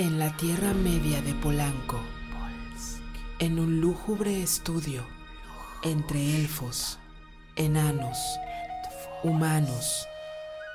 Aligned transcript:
En 0.00 0.18
la 0.18 0.34
Tierra 0.34 0.72
Media 0.72 1.20
de 1.20 1.34
Polanco, 1.34 2.00
en 3.38 3.58
un 3.60 3.82
lúgubre 3.82 4.42
estudio 4.42 5.04
entre 5.82 6.36
elfos, 6.36 6.98
enanos, 7.54 8.16
humanos 9.22 10.08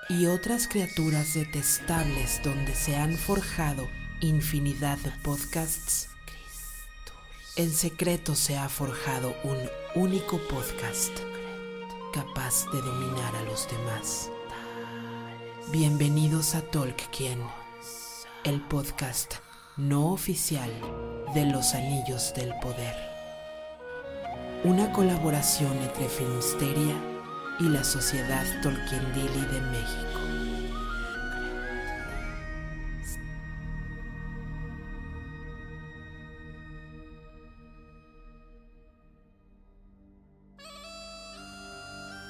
y 0.09 0.27
otras 0.27 0.67
criaturas 0.67 1.33
detestables 1.33 2.39
donde 2.43 2.75
se 2.75 2.97
han 2.97 3.17
forjado 3.17 3.87
infinidad 4.21 4.99
de 4.99 5.09
podcasts, 5.23 6.09
en 7.55 7.71
secreto 7.71 8.35
se 8.35 8.59
ha 8.59 8.69
forjado 8.69 9.35
un 9.43 9.57
único 9.95 10.37
podcast 10.47 11.17
capaz 12.13 12.71
de 12.71 12.79
dominar 12.79 13.35
a 13.37 13.41
los 13.45 13.67
demás. 13.71 14.29
Bienvenidos 15.71 16.53
a 16.53 16.61
Tolkien, 16.61 17.39
el 18.45 18.61
podcast 18.61 19.33
no 19.75 20.11
oficial 20.11 20.69
de 21.33 21.47
los 21.47 21.73
Anillos 21.73 22.31
del 22.35 22.53
Poder. 22.61 22.95
Una 24.63 24.91
colaboración 24.91 25.75
entre 25.79 26.07
Filmsteria 26.07 26.93
y 27.59 27.63
la 27.63 27.83
Sociedad 27.83 28.45
Tolkiendili 28.61 29.45
de 29.51 29.61
México. 29.61 30.19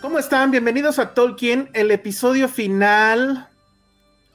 ¿Cómo 0.01 0.17
están? 0.17 0.51
Bienvenidos 0.51 0.97
a 0.97 1.13
Tolkien, 1.13 1.69
el 1.73 1.91
episodio 1.91 2.47
final. 2.47 3.49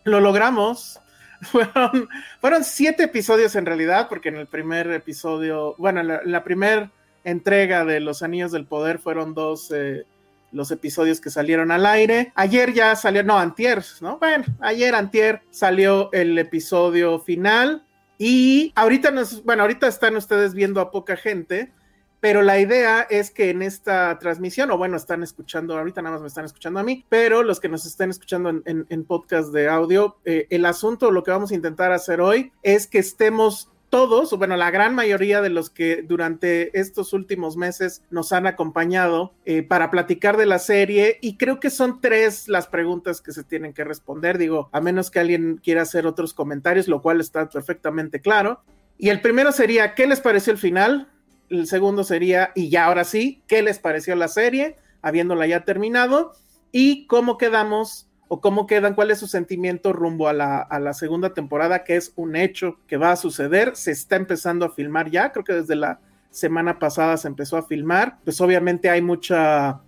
Lo 0.04 0.20
logramos. 0.20 1.00
Fueron, 1.50 2.08
fueron 2.40 2.64
siete 2.64 3.04
episodios 3.04 3.56
en 3.56 3.64
realidad, 3.64 4.08
porque 4.10 4.28
en 4.28 4.36
el 4.36 4.46
primer 4.46 4.90
episodio, 4.90 5.74
bueno, 5.78 6.00
en 6.00 6.08
la, 6.08 6.20
la 6.24 6.44
primera 6.44 6.90
entrega 7.24 7.84
de 7.84 8.00
Los 8.00 8.22
Anillos 8.22 8.52
del 8.52 8.66
Poder 8.66 8.98
fueron 8.98 9.34
dos 9.34 9.70
eh, 9.74 10.04
los 10.52 10.70
episodios 10.70 11.20
que 11.20 11.30
salieron 11.30 11.70
al 11.70 11.86
aire. 11.86 12.32
Ayer 12.34 12.72
ya 12.72 12.96
salió, 12.96 13.22
no, 13.22 13.38
antier, 13.38 13.82
¿no? 14.00 14.18
Bueno, 14.18 14.44
ayer 14.60 14.94
antier 14.94 15.42
salió 15.50 16.10
el 16.12 16.38
episodio 16.38 17.20
final 17.20 17.84
y 18.18 18.72
ahorita 18.74 19.10
nos, 19.10 19.44
bueno, 19.44 19.62
ahorita 19.62 19.86
están 19.86 20.16
ustedes 20.16 20.54
viendo 20.54 20.80
a 20.80 20.90
poca 20.90 21.16
gente, 21.16 21.72
pero 22.20 22.42
la 22.42 22.58
idea 22.58 23.06
es 23.08 23.30
que 23.30 23.50
en 23.50 23.62
esta 23.62 24.18
transmisión, 24.18 24.70
o 24.70 24.78
bueno, 24.78 24.96
están 24.96 25.22
escuchando, 25.22 25.76
ahorita 25.76 26.02
nada 26.02 26.14
más 26.14 26.22
me 26.22 26.28
están 26.28 26.44
escuchando 26.44 26.80
a 26.80 26.82
mí, 26.82 27.04
pero 27.08 27.42
los 27.42 27.60
que 27.60 27.68
nos 27.68 27.86
estén 27.86 28.10
escuchando 28.10 28.50
en, 28.64 29.04
podcast 29.04 29.52
de 29.52 29.68
audio, 29.68 30.18
eh, 30.24 30.46
el 30.50 30.66
asunto, 30.66 31.10
lo 31.10 31.22
que 31.22 31.30
vamos 31.30 31.50
a 31.50 31.54
intentar 31.54 31.92
hacer 31.92 32.20
hoy 32.20 32.52
es 32.62 32.86
que 32.86 32.98
estemos 32.98 33.70
todos, 33.90 34.32
o 34.32 34.38
bueno, 34.38 34.56
la 34.56 34.70
gran 34.70 34.94
mayoría 34.94 35.42
de 35.42 35.50
los 35.50 35.68
que 35.68 36.02
durante 36.02 36.78
estos 36.78 37.12
últimos 37.12 37.56
meses 37.56 38.02
nos 38.10 38.32
han 38.32 38.46
acompañado 38.46 39.34
eh, 39.44 39.62
para 39.62 39.90
platicar 39.90 40.36
de 40.36 40.46
la 40.46 40.58
serie, 40.58 41.18
y 41.20 41.36
creo 41.36 41.58
que 41.58 41.70
son 41.70 42.00
tres 42.00 42.48
las 42.48 42.68
preguntas 42.68 43.20
que 43.20 43.32
se 43.32 43.42
tienen 43.42 43.74
que 43.74 43.84
responder, 43.84 44.38
digo, 44.38 44.70
a 44.72 44.80
menos 44.80 45.10
que 45.10 45.18
alguien 45.18 45.60
quiera 45.62 45.82
hacer 45.82 46.06
otros 46.06 46.32
comentarios, 46.32 46.86
lo 46.86 47.02
cual 47.02 47.20
está 47.20 47.48
perfectamente 47.48 48.20
claro. 48.20 48.62
Y 48.96 49.08
el 49.08 49.20
primero 49.20 49.50
sería, 49.50 49.94
¿qué 49.94 50.06
les 50.06 50.20
pareció 50.20 50.52
el 50.52 50.58
final? 50.58 51.08
El 51.50 51.66
segundo 51.66 52.04
sería, 52.04 52.52
y 52.54 52.70
ya 52.70 52.86
ahora 52.86 53.04
sí, 53.04 53.42
¿qué 53.46 53.60
les 53.62 53.78
pareció 53.78 54.14
la 54.14 54.28
serie, 54.28 54.76
habiéndola 55.02 55.46
ya 55.46 55.64
terminado? 55.64 56.32
Y 56.72 57.06
cómo 57.06 57.36
quedamos 57.36 58.08
o 58.32 58.40
cómo 58.40 58.68
quedan, 58.68 58.94
cuál 58.94 59.10
es 59.10 59.18
su 59.18 59.26
sentimiento 59.26 59.92
rumbo 59.92 60.28
a 60.28 60.32
la, 60.32 60.68
la, 60.70 60.94
segunda 60.94 61.34
temporada, 61.34 61.82
que 61.82 61.96
es 61.96 62.12
un 62.14 62.36
hecho 62.36 62.78
que 62.86 62.96
va 62.96 63.10
a 63.10 63.16
suceder, 63.16 63.74
se 63.74 63.90
está 63.90 64.14
empezando 64.14 64.64
a 64.64 64.70
filmar 64.70 65.10
ya, 65.10 65.32
creo 65.32 65.44
que 65.44 65.54
desde 65.54 65.74
la 65.74 65.98
semana 66.30 66.78
pasada 66.78 67.16
se 67.16 67.26
empezó 67.26 67.56
a 67.56 67.66
filmar, 67.66 68.18
pues 68.24 68.40
obviamente 68.40 68.88
hay 68.88 69.02
mucha... 69.02 69.80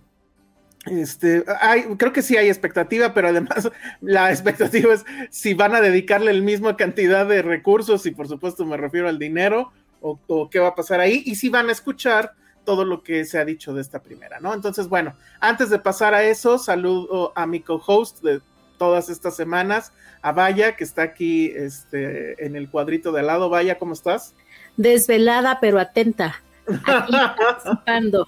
Este, 0.87 1.45
hay, 1.61 1.83
creo 1.95 2.11
que 2.11 2.21
sí 2.21 2.35
hay 2.35 2.49
expectativa, 2.49 3.13
pero 3.13 3.29
además 3.29 3.71
la 4.01 4.29
expectativa 4.29 4.93
es 4.93 5.05
si 5.29 5.53
van 5.53 5.73
a 5.73 5.79
dedicarle 5.79 6.31
el 6.31 6.41
mismo 6.41 6.75
cantidad 6.75 7.25
de 7.25 7.41
recursos, 7.41 8.05
y 8.05 8.11
por 8.11 8.27
supuesto 8.27 8.65
me 8.65 8.75
refiero 8.75 9.07
al 9.07 9.19
dinero, 9.19 9.71
o, 10.03 10.19
o, 10.27 10.49
qué 10.49 10.59
va 10.59 10.69
a 10.69 10.75
pasar 10.75 10.99
ahí 10.99 11.23
y 11.25 11.35
si 11.35 11.49
van 11.49 11.69
a 11.69 11.71
escuchar 11.71 12.33
todo 12.65 12.85
lo 12.85 13.03
que 13.03 13.25
se 13.25 13.39
ha 13.39 13.45
dicho 13.45 13.73
de 13.73 13.81
esta 13.81 14.01
primera, 14.01 14.39
¿no? 14.39 14.53
Entonces, 14.53 14.87
bueno, 14.87 15.15
antes 15.39 15.69
de 15.69 15.79
pasar 15.79 16.13
a 16.13 16.23
eso, 16.23 16.57
saludo 16.57 17.33
a 17.35 17.45
mi 17.45 17.61
co-host 17.61 18.21
de 18.21 18.41
todas 18.77 19.09
estas 19.09 19.35
semanas, 19.35 19.93
a 20.21 20.31
Vaya, 20.31 20.75
que 20.75 20.83
está 20.83 21.03
aquí 21.03 21.51
este, 21.55 22.45
en 22.45 22.55
el 22.55 22.69
cuadrito 22.69 23.11
de 23.11 23.21
al 23.21 23.27
lado. 23.27 23.49
Vaya, 23.49 23.77
¿cómo 23.77 23.93
estás? 23.93 24.35
Desvelada, 24.77 25.59
pero 25.59 25.79
atenta. 25.79 26.41
Aquí 26.85 27.13
participando. 27.37 28.27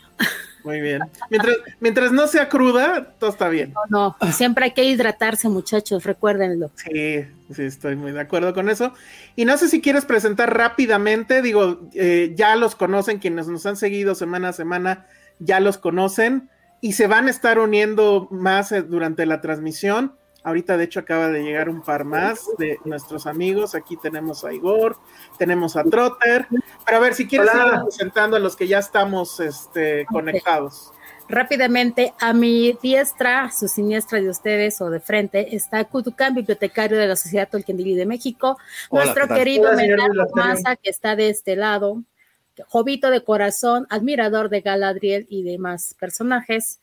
Muy 0.65 0.81
bien. 0.81 0.99
Mientras, 1.29 1.57
mientras, 1.79 2.11
no 2.11 2.27
sea 2.27 2.49
cruda, 2.49 3.13
todo 3.19 3.29
está 3.29 3.49
bien. 3.49 3.73
No, 3.89 4.17
no, 4.19 4.31
siempre 4.31 4.65
hay 4.65 4.71
que 4.71 4.83
hidratarse, 4.83 5.47
muchachos, 5.47 6.03
recuérdenlo. 6.03 6.71
Sí, 6.75 7.23
sí, 7.53 7.63
estoy 7.63 7.95
muy 7.95 8.11
de 8.11 8.21
acuerdo 8.21 8.53
con 8.55 8.69
eso. 8.69 8.91
Y 9.35 9.45
no 9.45 9.57
sé 9.57 9.69
si 9.69 9.79
quieres 9.79 10.05
presentar 10.05 10.57
rápidamente, 10.57 11.43
digo, 11.43 11.87
eh, 11.93 12.33
ya 12.35 12.55
los 12.55 12.75
conocen, 12.75 13.19
quienes 13.19 13.47
nos 13.47 13.65
han 13.67 13.77
seguido 13.77 14.15
semana 14.15 14.49
a 14.49 14.53
semana, 14.53 15.05
ya 15.37 15.59
los 15.59 15.77
conocen 15.77 16.49
y 16.81 16.93
se 16.93 17.05
van 17.05 17.27
a 17.27 17.31
estar 17.31 17.59
uniendo 17.59 18.27
más 18.31 18.71
eh, 18.71 18.81
durante 18.81 19.27
la 19.27 19.41
transmisión. 19.41 20.15
Ahorita, 20.45 20.78
de 20.78 20.83
hecho, 20.83 21.00
acaba 21.00 21.29
de 21.29 21.41
llegar 21.41 21.69
un 21.69 21.81
par 21.81 22.06
más 22.06 22.45
de 22.59 22.79
nuestros 22.85 23.25
amigos. 23.25 23.73
Aquí 23.73 23.97
tenemos 23.97 24.45
a 24.45 24.53
Igor, 24.53 24.95
tenemos 25.39 25.75
a 25.75 25.83
Trotter. 25.83 26.45
Pero 26.85 26.97
a 26.97 27.00
ver, 27.00 27.15
si 27.15 27.27
quieres 27.27 27.50
ir 27.51 27.81
presentando 27.81 28.38
a 28.38 28.39
los 28.39 28.56
que 28.56 28.68
ya 28.68 28.77
estamos 28.77 29.39
este, 29.39 30.06
conectados. 30.06 30.94
Rápidamente, 31.27 32.13
a 32.19 32.33
mi 32.33 32.77
diestra, 32.80 33.50
su 33.50 33.68
siniestra 33.68 34.21
de 34.21 34.30
ustedes 34.30 34.80
o 34.81 34.92
de 34.92 35.00
frente, 35.00 35.56
está 35.56 35.83
Cutucán, 35.86 36.36
bibliotecario 36.36 37.00
de 37.00 37.07
la 37.07 37.15
Sociedad 37.15 37.50
Tolkien 37.50 37.77
de 37.77 38.06
México. 38.06 38.59
Hola, 38.89 39.06
Nuestro 39.06 39.27
querido 39.27 39.74
Menardo 39.74 40.27
Maza, 40.36 40.75
que 40.75 40.92
está 40.92 41.15
de 41.15 41.30
este 41.30 41.56
lado. 41.56 42.03
Jovito 42.68 43.09
de 43.09 43.24
corazón, 43.24 43.88
admirador 43.89 44.50
de 44.50 44.62
Galadriel 44.62 45.25
y 45.27 45.42
demás 45.42 45.95
personajes. 46.00 46.80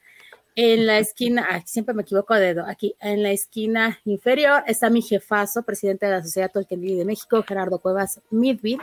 En 0.54 0.86
la 0.86 0.98
esquina, 0.98 1.46
ah, 1.50 1.62
siempre 1.64 1.94
me 1.94 2.02
equivoco 2.02 2.34
de 2.34 2.54
dedo, 2.54 2.66
aquí 2.66 2.94
en 3.00 3.22
la 3.22 3.30
esquina 3.30 3.98
inferior 4.04 4.62
está 4.66 4.90
mi 4.90 5.00
jefazo, 5.00 5.62
presidente 5.62 6.04
de 6.04 6.12
la 6.12 6.22
Sociedad 6.22 6.50
Tolkien 6.52 6.80
de 6.82 7.06
México, 7.06 7.42
Gerardo 7.46 7.78
Cuevas 7.78 8.20
Midville. 8.30 8.78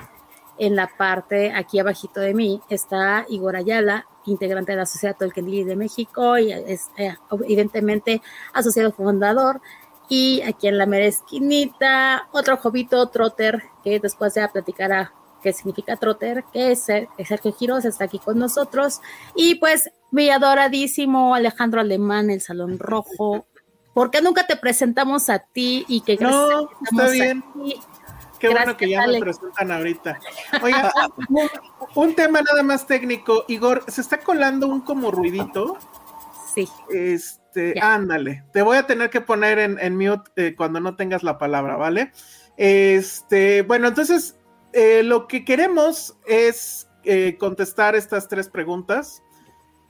En 0.58 0.76
la 0.76 0.90
parte 0.98 1.52
aquí 1.54 1.78
abajito 1.80 2.20
de 2.20 2.34
mí 2.34 2.60
está 2.70 3.26
Igor 3.30 3.56
Ayala, 3.56 4.08
integrante 4.26 4.72
de 4.72 4.80
la 4.80 4.88
Sociedad 4.88 5.16
Tolkien 5.16 5.46
de 5.68 5.76
México 5.76 6.40
y 6.40 6.52
es 6.52 6.90
eh, 6.98 7.16
evidentemente 7.32 8.22
asociado 8.52 8.92
fundador. 8.92 9.62
Y 10.10 10.42
aquí 10.42 10.68
en 10.68 10.80
la 10.80 10.88
mera 10.88 11.06
esquinita, 11.06 12.28
otro 12.32 12.58
jovito, 12.58 13.08
Trotter, 13.10 13.62
que 13.84 14.00
después 14.00 14.34
ya 14.34 14.52
platicará 14.52 15.14
que 15.42 15.54
significa 15.54 15.98
trotter, 15.98 16.44
que 16.52 16.72
es 16.72 16.84
Sergio 16.84 17.54
Giros, 17.54 17.86
está 17.86 18.06
aquí 18.06 18.20
con 18.20 18.38
nosotros. 18.38 19.02
Y 19.36 19.56
pues 19.56 19.90
mi 20.12 20.30
adoradísimo 20.30 21.36
Alejandro 21.36 21.82
Alemán, 21.82 22.30
el 22.30 22.42
Salón 22.42 22.80
Rojo. 22.80 23.46
¿Por 23.94 24.12
qué 24.12 24.22
nunca 24.22 24.46
te 24.48 24.56
presentamos 24.56 25.30
a 25.30 25.40
ti 25.40 25.86
y 25.88 26.02
que 26.02 26.18
No, 26.18 26.70
está 26.84 27.10
bien. 27.10 27.44
Qué 28.40 28.48
bueno 28.48 28.78
que 28.78 28.90
ya 28.90 29.06
me 29.06 29.20
presentan 29.20 29.72
ahorita. 29.72 30.20
Oiga, 30.62 30.94
un, 31.96 32.16
tema 32.16 32.42
nada 32.42 32.64
más 32.64 32.88
técnico. 32.88 33.44
Igor, 33.50 33.84
se 33.88 34.00
está 34.00 34.20
colando 34.20 34.68
un 34.68 34.80
como 34.82 35.12
ruidito. 35.12 35.78
Sí. 36.56 36.70
Este, 36.90 37.76
ándale. 37.82 38.46
Te 38.54 38.62
voy 38.62 38.78
a 38.78 38.88
tener 38.88 39.10
que 39.10 39.20
poner 39.20 39.60
en, 39.60 39.78
en 39.80 39.98
mute 39.98 40.32
eh, 40.38 40.56
cuando 40.56 40.80
no 40.80 40.96
tengas 40.96 41.22
la 41.22 41.38
palabra, 41.38 41.76
¿vale? 41.76 42.14
Este, 42.56 43.62
bueno, 43.64 43.90
entonces 43.90 44.39
eh, 44.74 45.04
lo 45.04 45.28
que 45.28 45.46
queremos 45.46 46.18
es 46.26 46.90
eh, 47.04 47.38
contestar 47.40 47.96
estas 47.96 48.28
tres 48.28 48.50
preguntas. 48.50 49.24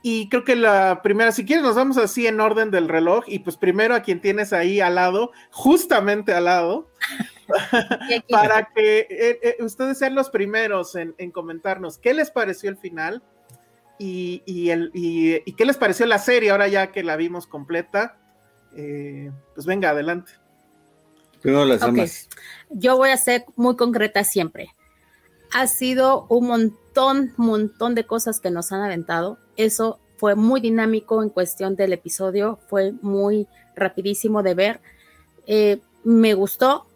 Y 0.02 0.30
creo 0.30 0.44
que 0.44 0.56
la 0.56 1.02
primera, 1.02 1.30
si 1.30 1.44
quieres, 1.44 1.62
nos 1.62 1.76
vamos 1.76 1.98
así 1.98 2.26
en 2.26 2.40
orden 2.40 2.70
del 2.70 2.88
reloj. 2.88 3.24
Y 3.26 3.40
pues 3.40 3.56
primero 3.56 3.94
a 3.94 4.00
quien 4.00 4.20
tienes 4.20 4.52
ahí 4.52 4.80
al 4.80 4.94
lado, 4.94 5.32
justamente 5.50 6.32
al 6.32 6.46
lado, 6.46 6.88
para 8.30 8.70
que 8.74 9.06
eh, 9.10 9.56
ustedes 9.62 9.98
sean 9.98 10.14
los 10.14 10.30
primeros 10.30 10.94
en, 10.94 11.14
comentarnos 11.32 11.98
qué 11.98 12.14
les 12.14 12.30
pareció 12.30 12.70
el 12.70 12.78
final 12.78 13.22
y, 13.98 14.70
el, 14.70 14.90
y, 14.94 15.52
qué 15.52 15.66
les 15.66 15.76
pareció 15.76 16.06
la 16.06 16.18
serie 16.18 16.50
ahora 16.50 16.68
ya 16.68 16.92
que 16.92 17.02
la 17.02 17.16
vimos 17.16 17.46
completa. 17.46 18.16
pues 18.72 19.66
venga, 19.66 19.90
adelante. 19.90 20.39
Primero 21.40 21.64
las 21.64 21.80
damas. 21.80 22.28
Yo 22.70 22.96
voy 22.96 23.10
a 23.10 23.16
ser 23.16 23.44
muy 23.56 23.76
concreta 23.76 24.24
siempre. 24.24 24.74
Ha 25.52 25.66
sido 25.66 26.26
un 26.28 26.46
montón, 26.46 27.32
montón 27.36 27.94
de 27.94 28.06
cosas 28.06 28.40
que 28.40 28.50
nos 28.50 28.72
han 28.72 28.82
aventado. 28.82 29.38
Eso 29.56 29.98
fue 30.16 30.34
muy 30.34 30.60
dinámico 30.60 31.22
en 31.22 31.30
cuestión 31.30 31.76
del 31.76 31.94
episodio, 31.94 32.58
fue 32.68 32.92
muy 33.00 33.48
rapidísimo 33.74 34.42
de 34.42 34.54
ver. 34.54 34.80
Eh, 35.46 35.80
me 36.04 36.34
gustó 36.34 36.86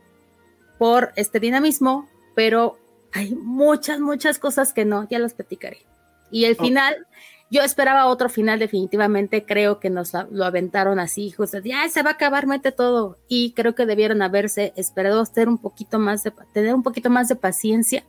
por 0.78 1.12
este 1.16 1.40
dinamismo, 1.40 2.08
pero 2.34 2.78
hay 3.12 3.34
muchas, 3.34 4.00
muchas 4.00 4.38
cosas 4.38 4.72
que 4.72 4.84
no, 4.84 5.08
ya 5.08 5.18
las 5.18 5.34
platicaré. 5.34 5.86
Y 6.30 6.44
el 6.44 6.56
final, 6.56 7.06
yo 7.50 7.62
esperaba 7.62 8.06
otro 8.06 8.28
final 8.28 8.58
definitivamente, 8.58 9.44
creo 9.44 9.78
que 9.78 9.90
nos 9.90 10.12
lo 10.30 10.44
aventaron 10.44 10.98
así, 10.98 11.30
justo, 11.30 11.58
ya 11.58 11.88
se 11.88 12.02
va 12.02 12.10
a 12.10 12.12
acabar, 12.14 12.46
mete 12.46 12.72
todo. 12.72 13.18
Y 13.28 13.52
creo 13.52 13.74
que 13.74 13.86
debieron 13.86 14.22
haberse 14.22 14.72
esperado 14.76 15.20
hacer 15.20 15.48
un 15.48 15.58
poquito 15.58 15.98
más 15.98 16.24
de, 16.24 16.32
tener 16.52 16.74
un 16.74 16.82
poquito 16.82 17.10
más 17.10 17.28
de 17.28 17.36
paciencia 17.36 18.04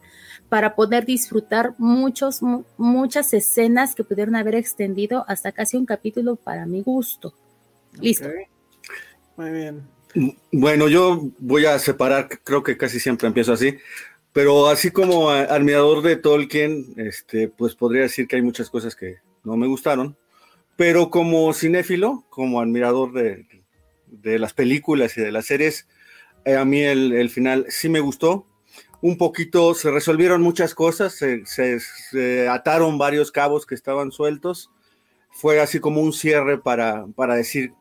para 0.50 0.76
poder 0.76 1.06
disfrutar 1.06 1.76
muchos, 1.78 2.42
muchas 2.78 3.34
escenas 3.34 3.94
que 3.94 4.04
pudieron 4.04 4.36
haber 4.36 4.56
extendido 4.56 5.26
hasta 5.28 5.52
casi 5.52 5.78
un 5.78 5.86
capítulo 5.86 6.36
para 6.38 6.66
mi 6.66 6.82
gusto. 6.82 7.34
Listo. 8.00 8.28
Muy 9.38 9.52
bien. 9.52 9.84
Bueno, 10.52 10.88
yo 10.88 11.30
voy 11.40 11.66
a 11.66 11.78
separar, 11.78 12.30
creo 12.44 12.64
que 12.64 12.78
casi 12.78 13.00
siempre 13.00 13.28
empiezo 13.28 13.54
así. 13.54 13.78
Pero 14.36 14.68
así 14.68 14.92
como 14.92 15.30
admirador 15.30 16.02
de 16.02 16.18
Tolkien, 16.18 16.94
este, 16.98 17.48
pues 17.48 17.74
podría 17.74 18.02
decir 18.02 18.28
que 18.28 18.36
hay 18.36 18.42
muchas 18.42 18.70
cosas 18.70 18.94
que 18.94 19.20
no 19.46 19.56
me 19.56 19.66
gustaron. 19.66 20.18
Pero 20.76 21.10
como 21.10 21.54
cinéfilo, 21.54 22.26
como 22.30 22.60
admirador 22.60 23.14
de, 23.14 23.48
las 24.38 24.52
películas 24.52 25.18
y 25.18 25.22
de 25.22 25.32
las 25.32 25.46
series, 25.46 25.88
eh, 26.44 26.58
a 26.58 26.66
mí 26.66 26.82
el, 26.82 27.30
final 27.30 27.68
sí 27.70 27.88
me 27.88 28.02
gustó. 28.02 28.46
Un 29.00 29.18
poquito 29.18 29.74
se 29.74 29.90
resolvieron 29.90 30.42
muchas 30.42 30.76
cosas, 30.76 31.18
se, 31.46 32.50
ataron 32.50 32.98
varios 32.98 33.32
cabos 33.32 33.66
que 33.66 33.76
estaban 33.76 34.12
sueltos. 34.12 34.70
Fue 35.32 35.62
así 35.62 35.80
como 35.80 36.02
un 36.02 36.12
cierre 36.12 36.58
para, 36.58 37.06
para 37.16 37.36
decir, 37.36 37.72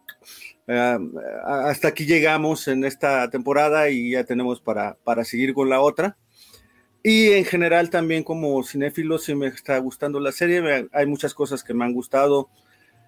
eh, 0.69 0.99
hasta 1.45 1.89
aquí 1.89 2.07
llegamos 2.07 2.69
en 2.69 2.85
esta 2.85 3.29
temporada 3.29 3.91
y 3.91 4.13
ya 4.13 4.23
tenemos 4.23 4.61
para, 4.61 4.97
para 5.03 5.25
seguir 5.25 5.53
con 5.53 5.69
la 5.69 5.81
otra. 5.81 6.17
Y 7.07 7.33
en 7.33 7.45
general 7.45 7.91
también 7.91 8.23
como 8.23 8.65
cinéfilo 8.65 9.19
sí 9.19 9.35
me 9.35 9.49
está 9.49 9.77
gustando 9.77 10.21
la 10.21 10.33
serie, 10.33 10.89
hay 10.91 11.05
muchas 11.05 11.35
cosas 11.35 11.63
que 11.63 11.75
me 11.75 11.85
han 11.85 11.93
gustado, 11.93 12.49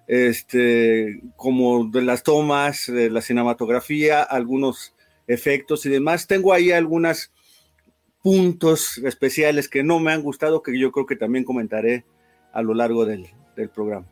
este, 0.05 1.19
como 1.35 1.85
de 1.89 2.03
las 2.03 2.21
tomas, 2.21 2.85
de 2.85 3.09
la 3.09 3.21
cinematografía, 3.21 4.21
algunos 4.21 4.93
efectos 5.25 5.83
y 5.87 5.89
demás. 5.89 6.27
Tengo 6.27 6.53
ahí 6.53 6.71
algunos 6.71 7.31
puntos 8.21 8.99
especiales 8.99 9.67
que 9.67 9.83
no 9.83 9.99
me 9.99 10.13
han 10.13 10.21
gustado, 10.21 10.61
que 10.61 10.77
yo 10.77 10.91
creo 10.91 11.07
que 11.07 11.15
también 11.15 11.43
comentaré 11.43 12.05
a 12.53 12.61
lo 12.61 12.75
largo 12.75 13.03
del, 13.03 13.25
del 13.55 13.69
programa. 13.69 14.05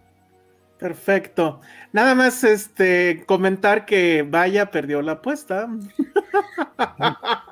Perfecto. 0.79 1.61
Nada 1.93 2.15
más 2.15 2.43
este 2.43 3.23
comentar 3.27 3.85
que 3.85 4.25
Vaya 4.27 4.71
perdió 4.71 5.03
la 5.03 5.13
apuesta. 5.13 5.69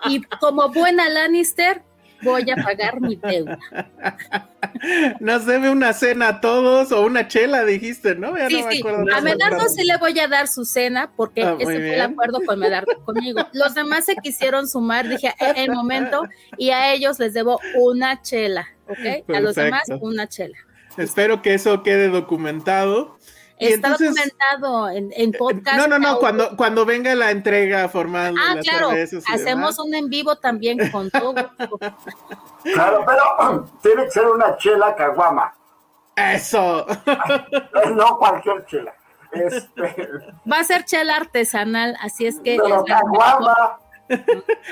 Y 0.09 0.21
como 0.41 0.69
buena 0.69 1.07
Lannister, 1.09 1.83
voy 2.23 2.49
a 2.49 2.55
pagar 2.55 2.99
mi 3.01 3.15
deuda. 3.15 3.57
Nos 5.19 5.45
debe 5.45 5.69
una 5.69 5.93
cena 5.93 6.27
a 6.27 6.41
todos 6.41 6.91
o 6.91 7.01
una 7.01 7.27
chela, 7.27 7.63
dijiste, 7.65 8.15
¿no? 8.15 8.35
sí, 8.47 8.63
sí. 8.71 8.83
A 9.13 9.21
Medardo 9.21 9.67
sí 9.69 9.83
le 9.83 9.97
voy 9.97 10.17
a 10.19 10.27
dar 10.27 10.47
su 10.47 10.65
cena 10.65 11.11
porque 11.15 11.43
ah, 11.43 11.55
ese 11.59 11.65
fue 11.65 11.95
el 11.95 12.01
acuerdo 12.01 12.39
con 12.45 12.59
Medardo 12.59 12.91
conmigo. 13.05 13.41
Los 13.53 13.75
demás 13.75 14.05
se 14.05 14.15
quisieron 14.15 14.67
sumar, 14.67 15.07
dije, 15.07 15.33
e, 15.39 15.63
el 15.63 15.71
momento, 15.71 16.23
y 16.57 16.71
a 16.71 16.93
ellos 16.93 17.19
les 17.19 17.33
debo 17.33 17.59
una 17.75 18.21
chela, 18.21 18.67
¿ok? 18.87 19.29
A 19.35 19.39
los 19.39 19.55
demás 19.55 19.83
una 20.01 20.27
chela. 20.27 20.57
Espero 20.97 21.41
que 21.41 21.53
eso 21.53 21.81
quede 21.83 22.09
documentado. 22.09 23.17
Está 23.63 23.89
documentado 23.89 24.89
en, 24.89 25.11
en, 25.15 25.33
eh, 25.33 25.37
podcast. 25.37 25.77
No, 25.77 25.87
no, 25.87 25.99
no, 25.99 26.19
cuando, 26.19 26.55
cuando 26.55 26.85
venga 26.85 27.13
la 27.15 27.31
entrega 27.31 27.87
formal. 27.87 28.35
Ah, 28.37 28.55
claro, 28.61 28.89
hacemos 29.27 29.79
un 29.79 29.93
en 29.93 30.09
vivo 30.09 30.35
también 30.35 30.91
con 30.91 31.09
todo. 31.09 31.33
claro, 32.63 33.05
pero 33.05 33.69
tiene 33.81 34.05
que 34.05 34.11
ser 34.11 34.27
una 34.27 34.57
chela 34.57 34.95
caguama. 34.95 35.53
Eso. 36.15 36.85
no 37.95 38.17
cualquier 38.17 38.65
chela. 38.65 38.93
Este... 39.31 39.95
Va 40.51 40.59
a 40.59 40.63
ser 40.63 40.85
chela 40.85 41.15
artesanal, 41.15 41.97
así 42.01 42.27
es 42.27 42.39
que. 42.39 42.57
Pero 42.61 42.83
caguama. 42.83 43.79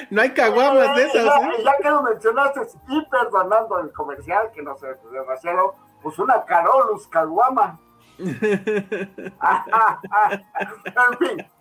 no 0.10 0.22
hay 0.22 0.32
caguamas 0.32 0.96
de 0.96 1.04
esas. 1.06 1.26
Ya, 1.26 1.48
¿eh? 1.48 1.64
ya 1.64 1.78
que 1.82 1.90
lo 1.90 2.04
mencionaste, 2.04 2.62
y 2.90 3.06
perdonando 3.06 3.80
el 3.80 3.92
comercial, 3.92 4.52
que 4.54 4.62
no 4.62 4.78
sé 4.78 4.88
demasiado, 5.12 5.76
pues 6.04 6.20
una 6.20 6.44
Carolus 6.46 7.08
caguama. 7.08 7.80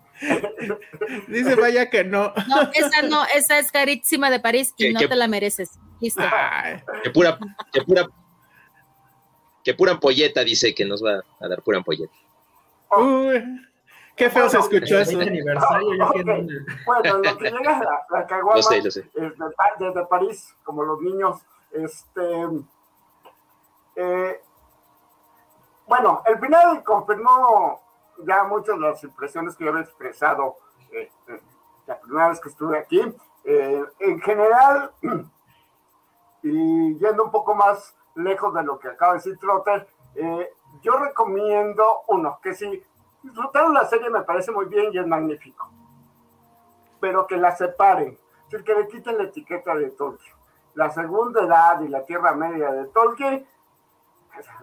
Dice 1.28 1.54
vaya 1.54 1.88
que 1.88 2.04
no. 2.04 2.32
No, 2.48 2.70
esa 2.74 3.00
no, 3.02 3.24
esa 3.34 3.58
es 3.58 3.72
carísima 3.72 4.30
de 4.30 4.40
París 4.40 4.74
y 4.76 4.92
no 4.92 5.00
te 5.00 5.16
la 5.16 5.28
mereces. 5.28 5.78
Listo. 6.00 6.22
Que 7.02 7.10
pura, 7.10 7.38
que 7.72 7.80
pura, 7.82 8.06
que 9.64 9.74
pura 9.74 9.92
ampolleta 9.92 10.44
dice 10.44 10.74
que 10.74 10.84
nos 10.84 11.02
va 11.04 11.22
a 11.40 11.48
dar 11.48 11.62
pura 11.62 11.78
ampolleta. 11.78 12.12
Uy, 12.90 13.66
qué 14.16 14.28
feo 14.28 14.50
se 14.50 14.58
escuchó 14.58 14.98
eso. 14.98 15.16
Bueno, 15.16 15.32
lo 17.18 17.38
que 17.38 17.50
llega 17.50 17.60
la, 17.60 18.04
la 18.10 18.26
caguama 18.26 18.60
desde, 19.78 20.06
París, 20.06 20.54
como 20.64 20.84
los 20.84 21.00
niños, 21.00 21.40
este 21.72 22.22
eh, 23.96 24.40
bueno, 25.90 26.22
el 26.24 26.38
final 26.38 26.84
confirmó 26.84 27.80
ya 28.18 28.44
muchas 28.44 28.76
de 28.76 28.80
las 28.80 29.02
impresiones 29.02 29.56
que 29.56 29.64
yo 29.64 29.70
había 29.70 29.82
expresado 29.82 30.56
eh, 30.92 31.10
eh, 31.26 31.42
la 31.84 31.98
primera 31.98 32.28
vez 32.28 32.40
que 32.40 32.48
estuve 32.48 32.78
aquí. 32.78 33.00
Eh, 33.42 33.84
en 33.98 34.20
general, 34.20 34.92
y 36.44 36.96
yendo 36.96 37.24
un 37.24 37.32
poco 37.32 37.56
más 37.56 37.96
lejos 38.14 38.54
de 38.54 38.62
lo 38.62 38.78
que 38.78 38.86
acaba 38.86 39.14
de 39.14 39.18
decir 39.18 39.36
Trotter, 39.38 39.88
yo 40.82 40.92
recomiendo 40.96 42.02
uno, 42.06 42.38
que 42.40 42.54
si 42.54 42.84
disfrutaron 43.24 43.74
la 43.74 43.86
serie 43.86 44.10
me 44.10 44.22
parece 44.22 44.52
muy 44.52 44.66
bien 44.66 44.92
y 44.92 44.98
es 44.98 45.06
magnífico, 45.08 45.72
pero 47.00 47.26
que 47.26 47.36
la 47.36 47.56
separen, 47.56 48.16
decir, 48.44 48.64
que 48.64 48.74
le 48.76 48.86
quiten 48.86 49.18
la 49.18 49.24
etiqueta 49.24 49.74
de 49.74 49.90
Tolkien. 49.90 50.34
La 50.74 50.90
segunda 50.90 51.42
edad 51.42 51.80
y 51.80 51.88
la 51.88 52.04
Tierra 52.04 52.32
Media 52.32 52.70
de 52.70 52.86
Tolkien 52.86 53.44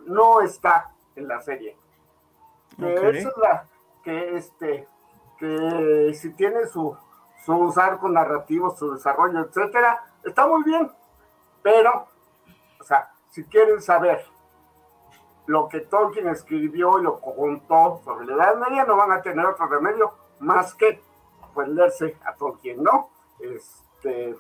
no 0.06 0.42
está 0.42 0.94
en 1.18 1.28
la 1.28 1.42
serie. 1.42 1.78
Que 2.78 3.10
es 3.10 3.28
la 3.38 3.66
que 4.04 4.38
este 4.38 4.88
que 5.38 6.14
si 6.14 6.32
tiene 6.34 6.66
su 6.68 6.98
sus 7.46 7.78
arcos 7.78 8.12
narrativos, 8.12 8.78
su 8.78 8.94
desarrollo, 8.94 9.40
etcétera, 9.40 10.04
está 10.24 10.48
muy 10.48 10.64
bien. 10.64 10.92
Pero, 11.64 12.08
o 12.80 12.84
sea, 12.84 13.12
si 13.30 13.44
quieren 13.46 13.82
saber 13.82 14.26
lo 15.46 15.70
que 15.70 15.82
Tolkien 15.82 16.28
escribió 16.28 17.00
y 17.00 17.04
lo 17.04 17.22
contó 17.22 18.02
sobre 18.04 18.26
la 18.26 18.34
Edad 18.34 18.58
Media, 18.58 18.84
no 18.84 18.98
van 18.98 19.12
a 19.12 19.22
tener 19.22 19.46
otro 19.46 19.68
remedio 19.68 20.14
más 20.40 20.74
que 20.74 21.02
pues 21.54 21.70
leerse 21.70 22.18
a 22.26 22.36
Tolkien, 22.36 22.84
¿no? 22.84 23.10
Este 23.40 24.36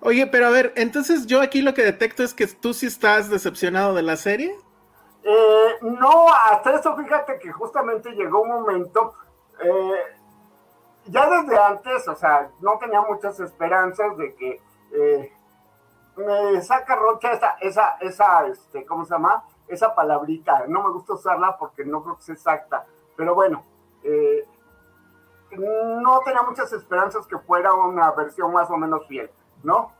Oye, 0.00 0.26
pero 0.26 0.46
a 0.46 0.50
ver, 0.50 0.72
entonces 0.76 1.26
yo 1.26 1.40
aquí 1.40 1.60
lo 1.60 1.74
que 1.74 1.82
detecto 1.82 2.22
es 2.22 2.32
que 2.32 2.46
tú 2.46 2.72
sí 2.72 2.86
estás 2.86 3.30
decepcionado 3.30 3.94
de 3.94 4.02
la 4.02 4.16
serie. 4.16 4.56
Eh, 5.30 5.78
no, 5.82 6.26
hasta 6.32 6.76
eso 6.76 6.96
fíjate 6.96 7.38
que 7.38 7.52
justamente 7.52 8.12
llegó 8.12 8.40
un 8.40 8.48
momento, 8.48 9.12
eh, 9.62 10.16
ya 11.04 11.28
desde 11.28 11.58
antes, 11.58 12.08
o 12.08 12.14
sea, 12.16 12.50
no 12.60 12.78
tenía 12.78 13.02
muchas 13.02 13.38
esperanzas 13.38 14.16
de 14.16 14.34
que 14.34 14.62
eh, 14.90 15.32
me 16.16 16.62
saca 16.62 16.96
rocha 16.96 17.32
esa, 17.32 17.56
esa, 17.60 17.98
esa, 18.00 18.46
este, 18.46 18.86
¿cómo 18.86 19.04
se 19.04 19.12
llama? 19.12 19.44
Esa 19.66 19.94
palabrita, 19.94 20.64
no 20.66 20.82
me 20.82 20.92
gusta 20.92 21.12
usarla 21.12 21.58
porque 21.58 21.84
no 21.84 22.02
creo 22.02 22.16
que 22.16 22.22
sea 22.22 22.34
exacta, 22.34 22.86
pero 23.14 23.34
bueno, 23.34 23.64
no 25.50 26.20
tenía 26.24 26.42
muchas 26.42 26.72
esperanzas 26.72 27.26
que 27.26 27.36
fuera 27.36 27.74
una 27.74 28.12
versión 28.12 28.50
más 28.50 28.70
o 28.70 28.78
menos 28.78 29.06
fiel, 29.06 29.30
¿no? 29.62 29.92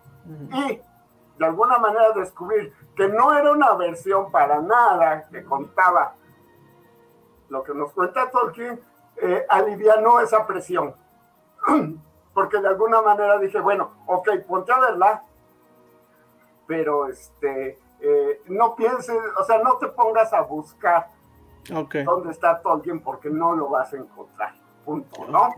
Y 0.55 0.81
de 1.39 1.47
alguna 1.47 1.79
manera 1.79 2.13
descubrir 2.13 2.73
que 2.97 3.09
no 3.09 3.33
era 3.33 3.53
una 3.53 3.75
versión 3.75 4.31
para 4.31 4.61
nada 4.61 5.29
que 5.31 5.45
contaba 5.45 6.15
lo 7.49 7.63
que 7.63 7.75
nos 7.75 7.93
cuenta 7.93 8.31
Tolkien, 8.31 8.81
eh, 9.17 9.47
alivianó 9.49 10.21
esa 10.21 10.47
presión. 10.47 10.95
Porque 12.35 12.61
de 12.61 12.69
alguna 12.69 13.03
manera 13.03 13.39
dije, 13.39 13.59
bueno, 13.59 13.93
ok, 14.07 14.29
ponte 14.47 14.73
a 14.73 14.79
verla, 14.79 15.25
pero 16.67 17.09
este, 17.09 17.79
eh, 18.01 18.43
no 18.47 18.77
pienses, 18.77 19.19
o 19.37 19.45
sea, 19.45 19.59
no 19.59 19.77
te 19.79 19.89
pongas 19.89 20.33
a 20.33 20.43
buscar 20.43 21.09
dónde 22.05 22.31
está 22.31 22.61
Tolkien 22.61 23.01
porque 23.01 23.29
no 23.29 23.55
lo 23.55 23.69
vas 23.69 23.93
a 23.93 23.97
encontrar, 23.97 24.55
punto, 24.85 25.27
¿no? 25.27 25.55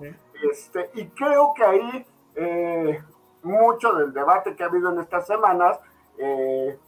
Este, 0.50 0.90
y 0.94 1.06
creo 1.08 1.52
que 1.54 1.64
ahí 1.64 2.06
eh, 2.34 3.02
mucho 3.42 3.92
del 3.92 4.12
debate 4.12 4.54
que 4.54 4.62
ha 4.62 4.66
habido 4.66 4.92
en 4.92 5.00
estas 5.00 5.26
semanas, 5.26 5.78
eh, 6.18 6.78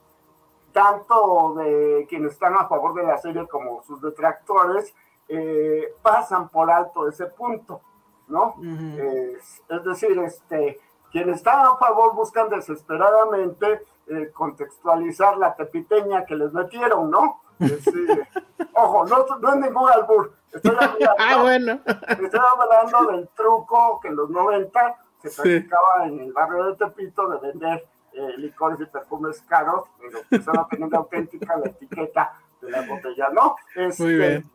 tanto 0.73 1.55
de 1.55 2.07
quienes 2.09 2.33
están 2.33 2.55
a 2.55 2.67
favor 2.67 2.95
de 2.95 3.03
la 3.05 3.19
serie 3.19 3.47
como 3.47 3.83
sus 3.83 4.01
detractores, 4.01 4.95
eh, 5.29 5.95
pasan 6.03 6.49
por 6.49 6.71
alto 6.71 7.09
ese 7.09 7.27
punto, 7.27 7.81
¿no? 8.29 8.57
es, 8.61 9.85
decir, 9.85 10.19
este, 10.19 10.79
quienes 11.11 11.37
están 11.37 11.61
a 11.61 11.77
favor 11.77 12.15
buscan 12.15 12.49
desesperadamente 12.49 13.83
eh, 14.09 14.31
contextualizar 14.33 15.37
la 15.37 15.55
tepiteña 15.55 16.25
que 16.25 16.35
les 16.35 16.53
metieron, 16.53 17.11
¿no? 17.11 17.43
ojo, 18.75 19.07
no, 19.07 19.51
es 19.51 19.57
ningún 19.57 19.89
albur. 19.89 20.33
Estoy 20.53 20.75
hablando, 20.75 21.07
ah, 21.19 21.43
bueno. 21.43 21.81
estoy 22.09 22.41
hablando 22.61 23.13
del 23.13 23.29
truco 23.29 24.01
que 24.01 24.09
en 24.09 24.17
los 24.17 24.29
90 24.31 25.02
se 25.23 25.43
practicaba 25.43 26.07
en 26.07 26.21
el 26.21 26.33
barrio 26.33 26.65
de 26.67 26.77
Tepito 26.77 27.29
de 27.29 27.39
vender 27.39 27.87
eh, 28.15 28.35
licores 28.37 28.79
y 28.79 28.85
perfumes 28.85 29.43
caros, 29.49 29.87
pero 29.99 30.19
que 30.29 30.43
solo 30.43 30.67
teniendo 30.71 30.99
auténtica 30.99 31.57
la 31.57 31.67
etiqueta 31.67 32.39
de 32.61 32.71
la 32.71 32.83
botella, 32.83 33.29
¿no? 33.33 33.57
Este, 33.75 34.03
Muy 34.03 34.15
bien. 34.15 34.51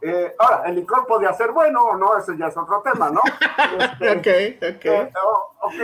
Eh, 0.00 0.34
ahora, 0.38 0.62
el 0.66 0.76
licor 0.76 1.06
podía 1.06 1.32
ser 1.34 1.50
bueno 1.52 1.82
o 1.82 1.96
no, 1.96 2.16
ese 2.16 2.38
ya 2.38 2.46
es 2.46 2.56
otro 2.56 2.80
tema, 2.82 3.10
¿no? 3.10 3.20
Este, 4.00 4.56
ok, 4.60 4.76
ok. 4.76 4.84
Eh, 4.86 5.12
oh, 5.22 5.52
ok, 5.60 5.74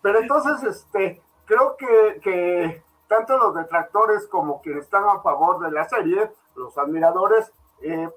pero 0.00 0.20
entonces, 0.20 0.62
este, 0.62 1.20
creo 1.44 1.76
que, 1.76 2.20
que 2.22 2.82
tanto 3.06 3.36
los 3.36 3.54
detractores 3.54 4.26
como 4.26 4.62
quienes 4.62 4.84
están 4.84 5.04
a 5.04 5.20
favor 5.20 5.60
de 5.60 5.72
la 5.72 5.86
serie, 5.86 6.30
los 6.54 6.78
admiradores, 6.78 7.52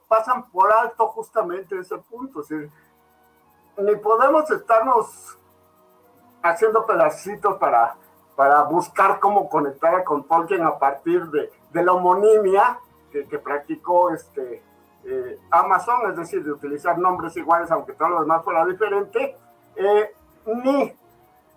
pasan 0.07 0.49
por 0.49 0.71
alto 0.71 1.07
justamente 1.07 1.77
ese 1.77 1.97
punto. 1.97 2.39
Es 2.39 2.47
decir, 2.47 2.71
ni 3.77 3.95
podemos 3.95 4.49
estarnos 4.49 5.37
haciendo 6.41 6.85
pedacitos 6.85 7.57
para, 7.57 7.95
para 8.35 8.63
buscar 8.63 9.19
cómo 9.19 9.49
conectar 9.49 10.03
con 10.03 10.23
Tolkien 10.27 10.63
a 10.63 10.77
partir 10.77 11.25
de, 11.27 11.51
de 11.71 11.83
la 11.83 11.93
homonimia 11.93 12.79
que, 13.11 13.27
que 13.27 13.39
practicó 13.39 14.11
este, 14.11 14.63
eh, 15.05 15.39
Amazon, 15.51 16.09
es 16.09 16.17
decir, 16.17 16.43
de 16.43 16.51
utilizar 16.51 16.97
nombres 16.97 17.35
iguales 17.37 17.71
aunque 17.71 17.93
todo 17.93 18.09
lo 18.09 18.21
demás 18.21 18.43
fuera 18.43 18.65
diferente, 18.65 19.37
eh, 19.75 20.15
ni 20.45 20.93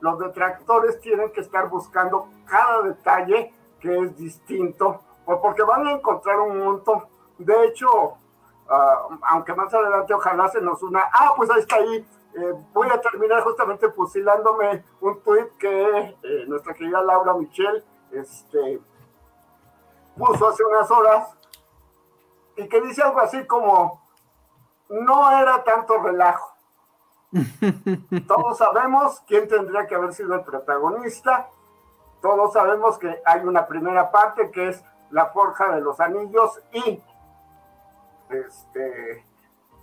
los 0.01 0.19
detractores 0.19 1.01
tienen 1.01 1.31
que 1.33 1.41
estar 1.41 1.69
buscando 1.69 2.29
cada 2.47 2.83
detalle 2.83 3.53
que 3.81 3.99
es 3.99 4.17
distinto, 4.17 5.01
porque 5.25 5.63
van 5.63 5.87
a 5.87 5.93
encontrar 5.93 6.39
un 6.41 6.59
montón. 6.59 7.05
De 7.39 7.65
hecho, 7.65 8.19
Ah, 8.73 9.09
aunque 9.23 9.53
más 9.53 9.75
adelante 9.75 10.15
ojalá 10.15 10.49
se 10.49 10.61
nos 10.61 10.81
una, 10.85 11.03
ah, 11.13 11.33
pues 11.37 11.51
ahí 11.51 11.59
está 11.59 11.75
ahí, 11.75 12.07
eh, 12.37 12.55
voy 12.73 12.89
a 12.89 13.01
terminar 13.01 13.43
justamente 13.43 13.91
fusilándome 13.91 14.85
un 15.01 15.21
tweet 15.25 15.49
que 15.59 16.17
eh, 16.23 16.45
nuestra 16.47 16.73
querida 16.75 17.03
Laura 17.03 17.35
Michel 17.35 17.85
este, 18.13 18.81
puso 20.17 20.49
hace 20.49 20.63
unas 20.63 20.89
horas 20.89 21.37
y 22.55 22.69
que 22.69 22.81
dice 22.81 23.03
algo 23.03 23.19
así 23.19 23.45
como, 23.45 24.01
no 24.89 25.37
era 25.37 25.65
tanto 25.65 25.99
relajo. 25.99 26.55
Todos 28.29 28.57
sabemos 28.57 29.21
quién 29.27 29.49
tendría 29.49 29.89
que 29.89 29.97
haber 29.97 30.13
sido 30.13 30.35
el 30.35 30.45
protagonista. 30.45 31.49
Todos 32.23 32.53
sabemos 32.53 32.99
que 32.99 33.21
hay 33.25 33.41
una 33.41 33.67
primera 33.67 34.13
parte 34.13 34.53
que 34.53 34.69
es 34.69 34.85
la 35.11 35.27
forja 35.27 35.75
de 35.75 35.81
los 35.81 35.99
anillos 35.99 36.61
y 36.73 37.03
este, 38.31 39.25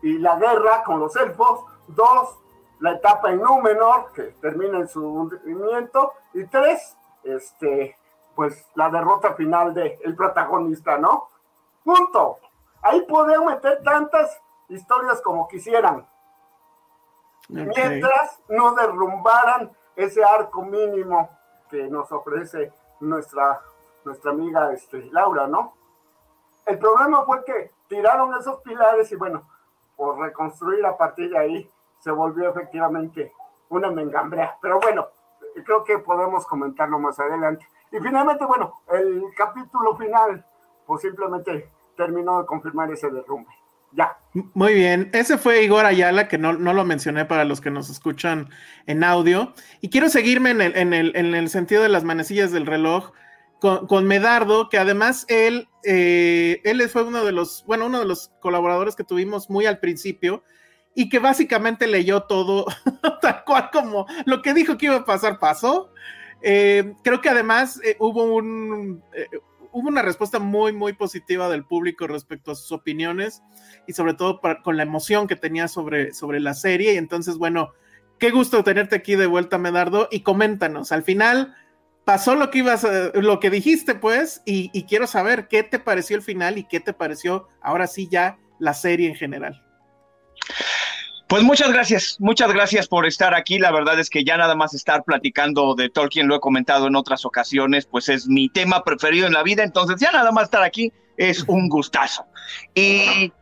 y 0.02 0.18
la 0.20 0.38
guerra 0.38 0.84
con 0.84 1.00
los 1.00 1.16
elfos. 1.16 1.66
Dos, 1.88 2.38
la 2.80 2.94
etapa 2.94 3.32
en 3.32 3.42
Númenor, 3.42 4.12
que 4.14 4.24
termina 4.42 4.80
en 4.80 4.88
su 4.88 5.06
hundimiento. 5.06 6.14
Y 6.34 6.46
tres, 6.46 6.98
este, 7.24 7.98
pues 8.36 8.68
la 8.76 8.90
derrota 8.90 9.34
final 9.34 9.74
del 9.74 9.98
el 10.04 10.16
protagonista, 10.16 10.98
¿no? 10.98 11.30
Punto. 11.84 12.38
Ahí 12.82 13.02
pueden 13.02 13.46
meter 13.46 13.82
tantas 13.84 14.40
historias 14.70 15.22
como 15.22 15.48
quisieran. 15.48 16.08
Mientras 17.50 18.42
no 18.50 18.74
derrumbaran 18.74 19.72
ese 19.96 20.24
arco 20.24 20.64
mínimo 20.64 21.30
que 21.70 21.88
nos 21.88 22.12
ofrece 22.12 22.74
nuestra, 23.00 23.62
nuestra 24.04 24.32
amiga 24.32 24.72
este, 24.74 25.06
Laura, 25.12 25.48
¿no? 25.48 25.74
El 26.66 26.78
problema 26.78 27.24
fue 27.24 27.44
que 27.46 27.72
tiraron 27.88 28.34
esos 28.40 28.62
pilares 28.62 29.12
y 29.12 29.16
bueno, 29.16 29.48
por 29.96 30.20
reconstruir 30.20 30.86
a 30.86 30.98
partir 30.98 31.30
de 31.30 31.38
ahí 31.38 31.72
se 32.00 32.12
volvió 32.12 32.50
efectivamente 32.50 33.34
una 33.70 33.92
mengambrea. 33.92 34.58
Pero 34.62 34.80
bueno, 34.80 35.08
creo 35.66 35.84
que 35.84 36.00
podemos 36.00 36.46
comentarlo 36.46 37.00
más 37.00 37.20
adelante. 37.20 37.68
Y 37.92 37.98
finalmente, 38.00 38.46
bueno, 38.46 38.82
el 38.92 39.24
capítulo 39.36 39.96
final, 39.96 40.46
pues 40.86 41.02
simplemente 41.02 41.70
terminó 41.96 42.40
de 42.40 42.46
confirmar 42.46 42.92
ese 42.92 43.10
derrumbe. 43.10 43.52
Ya. 43.94 44.18
Muy 44.54 44.74
bien, 44.74 45.10
ese 45.14 45.38
fue 45.38 45.64
Igor 45.64 45.86
Ayala, 45.86 46.28
que 46.28 46.38
no, 46.38 46.54
no, 46.54 46.74
lo 46.74 46.84
mencioné 46.84 47.26
para 47.26 47.46
los 47.46 47.62
que 47.62 47.72
nos 47.72 47.90
escuchan 47.90 48.50
en 48.86 49.04
audio. 49.04 49.54
Y 49.82 49.90
quiero 49.90 50.10
seguirme 50.10 50.52
en 50.52 50.62
el, 50.62 50.78
en 50.78 50.94
el, 50.94 51.16
en 51.16 51.34
el 51.34 51.50
sentido 51.50 51.82
de 51.82 51.90
las 51.90 52.04
manecillas 52.04 52.52
del 52.52 52.66
reloj 52.66 53.12
con, 53.60 54.06
Medardo, 54.06 54.70
que 54.70 54.78
además 54.78 55.26
él, 55.30 55.68
eh, 55.84 56.62
él 56.64 56.88
fue 56.90 57.04
uno 57.04 57.26
de 57.26 57.32
los, 57.32 57.64
bueno, 57.66 57.88
uno 57.88 58.00
de 58.00 58.06
los 58.06 58.32
colaboradores 58.40 58.96
que 58.96 59.04
tuvimos 59.04 59.50
muy 59.50 59.66
al 59.66 59.80
principio 59.80 60.44
y 60.94 61.10
que 61.10 61.20
básicamente 61.20 61.88
leyó 61.88 62.24
todo 62.24 62.66
tal 63.22 63.44
cual 63.46 63.70
como 63.72 64.06
lo 64.26 64.42
que 64.42 64.54
dijo 64.54 64.78
que 64.78 64.88
iba 64.88 64.96
a 64.98 65.06
pasar 65.06 65.40
pasó. 65.40 65.92
Eh, 66.42 66.94
creo 67.04 67.20
que 67.22 67.30
además 67.30 67.82
eh, 67.84 67.96
hubo 68.00 68.24
un 68.24 69.04
hubo 69.72 69.90
una 69.90 70.02
respuesta 70.02 70.40
muy 70.40 70.74
muy 70.74 70.94
positiva 70.94 71.50
del 71.50 71.66
público 71.66 72.08
respecto 72.08 72.52
a 72.52 72.56
sus 72.56 72.72
opiniones 72.72 73.44
y 73.88 73.94
sobre 73.94 74.14
todo 74.14 74.40
con 74.64 74.78
la 74.78 74.84
emoción 74.84 75.28
que 75.28 75.36
tenía 75.36 75.68
sobre, 75.68 76.14
sobre 76.14 76.40
la 76.40 76.54
serie 76.54 76.94
y 76.94 76.98
entonces 76.98 77.38
bueno 77.38 77.74
qué 78.18 78.32
gusto 78.32 78.64
tenerte 78.64 78.96
aquí 78.96 79.16
de 79.16 79.28
vuelta 79.28 79.58
Medardo 79.58 80.08
y 80.12 80.22
coméntanos 80.22 80.92
al 80.92 81.04
final 81.04 81.56
pasó 82.08 82.36
lo 82.36 82.50
que 82.52 82.60
ibas, 82.60 82.88
lo 83.16 83.42
que 83.42 83.50
dijiste, 83.50 83.94
pues, 83.94 84.42
y, 84.46 84.70
quiero 84.84 85.08
saber 85.08 85.50
qué 85.50 85.64
te 85.64 85.78
pareció 85.78 86.16
el 86.16 86.22
final 86.22 86.58
y 86.58 86.64
qué 86.64 86.80
te 86.80 86.94
pareció 86.94 87.50
ahora 87.62 87.86
sí 87.86 88.08
ya 88.10 88.38
la 88.60 88.74
serie 88.74 89.10
en 89.10 89.16
general. 89.16 89.62
Pues 91.28 91.44
muchas 91.44 91.70
gracias, 91.70 92.16
muchas 92.22 92.54
gracias 92.54 92.88
por 92.88 93.06
estar 93.06 93.36
aquí. 93.36 93.60
La 93.60 93.74
verdad 93.74 94.00
es 94.00 94.10
que 94.10 94.24
ya 94.24 94.38
nada 94.38 94.56
más 94.56 94.74
estar 94.74 95.04
platicando 95.04 95.76
de 95.76 95.90
Tolkien, 95.90 96.30
lo 96.30 96.38
he 96.38 96.40
comentado 96.40 96.88
en 96.88 96.96
otras 96.96 97.26
ocasiones, 97.26 97.86
pues 97.86 98.08
es 98.08 98.30
mi 98.30 98.48
tema 98.48 98.86
preferido 98.86 99.28
en 99.28 99.34
la 99.34 99.44
vida, 99.44 99.64
entonces 99.64 100.00
ya 100.00 100.14
nada 100.14 100.32
más 100.32 100.46
estar 100.46 100.64
aquí 100.64 100.94
es 101.18 101.44
un 101.50 101.68
gustazo. 101.68 102.26
Y 102.74 103.34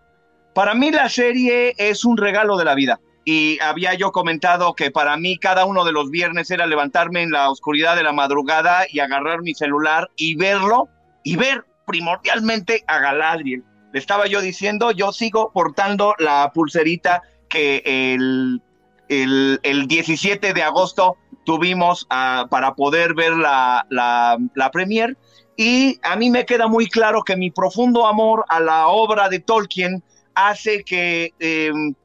para 0.56 0.74
mí 0.74 0.90
la 0.90 1.08
serie 1.08 1.76
es 1.78 2.04
un 2.04 2.18
regalo 2.18 2.58
de 2.58 2.66
la 2.66 2.74
vida 2.74 3.00
y 3.26 3.60
había 3.60 3.96
yo 3.96 4.12
comentado 4.12 4.76
que 4.76 4.92
para 4.92 5.18
mí 5.18 5.38
cada 5.40 5.66
uno 5.66 5.84
de 5.84 5.92
los 5.92 6.12
viernes 6.12 6.52
era 6.52 6.68
levantarme 6.68 7.24
en 7.24 7.32
la 7.32 7.50
oscuridad 7.50 7.96
de 7.96 8.04
la 8.04 8.14
madrugada 8.14 8.86
y 8.88 9.00
agarrar 9.00 9.42
mi 9.42 9.56
celular 9.56 10.12
y 10.16 10.36
verlo 10.36 10.88
y 11.24 11.36
ver 11.36 11.66
primordialmente 11.88 12.84
a 12.86 13.00
Galadriel. 13.00 13.64
Le 13.92 14.00
estaba 14.00 14.28
yo 14.28 14.42
diciendo, 14.42 14.92
yo 14.92 15.12
sigo 15.12 15.52
portando 15.52 16.14
la 16.20 16.52
pulserita 16.54 17.24
que 17.50 17.82
el, 17.86 18.62
el, 19.10 19.88
17 19.88 20.54
de 20.54 20.64
agosto 20.64 21.18
tuvimos 21.46 22.06
ah, 22.12 22.46
para 22.52 22.76
poder 22.76 23.16
ver 23.16 23.34
la, 23.34 23.88
la, 23.90 24.38
la 24.54 24.70
premier. 24.70 25.18
Y 25.58 26.00
a 26.04 26.16
mí 26.16 26.30
me 26.30 26.46
queda 26.46 26.68
muy 26.68 26.88
claro 26.88 27.24
que 27.24 27.36
mi 27.36 27.50
profundo 27.50 28.06
amor 28.06 28.46
a 28.50 28.60
la 28.60 28.88
obra 28.88 29.30
de 29.30 29.40
Tolkien 29.40 30.04
hace 30.36 30.84
que 30.84 31.34
em, 31.40 31.96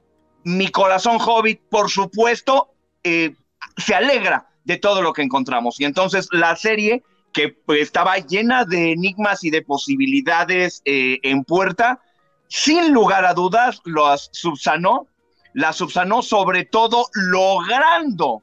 mi 0.45 0.69
corazón 0.69 1.19
hobbit, 1.21 1.61
por 1.69 1.91
supuesto, 1.91 2.73
eh, 3.03 3.35
se 3.77 3.95
alegra 3.95 4.49
de 4.65 4.77
todo 4.77 5.03
lo 5.03 5.13
que 5.13 5.23
encontramos. 5.23 5.81
Y 5.81 5.85
entonces 5.85 6.29
la 6.33 6.57
serie, 6.57 7.03
que 7.33 7.49
pues, 7.49 7.81
estaba 7.81 8.19
llena 8.19 8.65
de 8.65 8.93
enigmas 8.93 9.45
y 9.45 9.51
de 9.51 9.63
posibilidades 9.63 10.83
eh, 10.85 11.19
en 11.23 11.45
puerta, 11.45 12.01
sin 12.49 12.93
lugar 12.93 13.25
a 13.25 13.35
dudas, 13.35 13.81
las 13.85 14.29
subsanó, 14.33 15.07
la 15.55 15.73
subsanó 15.73 16.23
sobre 16.23 16.65
todo 16.65 17.09
logrando 17.15 18.43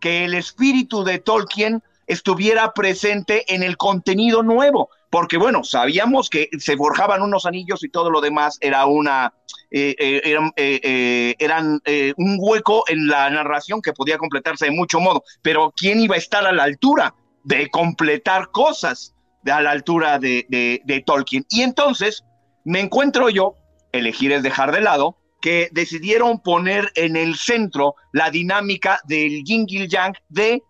que 0.00 0.24
el 0.24 0.34
espíritu 0.34 1.04
de 1.04 1.18
Tolkien 1.18 1.82
estuviera 2.06 2.72
presente 2.72 3.52
en 3.52 3.62
el 3.62 3.76
contenido 3.76 4.42
nuevo, 4.42 4.90
porque 5.16 5.38
bueno, 5.38 5.64
sabíamos 5.64 6.28
que 6.28 6.50
se 6.58 6.76
forjaban 6.76 7.22
unos 7.22 7.46
anillos 7.46 7.82
y 7.82 7.88
todo 7.88 8.10
lo 8.10 8.20
demás 8.20 8.58
era 8.60 8.84
una, 8.84 9.32
eh, 9.70 9.96
eh, 9.98 10.52
eh, 10.56 11.34
eran 11.38 11.80
un 12.18 12.36
hueco 12.38 12.84
en 12.86 13.08
la 13.08 13.30
narración 13.30 13.80
que 13.80 13.94
podía 13.94 14.18
completarse 14.18 14.66
de 14.66 14.72
mucho 14.72 15.00
modo, 15.00 15.24
pero 15.40 15.72
¿quién 15.74 16.00
iba 16.00 16.16
a 16.16 16.18
estar 16.18 16.46
a 16.46 16.52
la 16.52 16.64
altura 16.64 17.14
de 17.44 17.70
completar 17.70 18.50
cosas 18.50 19.14
a 19.50 19.62
la 19.62 19.70
altura 19.70 20.18
de, 20.18 20.44
de 20.84 21.02
Tolkien? 21.06 21.46
Y 21.48 21.62
entonces 21.62 22.22
me 22.64 22.80
encuentro 22.80 23.30
yo, 23.30 23.54
elegir 23.92 24.32
es 24.32 24.42
dejar 24.42 24.70
de 24.70 24.82
lado, 24.82 25.16
que 25.40 25.70
decidieron 25.72 26.42
poner 26.42 26.92
en 26.94 27.16
el 27.16 27.36
centro 27.36 27.94
la 28.12 28.30
dinámica 28.30 29.00
del 29.04 29.44
Yin 29.44 29.66
Yang 29.66 30.18
de 30.28 30.62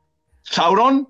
Sauron 0.42 1.08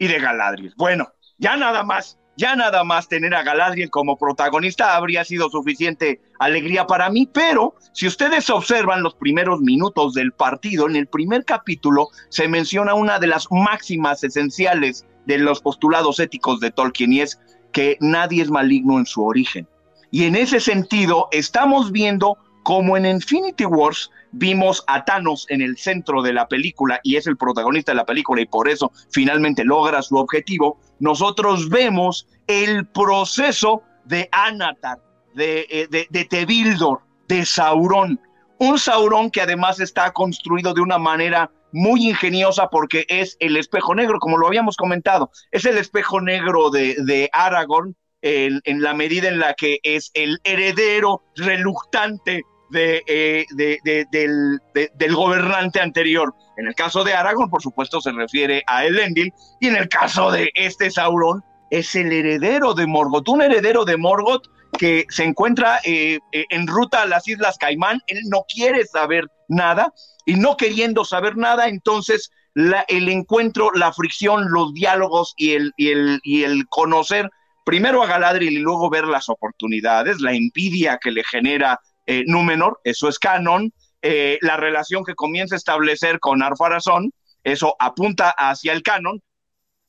y 0.00 0.08
de 0.08 0.18
Galadriel. 0.18 0.74
Bueno, 0.76 1.12
ya 1.38 1.56
nada 1.56 1.84
más, 1.84 2.18
ya 2.42 2.56
nada 2.56 2.82
más 2.82 3.06
tener 3.06 3.36
a 3.36 3.44
Galadriel 3.44 3.88
como 3.88 4.18
protagonista 4.18 4.96
habría 4.96 5.24
sido 5.24 5.48
suficiente 5.48 6.20
alegría 6.40 6.88
para 6.88 7.08
mí, 7.08 7.28
pero 7.32 7.76
si 7.92 8.08
ustedes 8.08 8.50
observan 8.50 9.04
los 9.04 9.14
primeros 9.14 9.60
minutos 9.60 10.12
del 10.14 10.32
partido, 10.32 10.88
en 10.88 10.96
el 10.96 11.06
primer 11.06 11.44
capítulo 11.44 12.08
se 12.30 12.48
menciona 12.48 12.94
una 12.94 13.20
de 13.20 13.28
las 13.28 13.46
máximas 13.52 14.24
esenciales 14.24 15.06
de 15.24 15.38
los 15.38 15.60
postulados 15.60 16.18
éticos 16.18 16.58
de 16.58 16.72
Tolkien 16.72 17.12
y 17.12 17.20
es 17.20 17.38
que 17.70 17.96
nadie 18.00 18.42
es 18.42 18.50
maligno 18.50 18.98
en 18.98 19.06
su 19.06 19.24
origen. 19.24 19.68
Y 20.10 20.24
en 20.24 20.34
ese 20.34 20.58
sentido 20.58 21.28
estamos 21.30 21.92
viendo 21.92 22.38
como 22.64 22.96
en 22.96 23.06
Infinity 23.06 23.66
Wars 23.66 24.10
vimos 24.32 24.82
a 24.86 25.04
Thanos 25.04 25.46
en 25.48 25.62
el 25.62 25.76
centro 25.76 26.22
de 26.22 26.32
la 26.32 26.48
película 26.48 27.00
y 27.02 27.16
es 27.16 27.26
el 27.26 27.36
protagonista 27.36 27.92
de 27.92 27.96
la 27.96 28.06
película 28.06 28.40
y 28.40 28.46
por 28.46 28.68
eso 28.68 28.90
finalmente 29.10 29.64
logra 29.64 30.02
su 30.02 30.16
objetivo, 30.16 30.78
nosotros 30.98 31.68
vemos 31.68 32.26
el 32.46 32.86
proceso 32.86 33.82
de 34.04 34.28
Anatar, 34.32 34.98
de, 35.34 35.66
eh, 35.70 35.86
de, 35.90 36.06
de 36.10 36.24
Tebildor, 36.24 37.00
de 37.28 37.44
Sauron. 37.44 38.20
Un 38.58 38.78
Sauron 38.78 39.30
que 39.30 39.40
además 39.40 39.80
está 39.80 40.12
construido 40.12 40.74
de 40.74 40.80
una 40.80 40.98
manera 40.98 41.50
muy 41.72 42.08
ingeniosa 42.08 42.68
porque 42.68 43.04
es 43.08 43.36
el 43.40 43.56
espejo 43.56 43.94
negro, 43.94 44.18
como 44.18 44.38
lo 44.38 44.46
habíamos 44.46 44.76
comentado, 44.76 45.30
es 45.50 45.64
el 45.64 45.78
espejo 45.78 46.20
negro 46.20 46.70
de, 46.70 46.96
de 46.98 47.28
Aragorn 47.32 47.96
en, 48.22 48.82
la 48.82 48.94
medida 48.94 49.28
en 49.28 49.40
la 49.40 49.54
que 49.54 49.78
es 49.82 50.10
el 50.14 50.38
heredero 50.44 51.22
reluctante 51.34 52.42
eh, 52.74 53.44
de, 53.50 54.06
del, 54.10 54.60
del, 54.72 55.14
gobernante 55.14 55.80
anterior. 55.80 56.32
En 56.56 56.66
el 56.66 56.74
caso 56.74 57.04
de 57.04 57.14
Aragorn, 57.14 57.50
por 57.50 57.62
supuesto, 57.62 58.00
se 58.00 58.12
refiere 58.12 58.62
a 58.66 58.84
Elendil, 58.84 59.32
y 59.60 59.68
en 59.68 59.76
el 59.76 59.88
caso 59.88 60.30
de 60.30 60.50
este 60.54 60.90
Sauron, 60.90 61.42
es 61.72 61.94
el 61.94 62.12
heredero 62.12 62.74
de 62.74 62.86
Morgoth, 62.86 63.30
un 63.30 63.40
heredero 63.40 63.86
de 63.86 63.96
Morgoth 63.96 64.46
que 64.78 65.06
se 65.08 65.24
encuentra 65.24 65.80
eh, 65.84 66.18
eh, 66.32 66.44
en 66.50 66.66
ruta 66.66 67.00
a 67.00 67.06
las 67.06 67.26
Islas 67.26 67.56
Caimán, 67.56 67.98
él 68.08 68.20
no 68.28 68.44
quiere 68.46 68.84
saber 68.84 69.26
nada, 69.48 69.90
y 70.26 70.34
no 70.34 70.58
queriendo 70.58 71.06
saber 71.06 71.38
nada, 71.38 71.68
entonces 71.68 72.30
el 72.54 73.08
encuentro, 73.08 73.70
la 73.72 73.90
fricción, 73.94 74.52
los 74.52 74.74
diálogos 74.74 75.32
y 75.38 75.52
el, 75.52 75.72
y 75.78 75.88
el, 75.88 76.20
y 76.22 76.44
el 76.44 76.66
conocer 76.68 77.30
primero 77.64 78.02
a 78.02 78.06
Galadriel 78.06 78.52
y 78.52 78.58
luego 78.58 78.90
ver 78.90 79.06
las 79.06 79.30
oportunidades, 79.30 80.20
la 80.20 80.34
envidia 80.34 80.98
que 81.00 81.10
le 81.10 81.24
genera 81.24 81.80
eh, 82.06 82.22
Númenor, 82.26 82.80
eso 82.84 83.08
es 83.08 83.18
canon, 83.18 83.72
la 84.02 84.56
relación 84.56 85.04
que 85.04 85.14
comienza 85.14 85.54
a 85.54 85.58
establecer 85.58 86.18
con 86.18 86.42
Arfarazón, 86.42 87.12
eso 87.44 87.76
apunta 87.78 88.28
hacia 88.30 88.72
el 88.74 88.82
canon, 88.82 89.22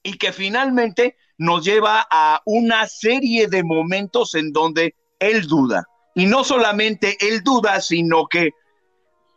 y 0.04 0.17
que 0.17 0.32
finalmente 0.32 1.17
nos 1.38 1.63
lleva 1.65 2.06
a 2.10 2.41
una 2.46 2.88
serie 2.88 3.48
de 3.48 3.63
momentos 3.63 4.36
en 4.36 4.52
donde 4.52 4.96
él 5.19 5.48
duda. 5.48 5.86
Y 6.15 6.26
no 6.26 6.43
solamente 6.43 7.17
él 7.19 7.43
duda, 7.43 7.82
sino 7.82 8.28
que 8.28 8.52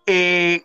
eh, 0.07 0.63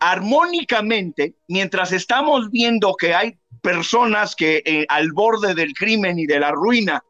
armónicamente, 0.00 1.34
mientras 1.48 1.92
estamos 1.92 2.50
viendo 2.50 2.94
que 2.94 3.14
hay 3.14 3.38
personas 3.62 4.36
que 4.36 4.86
al 4.88 5.12
borde 5.12 5.54
del 5.54 5.72
crimen 5.72 6.18
y 6.18 6.26
de 6.26 6.38
la 6.38 6.52
ruina 6.52 7.02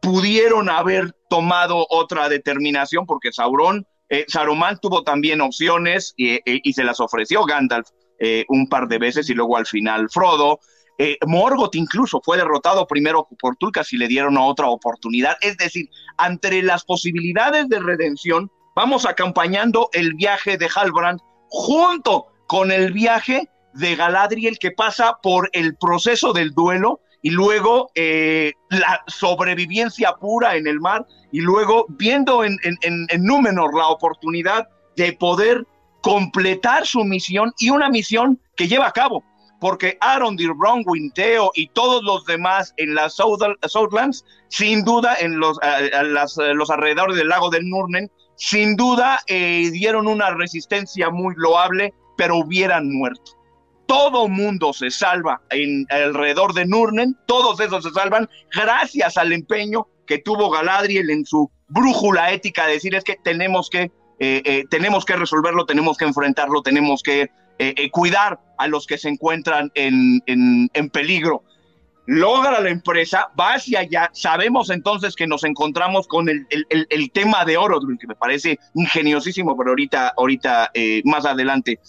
pudieron 0.00 0.68
haber 0.68 1.12
tomado 1.30 1.86
otra 1.88 2.28
determinación, 2.28 3.06
porque 3.06 3.32
Sauron 3.32 3.86
eh, 4.08 4.24
Saruman 4.28 4.78
tuvo 4.80 5.02
también 5.02 5.40
opciones 5.40 6.14
y, 6.16 6.38
se 6.72 6.84
las 6.84 7.00
ofreció 7.00 7.44
Gandalf 7.44 7.88
eh, 8.18 8.44
un 8.48 8.68
par 8.68 8.86
de 8.86 8.98
veces 8.98 9.28
y 9.30 9.34
luego 9.34 9.56
al 9.56 9.66
final 9.66 10.08
Frodo. 10.10 10.60
Eh, 10.98 11.16
Morgoth 11.26 11.74
incluso 11.74 12.20
fue 12.24 12.36
derrotado 12.36 12.86
primero 12.86 13.26
por 13.40 13.56
Tulkas 13.56 13.92
y 13.92 13.96
le 13.96 14.08
dieron 14.08 14.38
otra 14.38 14.68
oportunidad. 14.68 15.36
Es 15.40 15.56
decir, 15.56 15.88
entre 16.24 16.62
las 16.62 16.84
posibilidades 16.84 17.68
de 17.68 17.80
redención, 17.80 18.50
vamos 18.76 19.06
acompañando 19.06 19.88
el 19.92 20.14
viaje 20.14 20.56
de 20.56 20.68
Halbrand 20.74 21.20
junto 21.48 22.26
con 22.46 22.70
el 22.70 22.92
viaje 22.92 23.48
de 23.74 23.96
Galadriel 23.96 24.58
que 24.58 24.70
pasa 24.70 25.18
por 25.22 25.50
el 25.52 25.76
proceso 25.76 26.32
del 26.32 26.50
duelo 26.52 27.00
y 27.22 27.30
luego 27.30 27.90
eh, 27.94 28.52
la 28.68 29.02
sobrevivencia 29.06 30.12
pura 30.20 30.56
en 30.56 30.66
el 30.66 30.78
mar 30.78 31.06
y 31.32 31.40
luego 31.40 31.86
viendo 31.88 32.44
en, 32.44 32.58
en, 32.62 33.06
Númenor 33.24 33.74
la 33.74 33.88
oportunidad 33.88 34.68
de 34.96 35.14
poder 35.14 35.66
completar 36.02 36.86
su 36.86 37.02
misión 37.02 37.52
y 37.58 37.70
una 37.70 37.88
misión 37.88 38.38
que 38.56 38.68
lleva 38.68 38.86
a 38.86 38.92
cabo, 38.92 39.24
porque 39.64 39.96
Arondir, 40.02 40.52
Bronwyn, 40.52 41.10
Theo 41.12 41.50
y 41.54 41.68
todos 41.68 42.04
los 42.04 42.26
demás 42.26 42.74
en 42.76 42.94
las 42.94 43.14
Southlands, 43.14 44.22
sin 44.48 44.84
duda 44.84 45.16
en 45.18 45.38
los, 45.38 45.58
los 46.52 46.70
alrededores 46.70 47.16
del 47.16 47.28
lago 47.28 47.48
del 47.48 47.70
Nurnen, 47.70 48.10
sin 48.36 48.76
duda 48.76 49.20
eh, 49.26 49.70
dieron 49.72 50.06
una 50.06 50.32
resistencia 50.32 51.08
muy 51.08 51.34
loable, 51.38 51.94
pero 52.18 52.36
hubieran 52.36 52.92
muerto. 52.92 53.32
Todo 53.86 54.28
mundo 54.28 54.74
se 54.74 54.90
salva 54.90 55.40
en 55.48 55.86
alrededor 55.88 56.52
de 56.52 56.66
Nurnen, 56.66 57.16
todos 57.26 57.58
esos 57.58 57.84
se 57.84 57.90
salvan 57.92 58.28
gracias 58.54 59.16
al 59.16 59.32
empeño 59.32 59.86
que 60.06 60.18
tuvo 60.18 60.50
Galadriel 60.50 61.08
en 61.08 61.24
su 61.24 61.50
brújula 61.68 62.32
ética 62.32 62.66
de 62.66 62.74
decir 62.74 62.94
es 62.94 63.02
que 63.02 63.16
tenemos 63.24 63.70
que, 63.70 63.84
eh, 64.18 64.42
eh, 64.44 64.64
tenemos 64.68 65.06
que 65.06 65.16
resolverlo, 65.16 65.64
tenemos 65.64 65.96
que 65.96 66.04
enfrentarlo, 66.04 66.60
tenemos 66.60 67.02
que 67.02 67.30
eh, 67.58 67.90
cuidar 67.90 68.40
a 68.58 68.66
los 68.68 68.86
que 68.86 68.98
se 68.98 69.08
encuentran 69.08 69.70
en, 69.74 70.22
en, 70.26 70.90
peligro. 70.90 71.42
Logra 72.06 72.60
la 72.60 72.68
empresa, 72.68 73.28
va 73.38 73.54
hacia 73.54 73.80
allá, 73.80 74.10
sabemos 74.12 74.68
entonces 74.68 75.16
que 75.16 75.26
nos 75.26 75.42
encontramos 75.42 76.06
con 76.06 76.28
el, 76.28 76.46
el, 76.50 76.86
el 76.90 77.10
tema 77.10 77.46
de 77.46 77.56
Orodruin, 77.56 77.96
que 77.96 78.06
me 78.06 78.14
parece 78.14 78.58
ingeniosísimo, 78.74 79.56
pero 79.56 79.70
ahorita, 79.70 80.12
ahorita 80.18 80.70
más 81.04 81.24
adelante 81.24 81.80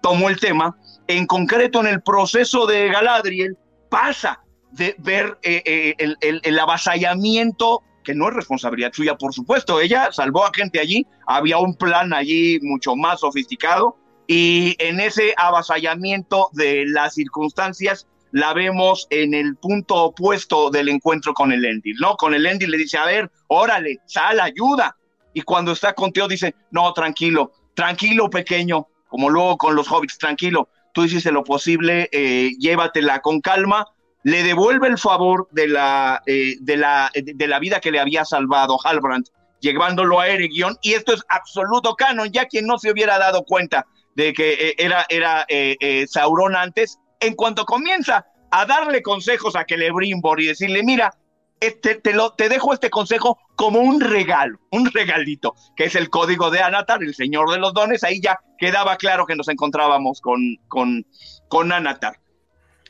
tomó 0.00 0.30
el 0.30 0.40
tema, 0.40 0.74
en 1.08 1.26
concreto 1.26 1.80
en 1.80 1.88
el 1.88 2.02
proceso 2.02 2.66
de 2.66 2.88
Galadriel, 2.88 3.58
pasa 3.90 4.40
de 4.72 4.94
ver 4.98 5.38
eh, 5.42 5.62
eh, 5.64 5.94
el, 5.98 6.40
el, 6.42 6.58
avasallamiento, 6.58 7.82
que 8.04 8.14
no 8.14 8.28
es 8.28 8.34
responsabilidad 8.34 8.92
suya, 8.92 9.16
por 9.16 9.32
supuesto, 9.32 9.80
ella 9.80 10.10
salvó 10.12 10.46
a 10.46 10.52
gente 10.54 10.80
allí, 10.80 11.06
había 11.26 11.58
un 11.58 11.74
plan 11.74 12.12
allí 12.12 12.58
mucho 12.62 12.96
más 12.96 13.20
sofisticado, 13.20 13.96
y 14.30 14.76
en 14.78 15.00
ese 15.00 15.34
avasallamiento 15.38 16.50
de 16.52 16.84
las 16.86 17.14
circunstancias 17.14 18.06
la 18.30 18.52
vemos 18.52 19.06
en 19.08 19.32
el 19.32 19.56
punto 19.56 19.94
opuesto 19.96 20.68
del 20.68 20.90
encuentro 20.90 21.32
con 21.32 21.50
el 21.50 21.64
Endil, 21.64 21.96
¿no? 21.98 22.14
Con 22.16 22.34
el 22.34 22.44
Endil 22.44 22.70
le 22.70 22.76
dice, 22.76 22.98
a 22.98 23.06
ver, 23.06 23.30
órale, 23.46 24.00
sal, 24.04 24.38
ayuda. 24.38 24.94
Y 25.32 25.40
cuando 25.40 25.72
está 25.72 25.94
con 25.94 26.12
Teo 26.12 26.28
dice, 26.28 26.54
no, 26.70 26.92
tranquilo, 26.92 27.52
tranquilo, 27.72 28.28
pequeño, 28.28 28.86
como 29.08 29.30
luego 29.30 29.56
con 29.56 29.74
los 29.74 29.90
hobbits, 29.90 30.18
tranquilo, 30.18 30.68
tú 30.92 31.04
hiciste 31.04 31.32
lo 31.32 31.42
posible, 31.42 32.10
eh, 32.12 32.50
llévatela 32.58 33.20
con 33.20 33.40
calma, 33.40 33.86
le 34.24 34.42
devuelve 34.42 34.88
el 34.88 34.98
favor 34.98 35.48
de 35.52 35.68
la, 35.68 36.22
eh, 36.26 36.56
de, 36.60 36.76
la, 36.76 37.10
de 37.14 37.46
la 37.46 37.58
vida 37.58 37.80
que 37.80 37.90
le 37.90 38.00
había 38.00 38.26
salvado 38.26 38.76
Halbrand, 38.84 39.24
llevándolo 39.60 40.20
a 40.20 40.28
Eregion, 40.28 40.76
y 40.82 40.92
esto 40.92 41.14
es 41.14 41.24
absoluto 41.30 41.94
canon, 41.94 42.30
ya 42.30 42.44
quien 42.44 42.66
no 42.66 42.76
se 42.76 42.92
hubiera 42.92 43.18
dado 43.18 43.44
cuenta 43.44 43.86
de 44.18 44.32
que 44.32 44.52
eh, 44.52 44.74
era, 44.78 45.06
era 45.08 45.46
eh, 45.48 46.04
Sauron 46.08 46.56
antes, 46.56 46.98
en 47.20 47.34
cuanto 47.34 47.64
comienza 47.64 48.26
a 48.50 48.66
darle 48.66 49.00
consejos 49.00 49.54
a 49.54 49.64
Celebrimbor 49.64 50.40
y 50.40 50.46
decirle, 50.46 50.82
mira, 50.82 51.14
este, 51.60 51.94
te, 51.94 52.12
lo, 52.12 52.32
te 52.32 52.48
dejo 52.48 52.74
este 52.74 52.90
consejo 52.90 53.38
como 53.54 53.78
un 53.78 54.00
regalo, 54.00 54.58
un 54.72 54.90
regalito, 54.90 55.54
que 55.76 55.84
es 55.84 55.94
el 55.94 56.10
código 56.10 56.50
de 56.50 56.60
Anatar, 56.60 57.00
el 57.04 57.14
señor 57.14 57.52
de 57.52 57.58
los 57.58 57.72
dones, 57.72 58.02
ahí 58.02 58.20
ya 58.20 58.40
quedaba 58.58 58.96
claro 58.96 59.24
que 59.24 59.36
nos 59.36 59.48
encontrábamos 59.48 60.20
con, 60.20 60.40
con, 60.66 61.06
con 61.46 61.70
Anatar. 61.70 62.18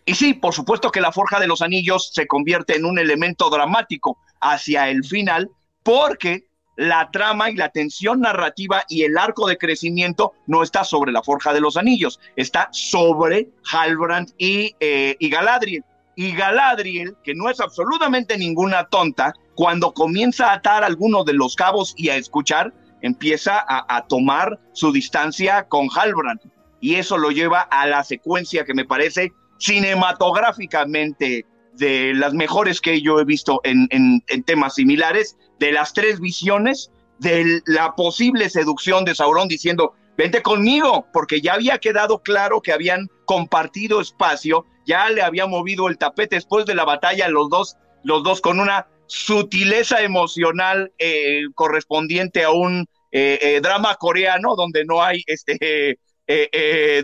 Y 0.07 0.15
sí, 0.15 0.33
por 0.33 0.55
supuesto 0.55 0.91
que 0.91 1.03
la 1.03 1.13
Forja 1.13 1.39
de 1.39 1.47
los 1.47 1.61
Anillos 1.61 2.11
se 2.15 2.27
convierte 2.27 2.75
en 2.77 2.87
un 2.87 2.99
elemento 2.99 3.51
dramático 3.51 4.17
hacia 4.41 4.89
el 4.89 5.05
final, 5.05 5.51
porque 5.83 6.48
la 6.79 7.11
trama 7.11 7.51
y 7.51 7.57
la 7.57 7.71
tensión 7.71 8.21
narrativa 8.21 8.85
y 8.89 9.03
el 9.03 9.19
arco 9.19 9.49
de 9.49 9.59
crecimiento 9.59 10.33
no 10.47 10.63
está 10.63 10.85
sobre 10.85 11.11
la 11.11 11.25
Forja 11.25 11.53
de 11.53 11.61
los 11.61 11.77
Anillos, 11.77 12.21
está 12.37 12.69
sobre 12.71 13.49
Halbrand 13.73 14.33
y, 14.39 14.77
eh, 14.79 15.17
Galadriel. 15.21 15.85
Y 16.15 16.33
Galadriel, 16.33 17.17
que 17.25 17.35
no 17.35 17.51
es 17.51 17.61
absolutamente 17.61 18.39
ninguna 18.39 18.85
tonta, 18.87 19.35
cuando 19.57 19.93
comienza 19.93 20.51
a 20.51 20.55
atar 20.55 20.85
algunos 20.85 21.25
de 21.25 21.33
los 21.33 21.57
cabos 21.57 21.95
y 21.97 22.11
a 22.11 22.17
escuchar, 22.17 22.73
empieza 23.03 23.65
a 23.69 24.07
tomar 24.07 24.61
su 24.73 24.93
distancia 24.93 25.65
con 25.69 25.89
Halbrand. 25.93 26.41
Y 26.81 26.95
eso 26.95 27.19
lo 27.19 27.33
lleva 27.33 27.63
a 27.63 27.87
la 27.87 28.05
secuencia 28.05 28.65
que 28.65 28.75
me 28.75 28.85
parece 28.85 29.33
cinematográficamente 29.59 31.45
de 31.79 32.13
las 32.15 32.35
mejores 32.35 32.81
que 32.81 33.01
yo 33.01 33.21
he 33.21 33.25
visto 33.25 33.61
en, 33.65 34.21
temas 34.45 34.75
similares, 34.75 35.37
de 35.59 35.73
las 35.73 35.93
tres 35.93 36.21
visiones, 36.21 36.91
de 37.19 37.63
la 37.67 37.95
posible 37.95 38.49
seducción 38.49 39.05
de 39.05 39.15
Sauron 39.15 39.49
diciendo, 39.49 39.95
vente 40.17 40.43
conmigo, 40.43 41.07
porque 41.13 41.41
ya 41.41 41.55
había 41.55 41.79
quedado 41.79 42.23
claro 42.23 42.61
que 42.61 42.73
habían 42.73 43.09
compartido 43.25 44.01
espacio, 44.01 44.67
ya 44.87 45.09
le 45.11 45.23
había 45.23 45.47
movido 45.47 45.89
el 45.89 45.99
tapete 45.99 46.37
después 46.37 46.65
de 46.67 46.75
la 46.75 46.85
batalla, 46.85 47.29
los 47.29 47.51
dos, 47.51 47.77
los 48.05 48.23
dos 48.23 48.41
con 48.41 48.61
una 48.61 48.87
sutileza 49.07 50.03
emocional 50.03 50.93
eh, 50.99 51.43
correspondiente 51.55 52.45
a 52.45 52.51
un 52.51 52.87
eh, 53.11 53.39
eh, 53.41 53.61
drama 53.63 53.95
coreano 53.97 54.55
donde 54.55 54.85
no 54.85 55.03
hay 55.03 55.23
este 55.27 55.99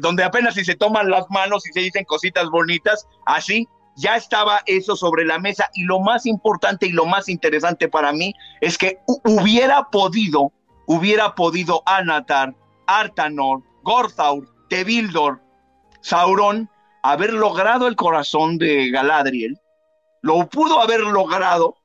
donde 0.01 0.23
apenas 0.23 0.55
si 0.55 0.67
se 0.67 0.75
toman 0.75 1.09
las 1.09 1.25
manos 1.31 1.67
y 1.67 1.73
se 1.73 1.81
dicen 1.81 2.05
cositas 2.05 2.51
bonitas, 2.51 3.07
así 3.25 3.67
ya 3.97 4.17
estaba 4.17 4.61
eso 4.67 4.97
sobre 4.97 5.25
la 5.25 5.39
mesa 5.39 5.71
y 5.75 5.85
lo 5.85 6.01
más 6.01 6.27
importante 6.27 6.87
y 6.87 6.93
lo 6.93 7.07
más 7.07 7.29
interesante 7.29 7.89
para 7.89 8.13
mí 8.13 8.35
es 8.61 8.79
que 8.79 8.99
hubiera 9.25 9.85
podido, 9.91 10.53
hubiera 10.87 11.35
podido 11.35 11.83
Anatar, 11.87 12.55
Artanor, 12.87 13.63
Gorthaur, 13.83 14.49
Tevildor, 14.69 15.41
Sauron 16.01 16.69
haber 17.03 17.33
logrado 17.33 17.87
el 17.87 17.97
corazón 17.97 18.59
de 18.59 18.91
Galadriel, 18.91 19.59
lo 20.23 20.47
pudo 20.49 20.81
haber 20.81 21.01
logrado 21.01 21.77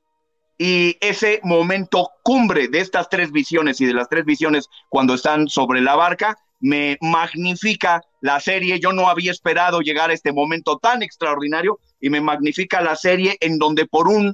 y 0.57 0.97
ese 0.99 1.39
momento 1.43 2.11
cumbre 2.23 2.67
de 2.67 2.79
estas 2.79 3.09
tres 3.09 3.31
visiones 3.31 3.79
y 3.79 3.85
de 3.85 3.93
las 3.93 4.09
tres 4.09 4.25
visiones 4.25 4.69
cuando 4.89 5.13
están 5.13 5.47
sobre 5.47 5.81
la 5.81 5.95
barca 5.95 6.37
me 6.59 6.97
magnifica 7.01 8.01
la 8.21 8.39
serie. 8.39 8.79
Yo 8.79 8.91
no 8.91 9.09
había 9.09 9.31
esperado 9.31 9.81
llegar 9.81 10.09
a 10.09 10.13
este 10.13 10.33
momento 10.33 10.77
tan 10.77 11.03
extraordinario 11.03 11.79
y 11.99 12.09
me 12.09 12.21
magnifica 12.21 12.81
la 12.81 12.95
serie 12.95 13.37
en 13.39 13.57
donde 13.57 13.85
por 13.85 14.07
un, 14.07 14.33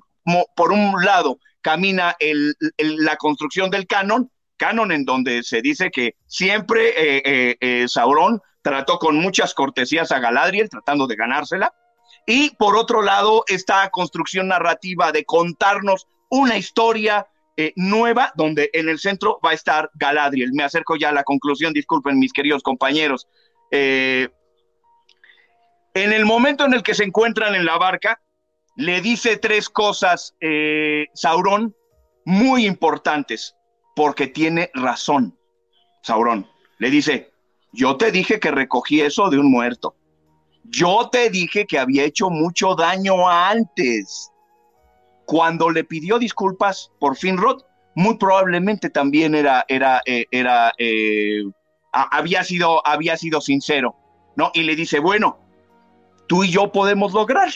por 0.55 0.71
un 0.71 1.03
lado 1.03 1.39
camina 1.61 2.15
la 2.77 3.15
construcción 3.17 3.69
del 3.69 3.87
canon, 3.87 4.29
canon 4.57 4.91
en 4.91 5.03
donde 5.03 5.43
se 5.43 5.61
dice 5.61 5.89
que 5.89 6.15
siempre 6.27 6.89
eh, 6.89 7.21
eh, 7.25 7.57
eh, 7.59 7.85
Sauron 7.87 8.39
trató 8.61 8.99
con 8.99 9.17
muchas 9.17 9.53
cortesías 9.53 10.11
a 10.11 10.19
Galadriel, 10.19 10.69
tratando 10.69 11.07
de 11.07 11.15
ganársela. 11.15 11.73
Y 12.27 12.51
por 12.55 12.75
otro 12.75 13.01
lado, 13.01 13.43
esta 13.47 13.87
construcción 13.89 14.47
narrativa 14.47 15.11
de 15.11 15.25
contarnos 15.25 16.07
una 16.29 16.57
historia 16.57 17.27
eh, 17.57 17.71
nueva, 17.77 18.33
donde 18.35 18.69
en 18.73 18.89
el 18.89 18.99
centro 18.99 19.39
va 19.45 19.51
a 19.51 19.53
estar 19.53 19.89
Galadriel. 19.93 20.51
Me 20.51 20.63
acerco 20.63 20.97
ya 20.97 21.09
a 21.09 21.13
la 21.13 21.23
conclusión, 21.23 21.71
disculpen 21.71 22.19
mis 22.19 22.33
queridos 22.33 22.61
compañeros. 22.63 23.27
Eh, 23.71 24.29
en 25.93 26.13
el 26.13 26.25
momento 26.25 26.65
en 26.65 26.73
el 26.73 26.83
que 26.83 26.93
se 26.93 27.03
encuentran 27.03 27.55
en 27.55 27.65
la 27.65 27.77
barca, 27.77 28.21
le 28.75 29.01
dice 29.01 29.37
tres 29.37 29.69
cosas 29.69 30.35
eh, 30.41 31.07
Sauron 31.13 31.75
muy 32.25 32.65
importantes, 32.65 33.55
porque 33.95 34.27
tiene 34.27 34.71
razón. 34.73 35.37
Sauron 36.01 36.47
le 36.77 36.89
dice, 36.89 37.31
yo 37.71 37.97
te 37.97 38.11
dije 38.11 38.39
que 38.39 38.51
recogí 38.51 39.01
eso 39.01 39.29
de 39.29 39.39
un 39.39 39.49
muerto. 39.49 39.95
Yo 40.65 41.09
te 41.11 41.29
dije 41.29 41.65
que 41.65 41.79
había 41.79 42.03
hecho 42.03 42.29
mucho 42.29 42.75
daño 42.75 43.29
antes. 43.29 44.31
Cuando 45.25 45.69
le 45.69 45.83
pidió 45.83 46.19
disculpas 46.19 46.91
por 46.99 47.15
Finrod, 47.15 47.63
muy 47.95 48.17
probablemente 48.17 48.89
también 48.89 49.35
era, 49.35 49.65
era, 49.67 50.01
eh, 50.05 50.25
era, 50.31 50.73
eh, 50.77 51.43
había, 51.95 52.43
sido, 52.43 52.85
había 52.85 53.17
sido 53.17 53.41
sincero, 53.41 53.95
¿no? 54.35 54.51
Y 54.53 54.63
le 54.63 54.75
dice, 54.75 54.99
bueno, 54.99 55.39
tú 56.27 56.43
y 56.43 56.51
yo 56.51 56.71
podemos 56.71 57.13
lograr. 57.13 57.49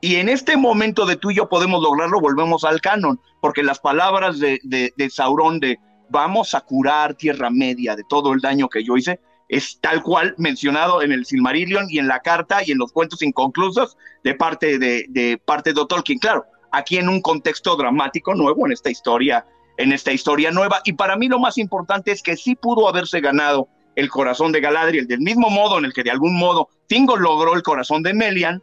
Y 0.00 0.16
en 0.16 0.28
este 0.28 0.56
momento 0.56 1.06
de 1.06 1.16
tú 1.16 1.30
y 1.30 1.36
yo 1.36 1.48
podemos 1.48 1.82
lograrlo, 1.82 2.20
volvemos 2.20 2.64
al 2.64 2.80
canon, 2.80 3.20
porque 3.40 3.62
las 3.62 3.78
palabras 3.78 4.38
de, 4.38 4.58
de, 4.64 4.92
de 4.96 5.10
Sauron 5.10 5.60
de 5.60 5.78
vamos 6.10 6.54
a 6.54 6.60
curar 6.60 7.14
Tierra 7.14 7.48
Media 7.50 7.96
de 7.96 8.02
todo 8.08 8.32
el 8.32 8.40
daño 8.40 8.68
que 8.68 8.84
yo 8.84 8.96
hice, 8.96 9.20
es 9.48 9.78
tal 9.80 10.02
cual 10.02 10.34
mencionado 10.36 11.02
en 11.02 11.12
el 11.12 11.24
Silmarillion 11.24 11.86
y 11.88 11.98
en 11.98 12.08
la 12.08 12.20
carta 12.20 12.62
y 12.64 12.72
en 12.72 12.78
los 12.78 12.92
cuentos 12.92 13.22
inconclusos 13.22 13.96
de 14.22 14.34
parte 14.34 14.78
de, 14.78 15.06
de 15.08 15.38
parte 15.38 15.72
de 15.72 15.86
Tolkien. 15.86 16.18
Claro, 16.18 16.44
aquí 16.72 16.98
en 16.98 17.08
un 17.08 17.20
contexto 17.20 17.76
dramático 17.76 18.34
nuevo, 18.34 18.66
en 18.66 18.72
esta 18.72 18.90
historia, 18.90 19.46
en 19.76 19.92
esta 19.92 20.12
historia 20.12 20.50
nueva. 20.50 20.80
Y 20.84 20.92
para 20.94 21.16
mí 21.16 21.28
lo 21.28 21.38
más 21.38 21.58
importante 21.58 22.12
es 22.12 22.22
que 22.22 22.36
sí 22.36 22.54
pudo 22.56 22.88
haberse 22.88 23.20
ganado 23.20 23.68
el 23.96 24.08
corazón 24.08 24.52
de 24.52 24.60
Galadriel, 24.60 25.06
del 25.06 25.20
mismo 25.20 25.50
modo 25.50 25.78
en 25.78 25.84
el 25.84 25.92
que 25.92 26.02
de 26.02 26.10
algún 26.10 26.36
modo 26.36 26.68
Tingo 26.86 27.16
logró 27.16 27.54
el 27.54 27.62
corazón 27.62 28.02
de 28.02 28.14
Melian. 28.14 28.62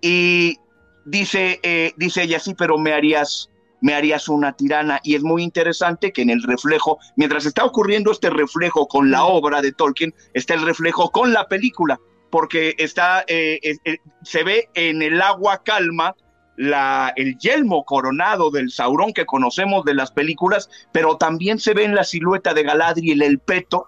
Y 0.00 0.58
dice, 1.04 1.60
eh, 1.62 1.92
dice 1.96 2.22
ella, 2.22 2.38
sí, 2.38 2.54
pero 2.54 2.78
me 2.78 2.92
harías, 2.92 3.50
me 3.80 3.94
harías 3.94 4.28
una 4.28 4.52
tirana. 4.52 5.00
Y 5.02 5.14
es 5.14 5.22
muy 5.22 5.42
interesante 5.42 6.12
que 6.12 6.22
en 6.22 6.30
el 6.30 6.42
reflejo, 6.42 6.98
mientras 7.16 7.46
está 7.46 7.64
ocurriendo 7.64 8.10
este 8.10 8.30
reflejo 8.30 8.88
con 8.88 9.10
la 9.10 9.24
obra 9.24 9.60
de 9.60 9.72
Tolkien, 9.72 10.14
está 10.34 10.54
el 10.54 10.62
reflejo 10.62 11.10
con 11.10 11.32
la 11.32 11.46
película, 11.48 12.00
porque 12.30 12.74
está, 12.78 13.24
eh, 13.28 13.60
eh, 13.62 13.96
se 14.22 14.42
ve 14.42 14.68
en 14.74 15.02
el 15.02 15.20
agua 15.20 15.62
calma 15.62 16.14
la, 16.56 17.12
el 17.16 17.38
yelmo 17.38 17.84
coronado 17.84 18.50
del 18.50 18.70
Saurón 18.70 19.12
que 19.12 19.26
conocemos 19.26 19.84
de 19.84 19.94
las 19.94 20.10
películas, 20.12 20.68
pero 20.92 21.16
también 21.16 21.58
se 21.58 21.74
ve 21.74 21.84
en 21.84 21.94
la 21.94 22.04
silueta 22.04 22.54
de 22.54 22.62
Galadriel 22.62 23.22
el 23.22 23.38
peto 23.38 23.86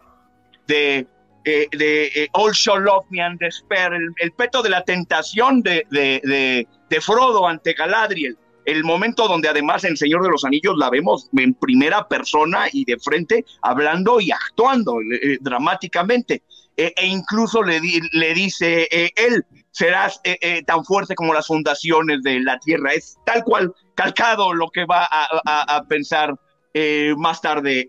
de, 0.66 1.06
eh, 1.44 1.68
de 1.72 2.06
eh, 2.06 2.28
Shall 2.52 2.82
Love 2.82 3.06
Me 3.10 3.22
and 3.22 3.38
Despair, 3.38 3.92
el, 3.92 4.32
peto 4.32 4.62
de 4.62 4.70
la 4.70 4.82
tentación 4.84 5.62
de, 5.62 5.86
de, 5.90 6.66
de, 6.88 7.00
Frodo 7.00 7.46
ante 7.46 7.72
Galadriel. 7.72 8.36
El 8.64 8.82
momento 8.82 9.28
donde 9.28 9.48
además 9.48 9.84
en 9.84 9.96
Señor 9.96 10.22
de 10.22 10.30
los 10.30 10.44
Anillos 10.44 10.76
la 10.78 10.88
vemos 10.88 11.28
en 11.36 11.52
primera 11.52 12.08
persona 12.08 12.66
y 12.72 12.86
de 12.86 12.96
frente 12.98 13.44
hablando 13.60 14.20
y 14.20 14.30
actuando 14.30 15.00
eh, 15.00 15.36
dramáticamente. 15.40 16.42
e 16.76 17.06
incluso 17.06 17.62
le, 17.62 17.78
le 18.12 18.34
dice 18.34 18.88
él, 18.90 19.44
serás 19.74 20.20
eh, 20.22 20.38
eh, 20.40 20.62
tan 20.62 20.84
fuerte 20.84 21.14
como 21.14 21.34
las 21.34 21.48
fundaciones 21.48 22.22
de 22.22 22.40
la 22.40 22.58
tierra. 22.60 22.92
Es 22.92 23.18
tal 23.26 23.42
cual 23.42 23.74
calcado 23.96 24.54
lo 24.54 24.70
que 24.70 24.84
va 24.84 25.06
a, 25.10 25.84
pensar 25.88 26.34
eh, 26.74 27.14
más 27.16 27.40
tarde 27.40 27.86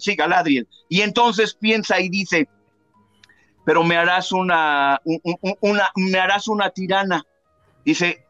sí, 0.00 0.16
Galadriel. 0.16 0.66
Y 0.88 1.02
entonces 1.02 1.54
piensa 1.54 2.00
y 2.00 2.08
dice, 2.08 2.48
pero 3.64 3.84
me 3.84 3.96
harás 3.96 4.32
una, 4.32 5.00
me 5.94 6.18
harás 6.18 6.48
una 6.48 6.70
tirana. 6.70 7.24
Dice, 7.84 8.24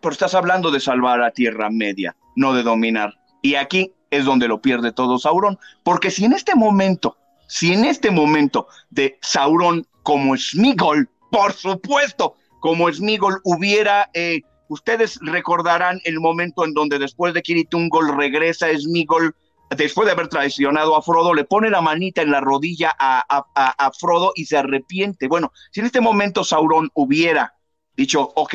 pero 0.00 0.12
estás 0.12 0.34
hablando 0.34 0.70
de 0.70 0.80
salvar 0.80 1.22
a 1.22 1.30
Tierra 1.30 1.70
Media, 1.70 2.16
no 2.36 2.54
de 2.54 2.62
dominar. 2.62 3.14
Y 3.42 3.54
aquí 3.54 3.92
es 4.10 4.24
donde 4.24 4.48
lo 4.48 4.60
pierde 4.60 4.92
todo 4.92 5.18
Sauron, 5.18 5.58
porque 5.82 6.10
si 6.10 6.24
en 6.24 6.32
este 6.32 6.54
momento, 6.54 7.16
si 7.46 7.72
en 7.72 7.84
este 7.84 8.10
momento 8.10 8.66
de 8.90 9.18
Sauron 9.20 9.86
como 10.02 10.36
Smigol, 10.36 11.08
por 11.30 11.52
supuesto, 11.52 12.36
como 12.60 12.92
Smigol 12.92 13.40
hubiera, 13.44 14.10
eh, 14.14 14.42
ustedes 14.70 15.18
recordarán 15.20 16.00
el 16.04 16.20
momento 16.20 16.64
en 16.64 16.72
donde 16.72 16.98
después 16.98 17.34
de 17.34 17.42
Kiritungol 17.42 18.16
regresa 18.16 18.68
Smigol, 18.72 19.34
después 19.76 20.06
de 20.06 20.12
haber 20.12 20.28
traicionado 20.28 20.96
a 20.96 21.02
Frodo, 21.02 21.34
le 21.34 21.44
pone 21.44 21.70
la 21.70 21.80
manita 21.80 22.22
en 22.22 22.30
la 22.30 22.40
rodilla 22.40 22.94
a, 22.96 23.24
a, 23.28 23.90
Frodo 23.98 24.32
y 24.36 24.46
se 24.46 24.56
arrepiente. 24.56 25.26
Bueno, 25.26 25.52
si 25.72 25.80
en 25.80 25.86
este 25.86 26.00
momento 26.00 26.44
Sauron 26.44 26.88
hubiera 26.94 27.54
dicho, 27.96 28.30
ok, 28.36 28.54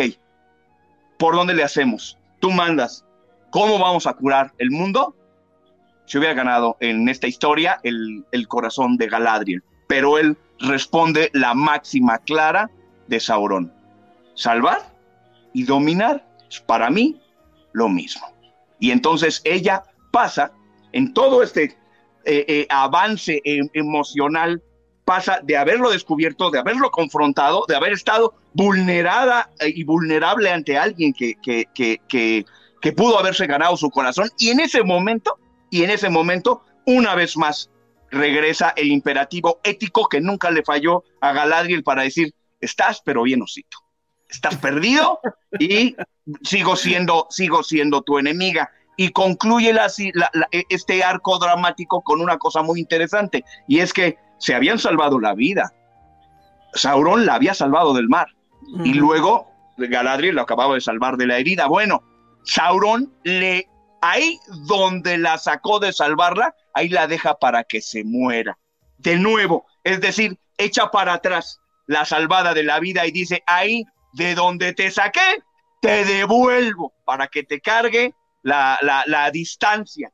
¿por 1.19 1.35
dónde 1.35 1.53
le 1.53 1.63
hacemos? 1.63 2.17
Tú 2.39 2.49
mandas, 2.49 3.05
¿cómo 3.51 3.77
vamos 3.77 4.07
a 4.07 4.13
curar 4.13 4.53
el 4.57 4.71
mundo? 4.71 5.15
Se 6.05 6.17
hubiera 6.17 6.33
ganado 6.33 6.77
en 6.79 7.09
esta 7.09 7.27
historia 7.27 7.81
el, 7.83 8.25
el 8.31 8.47
corazón 8.47 8.95
de 8.95 9.07
Galadriel, 9.07 9.63
pero 9.87 10.17
él 10.17 10.37
responde 10.59 11.29
la 11.33 11.53
máxima 11.53 12.19
clara 12.19 12.71
de 13.07 13.19
Sauron. 13.19 13.73
Salvar 14.33 14.94
y 15.55 15.63
dominar 15.63 16.27
es 16.49 16.59
para 16.59 16.89
mí 16.89 17.19
lo 17.71 17.87
mismo. 17.87 18.27
Y 18.77 18.91
entonces 18.91 19.41
ella 19.45 19.83
pasa 20.11 20.51
en 20.91 21.13
todo 21.13 21.41
este 21.41 21.77
eh, 22.25 22.45
eh, 22.47 22.67
avance 22.69 23.41
em, 23.45 23.69
emocional, 23.73 24.61
pasa 25.05 25.39
de 25.41 25.55
haberlo 25.55 25.91
descubierto, 25.91 26.51
de 26.51 26.59
haberlo 26.59 26.91
confrontado, 26.91 27.63
de 27.69 27.75
haber 27.77 27.93
estado 27.93 28.35
vulnerada 28.53 29.49
eh, 29.61 29.71
y 29.73 29.85
vulnerable 29.85 30.51
ante 30.51 30.77
alguien 30.77 31.13
que, 31.13 31.35
que, 31.41 31.65
que, 31.73 32.45
que, 32.81 32.91
pudo 32.91 33.17
haberse 33.17 33.47
ganado 33.47 33.77
su 33.77 33.89
corazón. 33.89 34.29
Y 34.37 34.49
en 34.49 34.59
ese 34.59 34.83
momento, 34.83 35.39
y 35.69 35.83
en 35.83 35.89
ese 35.89 36.09
momento, 36.09 36.63
una 36.85 37.15
vez 37.15 37.37
más, 37.37 37.69
regresa 38.11 38.73
el 38.75 38.91
imperativo 38.91 39.61
ético 39.63 40.09
que 40.09 40.19
nunca 40.19 40.51
le 40.51 40.63
falló 40.63 41.05
a 41.21 41.31
Galadriel 41.31 41.83
para 41.83 42.03
decir, 42.03 42.33
estás 42.59 43.01
pero 43.05 43.23
bien 43.23 43.41
osito, 43.41 43.84
estás 44.35 44.57
perdido 44.57 45.19
y 45.59 45.95
sigo 46.43 46.75
siendo, 46.75 47.27
sigo 47.29 47.63
siendo 47.63 48.01
tu 48.01 48.19
enemiga. 48.19 48.69
Y 48.97 49.09
concluye 49.09 49.73
la, 49.73 49.91
este 50.69 51.03
arco 51.03 51.37
dramático 51.37 52.01
con 52.01 52.21
una 52.21 52.37
cosa 52.37 52.61
muy 52.61 52.79
interesante, 52.79 53.43
y 53.67 53.79
es 53.79 53.91
que 53.91 54.17
se 54.37 54.55
habían 54.55 54.79
salvado 54.79 55.19
la 55.19 55.33
vida. 55.33 55.73
Sauron 56.73 57.25
la 57.25 57.35
había 57.35 57.53
salvado 57.53 57.93
del 57.93 58.07
mar, 58.07 58.27
y 58.83 58.93
luego 58.93 59.51
Galadriel 59.77 60.35
lo 60.35 60.41
acababa 60.43 60.75
de 60.75 60.81
salvar 60.81 61.17
de 61.17 61.27
la 61.27 61.37
herida. 61.37 61.67
Bueno, 61.67 62.03
Sauron 62.43 63.11
le 63.23 63.67
ahí 64.01 64.39
donde 64.67 65.17
la 65.17 65.37
sacó 65.37 65.79
de 65.79 65.91
salvarla, 65.91 66.55
ahí 66.73 66.89
la 66.89 67.07
deja 67.07 67.35
para 67.37 67.63
que 67.63 67.81
se 67.81 68.03
muera. 68.03 68.57
De 68.97 69.17
nuevo, 69.17 69.65
es 69.83 69.99
decir, 69.99 70.39
echa 70.57 70.89
para 70.91 71.13
atrás 71.13 71.59
la 71.87 72.05
salvada 72.05 72.53
de 72.53 72.63
la 72.63 72.79
vida 72.79 73.05
y 73.05 73.11
dice, 73.11 73.43
ahí 73.45 73.85
de 74.15 74.33
donde 74.33 74.73
te 74.73 74.89
saqué, 74.91 75.43
te 75.81 76.05
devuelvo 76.05 76.93
para 77.03 77.27
que 77.27 77.43
te 77.43 77.59
cargue 77.59 78.15
la, 78.41 78.79
la, 78.81 79.31
distancia. 79.31 80.11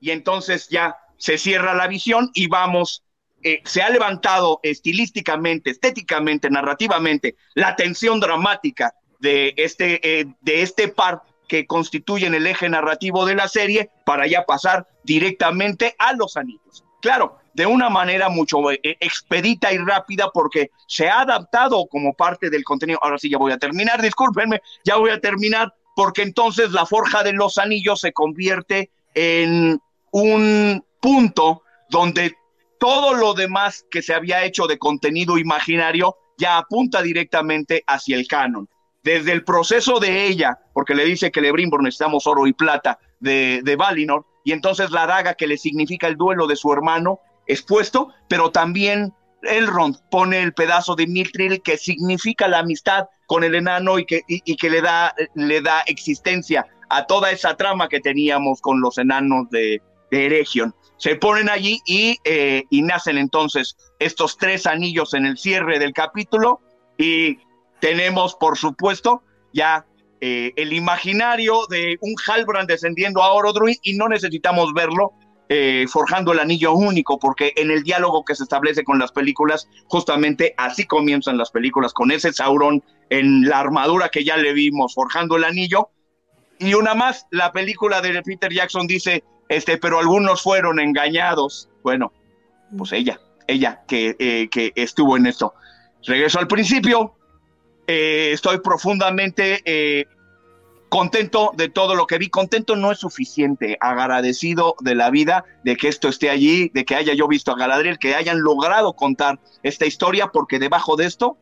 Y 0.00 0.10
entonces 0.10 0.68
ya 0.68 0.96
se 1.18 1.36
cierra 1.36 1.74
la 1.74 1.88
visión 1.88 2.30
y 2.32 2.46
vamos, 2.46 3.02
eh, 3.42 3.60
se 3.64 3.82
ha 3.82 3.90
levantado 3.90 4.60
estilísticamente, 4.62 5.70
estéticamente, 5.70 6.48
narrativamente, 6.48 7.36
la 7.54 7.74
tensión 7.74 8.20
dramática 8.20 8.94
de 9.18 9.52
este, 9.56 10.20
eh, 10.20 10.26
de 10.40 10.62
este 10.62 10.88
par 10.88 11.22
que 11.48 11.66
constituyen 11.66 12.34
el 12.34 12.46
eje 12.46 12.68
narrativo 12.68 13.26
de 13.26 13.34
la 13.34 13.48
serie 13.48 13.90
para 14.06 14.28
ya 14.28 14.44
pasar 14.46 14.86
directamente 15.02 15.96
a 15.98 16.12
los 16.12 16.36
anillos. 16.36 16.84
Claro, 17.02 17.39
de 17.54 17.66
una 17.66 17.90
manera 17.90 18.28
mucho 18.28 18.70
eh, 18.70 18.80
expedita 18.82 19.72
y 19.72 19.78
rápida 19.78 20.30
porque 20.32 20.70
se 20.86 21.08
ha 21.08 21.20
adaptado 21.20 21.86
como 21.86 22.14
parte 22.14 22.50
del 22.50 22.64
contenido. 22.64 22.98
Ahora 23.02 23.18
sí, 23.18 23.30
ya 23.30 23.38
voy 23.38 23.52
a 23.52 23.58
terminar, 23.58 24.00
discúlpenme, 24.00 24.60
ya 24.84 24.96
voy 24.96 25.10
a 25.10 25.20
terminar 25.20 25.74
porque 25.96 26.22
entonces 26.22 26.72
la 26.72 26.86
forja 26.86 27.22
de 27.22 27.32
los 27.32 27.58
anillos 27.58 28.00
se 28.00 28.12
convierte 28.12 28.90
en 29.14 29.80
un 30.12 30.84
punto 31.00 31.62
donde 31.88 32.34
todo 32.78 33.14
lo 33.14 33.34
demás 33.34 33.84
que 33.90 34.02
se 34.02 34.14
había 34.14 34.44
hecho 34.44 34.66
de 34.66 34.78
contenido 34.78 35.36
imaginario 35.36 36.16
ya 36.38 36.56
apunta 36.56 37.02
directamente 37.02 37.84
hacia 37.86 38.16
el 38.16 38.26
canon 38.26 38.68
desde 39.02 39.32
el 39.32 39.44
proceso 39.44 39.98
de 39.98 40.26
ella, 40.26 40.58
porque 40.72 40.94
le 40.94 41.04
dice 41.04 41.30
que 41.30 41.40
Lebrimbor 41.40 41.82
necesitamos 41.82 42.26
oro 42.26 42.46
y 42.46 42.52
plata 42.52 42.98
de, 43.18 43.60
de 43.64 43.76
Valinor, 43.76 44.26
y 44.44 44.52
entonces 44.52 44.90
la 44.90 45.06
daga 45.06 45.34
que 45.34 45.46
le 45.46 45.56
significa 45.56 46.06
el 46.06 46.16
duelo 46.16 46.46
de 46.46 46.56
su 46.56 46.72
hermano 46.72 47.20
es 47.50 47.62
puesto, 47.62 48.12
pero 48.28 48.52
también 48.52 49.12
Elrond 49.42 49.96
pone 50.08 50.40
el 50.40 50.52
pedazo 50.52 50.94
de 50.94 51.08
Mithril 51.08 51.60
que 51.62 51.76
significa 51.76 52.46
la 52.46 52.60
amistad 52.60 53.08
con 53.26 53.42
el 53.42 53.56
enano 53.56 53.98
y 53.98 54.04
que, 54.06 54.22
y, 54.28 54.56
que 54.56 54.70
le, 54.70 54.80
da, 54.80 55.14
le 55.34 55.60
da 55.60 55.80
existencia 55.86 56.66
a 56.90 57.06
toda 57.06 57.32
esa 57.32 57.56
trama 57.56 57.88
que 57.88 58.00
teníamos 58.00 58.60
con 58.60 58.80
los 58.80 58.98
enanos 58.98 59.50
de, 59.50 59.82
de 60.12 60.26
Eregion. 60.26 60.74
Se 60.96 61.16
ponen 61.16 61.48
allí 61.48 61.80
y, 61.86 62.18
eh, 62.24 62.64
y 62.70 62.82
nacen 62.82 63.18
entonces 63.18 63.76
estos 63.98 64.36
tres 64.36 64.66
anillos 64.66 65.14
en 65.14 65.26
el 65.26 65.36
cierre 65.36 65.80
del 65.80 65.92
capítulo 65.92 66.60
y 66.98 67.38
tenemos, 67.80 68.36
por 68.36 68.58
supuesto, 68.58 69.22
ya 69.52 69.86
eh, 70.20 70.52
el 70.56 70.72
imaginario 70.72 71.66
de 71.68 71.96
un 72.00 72.14
Halbrand 72.26 72.68
descendiendo 72.68 73.22
a 73.22 73.32
Orodruid 73.32 73.78
y 73.82 73.94
no 73.94 74.08
necesitamos 74.08 74.72
verlo 74.74 75.14
eh, 75.52 75.86
forjando 75.88 76.32
el 76.32 76.38
anillo 76.38 76.74
único, 76.74 77.18
porque 77.18 77.52
en 77.56 77.72
el 77.72 77.82
diálogo 77.82 78.24
que 78.24 78.36
se 78.36 78.44
establece 78.44 78.84
con 78.84 79.00
las 79.00 79.10
películas, 79.10 79.68
justamente 79.88 80.54
así 80.56 80.86
comienzan 80.86 81.36
las 81.36 81.50
películas, 81.50 81.92
con 81.92 82.12
ese 82.12 82.32
Sauron 82.32 82.84
en 83.08 83.48
la 83.48 83.58
armadura 83.58 84.10
que 84.10 84.22
ya 84.22 84.36
le 84.36 84.52
vimos, 84.52 84.94
forjando 84.94 85.36
el 85.36 85.42
anillo. 85.42 85.88
Y 86.60 86.74
una 86.74 86.94
más, 86.94 87.26
la 87.32 87.50
película 87.50 88.00
de 88.00 88.22
Peter 88.22 88.52
Jackson 88.52 88.86
dice, 88.86 89.24
este, 89.48 89.76
pero 89.76 89.98
algunos 89.98 90.40
fueron 90.40 90.78
engañados. 90.78 91.68
Bueno, 91.82 92.12
pues 92.78 92.92
ella, 92.92 93.20
ella 93.48 93.82
que, 93.88 94.14
eh, 94.20 94.48
que 94.52 94.70
estuvo 94.76 95.16
en 95.16 95.26
esto. 95.26 95.52
Regreso 96.06 96.38
al 96.38 96.46
principio, 96.46 97.16
eh, 97.88 98.30
estoy 98.32 98.60
profundamente 98.60 100.06
contento 100.90 101.52
de 101.56 101.70
todo 101.70 101.94
lo 101.94 102.06
que 102.06 102.18
vi. 102.18 102.28
Contento 102.28 102.76
no 102.76 102.92
es 102.92 102.98
suficiente, 102.98 103.78
agradecido 103.80 104.74
de 104.80 104.94
la 104.94 105.08
vida, 105.08 105.46
de 105.64 105.76
que 105.76 105.88
esto 105.88 106.08
esté 106.08 106.28
allí, 106.28 106.70
de 106.74 106.84
que 106.84 106.96
haya 106.96 107.14
yo 107.14 107.26
visto 107.26 107.52
a 107.52 107.56
Galadriel, 107.56 107.98
que 107.98 108.14
hayan 108.14 108.42
logrado 108.42 108.92
contar 108.92 109.40
esta 109.62 109.86
historia, 109.86 110.26
porque 110.26 110.58
debajo 110.58 110.96
de 110.96 111.06
esto 111.06 111.38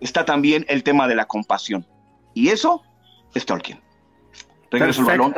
está 0.00 0.24
también 0.24 0.64
el 0.68 0.82
tema 0.82 1.08
de 1.08 1.16
la 1.16 1.26
compasión. 1.26 1.86
Y 2.32 2.48
eso 2.48 2.82
es 3.34 3.44
Tolkien. 3.44 3.80
Regreso 4.70 5.00
el 5.02 5.06
balón. 5.06 5.34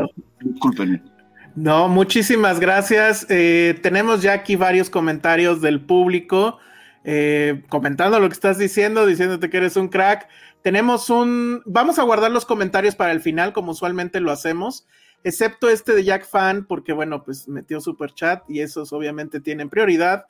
No, 1.57 1.89
muchísimas 1.89 2.61
gracias. 2.61 3.27
Eh, 3.29 3.79
tenemos 3.83 4.23
ya 4.23 4.33
aquí 4.33 4.57
varios 4.57 4.91
comentarios 4.91 5.61
del 5.61 5.81
público. 5.81 6.59
Eh, 7.05 7.65
comentando 7.69 8.21
lo 8.21 8.29
que 8.29 8.35
estás 8.35 8.59
diciendo, 8.59 9.07
diciéndote 9.07 9.49
que 9.49 9.57
eres 9.57 9.77
un 9.77 9.89
crack. 9.89 10.29
Tenemos 10.63 11.09
un, 11.11 11.63
vamos 11.67 11.99
a 11.99 12.03
guardar 12.03 12.31
los 12.31 12.45
comentarios 12.45 12.95
para 12.95 13.13
el 13.13 13.21
final, 13.21 13.53
como 13.53 13.73
usualmente 13.73 14.21
lo 14.21 14.33
hacemos, 14.33 14.87
excepto 15.25 15.69
este 15.69 15.95
de 15.95 16.05
Jack 16.05 16.27
Fan, 16.27 16.67
porque 16.67 16.93
bueno, 16.93 17.23
pues 17.23 17.49
metió 17.49 17.81
super 17.81 18.13
chat 18.13 18.43
y 18.49 18.61
esos 18.61 18.93
obviamente 18.93 19.41
tienen 19.41 19.69
prioridad. 19.69 20.27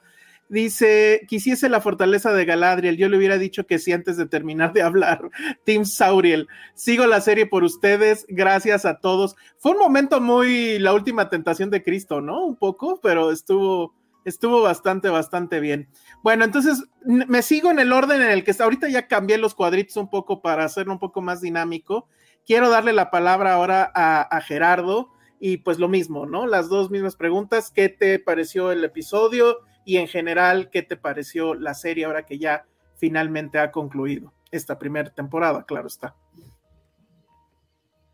Dice, 0.49 1.27
quisiese 1.29 1.69
la 1.69 1.83
fortaleza 1.83 2.33
de 2.33 2.47
Galadriel. 2.47 2.97
Yo 2.97 3.11
le 3.11 3.19
hubiera 3.19 3.37
dicho 3.37 3.67
que 3.67 3.79
sí 3.79 3.93
antes 3.93 4.17
de 4.17 4.27
terminar 4.27 4.73
de 4.73 4.81
hablar. 4.81 5.31
Tim 5.65 5.85
Sauriel. 5.85 6.49
Sigo 6.75 7.07
la 7.07 7.21
serie 7.21 7.45
por 7.45 7.65
ustedes. 7.65 8.25
Gracias 8.29 8.87
a 8.87 8.99
todos. 8.99 9.37
Fue 9.59 9.73
un 9.73 9.79
momento 9.79 10.21
muy 10.23 10.79
la 10.79 10.95
última 10.95 11.29
tentación 11.29 11.69
de 11.69 11.83
Cristo, 11.83 12.23
¿no? 12.23 12.47
Un 12.47 12.57
poco, 12.57 12.99
pero 13.03 13.31
estuvo, 13.31 13.95
estuvo 14.25 14.63
bastante, 14.63 15.09
bastante 15.09 15.61
bien. 15.61 15.89
Bueno, 16.23 16.45
entonces 16.45 16.85
me 17.05 17.43
sigo 17.43 17.71
en 17.71 17.79
el 17.79 17.93
orden 17.93 18.23
en 18.23 18.31
el 18.31 18.45
que 18.45 18.51
está. 18.51 18.65
Ahorita 18.65 18.89
ya 18.89 19.09
cambié 19.09 19.39
los 19.39 19.55
cuadritos 19.55 19.97
un 19.97 20.11
poco 20.11 20.43
para 20.43 20.65
hacerlo 20.65 20.93
un 20.93 20.99
poco 20.99 21.21
más 21.21 21.41
dinámico. 21.41 22.09
Quiero 22.47 22.71
darle 22.71 22.93
la 22.93 23.11
palabra 23.11 23.55
ahora 23.55 23.91
a, 23.95 24.41
Gerardo 24.41 25.11
y 25.41 25.59
pues 25.59 25.79
lo 25.79 25.89
mismo, 25.89 26.27
¿no? 26.27 26.47
Las 26.47 26.69
dos 26.69 26.91
mismas 26.91 27.17
preguntas. 27.17 27.71
¿Qué 27.71 27.89
te 27.89 28.19
pareció 28.19 28.73
el 28.73 28.85
episodio? 28.85 29.59
Y 29.85 29.99
en 29.99 30.09
general, 30.09 30.71
¿qué 30.71 30.83
te 30.83 30.97
pareció 30.97 31.55
la 31.55 31.75
serie 31.75 32.05
ahora 32.05 32.27
que 32.27 32.39
ya 32.39 32.67
finalmente 32.97 33.59
ha 33.59 33.71
concluido 33.71 34.33
esta 34.51 34.79
primera 34.79 35.11
temporada? 35.11 35.65
Claro 35.65 35.87
está. 35.89 36.15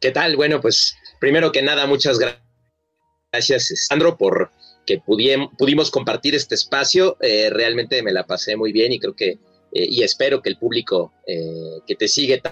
¿Qué 0.01 0.11
tal? 0.11 0.37
Bueno, 0.37 0.61
pues 0.61 0.97
primero 1.19 1.51
que 1.51 1.63
nada, 1.63 1.87
muchas 1.87 2.19
gracias, 2.19 3.73
Sandro, 3.89 4.19
por 4.19 4.51
que 4.87 4.99
pudimos 4.99 5.91
compartir 5.91 6.35
este 6.35 6.55
espacio. 6.55 7.17
Eh, 7.21 7.51
realmente 7.51 8.03
me 8.03 8.13
la 8.13 8.27
pasé 8.27 8.57
muy 8.57 8.73
bien 8.73 8.93
y 8.93 8.99
creo 8.99 9.15
que, 9.15 9.31
eh, 9.31 9.39
y 9.73 10.03
espero 10.03 10.43
que 10.43 10.51
el 10.51 10.59
público 10.59 11.13
eh, 11.27 11.81
que 11.87 11.95
te 11.95 12.09
sigue 12.09 12.43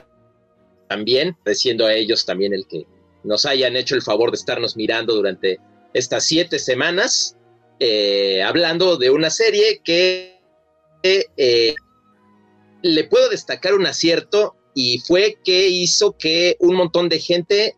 también, 0.88 1.36
siendo 1.54 1.86
a 1.86 1.94
ellos 1.94 2.24
también 2.24 2.54
el 2.54 2.66
que 2.66 2.86
nos 3.24 3.46
hayan 3.46 3.76
hecho 3.76 3.94
el 3.94 4.02
favor 4.02 4.30
de 4.30 4.36
estarnos 4.36 4.76
mirando 4.76 5.14
durante 5.14 5.58
estas 5.94 6.24
siete 6.24 6.58
semanas, 6.58 7.36
hablando 8.44 8.96
de 8.96 9.10
una 9.10 9.28
serie 9.30 9.80
que 9.82 10.38
le 12.82 13.04
puedo 13.04 13.28
destacar 13.28 13.74
un 13.74 13.86
acierto 13.86 14.54
y 14.74 14.98
fue 14.98 15.38
que 15.44 15.68
hizo 15.68 16.16
que 16.16 16.56
un 16.60 16.76
montón 16.76 17.08
de 17.08 17.18
gente, 17.20 17.76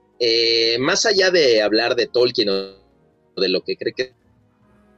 más 0.78 1.06
allá 1.06 1.30
de 1.30 1.62
hablar 1.62 1.94
de 1.94 2.06
Tolkien 2.06 2.48
o 2.48 3.40
de 3.40 3.48
lo 3.48 3.62
que 3.62 3.76
cree 3.76 3.92
que 3.94 4.12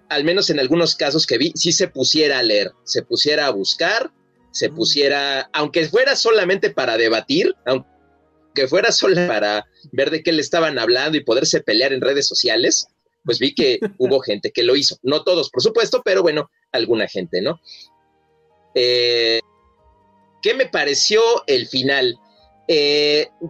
al 0.08 0.24
menos 0.24 0.50
en 0.50 0.60
algunos 0.60 0.94
casos 0.94 1.26
que 1.26 1.38
vi, 1.38 1.52
sí 1.54 1.72
se 1.72 1.88
pusiera 1.88 2.38
a 2.38 2.42
leer, 2.42 2.72
se 2.84 3.02
pusiera 3.02 3.46
a 3.46 3.50
buscar, 3.50 4.10
se 4.50 4.70
pusiera, 4.70 5.50
aunque 5.52 5.88
fuera 5.88 6.16
solamente 6.16 6.70
para 6.70 6.96
debatir, 6.96 7.54
aunque 7.66 8.68
fuera 8.68 8.92
solo 8.92 9.14
para 9.26 9.66
ver 9.92 10.10
de 10.10 10.22
qué 10.22 10.32
le 10.32 10.40
estaban 10.40 10.78
hablando 10.78 11.18
y 11.18 11.24
poderse 11.24 11.60
pelear 11.60 11.92
en 11.92 12.00
redes 12.00 12.26
sociales, 12.26 12.88
pues 13.24 13.38
vi 13.38 13.54
que 13.54 13.78
hubo 13.98 14.20
gente 14.20 14.50
que 14.52 14.62
lo 14.62 14.76
hizo. 14.76 14.96
No 15.02 15.24
todos, 15.24 15.50
por 15.50 15.62
supuesto, 15.62 16.02
pero 16.04 16.22
bueno, 16.22 16.50
alguna 16.72 17.06
gente, 17.08 17.42
¿no? 17.42 17.60
¿qué 18.74 19.40
me 20.54 20.66
pareció 20.66 21.22
el 21.46 21.66
final? 21.66 22.18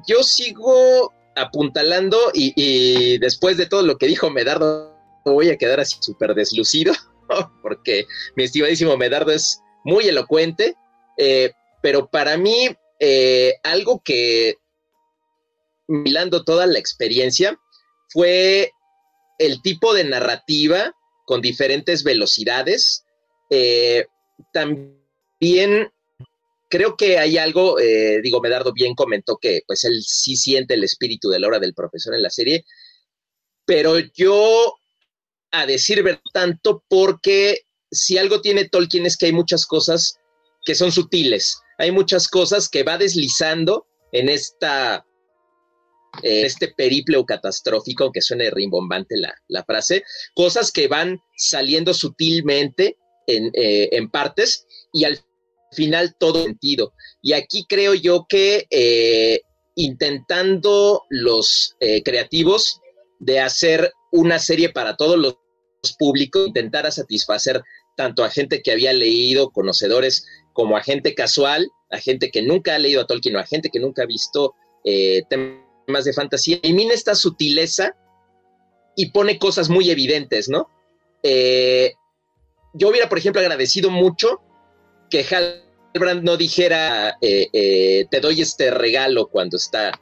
yo 0.07 0.23
sigo 0.23 1.13
apuntalando 1.37 2.19
y, 2.33 3.19
después 3.19 3.57
de 3.57 3.67
todo 3.67 3.83
lo 3.83 3.99
que 3.99 4.07
dijo 4.07 4.31
Medardo, 4.31 4.96
voy 5.33 5.51
a 5.51 5.57
quedar 5.57 5.81
así 5.81 5.97
súper 6.01 6.35
deslucido, 6.35 6.95
porque 7.63 8.07
mi 8.37 8.45
estimadísimo 8.45 8.97
Medardo 8.97 9.33
es 9.33 9.61
muy 9.85 10.07
elocuente, 10.07 10.75
eh, 11.17 11.53
pero 11.83 12.09
para 12.09 12.37
mí 12.37 12.69
eh, 12.99 13.55
algo 13.63 14.03
que, 14.05 14.57
mirando 15.87 16.45
toda 16.45 16.67
la 16.67 16.79
experiencia, 16.79 17.59
fue 18.09 18.71
el 19.39 19.63
tipo 19.63 19.95
de 19.95 20.05
narrativa 20.05 20.95
con 21.25 21.41
diferentes 21.41 22.03
velocidades. 22.03 23.05
Eh, 23.51 24.07
también 24.53 25.91
creo 26.69 26.97
que 26.97 27.19
hay 27.19 27.39
algo, 27.39 27.77
digo, 28.23 28.41
Medardo 28.41 28.73
bien 28.73 28.95
comentó 28.95 29.37
que 29.37 29.61
pues 29.67 29.85
él 29.85 30.03
sí 30.03 30.37
siente 30.37 30.75
el 30.75 30.85
espíritu 30.85 31.29
de 31.29 31.39
la 31.39 31.47
hora 31.47 31.59
del 31.61 31.75
profesor 31.75 32.15
en 32.15 32.23
la 32.23 32.31
serie, 32.31 32.65
pero 33.67 33.99
yo, 33.99 34.79
a 35.61 35.67
decir 35.67 36.03
verdad, 36.03 36.21
tanto 36.33 36.83
porque 36.89 37.63
si 37.91 38.19
algo 38.19 38.41
tiene 38.41 38.69
Tolkien 38.69 39.07
es 39.07 39.17
que 39.17 39.27
hay 39.27 39.33
muchas 39.33 39.67
cosas 39.67 40.19
que 40.65 40.75
son 40.75 40.93
sutiles, 40.93 41.59
hay 41.79 41.93
muchas 41.93 42.29
cosas 42.29 42.69
que 42.69 42.83
va 42.83 42.99
deslizando 42.99 43.87
en 44.13 44.29
esta 44.29 45.05
este 46.23 46.69
periplo 46.69 47.27
catastrófico, 47.27 48.05
aunque 48.05 48.23
suene 48.23 48.51
rimbombante 48.51 49.19
la, 49.19 49.35
la, 49.49 49.63
frase, 49.65 50.03
cosas 50.35 50.73
que 50.73 50.89
van 50.89 51.21
saliendo 51.37 51.93
sutilmente 51.93 52.97
en, 53.27 53.51
eh, 53.53 53.91
en 53.93 54.11
partes 54.11 54.67
y 54.95 55.05
al 55.05 55.21
final 55.73 56.15
todo 56.19 56.45
sentido. 56.45 56.95
Y 57.23 57.33
aquí 57.33 57.67
creo 57.69 57.95
yo 57.95 58.27
que 58.29 58.67
eh, 58.71 59.41
intentando 59.75 61.03
los 61.11 61.77
eh, 61.81 62.03
creativos 62.03 62.81
de 63.19 63.41
hacer 63.41 63.93
una 64.13 64.39
serie 64.39 64.71
para 64.71 64.97
todos 64.97 65.19
los 65.19 65.37
públicos, 65.93 66.49
intentara 66.49 66.91
satisfacer 66.91 67.63
tanto 67.97 68.25
a 68.25 68.31
gente 68.31 68.63
que 68.63 68.73
había 68.73 68.93
leído, 68.93 69.51
conocedores, 69.51 70.27
como 70.53 70.77
a 70.77 70.83
gente 70.83 71.15
casual, 71.15 71.69
a 71.91 71.99
gente 71.99 72.31
que 72.31 72.43
nunca 72.43 72.75
ha 72.75 72.79
leído 72.79 73.01
a 73.01 73.07
Tolkien 73.07 73.37
o 73.37 73.39
a 73.39 73.47
gente 73.47 73.71
que 73.71 73.81
nunca 73.81 74.03
ha 74.03 74.07
visto 74.07 74.55
eh, 74.85 75.23
temas 75.29 76.05
de 76.05 76.13
fantasía, 76.13 76.59
elimina 76.63 76.95
esta 76.95 77.15
sutileza 77.15 77.97
y 78.97 79.11
pone 79.11 79.39
cosas 79.39 79.69
muy 79.69 79.91
evidentes, 79.91 80.49
¿no? 80.49 80.71
yo 82.77 82.91
hubiera, 82.91 83.09
por 83.09 83.19
ejemplo, 83.19 83.41
agradecido 83.41 83.91
mucho 83.91 84.41
que 85.11 85.25
Halbrand 85.25 86.23
no 86.23 86.37
dijera, 86.37 87.17
eh, 87.21 87.49
eh, 87.53 88.07
te 88.11 88.21
doy 88.21 88.43
este 88.43 88.71
regalo 88.71 89.29
cuando 89.29 89.57
está, 89.57 89.93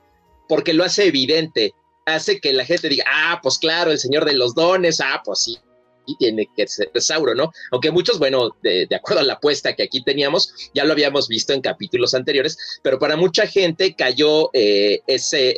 porque 0.49 0.73
lo 0.73 0.85
hace 0.85 1.07
evidente, 1.07 1.73
hace 2.07 2.41
que 2.41 2.53
la 2.53 2.65
gente 2.65 2.89
diga, 2.89 3.05
ah, 3.09 3.41
pues 3.43 3.59
claro, 3.59 3.91
el 3.91 3.99
señor 3.99 4.25
de 4.25 4.35
los 4.35 4.55
dones, 4.55 5.01
ah, 5.01 5.23
pues 5.25 5.41
sí, 5.41 5.59
y 6.07 6.17
tiene 6.17 6.49
que 6.57 6.67
ser 6.67 6.91
Sauro, 6.97 7.35
¿no? 7.35 7.53
Aunque 7.71 7.91
muchos, 7.91 8.19
bueno, 8.19 8.57
de, 8.63 8.89
acuerdo 8.95 9.21
a 9.21 9.25
la 9.25 9.35
apuesta 9.35 9.75
que 9.75 9.83
aquí 9.83 10.03
teníamos, 10.03 10.53
ya 10.75 10.85
lo 10.85 10.93
habíamos 10.93 11.29
visto 11.29 11.53
en 11.53 11.61
capítulos 11.61 12.15
anteriores, 12.15 12.59
pero 12.83 12.99
para 12.99 13.17
mucha 13.17 13.47
gente 13.47 13.95
cayó 13.95 14.51
eh, 14.53 15.01
ese, 15.07 15.57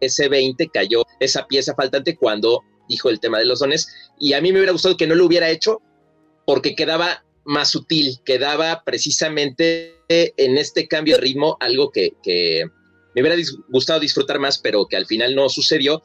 ese 0.00 0.28
20, 0.28 0.68
cayó 0.68 1.04
esa 1.20 1.46
pieza 1.46 1.74
faltante 1.74 2.16
cuando 2.16 2.62
dijo 2.88 3.08
el 3.08 3.20
tema 3.20 3.38
de 3.38 3.46
los 3.46 3.60
dones, 3.60 3.88
y 4.18 4.34
a 4.34 4.40
mí 4.40 4.52
me 4.52 4.58
hubiera 4.58 4.72
gustado 4.72 4.96
que 4.96 5.06
no 5.06 5.14
lo 5.14 5.26
hubiera 5.26 5.50
hecho 5.50 5.80
porque 6.46 6.74
quedaba 6.74 7.24
más 7.44 7.70
sutil, 7.70 8.20
quedaba 8.24 8.82
precisamente 8.84 9.94
en 10.08 10.58
este 10.58 10.88
cambio 10.88 11.16
de 11.16 11.22
ritmo 11.22 11.56
algo 11.60 11.90
que, 11.90 12.12
me 13.14 13.22
hubiera 13.22 13.36
gustado 13.68 14.00
disfrutar 14.00 14.40
más, 14.40 14.58
pero 14.58 14.86
que 14.86 14.96
al 14.96 15.06
final 15.06 15.34
no 15.34 15.48
sucedió, 15.48 16.02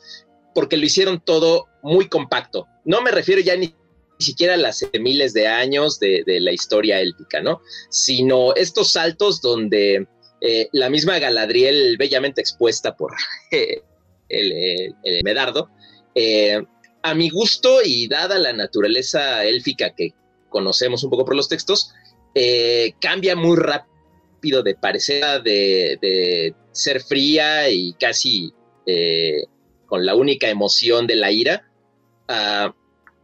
porque 0.54 0.78
lo 0.78 0.86
hicieron 0.86 1.20
todo 1.20 1.68
muy 1.82 2.08
compacto. 2.08 2.68
No 2.86 3.02
me 3.02 3.10
refiero 3.10 3.42
ya 3.42 3.56
ni, 3.56 3.74
siquiera 4.20 4.58
las 4.58 4.86
miles 5.00 5.34
de 5.34 5.48
años 5.48 6.00
de, 6.00 6.24
la 6.26 6.52
historia 6.52 7.00
élfica, 7.00 7.42
¿no? 7.42 7.62
Sino 7.90 8.54
estos 8.56 8.92
saltos 8.92 9.42
donde 9.42 10.08
eh, 10.42 10.70
la 10.72 10.90
misma 10.90 11.20
Galadriel, 11.20 11.98
bellamente 11.98 12.42
expuesta 12.42 12.96
por 12.96 13.14
el, 14.30 14.96
Medardo, 15.24 15.70
eh, 16.16 16.62
a 17.02 17.16
mi 17.16 17.30
gusto 17.30 17.80
y 17.84 18.08
dada 18.08 18.38
la 18.38 18.54
naturaleza 18.54 19.44
élfica 19.46 19.96
que, 19.96 20.14
conocemos 20.50 21.04
un 21.04 21.10
poco 21.10 21.26
por 21.26 21.36
los 21.36 21.48
textos, 21.48 21.94
eh, 22.36 22.94
cambia 23.00 23.36
muy 23.36 23.58
rápido 23.58 24.64
de 24.64 24.76
parecer, 24.76 25.42
de, 25.44 26.54
ser 26.72 27.02
fría 27.02 27.70
y 27.70 27.94
casi 27.94 28.54
eh, 28.86 29.44
con 29.86 30.06
la 30.06 30.16
única 30.16 30.50
emoción 30.50 31.08
de 31.08 31.16
la 31.16 31.32
ira, 31.32 31.70
a 32.28 32.76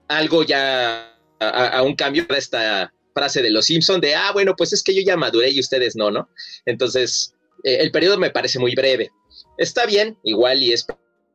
algo 0.07 0.43
ya, 0.43 1.15
a, 1.39 1.81
un 1.83 1.95
cambio 1.95 2.27
para 2.27 2.39
esta 2.39 2.93
frase 3.13 3.41
de 3.41 3.49
los 3.49 3.65
Simpson 3.65 4.01
de, 4.01 4.15
ah, 4.15 4.31
bueno, 4.33 4.55
pues 4.55 4.73
es 4.73 4.83
que 4.83 4.93
yo 4.93 5.01
ya 5.05 5.17
maduré 5.17 5.51
y 5.51 5.59
ustedes 5.59 5.95
no, 5.95 6.11
¿no? 6.11 6.29
Entonces, 6.65 7.33
eh, 7.63 7.77
el 7.79 7.91
periodo 7.91 8.17
me 8.17 8.31
parece 8.31 8.59
muy 8.59 8.75
breve. 8.75 9.11
Está 9.57 9.85
bien, 9.85 10.17
igual 10.23 10.61
y 10.61 10.73
es 10.73 10.85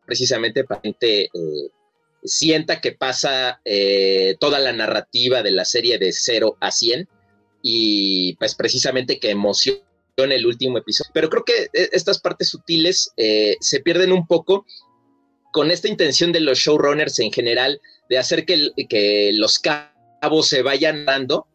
precisamente 0.07 0.65
para 0.65 0.81
gente 0.81 1.31
sienta 2.25 2.81
que 2.81 2.93
pasa 2.93 3.61
eh, 3.65 4.37
toda 4.41 4.59
la 4.59 4.73
narrativa 4.73 5.43
de 5.43 5.51
la 5.53 5.65
serie 5.65 5.99
de 5.99 6.13
0 6.13 6.57
a 6.61 6.71
100 6.71 7.09
y 7.63 8.35
pues 8.37 8.55
precisamente 8.55 9.19
que 9.19 9.31
emociona 9.31 9.81
el 10.17 10.47
último 10.47 10.79
episodio. 10.79 11.11
Pero 11.15 11.31
creo 11.31 11.45
que 11.45 11.65
eh, 11.73 11.89
estas 11.93 12.21
partes 12.21 12.49
sutiles 12.49 13.13
eh, 13.17 13.57
se 13.61 13.81
pierden 13.81 14.13
un 14.13 14.27
poco 14.27 14.67
con 15.53 15.71
esta 15.71 15.89
intención 15.89 16.33
de 16.33 16.41
los 16.41 16.59
showrunners 16.59 17.19
en 17.19 17.33
general 17.33 17.81
de 18.09 18.19
hacer 18.19 18.45
que, 18.45 19.31
los 19.35 19.59
cabos 19.59 20.49
se 20.49 20.63
vayan 20.63 21.05
dando, 21.05 21.47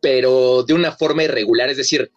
pero 0.00 0.62
de 0.62 0.74
una 0.74 0.92
forma 0.92 1.24
irregular, 1.24 1.68
es 1.68 1.76
decir, 1.76 2.10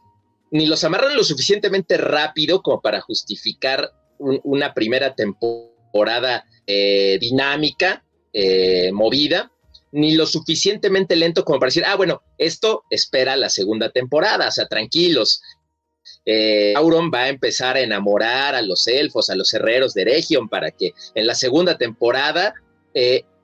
ni 0.51 0.65
los 0.65 0.83
amarran 0.83 1.15
lo 1.15 1.23
suficientemente 1.23 1.97
rápido 1.97 2.61
como 2.61 2.81
para 2.81 3.01
justificar 3.01 3.91
una 4.19 4.73
primera 4.73 5.15
temporada 5.15 6.45
eh, 6.67 7.17
dinámica, 7.19 8.05
eh, 8.31 8.91
movida, 8.93 9.51
ni 9.93 10.15
lo 10.15 10.25
suficientemente 10.25 11.15
lento 11.15 11.45
como 11.45 11.59
para 11.59 11.67
decir, 11.67 11.83
ah, 11.85 11.95
bueno, 11.95 12.23
esto 12.39 12.83
espera 12.89 13.35
la 13.35 13.49
segunda 13.49 13.91
temporada, 13.91 14.47
o 14.47 14.51
sea, 14.51 14.67
tranquilos. 14.67 15.41
Eh, 16.25 16.73
Auron 16.75 17.12
va 17.13 17.23
a 17.23 17.29
empezar 17.29 17.75
a 17.75 17.81
enamorar 17.81 18.55
a 18.55 18.62
los 18.62 18.88
elfos, 18.88 19.29
a 19.29 19.36
los 19.36 19.53
herreros 19.53 19.93
de 19.93 20.05
Region, 20.05 20.47
para 20.47 20.71
que 20.71 20.93
en 21.15 21.27
la 21.27 21.36
segunda 21.36 21.77
temporada 21.77 22.53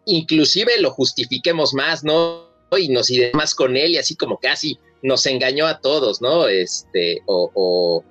inclusive 0.06 0.80
lo 0.80 0.92
justifiquemos 0.92 1.74
más, 1.74 2.04
¿no? 2.04 2.48
Y 2.78 2.90
nos 2.90 3.10
iremos 3.10 3.34
más 3.36 3.56
con 3.56 3.76
él 3.76 3.92
y 3.92 3.98
así 3.98 4.16
como 4.16 4.38
casi 4.38 4.78
nos 5.02 5.26
engañó 5.26 5.66
a 5.66 5.80
todos, 5.80 6.22
¿no? 6.22 6.48
Este, 6.48 7.22
o, 7.26 8.04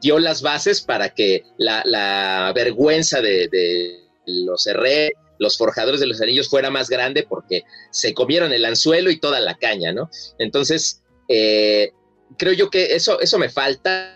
dio 0.00 0.18
las 0.18 0.42
bases 0.42 0.82
para 0.82 1.10
que 1.10 1.44
la, 1.56 2.52
vergüenza 2.54 3.20
de 3.20 4.00
los 4.26 4.66
herré, 4.66 5.12
los 5.38 5.56
forjadores 5.56 6.00
de 6.00 6.06
los 6.06 6.20
anillos 6.20 6.48
fuera 6.48 6.70
más 6.70 6.88
grande 6.88 7.24
porque 7.28 7.64
se 7.90 8.14
comieron 8.14 8.52
el 8.52 8.64
anzuelo 8.64 9.10
y 9.10 9.18
toda 9.18 9.40
la 9.40 9.56
caña, 9.56 9.92
¿no? 9.92 10.10
Entonces, 10.38 11.02
eh, 11.28 11.92
creo 12.38 12.52
yo 12.52 12.70
que 12.70 12.94
eso, 12.94 13.20
eso 13.20 13.38
me 13.38 13.48
falta. 13.48 14.15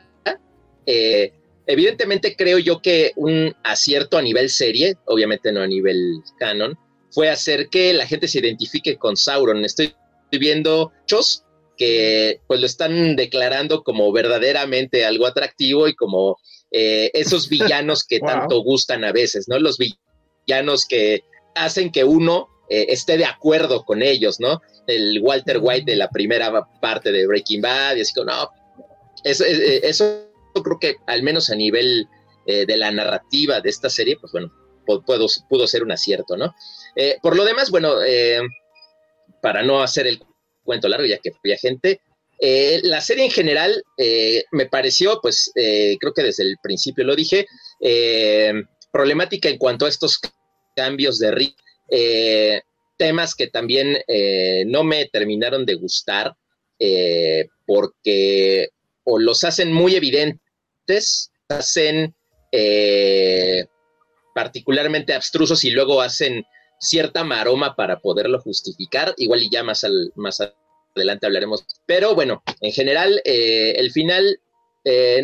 Eh, 0.87 1.33
evidentemente 1.66 2.37
creo 2.37 2.59
yo 2.59 2.81
que 2.83 3.12
un 3.16 3.55
acierto 3.62 4.19
a 4.19 4.23
nivel 4.23 4.51
serie, 4.51 4.97
obviamente 5.07 5.53
no 5.53 5.62
a 5.62 5.66
nivel 5.66 6.23
canon, 6.38 6.77
fue 7.11 7.29
hacer 7.29 7.69
que 7.69 7.93
la 7.93 8.07
gente 8.07 8.29
se 8.29 8.38
identifique 8.38 8.97
con 8.97 9.16
Sauron. 9.16 9.64
Estoy 9.64 9.95
viendo 10.31 10.92
muchos 11.00 11.44
que 11.77 12.40
pues 12.46 12.61
lo 12.61 12.67
están 12.67 13.17
declarando 13.17 13.83
como 13.83 14.13
verdaderamente 14.13 15.04
algo 15.07 15.27
atractivo 15.27 15.88
y 15.88 15.94
como 15.94 16.37
eh, 16.71 17.11
esos 17.15 17.48
villanos 17.48 18.04
que 18.04 18.21
tanto 18.21 18.63
gustan 18.63 19.04
a 19.04 19.13
veces, 19.13 19.48
¿no? 19.48 19.59
Los 19.59 19.79
villanos 19.79 20.87
que 20.87 21.25
hacen 21.54 21.90
que 21.90 22.04
uno 22.04 22.48
eh, 22.69 22.87
esté 22.90 23.17
de 23.17 23.25
acuerdo 23.25 23.85
con 23.85 24.02
ellos, 24.02 24.38
¿no? 24.40 24.61
El 24.87 25.21
Walter 25.23 25.59
White 25.61 25.90
de 25.90 25.96
la 25.96 26.11
primera 26.11 26.52
parte 26.81 27.11
de 27.11 27.27
Breaking 27.27 27.63
Bad, 27.63 27.96
y 27.96 28.02
así 28.02 28.13
como, 28.13 28.31
no, 28.31 28.50
eso, 29.25 29.44
eso 29.44 30.29
creo 30.53 30.79
que 30.79 30.96
al 31.07 31.23
menos 31.23 31.51
a 31.51 31.55
nivel 31.55 32.09
de 32.46 32.77
la 32.77 32.90
narrativa 32.90 33.61
de 33.61 33.71
esta 33.71 33.88
serie, 33.88 34.17
pues 34.21 34.33
bueno, 34.33 34.51
pudo, 34.85 35.27
pudo 35.48 35.67
ser 35.69 35.85
un 35.85 35.92
acierto, 35.92 36.37
¿no? 36.37 36.53
por 37.23 37.37
lo 37.37 37.44
demás, 37.44 37.71
bueno, 37.71 37.94
para 39.40 39.63
no 39.63 39.83
hacer 39.83 40.09
el 40.09 40.21
cuento 40.65 40.88
largo, 40.88 41.07
ya 41.07 41.19
que 41.19 41.31
había 41.44 41.57
gente, 41.57 42.01
eh, 42.42 42.81
la 42.85 43.03
serie 43.03 43.27
en 43.27 43.31
general 43.31 43.85
eh, 43.98 44.44
me 44.51 44.65
pareció, 44.67 45.21
pues 45.21 45.53
eh, 45.55 45.96
creo 46.01 46.15
que 46.15 46.23
desde 46.23 46.44
el 46.44 46.57
principio 46.63 47.05
lo 47.05 47.15
dije, 47.15 47.46
problemática 48.90 49.48
en 49.51 49.59
cuanto 49.59 49.85
a 49.85 49.90
estos 49.90 50.21
cambios 50.75 51.19
de 51.19 51.31
ritmo, 51.33 51.63
temas 52.96 53.35
que 53.35 53.48
también 53.48 53.98
no 54.67 54.85
me 54.85 55.07
terminaron 55.07 55.67
de 55.67 55.75
gustar. 55.75 56.35
eh, 56.83 57.46
porque 57.67 58.71
o 59.05 59.19
los 59.19 59.44
hacen 59.44 59.73
muy 59.73 59.96
evidentes, 59.96 61.31
hacen 61.48 62.15
eh, 62.53 63.65
particularmente 64.35 65.15
abstrusos 65.15 65.65
y 65.65 65.71
luego 65.71 66.01
hacen 66.01 66.44
cierta 66.79 67.25
maroma 67.25 67.77
para 67.77 68.01
poderlo 68.01 68.40
justificar, 68.40 69.15
igual 69.17 69.42
y 69.42 69.51
ya 69.51 69.63
más, 69.63 69.85
al, 69.85 70.13
más 70.15 70.40
adelante 70.94 71.27
hablaremos. 71.27 71.65
Pero 71.87 72.15
bueno, 72.15 72.42
en 72.61 72.73
general, 72.73 73.21
eh, 73.25 73.75
el 73.77 73.90
final 73.90 74.40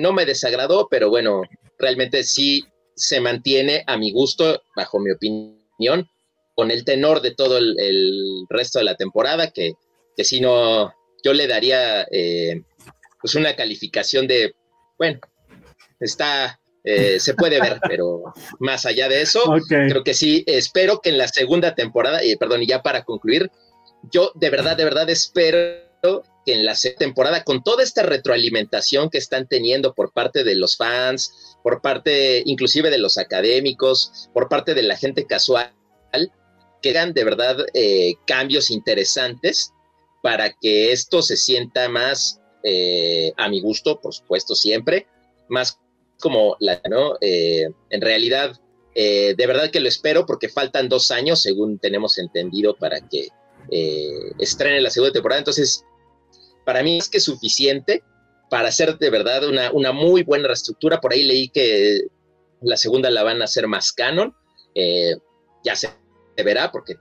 no 0.00 0.12
me 0.12 0.26
desagradó, 0.26 0.86
pero 0.90 1.08
bueno, 1.08 1.40
realmente 1.78 2.22
sí 2.24 2.66
se 2.94 3.20
mantiene 3.20 3.84
a 3.86 3.96
mi 3.96 4.10
gusto, 4.10 4.62
bajo 4.74 4.98
mi 4.98 5.12
opinión, 5.12 6.08
con 6.54 6.70
el 6.70 6.84
tenor 6.84 7.20
de 7.20 7.34
todo 7.34 7.58
el, 7.58 8.46
resto 8.48 8.78
de 8.78 8.86
la 8.86 8.96
temporada, 8.96 9.50
que, 9.50 9.74
que 10.16 10.24
si 10.24 10.40
no, 10.40 10.94
yo 11.22 11.34
le 11.34 11.46
daría 11.46 12.06
eh, 12.10 12.62
pues 13.26 13.34
una 13.34 13.56
calificación 13.56 14.28
de, 14.28 14.54
bueno, 14.96 15.18
está, 15.98 16.60
eh, 16.84 17.18
se 17.18 17.34
puede 17.34 17.60
ver, 17.60 17.80
pero 17.88 18.22
más 18.60 18.86
allá 18.86 19.08
de 19.08 19.20
eso, 19.20 19.42
creo 19.68 20.04
que 20.04 20.14
sí, 20.14 20.44
espero 20.46 21.00
que 21.00 21.08
en 21.08 21.18
la 21.18 21.26
segunda 21.26 21.74
temporada, 21.74 22.22
y 22.22 22.36
perdón, 22.36 22.62
y 22.62 22.68
ya 22.68 22.84
para 22.84 23.02
concluir, 23.02 23.50
yo 24.12 24.30
de 24.36 24.48
verdad, 24.50 24.76
de 24.76 24.84
verdad 24.84 25.10
espero 25.10 26.22
que 26.44 26.54
en 26.54 26.64
la 26.64 26.76
temporada, 26.96 27.42
con 27.42 27.64
toda 27.64 27.82
esta 27.82 28.04
retroalimentación 28.04 29.10
que 29.10 29.18
están 29.18 29.48
teniendo 29.48 29.92
por 29.92 30.12
parte 30.12 30.44
de 30.44 30.54
los 30.54 30.76
fans, 30.76 31.56
por 31.64 31.82
parte 31.82 32.44
inclusive 32.46 32.90
de 32.90 32.98
los 32.98 33.18
académicos, 33.18 34.30
por 34.32 34.48
parte 34.48 34.74
de 34.74 34.84
la 34.84 34.96
gente 34.96 35.26
casual, 35.26 35.72
que 36.80 36.90
hagan 36.90 37.12
de 37.12 37.24
verdad 37.24 37.56
eh, 37.74 38.14
cambios 38.24 38.70
interesantes 38.70 39.72
para 40.22 40.52
que 40.52 40.92
esto 40.92 41.22
se 41.22 41.36
sienta 41.36 41.88
más 41.88 42.40
eh, 42.68 43.32
a 43.36 43.48
mi 43.48 43.60
gusto, 43.60 44.00
por 44.00 44.12
supuesto, 44.12 44.56
siempre, 44.56 45.06
más 45.48 45.78
como 46.18 46.56
la, 46.58 46.80
¿no? 46.90 47.16
Eh, 47.20 47.68
en 47.90 48.00
realidad, 48.00 48.58
de 48.94 49.46
verdad 49.46 49.70
que 49.70 49.78
lo 49.78 49.88
espero 49.88 50.24
porque 50.24 50.48
faltan 50.48 50.88
dos 50.88 51.10
años, 51.10 51.42
según 51.42 51.78
tenemos 51.78 52.16
entendido, 52.16 52.74
para 52.74 52.98
que 53.06 53.28
estrene 54.38 54.80
la 54.80 54.88
segunda 54.88 55.12
temporada. 55.12 55.40
Entonces, 55.40 55.84
para 56.64 56.82
mí 56.82 56.96
es 56.96 57.10
que 57.10 57.20
suficiente 57.20 58.02
para 58.48 58.68
hacer 58.68 58.96
de 58.96 59.10
verdad 59.10 59.46
una, 59.46 59.70
una 59.70 59.92
muy 59.92 60.22
buena 60.22 60.48
reestructura. 60.48 60.98
Por 60.98 61.12
ahí 61.12 61.24
leí 61.24 61.50
que 61.50 62.06
la 62.62 62.78
segunda 62.78 63.10
la 63.10 63.22
van 63.22 63.42
a 63.42 63.44
hacer 63.44 63.68
más 63.68 63.92
canon. 63.92 64.34
ya 65.62 65.76
se 65.76 65.90
verá, 66.42 66.72
porque 66.72 66.94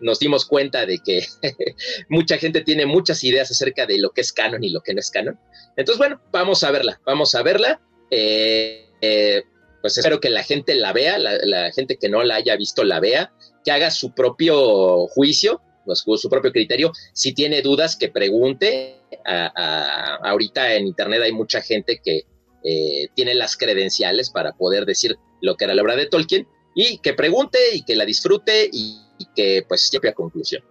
nos 0.00 0.18
dimos 0.18 0.46
cuenta 0.46 0.86
de 0.86 0.98
que 0.98 1.26
mucha 2.08 2.38
gente 2.38 2.62
tiene 2.62 2.86
muchas 2.86 3.22
ideas 3.24 3.50
acerca 3.50 3.86
de 3.86 3.98
lo 3.98 4.10
que 4.10 4.22
es 4.22 4.32
canon 4.32 4.62
y 4.62 4.70
lo 4.70 4.80
que 4.80 4.94
no 4.94 5.00
es 5.00 5.10
canon. 5.10 5.38
Entonces, 5.76 5.98
bueno, 5.98 6.20
vamos 6.32 6.64
a 6.64 6.70
verla, 6.70 7.00
vamos 7.04 7.34
a 7.34 7.42
verla. 7.42 7.80
Eh, 8.10 8.86
eh, 9.00 9.42
pues 9.80 9.96
espero 9.96 10.20
que 10.20 10.30
la 10.30 10.42
gente 10.42 10.74
la 10.74 10.92
vea, 10.92 11.18
la, 11.18 11.72
gente 11.72 11.96
que 11.96 12.08
no 12.08 12.22
la 12.22 12.36
haya 12.36 12.56
visto 12.56 12.84
la 12.84 13.00
vea, 13.00 13.32
que 13.64 13.70
haga 13.70 13.90
su 13.90 14.14
propio 14.14 15.06
juicio, 15.08 15.62
pues, 15.86 16.04
su 16.04 16.28
propio 16.28 16.52
criterio. 16.52 16.92
Si 17.14 17.32
tiene 17.32 17.62
dudas, 17.62 17.96
que 17.96 18.08
pregunte. 18.08 18.96
ahorita 19.24 20.74
en 20.74 20.86
Internet 20.86 21.22
hay 21.22 21.32
mucha 21.32 21.60
gente 21.62 22.00
que 22.04 22.24
eh, 22.62 23.08
tiene 23.14 23.34
las 23.34 23.56
credenciales 23.56 24.28
para 24.30 24.52
poder 24.52 24.84
decir 24.84 25.16
lo 25.40 25.56
que 25.56 25.64
era 25.64 25.74
la 25.74 25.80
obra 25.80 25.96
de 25.96 26.06
Tolkien 26.06 26.46
y 26.74 26.98
que 26.98 27.14
pregunte 27.14 27.58
y 27.72 27.82
que 27.84 27.96
la 27.96 28.04
disfrute 28.04 28.68
y, 28.70 29.00
que 29.34 29.64
pues 29.68 29.90
llegue 29.90 30.08
a 30.08 30.14
conclusión. 30.14 30.62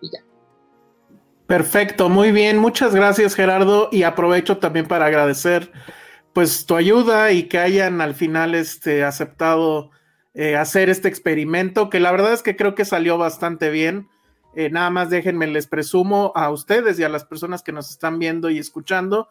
Y 0.00 0.10
ya. 0.10 0.20
Perfecto, 1.46 2.08
muy 2.08 2.32
bien, 2.32 2.58
muchas 2.58 2.94
gracias 2.94 3.34
Gerardo 3.34 3.88
y 3.92 4.04
aprovecho 4.04 4.58
también 4.58 4.86
para 4.86 5.06
agradecer 5.06 5.70
pues 6.32 6.64
tu 6.64 6.76
ayuda 6.76 7.32
y 7.32 7.44
que 7.44 7.58
hayan 7.58 8.00
al 8.00 8.14
final 8.14 8.54
este, 8.54 9.04
aceptado 9.04 9.90
eh, 10.34 10.56
hacer 10.56 10.88
este 10.88 11.08
experimento, 11.08 11.90
que 11.90 12.00
la 12.00 12.10
verdad 12.10 12.32
es 12.32 12.42
que 12.42 12.56
creo 12.56 12.74
que 12.74 12.86
salió 12.86 13.18
bastante 13.18 13.68
bien. 13.68 14.08
Eh, 14.54 14.70
nada 14.70 14.88
más 14.90 15.10
déjenme, 15.10 15.46
les 15.46 15.66
presumo 15.66 16.32
a 16.34 16.50
ustedes 16.50 16.98
y 16.98 17.04
a 17.04 17.10
las 17.10 17.24
personas 17.24 17.62
que 17.62 17.72
nos 17.72 17.90
están 17.90 18.18
viendo 18.18 18.48
y 18.48 18.58
escuchando, 18.58 19.28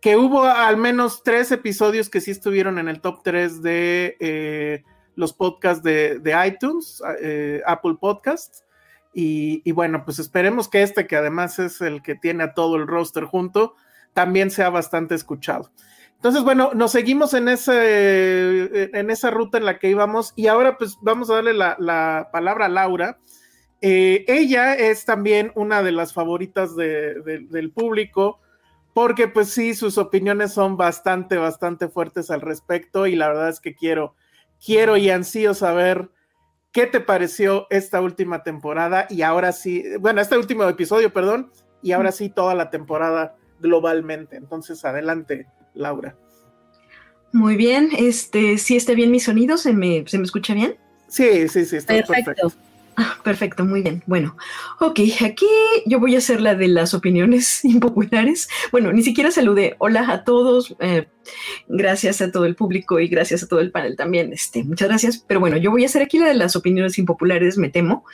que 0.00 0.16
hubo 0.16 0.44
al 0.44 0.76
menos 0.76 1.22
tres 1.22 1.50
episodios 1.50 2.10
que 2.10 2.20
sí 2.20 2.30
estuvieron 2.30 2.78
en 2.78 2.88
el 2.88 3.00
top 3.00 3.22
3 3.22 3.62
de 3.62 4.16
eh, 4.20 4.84
los 5.16 5.32
podcasts 5.32 5.82
de, 5.82 6.36
iTunes, 6.46 7.02
eh, 7.20 7.62
Apple 7.66 7.96
Podcasts. 8.00 8.64
Y, 9.16 9.70
bueno, 9.70 10.04
pues 10.04 10.18
esperemos 10.18 10.68
que 10.68 10.82
este, 10.82 11.06
que 11.06 11.14
además 11.14 11.60
es 11.60 11.80
el 11.80 12.02
que 12.02 12.16
tiene 12.16 12.42
a 12.42 12.54
todo 12.54 12.74
el 12.74 12.88
roster 12.88 13.24
junto, 13.24 13.76
también 14.12 14.50
sea 14.50 14.70
bastante 14.70 15.14
escuchado. 15.14 15.70
Entonces, 16.16 16.42
bueno, 16.42 16.72
nos 16.74 16.90
seguimos 16.90 17.32
en, 17.34 17.48
ese, 17.48 18.90
en 18.98 19.10
esa 19.10 19.30
ruta 19.30 19.58
en 19.58 19.66
la 19.66 19.78
que 19.78 19.90
íbamos 19.90 20.32
y 20.34 20.48
ahora 20.48 20.78
pues 20.78 20.96
vamos 21.00 21.30
a 21.30 21.34
darle 21.34 21.54
la, 21.54 22.28
palabra 22.32 22.66
a 22.66 22.70
Laura. 22.70 23.18
Eh, 23.80 24.24
ella 24.26 24.74
es 24.74 25.04
también 25.04 25.52
una 25.54 25.82
de 25.82 25.92
las 25.92 26.12
favoritas 26.12 26.74
del 26.74 27.72
público 27.72 28.40
porque 28.94 29.28
pues 29.28 29.50
sí, 29.50 29.74
sus 29.74 29.98
opiniones 29.98 30.52
son 30.52 30.76
bastante, 30.76 31.36
bastante 31.36 31.88
fuertes 31.88 32.30
al 32.30 32.40
respecto 32.40 33.06
y 33.06 33.16
la 33.16 33.28
verdad 33.28 33.48
es 33.50 33.60
que 33.60 33.74
quiero 33.74 34.14
quiero 34.64 34.96
y 34.96 35.10
ansío 35.10 35.54
saber 35.54 36.08
qué 36.72 36.86
te 36.86 37.00
pareció 37.00 37.66
esta 37.70 38.00
última 38.00 38.42
temporada 38.42 39.06
y 39.10 39.22
ahora 39.22 39.52
sí, 39.52 39.84
bueno, 40.00 40.20
este 40.20 40.36
último 40.36 40.64
episodio, 40.64 41.12
perdón, 41.12 41.50
y 41.82 41.92
ahora 41.92 42.12
sí 42.12 42.30
toda 42.30 42.54
la 42.54 42.70
temporada 42.70 43.36
globalmente. 43.60 44.36
Entonces, 44.36 44.84
adelante, 44.84 45.46
Laura. 45.74 46.16
Muy 47.32 47.56
bien, 47.56 47.90
este, 47.96 48.58
si 48.58 48.76
está 48.76 48.94
bien 48.94 49.10
mi 49.10 49.20
sonido, 49.20 49.56
¿se 49.56 49.72
me, 49.72 50.04
¿se 50.06 50.18
me 50.18 50.24
escucha 50.24 50.54
bien? 50.54 50.76
Sí, 51.08 51.48
sí, 51.48 51.64
sí, 51.64 51.76
está 51.76 51.94
perfecto. 51.94 52.52
Ah, 52.96 53.18
perfecto, 53.24 53.64
muy 53.64 53.82
bien. 53.82 54.02
Bueno, 54.06 54.36
ok, 54.78 55.00
aquí 55.24 55.46
yo 55.86 55.98
voy 55.98 56.14
a 56.14 56.18
hacer 56.18 56.40
la 56.40 56.54
de 56.54 56.68
las 56.68 56.94
opiniones 56.94 57.64
impopulares. 57.64 58.48
Bueno, 58.70 58.92
ni 58.92 59.02
siquiera 59.02 59.30
saludé. 59.30 59.74
Hola 59.78 60.10
a 60.10 60.24
todos. 60.24 60.76
Eh, 60.80 61.08
gracias 61.68 62.20
a 62.20 62.30
todo 62.30 62.44
el 62.44 62.54
público 62.54 63.00
y 63.00 63.08
gracias 63.08 63.42
a 63.42 63.48
todo 63.48 63.60
el 63.60 63.70
panel 63.70 63.96
también. 63.96 64.32
Este, 64.32 64.62
muchas 64.62 64.88
gracias. 64.88 65.18
Pero 65.26 65.40
bueno, 65.40 65.56
yo 65.56 65.70
voy 65.70 65.82
a 65.82 65.86
hacer 65.86 66.02
aquí 66.02 66.18
la 66.18 66.28
de 66.28 66.34
las 66.34 66.54
opiniones 66.56 66.98
impopulares, 66.98 67.58
me 67.58 67.68
temo. 67.68 68.04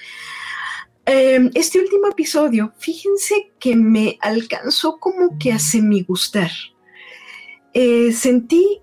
Em, 1.05 1.51
este 1.55 1.81
último 1.81 2.09
episodio, 2.09 2.73
fíjense 2.79 3.53
que 3.59 3.75
me 3.77 4.17
alcanzó 4.21 4.99
como 4.99 5.39
que 5.39 5.53
a 5.53 5.59
semi 5.59 6.03
gustar. 6.03 6.51
Eh, 7.73 8.13
sentí 8.13 8.81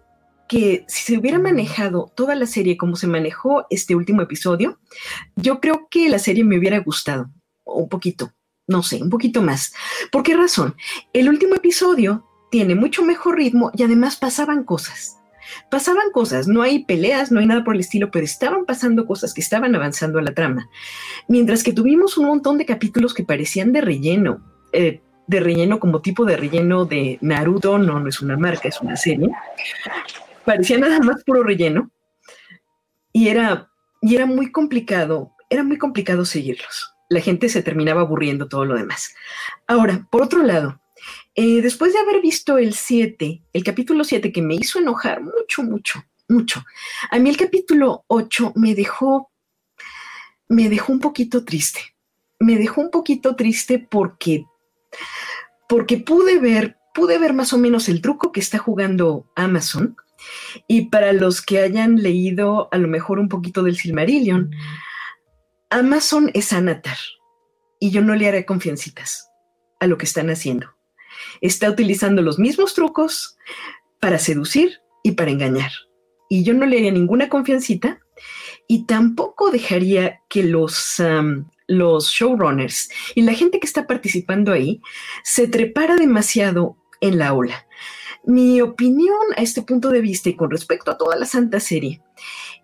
que 0.47 0.85
si 0.87 1.03
se 1.03 1.17
hubiera 1.17 1.39
manejado 1.39 2.11
toda 2.15 2.35
la 2.35 2.45
serie 2.45 2.77
como 2.77 2.95
se 2.95 3.07
manejó 3.07 3.65
este 3.69 3.95
último 3.95 4.21
episodio, 4.21 4.79
yo 5.35 5.59
creo 5.59 5.87
que 5.89 6.09
la 6.09 6.19
serie 6.19 6.43
me 6.43 6.57
hubiera 6.57 6.79
gustado 6.79 7.29
un 7.65 7.89
poquito, 7.89 8.31
no 8.67 8.83
sé, 8.83 9.01
un 9.01 9.09
poquito 9.09 9.41
más. 9.41 9.73
¿Por 10.11 10.23
qué 10.23 10.35
razón? 10.35 10.75
El 11.13 11.29
último 11.29 11.55
episodio 11.55 12.25
tiene 12.49 12.75
mucho 12.75 13.03
mejor 13.03 13.37
ritmo 13.37 13.71
y 13.75 13.83
además 13.83 14.15
pasaban 14.15 14.63
cosas. 14.63 15.17
Pasaban 15.69 16.11
cosas, 16.11 16.47
no 16.47 16.61
hay 16.61 16.83
peleas, 16.83 17.31
no 17.31 17.39
hay 17.39 17.45
nada 17.45 17.63
por 17.63 17.75
el 17.75 17.81
estilo, 17.81 18.11
pero 18.11 18.25
estaban 18.25 18.65
pasando 18.65 19.05
cosas 19.05 19.33
que 19.33 19.41
estaban 19.41 19.75
avanzando 19.75 20.19
a 20.19 20.21
la 20.21 20.33
trama. 20.33 20.69
Mientras 21.27 21.63
que 21.63 21.73
tuvimos 21.73 22.17
un 22.17 22.25
montón 22.25 22.57
de 22.57 22.65
capítulos 22.65 23.13
que 23.13 23.23
parecían 23.23 23.71
de 23.71 23.81
relleno, 23.81 24.41
eh, 24.73 25.01
de 25.27 25.39
relleno 25.39 25.79
como 25.79 26.01
tipo 26.01 26.25
de 26.25 26.37
relleno 26.37 26.85
de 26.85 27.17
Naruto, 27.21 27.77
no, 27.77 27.99
no 27.99 28.09
es 28.09 28.21
una 28.21 28.37
marca, 28.37 28.67
es 28.67 28.81
una 28.81 28.95
serie, 28.95 29.29
parecía 30.47 30.77
nada 30.77 31.01
más 31.01 31.25
puro 31.25 31.43
relleno 31.43 31.91
y 33.11 33.27
era, 33.27 33.69
y 34.01 34.15
era 34.15 34.25
muy 34.25 34.49
complicado, 34.49 35.33
era 35.49 35.61
muy 35.61 35.77
complicado 35.77 36.23
seguirlos. 36.23 36.95
La 37.09 37.19
gente 37.19 37.49
se 37.49 37.61
terminaba 37.61 38.01
aburriendo 38.01 38.47
todo 38.47 38.63
lo 38.63 38.75
demás. 38.75 39.13
Ahora, 39.67 40.07
por 40.09 40.21
otro 40.21 40.41
lado, 40.43 40.79
eh, 41.35 41.61
después 41.61 41.91
de 41.91 41.99
haber 41.99 42.21
visto 42.21 42.57
el 42.57 42.75
7, 42.75 43.43
el 43.51 43.63
capítulo 43.65 44.05
7 44.05 44.31
que 44.31 44.41
me 44.41 44.55
hizo 44.55 44.79
enojar 44.79 45.21
mucho, 45.21 45.63
mucho, 45.63 46.05
mucho, 46.29 46.63
a 47.11 47.19
mí 47.19 47.29
el 47.29 47.35
capítulo 47.35 48.05
8 48.07 48.53
me 48.55 48.73
dejó, 48.73 49.29
me 50.47 50.69
dejó 50.69 50.93
un 50.93 51.01
poquito 51.01 51.43
triste. 51.43 51.81
Me 52.39 52.55
dejó 52.55 52.79
un 52.79 52.91
poquito 52.91 53.35
triste 53.35 53.79
porque, 53.79 54.45
porque 55.67 55.97
pude 55.97 56.39
ver, 56.39 56.77
pude 56.93 57.17
ver 57.17 57.33
más 57.33 57.51
o 57.51 57.57
menos 57.57 57.89
el 57.89 58.01
truco 58.01 58.31
que 58.31 58.39
está 58.39 58.59
jugando 58.59 59.29
Amazon 59.35 59.97
y 60.67 60.89
para 60.89 61.13
los 61.13 61.41
que 61.41 61.59
hayan 61.59 62.01
leído 62.01 62.69
a 62.71 62.77
lo 62.77 62.87
mejor 62.87 63.19
un 63.19 63.29
poquito 63.29 63.63
del 63.63 63.77
Silmarillion, 63.77 64.51
Amazon 65.69 66.31
es 66.33 66.53
Anatar 66.53 66.97
y 67.79 67.91
yo 67.91 68.01
no 68.01 68.15
le 68.15 68.27
haré 68.27 68.45
confiancitas 68.45 69.29
a 69.79 69.87
lo 69.87 69.97
que 69.97 70.05
están 70.05 70.29
haciendo. 70.29 70.67
Está 71.41 71.69
utilizando 71.69 72.21
los 72.21 72.39
mismos 72.39 72.73
trucos 72.73 73.37
para 73.99 74.19
seducir 74.19 74.79
y 75.03 75.11
para 75.11 75.31
engañar. 75.31 75.71
Y 76.29 76.43
yo 76.43 76.53
no 76.53 76.65
le 76.65 76.77
haría 76.77 76.91
ninguna 76.91 77.29
confiancita 77.29 77.99
y 78.67 78.85
tampoco 78.85 79.49
dejaría 79.51 80.21
que 80.29 80.43
los, 80.43 81.01
los 81.67 82.09
showrunners 82.09 82.89
y 83.15 83.21
la 83.21 83.33
gente 83.33 83.59
que 83.59 83.67
está 83.67 83.87
participando 83.87 84.51
ahí 84.51 84.81
se 85.23 85.47
trepara 85.47 85.95
demasiado 85.95 86.77
en 87.01 87.17
la 87.17 87.33
ola. 87.33 87.67
Mi 88.27 88.59
opinión 88.59 89.15
a 89.37 89.41
este 89.41 89.61
punto 89.61 89.89
de 89.89 90.01
vista 90.01 90.27
y 90.27 90.35
con 90.35 90.51
respecto 90.51 90.91
a 90.91 90.97
toda 90.97 91.15
la 91.15 91.25
santa 91.25 91.61
serie 91.61 92.01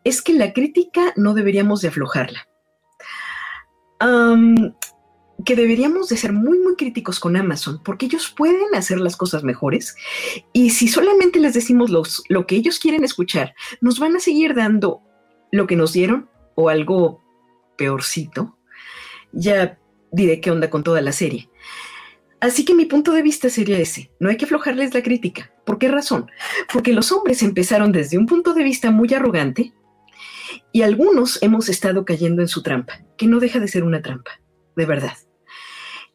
es 0.04 0.22
que 0.22 0.34
la 0.34 0.52
crítica 0.52 1.14
no 1.16 1.34
deberíamos 1.34 1.82
de 1.82 1.88
aflojarla. 1.88 2.48
que 5.46 5.56
deberíamos 5.56 6.10
de 6.10 6.18
ser 6.18 6.34
muy, 6.34 6.60
muy 6.60 6.76
críticos 6.76 7.20
con 7.20 7.38
Amazon, 7.38 7.82
porque 7.84 8.06
ellos 8.08 8.34
pueden 8.36 8.76
hacer 8.76 9.00
las 9.00 9.16
cosas 9.16 9.44
mejores 9.44 9.96
y 10.52 10.72
si 10.72 10.88
solamente 10.90 11.40
les 11.40 11.54
decimos 11.54 11.90
los, 11.90 12.24
lo 12.28 12.46
que 12.46 12.56
ellos 12.56 12.80
quieren 12.80 13.04
escuchar, 13.04 13.56
nos 13.80 14.00
van 14.00 14.16
a 14.18 14.20
seguir 14.20 14.56
dando 14.56 15.02
lo 15.52 15.66
que 15.66 15.78
nos 15.78 15.94
dieron 15.94 16.30
o 16.56 16.68
algo 16.68 17.22
peorcito. 17.78 18.58
Ya 19.32 19.80
diré 20.12 20.42
qué 20.42 20.52
onda 20.52 20.70
con 20.70 20.84
toda 20.84 21.02
la 21.02 21.14
serie. 21.14 21.50
Así 22.44 22.66
que 22.66 22.76
mi 22.76 22.84
punto 22.84 23.14
de 23.14 23.22
vista 23.22 23.50
sería 23.50 23.80
ese, 23.80 24.12
no 24.20 24.30
hay 24.30 24.36
que 24.36 24.44
aflojarles 24.44 24.94
la 24.94 25.02
crítica. 25.02 25.54
¿Por 25.66 25.78
qué 25.80 25.88
razón? 25.88 26.30
Porque 26.74 26.92
los 26.92 27.14
hombres 27.14 27.42
empezaron 27.42 27.94
desde 27.94 28.18
un 28.18 28.26
punto 28.26 28.54
de 28.54 28.66
vista 28.66 28.92
muy 28.92 29.14
arrogante 29.14 29.72
y 30.74 30.82
algunos 30.82 31.42
hemos 31.42 31.70
estado 31.70 32.04
cayendo 32.04 32.42
en 32.42 32.50
su 32.50 32.62
trampa, 32.62 33.00
que 33.16 33.28
no 33.28 33.40
deja 33.40 33.62
de 33.62 33.70
ser 33.70 33.86
una 33.86 34.02
trampa, 34.02 34.42
de 34.76 34.86
verdad. 34.86 35.14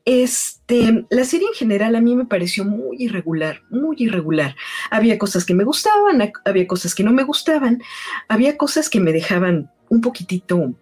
Este, 0.05 1.07
la 1.09 1.25
serie 1.25 1.49
en 1.49 1.55
general 1.55 1.97
a 1.97 2.03
mí 2.03 2.15
me 2.15 2.27
pareció 2.27 2.63
muy 2.63 3.03
irregular, 3.03 3.63
muy 3.71 3.97
irregular. 3.99 4.55
Había 4.91 5.17
cosas 5.17 5.47
que 5.47 5.55
me 5.55 5.65
gustaban, 5.65 6.31
había 6.45 6.67
cosas 6.67 6.95
que 6.95 7.05
no 7.05 7.13
me 7.15 7.23
gustaban, 7.23 7.83
había 8.29 8.59
cosas 8.59 8.91
que 8.91 9.01
me 9.01 9.15
dejaban 9.15 9.71
un 9.89 10.03
poquitito, 10.03 10.75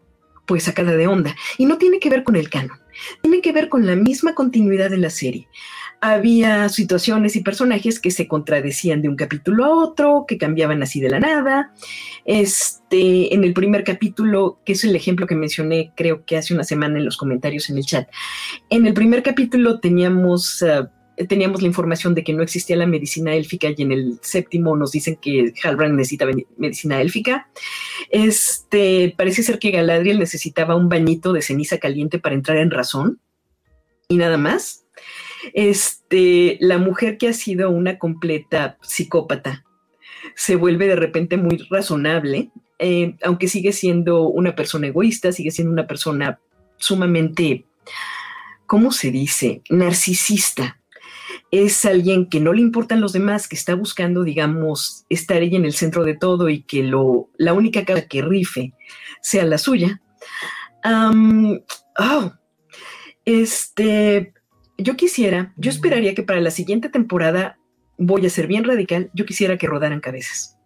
pues, 0.45 0.65
sacada 0.65 0.97
de 0.97 1.07
onda. 1.07 1.37
Y 1.57 1.67
no 1.67 1.79
tiene 1.79 2.01
que 2.01 2.11
ver 2.11 2.25
con 2.25 2.35
el 2.35 2.51
canon, 2.51 2.81
tiene 3.23 3.41
que 3.41 3.53
ver 3.53 3.69
con 3.69 3.87
la 3.87 3.97
misma 3.97 4.35
continuidad 4.35 4.91
de 4.91 4.99
la 4.99 5.11
serie 5.11 5.49
había 6.01 6.69
situaciones 6.69 7.37
y 7.37 7.41
personajes 7.41 8.01
que 8.01 8.11
se 8.11 8.29
contradecían 8.29 9.03
de 9.03 9.09
un 9.09 9.17
capítulo 9.17 9.65
a 9.65 9.75
otro, 9.75 10.25
que 10.27 10.39
cambiaban 10.39 10.83
así 10.83 11.01
de 11.01 11.11
la 11.11 11.21
nada. 11.21 11.73
Este, 12.25 13.35
en 13.35 13.45
el 13.45 13.53
primer 13.55 13.85
capítulo, 13.85 14.61
que 14.65 14.73
es 14.73 14.85
el 14.85 14.95
ejemplo 14.95 15.27
que 15.27 15.35
mencioné, 15.35 15.93
creo 15.97 16.25
que 16.25 16.37
hace 16.37 16.55
una 16.55 16.65
semana 16.65 16.99
en 16.99 17.05
los 17.05 17.17
comentarios 17.17 17.71
en 17.71 17.79
el 17.79 17.85
chat, 17.85 18.09
en 18.71 18.87
el 18.87 18.95
primer 18.95 19.23
capítulo 19.23 19.81
teníamos... 19.81 20.63
Ah, 20.63 20.91
teníamos 21.29 21.63
la 21.63 21.69
información 21.69 22.15
de 22.15 22.23
que 22.25 22.33
no 22.33 22.43
existía 22.43 22.77
la 22.77 22.87
medicina 22.87 23.35
élfica 23.35 23.69
y 23.75 23.83
en 23.83 23.93
el 23.93 24.19
séptimo 24.23 24.77
nos 24.77 24.93
dicen 24.93 25.17
que 25.17 25.53
Halbrand 25.63 25.95
necesita 25.95 26.27
medicina 26.57 27.01
élfica. 27.01 27.49
Este, 28.11 29.15
parece 29.17 29.43
ser 29.43 29.59
que 29.59 29.71
Galadriel 29.71 30.19
necesitaba 30.19 30.77
un 30.77 30.89
bañito 30.89 31.33
de 31.33 31.43
ceniza 31.43 31.79
caliente 31.79 32.19
para 32.19 32.35
entrar 32.35 32.59
en 32.59 32.71
razón 32.71 33.21
y 34.09 34.17
nada 34.17 34.37
más. 34.37 34.85
Este, 35.55 36.59
la 36.61 36.79
mujer 36.79 37.19
que 37.19 37.29
ha 37.29 37.33
sido 37.33 37.71
una 37.71 37.99
completa 37.99 38.79
psicópata 38.83 39.65
se 40.35 40.57
vuelve 40.57 40.89
de 40.89 40.97
repente 40.97 41.37
muy 41.37 41.59
razonable, 41.71 42.51
eh, 42.79 43.15
aunque 43.23 43.49
sigue 43.49 43.73
siendo 43.73 44.29
una 44.29 44.55
persona 44.55 44.89
egoísta, 44.89 45.33
sigue 45.33 45.51
siendo 45.51 45.73
una 45.73 45.87
persona 45.87 46.41
sumamente, 46.77 47.65
¿cómo 48.67 48.93
se 48.93 49.11
dice? 49.11 49.63
Narcisista. 49.71 50.81
Es 51.51 51.85
alguien 51.85 52.29
que 52.29 52.41
no 52.41 52.53
le 52.53 52.61
importan 52.61 53.01
los 53.01 53.13
demás, 53.13 53.49
que 53.49 53.57
está 53.57 53.75
buscando, 53.75 54.25
digamos, 54.25 55.07
estar 55.09 55.43
ella 55.43 55.57
en 55.57 55.65
el 55.65 55.73
centro 55.73 56.05
de 56.05 56.17
todo 56.17 56.49
y 56.49 56.63
que 56.63 56.83
lo, 56.83 57.31
la 57.37 57.53
única 57.53 57.85
cosa 57.85 58.07
que 58.09 58.23
rife 58.23 58.75
sea 59.23 59.45
la 59.45 59.59
suya. 59.59 60.01
oh, 60.85 62.33
este, 63.25 64.35
yo 64.79 64.97
quisiera, 64.97 65.53
yo 65.57 65.71
esperaría 65.71 66.15
que 66.15 66.23
para 66.23 66.41
la 66.41 66.51
siguiente 66.51 66.89
temporada, 66.89 67.59
voy 67.99 68.27
a 68.27 68.31
ser 68.31 68.47
bien 68.47 68.65
radical, 68.65 69.11
yo 69.15 69.25
quisiera 69.25 69.57
que 69.57 69.67
rodaran 69.67 70.01
cabezas. 70.01 70.59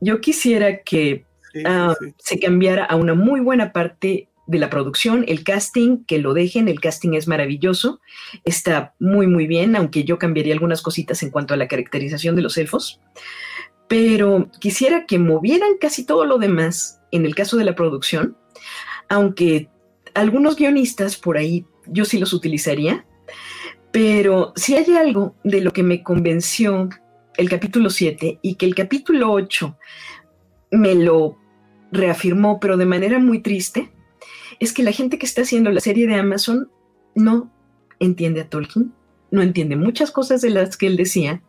Yo 0.00 0.20
quisiera 0.20 0.82
que 0.82 1.26
ah, 1.66 1.94
se 2.18 2.38
cambiara 2.38 2.84
a 2.84 2.96
una 2.96 3.14
muy 3.14 3.40
buena 3.40 3.72
parte 3.72 4.29
de 4.50 4.58
la 4.58 4.68
producción, 4.68 5.24
el 5.28 5.44
casting, 5.44 6.04
que 6.04 6.18
lo 6.18 6.34
dejen, 6.34 6.66
el 6.66 6.80
casting 6.80 7.14
es 7.14 7.28
maravilloso, 7.28 8.00
está 8.44 8.94
muy, 8.98 9.28
muy 9.28 9.46
bien, 9.46 9.76
aunque 9.76 10.02
yo 10.02 10.18
cambiaría 10.18 10.52
algunas 10.52 10.82
cositas 10.82 11.22
en 11.22 11.30
cuanto 11.30 11.54
a 11.54 11.56
la 11.56 11.68
caracterización 11.68 12.34
de 12.34 12.42
los 12.42 12.58
elfos, 12.58 13.00
pero 13.88 14.50
quisiera 14.58 15.06
que 15.06 15.20
movieran 15.20 15.78
casi 15.80 16.04
todo 16.04 16.24
lo 16.24 16.38
demás 16.38 17.00
en 17.12 17.26
el 17.26 17.36
caso 17.36 17.56
de 17.58 17.64
la 17.64 17.76
producción, 17.76 18.36
aunque 19.08 19.68
algunos 20.14 20.56
guionistas 20.56 21.16
por 21.16 21.36
ahí 21.36 21.64
yo 21.86 22.04
sí 22.04 22.18
los 22.18 22.32
utilizaría, 22.32 23.06
pero 23.92 24.52
si 24.56 24.74
hay 24.74 24.96
algo 24.96 25.36
de 25.44 25.60
lo 25.60 25.72
que 25.72 25.84
me 25.84 26.02
convenció 26.02 26.88
el 27.36 27.48
capítulo 27.48 27.88
7 27.88 28.40
y 28.42 28.56
que 28.56 28.66
el 28.66 28.74
capítulo 28.74 29.30
8 29.30 29.78
me 30.72 30.96
lo 30.96 31.38
reafirmó, 31.92 32.58
pero 32.58 32.76
de 32.76 32.86
manera 32.86 33.20
muy 33.20 33.40
triste, 33.40 33.92
es 34.60 34.72
que 34.72 34.82
la 34.82 34.92
gente 34.92 35.18
que 35.18 35.26
está 35.26 35.42
haciendo 35.42 35.70
la 35.70 35.80
serie 35.80 36.06
de 36.06 36.14
Amazon 36.14 36.70
no 37.14 37.50
entiende 37.98 38.42
a 38.42 38.48
Tolkien, 38.48 38.92
no 39.30 39.42
entiende 39.42 39.76
muchas 39.76 40.10
cosas 40.10 40.40
de 40.40 40.50
las 40.50 40.76
que 40.76 40.86
él 40.86 40.96
decía, 40.96 41.42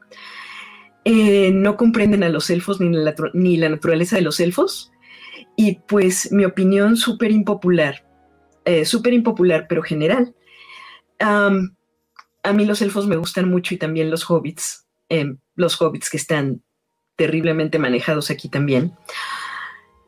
eh, 1.06 1.52
no 1.54 1.78
comprenden 1.78 2.24
a 2.24 2.30
los 2.30 2.50
elfos 2.50 2.80
ni 2.80 3.58
la, 3.58 3.70
naturaleza 3.70 4.16
de 4.16 4.22
los 4.22 4.40
elfos, 4.40 4.92
y 5.56 5.80
pues 5.88 6.32
mi 6.32 6.46
opinión 6.46 6.98
súper 6.98 7.32
impopular 7.32 8.04
eh, 8.66 8.86
súper 8.86 9.14
impopular, 9.14 9.66
pero 9.68 9.82
general. 9.82 10.36
a 11.20 12.54
mí 12.54 12.66
los 12.66 12.82
elfos 12.82 13.08
me 13.08 13.16
gustan 13.16 13.50
mucho 13.50 13.76
y 13.76 13.78
también 13.78 14.10
los 14.10 14.30
hobbits, 14.30 14.88
em, 15.10 15.38
los 15.56 15.80
hobbits 15.80 16.10
que 16.10 16.18
están 16.18 16.64
terriblemente 17.16 17.78
manejados 17.80 18.32
aquí 18.32 18.50
también. 18.50 18.94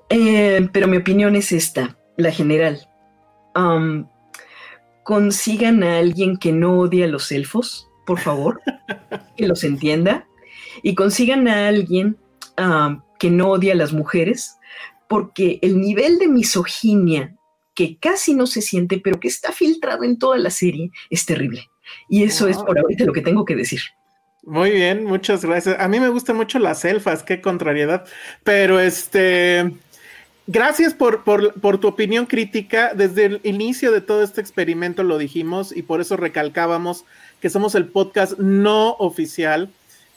Em, 0.09 0.67
pero 0.69 0.87
mi 0.87 0.97
opinión 0.97 1.35
es 1.35 1.51
esta, 1.51 1.97
la 2.17 2.31
general. 2.31 2.87
Consigan 5.03 5.83
a 5.83 5.97
alguien 5.97 6.37
que 6.37 6.51
no 6.51 6.79
odie 6.79 7.03
a 7.03 7.07
los 7.07 7.31
elfos, 7.31 7.89
por 8.05 8.19
favor, 8.19 8.61
que 9.37 9.47
los 9.47 9.63
entienda, 9.63 10.27
y 10.81 10.95
consigan 10.95 11.47
a 11.47 11.67
alguien 11.67 12.17
que 13.19 13.29
no 13.29 13.49
odie 13.49 13.71
a 13.71 13.75
las 13.75 13.93
mujeres, 13.93 14.57
porque 15.07 15.59
el 15.61 15.79
nivel 15.79 16.19
de 16.19 16.27
misoginia 16.27 17.35
que 17.75 17.97
casi 17.97 18.33
no 18.33 18.47
se 18.47 18.61
siente, 18.61 18.99
pero 19.03 19.19
que 19.19 19.27
está 19.27 19.51
filtrado 19.51 20.03
en 20.03 20.17
toda 20.17 20.37
la 20.37 20.49
serie, 20.49 20.91
es 21.09 21.25
terrible. 21.25 21.69
Y 22.09 22.23
eso 22.23 22.47
es 22.47 22.57
por 22.57 22.77
ahorita 22.77 23.05
lo 23.05 23.13
que 23.13 23.21
tengo 23.21 23.45
que 23.45 23.55
decir. 23.55 23.81
Muy 24.43 24.71
bien, 24.71 25.05
muchas 25.05 25.43
gracias. 25.43 25.79
A 25.79 25.87
mí 25.87 25.99
me 25.99 26.09
gustan 26.09 26.35
mucho 26.35 26.59
las 26.59 26.83
elfas, 26.85 27.23
qué 27.23 27.41
contrariedad. 27.41 28.05
Pero 28.43 28.79
este, 28.79 29.73
gracias 30.47 30.93
por, 30.93 31.23
por, 31.23 31.77
tu 31.79 31.87
opinión 31.87 32.25
crítica. 32.25 32.93
Desde 32.93 33.25
el 33.25 33.41
inicio 33.43 33.91
de 33.91 34.01
todo 34.01 34.23
este 34.23 34.41
experimento 34.41 35.03
lo 35.03 35.17
dijimos 35.17 35.75
y 35.75 35.83
por 35.83 36.01
eso 36.01 36.17
recalcábamos 36.17 37.05
que 37.41 37.49
somos 37.49 37.75
el 37.75 37.87
podcast 37.87 38.37
no 38.39 38.91
oficial. 38.99 39.69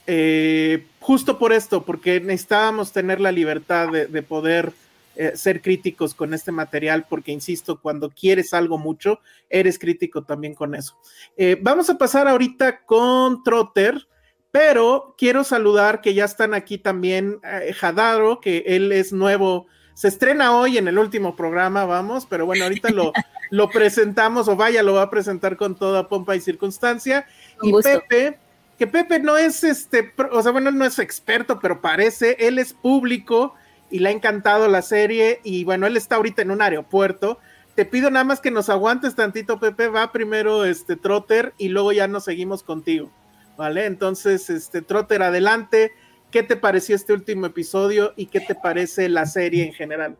Eh, 0.06 0.86
justo 1.00 1.38
por 1.38 1.52
esto, 1.52 1.82
porque 1.84 2.20
necesitábamos 2.20 2.92
tener 2.92 3.20
la 3.20 3.32
libertad 3.32 3.88
de, 3.88 4.06
de 4.06 4.22
poder 4.22 4.72
eh, 5.18 5.32
ser 5.34 5.62
críticos 5.62 6.14
con 6.14 6.34
este 6.34 6.52
material, 6.52 7.06
porque 7.08 7.32
insisto, 7.32 7.80
cuando 7.80 8.10
quieres 8.10 8.52
algo 8.52 8.76
mucho, 8.76 9.18
eres 9.48 9.78
crítico 9.78 10.24
también 10.24 10.54
con 10.54 10.74
eso. 10.74 10.94
Eh, 11.38 11.56
vamos 11.62 11.88
a 11.88 11.96
pasar 11.96 12.28
ahorita 12.28 12.82
con 12.84 13.42
Trotter, 13.42 14.06
pero 14.50 15.14
quiero 15.16 15.42
saludar 15.42 16.02
que 16.02 16.12
ya 16.12 16.26
están 16.26 16.52
aquí 16.52 16.76
también 16.76 17.40
Jadaro, 17.76 18.40
que 18.40 18.64
él 18.66 18.92
es 18.92 19.12
nuevo. 19.12 19.66
Se 19.96 20.08
estrena 20.08 20.54
hoy 20.54 20.76
en 20.76 20.88
el 20.88 20.98
último 20.98 21.34
programa, 21.36 21.86
vamos, 21.86 22.26
pero 22.28 22.44
bueno, 22.44 22.64
ahorita 22.64 22.90
lo, 22.90 23.14
lo 23.50 23.70
presentamos, 23.70 24.46
o 24.46 24.54
vaya, 24.54 24.82
lo 24.82 24.92
va 24.92 25.02
a 25.02 25.10
presentar 25.10 25.56
con 25.56 25.74
toda 25.74 26.08
pompa 26.08 26.36
y 26.36 26.40
circunstancia. 26.40 27.26
y 27.62 27.72
Pepe, 27.72 28.38
que 28.78 28.86
Pepe 28.86 29.20
no 29.20 29.38
es 29.38 29.64
este, 29.64 30.12
o 30.30 30.42
sea, 30.42 30.52
bueno, 30.52 30.68
él 30.68 30.76
no 30.76 30.84
es 30.84 30.98
experto, 30.98 31.58
pero 31.60 31.80
parece, 31.80 32.36
él 32.38 32.58
es 32.58 32.74
público, 32.74 33.54
y 33.90 34.00
le 34.00 34.08
ha 34.08 34.12
encantado 34.12 34.68
la 34.68 34.82
serie 34.82 35.40
y 35.44 35.64
bueno, 35.64 35.86
él 35.86 35.96
está 35.96 36.16
ahorita 36.16 36.42
en 36.42 36.50
un 36.50 36.62
aeropuerto. 36.62 37.38
Te 37.74 37.84
pido 37.84 38.10
nada 38.10 38.24
más 38.24 38.40
que 38.40 38.50
nos 38.50 38.68
aguantes 38.68 39.14
tantito, 39.14 39.60
Pepe, 39.60 39.88
va 39.88 40.12
primero 40.12 40.64
este 40.64 40.96
Trotter 40.96 41.54
y 41.58 41.68
luego 41.68 41.92
ya 41.92 42.08
nos 42.08 42.24
seguimos 42.24 42.62
contigo. 42.62 43.10
¿Vale? 43.56 43.86
Entonces, 43.86 44.50
este 44.50 44.82
Trotter, 44.82 45.22
adelante. 45.22 45.92
¿Qué 46.36 46.42
te 46.42 46.56
pareció 46.56 46.94
este 46.94 47.14
último 47.14 47.46
episodio 47.46 48.12
y 48.14 48.26
qué 48.26 48.40
te 48.40 48.54
parece 48.54 49.08
la 49.08 49.24
serie 49.24 49.64
en 49.64 49.72
general? 49.72 50.18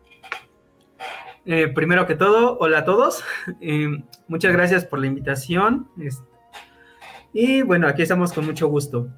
Eh, 1.44 1.68
primero 1.68 2.06
que 2.06 2.14
todo, 2.14 2.56
hola 2.58 2.78
a 2.78 2.84
todos. 2.86 3.22
Eh, 3.60 4.02
muchas 4.26 4.54
gracias 4.54 4.86
por 4.86 4.98
la 4.98 5.08
invitación. 5.08 5.90
Y 7.34 7.60
bueno, 7.60 7.86
aquí 7.86 8.00
estamos 8.00 8.32
con 8.32 8.46
mucho 8.46 8.66
gusto. 8.68 9.08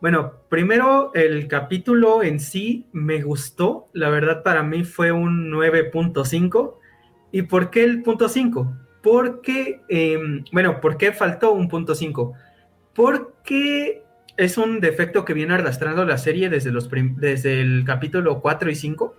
Bueno, 0.00 0.36
primero 0.48 1.10
el 1.12 1.48
capítulo 1.48 2.22
en 2.22 2.40
sí 2.40 2.86
me 2.92 3.20
gustó, 3.20 3.90
la 3.92 4.08
verdad 4.08 4.42
para 4.42 4.62
mí 4.62 4.84
fue 4.84 5.12
un 5.12 5.50
9.5. 5.52 6.78
¿Y 7.30 7.42
por 7.42 7.68
qué 7.68 7.84
el 7.84 8.02
punto 8.02 8.26
5? 8.26 8.74
Porque, 9.02 9.82
em, 9.90 10.44
bueno, 10.50 10.80
¿por 10.80 10.96
qué 10.96 11.12
faltó 11.12 11.52
un 11.52 11.68
punto 11.68 11.94
5? 11.94 12.32
Porque 12.94 14.07
es 14.38 14.56
un 14.56 14.78
defecto 14.78 15.24
que 15.24 15.34
viene 15.34 15.54
arrastrando 15.54 16.04
la 16.04 16.16
serie 16.16 16.48
desde, 16.48 16.70
el 17.60 17.84
capítulo 17.84 18.40
4 18.40 18.70
y 18.70 18.74
5. 18.76 19.16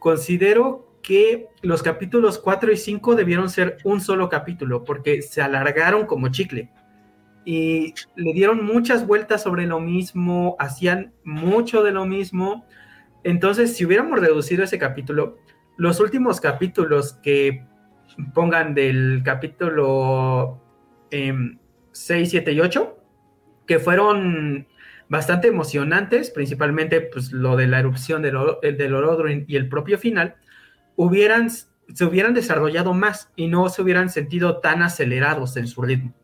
Considero 0.00 0.98
que 1.02 1.46
los 1.62 1.84
capítulos 1.84 2.38
4 2.38 2.72
y 2.72 2.76
5 2.76 3.14
debieron 3.14 3.48
ser 3.48 3.78
un 3.84 4.00
solo 4.00 4.28
capítulo 4.28 4.84
porque 4.84 5.22
se 5.22 5.40
alargaron 5.40 6.04
como 6.04 6.28
chicle 6.30 6.68
y 7.44 7.94
le 8.16 8.32
dieron 8.32 8.66
muchas 8.66 9.06
vueltas 9.06 9.44
sobre 9.44 9.66
lo 9.66 9.78
mismo, 9.78 10.56
hacían 10.58 11.12
mucho 11.22 11.84
de 11.84 11.92
lo 11.92 12.04
mismo. 12.04 12.66
Entonces, 13.22 13.76
si 13.76 13.84
hubiéramos 13.84 14.18
reducido 14.18 14.64
ese 14.64 14.78
capítulo, 14.78 15.38
los 15.76 16.00
últimos 16.00 16.40
capítulos 16.40 17.12
que 17.22 17.64
pongan 18.34 18.74
del 18.74 19.22
capítulo 19.24 20.60
6, 21.12 22.30
7 22.30 22.52
y 22.52 22.60
8, 22.60 22.99
que 23.66 23.78
fueron 23.78 24.66
bastante 25.08 25.48
emocionantes, 25.48 26.30
principalmente 26.30 27.00
pues, 27.00 27.32
lo 27.32 27.56
de 27.56 27.66
la 27.66 27.80
erupción 27.80 28.22
del, 28.22 28.36
del 28.62 28.94
Orodruin 28.94 29.44
y 29.48 29.56
el 29.56 29.68
propio 29.68 29.98
final, 29.98 30.36
hubieran, 30.96 31.50
se 31.50 32.04
hubieran 32.04 32.32
desarrollado 32.32 32.94
más 32.94 33.30
y 33.36 33.48
no 33.48 33.68
se 33.68 33.82
hubieran 33.82 34.08
sentido 34.08 34.58
tan 34.58 34.82
acelerados 34.82 35.56
en 35.56 35.66
su 35.66 35.82
ritmo. 35.82 36.14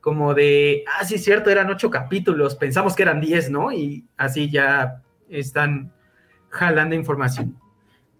Como 0.00 0.34
de, 0.34 0.84
ah, 0.86 1.04
sí, 1.04 1.16
cierto, 1.16 1.50
eran 1.50 1.70
ocho 1.70 1.88
capítulos, 1.88 2.54
pensamos 2.56 2.94
que 2.94 3.04
eran 3.04 3.22
diez, 3.22 3.50
¿no? 3.50 3.72
Y 3.72 4.04
así 4.18 4.50
ya 4.50 5.02
están 5.30 5.94
jalando 6.50 6.94
información. 6.94 7.58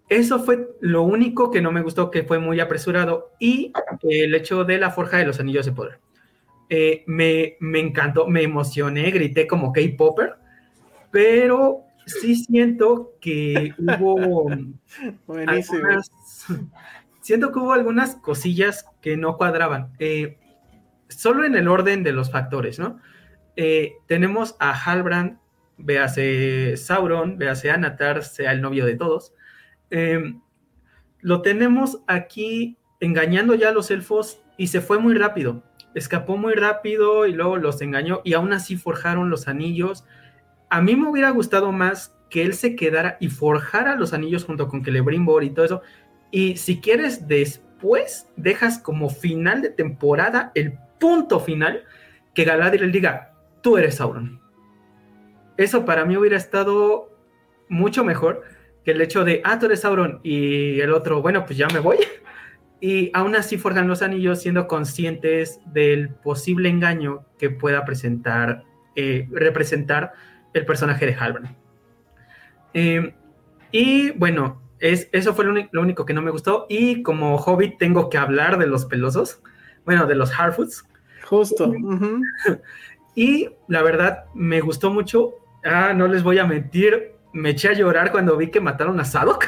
Eso 0.09 0.39
fue 0.39 0.69
lo 0.81 1.03
único 1.03 1.51
que 1.51 1.61
no 1.61 1.73
me 1.73 1.83
gustó, 1.83 2.11
que 2.11 2.23
fue 2.23 2.39
muy 2.39 2.61
apresurado, 2.61 3.33
y 3.39 3.73
el 4.03 4.35
hecho 4.35 4.65
de 4.65 4.79
la 4.79 4.91
forja 4.91 5.19
de 5.19 5.27
los 5.27 5.41
anillos 5.41 5.67
de 5.67 5.73
poder. 5.73 6.01
Eh, 6.77 7.05
me, 7.07 7.57
encantó, 7.79 8.27
me 8.27 8.43
emocioné, 8.43 9.09
grité 9.13 9.47
como 9.47 9.73
K-Popper, 9.73 10.35
pero 11.13 11.85
sí 12.05 12.35
siento 12.35 13.13
que 13.21 13.73
hubo 13.79 14.51
algunas, 15.29 15.71
siento 17.21 17.53
que 17.53 17.59
hubo 17.61 17.73
algunas 17.73 18.17
cosillas 18.17 18.87
que 19.01 19.17
no 19.17 19.37
cuadraban. 19.37 19.93
Eh, 20.01 20.37
solo 21.07 21.45
en 21.45 21.55
el 21.55 21.69
orden 21.69 22.03
de 22.03 22.11
los 22.11 22.33
factores, 22.33 22.81
¿no? 22.81 22.99
Eh, 23.55 23.93
tenemos 24.09 24.57
a 24.59 24.73
Halbrand, 24.73 25.39
véase 25.79 26.77
Sauron, 26.77 27.39
véase 27.39 27.71
Anatar, 27.71 28.25
sea 28.25 28.51
el 28.51 28.61
novio 28.61 28.85
de 28.85 28.97
todos. 28.97 29.33
lo 31.21 31.41
tenemos 31.41 32.03
aquí 32.09 32.79
engañando 32.99 33.55
ya 33.55 33.69
a 33.69 33.73
los 33.73 33.93
elfos 33.93 34.41
y 34.57 34.67
se 34.67 34.81
fue 34.81 34.99
muy 34.99 35.15
rápido 35.15 35.63
escapó 35.95 36.37
muy 36.37 36.55
rápido 36.55 37.27
y 37.27 37.33
luego 37.33 37.57
los 37.57 37.81
engañó 37.81 38.21
y 38.25 38.35
aún 38.35 38.53
así 38.53 38.77
forjaron 38.77 39.31
los 39.31 39.49
anillos. 39.49 40.05
A 40.71 40.81
mí 40.81 40.97
me 40.97 41.09
hubiera 41.09 41.31
gustado 41.31 41.73
más 41.73 42.17
que 42.31 42.43
él 42.43 42.55
se 42.55 42.75
quedara 42.75 43.17
y 43.21 43.29
forjara 43.29 43.95
los 43.97 44.13
anillos 44.13 44.45
junto 44.45 44.69
con 44.69 44.85
Celebrimbor 44.85 45.45
y 45.45 45.51
todo 45.51 45.65
eso. 45.65 45.83
Y 46.31 46.57
si 46.57 46.81
quieres 46.81 47.29
después, 47.29 48.29
dejas 48.37 48.79
como 48.79 49.09
final 49.09 49.63
de 49.63 49.71
temporada, 49.71 50.51
el 50.55 50.79
punto 50.99 51.39
final, 51.39 51.85
que 52.35 52.45
Galadriel 52.45 52.91
diga, 52.91 53.35
tú 53.63 53.79
eres 53.79 53.97
Sauron. 53.97 54.41
Eso 55.57 55.85
para 55.85 56.05
mí 56.05 56.17
hubiera 56.17 56.37
estado 56.37 57.17
mucho 57.69 58.05
mejor 58.05 58.43
que 58.85 58.91
el 58.91 59.01
hecho 59.01 59.25
de, 59.25 59.41
ah, 59.45 59.59
tú 59.59 59.67
eres 59.67 59.81
Sauron 59.83 60.21
y 60.23 60.81
el 60.81 60.93
otro, 60.93 61.23
bueno, 61.23 61.45
pues 61.47 61.57
ya 61.57 61.69
me 61.69 61.79
voy. 61.79 61.99
y 62.81 63.11
aún 63.15 63.35
así 63.35 63.57
forjan 63.57 63.89
los 63.89 64.03
anillos 64.03 64.43
siendo 64.43 64.67
conscientes 64.67 65.61
del 65.67 66.11
posible 66.11 66.69
engaño 66.69 67.25
que 67.39 67.51
pueda 67.51 67.85
presentar, 67.85 68.65
eh, 68.97 69.29
representar 69.31 70.13
el 70.53 70.67
personaje 70.67 71.07
de 71.07 71.15
Halbrand. 71.15 71.57
Eh, 72.75 73.15
y 73.73 74.11
bueno, 74.13 74.63
es, 74.79 75.09
eso 75.13 75.35
fue 75.35 75.45
lo, 75.45 75.81
único 75.81 76.05
que 76.05 76.15
no 76.15 76.23
me 76.23 76.31
gustó. 76.31 76.67
Y 76.69 77.03
como 77.03 77.37
hobbit 77.37 77.79
tengo 77.79 78.11
que 78.11 78.19
hablar 78.19 78.59
de 78.59 78.67
los 78.67 78.85
pelosos, 78.85 79.41
bueno, 79.85 80.07
de 80.07 80.15
los 80.15 80.39
Harfoots. 80.39 80.87
Justo. 81.25 81.73
Y 83.17 83.49
la 83.69 83.83
verdad, 83.83 84.25
me 84.35 84.61
gustó 84.61 84.91
mucho. 84.91 85.35
Ah, 85.65 85.93
no 85.95 86.09
les 86.09 86.25
voy 86.25 86.39
a 86.39 86.47
mentir, 86.47 87.13
me 87.33 87.51
eché 87.51 87.69
a 87.69 87.73
llorar 87.73 88.11
cuando 88.11 88.37
vi 88.37 88.51
que 88.51 88.61
mataron 88.61 88.99
a 88.99 89.05
Sadok. 89.05 89.47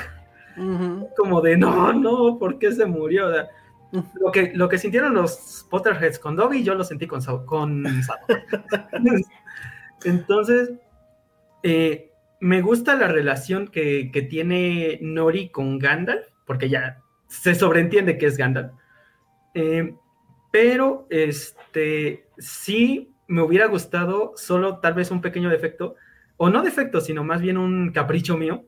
Como 1.16 1.40
de, 1.40 1.56
no, 1.56 1.92
no, 1.92 2.38
¿por 2.38 2.58
qué 2.58 2.72
se 2.72 2.86
murió? 2.86 3.30
lo, 3.90 4.32
que, 4.32 4.52
lo 4.54 4.68
que 4.68 4.78
sintieron 4.78 5.14
los 5.14 5.66
Potterheads 5.70 6.18
con 6.18 6.36
Dobby, 6.36 6.62
yo 6.62 6.74
lo 6.74 6.84
sentí 6.84 7.06
con, 7.06 7.20
con 7.44 7.84
Entonces, 10.04 10.72
eh, 11.62 12.10
me 12.40 12.62
gusta 12.62 12.94
la 12.94 13.08
relación 13.08 13.68
que, 13.68 14.10
tiene 14.30 14.98
Nori 15.02 15.50
con 15.50 15.78
Gandalf, 15.78 16.26
porque 16.46 16.68
ya 16.68 17.02
se 17.26 17.54
sobreentiende 17.54 18.18
que 18.18 18.26
es 18.26 18.36
Gandalf. 18.36 18.72
Eh, 19.54 19.94
pero 20.50 21.06
este 21.10 22.28
sí 22.38 23.12
me 23.26 23.42
hubiera 23.42 23.66
gustado 23.66 24.32
solo 24.36 24.78
tal 24.78 24.94
vez 24.94 25.10
un 25.10 25.20
pequeño 25.20 25.50
defecto, 25.50 25.96
o 26.36 26.50
no 26.50 26.62
defecto, 26.62 27.00
sino 27.00 27.24
más 27.24 27.40
bien 27.40 27.56
un 27.56 27.92
capricho 27.92 28.36
mío, 28.36 28.66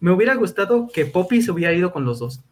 me 0.00 0.10
hubiera 0.10 0.34
gustado 0.34 0.88
que 0.92 1.06
Poppy 1.06 1.42
se 1.42 1.50
hubiera 1.50 1.72
ido 1.72 1.92
con 1.92 2.04
los 2.04 2.18
dos 2.18 2.44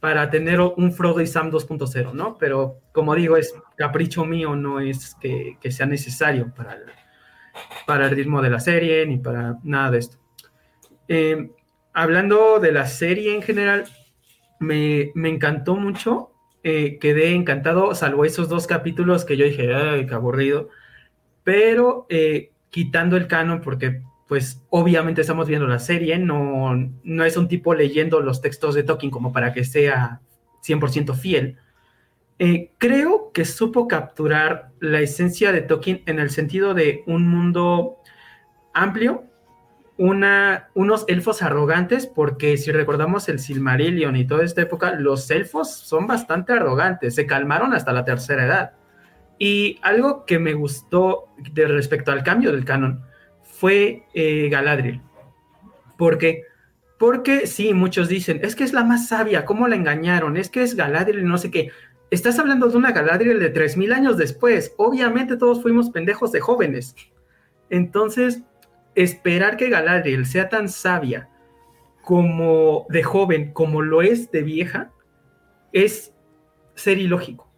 para 0.00 0.30
tener 0.30 0.60
un 0.60 0.92
Frodo 0.92 1.20
y 1.20 1.26
Sam 1.26 1.50
2.0, 1.50 2.12
¿no? 2.12 2.38
Pero 2.38 2.80
como 2.92 3.14
digo, 3.14 3.36
es 3.36 3.54
capricho 3.76 4.24
mío, 4.24 4.54
no 4.54 4.80
es 4.80 5.16
que, 5.20 5.56
sea 5.70 5.86
necesario 5.86 6.52
para 6.54 8.04
el, 8.04 8.10
ritmo 8.10 8.40
de 8.40 8.50
la 8.50 8.60
serie 8.60 9.04
ni 9.06 9.18
para 9.18 9.58
nada 9.64 9.90
de 9.90 9.98
esto. 9.98 10.16
Eh, 11.08 11.50
hablando 11.92 12.60
de 12.60 12.72
la 12.72 12.86
serie 12.86 13.34
en 13.34 13.42
general, 13.42 13.84
me, 14.60 15.10
encantó 15.14 15.76
mucho, 15.76 16.30
eh, 16.62 16.98
quedé 17.00 17.34
encantado, 17.34 17.94
salvo 17.94 18.24
esos 18.24 18.48
dos 18.48 18.66
capítulos 18.66 19.24
que 19.24 19.36
yo 19.36 19.44
dije, 19.46 19.74
ay, 19.74 20.06
qué 20.06 20.14
aburrido, 20.14 20.68
pero 21.42 22.06
eh, 22.08 22.52
quitando 22.70 23.16
el 23.16 23.26
canon, 23.26 23.60
porque 23.62 24.02
pues 24.28 24.62
obviamente 24.68 25.22
estamos 25.22 25.48
viendo 25.48 25.66
la 25.66 25.78
serie, 25.78 26.18
no, 26.18 26.74
no 27.02 27.24
es 27.24 27.36
un 27.38 27.48
tipo 27.48 27.74
leyendo 27.74 28.20
los 28.20 28.42
textos 28.42 28.74
de 28.74 28.82
Tolkien 28.82 29.10
como 29.10 29.32
para 29.32 29.54
que 29.54 29.64
sea 29.64 30.20
100% 30.62 31.14
fiel. 31.14 31.56
Eh, 32.38 32.70
creo 32.76 33.32
que 33.32 33.46
supo 33.46 33.88
capturar 33.88 34.70
la 34.80 35.00
esencia 35.00 35.50
de 35.50 35.62
Tolkien 35.62 36.02
en 36.04 36.18
el 36.18 36.28
sentido 36.28 36.74
de 36.74 37.02
un 37.06 37.26
mundo 37.26 37.96
amplio, 38.74 39.24
unos 39.96 41.04
elfos 41.08 41.42
arrogantes, 41.42 42.06
porque 42.06 42.56
si 42.56 42.70
recordamos 42.70 43.28
el 43.28 43.40
Silmarillion 43.40 44.14
y 44.14 44.26
toda 44.26 44.44
esta 44.44 44.62
época, 44.62 44.92
los 44.92 45.28
elfos 45.30 45.72
son 45.72 46.06
bastante 46.06 46.52
arrogantes, 46.52 47.16
se 47.16 47.26
calmaron 47.26 47.72
hasta 47.72 47.92
la 47.92 48.04
tercera 48.04 48.44
edad. 48.44 48.72
Y 49.38 49.80
algo 49.82 50.24
que 50.24 50.38
me 50.38 50.52
gustó 50.52 51.28
de 51.52 51.66
respecto 51.66 52.12
al 52.12 52.22
cambio 52.22 52.52
del 52.52 52.64
canon 52.64 53.07
fue 53.58 54.04
eh, 54.14 54.48
Galadriel. 54.50 55.00
¿Por 55.96 56.16
qué? 56.18 56.44
Porque 56.96 57.48
sí, 57.48 57.74
muchos 57.74 58.08
dicen, 58.08 58.38
es 58.44 58.54
que 58.54 58.62
es 58.62 58.72
la 58.72 58.84
más 58.84 59.08
sabia, 59.08 59.44
¿cómo 59.44 59.66
la 59.66 59.74
engañaron? 59.74 60.36
Es 60.36 60.48
que 60.48 60.62
es 60.62 60.76
Galadriel 60.76 61.26
no 61.26 61.38
sé 61.38 61.50
qué. 61.50 61.72
Estás 62.12 62.38
hablando 62.38 62.68
de 62.68 62.76
una 62.76 62.92
Galadriel 62.92 63.40
de 63.40 63.52
3.000 63.52 63.92
años 63.92 64.16
después. 64.16 64.74
Obviamente 64.76 65.36
todos 65.36 65.60
fuimos 65.60 65.90
pendejos 65.90 66.30
de 66.30 66.40
jóvenes. 66.40 66.94
Entonces, 67.68 68.42
esperar 68.94 69.56
que 69.56 69.70
Galadriel 69.70 70.24
sea 70.24 70.48
tan 70.48 70.68
sabia 70.68 71.28
como 72.02 72.86
de 72.90 73.02
joven, 73.02 73.52
como 73.52 73.82
lo 73.82 74.02
es 74.02 74.30
de 74.30 74.42
vieja, 74.42 74.92
es 75.72 76.14
ser 76.76 76.98
ilógico. 76.98 77.50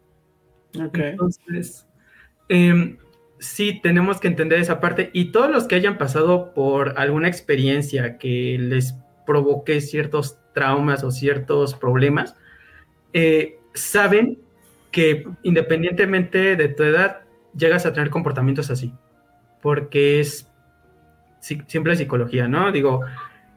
Entonces, 0.73 1.87
eh, 2.49 2.97
sí 3.41 3.81
tenemos 3.83 4.21
que 4.21 4.29
entender 4.29 4.61
esa 4.61 4.81
parte 4.81 5.11
y 5.13 5.33
todos 5.33 5.51
los 5.51 5.67
que 5.67 5.75
hayan 5.75 5.99
pasado 5.99 6.53
por 6.55 6.99
alguna 6.99 7.27
experiencia 7.27 8.19
que 8.19 8.59
les 8.61 8.95
provoque 9.27 9.81
ciertos 9.81 10.39
traumas 10.53 11.03
o 11.03 11.11
ciertos 11.11 11.75
problemas, 11.75 12.37
eh, 13.13 13.59
saben 13.75 14.39
que 14.91 15.27
independientemente 15.43 16.57
de 16.57 16.69
tu 16.69 16.83
edad, 16.83 17.23
llegas 17.57 17.87
a 17.87 17.93
tener 17.93 18.11
comportamientos 18.11 18.71
así, 18.71 18.93
porque 19.63 20.21
es 20.21 20.49
simple 21.41 21.97
psicología, 21.97 22.47
¿no? 22.49 22.71
Digo, 22.71 23.01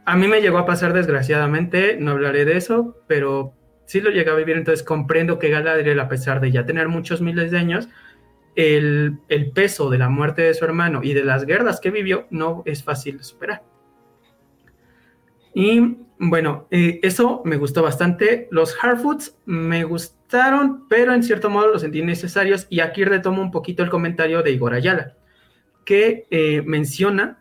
a 0.05 0.15
mí 0.15 0.27
me 0.27 0.41
llegó 0.41 0.57
a 0.57 0.65
pasar 0.65 0.93
desgraciadamente, 0.93 1.97
no 1.99 2.11
hablaré 2.11 2.45
de 2.45 2.57
eso, 2.57 2.97
pero 3.07 3.53
sí 3.85 3.99
lo 3.99 4.09
llegué 4.09 4.29
a 4.31 4.35
vivir, 4.35 4.57
entonces 4.57 4.83
comprendo 4.83 5.39
que 5.39 5.49
Galadriel, 5.49 5.99
a 5.99 6.07
pesar 6.07 6.39
de 6.39 6.51
ya 6.51 6.65
tener 6.65 6.87
muchos 6.87 7.21
miles 7.21 7.51
de 7.51 7.57
años, 7.57 7.89
el, 8.55 9.19
peso 9.53 9.89
de 9.89 9.97
la 9.97 10.09
muerte 10.09 10.43
de 10.43 10.53
su 10.53 10.65
hermano 10.65 11.01
y 11.03 11.13
de 11.13 11.23
las 11.23 11.45
guerras 11.45 11.79
que 11.79 11.91
vivió 11.91 12.27
no 12.29 12.63
es 12.65 12.83
fácil 12.83 13.17
de 13.17 13.23
superar. 13.23 13.63
Y 15.53 15.97
bueno, 16.17 16.67
eh, 16.71 16.99
eso 17.03 17.41
me 17.45 17.57
gustó 17.57 17.83
bastante. 17.83 18.47
Los 18.51 18.75
Hardfoods 18.75 19.37
me 19.45 19.83
gustaron, 19.83 20.87
pero 20.87 21.13
en 21.13 21.23
cierto 21.23 21.49
modo 21.49 21.67
los 21.67 21.81
sentí 21.81 22.01
necesarios. 22.01 22.65
Y 22.69 22.79
aquí 22.79 23.03
retomo 23.05 23.41
un 23.41 23.51
poquito 23.51 23.83
el 23.83 23.89
comentario 23.89 24.41
de 24.41 24.51
Igor 24.51 24.73
Ayala, 24.73 25.15
que 25.85 26.25
eh, 26.31 26.63
menciona 26.65 27.39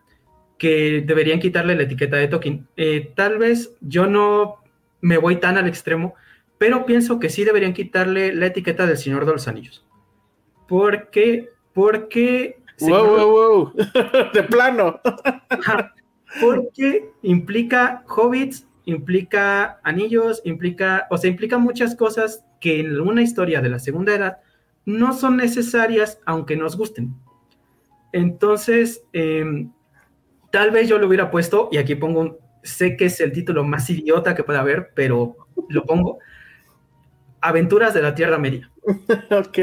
que 0.58 1.02
deberían 1.04 1.40
quitarle 1.40 1.74
la 1.74 1.82
etiqueta 1.84 2.16
de 2.16 2.28
Tolkien. 2.28 2.68
Eh, 2.76 3.12
tal 3.16 3.38
vez 3.38 3.76
yo 3.80 4.06
no 4.06 4.62
me 5.00 5.18
voy 5.18 5.36
tan 5.36 5.56
al 5.56 5.66
extremo, 5.66 6.14
pero 6.58 6.86
pienso 6.86 7.18
que 7.18 7.30
sí 7.30 7.44
deberían 7.44 7.72
quitarle 7.72 8.32
la 8.32 8.46
etiqueta 8.46 8.86
del 8.86 8.96
Señor 8.96 9.26
de 9.26 9.32
los 9.32 9.48
Anillos. 9.48 9.84
¿Por 10.72 11.10
qué? 11.10 11.50
Porque... 11.74 12.56
Wow, 12.80 13.06
wow, 13.06 13.30
wow. 13.30 13.72
de 14.32 14.42
plano. 14.44 14.98
porque 16.40 17.10
implica 17.20 18.02
hobbits, 18.08 18.66
implica 18.86 19.80
anillos, 19.82 20.40
implica, 20.46 21.06
o 21.10 21.18
sea, 21.18 21.28
implica 21.28 21.58
muchas 21.58 21.94
cosas 21.94 22.46
que 22.58 22.80
en 22.80 22.98
una 22.98 23.20
historia 23.20 23.60
de 23.60 23.68
la 23.68 23.80
segunda 23.80 24.14
edad 24.14 24.38
no 24.86 25.12
son 25.12 25.36
necesarias 25.36 26.20
aunque 26.24 26.56
nos 26.56 26.78
gusten. 26.78 27.16
Entonces, 28.10 29.04
em, 29.12 29.72
tal 30.50 30.70
vez 30.70 30.88
yo 30.88 30.96
lo 30.96 31.06
hubiera 31.06 31.30
puesto, 31.30 31.68
y 31.70 31.76
aquí 31.76 31.96
pongo, 31.96 32.38
sé 32.62 32.96
que 32.96 33.04
es 33.04 33.20
el 33.20 33.32
título 33.32 33.62
más 33.62 33.90
idiota 33.90 34.34
que 34.34 34.42
pueda 34.42 34.60
haber, 34.60 34.92
pero 34.94 35.36
lo 35.68 35.84
pongo, 35.84 36.20
Aventuras 37.42 37.92
de 37.92 38.02
la 38.02 38.14
Tierra 38.14 38.38
Media. 38.38 38.70
ok. 39.30 39.58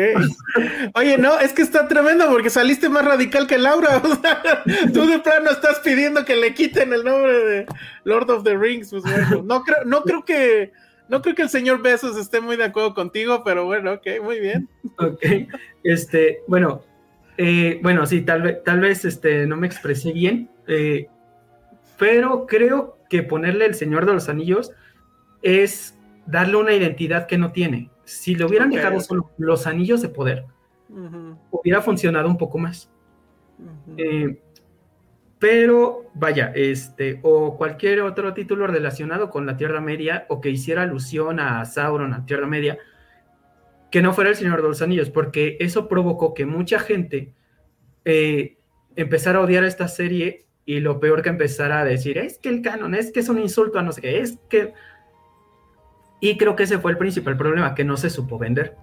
Oye, 0.96 1.18
no, 1.18 1.40
es 1.40 1.54
que 1.54 1.62
está 1.62 1.88
tremendo 1.88 2.30
porque 2.30 2.50
saliste 2.50 2.90
más 2.90 3.06
radical 3.06 3.48
que 3.48 3.58
Laura. 3.58 4.02
tú 4.94 5.08
de 5.08 5.20
plano 5.20 5.50
estás 5.50 5.80
pidiendo 5.80 6.26
que 6.26 6.36
le 6.36 6.54
quiten 6.54 6.94
el 6.94 7.04
nombre 7.04 7.34
de 7.34 7.66
Lord 8.04 8.30
of 8.30 8.44
the 8.44 8.58
Rings. 8.58 8.92
Pues 8.92 9.04
bueno, 9.04 9.44
no 9.44 9.64
creo, 9.64 9.86
no 9.86 10.04
creo 10.04 10.26
que, 10.26 10.74
no 11.08 11.22
creo 11.22 11.36
que 11.36 11.42
el 11.42 11.50
señor 11.50 11.82
Besos 11.82 12.18
esté 12.18 12.42
muy 12.42 12.58
de 12.58 12.66
acuerdo 12.66 12.94
contigo, 12.94 13.44
pero 13.44 13.66
bueno, 13.66 13.94
ok, 13.94 14.08
muy 14.22 14.40
bien. 14.40 14.70
Ok. 14.98 15.26
Este, 15.84 16.42
bueno, 16.48 16.84
eh, 17.38 17.80
bueno, 17.82 18.06
sí, 18.06 18.22
tal 18.22 18.42
vez, 18.42 18.64
tal 18.66 18.82
vez 18.82 19.06
este, 19.06 19.48
no 19.48 19.56
me 19.56 19.68
expresé 19.68 20.12
bien, 20.12 20.50
eh, 20.68 21.08
pero 21.98 22.46
creo 22.46 22.98
que 23.10 23.24
ponerle 23.24 23.66
el 23.66 23.76
Señor 23.76 24.06
de 24.06 24.14
los 24.14 24.28
Anillos 24.28 24.72
es 25.42 25.96
darle 26.30 26.58
una 26.58 26.74
identidad 26.74 27.26
que 27.28 27.38
no 27.38 27.52
tiene. 27.52 27.90
Si 28.06 28.36
le 28.36 28.46
hubieran 28.46 28.70
dejado 28.70 29.00
solo 29.00 29.32
los 29.38 29.68
anillos 29.68 30.02
de 30.02 30.10
poder, 30.10 30.46
hubiera 31.52 31.82
funcionado 31.82 32.28
un 32.30 32.38
poco 32.38 32.58
más. 32.58 32.92
Eh, 33.98 34.42
pero 35.40 36.12
vaya, 36.14 36.52
este, 36.54 37.20
o 37.24 37.58
cualquier 37.58 38.02
otro 38.02 38.34
título 38.34 38.68
relacionado 38.68 39.30
con 39.30 39.46
la 39.46 39.58
Tierra 39.58 39.82
Media, 39.82 40.26
o 40.30 40.42
que 40.42 40.50
hiciera 40.50 40.84
alusión 40.84 41.40
a 41.40 41.66
Sauron, 41.66 42.14
a 42.14 42.26
Tierra 42.26 42.48
Media, 42.48 42.78
que 43.90 44.02
no 44.02 44.14
fuera 44.14 44.30
el 44.30 44.36
Señor 44.36 44.62
de 44.62 44.68
los 44.68 44.82
Anillos, 44.82 45.10
porque 45.10 45.58
eso 45.60 45.88
provocó 45.88 46.34
que 46.34 46.46
mucha 46.46 46.80
gente 46.80 47.34
eh, 48.06 48.58
empezara 48.96 49.40
a 49.40 49.44
odiar 49.44 49.64
esta 49.64 49.88
serie 49.88 50.46
y 50.66 50.82
lo 50.82 51.00
peor 51.00 51.24
que 51.24 51.30
empezara 51.30 51.80
a 51.80 51.86
decir 51.86 52.18
es 52.18 52.38
que 52.38 52.50
el 52.50 52.62
canon, 52.62 52.94
es 52.94 53.12
que 53.12 53.22
es 53.22 53.30
un 53.30 53.40
insulto 53.40 53.80
a 53.80 53.82
no 53.82 53.92
sé 53.92 54.02
qué, 54.02 54.20
es 54.20 54.38
que 54.50 54.74
y 56.20 56.38
creo 56.38 56.56
que 56.56 56.64
ese 56.64 56.80
fue 56.80 56.92
el 56.92 56.98
principal 56.98 57.38
problema, 57.38 57.76
que 57.76 57.84
no 57.84 57.98
se 57.98 58.10
supo 58.10 58.38
vender. 58.38 58.76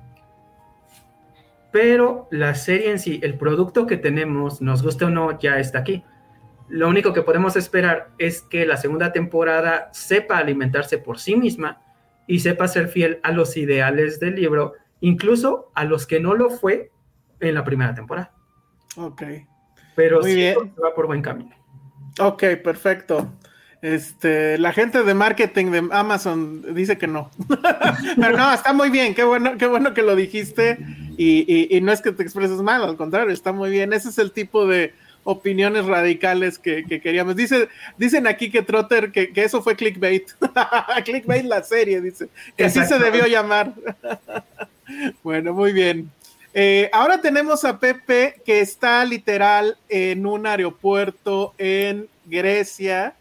Pero 1.72 2.28
la 2.30 2.54
serie 2.54 2.90
en 2.90 2.98
sí, 2.98 3.20
el 3.22 3.34
producto 3.34 3.86
que 3.86 3.96
tenemos, 3.96 4.62
nos 4.62 4.82
guste 4.82 5.04
o 5.04 5.10
no, 5.10 5.38
ya 5.38 5.58
está 5.58 5.80
aquí. 5.80 6.02
Lo 6.68 6.88
único 6.88 7.12
que 7.12 7.22
podemos 7.22 7.54
esperar 7.56 8.08
es 8.18 8.42
que 8.42 8.66
la 8.66 8.76
segunda 8.76 9.12
temporada 9.12 9.90
sepa 9.92 10.38
alimentarse 10.38 10.98
por 10.98 11.18
sí 11.18 11.36
misma 11.36 11.82
y 12.26 12.40
sepa 12.40 12.66
ser 12.66 12.88
fiel 12.88 13.20
a 13.22 13.30
los 13.30 13.56
ideales 13.56 14.18
del 14.18 14.36
libro, 14.36 14.72
incluso 15.00 15.70
a 15.74 15.84
los 15.84 16.06
que 16.06 16.18
no 16.18 16.34
lo 16.34 16.50
fue 16.50 16.90
en 17.40 17.54
la 17.54 17.64
primera 17.64 17.94
temporada. 17.94 18.32
Ok. 18.96 19.22
Pero 19.94 20.22
sí 20.22 20.54
va 20.82 20.94
por 20.94 21.06
buen 21.06 21.22
camino. 21.22 21.54
Ok, 22.18 22.44
perfecto. 22.64 23.32
Este, 23.82 24.58
la 24.58 24.72
gente 24.72 25.02
de 25.02 25.14
marketing 25.14 25.66
de 25.66 25.88
Amazon 25.90 26.74
dice 26.74 26.96
que 26.96 27.06
no. 27.06 27.30
Pero 28.16 28.36
no, 28.36 28.52
está 28.52 28.72
muy 28.72 28.90
bien, 28.90 29.14
qué 29.14 29.24
bueno, 29.24 29.56
qué 29.58 29.66
bueno 29.66 29.94
que 29.94 30.02
lo 30.02 30.16
dijiste. 30.16 30.78
Y, 31.18 31.78
no 31.82 31.92
es 31.92 32.00
que 32.00 32.12
te 32.12 32.22
expreses 32.22 32.58
mal, 32.58 32.82
al 32.82 32.96
contrario, 32.96 33.32
está 33.32 33.52
muy 33.52 33.70
bien. 33.70 33.92
Ese 33.92 34.08
es 34.08 34.18
el 34.18 34.32
tipo 34.32 34.66
de 34.66 34.92
opiniones 35.24 35.86
radicales 35.86 36.58
que, 36.58 36.84
queríamos. 36.84 37.36
Dice, 37.36 37.68
dicen 37.96 38.26
aquí 38.26 38.50
que 38.50 38.62
Trotter, 38.62 39.12
que, 39.12 39.30
eso 39.34 39.62
fue 39.62 39.76
clickbait. 39.76 40.30
clickbait 41.04 41.44
la 41.44 41.62
serie, 41.62 42.00
dice. 42.00 42.28
Que 42.56 42.64
así 42.64 42.84
se 42.84 42.98
debió 42.98 43.26
llamar. 43.26 43.72
bueno, 45.22 45.52
muy 45.52 45.72
bien. 45.72 46.10
Eh, 46.54 46.88
ahora 46.92 47.20
tenemos 47.20 47.64
a 47.66 47.78
Pepe 47.78 48.40
que 48.46 48.60
está 48.60 49.04
literal 49.04 49.76
en 49.90 50.24
un 50.24 50.46
aeropuerto 50.46 51.54
en 51.58 52.08
Grecia 52.24 53.14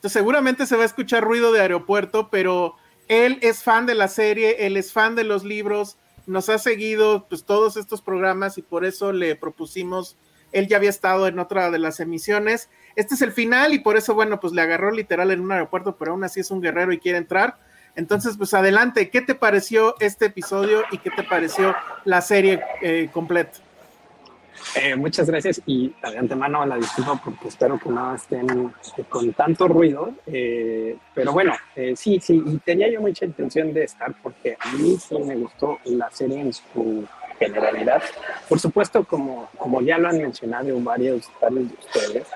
entonces, 0.00 0.18
seguramente 0.18 0.64
se 0.64 0.76
va 0.76 0.84
a 0.84 0.86
escuchar 0.86 1.22
ruido 1.22 1.52
de 1.52 1.60
aeropuerto, 1.60 2.30
pero 2.30 2.74
él 3.06 3.38
es 3.42 3.62
fan 3.62 3.84
de 3.84 3.94
la 3.94 4.08
serie, 4.08 4.64
él 4.66 4.78
es 4.78 4.94
fan 4.94 5.14
de 5.14 5.24
los 5.24 5.44
libros, 5.44 5.98
nos 6.26 6.48
ha 6.48 6.56
seguido 6.56 7.26
pues 7.28 7.44
todos 7.44 7.76
estos 7.76 8.00
programas 8.00 8.56
y 8.56 8.62
por 8.62 8.86
eso 8.86 9.12
le 9.12 9.36
propusimos, 9.36 10.16
él 10.52 10.68
ya 10.68 10.78
había 10.78 10.88
estado 10.88 11.26
en 11.26 11.38
otra 11.38 11.70
de 11.70 11.78
las 11.78 12.00
emisiones. 12.00 12.70
Este 12.96 13.14
es 13.14 13.20
el 13.20 13.32
final 13.32 13.74
y 13.74 13.80
por 13.80 13.98
eso, 13.98 14.14
bueno, 14.14 14.40
pues 14.40 14.54
le 14.54 14.62
agarró 14.62 14.90
literal 14.90 15.32
en 15.32 15.40
un 15.40 15.52
aeropuerto, 15.52 15.98
pero 15.98 16.12
aún 16.12 16.24
así 16.24 16.40
es 16.40 16.50
un 16.50 16.62
guerrero 16.62 16.94
y 16.94 16.98
quiere 16.98 17.18
entrar. 17.18 17.58
Entonces, 17.94 18.38
pues 18.38 18.54
adelante, 18.54 19.10
¿qué 19.10 19.20
te 19.20 19.34
pareció 19.34 19.96
este 20.00 20.26
episodio 20.26 20.82
y 20.90 20.96
qué 20.96 21.10
te 21.10 21.24
pareció 21.24 21.76
la 22.06 22.22
serie 22.22 22.62
eh, 22.80 23.10
completa? 23.12 23.58
Eh, 24.76 24.94
muchas 24.94 25.28
gracias 25.28 25.60
y 25.66 25.88
de 25.88 26.18
antemano 26.18 26.64
la 26.64 26.76
disculpa 26.76 27.20
porque 27.24 27.48
espero 27.48 27.78
que 27.78 27.88
no 27.88 28.14
estén 28.14 28.72
eh, 28.96 29.04
con 29.08 29.32
tanto 29.32 29.66
ruido, 29.66 30.12
eh, 30.26 30.96
pero 31.14 31.32
bueno, 31.32 31.54
sí, 31.96 32.20
sí, 32.20 32.42
y 32.44 32.58
tenía 32.58 32.88
yo 32.88 33.00
mucha 33.00 33.24
intención 33.24 33.72
de 33.72 33.84
estar 33.84 34.14
porque 34.22 34.56
a 34.60 34.72
mí 34.72 34.96
sí 34.96 35.18
me 35.18 35.34
gustó 35.36 35.78
la 35.86 36.10
serie 36.10 36.40
en 36.40 36.52
su 36.52 37.04
generalidad. 37.38 38.02
Por 38.48 38.60
supuesto, 38.60 39.04
como, 39.04 39.48
como 39.56 39.80
ya 39.80 39.98
lo 39.98 40.08
han 40.08 40.18
mencionado 40.18 40.78
varios, 40.80 41.28
varios 41.40 41.68
de 41.68 41.74
ustedes, 41.74 42.26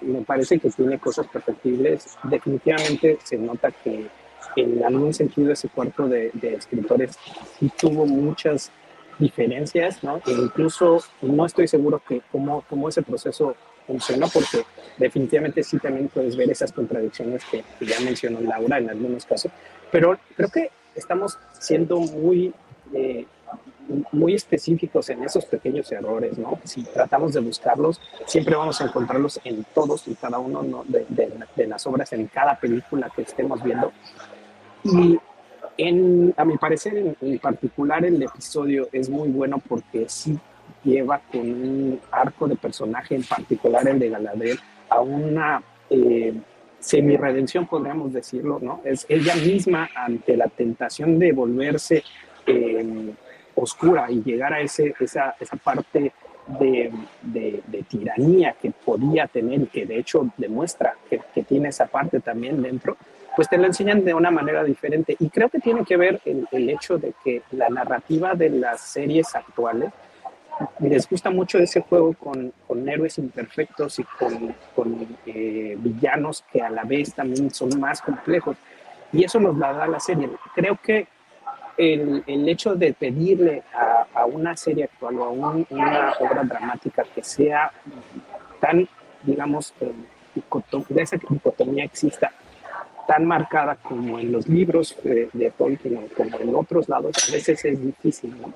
me 0.00 0.22
parece 0.22 0.58
que 0.58 0.70
tiene 0.70 0.98
cosas 0.98 1.26
perfectibles. 1.28 2.18
Definitivamente 2.24 3.18
se 3.22 3.36
nota 3.36 3.70
que 3.70 4.08
en 4.56 4.84
algún 4.84 5.14
sentido 5.14 5.52
ese 5.52 5.68
cuarto 5.68 6.08
de, 6.08 6.30
de 6.34 6.54
escritores 6.54 7.16
sí 7.58 7.70
tuvo 7.78 8.04
muchas 8.06 8.72
diferencias, 9.20 10.02
¿no? 10.02 10.16
E 10.26 10.32
incluso 10.32 11.02
no 11.22 11.46
estoy 11.46 11.68
seguro 11.68 12.02
que 12.06 12.22
cómo, 12.32 12.64
cómo 12.68 12.88
ese 12.88 13.02
proceso 13.02 13.54
funcionó, 13.86 14.28
porque 14.28 14.64
definitivamente 14.98 15.62
sí 15.62 15.78
también 15.78 16.08
puedes 16.08 16.36
ver 16.36 16.50
esas 16.50 16.72
contradicciones 16.72 17.44
que, 17.44 17.62
ya 17.84 18.00
mencionó 18.00 18.40
Laura 18.40 18.78
en 18.78 18.90
algunos 18.90 19.24
casos, 19.24 19.52
pero 19.90 20.18
creo 20.36 20.48
que 20.48 20.70
estamos 20.94 21.38
siendo 21.58 21.98
muy, 21.98 22.52
eh, 22.92 23.26
muy 24.12 24.34
específicos 24.34 25.10
en 25.10 25.24
esos 25.24 25.44
pequeños 25.44 25.90
errores, 25.92 26.38
¿no? 26.38 26.58
Si 26.64 26.82
tratamos 26.84 27.34
de 27.34 27.40
buscarlos, 27.40 28.00
siempre 28.26 28.56
vamos 28.56 28.80
a 28.80 28.84
encontrarlos 28.84 29.40
en 29.44 29.64
todos 29.74 30.06
y 30.08 30.14
cada 30.14 30.38
uno 30.38 30.84
de, 30.86 31.04
de, 31.08 31.32
de 31.56 31.66
las 31.66 31.86
obras, 31.86 32.12
en 32.12 32.26
cada 32.26 32.58
película 32.58 33.10
que 33.14 33.22
estemos 33.22 33.62
viendo. 33.62 33.92
Y 34.84 35.18
a 36.36 36.44
mi 36.44 36.56
parecer, 36.58 37.16
en, 37.20 37.38
particular, 37.38 38.04
el 38.04 38.22
episodio 38.22 38.88
es 38.92 39.08
muy 39.08 39.28
bueno 39.28 39.62
porque 39.66 40.08
sí 40.08 40.38
lleva 40.84 41.20
con 41.30 41.40
un 41.40 42.00
arco 42.10 42.48
de 42.48 42.56
personaje, 42.56 43.14
en 43.14 43.24
particular 43.24 43.86
el 43.88 43.98
de 43.98 44.10
Galadriel, 44.10 44.58
a 44.88 45.00
una 45.00 45.62
eh, 45.88 46.34
semi-redención, 46.78 47.66
podríamos 47.66 48.12
decirlo, 48.12 48.58
¿no? 48.60 48.80
Es 48.84 49.06
ella 49.08 49.34
misma 49.36 49.88
ante 49.94 50.36
la 50.36 50.48
tentación 50.48 51.18
de 51.18 51.32
volverse 51.32 52.02
eh, 52.46 53.12
oscura 53.54 54.10
y 54.10 54.22
llegar 54.22 54.54
a 54.54 54.60
ese, 54.60 54.94
esa, 54.98 55.36
esa 55.38 55.56
parte 55.56 56.12
de, 56.58 56.90
de, 57.22 57.82
tiranía 57.88 58.54
que 58.60 58.70
podía 58.70 59.26
tener 59.26 59.60
y 59.62 59.66
que 59.66 59.86
de 59.86 59.98
hecho 59.98 60.28
demuestra 60.36 60.94
que, 61.08 61.20
que 61.34 61.42
tiene 61.42 61.68
esa 61.68 61.86
parte 61.86 62.20
también 62.20 62.62
dentro, 62.62 62.96
pues 63.36 63.48
te 63.48 63.58
lo 63.58 63.66
enseñan 63.66 64.04
de 64.04 64.14
una 64.14 64.30
manera 64.30 64.64
diferente. 64.64 65.16
Y 65.18 65.30
creo 65.30 65.48
que 65.48 65.60
tiene 65.60 65.84
que 65.84 65.96
ver 65.96 66.20
el, 66.24 66.46
el 66.50 66.70
hecho 66.70 66.98
de 66.98 67.14
que 67.22 67.42
la 67.52 67.68
narrativa 67.68 68.34
de 68.34 68.50
las 68.50 68.80
series 68.80 69.34
actuales 69.34 69.90
les 70.80 71.08
gusta 71.08 71.30
mucho 71.30 71.58
ese 71.58 71.80
juego 71.80 72.14
con, 72.14 72.52
con 72.66 72.88
héroes 72.88 73.18
imperfectos 73.18 73.98
y 73.98 74.04
con, 74.04 74.54
con 74.74 75.18
eh, 75.26 75.76
villanos 75.78 76.44
que 76.52 76.60
a 76.60 76.70
la 76.70 76.84
vez 76.84 77.14
también 77.14 77.50
son 77.50 77.80
más 77.80 78.02
complejos. 78.02 78.56
Y 79.12 79.24
eso 79.24 79.40
nos 79.40 79.56
la 79.56 79.72
da 79.72 79.86
la 79.86 80.00
serie. 80.00 80.28
Creo 80.54 80.78
que 80.82 81.06
el, 81.76 82.22
el 82.26 82.48
hecho 82.48 82.74
de 82.74 82.92
pedirle 82.92 83.62
a, 83.74 84.06
a, 84.14 84.26
una 84.26 84.56
serie 84.56 84.84
actual 84.84 85.18
o 85.18 85.24
a 85.24 85.30
una 85.30 86.12
obra 86.20 86.44
dramática 86.44 87.04
que 87.14 87.24
sea 87.24 87.72
tan, 88.60 88.86
digamos, 89.22 89.72
eh, 89.80 89.92
de 90.88 91.02
esa 91.02 91.16
dicotomía 91.16 91.84
exista, 91.84 92.32
tan 93.10 93.26
marcada 93.26 93.74
como 93.74 94.20
en 94.20 94.30
los 94.30 94.46
libros 94.46 94.96
de, 95.02 95.28
de 95.32 95.50
Tolkien 95.50 95.96
o 95.96 96.14
como 96.14 96.38
en 96.38 96.54
otros 96.54 96.88
lados, 96.88 97.10
a 97.28 97.32
veces 97.32 97.64
es 97.64 97.84
difícil. 97.84 98.40
¿no? 98.40 98.54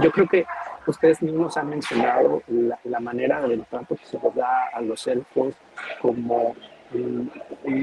Yo 0.00 0.12
creo 0.12 0.28
que 0.28 0.46
ustedes 0.86 1.20
mismos 1.20 1.56
han 1.56 1.70
mencionado 1.70 2.40
la, 2.46 2.78
la, 2.84 3.00
manera 3.00 3.40
del 3.40 3.64
trato 3.64 3.96
que 3.96 4.06
se 4.06 4.16
les 4.22 4.32
da 4.36 4.68
a 4.72 4.80
los 4.80 5.04
elfos 5.08 5.54
como 6.00 6.54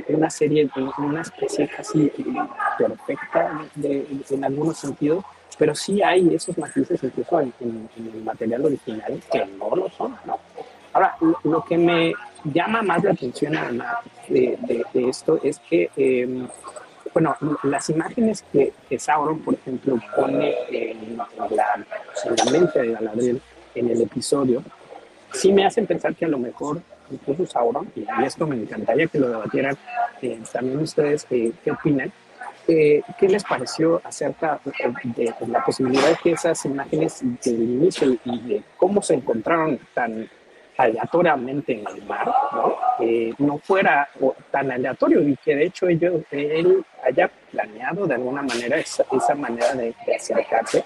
una 0.08 0.30
serie, 0.30 0.70
una 0.98 1.22
especie 1.24 1.68
casi 1.68 2.10
perfecta 2.78 3.66
de, 3.76 4.08
en 4.30 4.46
algunos 4.46 4.78
sentidos, 4.78 5.26
pero 5.58 5.76
sí 5.76 6.02
hay 6.02 6.34
esos 6.34 6.58
matices 6.58 7.04
incluso 7.04 7.42
en, 7.42 7.54
el 7.98 8.24
material 8.24 8.64
original 8.64 9.20
que 9.30 9.46
no 9.46 9.76
lo 9.76 9.90
son. 9.90 10.16
¿no? 10.26 10.40
Ahora, 10.94 11.18
lo, 11.44 11.66
que 11.66 11.78
me 11.78 12.14
llama 12.44 12.82
más 12.82 13.04
la 13.04 13.12
atención 13.12 13.56
además 13.56 13.98
de, 14.28 14.58
de, 14.94 15.10
esto 15.10 15.40
es 15.44 15.60
que, 15.60 15.90
em, 15.96 16.48
bueno, 17.14 17.36
las 17.64 17.90
imágenes 17.90 18.44
que, 18.52 18.74
Sauron, 18.98 19.40
por 19.40 19.56
ejemplo, 19.56 20.00
pone 20.16 20.56
en 20.70 21.18
la, 21.18 21.28
en 21.40 22.36
la 22.36 22.52
mente 22.52 22.80
de 22.80 22.92
Galadriel 22.94 23.42
en 23.76 23.90
el 23.90 24.02
episodio, 24.02 24.64
sí 25.32 25.52
me 25.52 25.66
hacen 25.66 25.86
pensar 25.86 26.16
que 26.16 26.26
a 26.26 26.30
lo 26.30 26.40
mejor 26.40 26.82
incluso 27.12 27.46
Sauron, 27.46 27.92
y 27.96 28.06
esto 28.24 28.46
me 28.48 28.56
encantaría 28.56 29.08
que 29.08 29.20
lo 29.20 29.30
debatieran 29.30 29.78
eh, 30.22 30.40
también 30.52 30.80
ustedes, 30.80 31.26
eh, 31.30 31.52
¿qué 31.64 31.72
opinan? 31.72 32.12
Eh, 32.68 33.02
¿Qué 33.18 33.30
les 33.30 33.44
pareció 33.44 34.02
acerca 34.04 34.60
de, 35.16 35.34
la 35.48 35.64
posibilidad 35.64 36.10
de 36.10 36.18
que 36.22 36.32
esas 36.32 36.66
imágenes 36.66 37.22
del 37.44 37.62
inicio 37.62 38.18
y 38.26 38.40
de 38.42 38.64
cómo 38.76 39.02
se 39.02 39.14
encontraron 39.14 39.80
tan 39.94 40.30
aleatoriamente 40.78 41.74
en 41.74 41.84
el 41.88 42.06
mar, 42.06 42.32
¿no? 42.54 42.76
no 43.40 43.58
fuera 43.58 44.08
tan 44.52 44.72
aleatorio 44.72 45.22
y 45.28 45.36
que 45.38 45.56
de 45.56 45.66
hecho 45.66 45.88
ellos, 45.88 46.22
él 46.32 46.86
haya 47.04 47.30
planeado 47.52 48.06
de 48.06 48.16
alguna 48.16 48.44
manera 48.44 48.78
esa, 48.78 49.04
esa 49.12 49.36
manera 49.36 49.74
de, 49.74 49.96
de 50.06 50.16
acercarse 50.16 50.84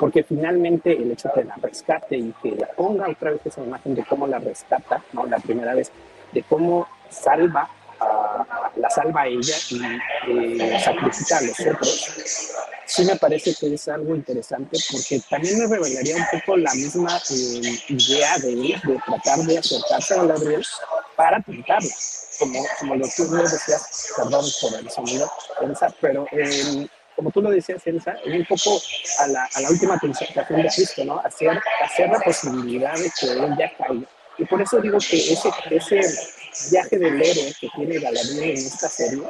porque 0.00 0.22
finalmente 0.22 0.92
el 0.96 1.12
hecho 1.12 1.30
de 1.36 1.44
la 1.44 1.54
rescate 1.56 2.16
y 2.16 2.34
que 2.42 2.52
la 2.52 2.68
ponga 2.68 3.06
otra 3.06 3.32
vez 3.32 3.44
esa 3.44 3.62
imagen 3.62 3.94
de 3.94 4.02
cómo 4.04 4.26
la 4.26 4.38
rescata, 4.38 5.02
¿no? 5.12 5.26
la 5.26 5.38
primera 5.38 5.74
vez, 5.74 5.92
de 6.32 6.42
cómo 6.42 6.88
salva 7.10 7.68
a, 8.00 8.70
la 8.76 8.90
salva 8.90 9.22
a 9.22 9.26
ella 9.26 9.54
y 9.70 10.60
eh, 10.60 10.80
sacrifica 10.82 11.38
a 11.38 11.42
los 11.42 11.60
otros, 11.60 12.10
sí 12.86 13.04
me 13.04 13.16
parece 13.16 13.54
que 13.54 13.74
es 13.74 13.88
algo 13.88 14.14
interesante 14.14 14.78
porque 14.90 15.20
también 15.28 15.58
me 15.58 15.66
revelaría 15.66 16.16
un 16.16 16.26
poco 16.32 16.56
la 16.56 16.72
misma 16.74 17.20
eh, 17.30 17.78
idea 17.88 18.38
de 18.38 18.54
de 18.56 19.00
tratar 19.06 19.38
de 19.40 19.58
acercarse 19.58 20.14
a 20.14 20.24
Gabriel 20.24 20.64
para 21.16 21.40
tentarla. 21.42 21.94
Como, 22.38 22.64
como 22.78 22.96
lo 22.96 23.06
tú 23.14 23.30
decías, 23.30 24.14
perdón 24.16 24.46
por 24.62 24.74
el 24.80 24.90
sonido, 24.90 25.30
pero 26.00 26.26
eh, 26.32 26.88
como 27.14 27.30
tú 27.30 27.42
lo 27.42 27.50
decías, 27.50 27.86
Elsa, 27.86 28.14
es 28.24 28.34
un 28.34 28.46
poco 28.46 28.80
a 29.18 29.26
la, 29.26 29.44
a 29.54 29.60
la 29.60 29.70
última 29.70 29.98
concentración 29.98 30.62
de 30.62 30.68
Cristo, 30.68 31.04
¿no? 31.04 31.18
Hacer, 31.18 31.60
hacer 31.84 32.08
la 32.08 32.18
posibilidad 32.20 32.94
de 32.94 33.12
que 33.20 33.26
Él 33.26 33.54
ya 33.58 33.70
caiga. 33.76 34.06
Y 34.38 34.46
por 34.46 34.62
eso 34.62 34.80
digo 34.80 34.96
que 34.98 35.34
ese, 35.34 35.50
ese 35.70 36.00
viaje 36.70 36.98
del 36.98 37.14
héroe 37.14 37.52
que 37.60 37.68
tiene 37.76 37.98
Galadriel 37.98 38.50
en 38.50 38.56
esta 38.56 38.88
serie 38.88 39.22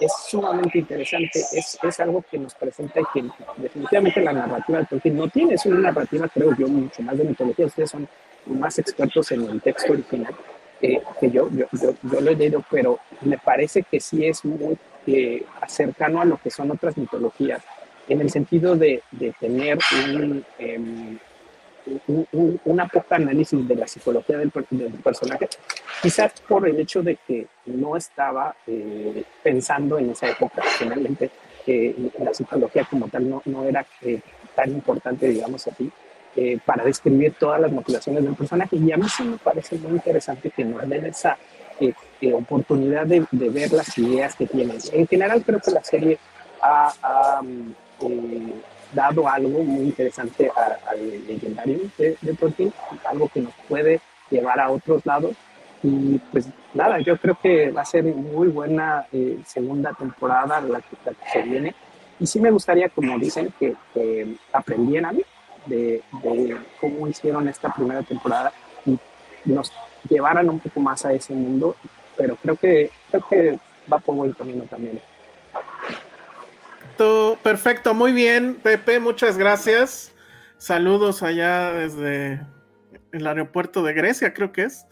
es 0.00 0.12
sumamente 0.28 0.78
interesante, 0.78 1.40
es, 1.52 1.78
es 1.82 2.00
algo 2.00 2.22
que 2.30 2.38
nos 2.38 2.54
presenta 2.54 3.00
y 3.00 3.04
que 3.14 3.24
definitivamente 3.56 4.20
la 4.20 4.32
narrativa 4.32 4.80
de 4.80 4.86
Tolkien 4.86 5.16
no 5.16 5.28
tiene, 5.28 5.54
es 5.54 5.64
una 5.66 5.80
narrativa, 5.80 6.28
creo 6.28 6.54
yo, 6.56 6.68
mucho 6.68 7.02
más 7.02 7.16
de 7.16 7.24
mitología, 7.24 7.66
ustedes 7.66 7.90
son 7.90 8.08
más 8.46 8.78
expertos 8.78 9.32
en 9.32 9.48
el 9.48 9.60
texto 9.60 9.92
original 9.92 10.34
eh, 10.82 11.00
que 11.18 11.30
yo, 11.30 11.48
yo, 11.50 11.66
yo, 11.72 11.94
yo, 12.02 12.20
lo 12.20 12.30
he 12.30 12.36
leído, 12.36 12.62
pero 12.70 12.98
me 13.22 13.38
parece 13.38 13.82
que 13.82 13.98
sí 13.98 14.26
es 14.26 14.44
muy 14.44 14.76
eh, 15.06 15.44
cercano 15.66 16.20
a 16.20 16.24
lo 16.24 16.36
que 16.36 16.50
son 16.50 16.70
otras 16.70 16.96
mitologías, 16.98 17.62
en 18.08 18.20
el 18.20 18.30
sentido 18.30 18.76
de, 18.76 19.02
de 19.10 19.32
tener 19.40 19.78
un, 20.04 20.44
eh, 20.58 21.18
un, 22.06 22.60
una 22.64 22.86
poca 22.88 23.16
análisis 23.16 23.66
de 23.66 23.76
la 23.76 23.86
psicología 23.86 24.38
del, 24.38 24.52
del, 24.70 24.92
personaje, 24.94 25.48
quizás 26.02 26.32
por 26.48 26.68
el 26.68 26.78
hecho 26.80 27.02
de 27.02 27.16
que 27.26 27.46
no 27.66 27.96
estaba 27.96 28.54
eh, 28.66 29.24
pensando 29.42 29.98
en 29.98 30.10
esa 30.10 30.28
época, 30.28 30.62
finalmente 30.78 31.30
eh, 31.66 31.94
la 32.18 32.32
psicología 32.32 32.86
como 32.88 33.08
tal 33.08 33.28
no, 33.28 33.42
no 33.44 33.64
era 33.64 33.86
eh, 34.02 34.20
tan 34.54 34.70
importante, 34.70 35.28
digamos 35.28 35.66
así, 35.66 35.90
eh, 36.38 36.58
para 36.66 36.84
describir 36.84 37.34
todas 37.38 37.58
las 37.58 37.72
motivaciones 37.72 38.22
del 38.22 38.34
personaje. 38.34 38.76
Y 38.76 38.92
a 38.92 38.98
mí 38.98 39.08
sí 39.08 39.22
me 39.22 39.38
parece 39.38 39.78
muy 39.78 39.92
interesante 39.92 40.50
que 40.50 40.64
nos 40.66 40.86
den 40.86 41.06
esa 41.06 41.38
eh, 41.80 41.94
oportunidad 42.34 43.06
de, 43.06 43.26
ver 43.30 43.72
las 43.72 43.96
ideas 43.96 44.36
que 44.36 44.46
tienen. 44.46 44.76
En 44.92 45.06
general 45.06 45.42
creo 45.42 45.60
que 45.60 45.70
la 45.70 45.82
serie 45.82 46.18
ha, 46.60 47.40
eh, 48.02 48.52
dado 48.96 49.28
algo 49.28 49.62
muy 49.62 49.84
interesante 49.84 50.50
al 50.56 51.26
legendario 51.26 51.78
de, 51.96 52.16
de 52.20 52.34
Tolkien, 52.34 52.72
algo 53.04 53.28
que 53.28 53.40
nos 53.40 53.52
puede 53.68 54.00
llevar 54.30 54.58
a 54.58 54.70
otros 54.70 55.04
lados. 55.06 55.36
Y 55.82 56.18
pues 56.32 56.48
nada, 56.74 56.98
yo 57.00 57.16
creo 57.18 57.38
que 57.40 57.70
va 57.70 57.82
a 57.82 57.84
ser 57.84 58.04
muy 58.04 58.48
buena 58.48 59.06
eh, 59.12 59.38
segunda 59.46 59.92
temporada 59.92 60.60
la 60.60 60.80
que, 60.80 60.96
se 61.32 61.42
viene. 61.42 61.74
Y 62.18 62.26
sí 62.26 62.40
me 62.40 62.50
gustaría, 62.50 62.88
como 62.88 63.18
dicen, 63.18 63.52
que, 63.60 63.74
que 63.92 64.36
aprendieran 64.52 65.20
de, 65.66 66.02
de, 66.22 66.56
cómo 66.80 67.06
hicieron 67.06 67.46
esta 67.48 67.72
primera 67.72 68.02
temporada 68.02 68.52
y 68.86 68.98
nos 69.44 69.70
llevaran 70.08 70.48
un 70.48 70.58
poco 70.58 70.80
más 70.80 71.04
a 71.04 71.12
ese 71.12 71.34
mundo 71.34 71.76
pero 72.16 72.36
creo 72.36 72.56
que, 72.56 72.90
creo 73.10 73.28
que 73.28 73.58
va 73.92 73.98
por 73.98 74.14
buen 74.14 74.32
camino 74.32 74.64
también. 74.64 75.00
Perfecto, 77.42 77.94
muy 77.94 78.12
bien, 78.12 78.56
Pepe, 78.62 79.00
muchas 79.00 79.36
gracias. 79.38 80.12
Saludos 80.58 81.22
allá 81.22 81.72
desde 81.72 82.40
el 83.12 83.26
aeropuerto 83.26 83.82
de 83.82 83.92
Grecia, 83.92 84.32
creo 84.34 84.52
que 84.52 84.64
es. 84.64 84.86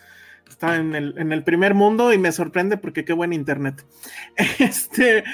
Está 0.48 0.76
en 0.76 0.94
el, 0.94 1.42
primer 1.42 1.72
mundo 1.72 2.12
y 2.12 2.18
me 2.18 2.30
sorprende 2.30 2.76
porque 2.76 3.04
qué 3.04 3.12
buen 3.12 3.32
internet. 3.32 3.84
Este, 4.58 5.24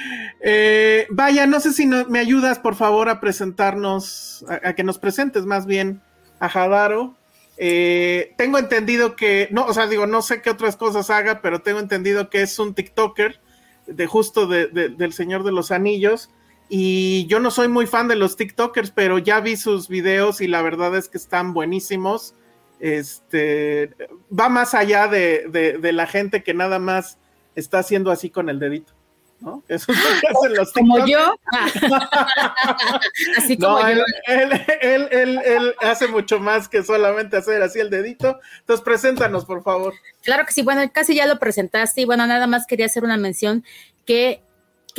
eh, 0.40 1.06
vaya, 1.10 1.46
no 1.46 1.58
sé 1.60 1.72
si 1.72 1.86
me 1.86 2.18
ayudas, 2.20 2.58
por 2.58 2.76
favor, 2.76 3.08
a 3.08 3.20
presentarnos, 3.20 4.44
a, 4.48 4.72
que 4.74 4.84
nos 4.84 4.98
presentes 4.98 5.46
más 5.46 5.66
bien 5.66 6.00
a 6.38 6.48
Jadaro 6.48 7.16
eh, 7.62 8.32
tengo 8.38 8.56
entendido 8.56 9.16
que, 9.16 9.48
no, 9.50 9.66
o 9.66 9.74
sea, 9.74 9.86
digo, 9.86 10.06
no 10.06 10.22
sé 10.22 10.40
qué 10.40 10.48
otras 10.48 10.76
cosas 10.76 11.10
haga, 11.10 11.42
pero 11.42 11.60
tengo 11.60 11.78
entendido 11.78 12.30
que 12.30 12.40
es 12.40 12.58
un 12.58 12.72
TikToker 12.72 13.38
de 13.86 14.06
justo 14.06 14.46
del 14.46 15.12
Señor 15.12 15.44
de 15.44 15.52
los 15.52 15.70
Anillos. 15.70 16.30
Y 16.70 17.26
yo 17.26 17.40
no 17.40 17.50
soy 17.50 17.68
muy 17.68 17.86
fan 17.86 18.08
de 18.08 18.16
los 18.16 18.36
TikTokers, 18.36 18.92
pero 18.92 19.18
ya 19.18 19.40
vi 19.40 19.56
sus 19.56 19.88
videos 19.88 20.40
y 20.40 20.46
la 20.46 20.62
verdad 20.62 20.96
es 20.96 21.08
que 21.08 21.18
están 21.18 21.52
buenísimos. 21.52 22.34
Este 22.78 23.90
va 24.32 24.48
más 24.48 24.72
allá 24.74 25.08
de 25.08 25.92
la 25.92 26.06
gente 26.06 26.42
que 26.42 26.54
nada 26.54 26.78
más 26.78 27.18
está 27.54 27.80
haciendo 27.80 28.10
así 28.10 28.30
con 28.30 28.48
el 28.48 28.58
dedito. 28.58 28.94
¿no? 29.40 29.62
Eso 29.68 29.92
es 29.92 29.98
lo 29.98 30.20
que 30.20 30.26
hacen 30.28 30.56
los 30.56 30.72
Como 30.72 31.06
yo. 31.06 31.34
así 33.38 33.56
como 33.58 33.80
yo. 33.80 33.86
Él, 34.26 34.52
él, 34.80 35.08
él, 35.10 35.40
él, 35.44 35.74
hace 35.80 36.08
mucho 36.08 36.38
más 36.38 36.68
que 36.68 36.82
solamente 36.82 37.36
hacer 37.36 37.62
así 37.62 37.80
el 37.80 37.90
dedito. 37.90 38.38
Entonces, 38.60 38.84
preséntanos, 38.84 39.44
por 39.44 39.62
favor. 39.62 39.94
Claro 40.22 40.44
que 40.46 40.52
sí. 40.52 40.62
Bueno, 40.62 40.82
casi 40.92 41.14
ya 41.14 41.26
lo 41.26 41.38
presentaste 41.38 42.02
y 42.02 42.04
bueno, 42.04 42.26
nada 42.26 42.46
más 42.46 42.66
quería 42.66 42.86
hacer 42.86 43.04
una 43.04 43.16
mención 43.16 43.64
que 44.06 44.42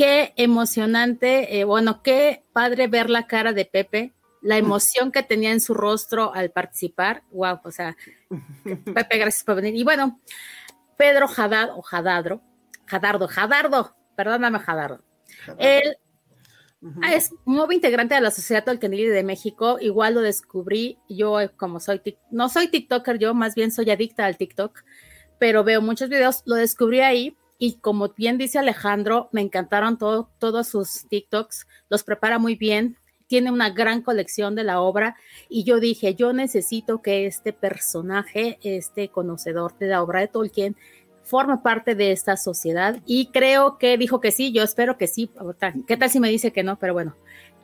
qué 0.02 0.32
emocionante, 0.34 1.60
eh, 1.60 1.62
bueno, 1.62 2.02
qué 2.02 2.44
padre 2.52 2.88
ver 2.88 3.08
la 3.08 3.28
cara 3.28 3.52
de 3.52 3.64
Pepe, 3.64 4.12
la 4.40 4.58
emoción 4.58 5.12
que 5.12 5.22
tenía 5.22 5.52
en 5.52 5.60
su 5.60 5.74
rostro 5.74 6.34
al 6.34 6.50
participar. 6.50 7.22
Wow, 7.30 7.60
o 7.62 7.70
sea, 7.70 7.96
Pepe, 8.64 9.18
gracias 9.18 9.44
por 9.44 9.54
venir. 9.54 9.76
Y 9.76 9.84
bueno, 9.84 10.20
Pedro 10.96 11.28
Haddad 11.28 11.70
o 11.76 11.84
Haddadro, 11.88 12.42
Jadardo, 12.84 13.28
Jadardo, 13.28 13.96
perdóname, 14.16 14.58
Jadardo. 14.58 15.04
Él 15.56 15.96
es 17.08 17.32
nuevo 17.46 17.70
integrante 17.70 18.16
de 18.16 18.22
la 18.22 18.32
Sociedad 18.32 18.64
Tolkienili 18.64 19.06
de 19.06 19.22
México. 19.22 19.78
Igual 19.80 20.14
lo 20.14 20.20
descubrí. 20.20 20.98
Yo, 21.08 21.38
como 21.56 21.78
soy, 21.78 22.02
no 22.32 22.48
soy 22.48 22.66
TikToker, 22.66 23.20
yo 23.20 23.34
más 23.34 23.54
bien 23.54 23.70
soy 23.70 23.88
adicta 23.92 24.26
al 24.26 24.36
TikTok, 24.36 24.82
pero 25.38 25.62
veo 25.62 25.80
muchos 25.80 26.08
videos. 26.08 26.42
Lo 26.44 26.56
descubrí 26.56 26.98
ahí 26.98 27.36
y 27.64 27.74
como 27.74 28.08
bien 28.08 28.38
dice 28.38 28.58
Alejandro, 28.58 29.28
me 29.30 29.40
encantaron 29.40 29.96
todos 29.96 30.66
sus 30.66 31.06
TikToks. 31.08 31.68
Los 31.88 32.02
prepara 32.02 32.40
muy 32.40 32.56
bien. 32.56 32.96
Tiene 33.28 33.52
una 33.52 33.70
gran 33.70 34.02
colección 34.02 34.56
de 34.56 34.64
la 34.64 34.80
obra 34.80 35.14
y 35.48 35.62
yo 35.62 35.78
dije, 35.78 36.16
yo 36.16 36.32
necesito 36.32 37.02
que 37.02 37.24
este 37.24 37.52
personaje, 37.52 38.58
este 38.64 39.10
conocedor 39.10 39.78
de 39.78 39.86
la 39.86 40.02
obra 40.02 40.18
de 40.18 40.26
Tolkien, 40.26 40.74
forma 41.22 41.62
parte 41.62 41.94
de 41.94 42.10
esta 42.10 42.36
sociedad 42.36 43.00
y 43.06 43.26
creo 43.26 43.78
que 43.78 43.96
dijo 43.96 44.20
que 44.20 44.32
sí, 44.32 44.50
yo 44.50 44.64
espero 44.64 44.98
que 44.98 45.06
sí. 45.06 45.30
¿Qué 45.86 45.96
tal 45.96 46.10
si 46.10 46.18
me 46.18 46.30
dice 46.30 46.50
que 46.52 46.64
no? 46.64 46.80
Pero 46.80 46.94
bueno, 46.94 47.14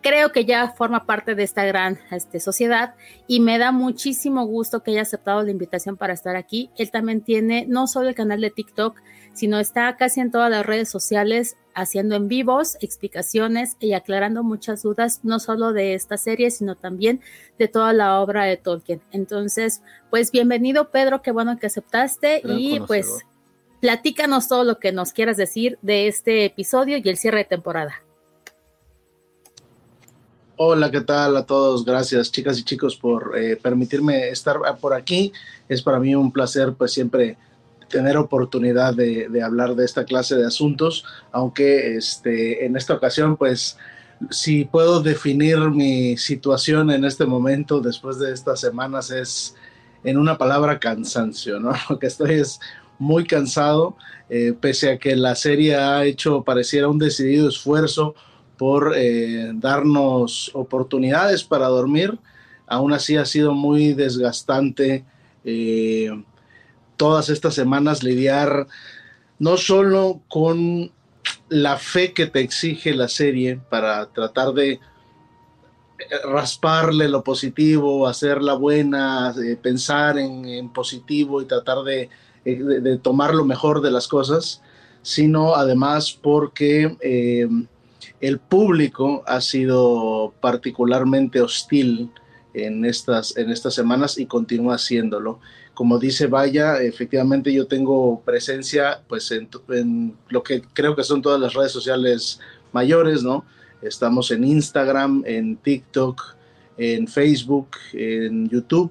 creo 0.00 0.30
que 0.30 0.44
ya 0.44 0.70
forma 0.70 1.06
parte 1.06 1.34
de 1.34 1.42
esta 1.42 1.64
gran 1.64 1.98
este, 2.12 2.38
sociedad 2.38 2.94
y 3.26 3.40
me 3.40 3.58
da 3.58 3.72
muchísimo 3.72 4.46
gusto 4.46 4.84
que 4.84 4.92
haya 4.92 5.02
aceptado 5.02 5.42
la 5.42 5.50
invitación 5.50 5.96
para 5.96 6.12
estar 6.12 6.36
aquí. 6.36 6.70
Él 6.78 6.92
también 6.92 7.20
tiene 7.20 7.66
no 7.66 7.88
solo 7.88 8.08
el 8.08 8.14
canal 8.14 8.40
de 8.40 8.50
TikTok, 8.50 8.96
sino 9.34 9.58
está 9.58 9.96
casi 9.96 10.20
en 10.20 10.30
todas 10.30 10.50
las 10.50 10.64
redes 10.64 10.88
sociales 10.88 11.56
haciendo 11.74 12.16
en 12.16 12.26
vivos, 12.26 12.76
explicaciones 12.80 13.76
y 13.78 13.92
aclarando 13.92 14.42
muchas 14.42 14.82
dudas, 14.82 15.20
no 15.22 15.38
solo 15.38 15.72
de 15.72 15.94
esta 15.94 16.16
serie, 16.16 16.50
sino 16.50 16.74
también 16.74 17.20
de 17.58 17.68
toda 17.68 17.92
la 17.92 18.20
obra 18.20 18.44
de 18.44 18.56
Tolkien. 18.56 19.00
Entonces, 19.12 19.82
pues 20.10 20.32
bienvenido 20.32 20.90
Pedro, 20.90 21.22
qué 21.22 21.30
bueno 21.30 21.56
que 21.58 21.66
aceptaste 21.66 22.42
y 22.44 22.80
pues 22.80 23.24
platícanos 23.80 24.48
todo 24.48 24.64
lo 24.64 24.78
que 24.78 24.90
nos 24.90 25.12
quieras 25.12 25.36
decir 25.36 25.78
de 25.82 26.08
este 26.08 26.44
episodio 26.44 26.96
y 26.96 27.08
el 27.08 27.16
cierre 27.16 27.38
de 27.38 27.44
temporada. 27.44 28.02
Hola, 30.56 30.90
¿qué 30.90 31.02
tal 31.02 31.36
a 31.36 31.46
todos? 31.46 31.84
Gracias, 31.84 32.32
chicas 32.32 32.58
y 32.58 32.64
chicos, 32.64 32.96
por 32.96 33.38
eh, 33.38 33.54
permitirme 33.54 34.30
estar 34.30 34.58
por 34.80 34.92
aquí. 34.92 35.32
Es 35.68 35.80
para 35.80 36.00
mí 36.00 36.16
un 36.16 36.32
placer, 36.32 36.74
pues 36.76 36.90
siempre 36.90 37.36
tener 37.88 38.16
oportunidad 38.16 38.94
de, 38.94 39.42
hablar 39.42 39.74
de 39.74 39.84
esta 39.84 40.04
clase 40.04 40.36
de 40.36 40.46
asuntos, 40.46 41.04
aunque 41.32 41.96
este, 41.96 42.64
en 42.64 42.76
esta 42.76 42.94
ocasión, 42.94 43.36
pues, 43.36 43.78
si 44.30 44.64
puedo 44.64 45.02
definir 45.02 45.58
mi 45.70 46.16
situación 46.16 46.90
en 46.90 47.04
este 47.04 47.24
momento, 47.24 47.80
después 47.80 48.18
de 48.18 48.32
estas 48.32 48.60
semanas, 48.60 49.10
es 49.10 49.54
en 50.04 50.18
una 50.18 50.38
palabra 50.38 50.78
cansancio, 50.78 51.60
¿no? 51.60 51.72
Lo 51.90 51.98
que 51.98 52.06
estoy 52.06 52.34
es 52.34 52.60
muy 52.98 53.24
cansado, 53.24 53.96
eh, 54.28 54.54
pese 54.58 54.90
a 54.90 54.98
que 54.98 55.14
la 55.16 55.34
serie 55.34 55.76
ha 55.76 56.04
hecho, 56.04 56.42
pareciera 56.42 56.88
un 56.88 56.98
decidido 56.98 57.48
esfuerzo 57.48 58.14
por 58.56 58.94
eh, 58.96 59.52
darnos 59.54 60.50
oportunidades 60.52 61.44
para 61.44 61.68
dormir. 61.68 62.18
Aún 62.66 62.92
así 62.92 63.16
ha 63.16 63.24
sido 63.24 63.54
muy 63.54 63.94
desgastante 63.94 65.04
eh, 65.44 66.10
todas 66.98 67.30
estas 67.30 67.54
semanas 67.54 68.02
lidiar 68.02 68.66
no 69.38 69.56
solo 69.56 70.20
con 70.28 70.92
la 71.48 71.78
fe 71.78 72.12
que 72.12 72.26
te 72.26 72.40
exige 72.40 72.94
la 72.94 73.08
serie 73.08 73.58
para 73.70 74.06
tratar 74.06 74.52
de 74.52 74.72
eh, 74.72 74.80
rasparle 76.30 77.08
lo 77.08 77.24
positivo, 77.24 78.06
hacerla 78.06 78.52
buena, 78.52 79.34
pensar 79.62 80.18
en, 80.18 80.68
positivo 80.74 81.40
y 81.40 81.46
tratar 81.46 81.82
de, 81.84 82.10
de, 82.44 82.98
tomar 82.98 83.34
lo 83.34 83.46
mejor 83.46 83.80
de 83.80 83.90
las 83.90 84.08
cosas, 84.08 84.60
sino 85.02 85.54
además 85.54 86.12
porque 86.12 86.96
el 88.20 88.38
público 88.38 89.22
ha 89.26 89.40
sido 89.40 90.34
particularmente 90.40 91.40
hostil 91.40 92.10
en 92.54 92.84
estas, 92.84 93.36
en 93.36 93.50
estas 93.50 93.74
semanas 93.74 94.18
y 94.18 94.26
continúa 94.26 94.74
haciéndolo. 94.74 95.38
Como 95.78 96.00
dice 96.00 96.26
Vaya, 96.26 96.82
efectivamente 96.82 97.52
yo 97.52 97.68
tengo 97.68 98.20
presencia 98.22 99.00
pues 99.06 99.30
en, 99.30 100.12
lo 100.28 100.42
que 100.42 100.60
creo 100.72 100.96
que 100.96 101.04
son 101.04 101.22
todas 101.22 101.40
las 101.40 101.54
redes 101.54 101.70
sociales 101.70 102.40
mayores, 102.72 103.22
¿no? 103.22 103.44
Estamos 103.80 104.32
en 104.32 104.42
Instagram, 104.42 105.22
en 105.24 105.56
TikTok, 105.56 106.34
en 106.78 107.06
Facebook, 107.06 107.68
en 107.92 108.48
YouTube, 108.48 108.90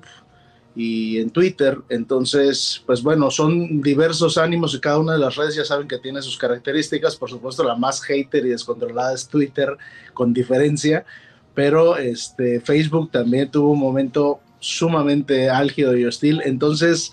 y 0.78 1.18
en 1.18 1.30
Twitter. 1.30 1.78
Entonces, 1.90 2.82
pues 2.86 3.04
bueno, 3.04 3.30
son 3.32 3.82
diversos 3.82 4.38
ánimos 4.38 4.74
y 4.74 4.80
cada 4.80 5.00
una 5.00 5.12
de 5.12 5.20
las 5.20 5.36
redes 5.36 5.56
ya 5.56 5.66
saben 5.66 5.90
que 5.90 5.98
tiene 5.98 6.22
sus 6.22 6.38
características. 6.38 7.18
Por 7.18 7.30
supuesto, 7.30 7.66
la 7.66 7.76
más 7.76 8.02
hater 8.02 8.46
y 8.46 8.50
descontrolada 8.52 9.14
es 9.14 9.28
Twitter, 9.28 9.76
con 10.14 10.34
diferencia, 10.34 11.04
pero 11.54 11.98
este, 11.98 12.62
Facebook 12.62 13.12
también 13.12 13.52
tuvo 13.52 13.72
un 13.72 13.80
momento 13.80 14.40
sumamente 14.68 15.50
álgido 15.50 15.96
y 15.98 16.06
hostil. 16.06 16.42
Entonces, 16.46 17.12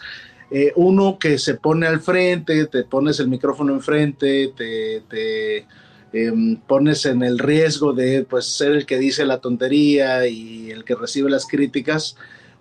eh, 0.51 0.73
uno 0.77 1.19
que 1.19 1.39
se 1.39 1.55
pone 1.55 1.87
al 1.87 2.01
frente, 2.01 2.67
te 2.67 2.85
pones 2.85 3.21
el 3.21 3.29
micrófono 3.29 3.73
enfrente, 3.73 4.53
te, 4.57 5.03
te 5.09 5.67
em, 6.13 6.57
pones 6.57 7.07
en 7.07 7.23
el 7.23 7.39
riesgo 7.39 7.93
de 7.93 8.25
pues, 8.29 8.47
ser 8.47 8.73
el 8.73 8.87
que 8.87 8.99
dice 8.99 9.25
la 9.25 9.41
tontería 9.41 10.27
y 10.27 10.71
el 10.71 10.85
que 10.85 10.95
recibe 10.95 11.31
las 11.31 11.47
críticas 11.47 12.17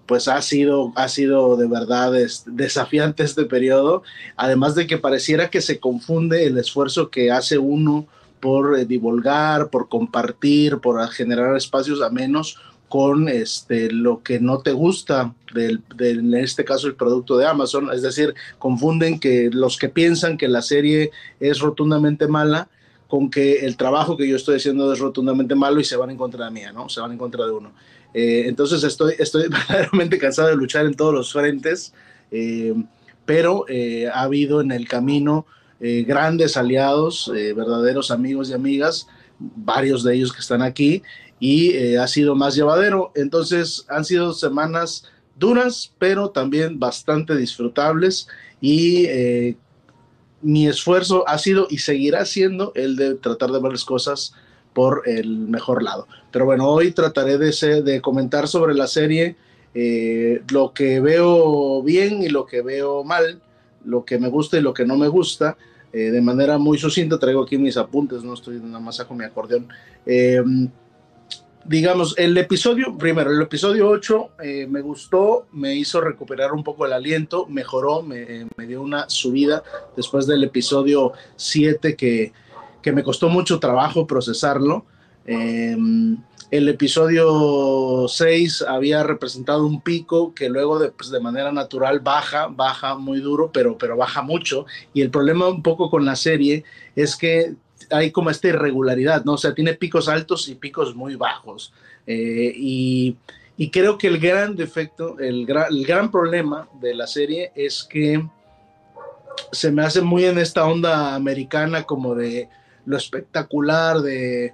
pues 0.05 0.27
ha 0.27 0.41
sido, 0.41 0.91
ha 0.95 1.07
sido 1.07 1.55
de 1.55 1.67
verdad 1.67 2.11
desafiante 2.45 3.23
este 3.23 3.45
periodo, 3.45 4.03
además 4.35 4.75
de 4.75 4.85
que 4.85 4.97
pareciera 4.97 5.49
que 5.49 5.61
se 5.61 5.79
confunde 5.79 6.45
el 6.45 6.57
esfuerzo 6.57 7.09
que 7.09 7.31
hace 7.31 7.57
uno 7.57 8.07
por 8.39 8.77
eh, 8.77 8.85
divulgar, 8.85 9.69
por 9.69 9.87
compartir, 9.87 10.79
por 10.79 11.07
generar 11.09 11.55
espacios 11.55 12.01
amenos 12.01 12.59
con 12.93 13.27
este, 13.27 13.91
lo 13.91 14.21
que 14.21 14.39
no 14.39 14.59
te 14.59 14.71
gusta 14.71 15.33
del, 15.51 15.81
en 15.97 16.35
este 16.35 16.63
caso 16.63 16.85
el 16.85 16.93
producto 16.93 17.37
de 17.37 17.47
Amazon, 17.47 17.89
es 17.91 18.03
decir, 18.03 18.35
confunden 18.59 19.19
que 19.19 19.49
los 19.51 19.79
que 19.79 19.89
piensan 19.89 20.37
que 20.37 20.47
la 20.47 20.61
serie 20.61 21.09
es 21.39 21.57
rotundamente 21.57 22.27
mala 22.27 22.69
con 23.07 23.31
que 23.31 23.65
el 23.65 23.77
trabajo 23.77 24.15
que 24.15 24.29
yo 24.29 24.35
estoy 24.35 24.57
haciendo 24.57 24.93
es 24.93 24.99
rotundamente 24.99 25.55
malo 25.55 25.79
y 25.79 25.83
se 25.83 25.95
van 25.95 26.11
en 26.11 26.17
contra 26.17 26.45
de 26.45 26.51
mí, 26.51 26.61
¿no? 26.71 26.87
Se 26.87 27.01
van 27.01 27.11
en 27.11 27.17
contra 27.17 27.47
de 27.47 27.51
uno. 27.53 27.73
Eh, 28.13 28.43
entonces 28.45 28.83
estoy, 28.83 29.15
estoy 29.17 29.47
verdaderamente 29.49 30.19
cansado 30.19 30.49
de 30.49 30.55
luchar 30.55 30.85
en 30.85 30.93
todos 30.93 31.15
los 31.15 31.33
frentes, 31.33 31.95
eh, 32.29 32.75
pero 33.25 33.65
eh, 33.69 34.07
ha 34.13 34.21
habido 34.21 34.61
en 34.61 34.71
el 34.71 34.87
camino 34.87 35.47
grandes 35.79 36.55
aliados, 36.55 37.29
verdaderos 37.33 38.09
amigos 38.09 38.49
y 38.49 38.53
amigas, 38.53 39.07
varios 39.39 40.03
de 40.03 40.15
ellos 40.15 40.31
que 40.31 40.39
están 40.39 40.61
aquí, 40.61 41.03
y 41.43 41.95
ha 41.97 42.07
sido 42.07 42.35
más 42.35 42.55
llevadero. 42.55 43.11
Entonces 43.15 43.85
han 43.89 44.05
sido 44.05 44.33
semanas 44.33 45.05
duras, 45.37 45.93
pero 45.99 46.29
también 46.29 46.79
bastante 46.79 47.35
disfrutables 47.35 48.27
y 48.61 49.07
mi 50.41 50.67
esfuerzo 50.67 51.27
ha 51.27 51.37
sido 51.37 51.67
y 51.69 51.79
seguirá 51.79 52.25
siendo 52.25 52.71
el 52.75 52.95
de 52.95 53.15
tratar 53.15 53.51
de 53.51 53.59
ver 53.59 53.71
las 53.71 53.85
cosas 53.85 54.33
por 54.73 55.03
el 55.05 55.37
mejor 55.47 55.83
lado. 55.83 56.07
Pero 56.31 56.45
bueno, 56.45 56.67
hoy 56.69 56.91
trataré 56.91 57.37
de, 57.37 57.81
de 57.81 58.01
comentar 58.01 58.47
sobre 58.47 58.73
la 58.73 58.87
serie 58.87 59.35
eh, 59.75 60.41
lo 60.49 60.73
que 60.73 60.99
veo 60.99 61.81
bien 61.81 62.21
y 62.21 62.29
lo 62.29 62.45
que 62.45 62.61
veo 62.61 63.03
mal, 63.03 63.41
lo 63.85 64.05
que 64.05 64.19
me 64.19 64.27
gusta 64.27 64.57
y 64.57 64.61
lo 64.61 64.73
que 64.73 64.85
no 64.85 64.97
me 64.97 65.07
gusta. 65.07 65.57
Eh, 65.91 66.09
de 66.09 66.21
manera 66.21 66.57
muy 66.57 66.77
sucinta, 66.77 67.19
traigo 67.19 67.43
aquí 67.43 67.57
mis 67.57 67.77
apuntes, 67.77 68.23
no 68.23 68.33
estoy 68.33 68.57
nada 68.57 68.79
más 68.79 69.03
con 69.03 69.17
mi 69.17 69.25
acordeón. 69.25 69.67
Eh, 71.63 71.67
digamos, 71.67 72.15
el 72.17 72.37
episodio, 72.37 72.97
primero, 72.97 73.31
el 73.31 73.41
episodio 73.41 73.89
8 73.89 74.31
me 74.67 74.81
gustó, 74.81 75.47
me 75.51 75.75
hizo 75.75 76.01
recuperar 76.01 76.53
un 76.53 76.63
poco 76.63 76.85
el 76.85 76.93
aliento, 76.93 77.45
mejoró, 77.47 78.01
me, 78.01 78.47
me 78.57 78.67
dio 78.67 78.81
una 78.81 79.09
subida 79.09 79.63
después 79.95 80.27
del 80.27 80.43
episodio 80.43 81.13
7 81.37 81.95
que 81.95 82.33
que 82.83 82.91
me 82.91 83.01
costó 83.01 83.29
mucho 83.29 83.59
trabajo 83.59 84.05
procesarlo. 84.05 84.85
Em, 85.25 86.17
el 86.51 86.69
episodio 86.69 88.05
6 88.07 88.65
había 88.67 89.01
representado 89.01 89.65
un 89.65 89.81
pico 89.81 90.35
que 90.35 90.49
luego 90.49 90.77
de, 90.77 90.89
pues, 90.89 91.09
de, 91.09 91.19
manera 91.19 91.51
natural 91.51 92.01
baja, 92.01 92.47
baja 92.47 92.95
muy 92.95 93.21
duro, 93.21 93.49
pero, 93.51 93.77
pero 93.77 93.97
baja 93.97 94.21
mucho. 94.21 94.67
Y 94.93 95.01
el 95.01 95.09
problema 95.09 95.47
un 95.47 95.63
poco 95.63 95.89
con 95.89 96.05
la 96.05 96.15
serie 96.15 96.63
es 96.95 97.15
que 97.15 97.55
hay 97.91 98.11
como 98.11 98.29
esta 98.29 98.47
irregularidad, 98.47 99.23
¿no? 99.25 99.33
O 99.33 99.37
sea, 99.37 99.53
tiene 99.53 99.73
picos 99.73 100.07
altos 100.07 100.47
y 100.47 100.55
picos 100.55 100.95
muy 100.95 101.15
bajos. 101.15 101.73
Eh, 102.05 102.53
y, 102.55 103.17
y, 103.57 103.69
creo 103.69 103.97
que 103.97 104.07
el 104.07 104.19
gran 104.19 104.55
defecto, 104.55 105.19
el, 105.19 105.47
el 105.69 105.85
gran 105.85 106.11
problema 106.11 106.67
de 106.81 106.95
la 106.95 107.07
serie 107.07 107.51
es 107.55 107.83
que 107.83 108.25
se 109.51 109.71
me 109.71 109.83
hace 109.83 110.01
muy 110.01 110.25
en 110.25 110.37
esta 110.37 110.65
onda 110.65 111.15
americana 111.15 111.83
como 111.83 112.15
de 112.15 112.49
lo 112.85 112.97
espectacular 112.97 114.01
de 114.01 114.53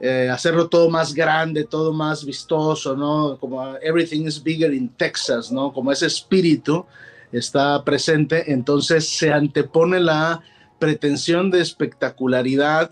eh, 0.00 0.28
hacerlo 0.32 0.68
todo 0.68 0.88
más 0.88 1.12
grande, 1.12 1.64
todo 1.64 1.92
más 1.92 2.24
vistoso, 2.24 2.96
¿no? 2.96 3.36
Como 3.38 3.76
everything 3.78 4.26
is 4.26 4.42
bigger 4.42 4.72
in 4.72 4.88
Texas, 4.90 5.50
¿no? 5.50 5.72
Como 5.72 5.90
ese 5.90 6.06
espíritu 6.06 6.86
está 7.32 7.82
presente, 7.84 8.52
entonces 8.52 9.08
se 9.08 9.32
antepone 9.32 9.98
la 10.00 10.40
pretensión 10.78 11.50
de 11.50 11.60
espectacularidad, 11.60 12.90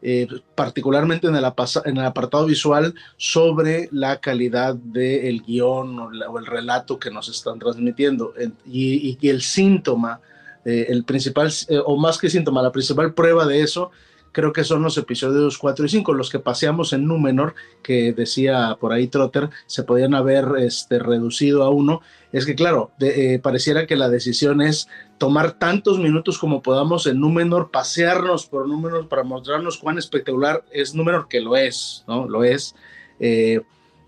eh, 0.00 0.28
particularmente 0.54 1.26
en 1.26 1.36
el, 1.36 1.44
apartado 1.44 2.46
visual, 2.46 2.94
sobre 3.16 3.88
la 3.92 4.20
calidad 4.20 4.74
del 4.74 5.42
guion 5.42 5.98
o, 5.98 6.38
el 6.38 6.46
relato 6.46 6.98
que 6.98 7.10
nos 7.10 7.28
están 7.28 7.58
transmitiendo. 7.58 8.32
Y, 8.66 9.18
y 9.20 9.28
el 9.28 9.42
síntoma 9.42 10.20
eh, 10.64 10.86
el 10.90 11.04
principal, 11.04 11.50
eh, 11.68 11.80
o 11.82 11.96
más 11.96 12.18
que 12.18 12.28
síntoma, 12.28 12.60
la 12.60 12.72
principal 12.72 13.14
prueba 13.14 13.46
de 13.46 13.62
eso, 13.62 13.90
creo 14.32 14.52
que 14.52 14.64
son 14.64 14.82
los 14.82 14.98
episodios 14.98 15.56
4 15.56 15.86
y 15.86 15.88
5, 15.88 16.12
los 16.12 16.28
que 16.28 16.40
paseamos 16.40 16.92
en 16.92 17.06
Númenor, 17.06 17.54
que 17.82 18.12
decía 18.12 18.76
por 18.78 18.92
ahí 18.92 19.06
Trotter, 19.06 19.48
se 19.66 19.84
podían 19.84 20.14
haber 20.14 20.46
este, 20.58 20.98
reducido 20.98 21.62
a 21.62 21.70
uno. 21.70 22.02
Es 22.32 22.44
que, 22.44 22.54
claro, 22.54 22.90
pareciera 23.42 23.86
que 23.86 23.96
la 23.96 24.10
decisión 24.10 24.60
es 24.60 24.88
tomar 25.18 25.58
tantos 25.58 25.98
minutos 25.98 26.38
como 26.38 26.62
podamos 26.62 27.06
en 27.06 27.20
Númenor, 27.20 27.70
pasearnos 27.70 28.46
por 28.46 28.66
Númenor 28.68 29.08
para 29.08 29.24
mostrarnos 29.24 29.76
cuán 29.76 29.98
espectacular 29.98 30.64
es 30.70 30.94
Númenor, 30.94 31.28
que 31.28 31.40
lo 31.40 31.56
es, 31.56 32.04
¿no? 32.06 32.28
Lo 32.28 32.44
es. 32.44 32.74
Eh, 33.20 33.60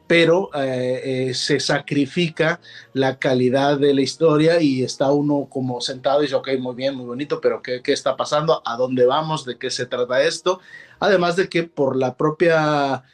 pero 0.07 0.51
eh, 0.55 1.29
eh, 1.29 1.35
se 1.35 1.61
sacrifica 1.61 2.61
la 2.95 3.19
calidad 3.19 3.79
de 3.79 3.95
la 3.95 4.01
historia 4.01 4.61
y 4.61 4.83
está 4.83 5.13
uno 5.13 5.47
como 5.49 5.81
sentado 5.81 6.21
y 6.21 6.23
dice, 6.25 6.35
ok, 6.35 6.49
muy 6.59 6.75
bien, 6.75 6.97
muy 6.97 7.07
bonito, 7.07 7.41
pero 7.41 7.63
¿qué, 7.63 7.81
qué 7.81 7.93
está 7.93 8.17
pasando? 8.17 8.61
¿A 8.65 8.77
dónde 8.77 9.07
vamos? 9.07 9.45
¿De 9.45 9.57
qué 9.57 9.71
se 9.71 9.87
trata 9.87 10.23
esto? 10.23 10.61
Además 10.99 11.37
de 11.37 11.49
que 11.49 11.63
por 11.65 11.97
la 11.97 12.17
propia 12.17 13.05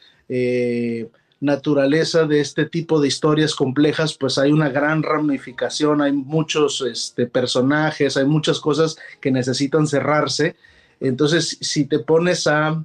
naturaleza 1.41 2.25
de 2.25 2.41
este 2.41 2.65
tipo 2.67 3.01
de 3.01 3.09
historias 3.09 3.55
complejas, 3.55 4.17
pues 4.19 4.39
hay 4.39 4.53
una 4.53 4.71
gran 4.71 5.03
ramificación, 5.03 6.01
hay 6.01 6.13
muchos 6.13 6.81
este, 6.81 7.27
personajes, 7.27 8.17
hay 8.17 8.25
muchas 8.25 8.61
cosas 8.61 8.97
que 9.21 9.31
necesitan 9.31 9.87
cerrarse. 9.87 10.57
Entonces, 11.01 11.59
si 11.61 11.85
te 11.85 11.99
pones 11.99 12.47
a 12.47 12.83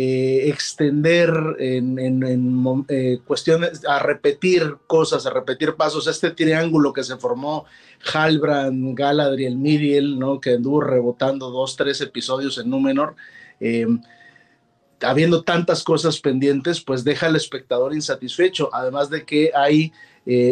eh, 0.00 0.48
extender 0.48 1.28
en, 1.58 2.86
eh, 2.88 3.18
cuestiones, 3.26 3.84
a 3.84 3.98
repetir 3.98 4.76
cosas, 4.86 5.26
a 5.26 5.30
repetir 5.30 5.74
pasos. 5.74 6.06
Este 6.06 6.30
triángulo 6.30 6.92
que 6.92 7.02
se 7.02 7.16
formó 7.16 7.64
Halbrand, 8.14 8.96
Galadriel, 8.96 9.56
Miriel, 9.56 10.16
¿no? 10.16 10.40
que 10.40 10.54
anduvo 10.54 10.82
rebotando 10.82 11.50
dos, 11.50 11.74
tres 11.74 12.00
episodios 12.00 12.58
en 12.58 12.70
Númenor, 12.70 13.16
eh, 13.58 13.88
habiendo 15.02 15.42
tantas 15.42 15.82
cosas 15.82 16.20
pendientes, 16.20 16.80
pues 16.80 17.04
deja 17.04 17.26
al 17.26 17.36
espectador 17.36 17.94
insatisfecho, 17.94 18.70
además 18.72 19.10
de 19.10 19.24
que 19.24 19.52
hay 19.54 19.92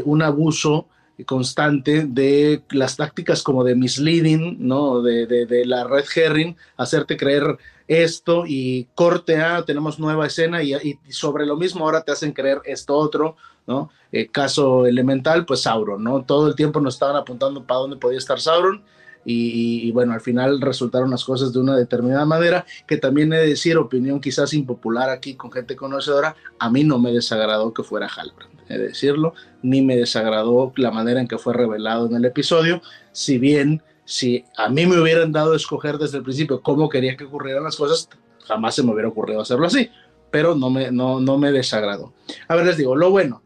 un 0.04 0.22
abuso 0.22 0.86
constante 1.24 2.04
de 2.06 2.62
las 2.70 2.96
tácticas 2.96 3.42
como 3.42 3.64
de 3.64 3.74
misleading, 3.74 4.56
¿no? 4.58 5.00
De, 5.00 5.26
de, 5.26 5.64
la 5.64 5.84
red 5.84 6.04
herring, 6.14 6.56
hacerte 6.76 7.16
creer 7.16 7.56
esto 7.88 8.44
y 8.46 8.88
corte 8.94 9.38
a, 9.40 9.64
tenemos 9.64 9.98
nueva 9.98 10.26
escena 10.26 10.62
y, 10.62 10.98
sobre 11.08 11.46
lo 11.46 11.56
mismo 11.56 11.84
ahora 11.84 12.02
te 12.02 12.12
hacen 12.12 12.32
creer 12.32 12.60
esto 12.64 12.94
otro, 12.96 13.36
¿no? 13.66 13.90
Eh, 14.12 14.28
caso 14.28 14.86
elemental, 14.86 15.46
pues 15.46 15.62
Sauron, 15.62 16.02
¿no? 16.04 16.22
Todo 16.22 16.48
el 16.48 16.54
tiempo 16.54 16.80
nos 16.80 16.94
estaban 16.94 17.16
apuntando 17.16 17.64
para 17.64 17.80
dónde 17.80 17.96
podía 17.96 18.18
estar 18.18 18.40
Sauron 18.40 18.82
y, 19.28 19.90
bueno, 19.90 20.12
al 20.12 20.20
final 20.20 20.60
resultaron 20.60 21.10
las 21.10 21.24
cosas 21.24 21.52
de 21.52 21.58
una 21.58 21.76
determinada 21.76 22.24
manera, 22.24 22.64
que 22.86 22.96
también 22.96 23.32
he 23.32 23.38
de 23.38 23.48
decir, 23.48 23.76
opinión 23.76 24.20
quizás 24.20 24.54
impopular 24.54 25.10
aquí 25.10 25.34
con 25.34 25.50
gente 25.50 25.74
conocedora, 25.74 26.36
a 26.60 26.70
mí 26.70 26.84
no 26.84 27.00
me 27.00 27.12
desagradó 27.12 27.74
que 27.74 27.82
fuera 27.82 28.06
Halbrand, 28.06 28.60
he 28.68 28.78
de 28.78 28.88
decirlo, 28.88 29.34
ni 29.62 29.82
me 29.82 29.96
desagradó 29.96 30.72
la 30.76 30.92
manera 30.92 31.20
en 31.20 31.26
que 31.26 31.38
fue 31.38 31.54
revelado 31.54 32.06
en 32.06 32.14
el 32.14 32.24
episodio, 32.24 32.80
si 33.10 33.38
bien 33.38 33.82
si 34.04 34.44
a 34.56 34.68
mí 34.68 34.86
me 34.86 35.00
hubieran 35.00 35.32
dado 35.32 35.54
a 35.54 35.56
escoger 35.56 35.98
desde 35.98 36.18
el 36.18 36.22
principio 36.22 36.62
cómo 36.62 36.88
quería 36.88 37.16
que 37.16 37.24
ocurrieran 37.24 37.64
las 37.64 37.76
cosas, 37.76 38.08
jamás 38.44 38.76
se 38.76 38.84
me 38.84 38.92
hubiera 38.92 39.08
ocurrido 39.08 39.40
hacerlo 39.40 39.66
así, 39.66 39.90
pero 40.30 40.54
no 40.54 40.70
me, 40.70 40.92
no, 40.92 41.18
no 41.18 41.36
me 41.36 41.50
desagradó. 41.50 42.12
A 42.46 42.54
ver, 42.54 42.66
les 42.66 42.76
digo, 42.76 42.94
lo 42.94 43.10
bueno, 43.10 43.42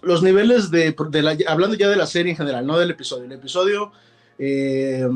los 0.00 0.22
niveles 0.22 0.70
de, 0.70 0.96
hablando 1.46 1.76
ya 1.76 1.90
de 1.90 1.96
la 1.96 2.06
serie 2.06 2.30
en 2.30 2.38
general, 2.38 2.66
no 2.66 2.78
del 2.78 2.90
episodio, 2.90 3.24
el 3.24 3.32
episodio 3.32 3.92
eh, 4.44 5.08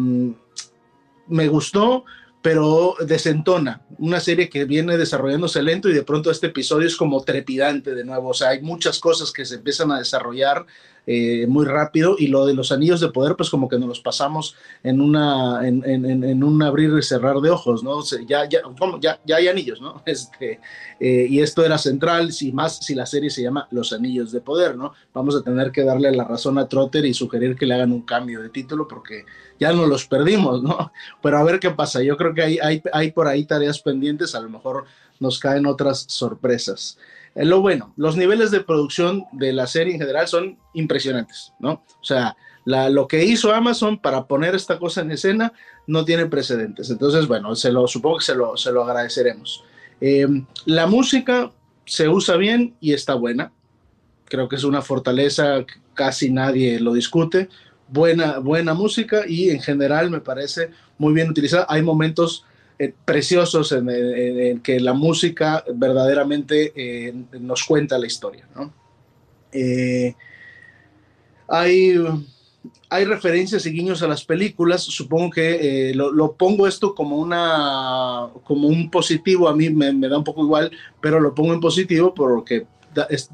me 1.26 1.48
gustó, 1.48 2.04
pero 2.40 2.94
desentona. 3.04 3.84
Una 3.98 4.20
serie 4.20 4.48
que 4.48 4.64
viene 4.66 4.96
desarrollándose 4.96 5.62
lento 5.62 5.88
y 5.88 5.94
de 5.94 6.04
pronto 6.04 6.30
este 6.30 6.46
episodio 6.46 6.86
es 6.86 6.96
como 6.96 7.24
trepidante 7.24 7.96
de 7.96 8.04
nuevo. 8.04 8.28
O 8.28 8.34
sea, 8.34 8.50
hay 8.50 8.62
muchas 8.62 9.00
cosas 9.00 9.32
que 9.32 9.44
se 9.44 9.56
empiezan 9.56 9.90
a 9.90 9.98
desarrollar 9.98 10.64
eh, 11.08 11.46
muy 11.46 11.64
rápido 11.64 12.16
y 12.18 12.26
lo 12.26 12.46
de 12.46 12.54
los 12.54 12.72
anillos 12.72 12.98
de 12.98 13.10
poder 13.10 13.36
pues 13.36 13.48
como 13.48 13.68
que 13.68 13.78
nos 13.78 13.88
los 13.88 14.00
pasamos 14.00 14.56
en 14.82 15.00
una 15.00 15.64
en, 15.64 16.42
un 16.42 16.62
abrir 16.64 16.92
y 16.98 17.02
cerrar 17.02 17.36
de 17.36 17.50
ojos 17.50 17.84
no 17.84 18.02
ya 18.26 18.48
ya, 18.48 18.62
ya, 19.00 19.20
ya 19.24 19.36
hay 19.36 19.46
anillos 19.46 19.80
no 19.80 20.02
este 20.06 20.58
eh, 20.98 21.26
y 21.30 21.38
esto 21.38 21.64
era 21.64 21.78
central 21.78 22.32
si 22.32 22.50
más 22.50 22.78
si 22.78 22.96
la 22.96 23.06
serie 23.06 23.30
se 23.30 23.40
llama 23.40 23.68
los 23.70 23.92
anillos 23.92 24.32
de 24.32 24.40
poder 24.40 24.76
no 24.76 24.94
vamos 25.14 25.36
a 25.36 25.42
tener 25.42 25.70
que 25.70 25.84
darle 25.84 26.10
la 26.10 26.24
razón 26.24 26.58
a 26.58 26.66
Trotter 26.66 27.06
y 27.06 27.14
sugerir 27.14 27.54
que 27.54 27.66
le 27.66 27.74
hagan 27.74 27.92
un 27.92 28.02
cambio 28.02 28.42
de 28.42 28.48
título 28.48 28.88
porque 28.88 29.24
ya 29.60 29.72
no 29.72 29.86
los 29.86 30.08
perdimos 30.08 30.60
no 30.60 30.90
pero 31.22 31.38
a 31.38 31.44
ver 31.44 31.60
qué 31.60 31.70
pasa 31.70 32.02
yo 32.02 32.16
creo 32.16 32.34
que 32.34 32.42
hay, 32.42 32.58
hay, 32.58 32.82
hay 32.92 33.12
por 33.12 33.28
ahí 33.28 33.44
tareas 33.44 33.80
pendientes 33.80 34.34
a 34.34 34.40
lo 34.40 34.48
mejor 34.48 34.86
nos 35.20 35.38
caen 35.38 35.66
otras 35.66 36.04
sorpresas 36.08 36.98
lo 37.44 37.60
bueno, 37.60 37.92
los 37.96 38.16
niveles 38.16 38.50
de 38.50 38.60
producción 38.60 39.24
de 39.32 39.52
la 39.52 39.66
serie 39.66 39.92
en 39.92 40.00
general 40.00 40.26
son 40.26 40.58
impresionantes, 40.72 41.52
¿no? 41.58 41.84
O 42.00 42.04
sea, 42.04 42.36
lo 42.66 43.06
que 43.06 43.24
hizo 43.24 43.52
Amazon 43.52 43.98
para 43.98 44.26
poner 44.26 44.54
esta 44.54 44.78
cosa 44.78 45.02
en 45.02 45.12
escena 45.12 45.52
no 45.86 46.04
tiene 46.04 46.26
precedentes. 46.26 46.90
Entonces, 46.90 47.28
bueno, 47.28 47.54
se 47.54 47.70
lo, 47.70 47.86
supongo 47.86 48.18
que 48.18 48.24
se 48.24 48.34
lo, 48.34 48.56
se 48.56 48.72
lo 48.72 48.82
agradeceremos. 48.82 49.62
Em, 50.00 50.46
la 50.64 50.86
música 50.86 51.52
se 51.84 52.08
usa 52.08 52.36
bien 52.36 52.74
y 52.80 52.94
está 52.94 53.14
buena. 53.14 53.52
Creo 54.24 54.48
que 54.48 54.56
es 54.56 54.64
una 54.64 54.82
fortaleza, 54.82 55.64
casi 55.94 56.30
nadie 56.30 56.80
lo 56.80 56.94
discute. 56.94 57.48
Buena, 57.88 58.38
buena 58.38 58.74
música 58.74 59.24
y 59.28 59.50
en 59.50 59.60
general 59.60 60.10
me 60.10 60.20
parece 60.20 60.70
muy 60.98 61.12
bien 61.12 61.30
utilizada. 61.30 61.66
Hay 61.68 61.82
momentos 61.82 62.45
eh, 62.78 62.92
preciosos 63.06 63.72
en, 63.72 64.60
que 64.60 64.80
la 64.80 64.92
música 64.92 65.64
verdaderamente 65.74 66.72
eh, 66.76 67.14
nos 67.40 67.64
cuenta 67.64 67.98
la 67.98 68.06
historia. 68.06 68.46
Eh, 69.50 70.14
hay, 71.48 71.94
hay 72.90 73.04
referencias 73.06 73.64
y 73.64 73.70
guiños 73.70 74.02
a 74.02 74.08
las 74.08 74.24
películas, 74.24 74.82
supongo 74.82 75.30
que 75.30 75.92
lo, 75.94 76.32
pongo 76.32 76.66
esto 76.66 76.94
como, 76.94 77.16
una, 77.16 78.28
como 78.44 78.68
un 78.68 78.90
positivo, 78.90 79.48
a 79.48 79.56
mí 79.56 79.70
me, 79.70 79.92
me, 79.94 80.08
da 80.08 80.18
un 80.18 80.24
poco 80.24 80.44
igual, 80.44 80.70
pero 81.00 81.18
lo 81.18 81.34
pongo 81.34 81.54
en 81.54 81.60
positivo 81.60 82.12
porque 82.12 82.66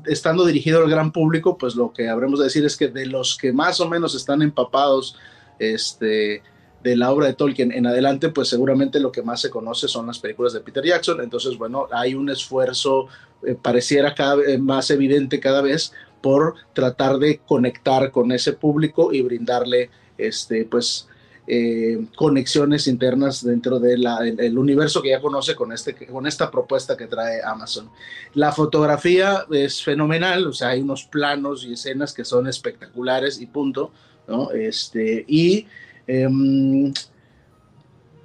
estando 0.06 0.44
dirigido 0.44 0.82
al 0.82 0.90
gran 0.90 1.10
público, 1.10 1.58
pues 1.58 1.74
lo 1.74 1.92
que 1.92 2.08
habremos 2.08 2.38
de 2.38 2.44
decir 2.44 2.64
es 2.64 2.76
que 2.76 2.88
de 2.88 3.06
los 3.06 3.36
que 3.36 3.52
más 3.52 3.80
o 3.80 3.88
menos 3.88 4.14
están 4.14 4.42
empapados, 4.42 5.16
este, 5.58 6.42
de 6.82 6.96
la 6.96 7.12
obra 7.12 7.26
de 7.26 7.34
Tolkien 7.34 7.72
en 7.72 7.86
adelante, 7.86 8.28
pues 8.30 8.48
seguramente 8.48 9.00
lo 9.00 9.12
que 9.12 9.22
más 9.22 9.40
se 9.40 9.50
conoce 9.50 9.88
son 9.88 10.06
las 10.06 10.18
películas 10.18 10.52
de 10.52 10.60
Peter 10.60 10.84
Jackson. 10.84 11.20
Entonces, 11.20 11.56
bueno, 11.56 11.86
hay 11.92 12.14
un 12.14 12.28
esfuerzo, 12.30 13.08
eh, 13.46 13.56
pareciera 13.60 14.14
cada 14.14 14.36
vez 14.36 14.58
más 14.58 14.90
evidente 14.90 15.40
cada 15.40 15.62
vez, 15.62 15.92
por 16.20 16.54
tratar 16.72 17.18
de 17.18 17.38
conectar 17.38 18.10
con 18.10 18.32
ese 18.32 18.52
público 18.52 19.12
y 19.12 19.22
brindarle, 19.22 19.90
este, 20.16 20.64
pues, 20.64 21.08
eh, 21.48 22.06
conexiones 22.14 22.86
internas 22.86 23.44
dentro 23.44 23.80
del 23.80 24.06
el 24.38 24.56
universo 24.56 25.02
que 25.02 25.08
ya 25.08 25.20
conoce 25.20 25.56
con, 25.56 25.72
este, 25.72 25.94
con 26.06 26.26
esta 26.28 26.50
propuesta 26.52 26.96
que 26.96 27.08
trae 27.08 27.42
Amazon. 27.42 27.90
La 28.34 28.52
fotografía 28.52 29.44
es 29.50 29.82
fenomenal, 29.82 30.46
o 30.46 30.52
sea, 30.52 30.68
hay 30.68 30.80
unos 30.80 31.02
planos 31.04 31.64
y 31.64 31.72
escenas 31.72 32.14
que 32.14 32.24
son 32.24 32.46
espectaculares 32.46 33.40
y 33.40 33.46
punto, 33.46 33.90
¿no? 34.28 34.52
Este, 34.52 35.24
y 35.26 35.66
Em, 36.06 36.92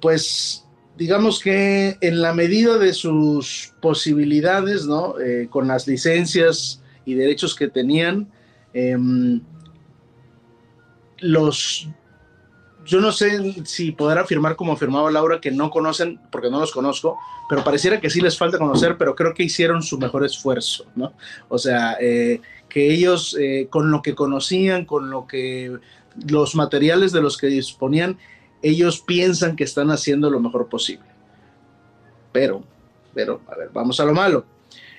pues 0.00 0.64
digamos 0.96 1.40
que 1.40 1.96
en 2.00 2.20
la 2.20 2.34
medida 2.34 2.76
de 2.76 2.92
sus 2.92 3.72
posibilidades, 3.80 4.86
¿no? 4.86 5.18
Eh, 5.20 5.46
con 5.48 5.68
las 5.68 5.86
licencias 5.86 6.82
y 7.04 7.14
derechos 7.14 7.54
que 7.54 7.68
tenían, 7.68 8.28
em, 8.74 9.40
los, 11.20 11.88
yo 12.84 13.00
no 13.00 13.12
sé 13.12 13.54
si 13.64 13.92
poder 13.92 14.18
afirmar 14.18 14.56
como 14.56 14.72
afirmaba 14.72 15.10
Laura 15.10 15.40
que 15.40 15.52
no 15.52 15.70
conocen, 15.70 16.20
porque 16.32 16.50
no 16.50 16.58
los 16.58 16.72
conozco, 16.72 17.16
pero 17.48 17.62
pareciera 17.62 18.00
que 18.00 18.10
sí 18.10 18.20
les 18.20 18.36
falta 18.36 18.58
conocer, 18.58 18.96
pero 18.98 19.14
creo 19.14 19.34
que 19.34 19.44
hicieron 19.44 19.82
su 19.82 19.98
mejor 19.98 20.24
esfuerzo, 20.24 20.86
¿no? 20.96 21.12
O 21.48 21.58
sea, 21.58 21.96
eh, 22.00 22.40
que 22.68 22.92
ellos 22.92 23.36
eh, 23.38 23.68
con 23.70 23.90
lo 23.90 24.02
que 24.02 24.14
conocían, 24.14 24.84
con 24.84 25.10
lo 25.10 25.26
que 25.26 25.78
los 26.28 26.54
materiales 26.54 27.12
de 27.12 27.20
los 27.20 27.36
que 27.36 27.48
disponían, 27.48 28.18
ellos 28.62 29.00
piensan 29.00 29.56
que 29.56 29.64
están 29.64 29.90
haciendo 29.90 30.30
lo 30.30 30.40
mejor 30.40 30.68
posible. 30.68 31.06
Pero, 32.32 32.62
pero, 33.14 33.40
a 33.48 33.56
ver, 33.56 33.70
vamos 33.72 34.00
a 34.00 34.04
lo 34.04 34.14
malo. 34.14 34.44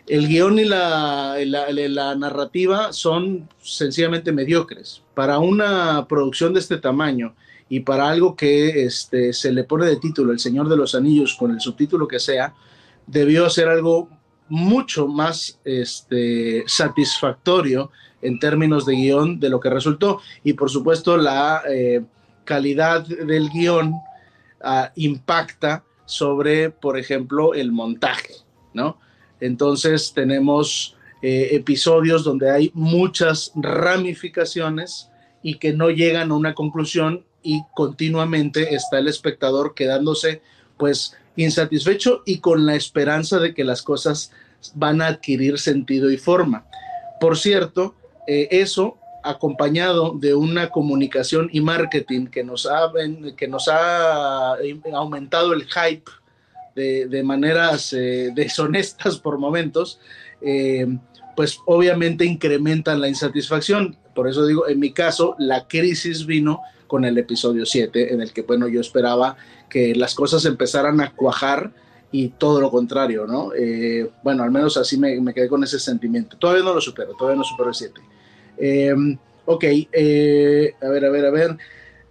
El 0.08 0.28
guion 0.28 0.58
y 0.58 0.66
la, 0.66 1.38
la, 1.46 2.16
narrativa 2.16 2.92
son 2.94 3.48
sencillamente 3.62 4.32
mediocres. 4.32 5.04
Para 5.14 5.38
una 5.38 6.08
producción 6.08 6.54
de 6.54 6.62
este 6.62 6.78
tamaño 6.78 7.36
y 7.70 7.82
para 7.82 8.10
algo 8.10 8.36
que 8.36 8.86
este, 8.86 9.34
se 9.34 9.52
le 9.52 9.64
pone 9.64 9.86
de 9.86 9.98
título 9.98 10.32
El 10.32 10.40
Señor 10.40 10.68
de 10.68 10.78
los 10.78 10.96
Anillos 10.96 11.36
con 11.36 11.52
el 11.52 11.62
subtítulo 11.62 12.08
que 12.08 12.20
sea, 12.20 12.56
debió 13.06 13.50
ser 13.52 13.68
algo 13.68 14.10
mucho 14.50 15.08
más 15.08 15.60
este, 15.64 16.64
satisfactorio 16.68 17.92
en 18.22 18.40
términos 18.40 18.86
de 18.86 18.96
guion 18.96 19.40
de 19.40 19.50
lo 19.50 19.60
que 19.60 19.70
resultó. 19.70 20.22
Y 20.44 20.54
por 20.54 20.70
supuesto 20.70 21.18
la 21.18 21.64
eh, 21.70 22.02
calidad 22.44 23.06
del 23.06 23.50
guion 23.50 23.94
ah, 24.62 24.92
impacta 24.96 25.84
sobre, 26.06 26.72
por 26.72 26.98
ejemplo, 26.98 27.54
el 27.54 27.72
montaje, 27.72 28.34
¿no? 28.74 28.98
Entonces 29.40 30.12
tenemos 30.14 30.98
eh, 31.22 31.50
episodios 31.52 32.24
donde 32.24 32.50
hay 32.50 32.72
muchas 32.74 33.52
ramificaciones 33.56 35.10
y 35.44 35.56
que 35.56 35.74
no 35.74 35.90
llegan 35.90 36.32
a 36.32 36.36
una 36.36 36.54
conclusión 36.54 37.26
y 37.44 37.62
continuamente 37.74 38.74
está 38.76 39.00
el 39.00 39.08
espectador 39.08 39.74
quedándose 39.74 40.42
pues 40.80 41.16
insatisfecho 41.36 42.24
y 42.26 42.40
con 42.40 42.66
la 42.66 42.74
esperanza 42.74 43.38
de 43.38 43.54
que 43.54 43.64
las 43.64 43.84
cosas 43.84 44.32
van 44.74 45.02
a 45.02 45.08
adquirir 45.08 45.60
sentido 45.60 46.10
y 46.10 46.18
forma. 46.18 46.66
Por 47.20 47.38
cierto, 47.38 47.96
eh, 48.26 48.48
eso 48.50 48.98
acompañado 49.24 50.14
de 50.18 50.34
una 50.34 50.70
comunicación 50.70 51.50
y 51.52 51.62
marketing 51.62 52.28
que 52.28 52.44
nos 52.44 52.66
ha, 52.66 52.92
que 53.38 53.48
nos 53.48 53.68
ha 53.68 54.56
aumentado 54.94 55.54
el 55.54 55.66
hype 55.66 56.10
de, 56.76 57.24
maneras 57.24 57.94
eh, 57.94 58.32
deshonestas 58.36 59.20
por 59.20 59.38
momentos, 59.38 60.00
eh, 60.42 60.88
pues 61.36 61.60
obviamente 61.66 62.26
incrementan 62.26 63.02
la 63.02 63.10
insatisfacción. 63.10 63.98
Por 64.16 64.30
eso 64.30 64.46
digo, 64.46 64.68
en 64.68 64.80
mi 64.80 64.92
caso, 64.92 65.36
la 65.38 65.68
crisis 65.68 66.26
vino 66.26 66.62
con 66.90 67.06
el 67.06 67.18
episodio 67.18 67.66
7, 67.66 68.14
en 68.14 68.22
el 68.22 68.34
que, 68.34 68.42
bueno, 68.42 68.68
yo 68.68 68.82
esperaba 68.82 69.38
que 69.70 69.96
las 69.96 70.16
cosas 70.16 70.44
empezaran 70.44 71.00
a 71.00 71.16
cuajar 71.16 71.72
y 72.12 72.30
todo 72.30 72.60
lo 72.60 72.72
contrario, 72.72 73.28
¿no? 73.28 73.54
Eh, 73.54 74.10
bueno, 74.24 74.44
al 74.44 74.50
menos 74.50 74.76
así 74.76 74.98
me, 74.98 75.22
me, 75.22 75.34
quedé 75.34 75.48
con 75.48 75.64
ese 75.64 75.80
sentimiento. 75.80 76.36
Todavía 76.38 76.64
no 76.64 76.74
lo 76.74 76.82
supero, 76.82 77.14
todavía 77.18 77.38
no 77.38 77.44
supero 77.44 77.70
el 77.70 77.76
7. 77.76 78.02
Eh, 78.58 78.94
ok, 79.46 79.64
a 79.64 80.90
ver, 80.90 81.06
a 81.06 81.10
ver, 81.10 81.26
a 81.26 81.32
ver. 81.32 81.58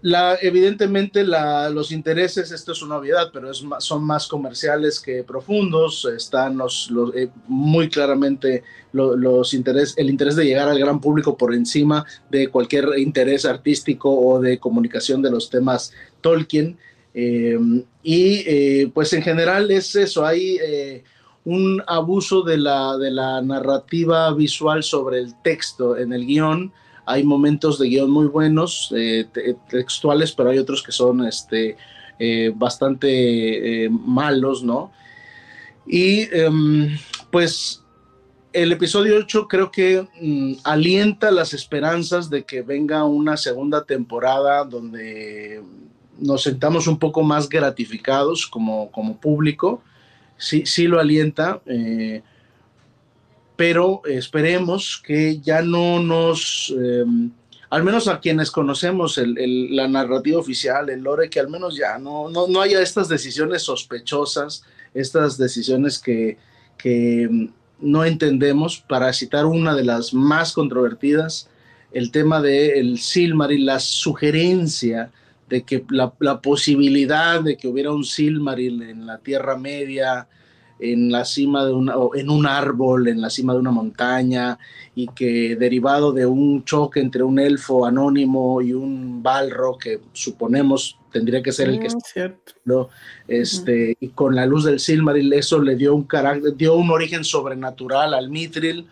La, 0.01 0.39
evidentemente 0.41 1.25
la, 1.25 1.71
los 1.71 1.91
intereses, 1.91 2.53
esto 2.53 2.71
es 2.71 2.83
una 2.83 2.99
obviedad, 2.99 3.31
pero 3.33 3.51
es 3.51 3.65
son 3.81 4.05
más 4.05 4.29
comerciales 4.29 5.01
que 5.01 5.25
profundos, 5.25 6.05
están 6.05 6.57
los, 6.57 6.93
muy 7.49 7.89
claramente 7.89 8.63
los 8.93 9.55
interés, 9.55 9.95
el 9.97 10.09
interés 10.09 10.37
de 10.37 10.45
llegar 10.45 10.69
al 10.69 10.79
gran 10.79 11.01
público 11.01 11.37
por 11.37 11.53
encima 11.53 12.07
de 12.31 12.47
cualquier 12.47 12.97
interés 12.97 13.45
artístico 13.45 14.15
o 14.15 14.41
de 14.41 14.61
comunicación 14.61 15.21
de 15.21 15.33
los 15.33 15.51
temas 15.51 15.93
Tolkien. 16.21 16.79
Em, 17.13 17.83
y 18.03 18.45
eh, 18.47 18.91
pues 18.95 19.13
en 19.13 19.23
general 19.23 19.69
es 19.73 19.97
eso, 19.97 20.25
hay 20.25 20.59
eh, 20.63 21.03
un 21.45 21.83
abuso 21.89 22.43
de 22.43 22.59
la, 22.59 22.97
de 22.99 23.11
la 23.11 23.43
narrativa 23.43 24.33
visual 24.33 24.85
sobre 24.85 25.19
el 25.19 25.35
texto 25.43 25.97
en 25.97 26.13
el 26.13 26.25
guion. 26.25 26.73
Hay 27.11 27.25
momentos 27.25 27.79
de 27.79 27.89
guion 27.89 28.11
muy 28.11 28.27
buenos, 28.27 28.93
eh, 28.97 29.27
textuales, 29.69 30.33
pero 30.33 30.51
hay 30.51 30.59
otros 30.59 30.83
que 30.83 30.93
son 30.93 31.27
este, 31.27 31.77
bastante 32.55 33.89
malos, 33.91 34.63
¿no? 34.63 34.93
Y 35.87 36.29
em, 36.37 36.99
pues 37.31 37.83
el 38.53 38.73
episodio 38.73 39.17
8 39.17 39.49
creo 39.49 39.71
que 39.71 40.07
mm, 40.21 40.55
alienta 40.65 41.31
las 41.31 41.55
esperanzas 41.55 42.31
de 42.31 42.45
que 42.45 42.63
venga 42.63 43.05
una 43.05 43.37
segunda 43.37 43.85
temporada 43.85 44.65
donde 44.65 45.63
nos 46.19 46.43
sentamos 46.43 46.87
un 46.87 46.99
poco 46.99 47.23
más 47.23 47.49
gratificados 47.49 48.47
como, 48.47 48.91
como 48.91 49.19
público, 49.19 49.83
sí, 50.37 50.65
sí 50.67 50.87
lo 50.87 50.99
alienta, 50.99 51.61
eh, 51.67 52.23
pero 53.59 54.03
esperemos 54.05 55.03
que 55.05 55.41
ya 55.41 55.63
no 55.63 56.01
nos, 56.01 56.73
em, 56.79 57.29
al 57.71 57.83
menos 57.83 58.07
a 58.07 58.21
quienes 58.21 58.53
conocemos 58.53 59.21
la 59.21 59.89
narrativa 59.89 60.39
oficial, 60.39 60.89
el 60.91 61.01
lore, 61.01 61.29
que 61.29 61.41
al 61.41 61.49
menos 61.49 61.77
ya 61.77 61.99
no, 61.99 62.31
no, 62.31 62.61
haya 62.61 62.81
estas 62.81 63.09
decisiones 63.09 63.63
sospechosas, 63.63 64.63
estas 64.95 65.39
decisiones 65.39 65.99
que, 65.99 66.39
que 66.77 67.25
em, 67.25 67.51
no 67.81 68.05
entendemos, 68.05 68.79
para 68.79 69.13
citar 69.13 69.45
una 69.45 69.75
de 69.75 69.83
las 69.83 70.15
más 70.15 70.53
controvertidas, 70.53 71.49
el 71.91 72.13
tema 72.13 72.41
del 72.41 72.71
el 72.77 72.99
Silmaril, 73.01 73.67
la 73.67 73.81
sugerencia 73.81 75.11
de 75.49 75.65
que 75.65 75.85
la, 75.91 76.13
posibilidad 76.41 77.43
de 77.43 77.57
que 77.57 77.67
hubiera 77.67 77.91
un 77.91 78.05
Silmaril 78.05 78.83
en 78.83 79.05
la 79.05 79.19
Tierra 79.19 79.59
Media, 79.59 80.29
en 80.79 81.11
la 81.11 81.25
cima 81.25 81.65
de 81.65 81.73
una, 81.73 81.95
en 82.15 82.31
un 82.31 82.47
árbol, 82.47 83.09
en 83.09 83.21
la 83.21 83.31
cima 83.31 83.53
de 83.53 83.61
una 83.61 83.71
montaña, 83.71 84.59
y 84.95 85.09
que 85.09 85.57
derivado 85.57 86.13
de 86.13 86.27
un 86.27 86.65
choque 86.65 87.01
entre 87.01 87.23
un 87.23 87.39
elfo 87.39 87.87
anónimo 87.87 88.61
y 88.63 88.73
un 88.73 89.23
balro, 89.23 89.77
que 89.79 90.01
suponemos 90.13 90.99
tendría 91.11 91.43
que 91.43 91.53
ser 91.53 91.71
el 91.71 91.81
que 91.81 91.89
mm, 91.89 92.33
¿no? 92.67 92.91
este, 93.27 93.97
y 93.99 94.09
con 94.09 94.35
la 94.35 94.45
luz 94.45 94.65
del 94.65 94.79
Silmaril, 94.79 95.33
eso 95.33 95.61
le 95.61 95.75
dio 95.75 95.95
un 95.95 96.05
carácter, 96.05 96.55
dio 96.55 96.75
un 96.75 96.91
origen 96.91 97.25
sobrenatural 97.25 98.13
al 98.13 98.29
Mithril 98.29 98.87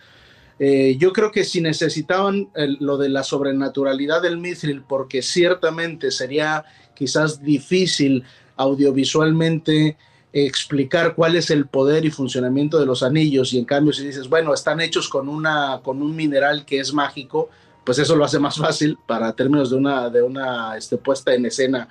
eh, 0.59 0.97
yo 0.99 1.13
creo 1.13 1.31
que 1.31 1.45
si 1.45 1.61
necesitaban 1.61 2.49
lo 2.81 2.97
de 2.97 3.11
la 3.11 3.23
sobrenaturalidad 3.23 4.23
del 4.23 4.39
mithril, 4.39 4.83
porque 4.83 5.21
ciertamente 5.21 6.11
sería 6.11 6.65
quizás 6.95 7.43
difícil 7.43 8.25
audiovisualmente 8.57 9.99
explicar 10.45 11.15
cuál 11.15 11.37
es 11.37 11.51
el 11.51 11.67
poder 11.67 12.05
y 12.05 12.11
funcionamiento 12.11 12.79
de 12.79 12.85
los 12.85 13.03
anillos 13.03 13.55
y 13.55 13.59
en 13.59 13.65
cambio 13.65 13.93
si 13.95 14.05
dices, 14.05 14.29
bueno, 14.29 14.53
están 14.53 14.81
hechos 14.81 15.09
con, 15.09 15.29
una, 15.29 15.81
con 15.83 16.03
un 16.03 16.15
mineral 16.15 16.67
que 16.67 16.79
es 16.79 16.93
mágico, 16.93 17.49
pues 17.85 17.99
eso 17.99 18.17
lo 18.17 18.25
hace 18.25 18.39
más 18.39 18.57
fácil 18.57 18.99
para 19.07 19.33
términos 19.33 19.71
de 19.71 19.77
una, 19.77 20.11
de 20.11 20.23
una 20.23 20.77
este, 20.77 20.99
puesta 20.99 21.33
en 21.33 21.47
escena, 21.47 21.89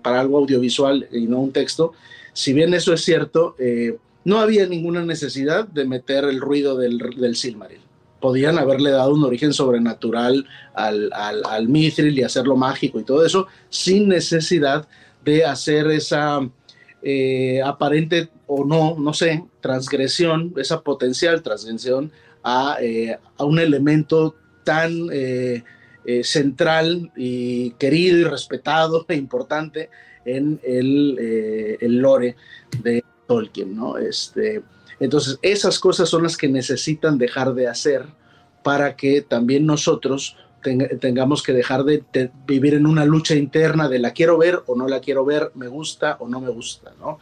para 0.00 0.20
algo 0.20 0.38
audiovisual 0.38 1.08
y 1.12 1.26
no 1.26 1.40
un 1.40 1.52
texto. 1.52 1.92
Si 2.32 2.52
bien 2.52 2.72
eso 2.72 2.94
es 2.94 3.04
cierto, 3.04 3.56
eh, 3.58 3.98
no 4.24 4.38
había 4.38 4.66
ninguna 4.66 5.04
necesidad 5.04 5.66
de 5.66 5.84
meter 5.84 6.24
el 6.24 6.40
ruido 6.40 6.76
del, 6.76 6.98
del 6.98 7.36
Silmaril 7.36 7.80
podían 8.20 8.58
haberle 8.58 8.90
dado 8.90 9.14
un 9.14 9.22
origen 9.24 9.52
sobrenatural 9.52 10.46
al, 10.74 11.12
al, 11.12 11.68
mithril 11.68 12.18
y 12.18 12.22
hacerlo 12.22 12.56
mágico 12.56 12.98
y 12.98 13.04
todo 13.04 13.24
eso, 13.24 13.46
sin 13.68 14.08
necesidad 14.08 14.88
de 15.24 15.44
hacer 15.44 15.88
esa 15.90 16.40
eh, 17.08 17.62
aparente 17.62 18.30
o 18.48 18.64
no, 18.64 18.96
no 18.98 19.14
sé, 19.14 19.44
transgresión, 19.60 20.52
esa 20.56 20.80
potencial 20.80 21.40
transgresión 21.40 22.10
a, 22.42 22.78
eh, 22.80 23.16
un 23.38 23.60
elemento 23.60 24.34
tan 24.64 25.06
eh, 25.12 25.62
central 26.24 27.12
y 27.16 27.70
querido 27.78 28.18
y 28.18 28.24
respetado 28.24 29.06
e 29.08 29.14
importante 29.14 29.88
en 30.24 30.58
el, 30.64 31.78
el 31.80 31.98
lore 31.98 32.34
de 32.82 33.04
Tolkien, 33.28 33.76
¿no? 33.76 33.98
Este, 33.98 34.64
entonces, 34.98 35.38
esas 35.42 35.78
cosas 35.78 36.08
son 36.08 36.24
las 36.24 36.36
que 36.36 36.48
necesitan 36.48 37.18
dejar 37.18 37.54
de 37.54 37.68
hacer 37.68 38.04
para 38.64 38.96
que 38.96 39.22
también 39.22 39.64
nosotros 39.64 40.36
tengamos 41.00 41.42
que 41.42 41.52
dejar 41.52 41.84
de, 41.84 42.02
vivir 42.46 42.74
en 42.74 42.86
una 42.86 43.04
lucha 43.04 43.34
interna 43.34 43.88
de 43.88 43.98
la 43.98 44.12
quiero 44.12 44.38
ver 44.38 44.62
o 44.66 44.76
no 44.76 44.88
la 44.88 45.00
quiero 45.00 45.24
ver, 45.24 45.52
me 45.54 45.68
gusta 45.68 46.16
o 46.20 46.28
no 46.28 46.40
me 46.40 46.50
gusta, 46.50 46.92
¿no? 46.98 47.18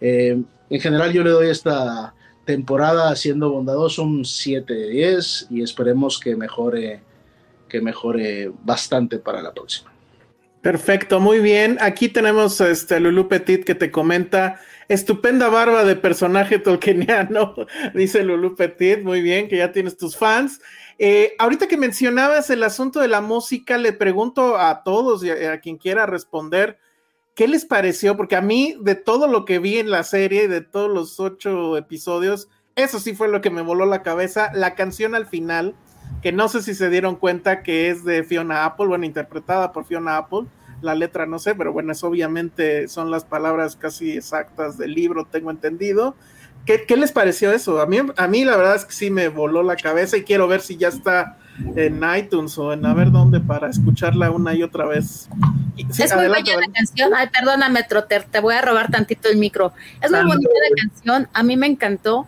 Eh, 0.00 0.42
en 0.70 0.80
general 0.80 1.12
yo 1.12 1.22
le 1.22 1.30
doy 1.30 1.48
esta 1.48 2.14
temporada 2.44 3.14
siendo 3.16 3.50
bondadoso 3.50 4.02
un 4.02 4.24
7 4.24 4.72
de 4.72 4.88
10 4.88 5.48
y 5.50 5.62
esperemos 5.62 6.18
que 6.18 6.34
mejore, 6.36 7.02
que 7.68 7.80
mejore 7.80 8.50
bastante 8.64 9.18
para 9.18 9.42
la 9.42 9.52
próxima. 9.52 9.92
Perfecto, 10.60 11.18
muy 11.18 11.40
bien. 11.40 11.76
Aquí 11.80 12.08
tenemos 12.08 12.60
a 12.60 12.70
este 12.70 13.00
Lulu 13.00 13.28
Petit 13.28 13.64
que 13.64 13.74
te 13.74 13.90
comenta 13.90 14.60
Estupenda 14.88 15.48
barba 15.48 15.84
de 15.84 15.96
personaje 15.96 16.58
tolkieniano, 16.58 17.54
dice 17.94 18.22
Lulu 18.22 18.54
Petit. 18.54 19.02
Muy 19.02 19.22
bien, 19.22 19.48
que 19.48 19.56
ya 19.56 19.72
tienes 19.72 19.96
tus 19.96 20.16
fans. 20.16 20.60
Eh, 20.98 21.34
ahorita 21.38 21.66
que 21.66 21.76
mencionabas 21.76 22.50
el 22.50 22.62
asunto 22.62 23.00
de 23.00 23.08
la 23.08 23.20
música, 23.20 23.78
le 23.78 23.92
pregunto 23.92 24.56
a 24.56 24.82
todos 24.82 25.24
y 25.24 25.30
a, 25.30 25.60
quien 25.60 25.78
quiera 25.78 26.06
responder, 26.06 26.78
¿qué 27.34 27.48
les 27.48 27.64
pareció? 27.64 28.16
Porque 28.16 28.36
a 28.36 28.40
mí, 28.40 28.76
de 28.80 28.94
todo 28.94 29.26
lo 29.26 29.44
que 29.44 29.58
vi 29.58 29.78
en 29.78 29.90
la 29.90 30.04
serie, 30.04 30.48
de 30.48 30.60
todos 30.60 30.90
los 30.90 31.18
ocho 31.20 31.76
episodios, 31.76 32.48
eso 32.76 32.98
sí 32.98 33.14
fue 33.14 33.28
lo 33.28 33.40
que 33.40 33.50
me 33.50 33.62
voló 33.62 33.86
la 33.86 34.02
cabeza. 34.02 34.50
La 34.54 34.74
canción 34.74 35.14
al 35.14 35.26
final, 35.26 35.74
que 36.22 36.32
no 36.32 36.48
sé 36.48 36.62
si 36.62 36.74
se 36.74 36.90
dieron 36.90 37.16
cuenta 37.16 37.62
que 37.62 37.90
es 37.90 38.04
de 38.04 38.24
Fiona 38.24 38.64
Apple, 38.64 38.86
bueno, 38.86 39.04
interpretada 39.04 39.72
por 39.72 39.84
Fiona 39.84 40.16
Apple 40.16 40.46
la 40.82 40.94
letra 40.94 41.26
no 41.26 41.38
sé, 41.38 41.54
pero 41.54 41.72
bueno, 41.72 41.92
es 41.92 42.04
obviamente 42.04 42.88
son 42.88 43.10
las 43.10 43.24
palabras 43.24 43.76
casi 43.76 44.12
exactas 44.12 44.76
del 44.76 44.92
libro, 44.92 45.24
tengo 45.24 45.50
entendido. 45.50 46.16
¿Qué, 46.66 46.96
les 46.96 47.12
pareció 47.12 47.52
eso? 47.52 47.80
A 47.80 47.86
mí, 47.86 47.98
a 48.16 48.28
mí 48.28 48.44
la 48.44 48.56
verdad 48.56 48.76
es 48.76 48.84
que 48.84 48.92
sí 48.92 49.10
me 49.10 49.28
voló 49.28 49.62
la 49.62 49.76
cabeza 49.76 50.16
y 50.16 50.22
quiero 50.22 50.46
ver 50.46 50.60
si 50.60 50.76
ya 50.76 50.88
está 50.88 51.38
en 51.76 52.00
iTunes 52.16 52.56
o 52.58 52.72
en 52.72 52.86
a 52.86 52.94
ver 52.94 53.10
dónde 53.10 53.40
para 53.40 53.68
escucharla 53.68 54.30
una 54.30 54.54
y 54.54 54.62
otra 54.62 54.86
vez. 54.86 55.28
es 55.76 56.14
muy 56.14 56.28
buena 56.28 56.56
la 56.56 56.72
canción. 56.72 57.12
Ay, 57.14 57.28
perdóname, 57.28 57.82
Trotter, 57.82 58.24
te 58.30 58.40
voy 58.40 58.54
a 58.54 58.62
robar 58.62 58.90
tantito 58.90 59.28
el 59.28 59.36
micro. 59.36 59.72
Es 60.00 60.10
muy 60.10 60.22
bonita 60.22 60.50
la 60.70 60.82
canción, 60.82 61.28
a 61.32 61.42
mí 61.42 61.56
me 61.56 61.66
encantó 61.66 62.26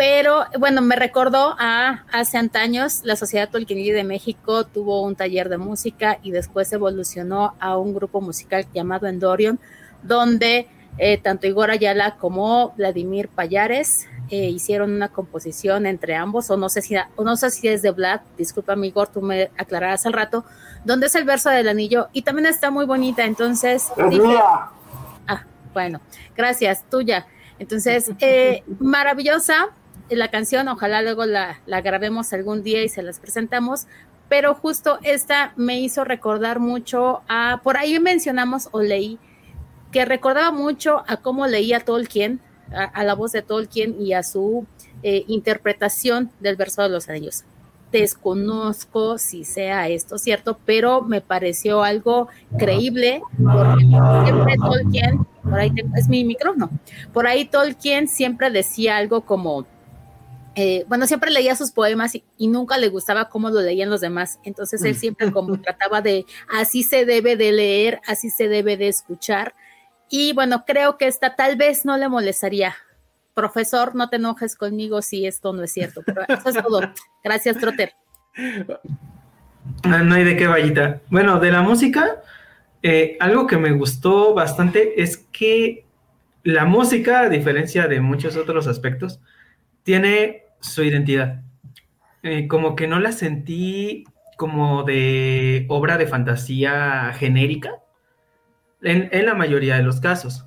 pero 0.00 0.46
bueno, 0.58 0.80
me 0.80 0.96
recordó 0.96 1.54
a 1.58 2.06
hace 2.10 2.38
antaños 2.38 3.02
la 3.04 3.16
Sociedad 3.16 3.50
Tolkienidi 3.50 3.90
de 3.90 4.02
México 4.02 4.64
tuvo 4.64 5.02
un 5.02 5.14
taller 5.14 5.50
de 5.50 5.58
música 5.58 6.18
y 6.22 6.30
después 6.30 6.72
evolucionó 6.72 7.54
a 7.60 7.76
un 7.76 7.92
grupo 7.92 8.22
musical 8.22 8.66
llamado 8.72 9.08
Endorion, 9.08 9.60
donde 10.02 10.68
eh, 10.98 11.18
tanto 11.18 11.46
Igor 11.46 11.70
Ayala 11.70 12.16
como 12.16 12.70
Vladimir 12.76 13.28
Payares 13.28 14.06
eh, 14.30 14.48
hicieron 14.48 14.92
una 14.92 15.08
composición 15.08 15.86
entre 15.86 16.14
ambos, 16.14 16.50
o 16.50 16.56
no 16.56 16.68
sé 16.68 16.82
si, 16.82 16.94
o 17.16 17.24
no 17.24 17.36
sé 17.36 17.50
si 17.50 17.66
es 17.66 17.82
de 17.82 17.90
Vlad, 17.90 18.20
disculpa 18.38 18.76
Igor, 18.76 19.08
tú 19.08 19.22
me 19.22 19.50
aclararás 19.58 20.06
al 20.06 20.12
rato, 20.12 20.44
donde 20.84 21.06
es 21.06 21.14
el 21.16 21.24
verso 21.24 21.50
del 21.50 21.68
anillo, 21.68 22.08
y 22.12 22.22
también 22.22 22.46
está 22.46 22.70
muy 22.70 22.86
bonita, 22.86 23.24
entonces... 23.24 23.90
ah, 25.26 25.44
bueno, 25.74 26.00
gracias, 26.36 26.84
tuya. 26.88 27.26
Entonces, 27.58 28.12
eh, 28.20 28.62
maravillosa 28.78 29.70
la 30.08 30.28
canción, 30.28 30.68
ojalá 30.68 31.02
luego 31.02 31.24
la, 31.24 31.60
la 31.66 31.80
grabemos 31.80 32.32
algún 32.32 32.62
día 32.62 32.82
y 32.82 32.88
se 32.88 33.02
las 33.02 33.18
presentamos, 33.18 33.86
pero 34.28 34.54
justo 34.54 35.00
esta 35.02 35.52
me 35.56 35.80
hizo 35.80 36.04
recordar 36.04 36.60
mucho 36.60 37.22
a, 37.28 37.60
por 37.64 37.76
ahí 37.76 37.98
mencionamos 37.98 38.68
o 38.70 38.80
leí, 38.80 39.18
que 39.90 40.04
recordaba 40.04 40.50
mucho 40.52 41.02
a 41.06 41.16
cómo 41.18 41.46
leía 41.46 41.80
Tolkien, 41.80 42.40
a, 42.72 43.02
la 43.02 43.14
voz 43.14 43.32
de 43.32 43.42
Tolkien 43.42 44.00
y 44.00 44.12
a 44.12 44.22
su 44.22 44.66
eh, 45.02 45.24
interpretación 45.26 46.30
del 46.40 46.56
verso 46.56 46.82
de 46.82 46.88
los 46.88 47.08
anillos. 47.08 47.44
Desconozco 47.90 49.18
si 49.18 49.44
sea 49.44 49.88
esto 49.88 50.16
cierto, 50.16 50.58
pero 50.64 51.02
me 51.02 51.20
pareció 51.20 51.82
algo 51.82 52.28
creíble, 52.56 53.20
porque 53.36 53.84
siempre 54.24 54.54
Tolkien, 54.56 55.26
por 55.42 55.58
ahí 55.58 55.72
es 55.96 56.08
mi 56.08 56.24
micrófono, 56.24 56.70
por 57.12 57.26
ahí 57.26 57.46
Tolkien 57.46 58.06
siempre 58.06 58.50
decía 58.50 58.96
algo 58.96 59.22
como, 59.22 59.66
eh, 60.54 60.84
bueno, 60.88 61.06
siempre 61.06 61.30
leía 61.30 61.56
sus 61.56 61.72
poemas 61.72 62.14
y, 62.14 62.46
nunca 62.46 62.78
le 62.78 62.88
gustaba 62.88 63.28
cómo 63.28 63.50
lo 63.50 63.60
leían 63.60 63.90
los 63.90 64.00
demás. 64.00 64.38
Entonces 64.44 64.82
él 64.84 64.94
siempre 64.94 65.32
como 65.32 65.58
trataba 65.60 66.00
de, 66.00 66.26
así 66.48 66.82
se 66.84 67.04
debe 67.04 67.36
de 67.36 67.50
leer, 67.50 68.00
así 68.06 68.30
se 68.30 68.46
debe 68.46 68.76
de 68.76 68.88
escuchar. 68.88 69.54
Y 70.10 70.32
bueno, 70.32 70.64
creo 70.66 70.98
que 70.98 71.06
esta 71.06 71.36
tal 71.36 71.56
vez 71.56 71.84
no 71.84 71.96
le 71.96 72.08
molestaría. 72.08 72.74
Profesor, 73.32 73.94
no 73.94 74.08
te 74.08 74.16
enojes 74.16 74.56
conmigo 74.56 75.02
si 75.02 75.24
esto 75.24 75.52
no 75.52 75.62
es 75.62 75.72
cierto, 75.72 76.02
pero 76.04 76.22
eso 76.28 76.48
es 76.48 76.62
todo. 76.62 76.80
Gracias, 77.24 77.56
Trotter. 77.58 77.92
No, 79.84 80.14
hay 80.14 80.24
de 80.24 80.36
qué 80.36 80.48
vallita. 80.48 81.00
Bueno, 81.10 81.38
de 81.38 81.52
la 81.52 81.62
música, 81.62 82.20
eh, 82.82 83.16
algo 83.20 83.46
que 83.46 83.56
me 83.56 83.70
gustó 83.70 84.34
bastante 84.34 85.00
es 85.00 85.16
que 85.16 85.84
la 86.42 86.64
música, 86.64 87.20
a 87.20 87.28
diferencia 87.28 87.86
de 87.86 88.00
muchos 88.00 88.36
otros 88.36 88.66
aspectos, 88.66 89.20
tiene 89.84 90.46
su 90.60 90.82
identidad. 90.82 91.42
Eh, 92.24 92.48
como 92.48 92.74
que 92.74 92.88
no 92.88 92.98
la 92.98 93.12
sentí 93.12 94.04
como 94.36 94.82
de 94.82 95.66
obra 95.68 95.98
de 95.98 96.08
fantasía 96.08 97.12
genérica, 97.14 97.78
en, 98.82 99.26
la 99.26 99.34
mayoría 99.34 99.76
de 99.76 99.82
los 99.82 100.00
casos. 100.00 100.46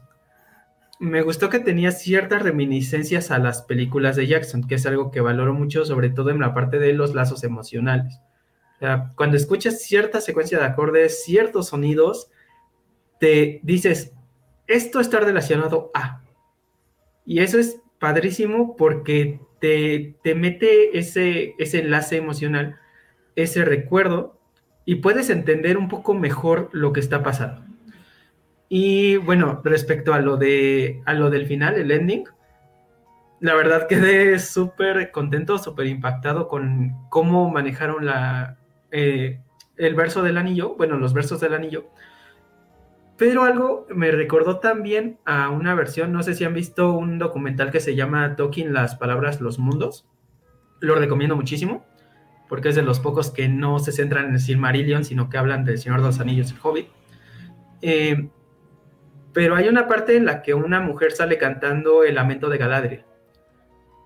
Me 0.99 1.21
gustó 1.21 1.49
que 1.49 1.59
tenía 1.59 1.91
ciertas 1.91 2.41
reminiscencias 2.41 3.31
a 3.31 3.39
las 3.39 3.63
películas 3.63 4.15
de 4.15 4.27
Jackson, 4.27 4.67
que 4.67 4.75
es 4.75 4.85
algo 4.85 5.11
que 5.11 5.21
valoro 5.21 5.53
mucho, 5.53 5.85
sobre 5.85 6.09
todo 6.09 6.29
en 6.29 6.39
la 6.39 6.53
parte 6.53 6.79
de 6.79 6.93
los 6.93 7.13
lazos 7.13 7.43
emocionales. 7.43 8.19
cuando 9.15 9.37
escuchas 9.37 9.81
cierta 9.81 10.19
secuencia 10.19 10.59
de 10.59 10.65
acordes, 10.65 11.23
ciertos 11.23 11.69
sonidos, 11.69 12.29
te 13.19 13.61
dices, 13.63 14.11
esto 14.67 14.99
está 14.99 15.19
relacionado 15.21 15.91
a. 15.93 16.21
Y 17.25 17.39
eso 17.39 17.59
es 17.59 17.79
padrísimo 17.99 18.75
porque 18.75 19.39
te, 19.59 20.17
te 20.23 20.35
mete 20.35 20.97
ese, 20.97 21.55
ese 21.57 21.79
enlace 21.79 22.17
emocional, 22.17 22.77
ese 23.37 23.63
recuerdo, 23.63 24.37
y 24.83 24.95
puedes 24.95 25.29
entender 25.29 25.77
un 25.77 25.87
poco 25.87 26.13
mejor 26.13 26.69
lo 26.73 26.91
que 26.91 26.99
está 26.99 27.23
pasando. 27.23 27.72
Y 28.75 29.17
bueno, 29.17 29.61
respecto 29.63 30.15
a 30.15 30.19
lo, 30.19 30.35
de, 30.35 31.03
a 31.05 31.13
lo 31.13 31.29
del 31.29 31.45
final, 31.45 31.75
el 31.75 31.91
ending, 31.91 32.23
la 33.39 33.53
verdad 33.53 33.85
quedé 33.87 34.39
súper 34.39 35.11
contento, 35.11 35.59
súper 35.59 35.85
impactado 35.85 36.47
con 36.47 36.95
cómo 37.09 37.51
manejaron 37.51 38.07
la, 38.07 38.57
eh, 38.89 39.39
el 39.77 39.93
verso 39.93 40.23
del 40.23 40.39
anillo, 40.39 40.73
bueno, 40.75 40.97
los 40.97 41.13
versos 41.13 41.39
del 41.39 41.53
anillo. 41.53 41.91
Pero 43.15 43.43
algo 43.43 43.85
me 43.93 44.09
recordó 44.09 44.57
también 44.57 45.19
a 45.23 45.49
una 45.49 45.75
versión, 45.75 46.11
no 46.11 46.23
sé 46.23 46.33
si 46.33 46.43
han 46.43 46.55
visto 46.55 46.93
un 46.93 47.19
documental 47.19 47.69
que 47.69 47.79
se 47.79 47.93
llama 47.93 48.35
Talking 48.35 48.73
las 48.73 48.95
palabras, 48.95 49.39
los 49.39 49.59
mundos. 49.59 50.07
Lo 50.79 50.95
recomiendo 50.95 51.35
muchísimo, 51.35 51.85
porque 52.49 52.69
es 52.69 52.75
de 52.75 52.81
los 52.81 52.99
pocos 52.99 53.29
que 53.29 53.47
no 53.47 53.77
se 53.77 53.91
centran 53.91 54.29
en 54.29 54.33
el 54.33 54.39
Silmarillion, 54.39 55.05
sino 55.05 55.29
que 55.29 55.37
hablan 55.37 55.63
del 55.63 55.77
Señor 55.77 55.99
de 55.99 56.07
los 56.07 56.19
Anillos, 56.19 56.51
el 56.51 56.57
Hobbit. 56.63 56.87
Eh, 57.83 58.29
pero 59.33 59.55
hay 59.55 59.67
una 59.67 59.87
parte 59.87 60.15
en 60.15 60.25
la 60.25 60.41
que 60.41 60.53
una 60.53 60.79
mujer 60.79 61.11
sale 61.11 61.37
cantando 61.37 62.03
el 62.03 62.15
lamento 62.15 62.49
de 62.49 62.57
Galadriel. 62.57 63.03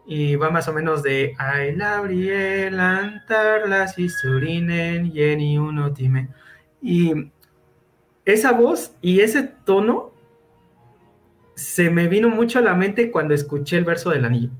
Y 0.05 0.37
va 0.37 0.49
más 0.49 0.69
o 0.69 0.73
menos 0.73 1.03
de 1.03 1.35
Ay 1.37 1.75
Labriel, 1.75 2.79
Antarlas 2.79 3.99
y 3.99 4.07
Surinen, 4.07 5.11
Yeni 5.11 5.57
Unotime. 5.57 6.29
Y 6.81 7.29
esa 8.23 8.53
voz 8.53 8.95
y 9.01 9.19
ese 9.19 9.43
tono 9.43 10.13
se 11.55 11.89
me 11.89 12.07
vino 12.07 12.29
mucho 12.29 12.59
a 12.59 12.61
la 12.61 12.73
mente 12.73 13.11
cuando 13.11 13.33
escuché 13.33 13.77
el 13.77 13.83
verso 13.83 14.11
del 14.11 14.23
anillo. 14.23 14.51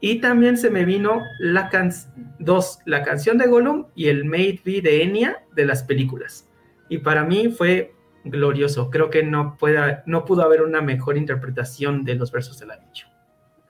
Y 0.00 0.20
también 0.20 0.56
se 0.56 0.70
me 0.70 0.84
vino 0.84 1.22
la 1.38 1.70
dos, 2.38 2.78
la 2.86 3.02
canción 3.02 3.36
de 3.38 3.48
Gollum 3.48 3.86
y 3.94 4.08
el 4.08 4.24
Made 4.24 4.60
Be 4.64 4.80
de 4.80 5.02
Enya 5.02 5.42
de 5.54 5.66
las 5.66 5.82
películas. 5.82 6.48
Y 6.88 6.98
para 6.98 7.24
mí 7.24 7.48
fue 7.48 7.95
glorioso. 8.30 8.90
Creo 8.90 9.10
que 9.10 9.22
no, 9.22 9.56
pueda, 9.58 10.02
no 10.06 10.24
pudo 10.24 10.42
haber 10.42 10.62
una 10.62 10.80
mejor 10.80 11.16
interpretación 11.16 12.04
de 12.04 12.14
los 12.14 12.30
versos 12.30 12.58
del 12.58 12.70
anillo. 12.70 13.06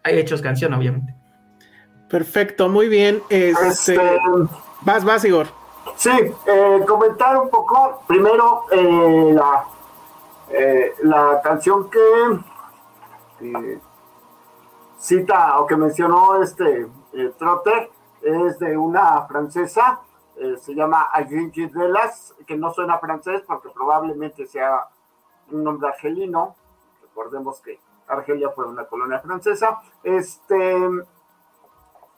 Hay 0.02 0.18
hechos 0.18 0.42
canción, 0.42 0.72
obviamente. 0.74 1.14
Perfecto, 2.08 2.68
muy 2.68 2.88
bien. 2.88 3.22
Este, 3.28 3.68
este, 3.68 4.00
vas, 4.82 5.04
vas, 5.04 5.24
Igor. 5.24 5.46
Sí, 5.96 6.10
eh, 6.10 6.80
comentar 6.86 7.36
un 7.36 7.48
poco, 7.48 8.02
primero, 8.06 8.64
eh, 8.70 9.32
la, 9.34 9.64
eh, 10.50 10.94
la 11.02 11.40
canción 11.42 11.88
que 11.90 12.00
cita 14.98 15.58
o 15.58 15.66
que 15.66 15.76
mencionó 15.76 16.42
este 16.42 16.88
Trotter 17.38 17.90
es 18.22 18.58
de 18.58 18.76
una 18.76 19.26
francesa 19.26 20.00
eh, 20.36 20.56
se 20.58 20.74
llama 20.74 21.08
de 21.14 21.70
Delas, 21.72 22.34
que 22.46 22.56
no 22.56 22.72
suena 22.72 22.98
francés 22.98 23.42
porque 23.46 23.70
probablemente 23.70 24.46
sea 24.46 24.88
un 25.50 25.64
nombre 25.64 25.88
argelino. 25.88 26.54
Recordemos 27.02 27.60
que 27.60 27.78
Argelia 28.06 28.50
fue 28.50 28.66
una 28.66 28.84
colonia 28.84 29.18
francesa. 29.20 29.80
Este, 30.02 30.88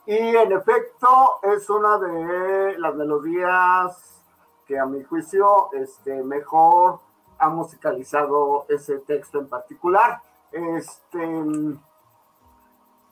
y 0.07 0.17
en 0.17 0.53
efecto 0.53 1.39
es 1.43 1.69
una 1.71 1.99
de 1.99 2.79
las 2.79 2.95
melodías 2.95 4.23
que 4.67 4.79
a 4.79 4.87
mi 4.87 5.03
juicio 5.05 5.73
este, 5.73 6.23
mejor 6.23 7.01
ha 7.39 7.49
musicalizado 7.49 8.67
ese 8.69 8.99
texto 8.99 9.39
en 9.39 9.49
particular. 9.49 10.21
Este, 10.51 11.45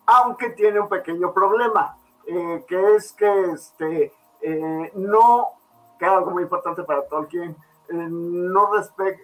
aunque 0.07 0.51
tiene 0.51 0.81
un 0.81 0.89
pequeño 0.89 1.33
problema, 1.33 1.97
eh, 2.27 2.65
que 2.67 2.97
es 2.97 3.13
que 3.13 3.51
este, 3.53 4.13
eh, 4.49 4.93
no, 4.95 5.55
que 5.99 6.07
algo 6.07 6.31
muy 6.31 6.45
importante 6.45 6.85
para 6.85 7.05
Tolkien, 7.09 7.51
eh, 7.89 7.93
no, 7.93 8.71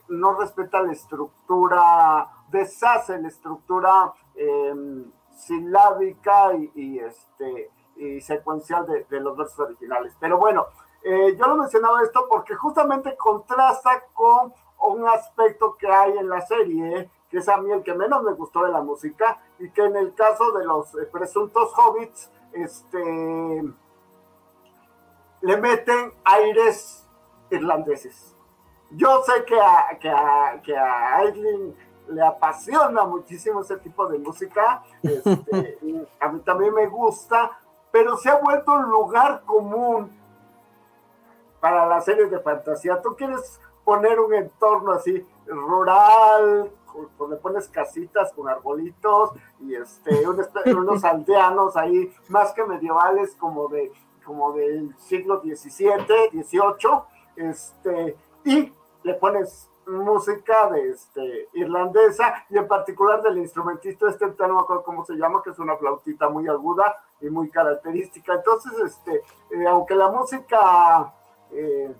no 0.09 0.41
respeta 0.41 0.83
la 0.83 0.91
estructura, 0.91 2.29
deshace 2.49 3.21
la 3.21 3.29
estructura 3.29 4.13
em, 4.35 5.13
silábica 5.37 6.55
y, 6.75 6.99
este, 6.99 7.71
y 7.95 8.21
secuencial 8.21 8.85
de, 9.09 9.21
los 9.21 9.37
versos 9.37 9.61
originales. 9.61 10.13
Pero 10.19 10.39
bueno, 10.39 10.67
eh, 11.05 11.37
yo 11.39 11.47
lo 11.47 11.55
mencionaba 11.55 12.03
esto 12.03 12.27
porque 12.29 12.57
justamente 12.57 13.17
contrasta 13.17 14.03
con 14.13 14.53
un 14.81 15.07
aspecto 15.07 15.77
que 15.77 15.87
hay 15.87 16.19
en 16.19 16.29
la 16.29 16.41
serie, 16.41 17.09
que 17.31 17.39
es 17.39 17.49
a 17.49 17.59
mí 17.59 17.71
el 17.71 17.85
que 17.85 17.95
menos 17.95 18.25
me 18.25 18.33
gustó 18.33 18.65
de 18.65 18.73
la 18.73 18.81
música, 18.81 19.41
y 19.61 19.71
que 19.71 19.85
en 19.85 19.95
el 19.95 20.15
caso 20.15 20.51
de 20.51 20.65
los 20.65 20.91
presuntos 21.13 21.73
hobbits, 21.79 22.29
este, 22.53 23.63
le 25.43 25.57
meten 25.57 26.13
aires 26.25 27.07
irlandeses. 27.51 28.35
Yo 28.91 29.23
sé 29.23 29.45
que 29.45 29.61
a, 29.61 29.99
que 29.99 30.09
a, 30.09 30.61
que 30.63 30.77
a 30.77 31.17
Aileen 31.17 31.75
le 32.09 32.23
apasiona 32.23 33.05
muchísimo 33.05 33.61
ese 33.61 33.77
tipo 33.79 34.07
de 34.07 34.19
música, 34.19 34.83
este, 35.03 35.79
a 36.21 36.29
mí 36.29 36.41
también 36.41 36.75
me 36.75 36.87
gusta, 36.87 37.59
pero 37.91 38.17
se 38.17 38.31
ha 38.31 38.37
vuelto 38.37 38.73
un 38.73 38.91
lugar 38.91 39.43
común 39.45 40.19
para 41.61 41.87
las 41.87 42.05
series 42.05 42.31
de 42.31 42.41
fantasía. 42.41 43.01
Tú 43.01 43.15
quieres 43.17 43.61
poner 43.85 44.21
un 44.21 44.35
entorno 44.35 44.93
así 44.93 45.27
rural, 45.47 46.71
donde 47.19 47.37
pones 47.37 47.69
casitas 47.69 48.33
con 48.33 48.49
arbolitos 48.49 49.31
y 49.61 49.75
este, 49.75 50.29
unos 50.29 51.05
aldeanos 51.05 51.77
ahí, 51.77 52.13
más 52.29 52.53
que 52.53 52.65
medievales, 52.65 53.35
como 53.37 53.69
de 53.69 53.93
como 54.23 54.53
del 54.53 54.95
siglo 54.99 55.41
XVII, 55.41 56.31
XVIII, 56.33 57.03
este, 57.37 58.17
y 58.45 58.73
le 59.03 59.15
pones 59.15 59.69
música 59.87 60.71
de 60.71 60.91
este, 60.91 61.49
irlandesa 61.55 62.45
y 62.49 62.57
en 62.57 62.69
particular 62.69 63.21
del 63.23 63.39
instrumentista 63.39 64.09
este, 64.09 64.27
no 64.27 64.55
me 64.55 64.61
acuerdo 64.61 64.85
cómo 64.85 65.05
se 65.05 65.15
llama, 65.15 65.43
que 65.43 65.51
es 65.51 65.59
una 65.59 65.77
flautita 65.77 66.29
muy 66.29 66.49
aguda 66.49 67.03
y 67.21 67.29
muy 67.29 67.51
característica. 67.51 68.35
Entonces, 68.35 68.73
este, 68.79 69.23
eh, 69.51 69.67
aunque 69.69 69.95
la 69.95 70.11
música 70.11 71.13
eh, 71.51 71.95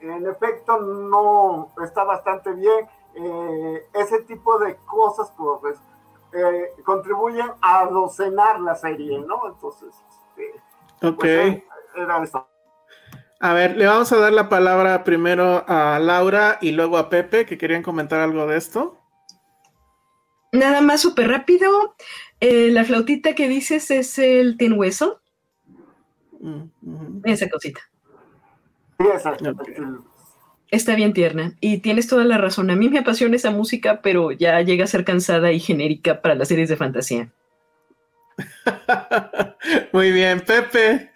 en 0.00 0.26
efecto 0.26 0.78
no 0.78 1.70
está 1.82 2.04
bastante 2.04 2.52
bien, 2.52 2.88
eh, 3.14 3.88
ese 3.94 4.22
tipo 4.22 4.58
de 4.58 4.76
cosas 4.76 5.32
pues, 5.36 5.78
contribuyen 6.84 7.50
a 7.62 7.86
docenar 7.86 8.60
la 8.60 8.74
serie, 8.74 9.18
¿no? 9.20 9.48
Entonces, 9.48 9.94
este, 10.10 10.62
ok. 11.02 11.18
Pues, 11.18 11.62
era 11.96 12.22
eso. 12.22 12.48
A 13.38 13.52
ver, 13.52 13.76
le 13.76 13.86
vamos 13.86 14.10
a 14.12 14.16
dar 14.16 14.32
la 14.32 14.48
palabra 14.48 15.04
primero 15.04 15.64
a 15.68 15.98
Laura 15.98 16.58
y 16.60 16.72
luego 16.72 16.96
a 16.96 17.10
Pepe, 17.10 17.44
que 17.44 17.58
querían 17.58 17.82
comentar 17.82 18.20
algo 18.20 18.46
de 18.46 18.56
esto. 18.56 18.98
Nada 20.52 20.80
más 20.80 21.02
súper 21.02 21.28
rápido. 21.28 21.94
Eh, 22.40 22.70
la 22.70 22.84
flautita 22.84 23.34
que 23.34 23.48
dices 23.48 23.90
es 23.90 24.18
el 24.18 24.56
tin 24.56 24.72
hueso. 24.72 25.20
Mm, 26.40 27.20
esa 27.24 27.48
cosita. 27.48 27.80
Está 30.70 30.94
bien 30.94 31.12
tierna 31.12 31.54
y 31.60 31.78
tienes 31.78 32.08
toda 32.08 32.24
la 32.24 32.38
razón. 32.38 32.70
A 32.70 32.76
mí 32.76 32.88
me 32.88 32.98
apasiona 32.98 33.36
esa 33.36 33.50
música, 33.50 34.00
pero 34.02 34.32
ya 34.32 34.60
llega 34.62 34.84
a 34.84 34.88
ser 34.88 35.04
cansada 35.04 35.52
y 35.52 35.60
genérica 35.60 36.22
para 36.22 36.34
las 36.34 36.48
series 36.48 36.68
de 36.68 36.76
fantasía. 36.76 37.28
Muy 39.92 40.12
bien, 40.12 40.40
Pepe. 40.40 41.10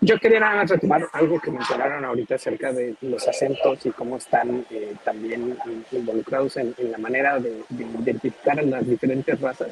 Yo, 0.00 0.18
quería 0.18 0.40
nada 0.40 0.56
más 0.56 0.70
retomar 0.70 1.06
algo 1.12 1.40
que 1.40 1.52
mencionaron 1.52 2.04
ahorita 2.04 2.34
acerca 2.34 2.72
de 2.72 2.96
los 3.00 3.28
acentos 3.28 3.86
y 3.86 3.90
cómo 3.90 4.16
están 4.16 4.66
eh, 4.70 4.94
también 5.04 5.56
involucrados 5.92 6.56
en, 6.56 6.74
la 6.90 6.98
manera 6.98 7.38
de, 7.38 7.62
identificar 7.70 8.58
a 8.58 8.62
las 8.62 8.88
diferentes 8.88 9.40
razas. 9.40 9.68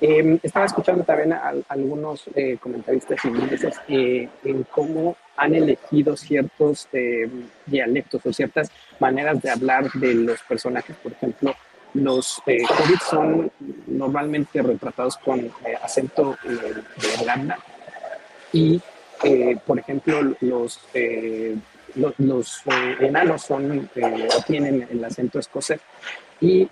Em, 0.00 0.38
estaba 0.42 0.64
escuchando 0.64 1.04
también 1.04 1.34
a, 1.34 1.52
algunos 1.68 2.24
eh, 2.34 2.56
comentaristas 2.58 3.22
ingleses 3.24 3.76
eh, 3.88 4.28
en 4.42 4.64
cómo 4.64 5.16
han 5.36 5.54
elegido 5.54 6.16
ciertos 6.16 6.88
dialectos 7.66 8.24
o 8.24 8.32
ciertas 8.32 8.70
maneras 9.00 9.42
de 9.42 9.50
hablar 9.50 9.90
de 9.92 10.14
los 10.14 10.40
personajes. 10.42 10.96
Por 10.96 11.12
ejemplo, 11.12 11.54
los 11.94 12.38
hobbits 12.46 13.04
son 13.08 13.50
normalmente 13.86 14.62
retratados 14.62 15.16
con 15.18 15.50
acento 15.82 16.36
de 16.44 17.14
Irlanda 17.20 17.58
y 18.52 18.80
eh, 19.22 19.56
por 19.64 19.78
ejemplo, 19.78 20.34
los, 20.40 20.80
eh, 20.94 21.56
los, 21.94 22.62
eh, 22.66 22.96
enanos 23.00 23.42
son, 23.42 23.88
tienen 24.46 24.88
el 24.90 25.04
acento 25.04 25.38
escocés 25.38 25.80
y 26.40 26.68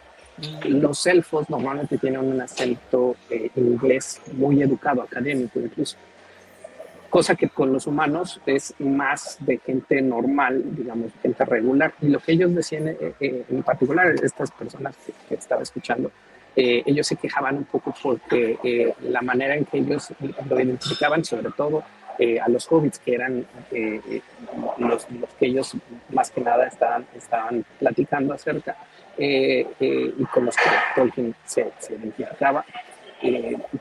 los 0.64 1.06
elfos 1.06 1.48
normalmente 1.51 1.98
tienen 1.98 2.20
un 2.20 2.40
acento 2.40 3.14
inglés 3.56 4.20
muy 4.32 4.62
educado, 4.62 5.02
académico 5.02 5.60
incluso. 5.60 5.97
Cosa 7.11 7.35
que 7.35 7.49
con 7.49 7.73
los 7.73 7.87
humanos 7.87 8.41
es 8.47 8.74
más 8.78 9.37
de 9.41 9.59
gente 9.59 10.01
normal, 10.01 10.62
digamos, 10.77 11.12
gente 11.20 11.45
regular. 11.45 11.93
Y 12.01 12.09
lo 12.09 12.20
que 12.20 12.32
ellos 12.32 12.55
decían, 12.55 12.97
en 13.20 13.62
particular 13.62 14.15
estas 14.23 14.51
personas 14.53 14.97
que, 15.28 15.35
estaba 15.35 15.62
escuchando, 15.62 16.12
ellos 16.55 17.07
se 17.07 17.16
quejaban 17.16 17.57
un 17.59 17.65
poco 17.65 17.93
porque 18.01 18.95
la 19.03 19.23
manera 19.23 19.57
en 19.57 19.65
que 19.65 19.78
ellos 19.78 20.12
lo 20.49 20.61
identificaban, 20.61 21.24
sobre 21.24 21.51
todo 21.51 21.82
eh, 22.23 22.39
a 22.39 22.51
los 22.51 22.70
hobbits, 22.70 22.99
que 22.99 23.15
eran 23.15 23.47
eh, 23.70 23.99
eh, 24.11 24.20
los, 24.77 25.07
que 25.39 25.47
ellos 25.47 25.74
más 26.11 26.31
que 26.31 26.43
nada 26.43 26.66
estaban, 26.66 27.07
estaban 27.16 27.65
platicando 27.78 28.35
acerca 28.35 28.77
y 29.19 30.24
con 30.31 30.45
los 30.45 30.55
que 30.55 30.70
Tolkien 30.95 31.35
se, 31.47 31.73
identificaba. 31.89 32.62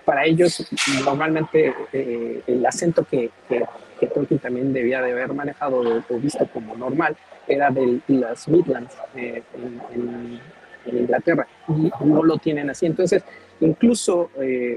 Para 0.06 0.26
ellos, 0.26 0.68
normalmente 1.06 1.74
el 1.94 2.66
acento 2.66 3.04
que, 3.04 3.32
que, 3.48 4.08
Tolkien 4.08 4.40
también 4.40 4.72
debía 4.74 5.02
de 5.02 5.12
haber 5.12 5.34
manejado 5.34 6.04
o, 6.10 6.20
visto 6.20 6.48
como 6.54 6.76
normal 6.76 7.16
era 7.48 7.70
de 7.70 8.00
las 8.08 8.48
Midlands 8.48 8.96
en, 9.16 10.40
Inglaterra 10.86 11.46
y 11.68 11.92
no 12.06 12.24
lo 12.24 12.38
tienen 12.38 12.70
así. 12.70 12.86
Entonces, 12.86 13.24
incluso 13.60 14.32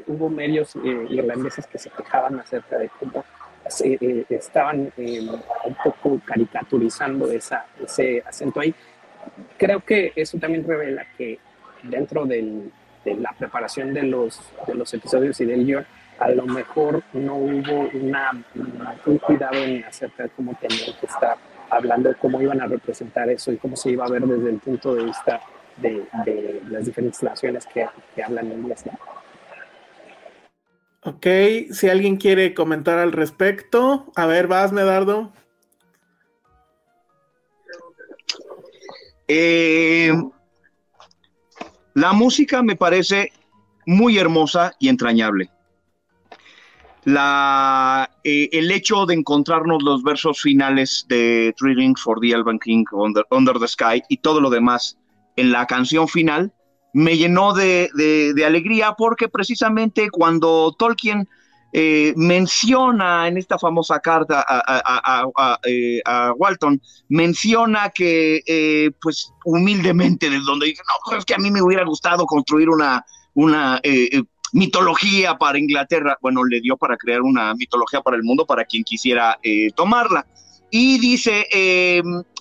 hubo 0.06 0.28
medios 0.28 0.76
irlandeses 0.76 1.66
que 1.66 1.78
se 1.78 1.90
quejaban 1.90 2.39
acerca 2.40 2.78
de 2.78 2.90
cómo 2.98 3.24
eh, 3.84 4.24
estaban 4.28 4.93
eh, 4.97 5.20
un 5.20 5.76
poco 5.82 6.20
caricaturizando 6.24 7.30
esa, 7.30 7.66
ese 7.82 8.22
acento 8.26 8.60
ahí. 8.60 8.74
Creo 9.56 9.80
que 9.80 10.12
eso 10.16 10.36
también 10.39 10.66
revela 10.66 11.06
que 11.16 11.39
dentro 11.84 12.26
del, 12.26 12.72
de 13.05 13.15
la 13.16 13.33
preparación 13.33 13.93
de 13.95 14.03
los, 14.05 14.41
de 14.66 14.74
los 14.74 14.93
episodios 14.95 15.41
y 15.41 15.45
del 15.45 15.65
guion, 15.66 15.87
a 16.19 16.31
lo 16.31 16.47
mejor 16.47 17.03
no 17.12 17.37
hubo 17.37 17.89
una, 17.95 18.31
un 19.07 19.19
cuidado 19.19 19.57
en 19.57 19.85
acerca 19.85 20.24
de 20.24 20.31
cómo 20.31 20.57
tenían 20.61 20.97
que 21.01 21.07
estar 21.07 21.37
hablando, 21.70 22.15
cómo 22.20 22.41
iban 22.41 22.61
a 22.61 22.66
representar 22.66 23.29
eso 23.31 23.51
y 23.51 23.57
cómo 23.57 23.77
se 23.77 23.91
iba 23.91 24.05
a 24.05 24.09
ver 24.09 24.23
desde 24.23 24.51
el 24.51 24.59
punto 24.59 24.95
de 24.95 25.05
vista 25.05 25.41
de, 25.79 26.07
de 26.24 26.62
las 26.69 26.85
diferentes 26.85 27.23
naciones 27.23 27.66
que, 27.66 27.87
que 28.15 28.23
hablan 28.23 28.53
inglés. 28.53 28.85
Ok, 31.05 31.27
si 31.73 31.89
alguien 31.89 32.16
quiere 32.16 32.55
comentar 32.55 32.99
al 32.99 33.11
respecto, 33.11 34.12
a 34.15 34.27
ver, 34.27 34.47
vas, 34.47 34.70
Medardo. 34.73 35.33
Eh, 39.27 40.12
la 41.94 42.12
música 42.12 42.62
me 42.62 42.77
parece 42.77 43.32
muy 43.86 44.19
hermosa 44.19 44.73
y 44.78 44.89
entrañable. 44.89 45.51
Eh, 47.05 48.48
el 48.52 48.70
hecho 48.70 49.06
de 49.06 49.14
encontrarnos 49.14 49.82
los 49.82 50.02
versos 50.02 50.40
finales 50.40 51.05
de 51.09 51.52
Three 51.59 51.74
Rings 51.74 52.01
for 52.01 52.20
the 52.20 52.31
Elven 52.31 52.60
King, 52.60 52.85
Under 52.93 53.59
the 53.59 53.66
Sky 53.66 54.02
y 54.09 54.19
todo 54.19 54.40
lo 54.40 54.51
demás 54.51 54.97
en 55.36 55.51
la 55.51 55.66
canción 55.66 56.06
final 56.09 56.52
me 56.93 57.16
llenó 57.16 57.55
de, 57.55 57.90
alegría 58.47 58.93
porque 58.97 59.28
precisamente 59.28 60.10
cuando 60.10 60.74
Tolkien 60.78 61.28
eh, 61.74 62.12
menciona 62.16 63.27
en 63.28 63.39
esta 63.39 63.59
famosa 63.59 63.99
carta 64.01 64.44
a, 64.47 65.59
eh, 65.65 66.03
Walton, 66.36 66.82
menciona 67.09 67.89
que 67.89 68.43
eh, 68.47 68.90
pues 69.01 69.32
humildemente 69.47 70.28
desde 70.28 70.44
donde 70.44 70.66
dice, 70.66 70.82
no, 70.86 70.94
pues 71.03 71.20
es 71.20 71.24
que 71.24 71.35
a 71.35 71.39
mí 71.39 71.51
me 71.51 71.62
hubiera 71.62 71.85
gustado 71.85 72.27
construir 72.27 72.69
una, 72.69 73.03
una 73.32 73.81
mitología 74.53 75.39
para 75.39 75.59
Inglaterra, 75.59 76.19
bueno, 76.20 76.44
le 76.44 76.61
dio 76.61 76.77
para 76.77 76.99
crear 76.99 77.23
una 77.23 77.55
mitología 77.55 78.03
para 78.03 78.19
el 78.19 78.23
mundo 78.23 78.44
para 78.44 78.66
quien 78.66 78.85
quisiera 78.85 79.39
tomarla. 79.74 80.27
Y 80.70 80.99
dice, 80.99 81.47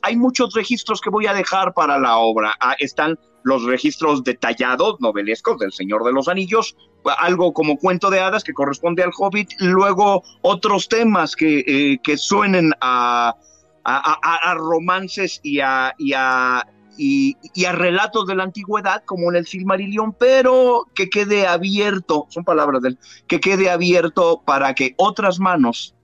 hay 0.01 0.15
muchos 0.17 0.53
registros 0.53 0.99
que 0.99 1.09
voy 1.09 1.27
a 1.27 1.33
dejar 1.33 1.73
para 1.73 1.97
la 1.99 2.17
obra. 2.17 2.53
Ah, 2.59 2.75
están 2.79 3.17
los 3.43 3.63
registros 3.63 4.23
detallados, 4.23 4.99
novelescos 4.99 5.57
del 5.59 5.71
Señor 5.71 6.03
de 6.03 6.13
los 6.13 6.27
Anillos, 6.27 6.75
algo 7.17 7.53
como 7.53 7.77
cuento 7.77 8.09
de 8.09 8.19
hadas 8.19 8.43
que 8.43 8.53
corresponde 8.53 9.03
al 9.03 9.11
Hobbit, 9.17 9.51
luego 9.59 10.23
otros 10.41 10.87
temas 10.87 11.35
que, 11.35 11.63
eh, 11.67 11.99
que 12.03 12.17
suenen 12.17 12.71
a, 12.81 13.35
a, 13.83 14.53
romances 14.55 15.39
y 15.43 15.59
a, 15.59 15.93
y 15.97 16.13
a, 16.13 16.65
y, 16.97 17.65
a 17.65 17.71
relatos 17.71 18.27
de 18.27 18.35
la 18.35 18.43
antigüedad, 18.43 19.03
como 19.05 19.29
en 19.29 19.37
el 19.37 19.47
Silmarillion, 19.47 20.13
pero 20.13 20.87
que 20.93 21.09
quede 21.09 21.47
abierto, 21.47 22.27
son 22.29 22.43
palabras 22.43 22.81
del, 22.81 22.99
que 23.27 23.39
quede 23.39 23.69
abierto 23.69 24.41
para 24.45 24.73
que 24.73 24.93
otras 24.97 25.39
manos 25.39 25.95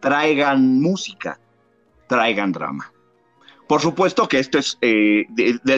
traigan 0.00 0.80
música, 0.80 1.38
traigan 2.08 2.52
drama. 2.52 2.92
Por 3.66 3.80
supuesto 3.80 4.28
que 4.28 4.38
esto 4.38 4.58
es, 4.58 4.78
eh, 4.80 5.26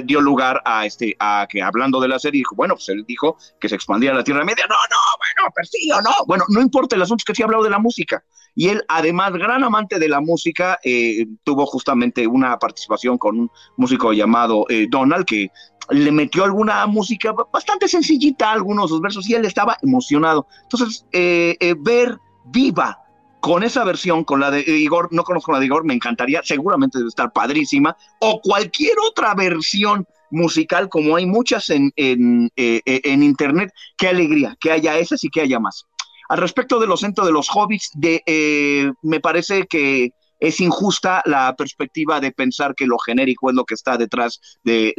dio 0.05 0.21
lugar 0.21 0.61
a 0.65 0.85
este, 0.85 1.17
a 1.19 1.47
que 1.49 1.63
hablando 1.63 2.01
de 2.01 2.09
la 2.09 2.19
serie, 2.19 2.41
dijo, 2.41 2.55
bueno, 2.55 2.75
pues 2.75 2.89
él 2.91 3.05
dijo 3.07 3.39
que 3.59 3.69
se 3.69 3.75
expandía 3.75 4.13
la 4.13 4.25
Tierra 4.25 4.45
Media. 4.45 4.67
No, 4.69 4.75
no, 4.75 4.97
bueno, 5.19 5.53
pero 5.55 5.67
sí 5.67 5.91
o 5.93 6.01
no. 6.03 6.11
Bueno, 6.27 6.45
no 6.49 6.61
importa 6.61 6.97
el 6.97 7.03
asunto, 7.03 7.23
es 7.23 7.25
que 7.25 7.35
sí 7.35 7.43
ha 7.43 7.47
hablado 7.47 7.65
de 7.65 7.71
la 7.71 7.79
música. 7.79 8.23
Y 8.55 8.69
él, 8.69 8.85
además, 8.89 9.33
gran 9.33 9.65
amante 9.65 9.99
de 9.99 10.09
la 10.09 10.21
música, 10.21 10.79
eh, 10.85 11.27
tuvo 11.45 11.65
justamente 11.65 12.27
una 12.27 12.59
participación 12.59 13.17
con 13.17 13.39
un 13.41 13.51
músico 13.77 14.13
llamado 14.13 14.67
eh, 14.69 14.87
Donald, 14.91 15.25
que 15.25 15.51
le 15.91 16.13
metió 16.13 16.45
alguna 16.45 16.87
música 16.87 17.33
bastante 17.51 17.89
sencillita, 17.89 18.53
algunos 18.53 18.87
de 18.87 18.89
sus 18.89 19.01
versos, 19.01 19.31
y 19.31 19.35
él 19.35 19.47
estaba 19.47 19.79
emocionado. 19.81 20.47
Entonces, 20.65 21.07
ver 21.11 22.19
viva 22.45 22.99
con 23.41 23.63
esa 23.63 23.85
versión, 23.85 24.25
con 24.25 24.41
la 24.41 24.51
de 24.51 24.61
Igor, 24.61 25.09
no 25.13 25.23
conozco 25.23 25.53
la 25.53 25.61
de 25.61 25.67
Igor, 25.67 25.85
me 25.85 25.95
encantaría, 25.95 26.41
seguramente 26.43 26.99
debe 26.99 27.09
estar 27.09 27.33
padrísima, 27.33 27.97
o 28.21 28.41
cualquier 28.41 28.95
otra 29.09 29.35
versión 29.35 30.07
musical, 30.31 30.89
como 30.89 31.17
hay 31.17 31.27
muchas 31.27 31.71
en, 31.71 31.93
en, 31.97 32.51
eh, 32.57 32.81
eh, 32.85 33.01
en 33.05 33.23
internet, 33.23 33.73
qué 33.97 34.09
alegría, 34.09 34.57
que 34.61 34.73
haya 34.73 34.99
esas 34.99 35.25
y 35.25 35.31
que 35.31 35.41
haya 35.41 35.59
más. 35.59 35.87
Al 36.29 36.39
respecto 36.39 36.79
de 36.79 36.87
los 36.87 37.49
hobbits, 37.55 37.91
de, 37.95 38.23
eh, 38.27 38.93
me 39.03 39.21
parece 39.21 39.67
que 39.67 40.13
es 40.41 40.61
injusta 40.61 41.23
la 41.25 41.55
perspectiva 41.57 42.21
de 42.21 42.33
pensar 42.33 42.75
que 42.75 42.87
lo 42.87 42.99
genérico 42.99 43.51
es 43.51 43.57
lo 43.57 43.65
que 43.65 43.75
está 43.75 43.97
detrás 43.97 44.41
de, 44.63 44.95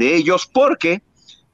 ellos, 0.00 0.48
porque 0.52 1.02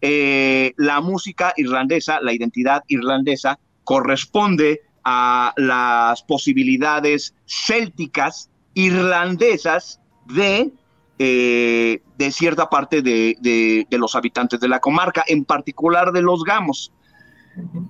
eh, 0.00 0.72
la 0.76 1.00
música 1.00 1.52
irlandesa, 1.56 2.20
la 2.20 2.32
identidad 2.32 2.82
irlandesa, 2.88 3.58
corresponde 3.84 4.82
a 5.04 5.52
las 5.56 6.22
posibilidades 6.22 7.34
célticas 7.46 8.50
irlandesas 8.74 10.00
de, 10.26 10.70
eh, 11.18 12.02
de 12.16 12.32
cierta 12.32 12.68
parte 12.68 13.02
de, 13.02 13.86
los 13.90 14.14
habitantes 14.14 14.60
de 14.60 14.68
la 14.68 14.80
comarca, 14.80 15.24
en 15.26 15.44
particular 15.44 16.12
de 16.12 16.22
los 16.22 16.44
gamos. 16.44 16.92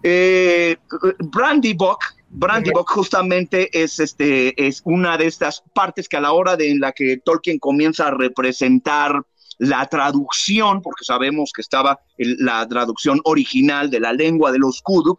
Eh, 0.03 0.77
Brandy 1.19 1.75
Buck, 1.75 2.03
Brandy 2.31 2.71
Buck 2.71 2.91
justamente 2.91 3.69
es, 3.83 3.99
este, 3.99 4.67
es 4.67 4.83
una 4.85 5.19
de 5.19 5.27
estas 5.27 5.63
partes 5.75 6.09
que 6.09 6.17
a 6.17 6.21
la 6.21 6.33
hora 6.33 6.57
de 6.57 6.71
en 6.71 6.81
la 6.81 6.93
que 6.93 7.19
Tolkien 7.19 7.59
comienza 7.59 8.09
a 8.09 8.13
representar 8.13 9.23
la 9.61 9.87
traducción, 9.87 10.81
porque 10.81 11.05
sabemos 11.05 11.53
que 11.55 11.61
estaba 11.61 12.01
la 12.17 12.67
traducción 12.67 13.21
original 13.25 13.91
de 13.91 14.01
la 14.01 14.15
lengua 14.15 14.51
de 14.51 14.59
los 14.59 14.81
Kudu, 14.81 15.15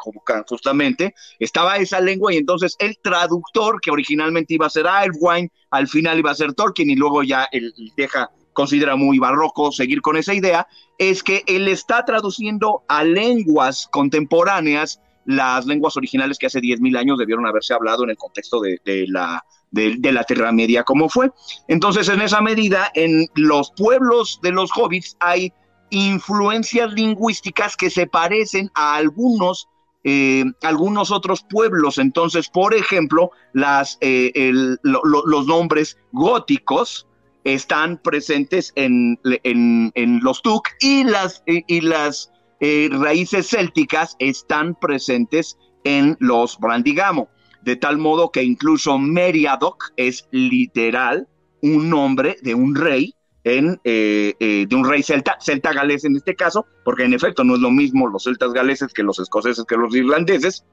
justamente, 0.49 1.13
estaba 1.39 1.77
esa 1.77 2.01
lengua 2.01 2.34
y 2.34 2.38
entonces 2.38 2.76
el 2.80 2.97
traductor 3.03 3.80
que 3.80 3.91
originalmente 3.91 4.55
iba 4.55 4.65
a 4.65 4.72
ser 4.72 4.88
Wine, 5.19 5.51
al 5.69 5.88
final 5.88 6.18
iba 6.18 6.31
a 6.31 6.35
ser 6.35 6.53
Tolkien 6.53 6.89
y 6.89 6.95
luego 6.95 7.22
ya 7.22 7.47
él 7.51 7.72
deja 7.95 8.31
considera 8.53 8.95
muy 8.95 9.19
barroco 9.19 9.72
seguir 9.72 10.01
con 10.01 10.18
esa 10.18 10.34
idea, 10.34 10.68
es 10.97 11.23
que 11.23 11.43
él 11.47 11.68
está 11.68 12.03
traduciendo 12.03 12.84
a 12.88 13.03
lenguas 13.03 13.88
contemporáneas 13.91 14.99
las 15.26 15.65
lenguas 15.65 15.98
originales 15.98 16.38
que 16.38 16.48
hace 16.48 16.60
10.000 16.60 16.98
años 16.98 17.18
debieron 17.18 17.45
haberse 17.45 17.73
hablado 17.73 18.03
en 18.03 18.11
el 18.11 18.18
contexto 18.18 18.60
de, 18.60 18.80
la, 19.07 19.43
de, 19.72 20.11
la 20.11 20.23
Tierra 20.23 20.52
Media 20.52 20.84
como 20.84 21.10
fue. 21.10 21.31
Entonces, 21.68 22.10
en 22.10 22.22
esa 22.22 22.41
medida, 22.41 22.91
en 22.95 23.27
los 23.35 23.72
pueblos 23.72 24.39
de 24.41 24.52
los 24.52 24.72
hobbits 24.76 25.18
hay 25.19 25.53
influencias 25.89 26.93
lingüísticas 26.93 27.76
que 27.76 27.89
se 27.89 28.07
parecen 28.07 28.72
a 28.73 28.95
algunos, 28.95 29.68
eh, 30.03 30.45
algunos 30.61 31.11
otros 31.11 31.45
pueblos. 31.49 31.98
Entonces, 31.98 32.49
por 32.49 32.73
ejemplo, 32.73 33.31
las, 33.53 33.98
eh, 34.02 34.52
los 34.84 35.45
nombres 35.48 35.98
góticos, 36.11 37.07
están 37.43 37.98
presentes 37.98 38.72
en, 38.76 39.19
los 39.23 40.41
Tuk 40.41 40.68
y 40.80 41.03
las, 41.03 41.43
y 41.45 41.81
las 41.81 42.31
eh, 42.61 42.89
raíces 42.91 43.49
célticas 43.49 44.15
están 44.19 44.75
presentes 44.75 45.57
en 45.83 46.15
los 46.19 46.57
Brandigamo, 46.59 47.29
de 47.63 47.75
tal 47.75 47.97
modo 47.97 48.31
que 48.31 48.43
incluso 48.43 48.97
Meriadoc 48.97 49.91
es 49.97 50.27
literal 50.31 51.27
un 51.61 51.89
nombre 51.89 52.38
de 52.41 52.55
un 52.55 52.75
rey 52.75 53.15
en, 53.43 53.81
eh, 53.83 54.35
eh, 54.39 54.65
de 54.69 54.75
un 54.75 54.88
rey 54.88 55.01
celta, 55.01 55.38
celta 55.39 55.73
galés 55.73 56.05
en 56.05 56.15
este 56.15 56.35
caso, 56.35 56.67
porque 56.83 57.03
en 57.03 57.13
efecto 57.13 57.43
no 57.43 57.55
es 57.55 57.59
lo 57.61 57.71
mismo 57.71 58.07
los 58.07 58.23
celtas 58.23 58.53
galeses 58.53 58.93
que 58.93 59.03
los 59.03 59.19
escoceses 59.19 59.65
que 59.65 59.75
los 59.75 59.95
irlandeses. 59.95 60.63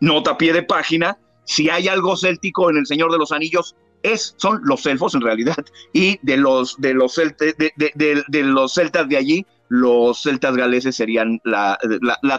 Nota 0.00 0.38
pie 0.38 0.52
de 0.52 0.62
página, 0.62 1.18
si 1.44 1.68
hay 1.68 1.88
algo 1.88 2.16
céltico 2.16 2.70
en 2.70 2.76
El 2.76 2.86
Señor 2.86 3.10
de 3.10 3.18
los 3.18 3.32
Anillos, 3.32 3.74
es, 4.02 4.34
son 4.38 4.60
los 4.62 4.86
elfos 4.86 5.14
en 5.14 5.20
realidad, 5.20 5.64
y 5.92 6.18
de 6.22 6.36
los, 6.36 6.76
de 6.80 6.94
los, 6.94 7.16
de, 7.16 8.42
los 8.44 8.74
celtas 8.74 9.08
de 9.08 9.16
allí, 9.16 9.46
los 9.70 10.22
celtas 10.22 10.56
galeses 10.56 10.96
serían 10.96 11.40
la, 11.44 11.78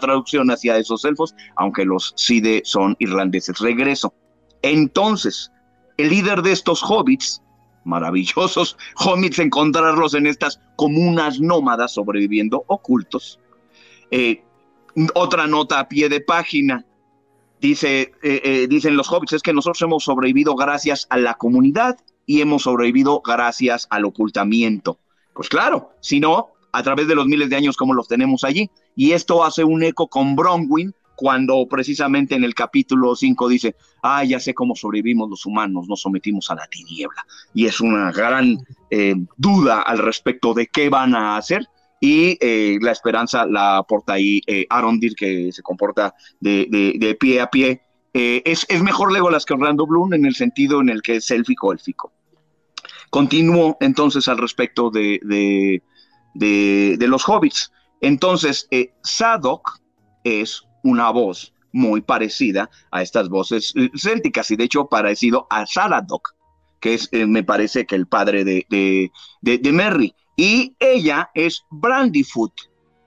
traducción 0.02 0.52
hacia 0.52 0.78
esos 0.78 1.06
elfos, 1.06 1.34
aunque 1.56 1.86
los 1.86 2.14
Side 2.18 2.64
son 2.66 2.98
irlandeses. 3.00 3.58
Regreso. 3.60 4.14
Entonces, 4.62 5.50
el 5.96 6.10
líder 6.10 6.42
de 6.42 6.52
estos 6.52 6.84
hobbits, 6.84 7.42
maravillosos 7.86 8.78
hobbits, 8.98 9.40
encontrarlos 9.40 10.14
en 10.14 10.28
estas 10.28 10.60
comunas 10.76 11.40
nómadas 11.40 11.94
sobreviviendo 11.94 12.66
ocultos. 12.68 13.40
Eh, 14.12 14.44
otra 15.16 15.48
nota 15.48 15.80
a 15.80 15.88
pie 15.88 16.10
de 16.10 16.20
página. 16.20 16.86
Dice, 17.62 18.12
eh, 18.24 18.42
eh, 18.44 18.68
dicen 18.70 18.98
los 18.98 19.10
hobbits, 19.10 19.34
es 19.34 19.42
que 19.42 19.54
nosotros 19.54 19.82
hemos 19.84 20.04
sobrevivido 20.04 20.54
gracias 20.56 21.08
a 21.10 21.18
la 21.18 21.36
comunidad 21.36 21.98
y 22.26 22.42
hemos 22.42 22.64
sobrevivido 22.64 23.22
gracias 23.22 23.88
al 23.90 24.04
ocultamiento. 24.04 25.00
Pues 25.34 25.48
claro, 25.48 25.94
si 26.02 26.20
no, 26.20 26.52
a 26.72 26.84
través 26.84 27.08
de 27.08 27.16
los 27.16 27.28
miles 27.28 27.50
de 27.50 27.56
años 27.56 27.78
como 27.78 27.94
los 27.94 28.08
tenemos 28.08 28.44
allí. 28.44 28.70
Y 28.96 29.12
esto 29.12 29.44
hace 29.44 29.64
un 29.64 29.84
eco 29.84 30.08
con 30.08 30.36
Bronwyn 30.36 30.94
cuando 31.16 31.68
precisamente 31.68 32.36
en 32.36 32.44
el 32.44 32.56
capítulo 32.56 33.16
5 33.16 33.48
dice, 33.48 33.76
ah, 34.02 34.24
ya 34.24 34.40
sé 34.40 34.54
cómo 34.54 34.76
sobrevivimos 34.76 35.30
los 35.30 35.46
humanos, 35.46 35.88
nos 35.88 36.02
sometimos 36.02 36.50
a 36.50 36.56
la 36.56 36.68
tiniebla. 36.68 37.26
Y 37.54 37.68
es 37.68 37.80
una 37.80 38.12
gran 38.12 38.58
eh, 38.90 39.16
duda 39.38 39.82
al 39.82 40.00
respecto 40.00 40.54
de 40.54 40.68
qué 40.68 40.90
van 40.90 41.14
a 41.14 41.38
hacer 41.38 41.68
y 42.02 42.36
eh, 42.42 42.80
la 42.82 42.92
esperanza 42.92 43.46
la 43.46 43.78
aporta 43.78 44.14
ahí 44.14 44.42
eh, 44.48 44.66
Arondir, 44.70 45.14
que 45.16 45.52
se 45.52 45.62
comporta 45.62 46.16
de, 46.40 47.16
pie 47.20 47.40
a 47.40 47.48
pie. 47.48 47.84
Eh, 48.14 48.42
es, 48.44 48.66
mejor 48.82 49.14
Legolas 49.14 49.46
que 49.46 49.54
Orlando 49.54 49.86
Bloom 49.86 50.16
en 50.16 50.26
el 50.26 50.34
sentido 50.34 50.82
en 50.82 50.90
el 50.90 51.04
que 51.04 51.18
es 51.18 51.30
élfico 51.30 51.72
élfico. 51.72 52.12
Continúo 53.12 53.78
entonces 53.80 54.28
al 54.28 54.40
respecto 54.40 54.90
de 54.90 55.84
los 56.34 57.28
hobbits. 57.28 57.72
Entonces, 58.02 58.68
Sadok 59.04 59.80
es 60.24 60.64
una 60.84 61.10
voz 61.12 61.54
muy 61.72 62.02
parecida 62.02 62.70
a 62.92 63.02
estas 63.02 63.30
voces 63.30 63.74
célticas 63.96 64.52
y 64.52 64.56
de 64.56 64.66
hecho 64.66 64.88
parecido 64.88 65.48
a 65.50 65.66
Saradok, 65.66 66.36
que 66.80 66.96
es, 66.96 67.10
me 67.14 67.44
parece 67.44 67.86
que 67.86 67.96
el 67.96 68.08
padre 68.08 68.44
de, 68.44 69.12
de 69.42 69.72
Merry 69.72 70.14
y 70.36 70.76
ella 70.80 71.30
es 71.34 71.66
Brandyfoot, 71.70 72.54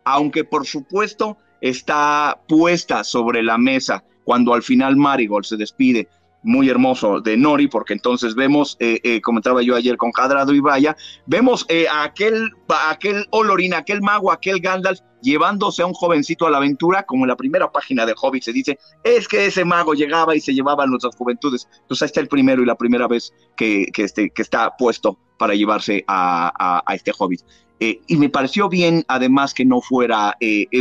aunque 0.05 0.45
por 0.45 0.67
supuesto 0.67 1.37
está 1.61 2.41
puesta 2.47 3.05
sobre 3.05 3.43
la 3.43 3.59
mesa 3.59 4.05
cuando 4.25 4.55
al 4.55 4.63
final 4.63 4.97
Marigold 4.97 5.45
se 5.45 5.57
despide 5.57 6.09
muy 6.45 6.69
hermoso 6.69 7.21
de 7.21 7.37
Nori, 7.37 7.67
porque 7.69 7.95
entonces 7.95 8.35
vemos, 8.35 8.77
eh, 8.79 9.01
eh, 9.03 9.21
comentaba 9.23 9.63
yo 9.63 9.75
ayer 9.75 9.97
con 9.97 10.13
Jadrado 10.13 10.53
y 10.55 10.61
Vaya, 10.61 10.95
vemos 11.27 11.65
eh, 11.69 11.87
a 11.89 12.05
aquel, 12.05 12.51
aquel 12.89 13.27
Olorín, 13.31 13.75
aquel 13.75 14.03
mago, 14.03 14.31
aquel 14.31 14.61
Gandalf, 14.61 15.01
llevándose 15.23 15.83
a 15.83 15.87
un 15.87 15.95
jovencito 15.95 16.47
a 16.47 16.51
la 16.51 16.59
aventura, 16.59 17.05
como 17.05 17.25
en 17.25 17.31
la 17.31 17.37
primera 17.37 17.73
página 17.73 18.05
de 18.05 18.15
Hobbit 18.21 18.43
se 18.43 18.53
dice, 18.53 18.79
es 19.03 19.27
que 19.27 19.47
ese 19.47 19.65
mago 19.65 19.95
llegaba 19.95 20.37
y 20.37 20.41
se 20.41 20.53
llevaba 20.53 20.85
a 20.85 20.87
nuestras 20.87 21.17
juventudes. 21.17 21.67
Entonces 21.81 22.03
ahí 22.03 22.07
está 22.07 22.21
el 22.21 22.29
primero 22.29 22.63
y 22.63 22.67
la 22.67 22.77
primera 22.77 23.09
vez 23.09 23.33
que, 23.57 23.87
que, 23.93 24.05
este, 24.05 24.29
que 24.29 24.43
está 24.43 24.77
puesto 24.77 25.19
para 25.39 25.55
llevarse 25.55 26.05
a, 26.07 26.83
este 26.93 27.13
Hobbit. 27.19 27.41
y 27.81 28.17
me 28.17 28.29
pareció 28.29 28.69
bien, 28.69 29.03
además, 29.09 29.55
que 29.55 29.65
no 29.65 29.81
fuera 29.81 30.37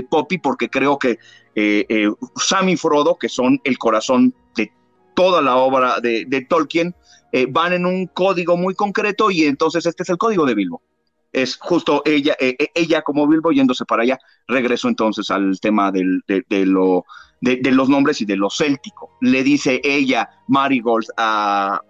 Poppy, 0.10 0.38
porque 0.38 0.69
creo 0.69 0.99
que 0.99 1.18
Sam 2.35 2.69
y 2.69 2.76
Frodo, 2.76 3.15
que 3.15 3.30
son 3.30 3.61
el 3.64 3.77
corazón 3.77 4.34
de 4.56 4.72
toda 5.14 5.41
la 5.41 5.57
obra 5.57 5.99
de, 5.99 6.45
Tolkien, 6.49 6.95
eh, 7.31 7.48
van 7.49 7.73
en 7.73 7.85
un 7.85 8.07
código 8.07 8.57
muy 8.57 8.76
concreto 8.76 9.31
y 9.31 9.44
entonces 9.44 9.85
este 9.85 10.03
es 10.03 10.10
el 10.10 10.18
código 10.18 10.45
de 10.45 10.56
Bilbo. 10.56 10.81
Es 11.31 11.57
justo 11.57 12.03
ella, 12.06 12.35
eh, 12.40 12.56
eh, 12.60 12.68
ella 12.76 13.02
como 13.02 13.27
Bilbo 13.27 13.52
yéndose 13.52 13.85
para 13.85 14.03
allá. 14.03 14.19
Regreso 14.48 14.88
entonces 14.88 15.31
al 15.31 15.60
tema 15.60 15.91
de, 15.91 16.03
lo, 16.65 17.06
de, 17.41 17.72
los 17.72 17.90
nombres 17.90 18.22
y 18.22 18.26
de 18.26 18.35
lo 18.35 18.49
céltico. 18.52 19.18
Le 19.22 19.44
dice 19.44 19.81
ella, 19.84 20.30
Marigold, 20.48 21.07
a, 21.18 21.81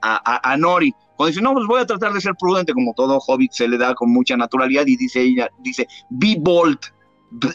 a, 0.00 0.56
Nori, 0.56 0.94
cuando 1.16 1.28
dice, 1.28 1.42
no, 1.42 1.52
pues 1.52 1.66
voy 1.66 1.82
a 1.82 1.86
tratar 1.86 2.14
de 2.14 2.22
ser 2.22 2.32
prudente, 2.40 2.72
como 2.72 2.94
todo 2.94 3.18
hobbit 3.18 3.52
se 3.52 3.68
le 3.68 3.76
da 3.76 3.94
con 3.94 4.10
mucha 4.10 4.38
naturalidad, 4.38 4.86
y 4.86 4.96
dice 4.96 5.20
ella, 5.20 5.50
dice, 5.58 5.86
be 6.08 6.36
bold, 6.38 6.78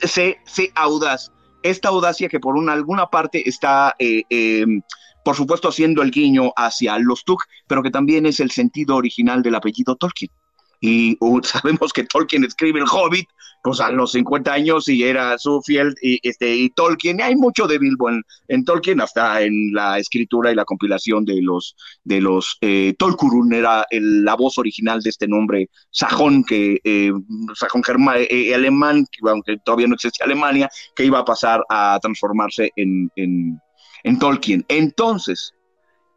sé, 0.03 0.37
sé 0.45 0.71
audaz 0.75 1.31
esta 1.65 1.89
audacia 1.89 2.29
que 2.29 2.39
por 2.39 2.55
una, 2.55 2.73
alguna 2.73 3.07
parte 3.07 3.47
está, 3.49 3.95
eh, 3.97 4.23
em, 4.29 4.81
por 5.23 5.35
supuesto, 5.35 5.67
haciendo 5.67 6.03
el 6.03 6.11
guiño 6.11 6.51
hacia 6.55 6.99
los 6.99 7.25
Tuk, 7.25 7.41
pero 7.67 7.81
que 7.81 7.89
también 7.89 8.27
es 8.27 8.39
el 8.39 8.51
sentido 8.51 8.95
original 8.95 9.41
del 9.41 9.55
apellido 9.55 9.95
Tolkien. 9.95 10.29
Y 10.79 11.17
uh, 11.19 11.41
sabemos 11.43 11.91
que 11.91 12.03
Tolkien 12.03 12.43
escribe 12.43 12.79
El 12.79 12.85
Hobbit 12.85 13.27
pues 13.65 13.79
a 13.81 13.89
los 13.89 14.11
50 14.11 14.53
años 14.53 14.87
y 14.89 15.03
era 15.03 15.39
Sufield 15.39 15.95
y, 15.99 16.19
este, 16.21 16.55
y 16.55 16.69
Tolkien. 16.69 17.19
hay 17.19 17.35
mucho 17.35 17.65
de 17.65 17.79
Bilbo 17.79 18.11
en, 18.47 18.63
Tolkien, 18.63 19.01
hasta 19.01 19.41
en 19.41 19.73
la 19.73 19.97
escritura 19.97 20.51
y 20.51 20.55
la 20.55 20.65
compilación 20.65 21.25
de 21.25 21.41
los, 21.41 21.75
de 22.03 22.21
los 22.21 22.59
eh, 22.61 22.93
Tolkurun 22.99 23.51
era 23.53 23.83
la 23.89 24.35
voz 24.35 24.59
original 24.59 25.01
de 25.01 25.09
este 25.09 25.27
nombre 25.27 25.71
sajón, 25.89 26.43
que, 26.43 26.79
eh, 26.83 27.11
sajón 27.55 27.81
eh, 28.29 28.53
alemán, 28.53 29.07
aunque 29.27 29.57
todavía 29.65 29.87
no 29.87 29.95
existía 29.95 30.27
Alemania, 30.27 30.69
que 30.95 31.05
iba 31.05 31.17
a 31.17 31.25
pasar 31.25 31.63
a 31.67 31.97
transformarse 31.99 32.69
en, 32.75 33.09
en, 33.15 33.59
en 34.03 34.19
Tolkien. 34.19 34.63
Entonces, 34.67 35.55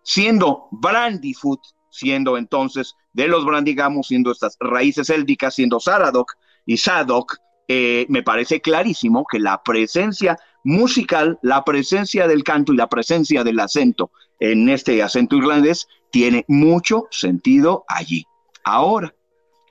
siendo 0.03 0.69
Brandyfoot, 0.71 1.61
siendo 1.89 2.37
entonces 2.37 2.95
de 3.15 3.27
los 3.27 3.47
Brandigamos, 3.47 4.09
siendo 4.09 4.33
estas 4.33 4.55
raíces 4.61 5.09
éldicas, 5.09 5.55
siendo 5.55 5.81
Saradok, 5.81 6.35
y 6.69 6.77
Sadok, 6.77 7.39
eh, 7.67 8.05
me 8.11 8.23
parece 8.23 8.61
clarísimo 8.61 9.25
que 9.25 9.39
la 9.39 9.63
presencia 9.63 10.39
musical, 10.65 11.39
la 11.41 11.65
presencia 11.65 12.29
del 12.29 12.45
canto 12.45 12.75
y 12.75 12.77
la 12.77 12.91
presencia 12.91 13.43
del 13.43 13.59
acento 13.59 14.11
en 14.39 14.69
este 14.69 15.03
acento 15.03 15.37
irlandés, 15.37 15.89
tiene 16.11 16.45
mucho 16.47 17.07
sentido 17.11 17.87
allí. 17.89 18.27
Ahora, 18.65 19.15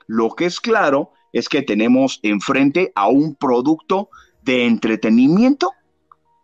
lo 0.08 0.30
que 0.30 0.46
es 0.46 0.58
claro 0.58 1.12
es 1.32 1.48
que 1.48 1.62
tenemos 1.62 2.18
enfrente 2.24 2.90
a 2.96 3.06
un 3.06 3.36
producto 3.36 4.10
de 4.42 4.66
entretenimiento 4.66 5.70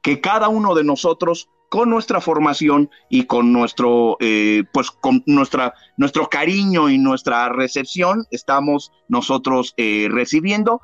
que 0.05 0.21
cada 0.21 0.49
uno 0.49 0.77
de 0.77 0.85
nosotros 0.85 1.49
con 1.75 1.91
nuestra 1.91 2.21
formación 2.21 2.89
y 3.09 3.25
con 3.25 3.53
nuestro 3.53 4.17
eh, 4.21 4.63
pues 4.73 4.93
con 4.93 5.25
nuestra 5.27 5.75
nuestro 5.97 6.29
cariño 6.29 6.89
y 6.89 6.99
nuestra 6.99 7.49
recepción 7.49 8.27
estamos 8.31 8.93
nosotros 9.09 9.75
eh, 9.77 10.07
recibiendo. 10.09 10.81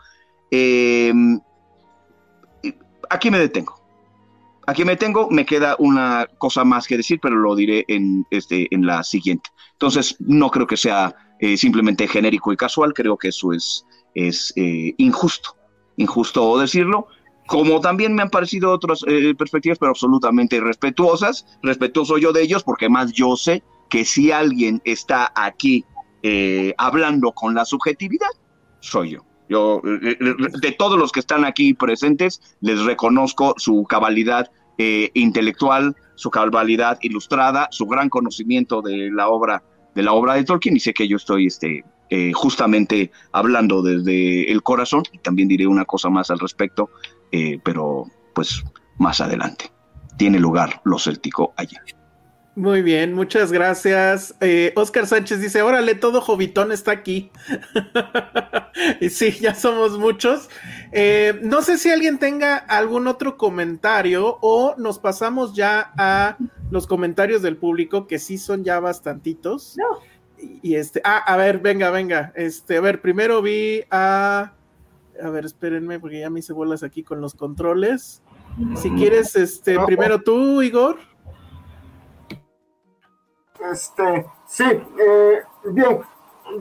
Eh, 0.50 1.12
aquí 3.08 3.30
me 3.30 3.38
detengo. 3.38 3.80
Aquí 4.66 4.84
me 4.84 4.90
detengo 4.96 5.30
me 5.30 5.46
queda 5.46 5.76
una 5.78 6.26
cosa 6.38 6.64
más 6.64 6.88
que 6.88 6.96
decir 6.96 7.20
pero 7.22 7.36
lo 7.36 7.54
diré 7.54 7.84
en 7.86 8.26
este 8.32 8.66
en 8.74 8.84
la 8.84 9.04
siguiente. 9.04 9.48
Entonces 9.74 10.16
no 10.18 10.50
creo 10.50 10.66
que 10.66 10.76
sea 10.76 11.14
simplemente 11.56 12.08
genérico 12.08 12.52
y 12.52 12.56
casual 12.56 12.92
creo 12.94 13.16
que 13.16 13.28
eso 13.28 13.52
es 13.52 13.86
es 14.16 14.52
injusto. 14.56 15.54
Injusto 15.98 16.58
decirlo 16.58 17.06
como 17.51 17.81
también 17.81 18.14
me 18.14 18.22
han 18.22 18.31
parecido 18.31 18.70
otras 18.70 19.05
eh, 19.09 19.35
perspectivas, 19.36 19.77
pero 19.77 19.90
absolutamente 19.90 20.60
respetuosas. 20.60 21.44
Respetuoso 21.64 22.16
yo 22.16 22.32
de 22.32 22.43
ellos, 22.43 22.62
porque 22.62 22.89
más 22.89 23.10
yo 23.12 23.35
sé 23.35 23.64
que 23.89 24.05
si 24.05 24.31
alguien 24.31 24.81
está 24.85 25.32
aquí 25.35 25.85
eh, 26.22 26.72
hablando 26.78 27.32
con 27.32 27.52
la 27.56 27.64
subjetividad, 27.64 28.28
soy 28.78 29.10
yo. 29.10 29.24
Yo, 29.48 29.82
eh, 29.85 30.16
de 30.62 30.72
todos 30.78 30.97
los 30.97 31.10
que 31.10 31.18
están 31.18 31.44
aquí 31.44 31.74
presentes, 31.74 32.40
les 32.60 32.85
reconozco 32.85 33.55
su 33.56 33.82
cabalidad 33.82 34.48
intelectual, 35.12 35.94
su 36.14 36.31
cabalidad 36.31 36.98
ilustrada, 37.02 37.68
su 37.70 37.85
gran 37.85 38.09
conocimiento 38.09 38.81
de 38.81 39.10
la 39.10 39.28
obra 39.28 39.62
de 39.94 40.02
la 40.02 40.12
obra 40.12 40.35
de 40.35 40.44
Tolkien 40.44 40.77
y 40.77 40.81
sé 40.81 40.94
que 40.94 41.06
yo 41.06 41.18
estoy 41.18 41.48
este, 41.48 41.85
justamente 42.32 43.10
hablando 43.32 43.82
desde 43.82 44.51
el 44.51 44.62
corazón 44.62 45.02
y 45.12 45.18
también 45.18 45.48
diré 45.48 45.66
una 45.66 45.85
cosa 45.85 46.09
más 46.09 46.31
al 46.31 46.39
respecto 46.39 46.89
eh, 47.32 47.59
pero 47.65 48.07
pues 48.35 48.62
más 48.98 49.20
adelante. 49.20 49.73
Tiene 50.16 50.39
lugar 50.39 50.81
lo 50.85 50.98
céltico 50.98 51.55
allá. 51.57 51.82
Muy 52.57 52.82
bien, 52.82 53.15
muchas 53.15 53.52
gracias. 53.52 54.35
Eh, 54.40 54.73
Oscar 54.77 55.07
Sánchez 55.07 55.40
dice, 55.40 55.62
órale, 55.62 55.94
todo 55.94 56.20
Jovitón 56.20 56.73
está 56.73 56.90
aquí. 56.90 57.31
y 59.01 59.09
sí, 59.09 59.31
ya 59.40 59.55
somos 59.55 59.98
muchos. 59.98 60.51
Eh, 60.93 61.39
no 61.43 61.62
sé 61.62 61.78
si 61.78 61.90
alguien 61.90 62.19
tenga 62.19 62.57
algún 62.57 63.07
otro 63.07 63.36
comentario 63.36 64.36
o 64.43 64.74
nos 64.77 64.98
pasamos 64.98 65.55
ya 65.55 65.93
a 65.97 66.36
los 66.70 66.86
comentarios 66.86 67.40
del 67.40 67.57
público, 67.57 68.07
que 68.07 68.19
sí 68.19 68.36
son 68.36 68.65
ya 68.65 68.81
bastantitos. 68.81 69.77
No. 69.78 70.01
Y, 70.39 70.73
y 70.73 70.74
este, 70.74 71.01
ah, 71.05 71.19
a 71.19 71.36
ver, 71.36 71.61
venga, 71.61 71.90
venga. 71.90 72.32
Este, 72.35 72.77
a 72.77 72.81
ver, 72.81 73.01
primero 73.01 73.40
vi 73.43 73.85
a 73.90 74.52
a 75.22 75.30
ver, 75.30 75.44
espérenme, 75.44 76.01
porque 76.01 76.20
ya 76.20 76.30
me 76.30 76.40
hice 76.40 76.52
bolas 76.52 76.82
aquí 76.82 77.02
con 77.02 77.20
los 77.20 77.34
controles. 77.34 78.22
Si 78.76 78.90
quieres, 78.92 79.36
este, 79.36 79.78
primero 79.86 80.20
tú, 80.20 80.62
Igor. 80.62 80.98
Este, 83.70 84.26
sí, 84.47 84.64
eh, 84.64 85.42
bien, 85.66 86.01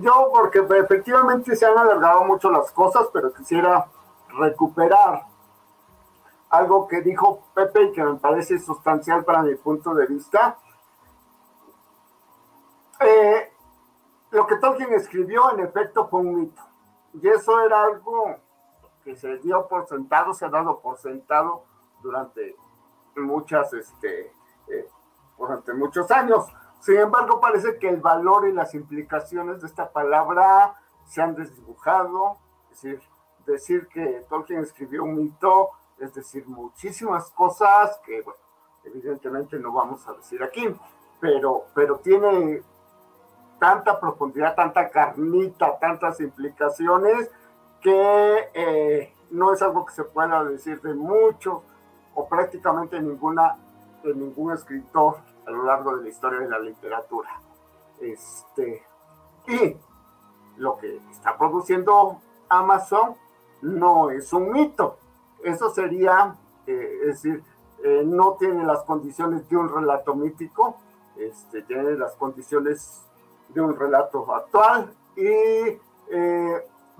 yo 0.02 0.30
porque 0.34 0.60
efectivamente 0.60 1.56
se 1.56 1.66
han 1.66 1.78
alargado 1.78 2.24
mucho 2.26 2.52
las 2.52 2.72
cosas, 2.72 3.08
pero 3.14 3.34
quisiera 3.34 3.88
recuperar 4.38 5.26
algo 6.50 6.88
que 6.88 7.02
dijo 7.02 7.44
Pepe 7.54 7.84
y 7.84 7.92
que 7.92 8.04
me 8.04 8.16
parece 8.16 8.60
sustancial 8.60 9.24
para 9.24 9.44
mi 9.44 9.56
punto 9.56 9.94
de 9.94 10.08
vista. 10.08 10.58
Eh, 13.00 13.52
lo 14.32 14.46
que 14.46 14.58
Tolkien 14.58 14.94
escribió 14.94 15.54
en 15.54 15.62
efecto 15.62 16.08
fue 16.08 16.20
un 16.20 16.36
mito. 16.36 16.62
Y 17.14 17.28
eso 17.28 17.60
era 17.62 17.84
algo 17.84 18.38
se 19.16 19.38
dio 19.38 19.68
por 19.68 19.88
sentado, 19.88 20.34
se 20.34 20.46
ha 20.46 20.50
dado 20.50 20.80
por 20.80 20.98
sentado 20.98 21.64
durante 22.02 22.56
muchas, 23.16 23.72
este, 23.74 24.34
eh, 24.68 24.88
durante 25.38 25.74
muchos 25.74 26.10
años. 26.12 26.46
Sin 26.82 26.98
embargo, 26.98 27.40
parece 27.40 27.78
que 27.78 27.90
el 27.90 28.02
valor 28.02 28.48
y 28.48 28.54
las 28.54 28.74
implicaciones 28.74 29.62
de 29.62 29.68
esta 29.68 29.92
palabra 29.92 30.76
se 31.06 31.22
han 31.22 31.36
desdibujado. 31.36 32.38
Es 32.72 32.82
decir, 32.82 33.02
decir 33.46 33.88
que 33.88 34.26
Tolkien 34.30 34.62
escribió 34.62 35.04
un 35.04 35.16
mito, 35.16 35.70
es 35.98 36.14
decir, 36.14 36.48
muchísimas 36.48 37.30
cosas 37.32 38.00
que, 38.06 38.22
bueno, 38.22 38.40
evidentemente 38.84 39.60
no 39.60 39.74
vamos 39.74 40.08
a 40.08 40.14
decir 40.14 40.42
aquí, 40.42 40.74
pero, 41.20 41.66
pero 41.74 41.98
tiene 42.00 42.64
tanta 43.60 44.00
profundidad, 44.00 44.56
tanta 44.56 44.90
carnita, 44.90 45.78
tantas 45.80 46.22
implicaciones 46.22 47.30
que 47.82 48.50
eh, 48.54 49.14
no 49.32 49.54
es 49.54 49.62
algo 49.62 49.86
que 49.86 49.94
se 49.94 50.04
pueda 50.04 50.44
decir 50.44 50.82
de 50.82 50.94
mucho 50.94 51.64
o 52.16 52.28
prácticamente 52.28 53.00
ninguna 53.02 53.58
de 54.04 54.14
ningún 54.14 54.54
escritor 54.54 55.18
a 55.46 55.52
lo 55.52 55.64
largo 55.64 55.98
de 55.98 56.04
la 56.04 56.10
historia 56.10 56.40
de 56.40 56.50
la 56.50 56.60
literatura. 56.60 57.30
Este, 58.00 58.84
y 59.48 59.76
lo 60.58 60.78
que 60.78 60.98
está 61.12 61.38
produciendo 61.38 62.22
Amazon 62.48 63.16
no 63.62 64.10
es 64.10 64.32
un 64.34 64.52
mito. 64.52 64.98
Eso 65.44 65.70
sería, 65.70 66.36
eh, 66.66 67.00
es 67.02 67.08
decir, 67.08 67.44
eh, 67.84 68.04
no 68.06 68.34
tiene 68.34 68.64
las 68.64 68.84
condiciones 68.84 69.48
de 69.50 69.58
un 69.58 69.70
relato 69.70 70.16
mítico, 70.16 70.78
este, 71.18 71.62
tiene 71.64 71.92
las 71.98 72.14
condiciones 72.16 73.06
de 73.50 73.62
un 73.62 73.76
relato 73.76 74.34
actual 74.34 74.94
y 75.16 75.80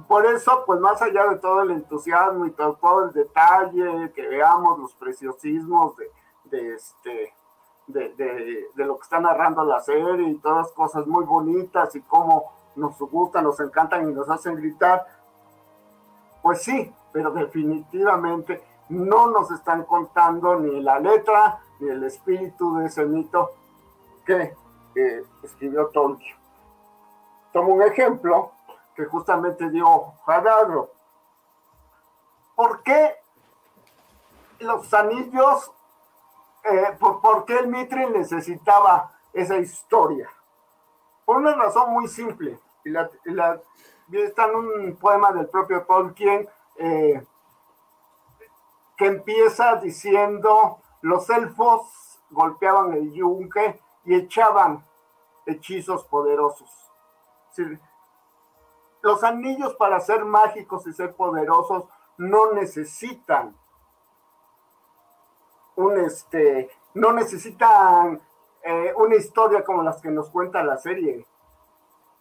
por 0.08 0.26
eso, 0.26 0.64
pues 0.66 0.80
más 0.80 1.02
allá 1.02 1.28
de 1.28 1.38
todo 1.38 1.62
el 1.62 1.72
entusiasmo 1.72 2.46
y 2.46 2.52
todo, 2.52 3.06
el 3.06 3.12
detalle, 3.12 4.12
que 4.14 4.28
veamos 4.28 4.80
los 4.80 4.94
preciosismos 4.94 5.96
de, 6.46 6.74
este, 6.74 7.34
de, 7.88 8.68
lo 8.76 8.98
que 8.98 9.04
está 9.04 9.20
narrando 9.20 9.64
la 9.64 9.82
serie 9.82 10.30
y 10.30 10.36
todas 10.36 10.72
cosas 10.72 11.06
muy 11.06 11.26
bonitas 11.26 11.96
y 11.96 12.02
cómo 12.02 12.52
nos 12.76 12.98
gustan, 12.98 13.44
nos 13.44 13.60
encantan 13.60 14.10
y 14.10 14.14
nos 14.14 14.30
hacen 14.30 14.56
gritar, 14.56 15.06
pues 16.42 16.62
sí, 16.64 16.94
pero 17.12 17.32
definitivamente 17.32 18.64
no 18.90 19.28
nos 19.28 19.52
están 19.52 19.84
contando 19.84 20.60
ni 20.60 20.82
la 20.82 21.00
letra 21.00 21.60
ni 21.80 21.90
el 21.90 22.04
espíritu 22.04 22.78
de 22.78 22.86
ese 22.86 23.06
mito 23.06 23.52
que 24.26 24.56
escribió 25.44 25.88
Tolkien. 25.88 26.38
Tomo 27.52 27.74
un 27.74 27.82
ejemplo 27.82 28.52
que 29.00 29.06
justamente 29.06 29.70
dio 29.70 30.16
Jadagro. 30.26 30.92
¿Por 32.54 32.84
qué 32.84 33.16
los 34.60 34.94
anillos, 34.94 35.72
eh, 36.66 36.98
por, 37.00 37.46
qué 37.46 37.60
el 37.60 37.70
Mitre 37.70 38.10
necesitaba 38.10 39.10
esa 39.32 39.56
historia? 39.56 40.30
Por 41.24 41.38
una 41.38 41.56
razón 41.56 41.94
muy 41.94 42.10
simple, 42.10 42.60
y 42.84 42.90
la, 42.90 43.10
está 44.12 44.48
en 44.50 44.56
un 44.56 44.98
poema 44.98 45.32
del 45.32 45.48
propio 45.48 45.84
Tolkien 45.84 46.50
eh, 46.76 47.26
que 48.98 49.06
empieza 49.06 49.76
diciendo, 49.78 50.82
los 51.04 51.30
elfos 51.30 52.20
golpeaban 52.32 52.92
el 52.92 53.14
yunque 53.14 53.80
y 54.04 54.16
echaban 54.16 54.84
hechizos 55.46 56.04
poderosos. 56.04 56.70
Los 59.02 59.24
anillos 59.24 59.76
para 59.76 60.00
ser 60.00 60.26
mágicos 60.26 60.86
y 60.88 60.94
ser 60.94 61.16
poderosos 61.16 61.86
no 62.18 62.52
necesitan 62.52 63.56
un 65.76 65.98
este, 66.00 66.70
no 66.94 67.14
necesitan 67.14 68.22
eh, 68.62 68.94
una 68.98 69.16
historia 69.16 69.64
como 69.64 69.82
las 69.82 70.02
que 70.02 70.12
nos 70.12 70.30
cuenta 70.30 70.64
la 70.64 70.78
serie. 70.78 71.26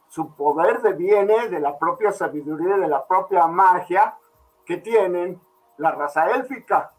Su 0.09 0.35
poder 0.35 0.81
deviene 0.81 1.49
de 1.49 1.59
la 1.59 1.77
propia 1.77 2.13
sabiduría, 2.13 2.77
de 2.77 2.89
la 2.89 3.07
propia 3.07 3.47
magia 3.49 4.17
que 4.65 4.77
tienen 4.77 5.41
la 5.77 5.91
raza 5.91 6.31
élfica. 6.31 6.93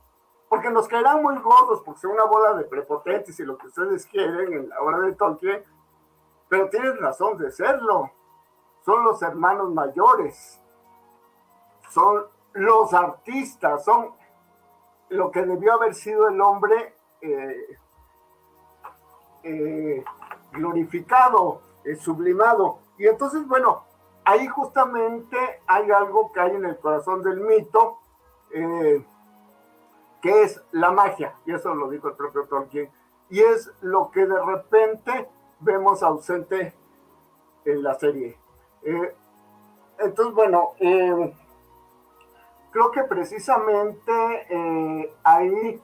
Porque 0.49 0.69
nos 0.69 0.88
caerán 0.88 1.22
muy 1.22 1.38
gordos 1.38 1.81
porque 1.85 2.01
son 2.01 2.11
una 2.11 2.26
bola 2.26 2.53
de 2.56 2.65
prepotentes 2.65 3.39
y 3.39 3.43
lo 3.43 3.57
que 3.57 3.68
ustedes 3.68 4.06
quieren 4.07 4.51
en 4.51 4.69
la 4.69 4.81
obra 4.81 4.99
de 4.99 5.14
Tolkien, 5.14 5.64
pero 6.49 6.69
tienen 6.69 6.97
razón 6.97 7.38
de 7.38 7.51
serlo 7.51 8.11
son 8.81 9.03
los 9.03 9.22
hermanos 9.22 9.73
mayores, 9.73 10.60
son 11.89 12.26
los 12.53 12.93
artistas, 12.93 13.84
son 13.84 14.14
lo 15.10 15.31
que 15.31 15.43
debió 15.43 15.73
haber 15.73 15.95
sido 15.95 16.27
el 16.27 16.39
hombre 16.41 16.95
eh, 17.22 17.77
eh, 19.43 20.03
glorificado, 20.51 21.61
eh, 21.84 21.95
sublimado. 21.95 22.80
Y 22.97 23.07
entonces, 23.07 23.47
bueno, 23.47 23.84
ahí 24.26 24.47
justamente 24.47 25.38
hay 25.68 25.89
algo 25.91 26.31
que 26.31 26.39
hay 26.39 26.56
en 26.56 26.65
el 26.65 26.77
corazón 26.80 27.23
del 27.23 27.41
mito, 27.41 27.99
que 30.22 30.41
es 30.41 30.61
la 30.72 30.91
magia, 30.91 31.35
y 31.45 31.53
eso 31.53 31.73
lo 31.76 31.88
dijo 31.89 32.07
el 32.07 32.15
propio 32.15 32.45
Tolkien, 32.45 32.91
y 33.30 33.41
es 33.41 33.72
lo 33.81 34.10
que 34.10 34.26
de 34.26 34.43
repente 34.43 35.30
vemos 35.60 36.01
ausente 36.01 36.76
en 37.64 37.84
la 37.84 37.93
serie. 37.93 38.39
Eh, 38.84 39.15
entonces, 39.99 40.34
bueno, 40.34 40.72
eh, 40.80 41.35
creo 42.72 42.91
que 42.91 43.03
precisamente 43.03 44.11
eh, 44.49 45.14
ahí 45.23 45.81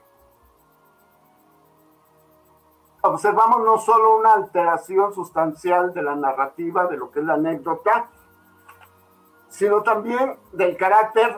observamos 3.01 3.63
no 3.63 3.77
solo 3.77 4.17
una 4.17 4.33
alteración 4.33 5.13
sustancial 5.13 5.93
de 5.93 6.01
la 6.01 6.15
narrativa, 6.15 6.87
de 6.87 6.97
lo 6.97 7.11
que 7.11 7.19
es 7.19 7.25
la 7.25 7.33
anécdota, 7.35 8.09
sino 9.49 9.83
también 9.83 10.37
del 10.53 10.75
carácter 10.75 11.37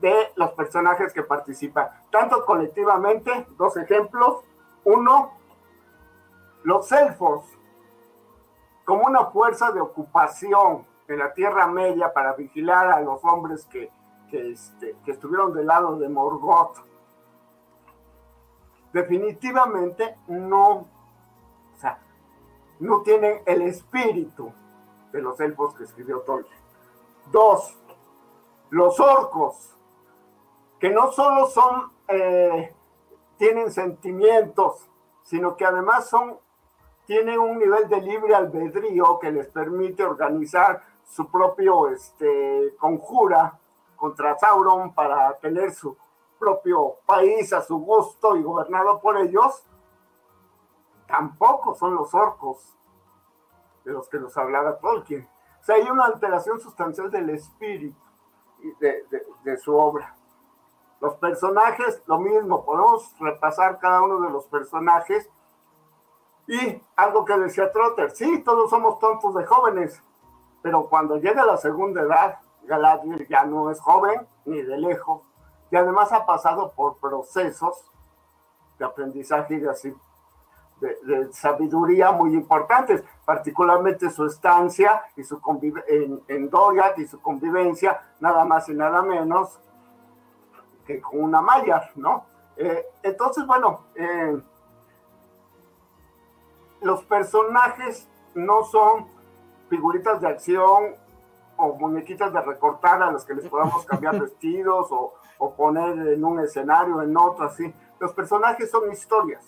de 0.00 0.32
los 0.36 0.52
personajes 0.52 1.12
que 1.12 1.22
participan, 1.22 1.88
tanto 2.10 2.44
colectivamente, 2.44 3.46
dos 3.56 3.76
ejemplos, 3.76 4.42
uno, 4.84 5.32
los 6.64 6.90
elfos, 6.90 7.46
como 8.84 9.06
una 9.06 9.26
fuerza 9.26 9.70
de 9.72 9.80
ocupación 9.80 10.86
en 11.08 11.18
la 11.18 11.32
Tierra 11.32 11.66
Media 11.66 12.12
para 12.12 12.32
vigilar 12.34 12.90
a 12.90 13.00
los 13.00 13.22
hombres 13.24 13.66
que, 13.66 13.90
este, 14.32 14.96
que 15.04 15.10
estuvieron 15.12 15.52
del 15.52 15.66
lado 15.66 15.98
de 15.98 16.08
Morgoth, 16.08 16.78
definitivamente 18.92 20.16
no, 20.28 20.70
o 20.70 21.76
sea, 21.78 21.98
no 22.80 23.02
tienen 23.02 23.42
el 23.46 23.62
espíritu 23.62 24.52
de 25.12 25.22
los 25.22 25.38
elfos 25.40 25.74
que 25.74 25.84
escribió 25.84 26.20
Tolkien. 26.20 26.60
Dos, 27.30 27.76
los 28.70 28.98
orcos, 28.98 29.76
que 30.80 30.90
no 30.90 31.12
solo 31.12 31.46
son, 31.46 31.92
eh, 32.08 32.74
tienen 33.36 33.70
sentimientos, 33.70 34.88
sino 35.22 35.56
que 35.56 35.64
además 35.64 36.08
son, 36.08 36.38
tienen 37.06 37.38
un 37.38 37.58
nivel 37.58 37.88
de 37.88 38.00
libre 38.00 38.34
albedrío 38.34 39.18
que 39.18 39.32
les 39.32 39.48
permite 39.48 40.04
organizar 40.04 40.82
su 41.04 41.30
propio 41.30 41.88
este, 41.88 42.74
conjura 42.78 43.58
contra 43.96 44.38
Sauron 44.38 44.94
para 44.94 45.36
tener 45.38 45.72
su 45.72 45.96
propio 46.38 46.96
país 47.06 47.52
a 47.52 47.62
su 47.62 47.78
gusto 47.78 48.36
y 48.36 48.42
gobernado 48.42 49.00
por 49.00 49.16
ellos, 49.16 49.64
tampoco 51.06 51.74
son 51.74 51.94
los 51.94 52.12
orcos 52.14 52.76
de 53.84 53.92
los 53.92 54.08
que 54.08 54.18
nos 54.18 54.36
hablaba 54.36 54.78
Tolkien. 54.78 55.28
O 55.60 55.64
sea, 55.64 55.76
hay 55.76 55.88
una 55.88 56.06
alteración 56.06 56.60
sustancial 56.60 57.10
del 57.10 57.30
espíritu 57.30 58.00
de, 58.80 59.06
de 59.44 59.56
su 59.58 59.76
obra. 59.76 60.16
Los 61.00 61.14
personajes, 61.16 62.02
lo 62.06 62.18
mismo, 62.18 62.64
podemos 62.64 63.14
repasar 63.20 63.78
cada 63.78 64.02
uno 64.02 64.20
de 64.20 64.30
los 64.30 64.46
personajes. 64.46 65.28
Y 66.46 66.82
algo 66.96 67.24
que 67.24 67.38
decía 67.38 67.70
Trotter, 67.72 68.10
sí, 68.10 68.42
todos 68.42 68.70
somos 68.70 68.98
tontos 68.98 69.34
de 69.34 69.44
jóvenes, 69.44 70.02
pero 70.60 70.88
cuando 70.88 71.16
llega 71.16 71.44
la 71.44 71.56
segunda 71.56 72.02
edad, 72.02 72.38
Galadriel 72.64 73.26
ya 73.28 73.44
no 73.44 73.70
es 73.70 73.80
joven 73.80 74.26
ni 74.44 74.62
de 74.62 74.78
lejos, 74.78 75.22
y 75.70 75.76
además 75.76 76.12
ha 76.12 76.26
pasado 76.26 76.72
por 76.72 76.98
procesos 76.98 77.84
de 78.78 78.84
aprendizaje 78.84 79.54
y 79.54 79.60
de, 79.60 79.70
así, 79.70 79.94
de, 80.80 81.32
sabiduría 81.32 82.12
muy 82.12 82.34
importantes, 82.34 83.02
particularmente 83.24 84.10
su 84.10 84.26
estancia 84.26 85.02
y 85.16 85.22
su 85.22 85.40
en, 85.86 86.22
en 86.28 86.50
Doriath 86.50 86.98
y 86.98 87.06
su 87.06 87.20
convivencia, 87.20 88.00
nada 88.20 88.44
más 88.44 88.68
y 88.68 88.74
nada 88.74 89.02
menos 89.02 89.60
que 90.86 91.00
con 91.00 91.22
una 91.22 91.40
malla, 91.40 91.90
¿no? 91.94 92.26
Eh, 92.56 92.84
entonces, 93.02 93.46
bueno, 93.46 93.86
eh, 93.94 94.36
los 96.82 97.04
personajes 97.04 98.08
no 98.34 98.64
son 98.64 99.06
figuritas 99.68 100.20
de 100.20 100.28
acción 100.28 100.96
o 101.56 101.74
muñequitas 101.74 102.32
de 102.32 102.40
recortar 102.40 103.02
a 103.02 103.10
los 103.10 103.24
que 103.24 103.34
les 103.34 103.48
podamos 103.48 103.84
cambiar 103.84 104.20
vestidos 104.20 104.88
o, 104.90 105.14
o, 105.38 105.54
poner 105.54 105.98
en 106.08 106.24
un 106.24 106.40
escenario, 106.40 107.02
en 107.02 107.16
otro, 107.16 107.46
así. 107.46 107.72
Los 107.98 108.12
personajes 108.12 108.70
son 108.70 108.90
historias. 108.90 109.44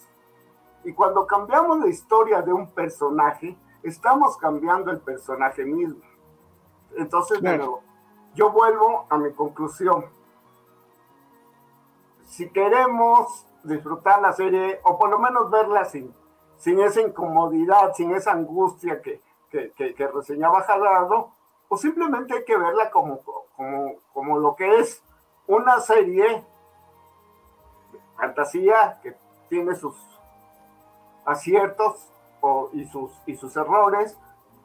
Y 0.85 0.93
cuando 0.93 1.27
cambiamos 1.27 1.81
la 1.81 1.89
historia 1.89 2.43
de 2.43 2.53
un 2.53 2.71
personaje, 2.71 3.57
estamos 3.83 4.37
cambiando 4.37 4.91
el 4.91 5.01
personaje 5.01 5.65
mismo. 5.65 6.03
Entonces, 6.97 7.41
bueno, 7.41 7.81
yo 8.35 8.51
vuelvo 8.51 9.07
a 9.09 9.19
mi 9.19 9.33
conclusión 9.33 10.05
si 12.27 12.51
queremos 12.51 13.47
disfrutar 13.63 14.21
la 14.21 14.33
serie, 14.33 14.81
o 14.83 14.99
por 14.99 15.09
lo 15.11 15.19
menos 15.19 15.51
verla 15.51 15.85
sin, 15.85 16.15
sin 16.65 16.81
esa 16.81 17.03
incomodidad, 17.03 17.93
sin 17.93 18.13
esa 18.13 18.33
angustia 18.33 19.03
que, 19.03 19.21
que, 19.51 19.71
que, 19.75 20.09
reseñaba 20.09 20.63
Gerardo, 20.63 21.35
o 21.69 21.77
simplemente 21.77 22.33
hay 22.33 22.45
que 22.47 22.57
verla 22.57 22.91
como, 22.91 23.21
como, 23.55 23.97
como 24.15 24.39
lo 24.39 24.57
que 24.57 24.79
es 24.79 25.03
una 25.47 25.79
serie 25.81 26.43
de 27.93 28.01
fantasía 28.17 28.99
que 29.03 29.15
tiene 29.51 29.75
sus 29.75 29.95
aciertos 31.27 32.09
y, 32.73 32.87
sus, 32.87 33.13
y 33.27 33.37
sus 33.37 33.55
errores, 33.59 34.19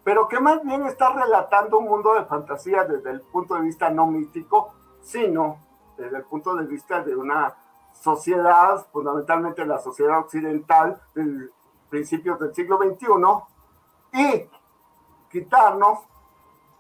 pero 0.06 0.30
que 0.30 0.40
más 0.40 0.64
bien 0.64 0.86
está 0.86 1.10
relatando 1.10 1.80
un 1.80 1.86
mundo 1.90 2.14
de 2.14 2.24
fantasía 2.24 2.86
desde 2.86 3.12
el 3.12 3.22
punto 3.24 3.56
de 3.56 3.62
vista 3.62 3.90
no 3.90 4.08
mítico, 4.08 4.74
sino 5.02 5.58
desde 5.98 6.16
el 6.16 6.24
punto 6.24 6.56
de 6.56 6.66
vista 6.66 7.02
de 7.04 7.14
una 7.14 7.56
sociedad, 7.92 8.88
fundamentalmente 8.94 9.66
la 9.66 9.80
sociedad 9.80 10.20
occidental 10.20 11.02
principios 11.90 12.40
del 12.40 12.54
siglo 12.54 12.78
XXI, 12.78 13.08
y 14.14 14.50
quitarnos 15.30 16.00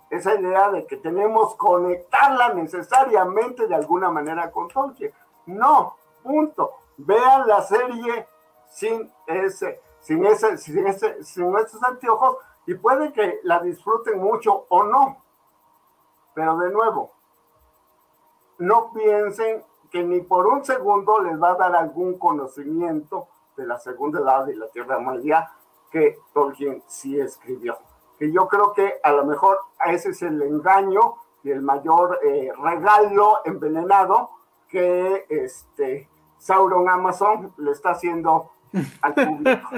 esa 0.09 0.33
idea 0.35 0.71
de 0.71 0.85
que 0.87 0.97
tenemos 0.97 1.55
conectarla 1.55 2.53
necesariamente 2.53 3.67
de 3.67 3.75
alguna 3.75 4.09
manera 4.09 4.51
con 4.51 4.67
Tolkien. 4.67 5.13
No, 5.45 5.95
punto. 6.23 6.73
Vean 6.97 7.47
la 7.47 7.61
serie 7.61 8.27
sin 8.69 9.11
ese, 9.27 9.81
sin 9.99 10.25
ese, 10.25 10.57
sin 10.57 10.87
ese, 10.87 11.23
sin 11.23 11.55
esos 11.55 11.83
anteojos 11.83 12.37
y 12.65 12.75
puede 12.75 13.13
que 13.13 13.39
la 13.43 13.59
disfruten 13.59 14.19
mucho 14.19 14.65
o 14.69 14.83
no. 14.83 15.23
Pero 16.33 16.57
de 16.57 16.71
nuevo, 16.71 17.11
no 18.57 18.91
piensen 18.91 19.63
que 19.89 20.03
ni 20.03 20.21
por 20.21 20.47
un 20.47 20.63
segundo 20.63 21.19
les 21.19 21.41
va 21.41 21.51
a 21.51 21.55
dar 21.55 21.75
algún 21.75 22.17
conocimiento 22.17 23.27
de 23.59 23.67
la 23.67 23.77
segunda 23.77 24.19
edad 24.19 24.45
de 24.45 24.55
la 24.55 24.67
Tierra 24.69 24.99
Media 24.99 25.51
que 25.91 26.17
Tolkien 26.33 26.81
sí 26.87 27.19
escribió. 27.19 27.77
Que 28.17 28.31
yo 28.31 28.47
creo 28.47 28.73
que 28.73 28.93
a 29.03 29.11
lo 29.11 29.25
mejor 29.25 29.57
ese 29.87 30.09
es 30.09 30.21
el 30.21 30.41
engaño 30.41 31.15
y 31.43 31.51
el 31.51 31.61
mayor 31.61 32.19
eh, 32.23 32.51
regalo 32.61 33.39
envenenado 33.45 34.29
que 34.67 35.25
este 35.29 36.09
Sauron 36.37 36.89
Amazon 36.89 37.53
le 37.57 37.71
está 37.71 37.91
haciendo 37.91 38.51
al 39.01 39.13
público. 39.13 39.69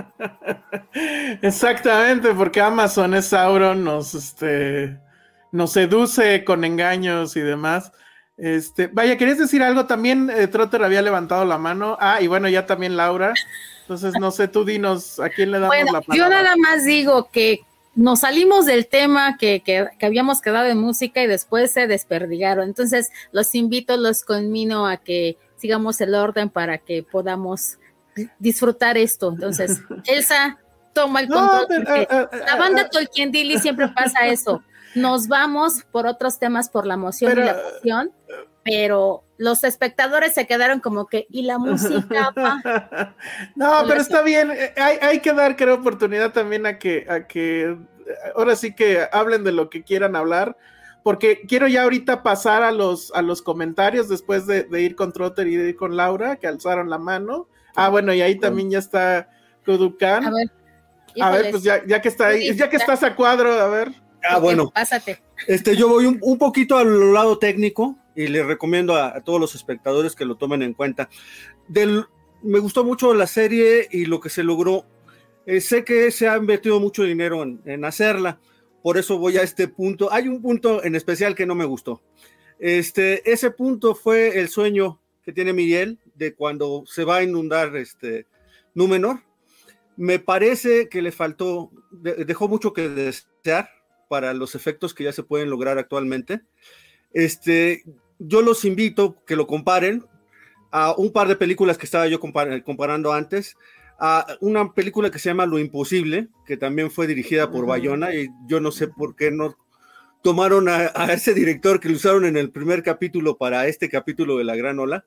Exactamente, 1.41 2.33
porque 2.33 2.61
Amazon 2.61 3.13
es 3.15 3.27
Sauron, 3.27 3.83
nos, 3.83 4.13
este, 4.13 4.99
nos 5.51 5.71
seduce 5.71 6.43
con 6.45 6.63
engaños 6.63 7.35
y 7.35 7.41
demás. 7.41 7.91
Este, 8.41 8.87
vaya, 8.87 9.19
¿querías 9.19 9.37
decir 9.37 9.61
algo? 9.61 9.85
También 9.85 10.31
eh, 10.31 10.47
Trotter 10.47 10.83
había 10.83 11.03
levantado 11.03 11.45
la 11.45 11.59
mano. 11.59 11.95
Ah, 12.01 12.21
y 12.21 12.27
bueno, 12.27 12.49
ya 12.49 12.65
también 12.65 12.97
Laura. 12.97 13.35
Entonces, 13.81 14.15
no 14.19 14.31
sé, 14.31 14.47
tú 14.47 14.65
dinos 14.65 15.19
a 15.19 15.29
quién 15.29 15.51
le 15.51 15.59
damos 15.59 15.75
la 15.77 16.01
palabra. 16.01 16.15
Yo 16.15 16.27
nada 16.27 16.55
más 16.57 16.83
digo 16.83 17.29
que 17.31 17.59
nos 17.93 18.21
salimos 18.21 18.65
del 18.65 18.87
tema 18.87 19.37
que, 19.37 19.61
que, 19.63 19.87
habíamos 20.03 20.41
quedado 20.41 20.65
en 20.69 20.79
música 20.79 21.21
y 21.21 21.27
después 21.27 21.71
se 21.71 21.85
desperdigaron. 21.85 22.67
Entonces, 22.67 23.11
los 23.31 23.53
invito, 23.53 23.95
los 23.95 24.23
conmino 24.23 24.87
a 24.87 24.97
que 24.97 25.37
sigamos 25.57 26.01
el 26.01 26.15
orden 26.15 26.49
para 26.49 26.79
que 26.79 27.03
podamos 27.03 27.77
disfrutar 28.39 28.97
esto. 28.97 29.29
Entonces, 29.29 29.83
Elsa, 30.07 30.57
toma 30.93 31.21
el 31.21 31.27
control. 31.27 31.67
Eh, 31.95 32.07
eh, 32.09 32.27
la 32.47 32.55
banda 32.55 32.89
Tolkien 32.89 33.31
Dilly 33.31 33.59
siempre 33.59 33.87
pasa 33.89 34.25
eso 34.25 34.63
nos 34.95 35.27
vamos 35.27 35.83
por 35.91 36.07
otros 36.07 36.39
temas, 36.39 36.69
por 36.69 36.85
la 36.85 36.95
emoción 36.95 37.31
y 37.31 37.41
la 37.41 37.61
pasión, 37.61 38.11
pero 38.63 39.23
los 39.37 39.63
espectadores 39.63 40.33
se 40.33 40.45
quedaron 40.45 40.79
como 40.79 41.07
que, 41.07 41.25
¿y 41.29 41.43
la 41.43 41.57
música? 41.57 42.31
no, 43.55 43.83
pero 43.87 44.01
está 44.01 44.21
bien, 44.21 44.51
eh, 44.51 44.73
hay, 44.77 44.97
hay, 45.01 45.19
que 45.19 45.33
dar, 45.33 45.55
creo, 45.55 45.75
oportunidad 45.75 46.31
también 46.31 46.65
a 46.65 46.77
que, 46.77 47.05
a 47.09 47.27
que, 47.27 47.77
ahora 48.35 48.55
sí 48.55 48.75
que 48.75 49.07
hablen 49.11 49.43
de 49.43 49.51
lo 49.51 49.69
que 49.69 49.83
quieran 49.83 50.15
hablar, 50.15 50.57
porque 51.03 51.41
quiero 51.47 51.67
ya 51.67 51.83
ahorita 51.83 52.21
pasar 52.21 52.61
a 52.63 52.71
los, 52.71 53.11
a 53.13 53.21
los 53.21 53.41
comentarios 53.41 54.07
después 54.07 54.45
de, 54.45 54.67
ir 54.79 54.95
con 54.95 55.11
Trotter 55.11 55.47
y 55.47 55.55
de 55.55 55.69
ir 55.69 55.75
con 55.75 55.95
Laura, 55.97 56.35
que 56.35 56.47
alzaron 56.47 56.89
la 56.89 56.99
mano. 56.99 57.47
Ah, 57.75 57.89
bueno, 57.89 58.13
y 58.13 58.21
ahí 58.21 58.37
también 58.37 58.69
ya 58.69 58.79
está 58.79 59.29
Kudukan. 59.65 60.25
A 60.25 60.31
ver. 60.31 60.51
A 61.19 61.29
ver, 61.31 61.51
pues 61.51 61.63
ya, 61.63 61.85
ya 61.85 62.01
que 62.01 62.07
está 62.07 62.27
ahí, 62.27 62.55
ya 62.55 62.69
que 62.69 62.77
estás 62.77 63.03
a 63.03 63.15
cuadro, 63.15 63.51
a 63.51 63.67
ver. 63.67 63.91
Ah, 64.27 64.39
bueno. 64.39 64.69
Pásate. 64.69 65.21
Este, 65.47 65.75
yo 65.75 65.89
voy 65.89 66.05
un, 66.05 66.37
poquito 66.37 66.77
al 66.77 67.13
lado 67.13 67.39
técnico 67.39 67.97
y 68.15 68.27
le 68.27 68.43
recomiendo 68.43 68.95
a, 68.95 69.21
todos 69.21 69.39
los 69.39 69.55
espectadores 69.55 70.15
que 70.15 70.25
lo 70.25 70.35
tomen 70.35 70.61
en 70.61 70.73
cuenta. 70.73 71.09
Del, 71.67 72.05
me 72.43 72.59
gustó 72.59 72.83
mucho 72.83 73.13
la 73.13 73.27
serie 73.27 73.87
y 73.91 74.05
lo 74.05 74.19
que 74.19 74.29
se 74.29 74.43
logró. 74.43 74.85
Eh, 75.45 75.61
sé 75.61 75.83
que 75.83 76.11
se 76.11 76.27
ha 76.27 76.37
invertido 76.37 76.79
mucho 76.79 77.03
dinero 77.03 77.41
en, 77.43 77.85
hacerla, 77.85 78.39
por 78.83 78.97
eso 78.97 79.17
voy 79.17 79.37
a 79.37 79.43
este 79.43 79.67
punto. 79.67 80.11
Hay 80.11 80.27
un 80.27 80.41
punto 80.41 80.83
en 80.83 80.95
especial 80.95 81.35
que 81.35 81.45
no 81.45 81.55
me 81.55 81.65
gustó. 81.65 82.01
Este, 82.59 83.29
ese 83.31 83.49
punto 83.49 83.95
fue 83.95 84.39
el 84.39 84.49
sueño 84.49 85.01
que 85.23 85.33
tiene 85.33 85.53
Miguel 85.53 85.99
de 86.13 86.35
cuando 86.35 86.83
se 86.85 87.03
va 87.03 87.17
a 87.17 87.23
inundar 87.23 87.75
este 87.75 88.27
Númenor. 88.73 89.21
Me 89.97 90.19
parece 90.19 90.87
que 90.87 91.01
le 91.01 91.11
faltó, 91.11 91.71
dejó 91.91 92.47
mucho 92.47 92.73
que 92.73 92.87
desear 92.87 93.69
para 94.11 94.33
los 94.33 94.55
efectos 94.55 94.93
que 94.93 95.05
ya 95.05 95.13
se 95.13 95.23
pueden 95.23 95.49
lograr 95.49 95.77
actualmente. 95.77 96.41
Este, 97.13 97.85
yo 98.19 98.41
los 98.41 98.65
invito 98.65 99.15
que 99.25 99.37
lo 99.37 99.47
comparen 99.47 100.03
a 100.69 100.93
un 100.97 101.13
par 101.13 101.29
de 101.29 101.37
películas 101.37 101.77
que 101.77 101.85
estaba 101.85 102.07
yo 102.07 102.19
comparando 102.19 103.13
antes, 103.13 103.55
a 103.97 104.27
una 104.41 104.73
película 104.73 105.09
que 105.11 105.17
se 105.17 105.29
llama 105.29 105.45
Lo 105.45 105.59
Imposible, 105.59 106.27
que 106.45 106.57
también 106.57 106.91
fue 106.91 107.07
dirigida 107.07 107.51
por 107.51 107.65
Bayona, 107.65 108.13
y 108.13 108.27
yo 108.47 108.59
no 108.59 108.73
sé 108.73 108.89
por 108.89 109.15
qué 109.15 109.31
no 109.31 109.55
tomaron 110.21 110.67
a, 110.67 110.87
ese 111.13 111.33
director 111.33 111.79
que 111.79 111.87
lo 111.87 111.95
usaron 111.95 112.25
en 112.25 112.35
el 112.35 112.51
primer 112.51 112.83
capítulo 112.83 113.37
para 113.37 113.65
este 113.67 113.89
capítulo 113.89 114.37
de 114.37 114.43
La 114.43 114.57
Gran 114.57 114.77
Ola, 114.77 115.05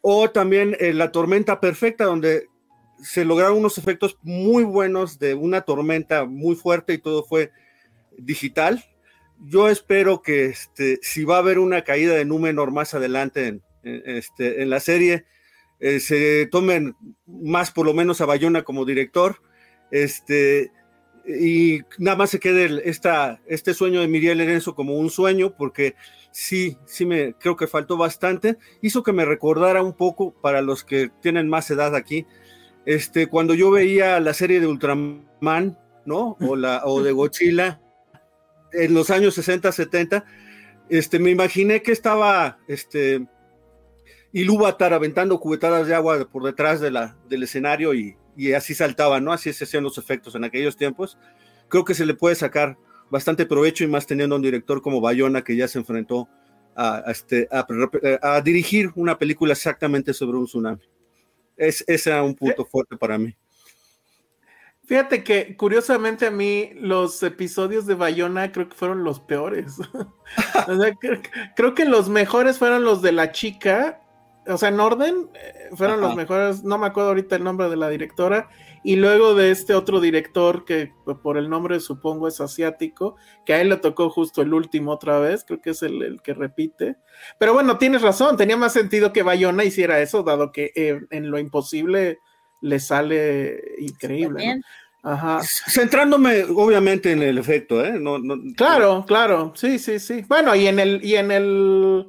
o 0.00 0.30
también 0.30 0.76
eh, 0.80 0.92
La 0.92 1.12
Tormenta 1.12 1.60
Perfecta, 1.60 2.06
donde 2.06 2.48
se 3.00 3.24
lograron 3.24 3.58
unos 3.58 3.78
efectos 3.78 4.18
muy 4.22 4.64
buenos 4.64 5.20
de 5.20 5.34
una 5.34 5.60
tormenta 5.60 6.24
muy 6.24 6.56
fuerte 6.56 6.94
y 6.94 6.98
todo 6.98 7.22
fue 7.22 7.52
digital. 8.18 8.84
Yo 9.44 9.68
espero 9.68 10.22
que 10.22 10.46
este, 10.46 10.98
si 11.02 11.24
va 11.24 11.36
a 11.36 11.40
haber 11.40 11.58
una 11.58 11.82
caída 11.82 12.14
de 12.14 12.24
Númenor 12.24 12.72
más 12.72 12.94
adelante 12.94 13.46
en, 13.48 13.62
este, 13.82 14.64
la 14.66 14.80
serie, 14.80 15.24
eh, 15.78 16.00
se 16.00 16.46
tomen 16.46 16.96
más 17.26 17.70
por 17.70 17.86
lo 17.86 17.92
menos 17.94 18.20
a 18.20 18.26
Bayona 18.26 18.62
como 18.62 18.84
director, 18.84 19.42
este, 19.90 20.72
y 21.26 21.80
nada 21.98 22.16
más 22.16 22.30
se 22.30 22.40
quede 22.40 22.88
esta, 22.88 23.40
este 23.46 23.74
sueño 23.74 24.00
de 24.00 24.08
Miriel 24.08 24.38
Lorenzo 24.38 24.74
como 24.74 24.94
un 24.94 25.10
sueño, 25.10 25.54
porque 25.56 25.94
sí, 26.32 26.78
sí 26.86 27.04
me 27.04 27.34
creo 27.34 27.56
que 27.56 27.66
faltó 27.66 27.96
bastante, 27.96 28.56
hizo 28.80 29.02
que 29.02 29.12
me 29.12 29.24
recordara 29.24 29.82
un 29.82 29.92
poco 29.92 30.34
para 30.40 30.62
los 30.62 30.82
que 30.82 31.10
tienen 31.20 31.48
más 31.48 31.70
edad 31.70 31.94
aquí, 31.94 32.26
este, 32.86 33.26
cuando 33.26 33.54
yo 33.54 33.70
veía 33.70 34.18
la 34.20 34.32
serie 34.32 34.60
de 34.60 34.66
Ultraman, 34.66 35.78
¿no? 36.06 36.36
O, 36.40 36.56
la, 36.56 36.82
o 36.84 37.02
de 37.02 37.12
Godzilla 37.12 37.80
en 38.72 38.94
los 38.94 39.10
años 39.10 39.34
60, 39.34 39.72
70, 39.72 40.24
este, 40.88 41.18
me 41.18 41.30
imaginé 41.30 41.82
que 41.82 41.92
estaba, 41.92 42.58
este, 42.68 43.26
Ilúvatar 44.36 44.92
aventando 44.92 45.40
cubetadas 45.40 45.86
de 45.86 45.94
agua 45.94 46.28
por 46.30 46.42
detrás 46.44 46.78
de 46.78 46.90
la, 46.90 47.16
del 47.26 47.44
escenario 47.44 47.94
y, 47.94 48.16
así 48.54 48.74
saltaba, 48.74 49.18
¿no? 49.18 49.32
Así 49.32 49.50
se 49.54 49.64
hacían 49.64 49.82
los 49.82 49.96
efectos 49.96 50.34
en 50.34 50.44
aquellos 50.44 50.76
tiempos. 50.76 51.16
Creo 51.68 51.86
que 51.86 51.94
se 51.94 52.04
le 52.04 52.12
puede 52.12 52.34
sacar 52.34 52.76
bastante 53.10 53.46
provecho 53.46 53.82
y 53.82 53.86
más 53.86 54.06
teniendo 54.06 54.36
un 54.36 54.42
director 54.42 54.82
como 54.82 55.00
Bayona 55.00 55.42
que 55.42 55.56
ya 55.56 55.68
se 55.68 55.78
enfrentó 55.78 56.28
a, 56.74 57.02
este, 57.06 57.48
a, 57.50 58.40
dirigir 58.42 58.90
una 58.94 59.16
película 59.16 59.54
exactamente 59.54 60.12
sobre 60.12 60.36
un 60.36 60.44
tsunami. 60.44 60.82
Es, 61.56 61.82
ese 61.86 62.10
era 62.10 62.22
un 62.22 62.34
punto 62.34 62.66
fuerte 62.66 62.94
para 62.98 63.16
mí. 63.16 63.34
Fíjate 64.86 65.24
que 65.24 65.56
curiosamente 65.56 66.26
a 66.26 66.30
mí 66.30 66.70
los 66.74 67.22
episodios 67.22 67.86
de 67.86 67.94
Bayona 67.94 68.52
creo 68.52 68.68
que 68.68 68.76
fueron 68.76 69.02
los 69.02 69.20
peores. 69.20 69.76
creo, 71.56 71.74
que 71.74 71.84
los 71.84 72.08
mejores 72.08 72.58
fueron 72.58 72.84
los 72.84 73.02
de 73.02 73.12
la 73.12 73.32
chica 73.32 74.00
o 74.48 74.56
sea, 74.56 74.68
en 74.68 74.80
orden, 74.80 75.28
eh, 75.34 75.70
fueron 75.74 76.00
los 76.00 76.14
mejores, 76.14 76.62
no 76.62 76.78
me 76.78 76.86
acuerdo 76.86 77.10
ahorita 77.10 77.36
el 77.36 77.44
nombre 77.44 77.68
de 77.68 77.76
la 77.76 77.88
directora, 77.88 78.48
y 78.84 78.96
luego 78.96 79.34
de 79.34 79.50
este 79.50 79.74
otro 79.74 80.00
director 80.00 80.64
que 80.64 80.92
por 81.22 81.36
el 81.36 81.50
nombre 81.50 81.80
supongo 81.80 82.28
es 82.28 82.40
asiático, 82.40 83.16
que 83.44 83.54
a 83.54 83.60
él 83.60 83.70
le 83.70 83.76
tocó 83.78 84.10
justo 84.10 84.42
el 84.42 84.54
último 84.54 84.92
otra 84.92 85.18
vez, 85.18 85.44
creo 85.44 85.60
que 85.60 85.70
es 85.70 85.82
el, 85.82 86.20
que 86.22 86.34
repite. 86.34 86.96
Pero 87.38 87.52
bueno, 87.52 87.78
tienes 87.78 88.02
razón, 88.02 88.36
tenía 88.36 88.56
más 88.56 88.72
sentido 88.72 89.12
que 89.12 89.24
Bayona 89.24 89.64
hiciera 89.64 90.00
eso, 90.00 90.22
dado 90.22 90.52
que 90.52 90.70
eh, 90.76 91.00
en 91.10 91.30
lo 91.30 91.38
imposible 91.40 92.20
le 92.60 92.80
sale 92.80 93.60
increíble. 93.78 94.60
Ajá. 95.02 95.40
Centrándome 95.68 96.44
obviamente 96.44 97.12
en 97.12 97.22
el 97.22 97.38
efecto, 97.38 97.84
¿eh? 97.84 97.98
No, 97.98 98.18
no, 98.18 98.36
claro, 98.56 99.04
claro, 99.06 99.52
sí, 99.54 99.78
sí, 99.78 99.98
sí. 99.98 100.24
Bueno, 100.28 100.54
y 100.54 100.66
en 100.66 100.78
el, 100.78 101.04
y 101.04 101.16
en 101.16 101.30
el 101.30 102.06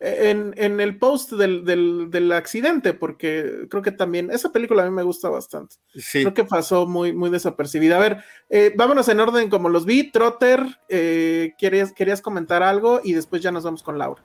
en, 0.00 0.80
el 0.80 0.98
post 0.98 1.32
del, 1.32 2.32
accidente, 2.32 2.94
porque 2.94 3.66
creo 3.68 3.82
que 3.82 3.92
también 3.92 4.30
esa 4.30 4.50
película 4.50 4.82
a 4.82 4.86
mí 4.86 4.92
me 4.92 5.02
gusta 5.02 5.28
bastante. 5.28 5.76
Creo 6.10 6.32
que 6.32 6.44
pasó 6.44 6.86
muy, 6.86 7.12
muy 7.12 7.28
desapercibida. 7.28 7.96
A 7.96 8.00
ver, 8.00 8.24
eh, 8.48 8.72
vámonos 8.74 9.08
en 9.08 9.20
orden 9.20 9.50
como 9.50 9.68
los 9.68 9.84
vi. 9.84 10.10
Trotter, 10.10 10.64
eh, 10.88 11.52
¿querías, 11.58 11.92
querías 11.92 12.22
comentar 12.22 12.62
algo 12.62 13.00
y 13.04 13.12
después 13.12 13.42
ya 13.42 13.52
nos 13.52 13.64
vamos 13.64 13.82
con 13.82 13.98
Laura. 13.98 14.22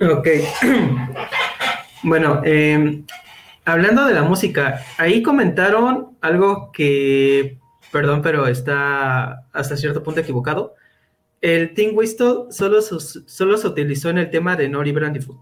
Ok. 0.00 0.28
bueno, 2.04 2.42
em, 2.44 3.04
hablando 3.64 4.06
de 4.06 4.14
la 4.14 4.22
música, 4.22 4.84
ahí 4.98 5.22
comentaron 5.22 6.16
algo 6.20 6.70
que, 6.72 7.58
perdón, 7.90 8.22
pero 8.22 8.46
está 8.46 9.46
hasta 9.52 9.76
cierto 9.76 10.02
punto 10.02 10.20
equivocado 10.20 10.74
el 11.42 11.74
Team 11.74 11.96
Whistle 11.96 12.46
solo, 12.50 12.80
solo 12.80 13.56
se 13.56 13.66
utilizó 13.66 14.08
en 14.10 14.18
el 14.18 14.30
tema 14.30 14.54
de 14.54 14.68
Nori 14.68 14.92
Brandyfoot. 14.92 15.38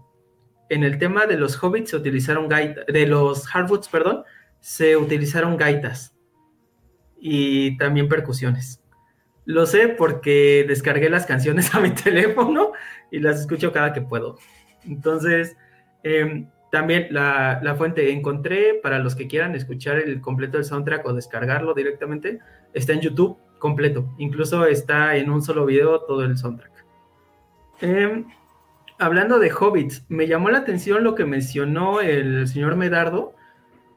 En 0.69 0.83
el 0.83 0.97
tema 0.97 1.27
de 1.27 1.37
los 1.37 1.61
hobbits 1.61 1.91
se 1.91 1.95
utilizaron 1.95 2.49
gaitas, 2.49 2.85
de 2.87 3.05
los 3.05 3.47
hardwoods, 3.47 3.87
perdón, 3.87 4.23
se 4.59 4.97
utilizaron 4.97 5.57
gaitas 5.57 6.15
y 7.19 7.77
también 7.77 8.09
percusiones. 8.09 8.81
Lo 9.45 9.67
sé 9.67 9.89
porque 9.89 10.65
descargué 10.67 11.07
las 11.09 11.27
canciones 11.27 11.75
a 11.75 11.79
mi 11.79 11.91
teléfono 11.91 12.71
y 13.11 13.19
las 13.19 13.39
escucho 13.39 13.71
cada 13.71 13.93
que 13.93 14.01
puedo. 14.01 14.39
Entonces, 14.83 15.55
em, 16.01 16.49
también 16.71 17.07
la, 17.11 17.59
la, 17.61 17.75
fuente 17.75 18.11
encontré 18.11 18.75
para 18.81 18.99
los 18.99 19.15
que 19.15 19.27
quieran 19.27 19.55
escuchar 19.55 19.97
el 19.97 20.21
completo 20.21 20.57
del 20.57 20.65
soundtrack 20.65 21.05
o 21.05 21.13
descargarlo 21.13 21.73
directamente, 21.73 22.39
está 22.73 22.93
en 22.93 23.01
YouTube 23.01 23.37
completo. 23.59 24.05
Incluso 24.17 24.65
está 24.65 25.15
en 25.17 25.29
un 25.29 25.41
solo 25.41 25.65
video 25.65 26.01
todo 26.01 26.23
el 26.23 26.37
soundtrack. 26.37 26.71
Em, 27.81 28.25
hablando 28.99 29.39
de 29.39 29.51
hobbits, 29.51 30.05
me 30.07 30.27
llamó 30.27 30.49
la 30.49 30.59
atención 30.59 31.03
lo 31.03 31.15
que 31.15 31.25
mencionó 31.25 32.01
el 32.01 32.47
señor 32.47 32.75
Medardo, 32.75 33.33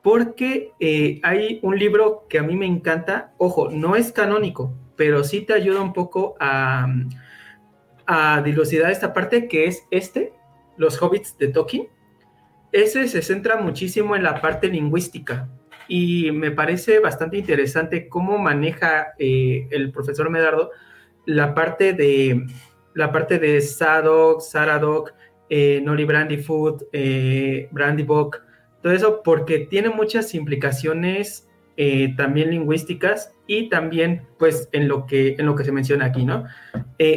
porque 0.02 0.72
eh, 0.80 1.20
hay 1.22 1.60
un 1.62 1.78
libro 1.78 2.26
que 2.28 2.38
a 2.38 2.42
mí 2.42 2.56
me 2.56 2.66
encanta. 2.66 3.32
Ojo, 3.38 3.70
no 3.70 3.96
es 3.96 4.12
canónico, 4.12 4.72
pero 4.96 5.24
sí 5.24 5.40
te 5.40 5.54
ayuda 5.54 5.80
un 5.80 5.92
poco 5.92 6.34
a, 6.40 6.86
a 8.06 8.42
dilucidar 8.42 8.90
esta 8.90 9.12
parte 9.12 9.48
que 9.48 9.66
es 9.66 9.86
este, 9.90 10.32
Los 10.76 11.00
Hobbits 11.00 11.38
de 11.38 11.48
Tolkien. 11.48 11.93
Ese 12.74 13.06
se 13.06 13.22
centra 13.22 13.56
muchísimo 13.56 14.16
en 14.16 14.24
la 14.24 14.40
parte 14.40 14.66
lingüística 14.66 15.48
y 15.86 16.32
me 16.32 16.50
parece 16.50 16.98
bastante 16.98 17.38
interesante 17.38 18.08
cómo 18.08 18.36
maneja 18.36 19.14
eh, 19.16 19.68
el 19.70 19.92
profesor 19.92 20.28
Medardo 20.28 20.72
la 21.24 21.54
parte 21.54 21.92
de 21.92 22.44
la 22.94 23.12
parte 23.12 23.38
de 23.38 23.60
Sadok, 23.60 24.40
Saradok, 24.40 25.12
eh, 25.48 25.80
Nori 25.84 26.04
Brandyfoot, 26.04 26.82
eh, 26.92 27.68
Brandybuck, 27.70 28.42
todo 28.82 28.92
eso 28.92 29.22
porque 29.22 29.60
tiene 29.60 29.88
muchas 29.90 30.34
implicaciones 30.34 31.48
eh, 31.76 32.12
también 32.16 32.50
lingüísticas 32.50 33.32
y 33.46 33.68
también 33.68 34.26
pues 34.36 34.68
en 34.72 34.88
lo 34.88 35.06
que 35.06 35.36
en 35.38 35.46
lo 35.46 35.54
que 35.54 35.62
se 35.62 35.70
menciona 35.70 36.06
aquí, 36.06 36.24
¿no? 36.24 36.42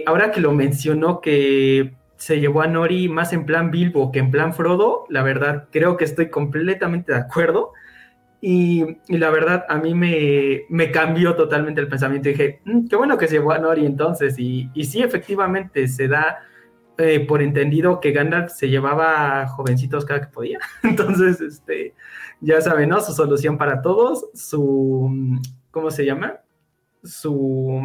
ahora 0.06 0.32
que 0.32 0.40
lo 0.40 0.52
mencionó 0.52 1.20
que 1.20 1.96
se 2.18 2.40
llevó 2.40 2.62
a 2.62 2.68
Nori 2.68 3.10
más 3.10 3.34
en 3.34 3.46
plan 3.46 3.72
Bilbo 3.72 4.12
que 4.12 4.20
en 4.20 4.32
plan 4.32 4.54
Frodo, 4.54 5.06
la 5.10 5.24
verdad 5.24 5.68
creo 5.72 5.98
que 5.98 6.06
estoy 6.06 6.30
completamente 6.30 7.14
de 7.14 7.20
acuerdo. 7.20 7.74
Y, 8.40 9.00
la 9.08 9.32
verdad, 9.32 9.66
a 9.68 9.78
mí 9.78 9.96
me, 9.96 10.92
cambió 10.92 11.36
totalmente 11.36 11.82
el 11.82 11.88
pensamiento. 11.88 12.30
dije, 12.30 12.62
mm, 12.66 12.88
qué 12.88 12.96
bueno 12.96 13.18
que 13.18 13.28
se 13.28 13.36
llevó 13.36 13.52
a 13.52 13.58
Nori 13.58 13.86
entonces. 13.86 14.38
Y, 14.38 14.70
y 14.76 14.86
sí, 14.86 15.02
efectivamente, 15.02 15.88
se 15.88 16.08
da 16.08 16.40
eh, 17.00 17.20
por 17.28 17.44
entendido 17.44 18.00
que 18.00 18.12
Gandalf 18.12 18.52
se 18.52 18.70
llevaba 18.70 19.48
jovencitos 19.48 20.04
cada 20.04 20.22
que 20.22 20.28
podía. 20.28 20.60
Entonces, 20.84 21.40
este, 21.42 21.94
ya 22.42 22.60
saben, 22.60 22.90
¿no? 22.90 23.02
Su 23.02 23.14
solución 23.14 23.58
para 23.58 23.82
todos, 23.84 24.26
su, 24.34 25.40
¿cómo 25.70 25.92
se 25.92 26.06
llama? 26.06 26.40
Su, 27.04 27.82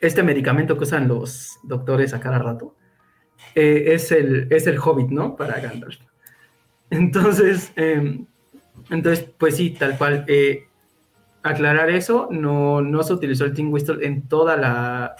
este 0.00 0.22
medicamento 0.22 0.76
que 0.76 0.84
usan 0.84 1.08
los 1.08 1.58
doctores 1.62 2.12
a 2.12 2.20
cada 2.20 2.38
rato, 2.38 2.76
eh, 3.54 3.84
es, 3.88 4.12
el, 4.12 4.48
es 4.50 4.66
el 4.66 4.78
hobbit, 4.78 5.08
¿no? 5.10 5.36
Para 5.36 5.60
Gandalf. 5.60 5.96
Entonces, 6.90 7.72
em, 7.76 8.26
entonces, 8.90 9.28
pues 9.38 9.56
sí, 9.56 9.70
tal 9.70 9.96
cual. 9.98 10.24
Eh, 10.28 10.64
aclarar 11.44 11.90
eso, 11.90 12.28
no, 12.30 12.82
no 12.82 13.02
se 13.02 13.12
utilizó 13.12 13.44
el 13.44 13.52
Team 13.52 13.72
Whistle 13.72 14.06
en 14.06 14.28
toda 14.28 14.56
la 14.56 15.16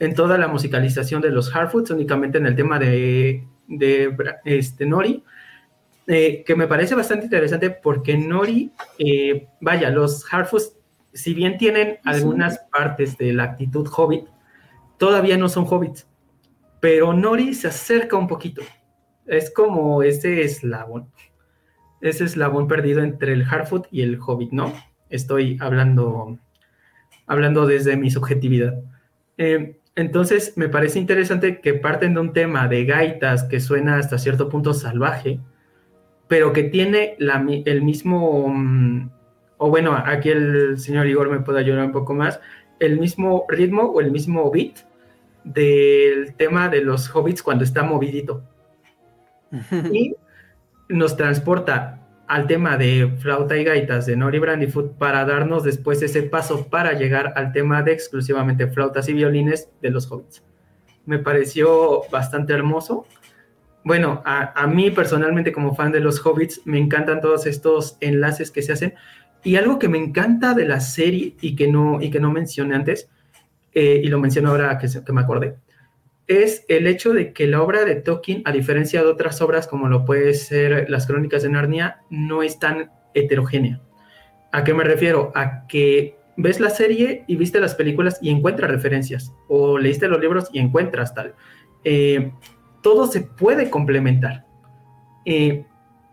en 0.00 0.14
toda 0.14 0.36
la 0.38 0.48
musicalización 0.48 1.20
de 1.22 1.30
los 1.30 1.50
Hardfoods, 1.50 1.90
únicamente 1.90 2.38
en 2.38 2.46
el 2.46 2.56
tema 2.56 2.78
de, 2.78 3.44
de 3.68 4.16
este, 4.44 4.86
Nori. 4.86 5.22
eh, 6.06 6.42
que 6.44 6.56
me 6.56 6.66
parece 6.66 6.94
bastante 6.94 7.26
interesante 7.26 7.70
porque 7.70 8.16
Nori, 8.16 8.72
vaya, 9.60 9.90
los 9.90 10.26
Harfoots, 10.32 10.76
si 11.12 11.34
bien 11.34 11.58
tienen 11.58 11.98
algunas 12.04 12.58
partes 12.72 13.16
de 13.18 13.32
la 13.32 13.44
actitud 13.44 13.86
hobbit, 13.94 14.24
todavía 14.96 15.36
no 15.36 15.48
son 15.48 15.66
hobbits, 15.68 16.06
pero 16.80 17.12
Nori 17.12 17.54
se 17.54 17.68
acerca 17.68 18.16
un 18.16 18.26
poquito. 18.26 18.62
Es 19.26 19.52
como 19.52 20.02
ese 20.02 20.42
eslabón, 20.42 21.10
ese 22.00 22.24
eslabón 22.24 22.66
perdido 22.66 23.02
entre 23.02 23.34
el 23.34 23.44
Harfoot 23.44 23.86
y 23.90 24.02
el 24.02 24.18
hobbit, 24.18 24.50
¿no? 24.50 24.72
Estoy 25.10 25.58
hablando, 25.60 26.38
hablando 27.26 27.66
desde 27.66 27.96
mi 27.96 28.10
subjetividad. 28.10 28.74
Eh, 29.36 29.76
entonces, 29.94 30.56
me 30.56 30.68
parece 30.68 30.98
interesante 30.98 31.60
que 31.60 31.74
parten 31.74 32.14
de 32.14 32.20
un 32.20 32.32
tema 32.32 32.68
de 32.68 32.84
gaitas 32.86 33.44
que 33.44 33.60
suena 33.60 33.98
hasta 33.98 34.18
cierto 34.18 34.48
punto 34.48 34.72
salvaje, 34.72 35.40
pero 36.28 36.52
que 36.52 36.64
tiene 36.64 37.16
el 37.18 37.82
mismo, 37.82 38.48
mm, 38.48 39.10
o 39.58 39.68
bueno, 39.68 39.94
aquí 39.94 40.30
el 40.30 40.78
señor 40.78 41.06
Igor 41.06 41.28
me 41.28 41.40
puede 41.40 41.60
ayudar 41.60 41.84
un 41.84 41.92
poco 41.92 42.14
más, 42.14 42.40
el 42.78 42.98
mismo 42.98 43.44
ritmo 43.48 43.82
o 43.82 44.00
el 44.00 44.10
mismo 44.10 44.50
beat 44.50 44.89
del 45.44 46.34
tema 46.34 46.68
de 46.68 46.82
los 46.82 47.14
hobbits 47.14 47.42
cuando 47.42 47.64
está 47.64 47.82
movidito. 47.82 48.42
y 49.92 50.14
nos 50.88 51.16
transporta 51.16 52.00
al 52.30 52.46
tema 52.46 52.76
de 52.76 53.12
flauta 53.18 53.56
y 53.56 53.64
gaitas 53.64 54.06
de 54.06 54.16
Nori 54.16 54.38
Brandyfoot 54.38 54.96
para 54.98 55.24
darnos 55.24 55.64
después 55.64 56.00
ese 56.00 56.22
paso 56.22 56.68
para 56.68 56.92
llegar 56.92 57.32
al 57.34 57.52
tema 57.52 57.82
de 57.82 57.92
exclusivamente 57.92 58.68
flautas 58.68 59.08
y 59.08 59.14
violines 59.14 59.68
de 59.82 59.90
los 59.90 60.10
hobbits. 60.10 60.44
Me 61.06 61.18
pareció 61.18 62.02
bastante 62.12 62.52
hermoso. 62.52 63.04
Bueno, 63.82 64.22
a, 64.24 64.66
mí 64.68 64.92
personalmente 64.92 65.52
como 65.52 65.74
fan 65.74 65.90
de 65.90 65.98
los 65.98 66.24
hobbits 66.24 66.60
me 66.66 66.78
encantan 66.78 67.20
todos 67.20 67.46
estos 67.46 67.96
enlaces 68.00 68.52
que 68.52 68.62
se 68.62 68.74
hacen 68.74 68.94
y 69.42 69.56
algo 69.56 69.80
que 69.80 69.88
me 69.88 69.98
encanta 69.98 70.54
de 70.54 70.66
la 70.66 70.78
serie 70.78 71.34
y 71.40 71.56
que 71.56 71.66
no, 71.66 72.00
y 72.00 72.10
que 72.10 72.20
no 72.20 72.30
mencioné 72.30 72.76
antes, 72.76 73.10
eh, 73.74 74.00
y 74.02 74.08
lo 74.08 74.18
menciono 74.18 74.50
ahora 74.50 74.78
que, 74.78 75.12
me 75.12 75.20
acordé, 75.20 75.56
es 76.26 76.64
el 76.68 76.86
hecho 76.86 77.12
de 77.12 77.32
que 77.32 77.46
la 77.46 77.62
obra 77.62 77.84
de 77.84 77.96
Tolkien, 77.96 78.42
a 78.44 78.52
diferencia 78.52 79.02
de 79.02 79.08
otras 79.08 79.40
obras 79.42 79.66
como 79.66 79.88
lo 79.88 80.04
puede 80.04 80.34
ser 80.34 80.88
Las 80.88 81.06
Crónicas 81.06 81.42
de 81.42 81.50
Narnia, 81.50 82.02
no 82.10 82.42
es 82.42 82.58
tan 82.58 82.90
heterogénea. 83.14 83.80
¿A 84.52 84.64
qué 84.64 84.74
me 84.74 84.84
refiero? 84.84 85.32
A 85.34 85.66
que 85.66 86.16
ves 86.36 86.60
la 86.60 86.70
serie 86.70 87.24
y 87.26 87.36
viste 87.36 87.60
las 87.60 87.74
películas 87.74 88.18
y 88.22 88.30
encuentras 88.30 88.70
referencias, 88.70 89.32
o 89.48 89.78
leíste 89.78 90.08
los 90.08 90.20
libros 90.20 90.48
y 90.52 90.58
encuentras 90.58 91.14
tal. 91.14 91.34
Eh, 91.84 92.32
todo 92.82 93.06
se 93.06 93.22
puede 93.22 93.70
complementar. 93.70 94.46
Eh, 95.24 95.64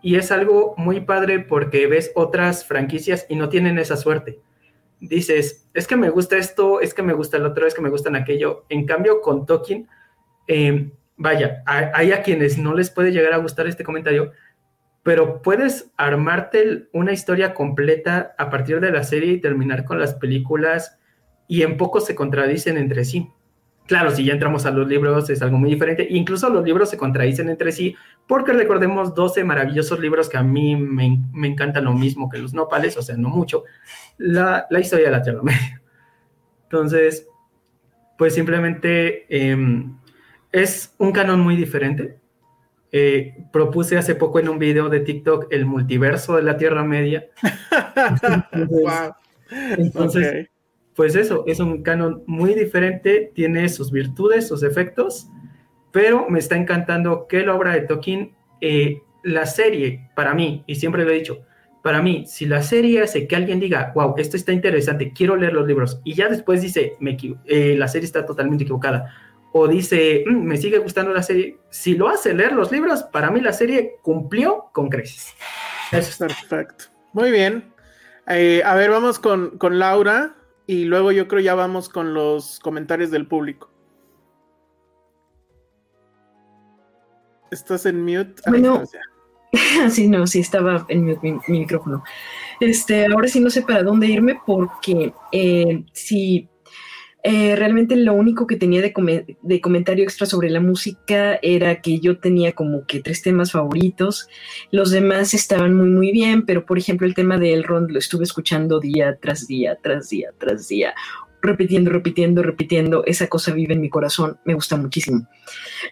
y 0.02 0.16
es 0.16 0.30
algo 0.30 0.74
muy 0.76 1.00
padre 1.00 1.40
porque 1.40 1.86
ves 1.86 2.12
otras 2.14 2.64
franquicias 2.64 3.26
y 3.28 3.36
no 3.36 3.48
tienen 3.48 3.78
esa 3.78 3.96
suerte. 3.96 4.40
Dices, 5.00 5.68
es 5.74 5.86
que 5.86 5.96
me 5.96 6.10
gusta 6.10 6.36
esto, 6.36 6.80
es 6.80 6.92
que 6.92 7.02
me 7.02 7.12
gusta 7.12 7.36
el 7.36 7.46
otro, 7.46 7.66
es 7.66 7.74
que 7.74 7.82
me 7.82 7.90
gustan 7.90 8.16
aquello. 8.16 8.64
En 8.68 8.84
cambio, 8.86 9.20
con 9.20 9.46
Tolkien 9.46 9.88
eh, 10.48 10.90
vaya, 11.18 11.62
hay 11.66 12.12
a 12.12 12.22
quienes 12.22 12.58
no 12.58 12.74
les 12.74 12.90
puede 12.90 13.12
llegar 13.12 13.34
a 13.34 13.38
gustar 13.38 13.66
este 13.66 13.84
comentario, 13.84 14.32
pero 15.02 15.42
puedes 15.42 15.90
armarte 15.96 16.88
una 16.92 17.12
historia 17.12 17.54
completa 17.54 18.34
a 18.38 18.50
partir 18.50 18.80
de 18.80 18.90
la 18.90 19.04
serie 19.04 19.32
y 19.32 19.40
terminar 19.40 19.84
con 19.84 19.98
las 19.98 20.14
películas 20.14 20.98
y 21.46 21.62
en 21.62 21.76
poco 21.76 22.00
se 22.00 22.14
contradicen 22.14 22.78
entre 22.78 23.04
sí. 23.04 23.30
Claro, 23.88 24.10
si 24.10 24.22
ya 24.22 24.34
entramos 24.34 24.66
a 24.66 24.70
los 24.70 24.86
libros 24.86 25.30
es 25.30 25.40
algo 25.40 25.56
muy 25.56 25.70
diferente. 25.70 26.06
Incluso 26.10 26.50
los 26.50 26.62
libros 26.62 26.90
se 26.90 26.98
contradicen 26.98 27.48
entre 27.48 27.72
sí 27.72 27.96
porque 28.26 28.52
recordemos 28.52 29.14
12 29.14 29.44
maravillosos 29.44 29.98
libros 29.98 30.28
que 30.28 30.36
a 30.36 30.42
mí 30.42 30.76
me, 30.76 31.48
encantan 31.48 31.86
lo 31.86 31.94
mismo 31.94 32.28
que 32.28 32.36
los 32.36 32.52
nopales, 32.52 32.98
o 32.98 33.02
sea, 33.02 33.16
no 33.16 33.30
mucho, 33.30 33.64
la, 34.18 34.66
historia 34.78 35.06
de 35.06 35.12
la 35.12 35.22
Tierra 35.22 35.42
Media. 35.42 35.80
Entonces, 36.64 37.26
pues 38.18 38.34
simplemente 38.34 39.24
em, 39.30 39.96
es 40.52 40.94
un 40.98 41.10
canon 41.10 41.40
muy 41.40 41.56
diferente. 41.56 42.18
Eh, 42.92 43.38
propuse 43.50 43.96
hace 43.96 44.14
poco 44.14 44.38
en 44.38 44.50
un 44.50 44.58
video 44.58 44.90
de 44.90 45.00
TikTok 45.00 45.46
el 45.50 45.64
multiverso 45.64 46.36
de 46.36 46.42
la 46.42 46.58
Tierra 46.58 46.84
Media. 46.84 47.24
entonces, 49.78 50.50
pues 50.98 51.14
eso, 51.14 51.44
es 51.46 51.60
un 51.60 51.84
canon 51.84 52.24
muy 52.26 52.54
diferente, 52.54 53.30
tiene 53.32 53.68
sus 53.68 53.92
virtudes, 53.92 54.48
sus 54.48 54.64
efectos, 54.64 55.28
pero 55.92 56.28
me 56.28 56.40
está 56.40 56.56
encantando 56.56 57.28
que 57.28 57.46
la 57.46 57.54
obra 57.54 57.72
de 57.72 57.82
Tolkien, 57.82 58.34
eh, 58.60 59.00
la 59.22 59.46
serie, 59.46 60.10
para 60.16 60.34
mí, 60.34 60.64
y 60.66 60.74
siempre 60.74 61.04
lo 61.04 61.12
he 61.12 61.14
dicho, 61.14 61.44
para 61.84 62.02
mí, 62.02 62.24
si 62.26 62.46
la 62.46 62.62
serie 62.62 63.00
hace 63.00 63.28
que 63.28 63.36
alguien 63.36 63.60
diga, 63.60 63.92
wow, 63.94 64.16
esto 64.18 64.36
está 64.36 64.50
interesante, 64.52 65.12
quiero 65.12 65.36
leer 65.36 65.52
los 65.52 65.68
libros, 65.68 66.00
y 66.02 66.14
ya 66.14 66.28
después 66.28 66.62
dice, 66.62 66.96
me, 66.98 67.16
eh, 67.44 67.76
la 67.78 67.86
serie 67.86 68.06
está 68.06 68.26
totalmente 68.26 68.64
equivocada, 68.64 69.14
o 69.52 69.68
dice, 69.68 70.24
mm, 70.26 70.42
me 70.42 70.56
sigue 70.56 70.78
gustando 70.78 71.12
la 71.12 71.22
serie, 71.22 71.58
si 71.70 71.94
lo 71.94 72.08
hace 72.08 72.34
leer 72.34 72.54
los 72.54 72.72
libros, 72.72 73.04
para 73.04 73.30
mí 73.30 73.40
la 73.40 73.52
serie 73.52 73.98
cumplió 74.02 74.64
con 74.72 74.88
creces. 74.88 75.32
Eso 75.92 76.26
es 76.26 76.34
perfecto. 76.34 76.86
Muy 77.12 77.30
bien. 77.30 77.72
Eh, 78.26 78.62
a 78.64 78.74
ver, 78.74 78.90
vamos 78.90 79.20
con, 79.20 79.56
Laura 79.78 80.34
y 80.68 80.84
luego 80.84 81.12
yo 81.12 81.26
creo 81.26 81.40
ya 81.40 81.54
vamos 81.54 81.88
con 81.88 82.12
los 82.12 82.60
comentarios 82.60 83.10
del 83.10 83.26
público. 83.26 83.70
¿Estás 87.50 87.86
en 87.86 88.04
mute? 88.04 88.34
Bueno, 88.46 88.82
sí, 89.90 90.08
no, 90.08 90.26
sí, 90.26 90.40
estaba 90.40 90.84
en 90.90 91.06
mute 91.06 91.20
mi, 91.22 91.40
micrófono. 91.48 92.04
Este, 92.60 93.06
ahora 93.06 93.28
sí 93.28 93.40
no 93.40 93.48
sé 93.48 93.62
para 93.62 93.82
dónde 93.82 94.08
irme 94.08 94.38
porque 94.44 95.14
eh, 95.32 95.86
si 95.94 96.50
eh, 97.24 97.56
realmente 97.56 97.96
lo 97.96 98.14
único 98.14 98.46
que 98.46 98.56
tenía 98.56 98.80
de, 98.80 99.36
de, 99.42 99.60
comentario 99.60 100.04
extra 100.04 100.26
sobre 100.26 100.50
la 100.50 100.60
música 100.60 101.38
era 101.42 101.80
que 101.80 101.98
yo 101.98 102.18
tenía 102.18 102.52
como 102.52 102.86
que 102.86 103.00
tres 103.00 103.22
temas 103.22 103.52
favoritos. 103.52 104.28
Los 104.70 104.90
demás 104.90 105.34
estaban 105.34 105.74
muy, 105.74 105.88
muy 105.88 106.12
bien, 106.12 106.46
pero 106.46 106.64
por 106.64 106.78
ejemplo 106.78 107.06
el 107.06 107.14
tema 107.14 107.36
de 107.36 107.54
Elrond 107.54 107.90
lo 107.90 107.98
estuve 107.98 108.24
escuchando 108.24 108.78
día 108.78 109.18
tras 109.20 109.46
día, 109.48 109.76
tras 109.82 110.08
día, 110.10 110.30
tras 110.38 110.68
día 110.68 110.94
repitiendo, 111.40 111.90
repitiendo, 111.90 112.42
repitiendo, 112.42 113.04
esa 113.04 113.28
cosa 113.28 113.52
vive 113.52 113.74
en 113.74 113.80
mi 113.80 113.88
corazón, 113.88 114.38
me 114.44 114.54
gusta 114.54 114.76
muchísimo. 114.76 115.26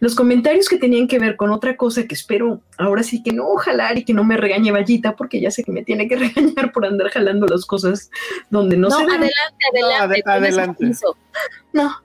Los 0.01 0.15
comentarios 0.15 0.69
que 0.69 0.79
tenían 0.79 1.07
que 1.09 1.19
ver 1.19 1.37
con 1.37 1.51
otra 1.51 1.77
cosa 1.77 2.07
que 2.07 2.15
espero 2.15 2.63
ahora 2.79 3.03
sí 3.03 3.23
que 3.23 3.33
no 3.33 3.55
jalar 3.57 3.99
y 3.99 4.05
que 4.05 4.15
no 4.15 4.25
me 4.25 4.37
regañe 4.37 4.73
Vallita, 4.73 5.15
porque 5.17 5.41
ya 5.41 5.51
sé 5.51 5.63
que 5.63 5.73
me 5.73 5.85
tiene 5.85 6.09
que 6.09 6.17
regañar 6.17 6.73
por 6.73 6.85
andar 6.85 7.11
jalando 7.11 7.47
las 7.47 7.65
cosas 7.65 8.11
donde 8.51 8.77
no, 8.77 8.91
se 8.91 9.03
adelante, 9.03 9.33
adelante, 9.73 10.23
no, 10.25 10.33
adelante. 10.33 10.91
No, 11.73 11.97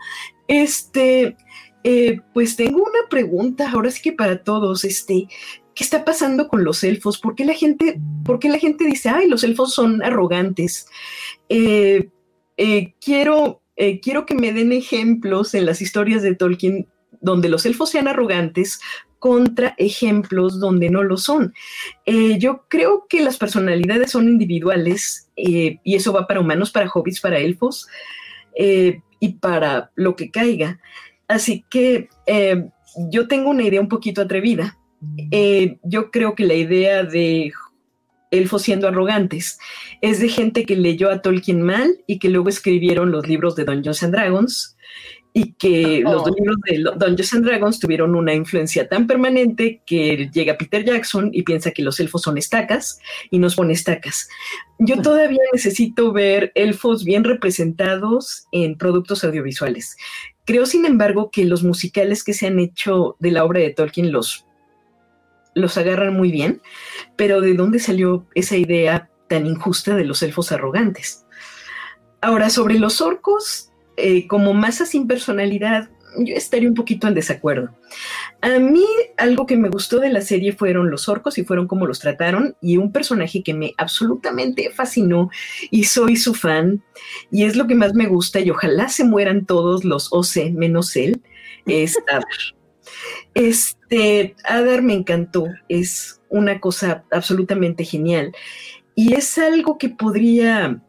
este, 0.48 1.38
eh, 1.84 2.20
pues 2.34 2.56
tengo 2.56 2.84
una 2.84 3.10
pregunta, 3.10 3.72
ahora 3.72 3.90
sí 3.90 4.02
que 4.02 4.14
para 4.14 4.44
todos, 4.44 4.84
este, 4.84 5.28
¿qué 5.74 5.84
está 5.84 6.06
pasando 6.06 6.48
con 6.48 6.64
los 6.64 6.84
elfos? 6.84 7.20
¿Por 7.20 7.36
qué 7.36 7.46
la 7.46 7.54
gente, 7.54 8.00
por 8.24 8.40
qué 8.40 8.50
la 8.50 8.60
gente 8.60 8.86
dice, 8.86 9.10
ay, 9.10 9.28
los 9.28 9.44
elfos 9.44 9.74
son 9.74 10.04
arrogantes? 10.04 10.88
Eh, 11.50 12.10
eh, 12.64 12.94
quiero, 13.04 13.64
eh, 13.76 14.00
quiero 14.02 14.28
que 14.28 14.36
me 14.36 14.54
den 14.54 14.72
ejemplos 14.72 15.56
en 15.56 15.66
las 15.66 15.82
historias 15.82 16.22
de 16.22 16.36
Tolkien 16.36 16.88
donde 17.20 17.50
los 17.50 17.66
elfos 17.66 17.90
sean 17.90 18.08
arrogantes 18.08 18.80
contra 19.18 19.74
ejemplos 19.80 20.60
donde 20.60 20.92
no 20.92 21.02
lo 21.02 21.18
son. 21.18 21.56
Eh, 22.06 22.38
yo 22.38 22.66
creo 22.68 23.08
que 23.10 23.24
las 23.24 23.38
personalidades 23.38 24.12
son 24.12 24.30
individuales 24.30 25.32
y 25.36 25.80
eso 25.86 26.14
va 26.14 26.28
para 26.28 26.40
humanos, 26.40 26.70
para 26.70 26.88
hobbits, 26.88 27.20
para 27.20 27.40
elfos 27.40 27.88
y 28.56 29.30
para 29.40 29.90
lo 29.96 30.16
que 30.16 30.30
caiga. 30.30 30.80
Así 31.28 31.66
que 31.68 32.10
yo 33.10 33.28
tengo 33.28 33.50
una 33.50 33.64
idea 33.64 33.82
un 33.82 33.90
poquito 33.90 34.22
atrevida. 34.22 34.78
yo 35.84 36.12
creo 36.12 36.36
que 36.36 36.46
la 36.46 36.54
idea 36.54 37.04
de 37.04 37.54
elfos 38.32 38.64
siendo 38.64 38.88
arrogantes. 38.88 39.60
Es 40.02 40.20
de 40.20 40.30
gente 40.30 40.66
que 40.66 40.76
leyó 40.76 41.12
a 41.12 41.22
Tolkien 41.22 41.62
mal 41.62 42.02
y 42.08 42.20
que 42.20 42.30
luego 42.30 42.50
escribieron 42.50 43.12
los 43.12 43.28
libros 43.28 43.56
de 43.56 43.66
Dungeons 43.66 44.04
and 44.04 44.14
Dragons 44.14 44.76
y 45.34 45.54
que 45.54 46.02
los 46.02 46.24
oh. 46.24 46.36
libros 46.36 46.58
de 46.66 47.06
Dungeons 47.06 47.34
and 47.34 47.46
Dragons 47.46 47.80
tuvieron 47.80 48.16
una 48.16 48.34
influencia 48.34 48.90
tan 48.90 49.08
permanente 49.08 49.82
que 49.86 50.30
llega 50.34 50.58
Peter 50.58 50.84
Jackson 50.84 51.30
y 51.32 51.44
piensa 51.44 51.72
que 51.72 51.84
los 51.84 52.00
elfos 52.00 52.24
son 52.24 52.38
estacas 52.38 53.00
y 53.30 53.40
nos 53.40 53.56
pone 53.56 53.74
estacas. 53.74 54.28
Yo 54.80 54.98
mm. 54.98 55.02
todavía 55.02 55.42
necesito 55.54 56.12
ver 56.12 56.52
elfos 56.56 57.06
bien 57.06 57.24
representados 57.24 58.46
en 58.52 58.78
productos 58.78 59.24
audiovisuales. 59.24 59.96
Creo, 60.44 60.66
sin 60.66 60.86
embargo, 60.86 61.30
que 61.32 61.46
los 61.46 61.64
musicales 61.64 62.24
que 62.24 62.34
se 62.34 62.48
han 62.48 62.60
hecho 62.60 63.16
de 63.20 63.32
la 63.32 63.46
obra 63.46 63.62
de 63.62 63.70
Tolkien, 63.70 64.12
los 64.12 64.46
los 65.54 65.78
agarran 65.78 66.16
muy 66.16 66.32
bien, 66.32 66.62
pero 67.16 67.42
¿de 67.42 67.54
dónde 67.54 67.80
salió 67.80 68.26
esa 68.36 68.58
idea 68.58 69.10
tan 69.28 69.46
injusta 69.46 69.96
de 69.96 70.06
los 70.06 70.22
elfos 70.24 70.52
arrogantes? 70.52 71.26
Ahora, 72.22 72.50
sobre 72.50 72.78
los 72.78 73.02
orcos, 73.02 73.72
eh, 73.98 74.28
como 74.28 74.54
masa 74.54 74.86
sin 74.86 75.08
personalidad, 75.08 75.90
yo 76.18 76.36
estaría 76.36 76.70
un 76.70 76.76
poquito 76.76 77.08
en 77.08 77.14
desacuerdo. 77.14 77.70
A 78.42 78.60
mí 78.60 78.86
algo 79.18 79.46
que 79.46 79.58
me 79.58 79.70
gustó 79.70 80.00
de 80.00 80.10
la 80.10 80.22
serie 80.22 80.54
fueron 80.54 80.90
los 80.90 81.08
orcos 81.08 81.38
y 81.38 81.44
fueron 81.44 81.68
cómo 81.68 81.86
los 81.86 82.00
trataron 82.00 82.56
y 82.62 82.78
un 82.78 82.92
personaje 82.92 83.44
que 83.44 83.54
me 83.54 83.74
absolutamente 83.78 84.72
fascinó 84.72 85.30
y 85.70 85.86
soy 85.86 86.16
su 86.16 86.34
fan 86.34 86.84
y 87.32 87.44
es 87.44 87.56
lo 87.56 87.68
que 87.68 87.76
más 87.76 87.94
me 87.94 88.08
gusta 88.08 88.40
y 88.40 88.50
ojalá 88.50 88.90
se 88.90 89.04
mueran 89.04 89.46
todos 89.46 89.86
los 89.86 90.10
OC 90.12 90.52
menos 90.54 90.96
él, 90.96 91.22
es 91.66 91.98
Adar. 92.10 92.26
Este, 93.34 94.36
Adar 94.44 94.82
me 94.82 94.94
encantó, 94.94 95.46
es 95.70 96.22
una 96.30 96.60
cosa 96.60 97.04
absolutamente 97.12 97.84
genial 97.84 98.34
y 98.96 99.14
es 99.14 99.38
algo 99.38 99.78
que 99.78 99.90
podría 99.90 100.82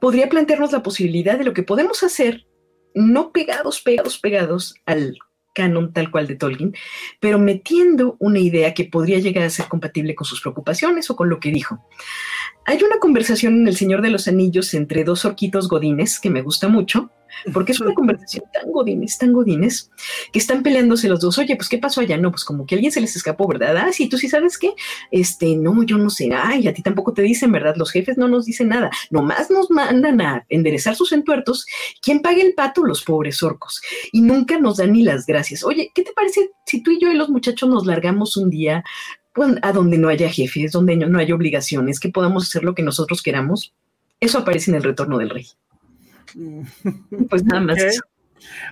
podría 0.00 0.28
plantearnos 0.28 0.72
la 0.72 0.82
posibilidad 0.82 1.38
de 1.38 1.44
lo 1.44 1.52
que 1.52 1.62
podemos 1.62 2.02
hacer, 2.02 2.46
no 2.94 3.32
pegados, 3.32 3.80
pegados, 3.80 4.18
pegados 4.18 4.74
al 4.86 5.18
canon 5.54 5.92
tal 5.92 6.10
cual 6.10 6.28
de 6.28 6.36
Tolkien, 6.36 6.74
pero 7.18 7.38
metiendo 7.38 8.16
una 8.20 8.38
idea 8.38 8.74
que 8.74 8.84
podría 8.84 9.18
llegar 9.18 9.44
a 9.44 9.50
ser 9.50 9.66
compatible 9.66 10.14
con 10.14 10.24
sus 10.24 10.40
preocupaciones 10.40 11.10
o 11.10 11.16
con 11.16 11.28
lo 11.28 11.40
que 11.40 11.50
dijo. 11.50 11.84
Hay 12.64 12.80
una 12.82 12.98
conversación 13.00 13.54
en 13.54 13.66
El 13.66 13.76
Señor 13.76 14.02
de 14.02 14.10
los 14.10 14.28
Anillos 14.28 14.72
entre 14.74 15.02
dos 15.02 15.24
orquitos 15.24 15.68
godines 15.68 16.20
que 16.20 16.30
me 16.30 16.42
gusta 16.42 16.68
mucho, 16.68 17.10
porque 17.52 17.72
es 17.72 17.80
una 17.80 17.94
conversación 17.94 18.44
tan 18.52 18.70
godines, 18.72 19.18
tan 19.18 19.32
godines, 19.32 19.90
que 20.32 20.38
están 20.38 20.62
peleándose 20.62 21.08
los 21.08 21.20
dos. 21.20 21.38
Oye, 21.38 21.56
pues, 21.56 21.68
¿qué 21.68 21.78
pasó 21.78 22.00
allá? 22.00 22.16
No, 22.16 22.30
pues 22.30 22.44
como 22.44 22.66
que 22.66 22.74
alguien 22.74 22.92
se 22.92 23.00
les 23.00 23.16
escapó, 23.16 23.46
¿verdad? 23.46 23.76
Ah, 23.76 23.92
sí, 23.92 24.08
tú 24.08 24.18
sí 24.18 24.28
sabes 24.28 24.58
qué. 24.58 24.72
Este, 25.10 25.56
no, 25.56 25.82
yo 25.82 25.98
no 25.98 26.10
sé. 26.10 26.30
Ay, 26.32 26.68
a 26.68 26.74
ti 26.74 26.82
tampoco 26.82 27.12
te 27.12 27.22
dicen, 27.22 27.52
¿verdad? 27.52 27.74
Los 27.76 27.90
jefes 27.90 28.18
no 28.18 28.28
nos 28.28 28.46
dicen 28.46 28.68
nada. 28.68 28.90
Nomás 29.10 29.50
nos 29.50 29.70
mandan 29.70 30.20
a 30.20 30.46
enderezar 30.48 30.94
sus 30.94 31.12
entuertos. 31.12 31.66
¿Quién 32.02 32.20
paga 32.20 32.42
el 32.42 32.54
pato? 32.54 32.84
Los 32.84 33.02
pobres 33.02 33.42
orcos. 33.42 33.80
Y 34.12 34.20
nunca 34.20 34.58
nos 34.58 34.78
dan 34.78 34.92
ni 34.92 35.02
las 35.02 35.26
gracias. 35.26 35.64
Oye, 35.64 35.90
¿qué 35.94 36.02
te 36.02 36.12
parece 36.12 36.50
si 36.66 36.82
tú 36.82 36.90
y 36.90 37.00
yo 37.00 37.10
y 37.10 37.16
los 37.16 37.28
muchachos 37.28 37.68
nos 37.68 37.86
largamos 37.86 38.36
un 38.36 38.50
día 38.50 38.84
pues, 39.34 39.54
a 39.62 39.72
donde 39.72 39.98
no 39.98 40.08
haya 40.08 40.28
jefes, 40.30 40.72
donde 40.72 40.96
no 40.96 41.18
haya 41.18 41.34
obligaciones, 41.34 42.00
que 42.00 42.08
podamos 42.08 42.44
hacer 42.44 42.64
lo 42.64 42.74
que 42.74 42.82
nosotros 42.82 43.22
queramos? 43.22 43.74
Eso 44.20 44.38
aparece 44.38 44.70
en 44.70 44.76
el 44.76 44.82
retorno 44.82 45.18
del 45.18 45.30
rey. 45.30 45.46
Pues 47.28 47.44
nada 47.44 47.60
más. 47.60 48.00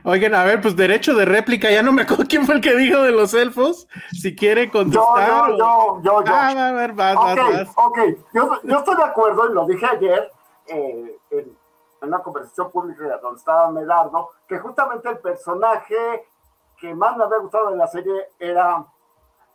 Oigan, 0.05 0.35
a 0.35 0.45
ver, 0.45 0.61
pues 0.61 0.77
derecho 0.77 1.15
de 1.15 1.25
réplica, 1.25 1.71
ya 1.71 1.83
no 1.83 1.93
me 1.93 2.03
acuerdo 2.03 2.25
quién 2.29 2.47
fue 2.47 2.57
el 2.57 2.61
que 2.61 2.77
dijo 2.77 3.03
de 3.03 3.13
los 3.13 3.35
elfos. 3.35 3.89
Si 4.13 4.35
quiere 4.35 4.71
contestar. 4.71 5.51
Yo, 5.51 5.59
yo, 5.59 6.03
yo, 6.03 6.25
yo. 6.25 6.33
Ah, 6.35 6.69
a 6.69 6.73
ver, 6.73 6.93
vas, 6.93 7.15
vas, 7.17 7.69
Ok, 7.77 7.99
yo, 8.33 8.51
yo, 8.63 8.79
estoy 8.79 8.97
de 8.97 9.05
acuerdo 9.05 9.51
y 9.51 9.55
lo 9.55 9.67
dije 9.67 9.87
ayer 9.87 10.31
eh, 10.69 11.19
en, 11.31 11.57
una 12.03 12.21
conversación 12.21 12.71
pública 12.71 13.19
donde 13.21 13.39
estaba 13.39 13.71
Medardo, 13.71 14.31
que 14.47 14.59
justamente 14.59 15.09
el 15.09 15.19
personaje 15.19 16.29
que 16.79 16.95
más 16.95 17.17
me 17.17 17.25
había 17.25 17.39
gustado 17.39 17.71
de 17.71 17.77
la 17.77 17.87
serie 17.87 18.29
era 18.39 18.87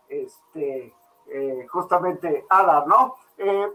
este, 0.09 0.93
eh, 1.27 1.67
justamente 1.69 2.45
Adar, 2.49 2.87
¿no? 2.87 3.15
Eh, 3.37 3.71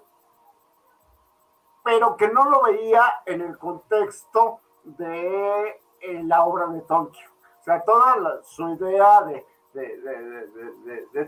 pero 1.87 2.17
que 2.17 2.27
no 2.27 2.51
lo 2.51 2.65
veía 2.65 3.05
en 3.27 3.43
el 3.43 3.57
contexto 3.57 4.59
de 4.83 5.69
eh, 6.01 6.23
la 6.25 6.45
obra 6.45 6.67
de 6.67 6.81
Tolkien. 6.81 7.29
O 7.61 7.63
sea, 7.63 7.81
toda 7.85 8.43
su 8.43 8.69
idea 8.71 9.23
de, 9.23 9.47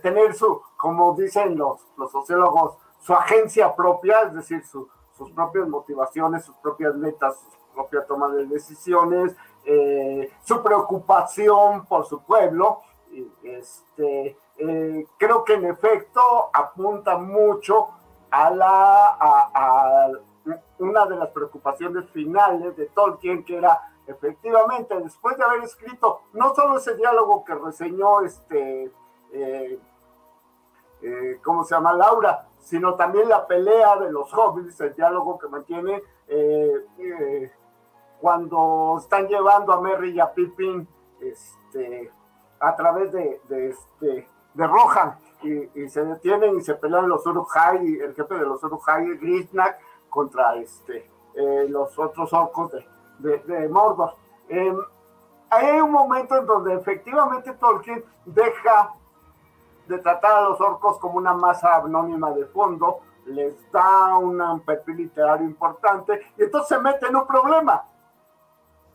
tener 0.02 0.34
su, 0.34 0.60
como 0.76 1.14
dicen 1.14 1.56
los, 1.56 1.86
sociólogos, 2.10 2.76
su 2.98 3.14
agencia 3.14 3.76
propia, 3.76 4.22
es 4.22 4.34
decir, 4.34 4.64
sus 4.66 5.30
propias 5.32 5.68
motivaciones, 5.68 6.44
sus 6.44 6.56
propias 6.56 6.96
metas, 6.96 7.38
su 7.38 7.72
propia 7.72 8.04
toma 8.04 8.28
de 8.30 8.46
decisiones, 8.46 9.36
eh, 9.64 10.28
su 10.42 10.60
preocupación 10.60 11.86
por 11.86 12.04
su 12.04 12.20
pueblo. 12.24 12.80
Este, 13.44 14.36
eh, 14.56 15.06
creo 15.16 15.44
que 15.44 15.54
en 15.54 15.66
efecto 15.66 16.50
apunta 16.52 17.16
mucho 17.16 17.90
a 18.30 18.50
la, 18.50 20.10
una 20.78 21.06
de 21.06 21.16
las 21.16 21.28
preocupaciones 21.30 22.08
finales 22.10 22.76
de 22.76 22.86
Tolkien, 22.86 23.44
que 23.44 23.56
era 23.56 23.80
efectivamente, 24.06 24.98
después 25.00 25.36
de 25.36 25.44
haber 25.44 25.62
escrito 25.64 26.22
no 26.32 26.54
solo 26.54 26.78
ese 26.78 26.96
diálogo 26.96 27.44
que 27.44 27.54
reseñó 27.54 28.22
este, 28.22 28.90
eh, 29.32 29.78
eh, 31.02 31.40
¿cómo 31.44 31.64
se 31.64 31.74
llama? 31.74 31.92
Laura, 31.92 32.48
sino 32.58 32.94
también 32.94 33.28
la 33.28 33.46
pelea 33.46 33.96
de 33.96 34.10
los 34.10 34.32
hobbits, 34.32 34.80
el 34.80 34.94
diálogo 34.94 35.38
que 35.38 35.48
mantiene 35.48 36.02
eh, 36.26 37.52
cuando 38.20 38.96
están 38.98 39.28
llevando 39.28 39.72
a 39.72 39.80
Merry 39.80 40.10
y 40.10 40.20
a 40.20 40.32
Pippin 40.32 40.88
este, 41.20 42.10
a 42.60 42.74
través 42.74 43.12
de, 43.12 43.40
de, 43.48 43.68
este, 43.68 44.28
de 44.54 44.66
Rohan. 44.66 45.18
Y, 45.42 45.88
se 45.88 46.04
detienen 46.04 46.58
y 46.58 46.62
se 46.62 46.74
pelean 46.74 47.08
los 47.08 47.24
Uruk-hai, 47.24 48.00
el 48.00 48.12
jefe 48.14 48.34
de 48.34 48.44
los 48.44 48.60
Uruk-hai, 48.60 49.16
Grisnak, 49.18 49.78
contra 50.18 50.56
este, 50.56 51.08
eh, 51.34 51.66
los 51.68 51.96
otros 51.96 52.32
orcos 52.32 52.72
de, 53.20 53.38
de, 53.38 53.68
Mordor. 53.68 54.14
Em, 54.48 54.76
hay 55.48 55.80
un 55.80 55.92
momento 55.92 56.34
en 56.36 56.44
donde 56.44 56.74
efectivamente 56.74 57.52
Tolkien 57.52 58.04
deja 58.24 58.94
de 59.86 59.96
tratar 59.98 60.38
a 60.38 60.40
los 60.48 60.60
orcos 60.60 60.98
como 60.98 61.18
una 61.18 61.34
masa 61.34 61.76
anónima 61.76 62.32
de 62.32 62.46
fondo, 62.46 62.98
les 63.26 63.54
da 63.70 64.16
un 64.16 64.60
perfil 64.66 64.96
literario 64.96 65.46
importante 65.46 66.20
y 66.36 66.42
entonces 66.42 66.68
se 66.68 66.82
mete 66.82 67.06
en 67.06 67.14
un 67.14 67.24
problema. 67.24 67.84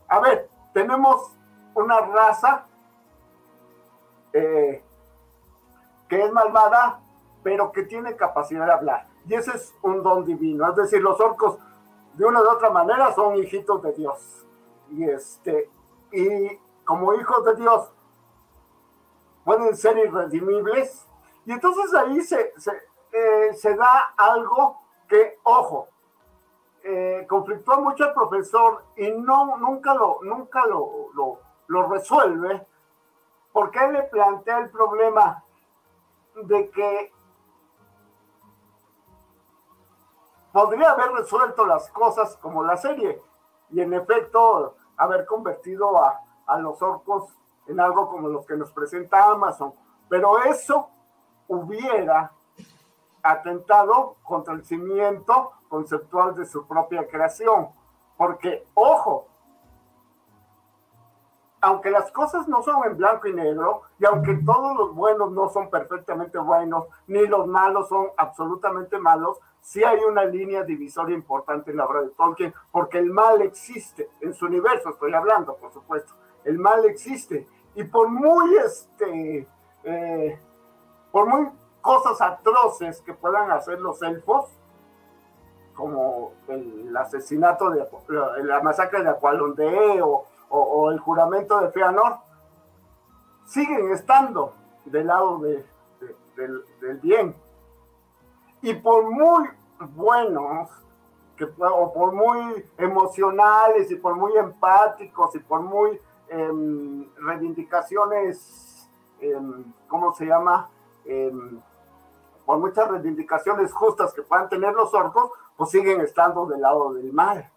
A 0.09 0.19
ver, 0.19 0.49
tenemos 0.73 1.31
una 1.73 2.01
raza 2.01 2.65
eh, 4.33 4.83
que 6.09 6.21
es 6.21 6.33
malvada, 6.33 6.99
pero 7.43 7.71
que 7.71 7.83
tiene 7.83 8.13
capacidad 8.17 8.65
de 8.65 8.73
hablar. 8.73 9.12
Y 9.27 9.33
ese 9.33 9.55
es 9.55 9.73
un 9.81 10.03
don 10.03 10.25
divino. 10.25 10.69
Es 10.69 10.75
decir, 10.75 11.01
los 11.01 11.19
orcos, 11.19 11.57
de 12.13 12.25
una 12.25 12.41
u 12.41 12.49
otra 12.49 12.69
manera, 12.69 13.13
son 13.13 13.35
hijitos 13.35 13.81
de 13.81 13.93
Dios. 13.93 14.45
Y, 14.91 15.05
este, 15.05 15.69
y 16.11 16.59
como 16.83 17.13
hijos 17.13 17.43
de 17.45 17.55
Dios, 17.55 17.91
pueden 19.43 19.75
ser 19.75 19.97
irredimibles. 19.97 21.07
Y 21.45 21.51
entonces 21.51 21.93
ahí 21.93 22.21
se, 22.21 22.53
se, 22.57 22.71
eh, 23.11 23.75
da 23.75 24.13
algo 24.17 24.79
que, 25.07 25.39
ojo, 25.43 25.87
eh, 26.83 27.25
conflictó 27.29 27.79
mucho 27.81 28.05
el 28.05 28.13
profesor 28.13 28.83
y 28.97 29.09
no, 29.11 29.57
nunca, 29.57 29.93
lo, 29.93 30.19
nunca 30.21 30.65
lo, 30.65 31.09
lo, 31.13 31.39
lo 31.67 31.87
resuelve, 31.87 32.65
porque 33.51 33.79
él 33.85 33.93
le 33.93 34.03
plantea 34.03 34.59
el 34.59 34.69
problema 34.69 35.43
de 36.35 36.69
que 36.71 37.13
podría 40.53 40.91
haber 40.91 41.11
resuelto 41.11 41.65
las 41.65 41.89
cosas 41.89 42.37
como 42.37 42.63
la 42.63 42.77
serie 42.77 43.21
y 43.71 43.81
en 43.81 43.93
efecto 43.93 44.75
haber 44.95 45.25
convertido 45.25 46.01
a, 46.01 46.59
los 46.59 46.79
orcos 46.81 47.35
en 47.67 47.79
algo 47.79 48.07
como 48.09 48.29
los 48.29 48.45
que 48.45 48.55
nos 48.55 48.71
presenta 48.71 49.25
Amazon. 49.25 49.73
Pero 50.07 50.43
eso 50.43 50.89
hubiera 51.47 52.31
atentado 53.23 54.17
contra 54.21 54.53
el 54.53 54.63
cimiento 54.63 55.53
conceptual 55.67 56.35
de 56.35 56.45
su 56.45 56.67
propia 56.67 57.07
creación. 57.07 57.69
Porque, 58.15 58.67
ojo, 58.75 59.27
aunque 61.61 61.89
las 61.89 62.11
cosas 62.11 62.47
no 62.47 62.61
son 62.61 62.83
en 62.85 62.97
blanco 62.97 63.27
y 63.27 63.33
negro, 63.33 63.83
y 63.97 64.05
aunque 64.05 64.35
todos 64.45 64.77
los 64.77 64.93
buenos 64.93 65.31
no 65.31 65.49
son 65.49 65.71
perfectamente 65.71 66.37
buenos, 66.37 66.85
ni 67.07 67.25
los 67.25 67.47
malos 67.47 67.89
son 67.89 68.09
absolutamente 68.17 68.99
malos, 68.99 69.39
sí 69.63 69.83
hay 69.83 69.99
una 70.03 70.23
línea 70.25 70.63
divisoria 70.63 71.15
importante 71.15 71.71
en 71.71 71.77
la 71.77 71.85
obra 71.85 72.03
de 72.03 72.09
Tolkien, 72.09 72.53
porque 72.71 72.99
el 72.99 73.09
mal 73.09 73.41
existe, 73.41 74.11
en 74.21 74.35
su 74.35 74.45
universo 74.45 74.89
estoy 74.89 75.13
hablando, 75.15 75.55
por 75.55 75.73
supuesto, 75.73 76.13
el 76.43 76.59
mal 76.59 76.85
existe, 76.85 77.47
y 77.73 77.83
por 77.85 78.09
muy, 78.09 78.55
este, 78.57 79.47
eh, 79.83 80.39
por 81.11 81.27
muy 81.27 81.49
cosas 81.81 82.21
atroces 82.21 83.01
que 83.01 83.15
puedan 83.15 83.49
hacer 83.49 83.81
los 83.81 83.99
elfos, 84.03 84.51
como 85.73 86.33
el 86.49 86.95
asesinato 86.95 87.71
de 87.71 87.83
la 88.43 88.61
masacre 88.61 89.01
de 89.01 89.09
Aqualondé 89.09 90.03
o 90.03 90.27
o, 90.55 90.91
el 90.91 90.99
juramento 90.99 91.59
de 91.59 91.71
Feanor, 91.71 92.17
siguen 93.45 93.91
estando 93.91 94.53
del 94.85 95.07
lado 95.07 95.39
del, 95.39 96.99
bien. 97.01 97.35
Y 98.63 98.73
por 98.75 99.03
muy 99.11 99.49
buenos, 99.93 100.69
que, 101.35 101.43
o 101.43 101.93
por 101.93 102.13
muy 102.13 102.65
emocionales 102.77 103.91
y 103.91 103.97
por 103.97 104.15
muy 104.15 104.37
empáticos 104.37 105.35
y 105.35 105.39
por 105.39 105.59
muy 105.59 105.99
em, 106.29 107.05
reivindicaciones, 107.17 108.89
em, 109.19 109.65
¿cómo 109.89 110.13
se 110.13 110.27
llama? 110.27 110.69
Em, 111.03 111.59
por 112.45 112.57
muchas 112.57 112.87
reivindicaciones 112.89 113.73
justas 113.73 114.13
que 114.13 114.21
puedan 114.21 114.47
tener 114.47 114.73
los 114.73 114.93
orcos, 114.93 115.31
pues 115.57 115.69
siguen 115.69 115.99
estando 115.99 116.45
del 116.45 116.61
lado 116.61 116.93
del 116.93 117.11
mal. 117.11 117.51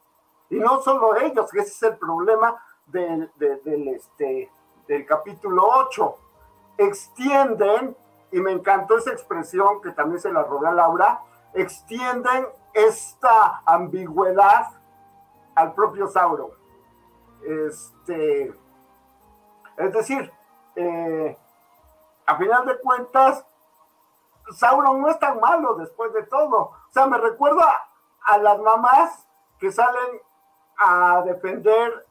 Y 0.50 0.56
no 0.56 0.80
solo 0.82 1.14
ellos, 1.18 1.48
que 1.52 1.60
ese 1.60 1.70
es 1.70 1.82
el 1.84 1.98
problema 1.98 2.60
del, 2.84 3.30
del, 3.36 3.88
este, 3.94 4.50
del 4.88 5.06
capítulo 5.06 5.68
8. 5.86 6.16
Extienden, 6.78 7.96
y 8.36 8.40
me 8.42 8.52
encantó 8.52 8.98
esa 8.98 9.12
expresión 9.12 9.80
que 9.80 9.92
también 9.92 10.20
se 10.20 10.30
la 10.30 10.42
robé 10.42 10.68
a 10.68 10.72
Laura, 10.72 11.22
extienden 11.54 12.46
esta 12.74 13.62
ambigüedad 13.64 14.72
al 15.54 15.72
propio 15.72 16.06
Sauron. 16.06 16.50
Este, 17.42 18.54
es 19.78 19.92
decir, 19.94 20.30
eh, 20.74 21.34
a 22.26 22.36
final 22.36 22.66
de 22.66 22.78
cuentas, 22.78 23.42
Sauron 24.50 25.00
no 25.00 25.08
es 25.08 25.18
tan 25.18 25.40
malo 25.40 25.76
después 25.76 26.12
de 26.12 26.24
todo. 26.24 26.58
O 26.58 26.90
sea, 26.90 27.06
me 27.06 27.16
recuerda 27.16 27.88
a 28.26 28.36
las 28.36 28.58
mamás 28.60 29.26
que 29.58 29.72
salen 29.72 30.20
a 30.76 31.22
defender 31.24 32.06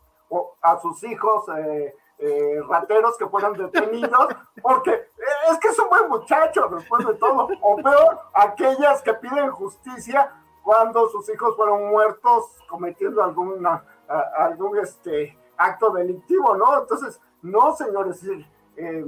a 0.63 0.79
sus 0.79 1.03
hijos 1.03 1.47
eh, 1.55 1.95
eh, 2.17 2.61
rateros 2.67 3.17
que 3.17 3.27
fueron 3.27 3.53
detenidos, 3.53 4.27
porque 4.61 5.09
es 5.49 5.59
que 5.59 5.67
es 5.67 5.79
un 5.79 5.89
buen 5.89 6.09
muchacho 6.09 6.67
después 6.69 7.05
de 7.05 7.13
todo. 7.15 7.47
O 7.61 7.75
peor, 7.77 8.19
aquellas 8.33 9.01
que 9.01 9.13
piden 9.15 9.51
justicia 9.51 10.31
cuando 10.63 11.07
sus 11.09 11.29
hijos 11.29 11.55
fueron 11.55 11.89
muertos 11.89 12.57
cometiendo 12.67 13.23
alguna, 13.23 13.83
algún 14.37 14.77
este, 14.79 15.37
acto 15.57 15.91
delictivo, 15.91 16.55
¿no? 16.55 16.79
Entonces, 16.79 17.21
no, 17.41 17.75
señores, 17.75 18.23
eh, 18.77 19.05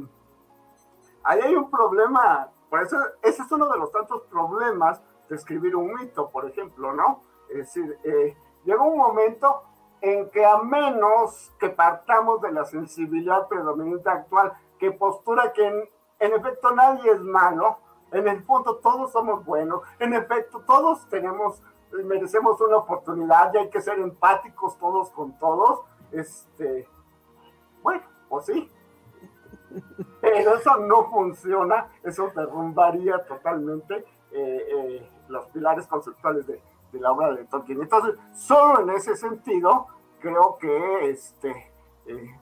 ahí 1.24 1.42
hay 1.42 1.56
un 1.56 1.70
problema, 1.70 2.50
por 2.70 2.82
eso 2.82 2.98
ese 3.22 3.42
es 3.42 3.52
uno 3.52 3.68
de 3.70 3.78
los 3.80 3.92
tantos 3.92 4.24
problemas 4.24 5.02
de 5.30 5.36
escribir 5.36 5.76
un 5.76 5.94
mito, 5.94 6.30
por 6.30 6.46
ejemplo, 6.46 6.94
¿no? 6.94 7.22
Es 7.50 7.58
decir, 7.58 7.98
eh, 8.04 8.38
llega 8.64 8.82
un 8.82 8.98
momento 8.98 9.64
en 10.02 10.30
que 10.30 10.46
a 10.46 10.58
menos 10.58 11.52
que 11.60 11.70
partamos 11.70 12.42
de 12.42 12.52
la 12.52 12.66
sensibilidad 12.66 13.48
predominante 13.48 14.10
actual, 14.10 14.54
que 14.80 14.92
postura 14.92 15.54
que 15.54 15.66
en, 15.66 15.90
en 16.20 16.34
efecto 16.34 16.72
nadie 16.72 17.12
es 17.12 17.22
malo, 17.22 17.78
en 18.12 18.28
el 18.28 18.44
fondo 18.44 18.78
todos 18.78 19.12
somos 19.12 19.44
buenos, 19.46 19.82
en 20.00 20.14
efecto 20.14 20.62
todos 20.66 21.08
tenemos, 21.10 21.62
merecemos 21.92 22.60
una 22.62 22.78
oportunidad 22.78 23.54
y 23.54 23.58
hay 23.58 23.70
que 23.70 23.82
ser 23.82 24.00
empáticos 24.00 24.78
todos 24.78 25.10
con 25.12 25.38
todos, 25.38 25.82
este, 26.12 26.88
bueno, 27.82 28.04
pues 28.30 28.46
sí, 28.46 28.72
pero 30.22 30.56
eso 30.56 30.78
no 30.78 31.10
funciona, 31.10 31.90
eso 32.04 32.32
derrumbaría 32.36 33.26
totalmente 33.26 34.06
eh, 34.32 34.68
eh, 34.72 35.10
los 35.28 35.46
pilares 35.48 35.88
conceptuales 35.88 36.48
de, 36.48 36.62
la 36.94 37.12
obra 37.12 37.34
de 37.34 37.46
Tolkien. 37.46 37.82
Entonces, 37.82 38.16
solo 38.34 38.82
en 38.82 38.90
ese 38.92 39.16
sentido, 39.16 39.88
creo 40.20 40.58
que 40.58 41.10
este, 41.10 41.72
eh, 42.06 42.40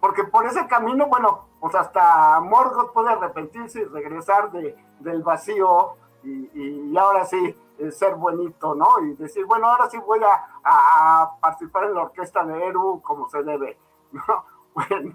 porque 0.00 0.24
por 0.24 0.46
ese 0.46 0.66
camino, 0.66 1.06
bueno, 1.06 1.48
pues 1.60 1.74
hasta 1.74 2.38
Morgoth 2.40 2.92
puede 2.92 3.10
arrepentirse 3.10 3.80
y 3.80 3.84
regresar 3.84 4.52
de, 4.52 4.76
del 5.00 5.22
vacío 5.22 5.96
y, 6.22 6.96
ahora 6.96 7.24
sí 7.24 7.56
ser 7.90 8.14
bonito, 8.14 8.74
¿no? 8.74 8.86
Y 9.04 9.14
decir, 9.14 9.44
bueno, 9.46 9.68
ahora 9.68 9.88
sí 9.90 9.98
voy 9.98 10.20
a, 10.22 11.30
participar 11.40 11.84
en 11.84 11.94
la 11.94 12.02
orquesta 12.02 12.44
de 12.44 12.66
Eru 12.66 13.00
como 13.02 13.28
se 13.28 13.42
debe, 13.42 13.78
¿no? 14.12 14.44
Bueno, 14.74 15.12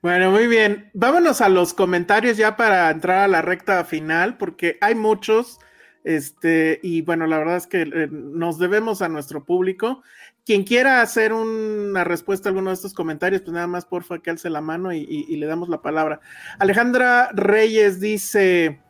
bueno, 0.00 0.30
muy 0.30 0.46
bien. 0.46 0.90
Vámonos 0.94 1.40
a 1.40 1.48
los 1.48 1.74
comentarios 1.74 2.36
ya 2.36 2.56
para 2.56 2.90
entrar 2.90 3.18
a 3.18 3.28
la 3.28 3.42
recta 3.42 3.84
final, 3.84 4.38
porque 4.38 4.78
hay 4.80 4.94
muchos. 4.94 5.58
Este, 6.06 6.78
y 6.84 7.02
bueno, 7.02 7.26
la 7.26 7.36
verdad 7.36 7.56
es 7.56 7.66
que 7.66 7.82
eh, 7.82 8.08
nos 8.08 8.60
debemos 8.60 9.02
a 9.02 9.08
nuestro 9.08 9.42
público. 9.42 10.04
Quien 10.44 10.62
quiera 10.62 11.02
hacer 11.02 11.32
una 11.32 12.04
respuesta 12.04 12.48
a 12.48 12.50
alguno 12.50 12.70
de 12.70 12.74
estos 12.74 12.94
comentarios, 12.94 13.42
pues 13.42 13.52
nada 13.52 13.66
más 13.66 13.86
porfa 13.86 14.20
que 14.20 14.30
alce 14.30 14.48
la 14.48 14.60
mano 14.60 14.92
y, 14.92 15.26
le 15.36 15.46
damos 15.46 15.68
la 15.68 15.82
palabra. 15.82 16.20
Alejandra 16.60 17.30
Reyes 17.32 17.98
dice: 17.98 18.80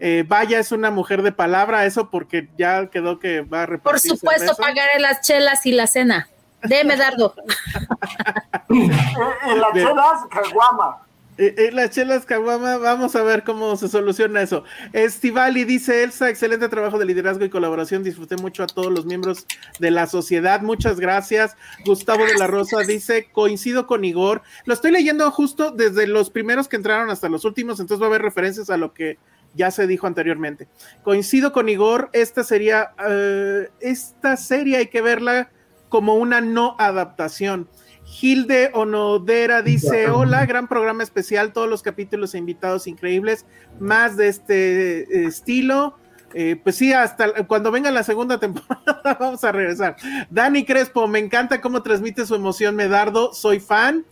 eh, 0.00 0.24
Vaya, 0.28 0.58
es 0.58 0.70
una 0.70 0.90
mujer 0.90 1.22
de 1.22 1.32
palabra, 1.32 1.86
eso 1.86 2.10
porque 2.10 2.50
ya 2.58 2.90
quedó 2.90 3.18
que 3.18 3.40
va 3.40 3.62
a 3.62 3.66
repartir. 3.66 4.10
Por 4.10 4.18
supuesto, 4.18 4.54
pagaré 4.56 5.00
las 5.00 5.22
chelas 5.22 5.64
y 5.64 5.72
la 5.72 5.86
cena. 5.86 6.28
Deme, 6.62 6.98
Dardo. 6.98 7.34
en 8.68 9.60
las 9.60 9.72
chelas, 9.72 10.26
caguama. 10.30 11.05
En 11.38 11.76
las 11.76 11.90
chelas 11.90 12.24
Caguama, 12.24 12.78
vamos 12.78 13.14
a 13.14 13.22
ver 13.22 13.44
cómo 13.44 13.76
se 13.76 13.88
soluciona 13.88 14.40
eso. 14.40 14.64
Estivali 14.92 15.64
dice 15.64 16.02
Elsa, 16.02 16.30
excelente 16.30 16.68
trabajo 16.68 16.98
de 16.98 17.04
liderazgo 17.04 17.44
y 17.44 17.50
colaboración. 17.50 18.02
Disfruté 18.02 18.36
mucho 18.36 18.62
a 18.62 18.66
todos 18.66 18.90
los 18.90 19.04
miembros 19.04 19.46
de 19.78 19.90
la 19.90 20.06
sociedad. 20.06 20.62
Muchas 20.62 20.98
gracias. 20.98 21.56
Gustavo 21.84 22.24
de 22.24 22.38
la 22.38 22.46
Rosa 22.46 22.78
dice, 22.80 23.28
coincido 23.32 23.86
con 23.86 24.04
Igor. 24.04 24.42
Lo 24.64 24.72
estoy 24.72 24.92
leyendo 24.92 25.30
justo 25.30 25.72
desde 25.72 26.06
los 26.06 26.30
primeros 26.30 26.68
que 26.68 26.76
entraron 26.76 27.10
hasta 27.10 27.28
los 27.28 27.44
últimos, 27.44 27.80
entonces 27.80 28.00
va 28.00 28.06
a 28.06 28.10
haber 28.10 28.22
referencias 28.22 28.70
a 28.70 28.76
lo 28.76 28.94
que 28.94 29.18
ya 29.54 29.70
se 29.70 29.86
dijo 29.86 30.06
anteriormente. 30.06 30.68
Coincido 31.02 31.52
con 31.52 31.68
Igor, 31.68 32.08
esta 32.12 32.44
sería, 32.44 32.94
eh, 33.08 33.68
esta 33.80 34.36
serie 34.36 34.78
hay 34.78 34.86
que 34.86 35.02
verla 35.02 35.50
como 35.88 36.14
una 36.14 36.40
no 36.40 36.76
adaptación. 36.78 37.68
Gilde 38.06 38.70
Onodera 38.72 39.62
dice: 39.62 40.08
Hola, 40.08 40.46
gran 40.46 40.68
programa 40.68 41.02
especial, 41.02 41.52
todos 41.52 41.68
los 41.68 41.82
capítulos 41.82 42.34
e 42.34 42.38
invitados 42.38 42.86
increíbles, 42.86 43.46
más 43.80 44.16
de 44.16 44.28
este 44.28 45.00
eh, 45.00 45.26
estilo. 45.26 45.98
Eh, 46.32 46.60
pues 46.62 46.76
sí, 46.76 46.92
hasta 46.92 47.46
cuando 47.46 47.70
venga 47.70 47.90
la 47.90 48.04
segunda 48.04 48.38
temporada 48.40 49.16
vamos 49.18 49.42
a 49.42 49.52
regresar. 49.52 49.96
Dani 50.30 50.64
Crespo, 50.64 51.08
me 51.08 51.18
encanta 51.18 51.60
cómo 51.60 51.82
transmite 51.82 52.26
su 52.26 52.34
emoción, 52.34 52.76
Medardo, 52.76 53.34
soy 53.34 53.60
fan. 53.60 54.06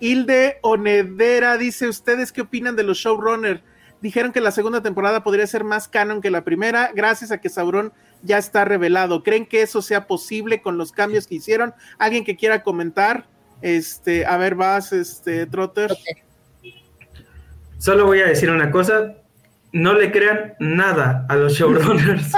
Hilde 0.00 0.58
Onedera 0.62 1.56
dice: 1.56 1.88
¿Ustedes 1.88 2.32
qué 2.32 2.42
opinan 2.42 2.74
de 2.74 2.82
los 2.82 2.98
showrunners? 2.98 3.62
Dijeron 4.02 4.32
que 4.32 4.40
la 4.40 4.50
segunda 4.50 4.82
temporada 4.82 5.22
podría 5.22 5.46
ser 5.46 5.64
más 5.64 5.88
canon 5.88 6.20
que 6.20 6.30
la 6.30 6.44
primera, 6.44 6.90
gracias 6.94 7.32
a 7.32 7.40
que 7.40 7.48
Sauron 7.48 7.92
ya 8.22 8.38
está 8.38 8.64
revelado. 8.64 9.22
¿Creen 9.22 9.46
que 9.46 9.62
eso 9.62 9.80
sea 9.80 10.06
posible 10.06 10.60
con 10.60 10.76
los 10.76 10.92
cambios 10.92 11.26
que 11.26 11.36
hicieron? 11.36 11.74
¿Alguien 11.98 12.24
que 12.24 12.36
quiera 12.36 12.62
comentar? 12.62 13.26
Este, 13.62 14.26
a 14.26 14.36
ver, 14.36 14.54
vas, 14.54 14.92
este, 14.92 15.46
Trotter. 15.46 15.96
Solo 17.78 18.06
voy 18.06 18.20
a 18.20 18.26
decir 18.26 18.50
una 18.50 18.70
cosa. 18.70 19.14
No 19.72 19.94
le 19.94 20.10
crean 20.10 20.54
nada 20.58 21.26
a 21.28 21.36
los 21.36 21.54
showrunners. 21.54 22.32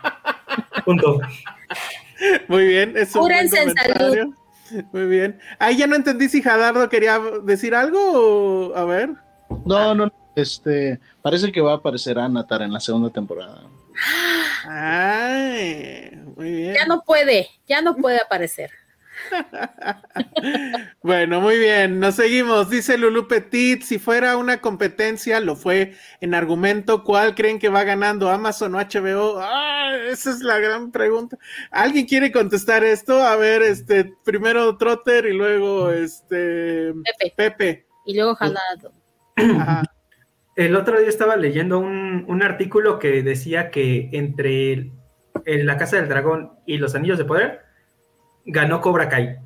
Punto. 0.84 1.20
Muy 2.48 2.66
bien. 2.66 2.96
Es 2.96 3.12
Cúrense 3.12 3.62
en 3.62 3.74
salud. 3.74 4.34
Muy 4.92 5.06
bien. 5.06 5.38
Ahí 5.58 5.76
ya 5.76 5.86
no 5.86 5.94
entendí 5.94 6.28
si 6.28 6.42
Jadardo 6.42 6.88
quería 6.88 7.20
decir 7.42 7.74
algo 7.74 7.98
o... 8.00 8.76
A 8.76 8.84
ver. 8.84 9.10
No, 9.66 9.94
no, 9.94 10.10
este, 10.34 10.98
parece 11.22 11.52
que 11.52 11.60
va 11.60 11.72
a 11.72 11.76
aparecer 11.76 12.18
Anatar 12.18 12.62
en 12.62 12.72
la 12.72 12.80
segunda 12.80 13.10
temporada. 13.10 13.62
Ay, 14.66 16.10
muy 16.36 16.50
bien. 16.50 16.74
Ya 16.74 16.86
no 16.86 17.02
puede, 17.02 17.48
ya 17.68 17.82
no 17.82 17.94
puede 17.94 18.20
aparecer. 18.20 18.70
bueno, 21.02 21.40
muy 21.40 21.58
bien, 21.58 22.00
nos 22.00 22.16
seguimos. 22.16 22.70
Dice 22.70 22.98
Lulu 22.98 23.28
Petit, 23.28 23.82
si 23.82 23.98
fuera 23.98 24.36
una 24.36 24.60
competencia, 24.60 25.40
lo 25.40 25.56
fue 25.56 25.94
en 26.20 26.34
argumento, 26.34 27.04
¿cuál 27.04 27.34
creen 27.34 27.58
que 27.58 27.68
va 27.68 27.84
ganando 27.84 28.30
Amazon 28.30 28.74
o 28.74 28.78
HBO? 28.78 29.40
Ah, 29.40 29.92
esa 30.10 30.30
es 30.30 30.40
la 30.40 30.58
gran 30.58 30.90
pregunta. 30.92 31.38
¿Alguien 31.70 32.06
quiere 32.06 32.32
contestar 32.32 32.84
esto? 32.84 33.22
A 33.22 33.36
ver, 33.36 33.62
este, 33.62 34.12
primero 34.24 34.76
Trotter 34.76 35.26
y 35.26 35.32
luego 35.32 35.90
este 35.90 36.92
Pepe. 37.36 37.86
Y 38.06 38.16
luego 38.16 38.34
Jalado. 38.34 38.92
El 40.56 40.76
otro 40.76 41.00
día 41.00 41.08
estaba 41.08 41.36
leyendo 41.36 41.80
un, 41.80 42.42
artículo 42.42 42.98
que 42.98 43.22
decía 43.22 43.70
que 43.70 44.10
entre 44.12 44.92
La 45.44 45.76
Casa 45.76 45.96
del 45.96 46.08
Dragón 46.08 46.52
y 46.66 46.78
Los 46.78 46.94
Anillos 46.94 47.18
de 47.18 47.24
Poder 47.24 47.63
ganó 48.44 48.80
Cobra 48.80 49.08
Kai. 49.08 49.38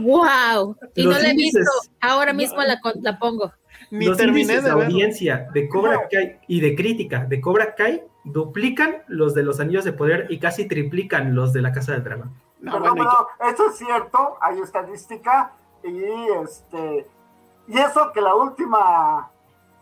¡Wow! 0.00 0.76
Y 0.94 1.04
no 1.04 1.12
la 1.12 1.30
he 1.30 1.34
visto. 1.34 1.60
Ahora 2.00 2.32
mismo 2.32 2.60
la, 2.62 2.80
la, 3.00 3.18
pongo. 3.18 3.52
Los 3.90 4.16
terminé 4.16 4.60
de 4.60 4.70
audiencia 4.70 5.48
de 5.52 5.68
Cobra 5.68 6.08
Kai 6.10 6.40
y 6.48 6.60
de 6.60 6.74
crítica 6.74 7.24
de 7.24 7.40
Cobra 7.40 7.74
Kai 7.74 8.02
duplican 8.24 9.02
los 9.08 9.34
de 9.34 9.42
los 9.42 9.60
Anillos 9.60 9.84
de 9.84 9.92
Poder 9.92 10.26
y 10.30 10.38
casi 10.38 10.66
triplican 10.66 11.34
los 11.34 11.52
de 11.52 11.62
la 11.62 11.72
Casa 11.72 11.92
del 11.92 12.04
Dragón. 12.04 12.32
No, 12.60 12.78
no, 12.78 12.94
eso 13.50 13.68
es 13.68 13.76
cierto, 13.76 14.38
hay 14.40 14.60
estadística 14.60 15.52
y 15.82 16.04
este 16.44 17.06
y 17.66 17.78
eso 17.78 18.12
que 18.12 18.20
la 18.20 18.34
última 18.34 19.30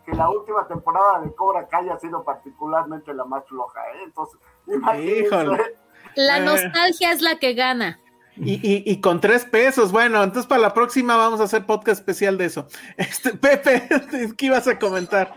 que 0.05 0.13
la 0.13 0.29
última 0.29 0.67
temporada 0.67 1.21
de 1.21 1.33
Cobra 1.33 1.67
Kai 1.67 1.89
ha 1.89 1.99
sido 1.99 2.23
particularmente 2.23 3.13
la 3.13 3.23
más 3.25 3.45
floja, 3.45 3.81
¿eh? 3.93 4.03
Entonces, 4.03 4.39
imagínense. 4.67 5.75
La 6.15 6.37
eh. 6.37 6.41
nostalgia 6.41 7.11
es 7.11 7.21
la 7.21 7.37
que 7.39 7.53
gana. 7.53 7.99
Y, 8.43 8.99
con 9.01 9.21
tres 9.21 9.45
pesos, 9.45 9.91
bueno, 9.91 10.23
entonces 10.23 10.47
para 10.47 10.61
la 10.61 10.73
próxima 10.73 11.15
vamos 11.15 11.41
a 11.41 11.43
hacer 11.43 11.65
podcast 11.65 11.99
especial 11.99 12.37
de 12.37 12.45
eso. 12.45 12.67
Este, 12.97 13.33
Pepe, 13.33 13.87
¿qué 14.37 14.45
ibas 14.45 14.67
a 14.67 14.79
comentar? 14.79 15.33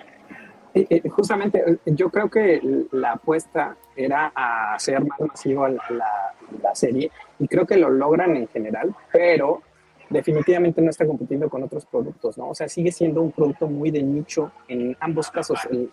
justamente, 1.10 1.78
yo 1.86 2.10
creo 2.10 2.28
que 2.28 2.60
la 2.90 3.12
apuesta 3.12 3.76
era 3.94 4.32
a 4.34 4.74
hacer 4.74 5.04
más 5.04 5.20
masivo 5.20 5.68
la, 5.68 6.34
la, 6.60 6.74
serie 6.74 7.12
y 7.38 7.46
creo 7.46 7.64
que 7.64 7.76
lo 7.76 7.90
logran 7.90 8.34
en 8.34 8.48
general, 8.48 8.92
pero 9.12 9.62
definitivamente 10.10 10.82
no 10.82 10.90
está 10.90 11.06
compitiendo 11.06 11.48
con 11.48 11.62
otros 11.62 11.86
productos, 11.86 12.38
¿no? 12.38 12.48
O 12.48 12.54
sea, 12.54 12.68
sigue 12.68 12.92
siendo 12.92 13.22
un 13.22 13.32
producto 13.32 13.66
muy 13.66 13.90
de 13.90 14.02
nicho 14.02 14.52
en 14.68 14.96
ambos 15.00 15.30
casos 15.30 15.58
y, 15.70 15.88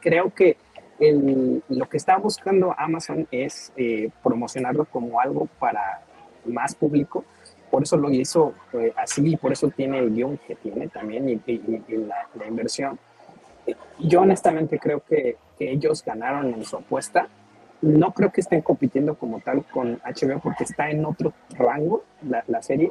creo 0.00 0.32
que 0.34 0.56
lo 1.00 1.88
que 1.88 1.96
está 1.96 2.18
buscando 2.18 2.74
Amazon 2.76 3.26
es 3.30 3.72
eh, 3.76 4.10
promocionarlo 4.22 4.84
como 4.84 5.20
algo 5.20 5.48
para 5.58 6.02
más 6.44 6.74
público, 6.74 7.24
por 7.70 7.84
eso 7.84 7.96
lo 7.96 8.10
hizo 8.10 8.54
eh, 8.72 8.92
así 8.96 9.26
y 9.26 9.36
por 9.36 9.52
eso 9.52 9.68
tiene 9.68 9.98
el 9.98 10.10
guion 10.10 10.38
que 10.46 10.56
tiene 10.56 10.88
también 10.88 11.28
y, 11.28 11.40
la, 11.96 12.46
inversión. 12.46 12.98
Yo 13.98 14.22
honestamente 14.22 14.78
creo 14.78 15.00
que, 15.00 15.36
que, 15.58 15.70
ellos 15.70 16.04
ganaron 16.04 16.52
en 16.52 16.64
su 16.64 16.76
apuesta. 16.76 17.28
No 17.80 18.12
creo 18.12 18.30
que 18.30 18.40
estén 18.40 18.60
compitiendo 18.60 19.14
como 19.14 19.40
tal 19.40 19.64
con 19.64 20.00
HBO 20.04 20.40
porque 20.40 20.64
está 20.64 20.90
en 20.90 21.04
otro 21.04 21.32
rango 21.50 22.04
la, 22.22 22.62
serie, 22.62 22.90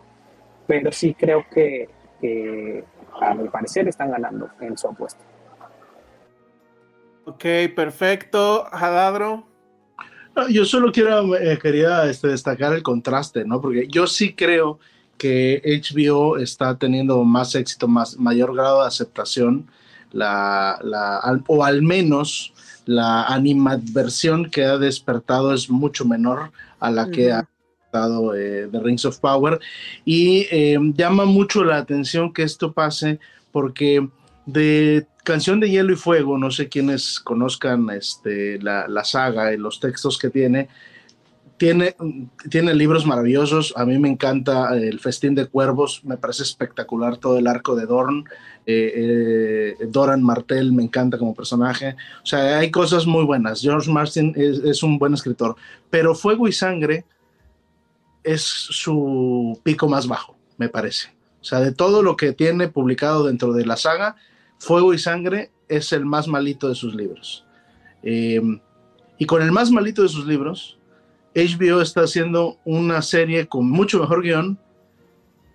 pero 0.66 0.92
sí 0.92 1.14
creo 1.14 1.46
que, 1.52 1.90
que, 2.22 2.84
a 3.22 3.34
mi 3.36 3.50
parecer 3.50 3.88
están 3.88 4.12
ganando 4.12 4.50
en 4.62 4.78
su 4.78 4.88
apuesta. 4.88 5.24
Ok, 7.30 7.46
perfecto. 7.76 8.66
Jadadro. 8.72 9.46
Yo 10.50 10.66
solo 10.66 10.92
quiero, 10.92 11.36
eh, 11.36 11.60
quería 11.62 12.10
este, 12.10 12.30
destacar 12.30 12.74
el 12.74 12.82
contraste, 12.82 13.46
¿no? 13.46 13.62
Porque 13.62 13.88
yo 13.88 14.08
sí 14.08 14.34
creo 14.34 14.80
que 15.20 15.62
HBO 15.64 16.38
está 16.38 16.76
teniendo 16.76 17.24
más 17.24 17.54
éxito, 17.54 17.88
más, 17.88 18.18
mayor 18.18 18.56
grado 18.56 18.82
de 18.82 18.88
aceptación, 18.88 19.70
la, 20.12 20.80
la, 20.82 21.22
o 21.46 21.64
al 21.64 21.84
menos 21.84 22.52
la 22.86 23.26
animadversión 23.26 24.50
que 24.50 24.66
ha 24.66 24.80
despertado 24.80 25.54
es 25.54 25.70
mucho 25.70 26.06
menor 26.06 26.52
a 26.80 26.90
la 26.90 27.12
que 27.12 27.32
ha 27.32 27.48
dado 27.94 28.34
eh, 28.34 28.68
The 28.72 28.80
Rings 28.80 29.06
of 29.06 29.20
Power. 29.20 29.60
Y 30.04 30.48
eh, 30.50 30.80
llama 30.96 31.26
mucho 31.26 31.64
la 31.64 31.78
atención 31.78 32.34
que 32.34 32.42
esto 32.42 32.72
pase 32.72 33.20
porque 33.52 34.08
de 34.52 35.08
Canción 35.24 35.60
de 35.60 35.70
Hielo 35.70 35.94
y 35.94 35.96
Fuego, 35.96 36.38
no 36.38 36.52
sé 36.52 36.70
quiénes 36.70 37.20
conozcan 37.20 37.90
este, 37.92 38.60
la, 38.62 38.88
la 38.88 39.04
saga 39.04 39.54
y 39.54 39.58
los 39.58 39.80
textos 39.80 40.18
que 40.18 40.30
tiene, 40.30 40.70
tiene, 41.58 41.96
tiene 42.50 42.74
libros 42.74 43.06
maravillosos. 43.06 43.74
A 43.76 43.86
mí 43.86 44.00
me 44.00 44.10
encanta 44.10 44.76
El 44.76 45.00
Festín 45.00 45.36
de 45.36 45.46
Cuervos, 45.46 46.04
me 46.04 46.18
parece 46.18 46.44
espectacular 46.44 47.18
todo 47.18 47.38
el 47.38 47.48
arco 47.48 47.76
de 47.76 47.86
Dorn. 47.86 48.24
Eh, 48.66 49.76
eh, 49.82 49.86
Doran 49.88 50.24
Martel 50.24 50.72
me 50.72 50.84
encanta 50.84 51.18
como 51.18 51.36
personaje. 51.36 51.96
O 52.24 52.26
sea, 52.26 52.60
hay 52.60 52.72
cosas 52.72 53.06
muy 53.06 53.26
buenas. 53.26 53.62
George 53.62 53.92
Martin 53.92 54.34
es, 54.36 54.60
es, 54.60 54.84
un 54.84 54.98
buen 54.98 55.14
escritor, 55.14 55.56
pero 55.90 56.16
Fuego 56.16 56.48
y 56.48 56.54
Sangre 56.54 57.06
es 58.24 58.42
su 58.42 59.60
pico 59.64 59.88
más 59.88 60.08
bajo, 60.08 60.36
me 60.58 60.70
parece. 60.70 61.10
O 61.42 61.44
sea, 61.44 61.60
de 61.60 61.72
todo 61.72 62.04
lo 62.04 62.16
que 62.16 62.32
tiene 62.34 62.68
publicado 62.68 63.26
dentro 63.26 63.54
de 63.54 63.66
la 63.66 63.78
saga, 63.78 64.16
Fuego 64.60 64.94
y 64.94 65.00
Sangre 65.00 65.52
es 65.68 65.92
el 65.94 66.06
más 66.06 66.28
malito 66.28 66.70
de 66.70 66.76
sus 66.76 66.94
libros. 66.94 67.46
Eh, 68.04 68.42
y 69.18 69.26
con 69.26 69.42
el 69.42 69.52
más 69.52 69.72
malito 69.72 70.04
de 70.04 70.10
sus 70.10 70.26
libros, 70.26 70.78
HBO 71.36 71.82
está 71.82 72.02
haciendo 72.02 72.58
una 72.66 73.02
serie 73.02 73.48
con 73.48 73.70
mucho 73.70 74.00
mejor 74.00 74.24
guion 74.24 74.60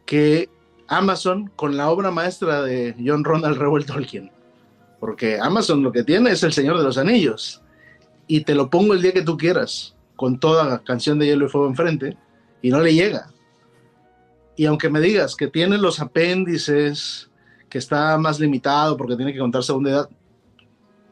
que 0.06 0.48
Amazon 0.86 1.50
con 1.56 1.76
la 1.76 1.90
obra 1.90 2.10
maestra 2.10 2.62
de 2.62 2.94
John 3.04 3.24
Ronald 3.24 3.58
Reuel 3.58 3.86
Tolkien. 3.86 4.30
Porque 5.00 5.38
Amazon 5.38 5.82
lo 5.82 5.92
que 5.92 6.04
tiene 6.04 6.30
es 6.30 6.42
El 6.42 6.52
Señor 6.52 6.78
de 6.78 6.84
los 6.84 6.98
Anillos. 6.98 7.62
Y 8.26 8.42
te 8.42 8.54
lo 8.54 8.70
pongo 8.70 8.94
el 8.94 9.02
día 9.02 9.12
que 9.12 9.22
tú 9.22 9.36
quieras, 9.36 9.94
con 10.16 10.38
toda 10.38 10.64
la 10.64 10.82
canción 10.82 11.18
de 11.18 11.26
Hielo 11.26 11.46
y 11.46 11.48
Fuego 11.50 11.66
enfrente, 11.66 12.16
y 12.62 12.70
no 12.70 12.80
le 12.80 12.94
llega. 12.94 13.26
Y 14.56 14.66
aunque 14.66 14.88
me 14.88 15.00
digas 15.00 15.36
que 15.36 15.48
tiene 15.48 15.76
los 15.76 16.00
apéndices, 16.00 17.30
que 17.74 17.78
está 17.78 18.16
más 18.18 18.38
limitado 18.38 18.96
porque 18.96 19.16
tiene 19.16 19.32
que 19.32 19.40
contar 19.40 19.64
segunda 19.64 19.90
edad, 19.90 20.08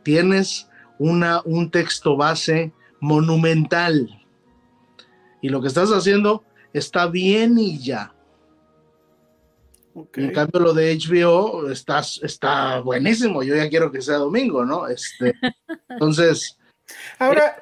tienes 0.05 0.71
una, 0.97 1.43
un 1.45 1.73
texto 1.73 2.17
base 2.17 2.73
monumental. 3.01 4.09
Y 5.41 5.49
lo 5.49 5.61
que 5.61 5.67
estás 5.67 5.91
haciendo 5.91 6.45
está 6.73 7.09
bien 7.09 7.59
y 7.59 7.81
ya. 7.81 8.15
En 10.15 10.33
cambio, 10.33 10.61
lo 10.61 10.73
de 10.73 10.97
HBO 10.97 11.69
está, 11.69 11.99
está 11.99 12.79
buenísimo. 12.79 13.43
Yo 13.43 13.57
ya 13.57 13.69
quiero 13.69 13.91
que 13.91 14.01
sea 14.01 14.19
domingo, 14.19 14.65
¿no? 14.65 14.87
Este, 14.87 15.35
entonces. 15.89 16.57
Ahora. 17.19 17.57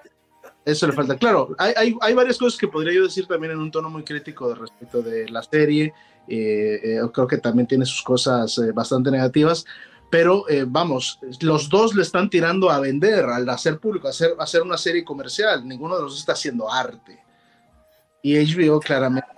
Eso 0.64 0.86
le 0.86 0.92
falta. 0.92 1.16
Claro, 1.16 1.54
hay, 1.58 1.72
hay, 1.76 1.94
hay, 2.00 2.14
varias 2.14 2.36
cosas 2.36 2.58
que 2.58 2.68
podría 2.68 2.92
yo 2.92 3.04
decir 3.04 3.26
también 3.26 3.52
en 3.52 3.58
un 3.58 3.70
tono 3.70 3.88
muy 3.88 4.04
crítico 4.04 4.54
respecto 4.54 5.00
de 5.02 5.28
la 5.28 5.42
serie 5.42 5.94
eh, 6.32 6.80
eh, 6.84 7.00
creo 7.12 7.26
que 7.26 7.38
también 7.38 7.66
tiene 7.66 7.84
sus 7.84 8.02
cosas 8.02 8.56
eh, 8.58 8.70
bastante 8.70 9.10
negativas, 9.10 9.64
pero 10.10 10.44
vamos, 10.66 11.20
los 11.40 11.68
dos 11.68 11.94
le 11.94 12.02
están 12.02 12.28
tirando 12.28 12.68
a 12.68 12.80
vender, 12.80 13.24
al 13.26 13.48
hacer 13.48 13.78
público, 13.78 14.08
a 14.08 14.10
hacer, 14.10 14.34
hacer 14.40 14.62
una 14.62 14.76
serie 14.76 15.04
comercial, 15.04 15.66
ninguno 15.66 15.94
de 15.96 16.02
los 16.02 16.12
dos 16.12 16.20
está 16.20 16.32
haciendo 16.32 16.70
arte. 16.70 17.20
Y 18.20 18.36
HBO 18.36 18.80
claramente 18.80 19.28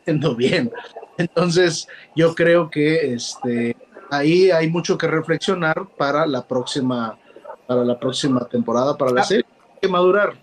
haciendo 0.00 0.34
bien. 0.34 0.72
Entonces, 1.18 1.86
yo 2.16 2.34
creo 2.34 2.70
que 2.70 3.12
este, 3.12 3.76
ahí 4.10 4.50
hay 4.50 4.70
mucho 4.70 4.96
que 4.96 5.06
reflexionar 5.06 5.86
para 5.98 6.26
la 6.26 6.46
próxima, 6.46 7.18
para 7.66 7.84
la 7.84 8.00
próxima 8.00 8.48
temporada, 8.48 8.96
para 8.96 9.12
la 9.12 9.24
serie. 9.24 9.44
Hay 9.74 9.80
que 9.82 9.88
madurar. 9.88 10.41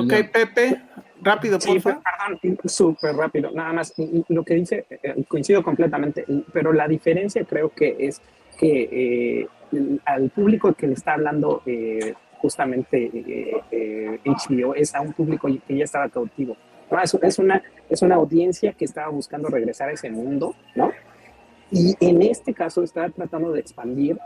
Ok, 0.00 0.30
Pepe, 0.32 0.82
Rápido, 1.24 1.58
sí, 1.58 1.80
perdón, 1.80 2.58
súper 2.66 3.16
rápido. 3.16 3.50
Nada 3.50 3.72
más, 3.72 3.94
lo 4.28 4.44
que 4.44 4.54
dice, 4.54 4.84
eh, 4.90 5.24
coincido 5.26 5.62
completamente, 5.62 6.26
pero 6.52 6.70
la 6.72 6.86
diferencia 6.86 7.44
creo 7.44 7.70
que 7.70 7.96
es 7.98 8.20
que 8.58 8.88
eh, 8.92 9.48
al 10.04 10.28
público 10.28 10.74
que 10.74 10.86
le 10.86 10.92
está 10.92 11.14
hablando 11.14 11.62
eh, 11.64 12.12
justamente 12.36 13.10
HBO 14.24 14.74
es 14.74 14.94
a 14.94 15.00
un 15.00 15.14
público 15.14 15.48
que 15.66 15.76
ya 15.78 15.84
estaba 15.84 16.10
cautivo. 16.10 16.58
es, 17.22 17.38
una, 17.38 17.62
es 17.88 18.02
una 18.02 18.16
audiencia 18.16 18.74
que 18.74 18.84
estaba 18.84 19.08
buscando 19.08 19.48
regresar 19.48 19.88
a 19.88 19.92
ese 19.92 20.10
mundo, 20.10 20.54
¿no? 20.74 20.92
Y 21.70 21.96
en 22.00 22.20
este 22.20 22.52
caso 22.52 22.82
está 22.82 23.08
tratando 23.08 23.50
de 23.50 23.60
expandir 23.60 24.18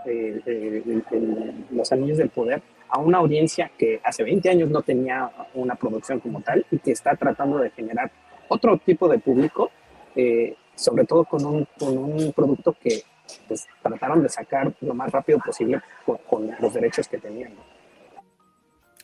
los 1.70 1.93
anillos 1.93 2.19
del 2.19 2.28
poder 2.31 2.61
a 2.89 2.98
una 2.98 3.19
audiencia 3.19 3.70
que 3.77 4.01
hace 4.02 4.23
20 4.23 4.51
años 4.51 4.70
no 4.70 4.82
tenía 4.82 5.31
una 5.55 5.74
producción 5.74 6.20
como 6.20 6.40
tal 6.40 6.65
y 6.70 6.78
que 6.78 6.93
está 6.93 7.16
tratando 7.16 7.59
de 7.59 7.70
generar 7.70 8.10
otro 8.48 8.78
tipo 8.78 9.09
de 9.09 9.19
público, 9.19 9.70
eh, 10.16 10.56
sobre 10.74 11.05
todo 11.05 11.24
con 11.24 11.44
un, 11.44 11.69
con 11.78 11.97
un 11.97 12.32
producto 12.32 12.74
que 12.81 13.02
pues, 13.47 13.66
trataron 13.82 14.23
de 14.23 14.28
sacar 14.28 14.74
lo 14.81 14.94
más 14.94 15.12
rápido 15.12 15.39
posible 15.39 15.81
con, 16.05 16.51
los 16.60 16.73
derechos 16.73 17.09
que 17.09 17.19
tenían. 17.19 17.52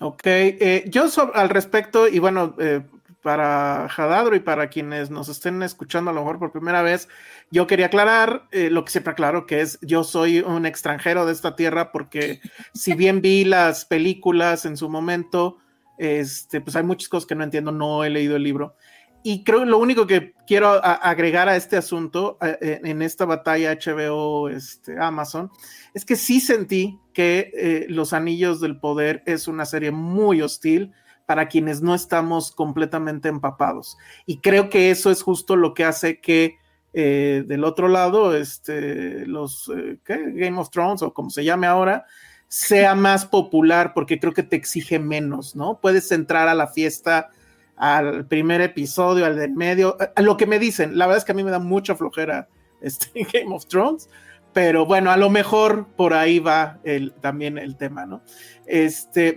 Ok, 0.00 0.22
eh, 0.24 0.84
yo 0.88 1.04
al 1.34 1.48
respecto, 1.48 2.08
y 2.08 2.18
bueno, 2.18 2.54
eh, 2.58 2.80
para 3.24 3.88
Jadadro 3.88 4.36
y 4.36 4.40
para 4.40 4.68
quienes 4.68 5.08
nos 5.08 5.30
estén 5.30 5.62
escuchando 5.62 6.10
a 6.10 6.14
lo 6.14 6.20
mejor 6.20 6.38
por 6.38 6.52
primera 6.52 6.82
vez, 6.82 7.08
yo 7.50 7.66
quería 7.66 7.86
aclarar 7.86 8.46
eh, 8.52 8.68
lo 8.68 8.84
que 8.84 8.92
siempre 8.92 9.12
aclaro, 9.12 9.46
que 9.46 9.62
es 9.62 9.78
yo 9.80 10.04
soy 10.04 10.40
un 10.40 10.66
extranjero 10.66 11.24
de 11.24 11.32
esta 11.32 11.56
tierra 11.56 11.90
porque 11.90 12.42
si 12.74 12.92
bien 12.92 13.22
vi 13.22 13.46
las 13.46 13.86
películas 13.86 14.66
en 14.66 14.76
su 14.76 14.90
momento, 14.90 15.56
este, 15.96 16.60
pues 16.60 16.76
hay 16.76 16.82
muchas 16.82 17.08
cosas 17.08 17.26
que 17.26 17.34
no 17.34 17.44
entiendo, 17.44 17.72
no 17.72 18.04
he 18.04 18.10
leído 18.10 18.36
el 18.36 18.42
libro. 18.42 18.76
Y 19.22 19.42
creo 19.42 19.60
que 19.60 19.66
lo 19.66 19.78
único 19.78 20.06
que 20.06 20.34
quiero 20.46 20.84
agregar 20.84 21.48
a 21.48 21.56
este 21.56 21.78
asunto, 21.78 22.36
eh, 22.42 22.82
en 22.84 23.00
esta 23.00 23.24
batalla 23.24 23.72
HBO 23.72 24.50
este, 24.50 25.00
Amazon, 25.00 25.50
es 25.94 26.04
que 26.04 26.14
sí 26.14 26.40
sentí 26.40 27.00
que 27.14 27.50
eh, 27.56 27.86
Los 27.88 28.12
Anillos 28.12 28.60
del 28.60 28.78
Poder 28.78 29.22
es 29.24 29.48
una 29.48 29.64
serie 29.64 29.92
muy 29.92 30.42
hostil 30.42 30.92
para 31.26 31.48
quienes 31.48 31.82
no 31.82 31.94
estamos 31.94 32.52
completamente 32.52 33.28
empapados. 33.28 33.96
Y 34.26 34.38
creo 34.38 34.68
que 34.68 34.90
eso 34.90 35.10
es 35.10 35.22
justo 35.22 35.56
lo 35.56 35.74
que 35.74 35.84
hace 35.84 36.20
que 36.20 36.58
eh, 36.92 37.42
del 37.46 37.64
otro 37.64 37.88
lado, 37.88 38.36
este, 38.36 39.26
los 39.26 39.70
eh, 39.76 39.98
Game 40.06 40.58
of 40.58 40.70
Thrones 40.70 41.02
o 41.02 41.12
como 41.12 41.28
se 41.28 41.44
llame 41.44 41.66
ahora, 41.66 42.06
sea 42.46 42.94
más 42.94 43.26
popular 43.26 43.92
porque 43.94 44.20
creo 44.20 44.32
que 44.32 44.44
te 44.44 44.54
exige 44.54 45.00
menos, 45.00 45.56
¿no? 45.56 45.80
Puedes 45.80 46.12
entrar 46.12 46.46
a 46.46 46.54
la 46.54 46.68
fiesta 46.68 47.30
al 47.76 48.26
primer 48.26 48.60
episodio, 48.60 49.26
al 49.26 49.36
del 49.36 49.52
medio, 49.52 49.96
a 50.14 50.22
lo 50.22 50.36
que 50.36 50.46
me 50.46 50.60
dicen. 50.60 50.96
La 50.96 51.06
verdad 51.06 51.18
es 51.18 51.24
que 51.24 51.32
a 51.32 51.34
mí 51.34 51.42
me 51.42 51.50
da 51.50 51.58
mucha 51.58 51.96
flojera 51.96 52.48
este 52.80 53.26
Game 53.32 53.52
of 53.52 53.66
Thrones, 53.66 54.08
pero 54.54 54.86
bueno, 54.86 55.10
a 55.10 55.16
lo 55.16 55.28
mejor 55.28 55.88
por 55.96 56.14
ahí 56.14 56.38
va 56.38 56.78
también 57.20 57.58
el 57.58 57.76
tema, 57.76 58.06
¿no? 58.06 58.22
Este, 58.66 59.34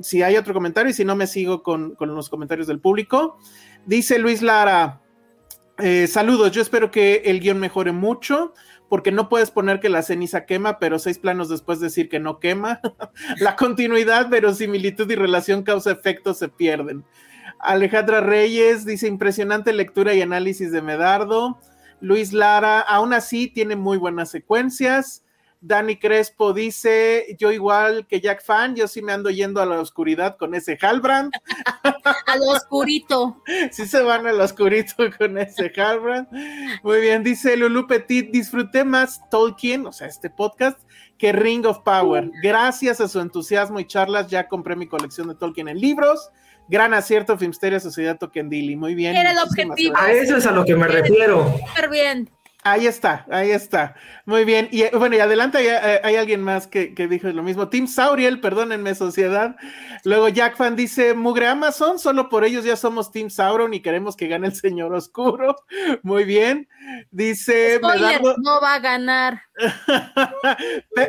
si 0.00 0.22
hay 0.22 0.36
otro 0.36 0.54
comentario 0.54 0.90
y 0.90 0.94
si 0.94 1.04
no 1.04 1.14
me 1.14 1.26
sigo 1.26 1.62
con, 1.62 1.94
los 2.00 2.28
comentarios 2.30 2.66
del 2.66 2.80
público. 2.80 3.38
Dice 3.84 4.18
Luis 4.18 4.42
Lara, 4.42 5.02
Eh, 5.78 6.06
saludos, 6.06 6.52
yo 6.52 6.62
espero 6.62 6.90
que 6.90 7.16
el 7.26 7.38
guion 7.38 7.60
mejore 7.60 7.92
mucho, 7.92 8.54
porque 8.88 9.12
no 9.12 9.28
puedes 9.28 9.50
poner 9.50 9.78
que 9.78 9.90
la 9.90 10.02
ceniza 10.02 10.46
quema, 10.46 10.78
pero 10.78 10.98
seis 10.98 11.18
planos 11.18 11.50
después 11.50 11.80
decir 11.80 12.08
que 12.08 12.18
no 12.18 12.40
quema. 12.40 12.80
la 13.40 13.56
continuidad, 13.56 14.30
verosimilitud 14.30 15.10
y 15.10 15.16
relación 15.16 15.64
causa-efecto 15.64 16.32
se 16.32 16.48
pierden. 16.48 17.04
Alejandra 17.58 18.22
Reyes 18.22 18.86
dice 18.86 19.06
impresionante 19.06 19.74
lectura 19.74 20.14
y 20.14 20.22
análisis 20.22 20.72
de 20.72 20.80
Medardo. 20.80 21.60
Luis 22.00 22.32
Lara, 22.32 22.80
aún 22.80 23.12
así 23.12 23.48
tiene 23.48 23.76
muy 23.76 23.98
buenas 23.98 24.30
secuencias. 24.30 25.22
Dani 25.60 25.96
Crespo 25.96 26.52
dice, 26.52 27.36
yo 27.38 27.50
igual 27.50 28.06
que 28.06 28.20
Jack 28.20 28.44
Fan, 28.44 28.76
yo 28.76 28.86
sí 28.86 29.02
me 29.02 29.12
ando 29.12 29.30
yendo 29.30 29.60
a 29.60 29.66
la 29.66 29.80
oscuridad 29.80 30.36
con 30.36 30.54
ese 30.54 30.78
Halbrand. 30.80 31.32
Al 32.26 32.40
oscurito. 32.42 33.42
Sí 33.72 33.86
se 33.86 34.02
van 34.02 34.26
al 34.26 34.40
oscurito 34.40 35.04
con 35.18 35.38
ese 35.38 35.72
Halbrand. 35.74 36.28
Muy 36.82 37.00
bien, 37.00 37.24
dice 37.24 37.56
Lulu 37.56 37.86
Petit, 37.86 38.30
disfruté 38.30 38.84
más 38.84 39.20
Tolkien, 39.30 39.86
o 39.86 39.92
sea, 39.92 40.06
este 40.06 40.30
podcast, 40.30 40.78
que 41.18 41.32
Ring 41.32 41.66
of 41.66 41.80
Power. 41.80 42.30
Gracias 42.42 43.00
a 43.00 43.08
su 43.08 43.20
entusiasmo 43.20 43.80
y 43.80 43.86
charlas 43.86 44.28
ya 44.28 44.48
compré 44.48 44.76
mi 44.76 44.86
colección 44.86 45.28
de 45.28 45.34
Tolkien 45.34 45.68
en 45.68 45.80
libros. 45.80 46.30
Gran 46.68 46.94
acierto, 46.94 47.38
Filmsteria 47.38 47.80
Sociedad 47.80 48.18
Tokendili. 48.18 48.76
Muy 48.76 48.94
bien. 48.94 49.14
Era 49.14 49.32
el 49.32 49.38
objetivo. 49.38 49.96
A 49.96 50.10
eso 50.10 50.36
es 50.36 50.46
a 50.46 50.52
lo 50.52 50.64
que 50.64 50.74
me 50.74 50.88
refiero. 50.88 51.54
Súper 51.68 51.88
bien. 51.88 52.30
Ahí 52.66 52.88
está, 52.88 53.24
ahí 53.30 53.52
está. 53.52 53.94
Muy 54.24 54.44
bien. 54.44 54.68
Y 54.72 54.84
bueno, 54.96 55.14
y 55.14 55.20
adelante 55.20 55.58
hay, 55.58 55.68
hay 56.02 56.16
alguien 56.16 56.42
más 56.42 56.66
que, 56.66 56.94
que, 56.94 57.06
dijo 57.06 57.28
lo 57.28 57.44
mismo. 57.44 57.68
Tim 57.68 57.86
Sauriel, 57.86 58.40
perdónenme, 58.40 58.96
sociedad. 58.96 59.54
Luego 60.02 60.28
Jack 60.28 60.56
Fan 60.56 60.74
dice, 60.74 61.14
Mugre 61.14 61.46
Amazon, 61.46 62.00
solo 62.00 62.28
por 62.28 62.44
ellos 62.44 62.64
ya 62.64 62.74
somos 62.74 63.12
Team 63.12 63.30
Sauron 63.30 63.72
y 63.72 63.82
queremos 63.82 64.16
que 64.16 64.26
gane 64.26 64.48
el 64.48 64.54
Señor 64.56 64.92
Oscuro. 64.94 65.54
Muy 66.02 66.24
bien. 66.24 66.68
Dice... 67.12 67.76
Spoiler, 67.76 68.20
Medardo... 68.20 68.34
no 68.38 68.60
va 68.60 68.74
a 68.74 68.80
ganar. 68.80 69.42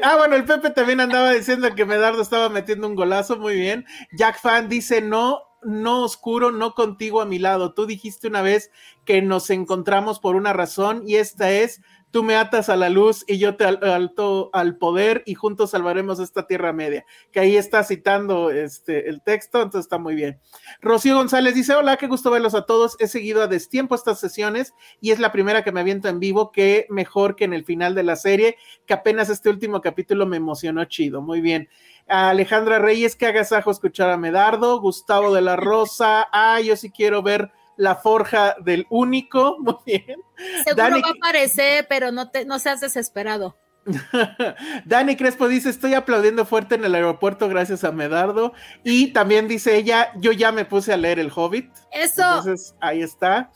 ah, 0.04 0.16
bueno, 0.20 0.36
el 0.36 0.46
Pepe 0.46 0.70
también 0.70 1.00
andaba 1.00 1.32
diciendo 1.32 1.74
que 1.74 1.86
Medardo 1.86 2.22
estaba 2.22 2.50
metiendo 2.50 2.88
un 2.88 2.94
golazo. 2.94 3.38
Muy 3.38 3.56
bien. 3.56 3.84
Jack 4.12 4.40
Fan 4.40 4.70
dice, 4.70 5.02
no, 5.02 5.42
no 5.68 6.04
oscuro, 6.04 6.52
no 6.52 6.74
contigo 6.74 7.22
a 7.22 7.26
mi 7.26 7.40
lado. 7.40 7.74
Tú 7.74 7.86
dijiste 7.86 8.28
una 8.28 8.42
vez 8.42 8.72
que 9.04 9.22
nos 9.22 9.50
encontramos 9.50 10.20
por 10.20 10.36
una 10.36 10.54
razón 10.54 11.04
y 11.06 11.16
esta 11.16 11.52
es, 11.52 11.82
tú 12.10 12.24
me 12.24 12.36
atas 12.36 12.70
a 12.70 12.78
la 12.78 12.90
luz 12.90 13.26
y 13.28 13.38
yo 13.38 13.58
te 13.58 13.66
alto 13.66 14.50
al 14.54 14.78
poder 14.78 15.24
y 15.26 15.34
juntos 15.34 15.72
salvaremos 15.72 16.20
esta 16.20 16.48
tierra 16.48 16.72
media. 16.72 17.06
Que 17.32 17.42
ahí 17.42 17.58
está 17.58 17.84
citando 17.84 18.50
este, 18.50 19.10
el 19.10 19.22
texto, 19.22 19.62
entonces 19.62 19.86
está 19.86 19.98
muy 19.98 20.16
bien. 20.16 20.40
Rocío 20.82 21.16
González 21.16 21.54
dice, 21.54 21.76
hola, 21.76 21.98
qué 21.98 22.08
gusto 22.08 22.32
verlos 22.32 22.56
a 22.56 22.66
todos. 22.66 22.96
He 23.00 23.08
seguido 23.08 23.42
a 23.42 23.48
destiempo 23.48 23.94
estas 23.94 24.22
sesiones 24.22 24.74
y 25.02 25.12
es 25.12 25.20
la 25.20 25.34
primera 25.34 25.66
que 25.66 25.74
me 25.74 25.82
aviento 25.82 26.08
en 26.08 26.22
vivo, 26.22 26.54
que 26.54 26.88
mejor 26.90 27.36
que 27.36 27.44
en 27.44 27.54
el 27.54 27.66
final 27.66 27.94
de 27.94 28.04
la 28.04 28.16
serie, 28.16 28.56
que 28.86 28.94
apenas 28.94 29.30
este 29.30 29.50
último 29.50 29.82
capítulo 29.82 30.26
me 30.26 30.38
emocionó 30.38 30.86
chido. 30.86 31.22
Muy 31.22 31.42
bien. 31.42 31.68
Alejandra 32.08 32.80
Reyes, 32.80 33.16
que 33.16 33.26
agasajo 33.26 33.72
escuchar 33.72 34.10
a 34.10 34.18
Medardo, 34.18 34.80
Gustavo 34.80 35.34
de 35.34 35.42
la 35.42 35.56
Rosa, 35.56 36.28
ah, 36.32 36.60
yo 36.62 36.76
sí 36.76 36.90
quiero 36.90 37.22
ver 37.22 37.52
la 37.76 37.96
forja 37.96 38.56
del 38.64 38.88
único, 38.90 39.58
muy 39.60 39.76
bien. 39.86 40.22
Seguro 40.64 40.76
Dani... 40.76 41.02
va 41.02 41.10
a 41.10 41.12
aparecer, 41.12 41.86
pero 41.90 42.12
no, 42.12 42.30
te, 42.30 42.46
no 42.46 42.60
seas 42.60 42.82
desesperado. 42.82 43.56
Dani 44.86 45.16
Crespo 45.16 45.48
dice, 45.48 45.70
estoy 45.70 45.94
aplaudiendo 45.94 46.46
fuerte 46.46 46.76
en 46.76 46.84
el 46.84 46.96
aeropuerto 46.96 47.48
gracias 47.48 47.84
a 47.84 47.92
Medardo. 47.92 48.54
Y 48.84 49.14
también 49.14 49.48
dice 49.48 49.78
ella, 49.78 50.12
yo 50.16 50.32
ya 50.32 50.52
me 50.52 50.66
puse 50.66 50.94
a 50.94 50.98
leer 50.98 51.20
El 51.20 51.32
Hobbit. 51.34 51.72
Eso. 51.92 52.22
Entonces, 52.22 52.76
ahí 52.82 53.02
está. 53.02 53.52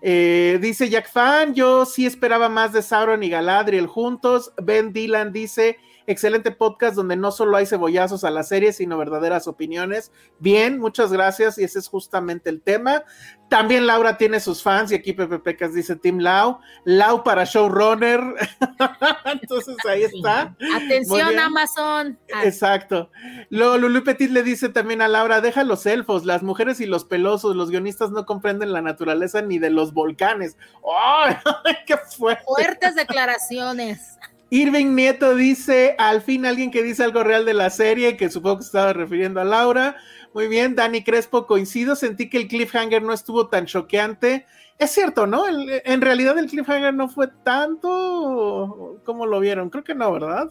Eh, 0.00 0.58
dice 0.60 0.88
Jack 0.88 1.10
Fan, 1.10 1.54
yo 1.54 1.84
sí 1.84 2.06
esperaba 2.06 2.48
más 2.48 2.72
de 2.72 2.82
Sauron 2.82 3.22
y 3.22 3.28
Galadriel 3.28 3.86
juntos. 3.86 4.52
Ben 4.62 4.92
Dylan 4.92 5.32
dice, 5.32 5.78
excelente 6.08 6.50
podcast 6.50 6.96
donde 6.96 7.16
no 7.16 7.30
solo 7.30 7.56
hay 7.56 7.66
cebollazos 7.66 8.24
a 8.24 8.30
la 8.30 8.42
serie, 8.42 8.72
sino 8.72 8.98
verdaderas 8.98 9.46
opiniones. 9.46 10.10
Bien, 10.38 10.78
muchas 10.78 11.12
gracias 11.12 11.58
y 11.58 11.64
ese 11.64 11.78
es 11.78 11.88
justamente 11.88 12.50
el 12.50 12.62
tema. 12.62 13.04
También 13.48 13.86
Laura 13.86 14.18
tiene 14.18 14.40
sus 14.40 14.62
fans 14.62 14.92
y 14.92 14.94
aquí 14.94 15.12
Pepe 15.12 15.38
Pecas 15.38 15.72
dice 15.72 15.96
Team 15.96 16.18
Lau, 16.18 16.58
Lau 16.84 17.22
para 17.24 17.44
showrunner. 17.44 18.20
Entonces 19.24 19.76
ahí 19.88 20.02
está. 20.02 20.54
Atención 20.74 21.38
Amazon. 21.38 22.18
Exacto. 22.44 23.10
Luego 23.48 23.78
Lulu 23.78 24.04
Petit 24.04 24.30
le 24.30 24.42
dice 24.42 24.68
también 24.68 25.00
a 25.00 25.08
Laura, 25.08 25.40
deja 25.40 25.64
los 25.64 25.86
elfos, 25.86 26.24
las 26.24 26.42
mujeres 26.42 26.80
y 26.80 26.86
los 26.86 27.04
pelosos, 27.04 27.56
los 27.56 27.70
guionistas 27.70 28.10
no 28.10 28.26
comprenden 28.26 28.72
la 28.72 28.82
naturaleza 28.82 29.40
ni 29.40 29.58
de 29.58 29.70
los 29.70 29.94
volcanes. 29.94 30.56
¡Ay, 30.84 31.36
qué 31.86 31.96
fuerte! 31.96 32.44
Fuertes 32.44 32.94
declaraciones. 32.94 34.18
Irving 34.50 34.94
Nieto 34.94 35.34
dice, 35.34 35.94
al 35.98 36.22
fin 36.22 36.46
alguien 36.46 36.70
que 36.70 36.82
dice 36.82 37.04
algo 37.04 37.22
real 37.22 37.44
de 37.44 37.54
la 37.54 37.68
serie, 37.70 38.16
que 38.16 38.30
supongo 38.30 38.58
que 38.58 38.64
estaba 38.64 38.92
refiriendo 38.92 39.40
a 39.40 39.44
Laura. 39.44 39.96
Muy 40.32 40.48
bien, 40.48 40.74
Dani 40.74 41.04
Crespo, 41.04 41.46
coincido, 41.46 41.96
sentí 41.96 42.30
que 42.30 42.38
el 42.38 42.48
cliffhanger 42.48 43.02
no 43.02 43.12
estuvo 43.12 43.48
tan 43.48 43.66
choqueante. 43.66 44.46
Es 44.78 44.92
cierto, 44.92 45.26
¿no? 45.26 45.44
En 45.48 46.00
realidad 46.00 46.38
el 46.38 46.46
cliffhanger 46.46 46.94
no 46.94 47.08
fue 47.08 47.28
tanto 47.44 49.00
como 49.04 49.26
lo 49.26 49.40
vieron. 49.40 49.70
Creo 49.70 49.84
que 49.84 49.94
no, 49.94 50.12
¿verdad? 50.12 50.50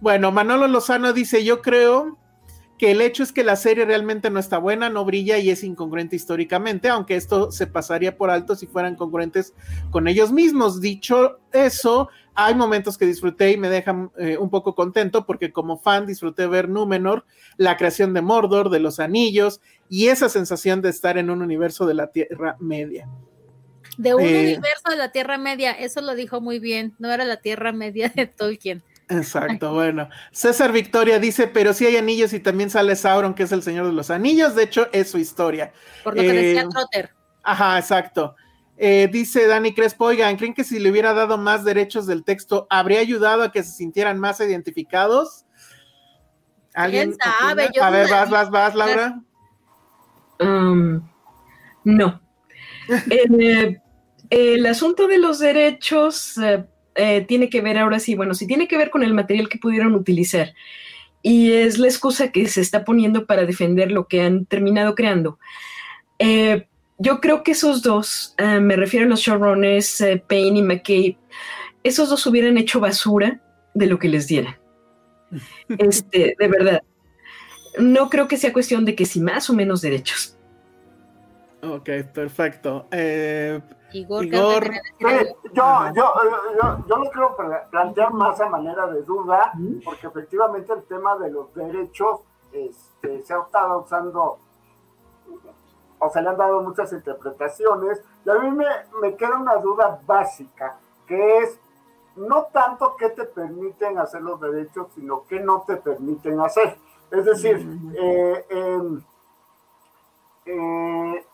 Bueno, 0.00 0.30
Manolo 0.30 0.68
Lozano 0.68 1.12
dice, 1.12 1.44
yo 1.44 1.60
creo 1.62 2.18
que 2.78 2.90
el 2.90 3.00
hecho 3.00 3.22
es 3.22 3.32
que 3.32 3.42
la 3.42 3.56
serie 3.56 3.86
realmente 3.86 4.28
no 4.28 4.38
está 4.38 4.58
buena, 4.58 4.90
no 4.90 5.04
brilla 5.04 5.38
y 5.38 5.48
es 5.50 5.64
incongruente 5.64 6.14
históricamente, 6.14 6.90
aunque 6.90 7.16
esto 7.16 7.50
se 7.50 7.66
pasaría 7.66 8.16
por 8.16 8.30
alto 8.30 8.54
si 8.54 8.66
fueran 8.66 8.96
congruentes 8.96 9.54
con 9.90 10.06
ellos 10.08 10.30
mismos. 10.30 10.80
Dicho 10.80 11.40
eso, 11.52 12.10
hay 12.36 12.54
momentos 12.54 12.98
que 12.98 13.06
disfruté 13.06 13.52
y 13.52 13.56
me 13.56 13.68
dejan 13.68 14.10
eh, 14.18 14.36
un 14.36 14.50
poco 14.50 14.74
contento 14.74 15.24
porque 15.24 15.52
como 15.52 15.78
fan 15.78 16.06
disfruté 16.06 16.46
ver 16.46 16.68
Númenor, 16.68 17.24
la 17.56 17.76
creación 17.76 18.12
de 18.12 18.20
Mordor, 18.20 18.68
de 18.68 18.78
los 18.78 19.00
anillos 19.00 19.60
y 19.88 20.08
esa 20.08 20.28
sensación 20.28 20.82
de 20.82 20.90
estar 20.90 21.16
en 21.16 21.30
un 21.30 21.40
universo 21.42 21.86
de 21.86 21.94
la 21.94 22.08
Tierra 22.08 22.56
Media. 22.60 23.08
De 23.96 24.14
un 24.14 24.22
eh, 24.22 24.56
universo 24.56 24.90
de 24.90 24.96
la 24.96 25.10
Tierra 25.12 25.38
Media, 25.38 25.72
eso 25.72 26.02
lo 26.02 26.14
dijo 26.14 26.42
muy 26.42 26.58
bien, 26.58 26.94
no 26.98 27.10
era 27.10 27.24
la 27.24 27.38
Tierra 27.38 27.72
Media 27.72 28.12
de 28.14 28.26
Tolkien. 28.26 28.84
Exacto, 29.08 29.72
bueno. 29.72 30.08
César 30.32 30.72
Victoria 30.72 31.18
dice, 31.18 31.46
pero 31.46 31.72
si 31.72 31.86
hay 31.86 31.96
anillos 31.96 32.32
y 32.32 32.40
también 32.40 32.70
sale 32.70 32.96
Sauron, 32.96 33.34
que 33.34 33.44
es 33.44 33.52
el 33.52 33.62
señor 33.62 33.86
de 33.86 33.92
los 33.92 34.10
anillos, 34.10 34.54
de 34.54 34.64
hecho 34.64 34.88
es 34.92 35.10
su 35.10 35.18
historia. 35.18 35.72
Por 36.04 36.16
lo 36.16 36.22
que 36.22 36.32
decía 36.32 36.62
eh, 36.62 36.68
Trotter. 36.68 37.10
Ajá, 37.42 37.78
exacto. 37.78 38.34
Eh, 38.78 39.08
dice 39.10 39.46
Dani 39.46 39.74
Crespo, 39.74 40.04
oigan, 40.06 40.36
¿creen 40.36 40.52
que 40.52 40.64
si 40.64 40.78
le 40.78 40.90
hubiera 40.90 41.14
dado 41.14 41.38
más 41.38 41.64
derechos 41.64 42.06
del 42.06 42.24
texto, 42.24 42.66
habría 42.68 43.00
ayudado 43.00 43.42
a 43.42 43.52
que 43.52 43.62
se 43.62 43.72
sintieran 43.72 44.18
más 44.18 44.40
identificados? 44.40 45.46
¿Alguien 46.74 47.16
sabe? 47.16 47.70
a 47.80 47.90
ver, 47.90 48.10
vas, 48.10 48.28
vas, 48.28 48.50
vas, 48.50 48.74
Laura. 48.74 49.22
Um, 50.38 51.00
no. 51.84 52.20
el, 53.10 53.80
el, 54.28 54.66
asunto 54.66 55.08
de 55.08 55.18
los 55.18 55.38
derechos 55.38 56.36
eh, 56.36 56.66
eh, 56.94 57.24
tiene 57.26 57.48
que 57.48 57.62
ver 57.62 57.78
ahora 57.78 57.98
sí, 57.98 58.14
bueno, 58.14 58.34
si 58.34 58.46
tiene 58.46 58.68
que 58.68 58.76
ver 58.76 58.90
con 58.90 59.02
el 59.02 59.14
material 59.14 59.48
que 59.48 59.58
pudieron 59.58 59.94
utilizar 59.94 60.52
y 61.22 61.52
es 61.52 61.78
la 61.78 61.88
excusa 61.88 62.30
que 62.30 62.46
se 62.46 62.60
está 62.60 62.84
poniendo 62.84 63.26
para 63.26 63.46
defender 63.46 63.90
lo 63.90 64.06
que 64.06 64.22
han 64.22 64.46
terminado 64.46 64.94
creando. 64.94 65.38
Eh, 66.18 66.68
yo 66.98 67.20
creo 67.20 67.42
que 67.42 67.52
esos 67.52 67.82
dos, 67.82 68.34
eh, 68.38 68.60
me 68.60 68.76
refiero 68.76 69.06
a 69.06 69.08
los 69.08 69.20
showrunners, 69.20 70.04
Payne 70.28 70.58
y 70.58 70.62
McCabe, 70.62 71.18
esos 71.82 72.08
dos 72.08 72.26
hubieran 72.26 72.58
hecho 72.58 72.80
basura 72.80 73.40
de 73.74 73.86
lo 73.86 73.98
que 73.98 74.08
les 74.08 74.26
dieran. 74.26 74.56
Este, 75.78 76.36
de 76.38 76.48
verdad. 76.48 76.82
No 77.78 78.08
creo 78.08 78.28
que 78.28 78.36
sea 78.36 78.52
cuestión 78.52 78.84
de 78.84 78.94
que 78.94 79.04
si 79.04 79.20
más 79.20 79.50
o 79.50 79.52
menos 79.52 79.82
derechos. 79.82 80.36
Ok, 81.62 81.90
perfecto. 82.12 82.86
Eh, 82.90 83.60
Igor, 83.92 84.24
Igor. 84.24 84.70
yo, 85.00 85.08
yo, 85.52 85.92
yo, 85.94 86.84
yo, 86.88 86.96
lo 86.96 87.10
quiero 87.10 87.36
plantear 87.70 88.12
más 88.12 88.40
a 88.40 88.48
manera 88.48 88.86
de 88.86 89.02
duda, 89.02 89.52
porque 89.84 90.06
efectivamente 90.06 90.72
el 90.72 90.84
tema 90.84 91.16
de 91.18 91.30
los 91.30 91.52
derechos 91.54 92.20
este, 92.52 93.22
se 93.22 93.34
ha 93.34 93.40
estado 93.40 93.82
usando, 93.82 94.38
o 95.98 96.10
se 96.10 96.22
le 96.22 96.28
han 96.28 96.36
dado 96.36 96.62
muchas 96.62 96.92
interpretaciones, 96.92 98.02
y 98.24 98.30
a 98.30 98.34
mí 98.34 98.50
me, 98.50 98.66
me 99.00 99.16
queda 99.16 99.36
una 99.36 99.56
duda 99.56 100.00
básica, 100.06 100.78
que 101.06 101.38
es 101.38 101.58
no 102.16 102.44
tanto 102.46 102.96
qué 102.96 103.10
te 103.10 103.24
permiten 103.24 103.98
hacer 103.98 104.22
los 104.22 104.40
derechos, 104.40 104.88
sino 104.94 105.24
qué 105.26 105.40
no 105.40 105.62
te 105.66 105.76
permiten 105.76 106.40
hacer. 106.40 106.78
Es 107.10 107.24
decir, 107.24 107.66
eh, 107.94 108.46
em, 108.48 109.02
eh, 110.46 111.26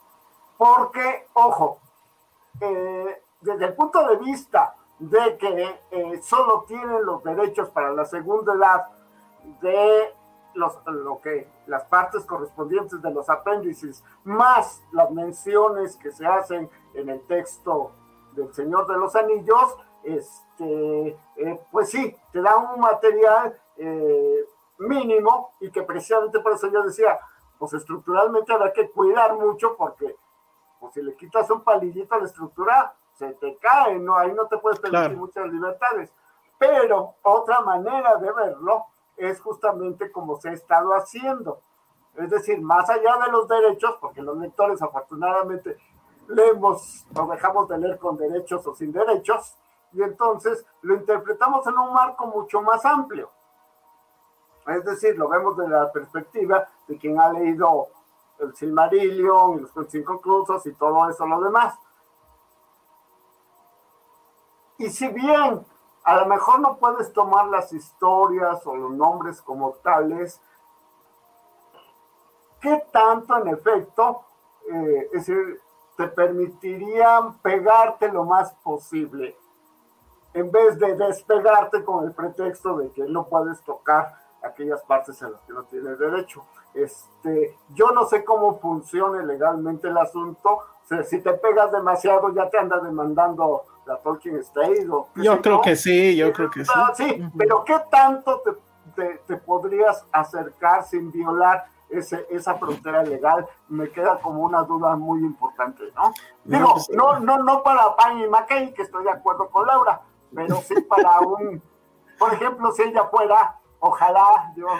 porque, 0.58 1.26
ojo, 1.32 1.78
eh, 2.60 3.22
desde 3.40 3.64
el 3.66 3.74
punto 3.74 4.06
de 4.06 4.16
vista 4.16 4.74
de 4.98 5.36
que 5.36 6.20
solo 6.22 6.64
tienen 6.68 7.04
los 7.04 7.24
derechos 7.24 7.70
para 7.70 7.92
la 7.92 8.04
segunda 8.04 8.54
edad 8.54 8.86
de 9.60 10.14
los, 10.54 10.78
lo 10.86 11.20
que, 11.20 11.48
las 11.66 11.84
partes 11.84 12.24
correspondientes 12.24 13.00
de 13.00 13.10
los 13.10 13.28
apéndices, 13.28 14.04
más 14.24 14.82
las 14.92 15.10
menciones 15.10 15.96
que 15.96 16.10
se 16.10 16.26
hacen 16.26 16.70
en 16.94 17.08
el 17.08 17.20
texto 17.26 17.92
del 18.32 18.52
Señor 18.52 18.86
de 18.86 18.96
los 18.96 19.14
Anillos, 19.14 19.76
este, 20.04 21.08
eh, 21.36 21.60
pues 21.70 21.90
sí, 21.90 22.16
te 22.32 22.40
da 22.40 22.56
un 22.56 22.80
material 22.80 23.58
eh, 23.76 24.46
mínimo 24.78 25.52
y 25.60 25.70
que 25.70 25.82
precisamente 25.82 26.40
por 26.40 26.52
eso 26.52 26.68
yo 26.68 26.82
decía, 26.82 27.18
pues 27.58 27.72
estructuralmente 27.74 28.52
habrá 28.52 28.72
que 28.72 28.90
cuidar 28.90 29.34
mucho 29.34 29.76
porque 29.76 30.16
pues 30.80 30.94
si 30.94 31.02
le 31.02 31.14
quitas 31.14 31.48
un 31.50 31.62
palillito 31.62 32.14
a 32.14 32.18
la 32.18 32.24
estructura, 32.24 32.94
se 33.14 33.32
te 33.34 33.56
cae, 33.58 34.00
¿no? 34.00 34.16
Ahí 34.16 34.32
no 34.32 34.46
te 34.46 34.58
puedes 34.58 34.80
permitir 34.80 35.16
muchas 35.16 35.46
libertades. 35.46 36.12
Pero 36.58 37.14
otra 37.22 37.60
manera 37.60 38.16
de 38.16 38.32
verlo 38.32 38.86
es 39.30 39.40
justamente 39.40 40.10
como 40.10 40.40
se 40.40 40.50
ha 40.50 40.52
estado 40.52 40.92
haciendo. 40.94 41.60
Es 42.16 42.30
decir, 42.30 42.60
más 42.60 42.88
allá 42.90 43.16
de 43.24 43.32
los 43.32 43.48
derechos, 43.48 43.96
porque 44.00 44.22
los 44.22 44.36
lectores 44.36 44.82
afortunadamente 44.82 45.78
leemos 46.28 47.06
o 47.14 47.26
dejamos 47.26 47.68
de 47.68 47.78
leer 47.78 47.98
con 47.98 48.16
derechos 48.16 48.66
o 48.66 48.74
sin 48.74 48.92
derechos, 48.92 49.56
y 49.92 50.02
entonces 50.02 50.64
lo 50.82 50.94
interpretamos 50.94 51.66
en 51.66 51.76
un 51.76 51.92
marco 51.92 52.26
mucho 52.26 52.62
más 52.62 52.84
amplio. 52.84 53.30
Es 54.66 54.84
decir, 54.84 55.18
lo 55.18 55.28
vemos 55.28 55.56
desde 55.56 55.70
la 55.70 55.90
perspectiva 55.90 56.68
de 56.86 56.96
quien 56.96 57.20
ha 57.20 57.32
leído 57.32 57.88
el 58.38 58.54
Silmarillion, 58.54 59.62
los 59.62 59.70
cinco 59.88 60.14
inconclusos 60.14 60.66
y 60.66 60.72
todo 60.74 61.08
eso, 61.08 61.26
lo 61.26 61.40
demás. 61.40 61.78
Y 64.78 64.90
si 64.90 65.08
bien 65.08 65.64
a 66.04 66.16
lo 66.16 66.26
mejor 66.26 66.60
no 66.60 66.76
puedes 66.76 67.12
tomar 67.12 67.46
las 67.46 67.72
historias 67.72 68.66
o 68.66 68.76
los 68.76 68.90
nombres 68.90 69.40
como 69.40 69.72
tales, 69.74 70.40
¿qué 72.60 72.84
tanto 72.92 73.36
en 73.38 73.48
efecto, 73.48 74.24
eh, 74.70 75.08
es 75.12 75.26
decir, 75.26 75.60
te 75.96 76.08
permitirían 76.08 77.38
pegarte 77.38 78.10
lo 78.10 78.24
más 78.24 78.52
posible? 78.62 79.36
En 80.34 80.50
vez 80.50 80.78
de 80.78 80.94
despegarte 80.94 81.84
con 81.84 82.04
el 82.04 82.12
pretexto 82.12 82.78
de 82.78 82.90
que 82.90 83.04
no 83.04 83.26
puedes 83.26 83.60
tocar 83.62 84.22
aquellas 84.42 84.82
partes 84.82 85.20
en 85.22 85.32
las 85.32 85.40
que 85.42 85.52
no 85.52 85.64
tienes 85.64 85.98
derecho. 85.98 86.44
Este, 86.74 87.56
yo 87.74 87.90
no 87.90 88.06
sé 88.06 88.24
cómo 88.24 88.58
funcione 88.58 89.24
legalmente 89.24 89.88
el 89.88 89.96
asunto. 89.96 90.58
O 90.90 91.02
si 91.02 91.20
te 91.20 91.32
pegas 91.34 91.72
demasiado, 91.72 92.32
ya 92.34 92.48
te 92.50 92.58
anda 92.58 92.78
demandando 92.80 93.64
la 93.86 93.96
Tolkien 93.98 94.36
State. 94.36 94.86
yo 95.16 95.40
creo 95.40 95.60
que 95.60 95.76
sí, 95.76 96.16
yo 96.16 96.32
creo 96.32 96.50
que 96.50 96.64
sí. 96.64 96.70
Ah, 96.74 96.92
sí, 96.94 97.22
pero 97.36 97.64
¿qué 97.64 97.76
tanto 97.90 98.42
te, 98.94 99.20
te, 99.26 99.36
podrías 99.36 100.06
acercar 100.12 100.84
sin 100.84 101.10
violar 101.10 101.66
ese, 101.88 102.26
esa 102.30 102.54
frontera 102.56 103.02
legal? 103.02 103.46
Me 103.68 103.90
queda 103.90 104.18
como 104.18 104.42
una 104.42 104.62
duda 104.62 104.96
muy 104.96 105.20
importante, 105.20 105.84
¿no? 105.94 106.12
Digo, 106.44 106.74
pues 106.74 106.90
no, 106.90 107.18
no, 107.20 107.38
no 107.38 107.62
para 107.62 107.96
Pan 107.96 108.18
y 108.18 108.28
McKay, 108.28 108.72
que 108.74 108.82
estoy 108.82 109.04
de 109.04 109.10
acuerdo 109.10 109.48
con 109.48 109.66
Laura, 109.66 110.00
pero 110.34 110.56
sí 110.56 110.74
para 110.82 111.20
un, 111.20 111.62
por 112.18 112.32
ejemplo, 112.34 112.70
si 112.72 112.82
ella 112.82 113.04
fuera, 113.04 113.58
ojalá, 113.80 114.52
Dios, 114.54 114.70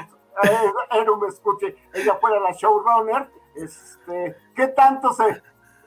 eh, 0.42 1.06
me 1.20 1.28
escuche, 1.28 1.76
ella 1.92 2.14
fuera 2.20 2.40
la 2.40 2.52
showrunner, 2.52 3.30
este, 3.54 4.36
¿qué 4.54 4.68
tanto 4.68 5.12
se, 5.12 5.42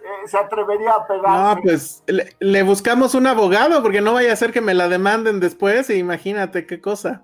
eh, 0.06 0.28
se 0.28 0.38
atrevería 0.38 0.92
a 0.92 1.08
pegar? 1.08 1.58
No, 1.58 1.62
pues 1.64 2.04
le, 2.08 2.64
buscamos 2.64 3.16
un 3.16 3.26
abogado, 3.26 3.82
porque 3.82 4.02
no 4.02 4.14
vaya 4.14 4.32
a 4.32 4.36
ser 4.36 4.52
que 4.52 4.62
me 4.62 4.76
la 4.76 4.88
demanden 4.88 5.40
después, 5.40 5.90
imagínate 5.90 6.68
qué 6.68 6.80
cosa. 6.80 7.24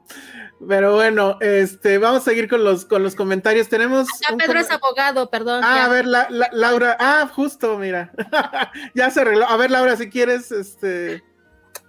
Pero 0.67 0.93
bueno, 0.93 1.37
este, 1.41 1.97
vamos 1.97 2.21
a 2.21 2.25
seguir 2.25 2.47
con 2.49 2.63
los, 2.63 2.85
con 2.85 3.03
los 3.03 3.15
comentarios. 3.15 3.67
Tenemos. 3.67 4.07
Ya 4.27 4.35
Pedro 4.35 4.59
es 4.59 4.69
abogado, 4.69 5.29
perdón. 5.29 5.63
Ah, 5.63 5.85
a 5.85 5.89
ver, 5.89 6.05
Laura. 6.05 6.97
Ah, 6.99 7.29
justo, 7.33 7.77
mira. 7.77 8.11
ya 8.95 9.09
se 9.09 9.21
arregló. 9.21 9.45
A 9.45 9.57
ver, 9.57 9.71
Laura, 9.71 9.95
si 9.95 10.09
quieres, 10.09 10.51
este, 10.51 11.23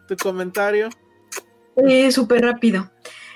tu 0.08 0.16
comentario. 0.16 0.88
Eh, 1.76 2.10
Súper 2.12 2.42
rápido. 2.42 2.91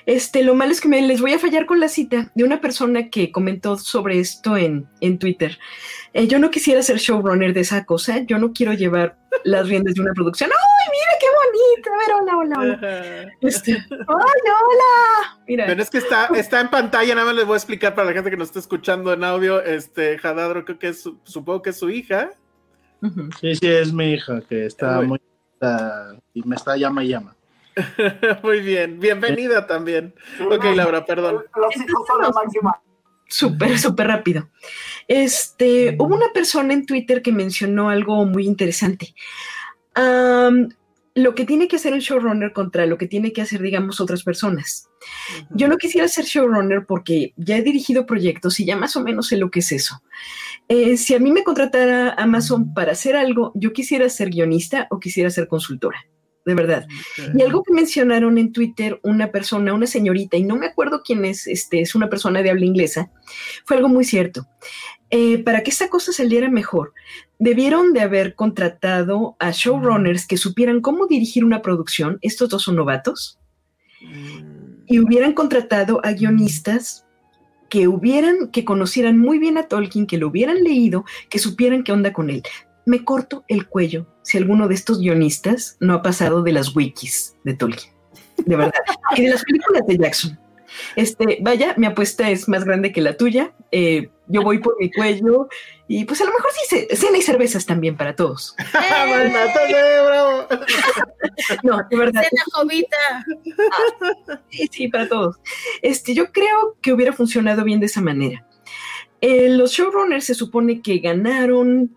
Este, 0.06 0.44
lo 0.44 0.54
malo 0.54 0.70
es 0.70 0.80
que 0.80 0.88
me, 0.88 1.02
les 1.02 1.20
voy 1.20 1.32
a 1.32 1.38
fallar 1.38 1.66
con 1.66 1.80
la 1.80 1.88
cita 1.88 2.30
de 2.34 2.44
una 2.44 2.60
persona 2.60 3.10
que 3.10 3.32
comentó 3.32 3.76
sobre 3.76 4.20
esto 4.20 4.56
en, 4.56 4.88
en 5.00 5.18
Twitter. 5.18 5.58
Eh, 6.12 6.28
yo 6.28 6.38
no 6.38 6.50
quisiera 6.50 6.80
ser 6.82 6.98
showrunner 6.98 7.52
de 7.52 7.60
esa 7.60 7.84
cosa, 7.84 8.20
yo 8.20 8.38
no 8.38 8.52
quiero 8.52 8.72
llevar 8.72 9.18
las 9.42 9.68
riendas 9.68 9.94
de 9.94 10.02
una 10.02 10.12
producción. 10.14 10.50
¡Ay, 10.50 10.88
mira 10.92 11.10
qué 11.20 11.26
bonito! 11.42 11.90
A 11.92 11.96
ver, 11.98 12.10
hola, 12.14 12.36
hola, 12.38 12.76
hola. 12.78 13.32
Este, 13.40 13.72
¡Ay, 13.72 13.96
hola! 13.98 15.38
Mira. 15.48 15.66
Pero 15.66 15.82
es 15.82 15.90
que 15.90 15.98
está, 15.98 16.26
está 16.36 16.60
en 16.60 16.70
pantalla, 16.70 17.14
nada 17.14 17.26
más 17.26 17.34
les 17.34 17.44
voy 17.44 17.54
a 17.54 17.58
explicar 17.58 17.94
para 17.94 18.06
la 18.06 18.14
gente 18.14 18.30
que 18.30 18.36
nos 18.36 18.48
está 18.48 18.60
escuchando 18.60 19.12
en 19.12 19.24
audio. 19.24 19.60
Este, 19.60 20.18
Jadadro, 20.18 20.64
creo 20.64 20.78
que 20.78 20.88
es, 20.88 21.02
supongo 21.24 21.62
que 21.62 21.70
es 21.70 21.78
su 21.78 21.90
hija. 21.90 22.30
Sí, 23.40 23.56
sí, 23.56 23.66
es 23.66 23.92
mi 23.92 24.12
hija, 24.12 24.40
que 24.48 24.66
está 24.66 25.00
muy... 25.00 25.20
y 26.32 26.42
me 26.42 26.56
está 26.56 26.76
llama 26.76 27.04
y 27.04 27.08
llama. 27.08 27.36
Muy 28.42 28.60
bien, 28.60 28.98
bienvenida 28.98 29.66
también. 29.66 30.14
Ok, 30.50 30.64
Laura, 30.74 31.04
perdón. 31.04 31.44
Los 31.54 31.76
hijos 31.76 32.06
son 32.06 32.22
la 32.22 32.30
máxima. 32.30 32.80
Súper, 33.28 33.78
súper 33.78 34.06
rápido. 34.06 34.48
Este, 35.08 35.96
hubo 35.98 36.14
una 36.14 36.32
persona 36.32 36.72
en 36.72 36.86
Twitter 36.86 37.22
que 37.22 37.32
mencionó 37.32 37.90
algo 37.90 38.24
muy 38.24 38.46
interesante. 38.46 39.14
lo 39.94 41.34
que 41.34 41.44
tiene 41.44 41.66
que 41.66 41.76
hacer 41.76 41.92
el 41.92 42.00
showrunner 42.00 42.52
contra 42.52 42.86
lo 42.86 42.98
que 42.98 43.08
tiene 43.08 43.32
que 43.32 43.42
hacer, 43.42 43.60
digamos, 43.60 44.00
otras 44.00 44.22
personas. 44.22 44.88
Yo 45.50 45.68
no 45.68 45.76
quisiera 45.76 46.08
ser 46.08 46.24
showrunner 46.24 46.86
porque 46.86 47.32
ya 47.36 47.56
he 47.56 47.62
dirigido 47.62 48.06
proyectos 48.06 48.60
y 48.60 48.64
ya 48.64 48.76
más 48.76 48.96
o 48.96 49.02
menos 49.02 49.28
sé 49.28 49.36
lo 49.36 49.50
que 49.50 49.60
es 49.60 49.72
eso. 49.72 50.02
Eh, 50.68 50.96
si 50.96 51.14
a 51.14 51.18
mí 51.18 51.30
me 51.30 51.44
contratara 51.44 52.10
Amazon 52.12 52.74
para 52.74 52.92
hacer 52.92 53.16
algo, 53.16 53.52
yo 53.54 53.72
quisiera 53.72 54.08
ser 54.08 54.30
guionista 54.30 54.86
o 54.90 54.98
quisiera 55.00 55.30
ser 55.30 55.48
consultora 55.48 56.06
de 56.46 56.54
verdad. 56.54 56.86
Y 57.34 57.42
algo 57.42 57.62
que 57.64 57.74
mencionaron 57.74 58.38
en 58.38 58.52
Twitter 58.52 59.00
una 59.02 59.32
persona, 59.32 59.74
una 59.74 59.88
señorita, 59.88 60.36
y 60.36 60.44
no 60.44 60.56
me 60.56 60.66
acuerdo 60.66 61.02
quién 61.04 61.24
es, 61.24 61.46
este, 61.48 61.80
es 61.80 61.94
una 61.94 62.08
persona 62.08 62.40
de 62.40 62.50
habla 62.50 62.64
inglesa, 62.64 63.10
fue 63.64 63.76
algo 63.76 63.88
muy 63.88 64.04
cierto. 64.04 64.46
Eh, 65.10 65.42
para 65.42 65.62
que 65.62 65.70
esta 65.70 65.88
cosa 65.88 66.12
saliera 66.12 66.48
mejor, 66.48 66.94
debieron 67.38 67.92
de 67.92 68.00
haber 68.00 68.34
contratado 68.36 69.36
a 69.40 69.50
showrunners 69.50 70.26
que 70.26 70.36
supieran 70.36 70.80
cómo 70.80 71.06
dirigir 71.06 71.44
una 71.44 71.62
producción, 71.62 72.18
estos 72.22 72.48
dos 72.48 72.62
son 72.62 72.76
novatos, 72.76 73.38
mm. 74.00 74.84
y 74.86 75.00
hubieran 75.00 75.32
contratado 75.32 76.00
a 76.04 76.12
guionistas 76.12 77.04
que 77.68 77.88
hubieran, 77.88 78.52
que 78.52 78.64
conocieran 78.64 79.18
muy 79.18 79.40
bien 79.40 79.58
a 79.58 79.64
Tolkien, 79.64 80.06
que 80.06 80.18
lo 80.18 80.28
hubieran 80.28 80.62
leído, 80.62 81.04
que 81.28 81.40
supieran 81.40 81.82
qué 81.82 81.90
onda 81.90 82.12
con 82.12 82.30
él 82.30 82.44
me 82.86 83.04
corto 83.04 83.44
el 83.48 83.66
cuello 83.66 84.06
si 84.22 84.38
alguno 84.38 84.68
de 84.68 84.74
estos 84.74 85.00
guionistas 85.00 85.76
no 85.80 85.92
ha 85.92 86.02
pasado 86.02 86.42
de 86.42 86.52
las 86.52 86.74
wikis 86.74 87.36
de 87.44 87.54
Tolkien. 87.54 87.92
De 88.38 88.56
verdad. 88.56 88.72
y 89.16 89.24
de 89.24 89.30
las 89.30 89.44
películas 89.44 89.86
de 89.86 89.98
Jackson. 89.98 90.38
Este, 90.94 91.38
vaya, 91.40 91.74
mi 91.76 91.86
apuesta 91.86 92.30
es 92.30 92.48
más 92.48 92.64
grande 92.64 92.92
que 92.92 93.00
la 93.00 93.16
tuya. 93.16 93.52
Eh, 93.72 94.10
yo 94.28 94.42
voy 94.42 94.58
por 94.58 94.76
mi 94.78 94.90
cuello 94.90 95.48
y 95.88 96.04
pues 96.04 96.20
a 96.20 96.24
lo 96.24 96.32
mejor 96.32 96.50
sí, 96.68 96.86
cena 96.94 97.18
y 97.18 97.22
cervezas 97.22 97.66
también 97.66 97.96
para 97.96 98.14
todos. 98.14 98.54
no, 101.62 101.78
de 101.88 101.96
verdad. 101.96 102.22
Cena 102.22 102.42
jovita. 102.52 103.24
Ah, 103.72 104.40
sí, 104.50 104.68
sí, 104.70 104.88
para 104.88 105.08
todos. 105.08 105.36
Este, 105.82 106.14
yo 106.14 106.30
creo 106.30 106.76
que 106.80 106.92
hubiera 106.92 107.12
funcionado 107.12 107.64
bien 107.64 107.80
de 107.80 107.86
esa 107.86 108.00
manera. 108.00 108.46
Eh, 109.20 109.48
los 109.48 109.72
showrunners 109.72 110.26
se 110.26 110.34
supone 110.34 110.82
que 110.82 110.98
ganaron 110.98 111.96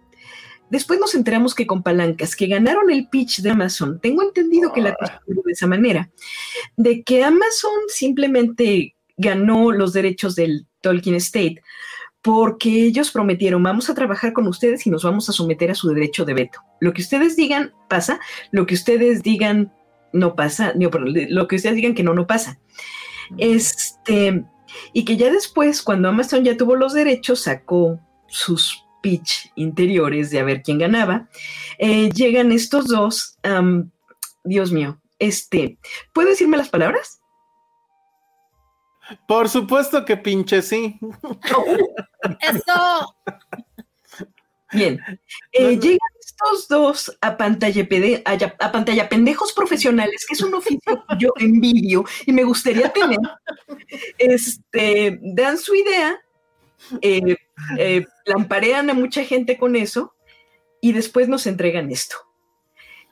Después 0.70 1.00
nos 1.00 1.16
enteramos 1.16 1.56
que 1.56 1.68
con 1.68 1.84
palancas, 1.84 2.36
que 2.36 2.48
ganaron 2.48 2.90
el 2.90 3.08
pitch 3.08 3.42
de 3.42 3.50
Amazon, 3.50 4.00
tengo 4.00 4.22
entendido 4.24 4.72
que 4.72 4.82
la 4.82 4.96
de 5.26 5.52
esa 5.52 5.68
manera, 5.68 6.10
de 6.78 7.04
que 7.04 7.24
Amazon 7.24 7.72
simplemente 7.88 8.96
ganó 9.18 9.72
los 9.72 9.94
derechos 9.94 10.36
del 10.36 10.68
Tolkien 10.82 11.16
State 11.16 11.62
porque 12.22 12.84
ellos 12.84 13.12
prometieron, 13.12 13.64
vamos 13.64 13.90
a 13.90 13.96
trabajar 13.96 14.34
con 14.34 14.48
ustedes 14.48 14.86
y 14.86 14.90
nos 14.90 15.04
vamos 15.04 15.30
a 15.30 15.34
someter 15.34 15.72
a 15.72 15.76
su 15.76 15.90
derecho 15.90 16.26
de 16.26 16.34
veto. 16.34 16.60
Lo 16.80 16.94
que 16.94 17.02
ustedes 17.02 17.36
digan 17.36 17.74
pasa, 17.88 18.20
lo 18.52 18.66
que 18.66 18.74
ustedes 18.74 19.24
digan 19.24 19.74
no 20.12 20.36
pasa, 20.36 20.74
lo 20.76 21.48
que 21.48 21.56
ustedes 21.56 21.76
digan 21.76 21.96
que 21.96 22.04
no, 22.04 22.14
no 22.14 22.28
pasa. 22.28 22.60
Este, 23.38 24.44
y 24.92 25.06
que 25.06 25.18
ya 25.18 25.32
después, 25.32 25.82
cuando 25.82 26.10
Amazon 26.10 26.44
ya 26.44 26.58
tuvo 26.58 26.76
los 26.76 26.94
derechos, 26.94 27.42
sacó 27.42 28.00
sus 28.28 28.84
pitch 29.02 29.52
interiores 29.56 30.30
de 30.30 30.40
a 30.40 30.44
ver 30.44 30.62
quién 30.62 30.78
ganaba, 30.78 31.30
eh, 31.78 32.10
llegan 32.10 32.52
estos 32.52 32.88
dos, 32.88 33.38
Dios 34.44 34.72
mío, 34.72 35.00
este, 35.20 35.78
¿puedo 36.14 36.30
decirme 36.30 36.58
las 36.58 36.70
palabras? 36.70 37.20
Por 39.28 39.50
supuesto 39.50 40.06
que 40.06 40.18
pinche 40.18 40.62
sí. 40.62 41.00
Eso. 42.42 43.16
Bien. 44.72 45.00
Eh, 45.52 45.80
llegan 45.80 46.00
estos 46.20 46.68
dos 46.68 47.18
a 47.22 47.36
pantalla, 47.38 47.88
a, 48.60 48.72
pantalla 48.72 49.10
pendejos 49.10 49.52
profesionales, 49.54 50.26
que 50.28 50.36
es 50.36 50.42
un 50.42 50.54
oficio 50.54 51.04
que 51.08 51.18
yo 51.18 51.30
envidio 51.38 52.06
y 52.26 52.32
me 52.32 52.44
gustaría 52.44 52.90
tener. 52.94 53.20
Este, 54.18 55.20
dan 55.22 55.58
su 55.58 55.74
idea, 55.74 56.20
eh, 57.02 57.36
eh, 57.78 58.06
lamparean 58.30 58.90
a 58.90 58.94
mucha 58.94 59.24
gente 59.26 59.58
con 59.58 59.76
eso 59.76 60.14
y 60.82 60.94
después 60.94 61.28
nos 61.28 61.46
entregan 61.48 61.92
esto. 61.92 62.16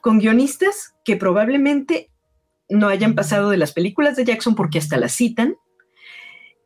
con 0.00 0.20
guionistas 0.20 0.94
que 1.04 1.16
probablemente 1.16 2.10
no 2.68 2.86
hayan 2.88 3.14
pasado 3.16 3.50
de 3.50 3.56
las 3.56 3.72
películas 3.72 4.14
de 4.14 4.24
Jackson 4.24 4.54
porque 4.54 4.78
hasta 4.78 4.96
las 4.96 5.12
citan 5.12 5.56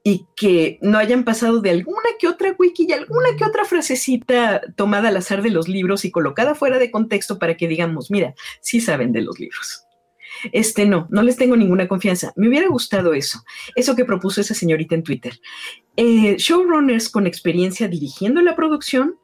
y 0.04 0.26
que 0.36 0.78
no 0.82 0.98
hayan 0.98 1.24
pasado 1.24 1.60
de 1.60 1.70
alguna 1.70 2.08
que 2.18 2.28
otra 2.28 2.54
wiki 2.58 2.86
y 2.88 2.92
alguna 2.92 3.34
que 3.38 3.44
otra 3.44 3.64
frasecita 3.64 4.60
tomada 4.76 5.08
al 5.08 5.16
azar 5.16 5.42
de 5.42 5.50
los 5.50 5.66
libros 5.66 6.04
y 6.04 6.10
colocada 6.10 6.54
fuera 6.54 6.78
de 6.78 6.90
contexto 6.90 7.38
para 7.38 7.56
que 7.56 7.68
digamos, 7.68 8.10
mira, 8.10 8.34
sí 8.60 8.80
saben 8.80 9.12
de 9.12 9.22
los 9.22 9.40
libros. 9.40 9.86
Este 10.50 10.86
no, 10.86 11.06
no 11.10 11.22
les 11.22 11.36
tengo 11.36 11.56
ninguna 11.56 11.88
confianza. 11.88 12.32
Me 12.36 12.48
hubiera 12.48 12.68
gustado 12.68 13.14
eso, 13.14 13.44
eso 13.76 13.94
que 13.94 14.04
propuso 14.04 14.40
esa 14.40 14.54
señorita 14.54 14.94
en 14.94 15.02
Twitter. 15.02 15.38
Eh, 15.96 16.36
showrunners 16.38 17.08
con 17.08 17.26
experiencia 17.26 17.88
dirigiendo 17.88 18.40
la 18.42 18.56
producción, 18.56 19.16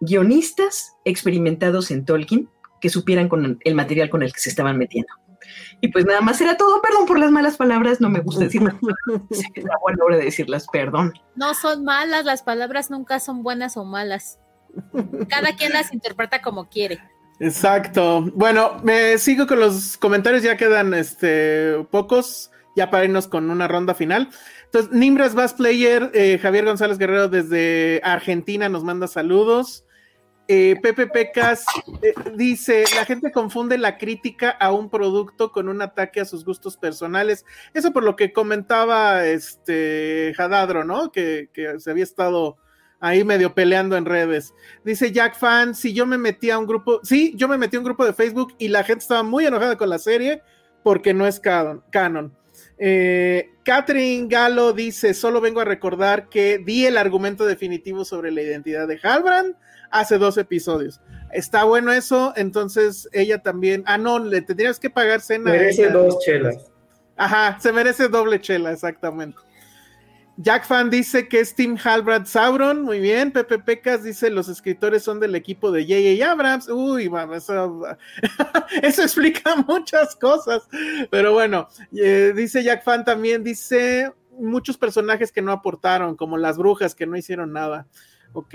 guionistas 0.00 0.94
experimentados 1.04 1.90
en 1.90 2.04
Tolkien 2.04 2.48
que 2.80 2.90
supieran 2.90 3.28
con 3.28 3.58
el 3.62 3.74
material 3.74 4.10
con 4.10 4.22
el 4.22 4.32
que 4.32 4.40
se 4.40 4.50
estaban 4.50 4.78
metiendo. 4.78 5.12
Y 5.80 5.88
pues 5.88 6.04
nada 6.04 6.20
más 6.20 6.40
era 6.40 6.56
todo. 6.56 6.80
Perdón 6.82 7.06
por 7.06 7.18
las 7.18 7.30
malas 7.30 7.56
palabras, 7.56 8.00
no 8.00 8.08
me 8.08 8.20
gusta 8.20 8.44
decir 8.44 8.62
las 8.62 8.74
la 8.82 9.78
buena 9.80 10.04
hora 10.04 10.16
de 10.16 10.24
decirlas, 10.24 10.66
perdón. 10.72 11.12
No 11.34 11.54
son 11.54 11.84
malas, 11.84 12.24
las 12.24 12.42
palabras 12.42 12.90
nunca 12.90 13.20
son 13.20 13.42
buenas 13.42 13.76
o 13.76 13.84
malas. 13.84 14.38
Cada 15.28 15.56
quien 15.56 15.72
las 15.72 15.92
interpreta 15.92 16.42
como 16.42 16.68
quiere. 16.68 17.00
Exacto. 17.38 18.22
Bueno, 18.34 18.80
me 18.82 19.18
sigo 19.18 19.46
con 19.46 19.60
los 19.60 19.96
comentarios, 19.96 20.42
ya 20.42 20.56
quedan 20.56 20.94
este, 20.94 21.84
pocos, 21.90 22.50
ya 22.74 22.90
para 22.90 23.04
irnos 23.04 23.28
con 23.28 23.50
una 23.50 23.68
ronda 23.68 23.94
final. 23.94 24.30
Entonces, 24.64 24.92
Nimbras 24.92 25.34
Bass 25.34 25.54
Player, 25.54 26.10
eh, 26.14 26.38
Javier 26.40 26.64
González 26.64 26.98
Guerrero 26.98 27.28
desde 27.28 28.00
Argentina 28.04 28.68
nos 28.68 28.84
manda 28.84 29.06
saludos. 29.06 29.84
Eh, 30.48 30.76
Pepe 30.80 31.08
Pecas 31.08 31.64
eh, 32.02 32.14
dice, 32.36 32.84
la 32.94 33.04
gente 33.04 33.32
confunde 33.32 33.78
la 33.78 33.98
crítica 33.98 34.50
a 34.50 34.72
un 34.72 34.90
producto 34.90 35.50
con 35.50 35.68
un 35.68 35.82
ataque 35.82 36.20
a 36.20 36.24
sus 36.24 36.44
gustos 36.44 36.76
personales. 36.76 37.44
Eso 37.74 37.92
por 37.92 38.04
lo 38.04 38.14
que 38.16 38.32
comentaba 38.32 39.26
este 39.26 40.32
Jadadro, 40.36 40.84
¿no? 40.84 41.10
Que, 41.10 41.50
que 41.52 41.80
se 41.80 41.90
había 41.90 42.04
estado 42.04 42.58
ahí 43.00 43.24
medio 43.24 43.54
peleando 43.54 43.96
en 43.96 44.04
redes. 44.04 44.54
Dice 44.84 45.12
Jack 45.12 45.38
Fan, 45.38 45.74
si 45.74 45.92
yo 45.92 46.06
me 46.06 46.18
metí 46.18 46.50
a 46.50 46.58
un 46.58 46.66
grupo, 46.66 47.00
sí, 47.02 47.32
yo 47.36 47.48
me 47.48 47.58
metí 47.58 47.76
a 47.76 47.80
un 47.80 47.84
grupo 47.84 48.04
de 48.04 48.12
Facebook 48.12 48.54
y 48.58 48.68
la 48.68 48.84
gente 48.84 49.02
estaba 49.02 49.22
muy 49.22 49.46
enojada 49.46 49.76
con 49.76 49.88
la 49.88 49.98
serie 49.98 50.42
porque 50.82 51.14
no 51.14 51.26
es 51.26 51.40
canon. 51.40 52.32
Eh, 52.78 53.50
Catherine 53.64 54.28
Galo 54.28 54.72
dice, 54.72 55.14
solo 55.14 55.40
vengo 55.40 55.60
a 55.60 55.64
recordar 55.64 56.28
que 56.28 56.58
di 56.58 56.86
el 56.86 56.98
argumento 56.98 57.46
definitivo 57.46 58.04
sobre 58.04 58.30
la 58.30 58.42
identidad 58.42 58.86
de 58.86 58.98
Halbrand 59.02 59.56
hace 59.90 60.18
dos 60.18 60.36
episodios. 60.38 61.00
Está 61.32 61.64
bueno 61.64 61.92
eso, 61.92 62.32
entonces 62.36 63.08
ella 63.12 63.42
también, 63.42 63.82
ah, 63.86 63.98
no, 63.98 64.18
le 64.18 64.42
tendrías 64.42 64.78
que 64.78 64.90
pagar 64.90 65.20
cena. 65.20 65.50
Merece 65.50 65.88
dos 65.88 66.18
chelas. 66.24 66.70
Ajá, 67.16 67.58
se 67.60 67.72
merece 67.72 68.08
doble 68.08 68.40
chela, 68.40 68.72
exactamente. 68.72 69.38
Jack 70.38 70.66
Fan 70.66 70.90
dice 70.90 71.28
que 71.28 71.40
es 71.40 71.54
Tim 71.54 71.78
Halbrand 71.82 72.26
Sauron, 72.26 72.82
muy 72.82 73.00
bien. 73.00 73.32
Pepe 73.32 73.58
Pecas 73.58 74.02
dice 74.02 74.28
los 74.28 74.48
escritores 74.48 75.02
son 75.02 75.18
del 75.18 75.34
equipo 75.34 75.70
de 75.70 75.82
J.A. 75.84 76.32
Abrams. 76.32 76.68
Uy, 76.68 77.10
eso, 77.34 77.86
eso, 78.82 79.02
explica 79.02 79.56
muchas 79.66 80.14
cosas. 80.14 80.68
Pero 81.10 81.32
bueno, 81.32 81.68
eh, 81.96 82.34
dice 82.36 82.62
Jack 82.62 82.84
Fan 82.84 83.04
también, 83.04 83.42
dice 83.42 84.12
muchos 84.38 84.76
personajes 84.76 85.32
que 85.32 85.40
no 85.40 85.52
aportaron, 85.52 86.16
como 86.16 86.36
las 86.36 86.58
brujas 86.58 86.94
que 86.94 87.06
no 87.06 87.16
hicieron 87.16 87.52
nada. 87.52 87.86
Ok, 88.34 88.54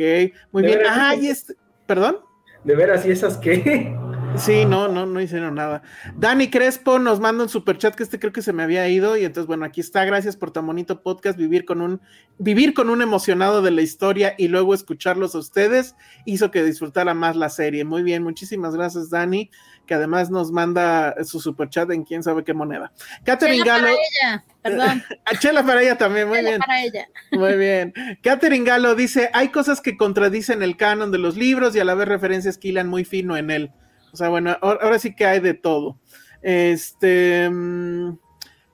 muy 0.51 0.61
bien. 0.63 0.81
Ah, 0.87 1.15
y 1.15 1.27
este, 1.27 1.55
perdón. 1.87 2.19
De 2.63 2.75
veras, 2.75 3.05
¿y 3.07 3.11
esas 3.11 3.37
qué? 3.37 3.97
Sí, 4.37 4.65
no, 4.65 4.87
no, 4.87 5.05
no 5.05 5.21
hicieron 5.21 5.55
nada. 5.55 5.83
Dani 6.15 6.49
Crespo 6.49 6.99
nos 6.99 7.19
manda 7.19 7.43
un 7.43 7.49
super 7.49 7.77
chat 7.77 7.93
que 7.93 8.03
este 8.03 8.17
creo 8.17 8.31
que 8.31 8.41
se 8.41 8.53
me 8.53 8.63
había 8.63 8.87
ido 8.87 9.17
y 9.17 9.25
entonces 9.25 9.45
bueno, 9.45 9.65
aquí 9.65 9.81
está. 9.81 10.03
Gracias 10.05 10.35
por 10.35 10.51
tan 10.51 10.65
bonito 10.65 11.01
podcast. 11.03 11.37
Vivir 11.37 11.65
con 11.65 11.81
un 11.81 12.01
vivir 12.39 12.73
con 12.73 12.89
un 12.89 13.01
emocionado 13.01 13.61
de 13.61 13.71
la 13.71 13.81
historia 13.81 14.33
y 14.37 14.47
luego 14.47 14.73
escucharlos 14.73 15.35
a 15.35 15.39
ustedes 15.39 15.95
hizo 16.25 16.49
que 16.49 16.63
disfrutara 16.63 17.13
más 17.13 17.35
la 17.35 17.49
serie. 17.49 17.83
Muy 17.83 18.03
bien, 18.03 18.23
muchísimas 18.23 18.73
gracias 18.73 19.09
Dani, 19.09 19.51
que 19.85 19.93
además 19.93 20.31
nos 20.31 20.51
manda 20.51 21.13
su 21.23 21.39
super 21.39 21.69
chat 21.69 21.91
en 21.91 22.03
quién 22.03 22.23
sabe 22.23 22.43
qué 22.43 22.53
moneda. 22.53 22.93
Catherine 23.23 23.63
Galo. 23.63 23.83
Para 23.83 23.93
ella. 23.93 24.45
Perdón. 24.63 25.03
Chela 25.39 25.63
para 25.63 25.83
ella 25.83 25.97
también, 25.97 26.27
muy 26.27 26.39
bien. 26.39 26.59
Para 26.59 26.83
ella. 26.83 27.07
Muy 27.31 27.57
bien. 27.57 27.93
Catherine 28.23 28.65
Galo 28.65 28.95
dice, 28.95 29.29
hay 29.33 29.49
cosas 29.49 29.81
que 29.81 29.97
contradicen 29.97 30.63
el 30.63 30.77
canon 30.77 31.11
de 31.11 31.17
los 31.17 31.35
libros 31.35 31.75
y 31.75 31.79
a 31.79 31.85
la 31.85 31.93
vez 31.93 32.07
referencias 32.07 32.57
que 32.57 32.69
hilan 32.69 32.87
muy 32.87 33.03
fino 33.03 33.37
en 33.37 33.51
él. 33.51 33.71
O 34.13 34.17
sea, 34.17 34.29
bueno, 34.29 34.57
ahora, 34.61 34.99
sí 34.99 35.15
que 35.15 35.25
hay 35.25 35.39
de 35.39 35.53
todo. 35.53 35.99
Este 36.41 37.49
mm, 37.49 38.17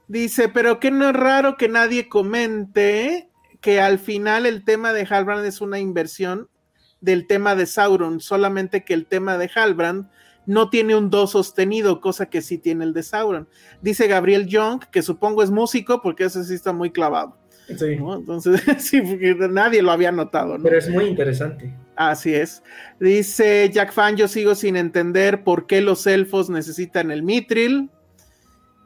dice, 0.08 0.50
pero 0.50 0.80
que 0.80 0.92
no 0.92 1.10
es 1.10 1.16
raro 1.16 1.58
que 1.58 1.68
nadie 1.68 2.10
comente 2.10 3.30
que 3.62 3.82
al 3.82 4.00
final 4.00 4.46
el 4.46 4.64
tema 4.64 4.94
de 4.94 5.06
Halbrand 5.10 5.46
es 5.46 5.62
una 5.62 5.80
inversión 5.80 6.50
del 7.02 7.28
tema 7.28 7.56
de 7.56 7.66
Sauron, 7.66 8.20
solamente 8.20 8.84
que 8.84 8.94
el 8.94 9.06
tema 9.06 9.38
de 9.38 9.50
Halbrand 9.54 10.10
no 10.46 10.70
tiene 10.70 10.96
un 10.96 11.10
do 11.10 11.28
sostenido, 11.28 12.00
cosa 12.00 12.28
que 12.28 12.42
sí 12.42 12.58
tiene 12.58 12.86
el 12.86 12.94
de 12.94 13.04
Sauron. 13.04 13.50
Dice 13.82 14.08
Gabriel 14.08 14.48
Young, 14.48 14.80
que 14.92 15.02
supongo 15.02 15.44
es 15.44 15.52
músico, 15.52 16.02
porque 16.02 16.24
ese 16.24 16.44
sí 16.46 16.54
está 16.54 16.72
muy 16.72 16.92
clavado. 16.92 17.38
Sí. 17.68 17.94
Entonces, 17.94 18.62
sí, 18.78 19.02
porque 19.02 19.36
nadie 19.50 19.82
lo 19.82 19.92
había 19.92 20.12
notado. 20.12 20.58
¿no? 20.58 20.64
Pero 20.64 20.78
es 20.78 20.90
muy 20.90 21.06
interesante. 21.06 21.74
Así 21.96 22.34
es. 22.34 22.64
Dice 23.00 23.70
Jack 23.72 23.92
Fan, 23.92 24.16
yo 24.16 24.28
sigo 24.28 24.56
sin 24.56 24.76
entender 24.76 25.44
por 25.44 25.66
qué 25.66 25.82
los 25.82 26.08
elfos 26.08 26.50
necesitan 26.50 27.12
el 27.12 27.24
mitril. 27.24 27.90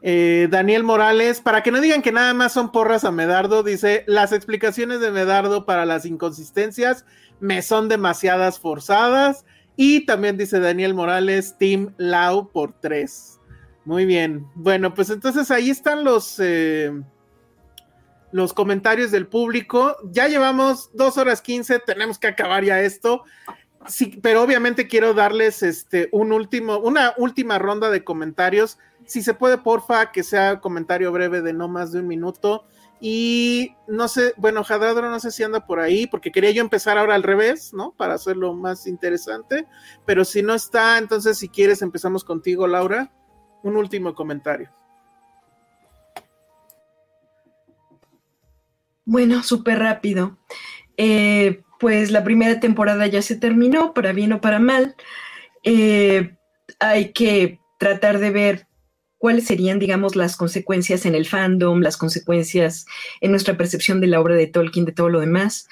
Eh, 0.04 0.48
Daniel 0.50 0.82
Morales, 0.82 1.40
para 1.40 1.62
que 1.62 1.70
no 1.70 1.80
digan 1.80 2.02
que 2.02 2.10
nada 2.10 2.34
más 2.34 2.52
son 2.52 2.72
porras 2.72 3.04
a 3.04 3.12
Medardo, 3.12 3.62
dice, 3.62 4.02
las 4.08 4.32
explicaciones 4.32 5.00
de 5.00 5.12
Medardo 5.12 5.64
para 5.64 5.86
las 5.86 6.04
inconsistencias 6.06 7.04
me 7.38 7.62
son 7.62 7.88
demasiadas 7.88 8.58
forzadas. 8.58 9.44
Y 9.76 10.04
también 10.06 10.36
dice 10.36 10.58
Daniel 10.58 10.94
Morales, 10.94 11.56
Team 11.58 11.94
Lau 11.98 12.50
por 12.50 12.72
tres. 12.72 13.38
Muy 13.84 14.06
bien. 14.06 14.46
Bueno, 14.54 14.94
pues 14.94 15.10
entonces 15.10 15.50
ahí 15.50 15.70
están 15.70 16.04
los... 16.04 16.36
Eh, 16.38 16.92
los 18.32 18.52
comentarios 18.52 19.10
del 19.10 19.28
público. 19.28 19.96
Ya 20.10 20.26
llevamos 20.26 20.90
dos 20.94 21.18
horas 21.18 21.42
quince, 21.42 21.78
tenemos 21.78 22.18
que 22.18 22.28
acabar 22.28 22.64
ya 22.64 22.80
esto. 22.80 23.24
Sí, 23.86 24.18
pero 24.22 24.42
obviamente 24.42 24.86
quiero 24.86 25.12
darles 25.14 25.62
este 25.62 26.08
un 26.12 26.32
último, 26.32 26.78
una 26.78 27.14
última 27.16 27.58
ronda 27.58 27.90
de 27.90 28.04
comentarios. 28.04 28.78
Si 29.04 29.22
se 29.22 29.34
puede, 29.34 29.58
porfa, 29.58 30.12
que 30.12 30.22
sea 30.22 30.60
comentario 30.60 31.12
breve 31.12 31.42
de 31.42 31.52
no 31.52 31.68
más 31.68 31.92
de 31.92 32.00
un 32.00 32.06
minuto. 32.06 32.64
Y 33.00 33.74
no 33.88 34.06
sé, 34.06 34.32
bueno, 34.36 34.62
Jadadro 34.62 35.10
no 35.10 35.18
sé 35.18 35.32
si 35.32 35.42
anda 35.42 35.66
por 35.66 35.80
ahí, 35.80 36.06
porque 36.06 36.30
quería 36.30 36.52
yo 36.52 36.62
empezar 36.62 36.98
ahora 36.98 37.16
al 37.16 37.24
revés, 37.24 37.74
¿no? 37.74 37.92
Para 37.96 38.14
hacerlo 38.14 38.54
más 38.54 38.86
interesante. 38.86 39.66
Pero 40.06 40.24
si 40.24 40.42
no 40.42 40.54
está, 40.54 40.98
entonces 40.98 41.36
si 41.36 41.48
quieres 41.48 41.82
empezamos 41.82 42.22
contigo, 42.22 42.68
Laura. 42.68 43.12
Un 43.64 43.76
último 43.76 44.14
comentario. 44.14 44.70
Bueno, 49.04 49.42
súper 49.42 49.80
rápido. 49.80 50.38
Eh, 50.96 51.62
pues 51.80 52.12
la 52.12 52.22
primera 52.22 52.60
temporada 52.60 53.06
ya 53.08 53.22
se 53.22 53.36
terminó, 53.36 53.92
para 53.94 54.12
bien 54.12 54.32
o 54.32 54.40
para 54.40 54.60
mal. 54.60 54.94
Eh, 55.64 56.36
hay 56.78 57.12
que 57.12 57.60
tratar 57.78 58.20
de 58.20 58.30
ver 58.30 58.68
cuáles 59.18 59.46
serían, 59.46 59.78
digamos, 59.78 60.14
las 60.14 60.36
consecuencias 60.36 61.06
en 61.06 61.14
el 61.16 61.26
fandom, 61.26 61.80
las 61.80 61.96
consecuencias 61.96 62.86
en 63.20 63.32
nuestra 63.32 63.56
percepción 63.56 64.00
de 64.00 64.06
la 64.06 64.20
obra 64.20 64.36
de 64.36 64.46
Tolkien, 64.46 64.84
de 64.84 64.92
todo 64.92 65.08
lo 65.08 65.20
demás. 65.20 65.68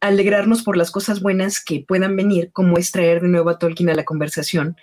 Alegrarnos 0.00 0.62
por 0.62 0.76
las 0.76 0.92
cosas 0.92 1.20
buenas 1.20 1.62
que 1.62 1.84
puedan 1.86 2.14
venir, 2.14 2.50
como 2.52 2.78
es 2.78 2.92
traer 2.92 3.20
de 3.20 3.28
nuevo 3.28 3.50
a 3.50 3.58
Tolkien 3.58 3.90
a 3.90 3.94
la 3.94 4.04
conversación. 4.04 4.76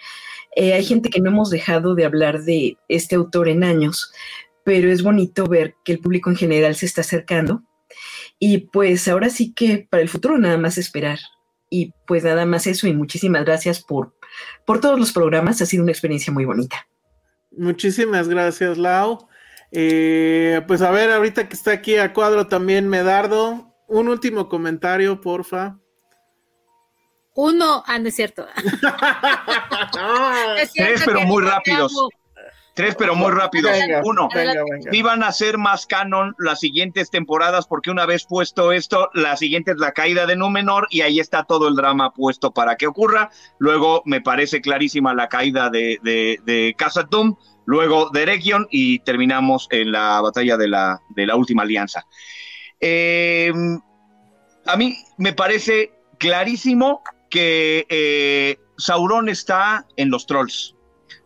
Eh, 0.57 0.73
hay 0.73 0.83
gente 0.83 1.09
que 1.09 1.21
no 1.21 1.29
hemos 1.29 1.49
dejado 1.49 1.95
de 1.95 2.05
hablar 2.05 2.43
de 2.43 2.77
este 2.89 3.15
autor 3.15 3.47
en 3.47 3.63
años, 3.63 4.11
pero 4.65 4.91
es 4.91 5.03
bonito 5.03 5.45
ver 5.45 5.75
que 5.85 5.93
el 5.93 5.99
público 5.99 6.29
en 6.29 6.35
general 6.35 6.75
se 6.75 6.85
está 6.85 7.01
acercando 7.01 7.63
y 8.39 8.69
pues 8.69 9.07
ahora 9.07 9.29
sí 9.29 9.53
que 9.53 9.87
para 9.89 10.03
el 10.03 10.09
futuro 10.09 10.37
nada 10.37 10.57
más 10.57 10.77
esperar. 10.77 11.19
Y 11.69 11.93
pues 12.05 12.23
nada 12.23 12.45
más 12.45 12.67
eso 12.67 12.87
y 12.87 12.93
muchísimas 12.93 13.43
gracias 13.43 13.81
por, 13.81 14.15
por 14.65 14.79
todos 14.79 14.99
los 14.99 15.11
programas. 15.11 15.61
Ha 15.61 15.65
sido 15.65 15.83
una 15.83 15.91
experiencia 15.91 16.31
muy 16.31 16.45
bonita. 16.45 16.87
Muchísimas 17.57 18.27
gracias, 18.27 18.77
Lau. 18.77 19.27
Eh, 19.71 20.61
pues 20.67 20.81
a 20.81 20.91
ver, 20.91 21.11
ahorita 21.11 21.49
que 21.49 21.55
está 21.55 21.71
aquí 21.71 21.97
a 21.97 22.13
cuadro 22.13 22.47
también 22.47 22.87
Medardo, 22.87 23.73
un 23.87 24.07
último 24.07 24.47
comentario, 24.47 25.21
porfa. 25.21 25.77
Uno, 27.33 27.83
ah, 27.85 27.99
no 27.99 28.07
es 28.07 28.15
cierto. 28.15 28.47
es 30.57 30.71
pero 31.03 31.21
muy 31.21 31.43
rápidos. 31.43 31.91
Tres, 32.75 32.93
pero 32.95 33.15
muy 33.15 33.31
rápido. 33.31 33.69
Uno, 34.03 34.27
iban 34.91 35.23
a 35.23 35.31
ser 35.31 35.57
más 35.57 35.85
canon 35.85 36.35
las 36.37 36.59
siguientes 36.59 37.09
temporadas, 37.09 37.67
porque 37.67 37.89
una 37.89 38.05
vez 38.05 38.25
puesto 38.25 38.73
esto, 38.73 39.09
la 39.13 39.37
siguiente 39.37 39.71
es 39.71 39.77
la 39.77 39.93
caída 39.93 40.25
de 40.25 40.35
Númenor, 40.35 40.85
y 40.89 40.99
ahí 40.99 41.21
está 41.21 41.45
todo 41.45 41.69
el 41.69 41.75
drama 41.75 42.11
puesto 42.11 42.51
para 42.51 42.75
que 42.75 42.85
ocurra. 42.85 43.29
Luego 43.59 44.01
me 44.03 44.19
parece 44.19 44.59
clarísima 44.59 45.13
la 45.13 45.29
caída 45.29 45.69
de, 45.69 45.99
de, 46.03 46.37
de 46.43 46.75
luego 47.65 48.09
de 48.09 48.25
Region, 48.25 48.67
y 48.69 48.99
terminamos 48.99 49.69
en 49.71 49.93
la 49.93 50.19
batalla 50.19 50.57
de 50.57 50.67
la, 50.67 50.99
de 51.15 51.25
la 51.25 51.37
última 51.37 51.63
alianza. 51.63 52.05
Eh, 52.81 53.53
a 54.65 54.75
mí 54.75 54.97
me 55.17 55.31
parece 55.31 55.93
clarísimo 56.19 57.03
que 57.29 57.85
eh, 57.87 58.57
Sauron 58.77 59.29
está 59.29 59.87
en 59.95 60.09
los 60.09 60.25
trolls. 60.25 60.74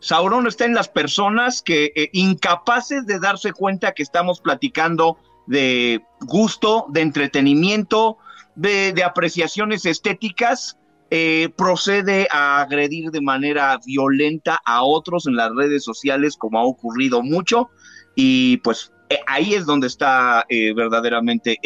Sauron 0.00 0.46
está 0.46 0.64
en 0.64 0.74
las 0.74 0.88
personas 0.88 1.62
que 1.62 1.92
eh, 1.94 2.08
incapaces 2.12 3.06
de 3.06 3.18
darse 3.20 3.52
cuenta 3.52 3.92
que 3.92 4.02
estamos 4.02 4.40
platicando 4.40 5.18
de 5.46 6.02
gusto, 6.20 6.86
de 6.88 7.02
entretenimiento, 7.02 8.16
de, 8.54 8.94
apreciaciones 9.04 9.84
estéticas, 9.84 10.78
eh, 11.10 11.50
procede 11.56 12.28
a 12.30 12.62
agredir 12.62 13.10
de 13.10 13.20
manera 13.20 13.78
violenta 13.84 14.60
a 14.64 14.84
otros 14.84 15.26
en 15.26 15.36
las 15.36 15.54
redes 15.54 15.84
sociales, 15.84 16.36
como 16.36 16.58
ha 16.58 16.64
ocurrido 16.64 17.22
mucho, 17.22 17.68
y 18.14 18.58
pues 18.58 18.92
eh, 19.10 19.18
ahí 19.26 19.54
es 19.54 19.66
donde 19.66 19.88
está 19.88 20.46
verdaderamente 20.48 21.58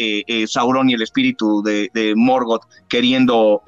Sauron 0.47 0.89
y 0.89 0.93
el 0.93 1.03
espíritu 1.03 1.61
de, 1.61 2.13
Morgoth 2.15 2.63
queriendo 2.89 3.61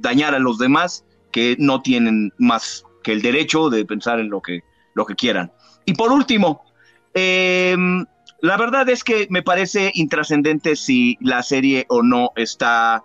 dañar 0.00 0.34
a 0.34 0.40
los 0.40 0.58
demás 0.58 1.04
que 1.30 1.56
no 1.58 1.80
tienen 1.80 2.32
más 2.38 2.84
que 3.02 3.12
el 3.12 3.22
derecho 3.22 3.70
de 3.70 3.84
pensar 3.84 4.20
en 4.20 4.30
lo 4.30 4.40
que, 4.40 4.62
lo 4.94 5.06
que 5.06 5.14
quieran. 5.14 5.52
Y 5.84 5.94
por 5.94 6.12
último, 6.12 6.64
em, 7.14 8.04
la 8.40 8.56
verdad 8.56 8.88
es 8.88 9.04
que 9.04 9.26
me 9.30 9.42
parece 9.42 9.90
intrascendente 9.94 10.76
si 10.76 11.16
la 11.20 11.42
serie 11.42 11.86
o 11.88 12.02
no 12.02 12.32
está 12.36 13.04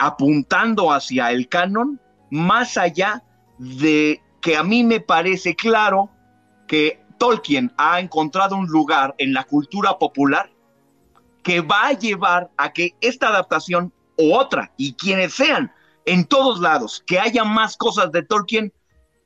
apuntando 0.00 0.92
hacia 0.92 1.30
el 1.30 1.48
canon, 1.48 2.00
más 2.30 2.76
allá 2.76 3.22
de 3.58 4.20
que 4.40 4.56
a 4.56 4.62
mí 4.62 4.82
me 4.82 5.00
parece 5.00 5.54
claro 5.54 6.10
que 6.66 7.00
Tolkien 7.18 7.72
ha 7.76 8.00
encontrado 8.00 8.56
un 8.56 8.66
lugar 8.66 9.14
en 9.18 9.32
la 9.32 9.44
cultura 9.44 9.98
popular 9.98 10.50
que 11.42 11.60
va 11.60 11.88
a 11.88 11.92
llevar 11.92 12.50
a 12.56 12.72
que 12.72 12.94
esta 13.00 13.28
adaptación 13.28 13.92
o 14.18 14.38
otra, 14.38 14.72
y 14.76 14.94
quienes 14.94 15.34
sean, 15.34 15.72
en 16.04 16.24
todos 16.24 16.60
lados, 16.60 17.02
que 17.06 17.20
haya 17.20 17.44
más 17.44 17.76
cosas 17.76 18.10
de 18.12 18.22
Tolkien, 18.22 18.72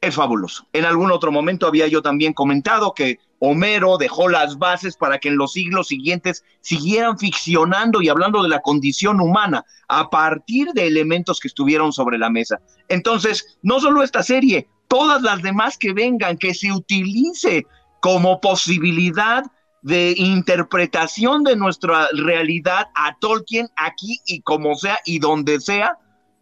es 0.01 0.15
fabuloso. 0.15 0.67
En 0.73 0.85
algún 0.85 1.13
otro 1.13 1.31
momento 1.31 1.67
había 1.67 1.87
yo 1.87 2.01
también 2.01 2.33
comentado 2.33 2.95
que 2.95 3.19
Homero 3.39 3.99
dejó 3.99 4.29
las 4.29 4.59
bases 4.59 4.97
para 4.97 5.19
que 5.19 5.29
en 5.29 5.37
los 5.37 5.53
siglos 5.53 5.89
siguientes 5.89 6.45
siguieran 6.61 7.19
ficcionando 7.19 8.01
y 8.01 8.09
hablando 8.09 8.43
de 8.43 8.49
la 8.49 8.61
condición 8.61 9.21
humana 9.21 9.65
a 9.89 10.09
partir 10.09 10.69
de 10.73 10.87
elementos 10.87 11.39
que 11.39 11.49
estuvieron 11.49 11.93
sobre 11.93 12.19
la 12.19 12.31
mesa. 12.31 12.61
Entonces, 12.89 13.59
no 13.63 13.81
solo 13.81 14.03
esta 14.03 14.23
serie, 14.23 14.69
todas 14.89 15.23
las 15.23 15.43
demás 15.43 15.77
que 15.77 15.93
vengan, 15.93 16.39
que 16.39 16.55
se 16.55 16.73
utilice 16.73 17.67
como 18.01 18.41
posibilidad 18.41 19.45
de 19.83 20.15
interpretación 20.17 21.45
de 21.45 21.57
nuestra 21.57 22.09
realidad 22.13 22.89
a 22.95 23.17
Tolkien 23.19 23.69
aquí 23.77 24.21
y 24.27 24.41
como 24.43 24.75
sea 24.75 24.99
y 25.05 25.19
donde 25.19 25.61
sea, 25.61 25.99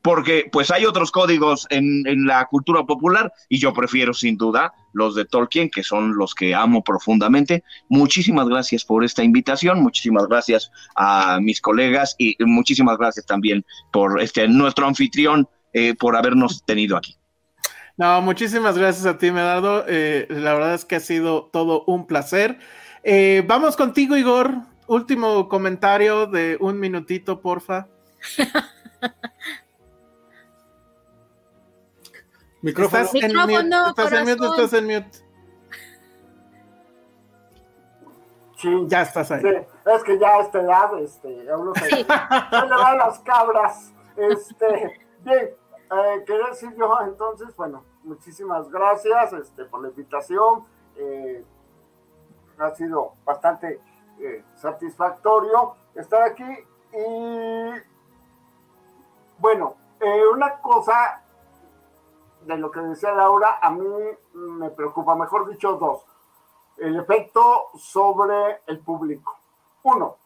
porque 0.09 0.49
pues 0.51 0.71
hay 0.71 0.87
otros 0.87 1.11
códigos 1.11 1.67
en, 1.69 2.03
la 2.27 2.47
cultura 2.47 2.83
popular 2.85 3.31
y 3.51 3.59
yo 3.59 3.75
prefiero 3.75 4.15
sin 4.15 4.39
duda 4.39 4.73
los 4.95 5.15
de 5.15 5.27
Tolkien, 5.27 5.69
que 5.69 5.83
son 5.83 6.17
los 6.17 6.35
que 6.35 6.55
amo 6.55 6.83
profundamente. 6.83 7.63
Muchísimas 7.91 8.49
gracias 8.49 8.87
por 8.87 9.05
esta 9.05 9.23
invitación, 9.23 9.83
muchísimas 9.83 10.27
gracias 10.27 10.73
a 10.97 11.41
mis 11.43 11.61
colegas 11.61 12.15
y 12.17 12.35
muchísimas 12.41 12.97
gracias 12.97 13.27
también 13.27 13.67
por 13.93 14.23
este 14.23 14.49
nuestro 14.49 14.87
anfitrión 14.87 15.47
eh, 15.75 15.95
por 15.95 16.17
habernos 16.17 16.65
tenido 16.65 16.97
aquí. 16.97 17.15
No, 17.99 18.23
muchísimas 18.23 18.79
gracias 18.79 19.05
a 19.05 19.19
ti, 19.19 19.31
Medardo. 19.31 19.85
Eh, 19.89 20.27
la 20.31 20.55
verdad 20.55 20.73
es 20.73 20.87
que 20.87 20.97
ha 20.97 21.01
sido 21.01 21.51
todo 21.53 21.85
un 21.87 22.07
placer. 22.07 22.59
Eh, 23.03 23.45
vamos 23.47 23.77
contigo, 23.77 24.17
Igor. 24.17 24.55
Último 24.87 25.51
comentario 25.51 26.27
de 26.27 26.57
un 26.61 26.81
minutito, 26.81 27.43
porfa. 27.43 27.89
Micrófono. 32.63 33.03
Estás 33.03 33.23
en 33.23 33.37
mute, 33.37 33.89
estás 33.89 34.13
en 34.13 34.21
mute, 34.21 34.47
estás 34.47 34.73
en 34.73 34.87
mute. 34.87 35.29
Sí, 38.57 38.85
ya 38.89 39.03
estás 39.03 39.31
ahí. 39.31 39.43
es 39.47 40.03
que 40.03 40.19
ya 40.19 40.29
a 40.35 40.41
esta 40.41 40.61
edad, 40.61 40.99
este, 40.99 41.51
hablo 41.51 41.73
se, 41.75 41.89
se 41.91 41.97
le 41.97 42.05
van 42.05 42.99
las 42.99 43.21
cabras. 43.21 43.93
Este, 44.17 44.99
bien, 45.21 45.51
eh, 45.91 46.25
quería 46.27 46.47
decir 46.49 46.75
yo 46.77 46.99
entonces, 47.05 47.55
bueno, 47.55 47.85
muchísimas 48.03 48.69
gracias 48.69 49.33
este, 49.33 49.65
por 49.65 49.83
la 49.83 49.89
invitación. 49.91 50.65
Eh, 50.97 51.45
ha 52.59 52.75
sido 52.75 53.15
bastante 53.25 53.81
eh, 54.21 54.45
satisfactorio 54.57 55.77
estar 55.95 56.23
aquí. 56.23 56.67
Y 56.93 57.71
bueno, 59.39 59.77
eh, 60.01 60.23
una 60.33 60.59
cosa 60.61 61.23
de 62.49 62.57
lo 62.57 62.71
que 62.71 62.81
decía 62.81 63.13
Laura, 63.13 63.59
a 63.61 63.71
mí 63.71 63.87
me 64.33 64.71
preocupa, 64.71 65.15
mejor 65.15 65.49
dicho, 65.49 65.75
dos. 65.75 66.03
El 66.79 66.99
efecto 66.99 67.69
sobre 67.77 68.63
el 68.67 68.81
público. 68.81 69.37
Uno, 69.83 70.17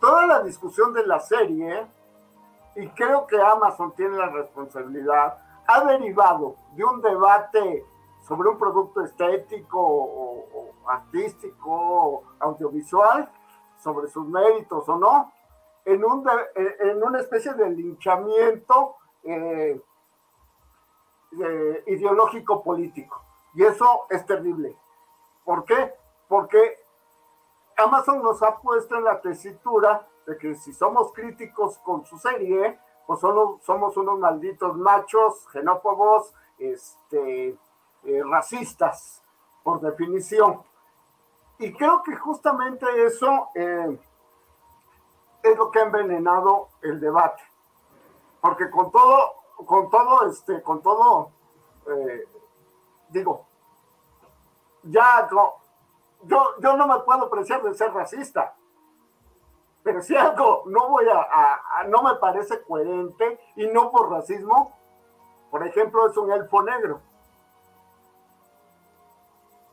toda 0.00 0.26
la 0.26 0.42
discusión 0.42 0.92
de 0.92 1.06
la 1.06 1.20
serie 1.20 1.86
y 2.74 2.88
creo 2.88 3.26
que 3.26 3.40
Amazon 3.40 3.92
tiene 3.92 4.16
la 4.16 4.30
responsabilidad, 4.30 5.38
ha 5.66 5.84
derivado 5.84 6.56
de 6.72 6.84
un 6.84 7.00
debate 7.00 7.84
sobre 8.26 8.48
un 8.48 8.58
producto 8.58 9.02
estético 9.02 9.80
o, 9.80 10.72
artístico 10.86 12.24
audiovisual, 12.40 13.30
sobre 13.82 14.08
sus 14.08 14.26
méritos 14.26 14.88
o 14.88 14.96
no, 14.96 15.32
en, 15.88 16.04
un 16.04 16.28
en 16.54 17.02
una 17.02 17.20
especie 17.20 17.54
de 17.54 17.70
linchamiento 17.70 18.96
eh, 19.24 19.80
ideológico 21.86 22.62
político. 22.62 23.22
Y 23.54 23.64
eso 23.64 24.06
es 24.10 24.24
terrible. 24.26 24.76
¿Por 25.44 25.64
qué? 25.64 25.94
Porque 26.28 26.76
Amazon 27.76 28.22
nos 28.22 28.42
ha 28.42 28.58
puesto 28.58 28.96
en 28.96 29.04
la 29.04 29.20
tesitura 29.20 30.06
de 30.26 30.36
que 30.36 30.54
si 30.54 30.72
somos 30.72 31.12
críticos 31.12 31.78
con 31.78 32.04
su 32.04 32.18
serie, 32.18 32.78
pues 33.06 33.20
somos 33.20 33.96
unos 33.96 34.18
malditos 34.18 34.76
machos, 34.76 35.46
xenófobos, 35.52 36.34
este, 36.58 37.56
eh, 38.04 38.22
racistas, 38.24 39.22
por 39.62 39.80
definición. 39.80 40.62
Y 41.58 41.72
creo 41.72 42.02
que 42.02 42.14
justamente 42.16 42.86
eso 43.04 43.48
eh, 43.54 43.98
es 45.50 45.58
lo 45.58 45.70
que 45.70 45.80
ha 45.80 45.82
envenenado 45.82 46.68
el 46.82 47.00
debate. 47.00 47.42
Porque 48.40 48.70
con 48.70 48.90
todo, 48.90 49.34
con 49.66 49.90
todo, 49.90 50.26
este, 50.30 50.62
con 50.62 50.82
todo, 50.82 51.30
eh, 51.86 52.28
digo, 53.08 53.46
ya 54.84 55.28
yo, 55.30 55.56
yo 56.58 56.76
no 56.76 56.86
me 56.86 57.00
puedo 57.00 57.24
apreciar 57.24 57.62
de 57.62 57.74
ser 57.74 57.92
racista 57.92 58.54
pero 59.88 60.02
si 60.02 60.14
algo 60.14 60.64
no 60.66 60.90
voy 60.90 61.06
a, 61.08 61.84
no 61.86 62.02
me 62.02 62.16
parece 62.16 62.62
coherente 62.62 63.40
y 63.56 63.66
no 63.68 63.90
por 63.90 64.10
racismo, 64.10 64.76
por 65.50 65.66
ejemplo, 65.66 66.06
es 66.06 66.14
un 66.18 66.30
elfo 66.30 66.62
negro. 66.62 67.00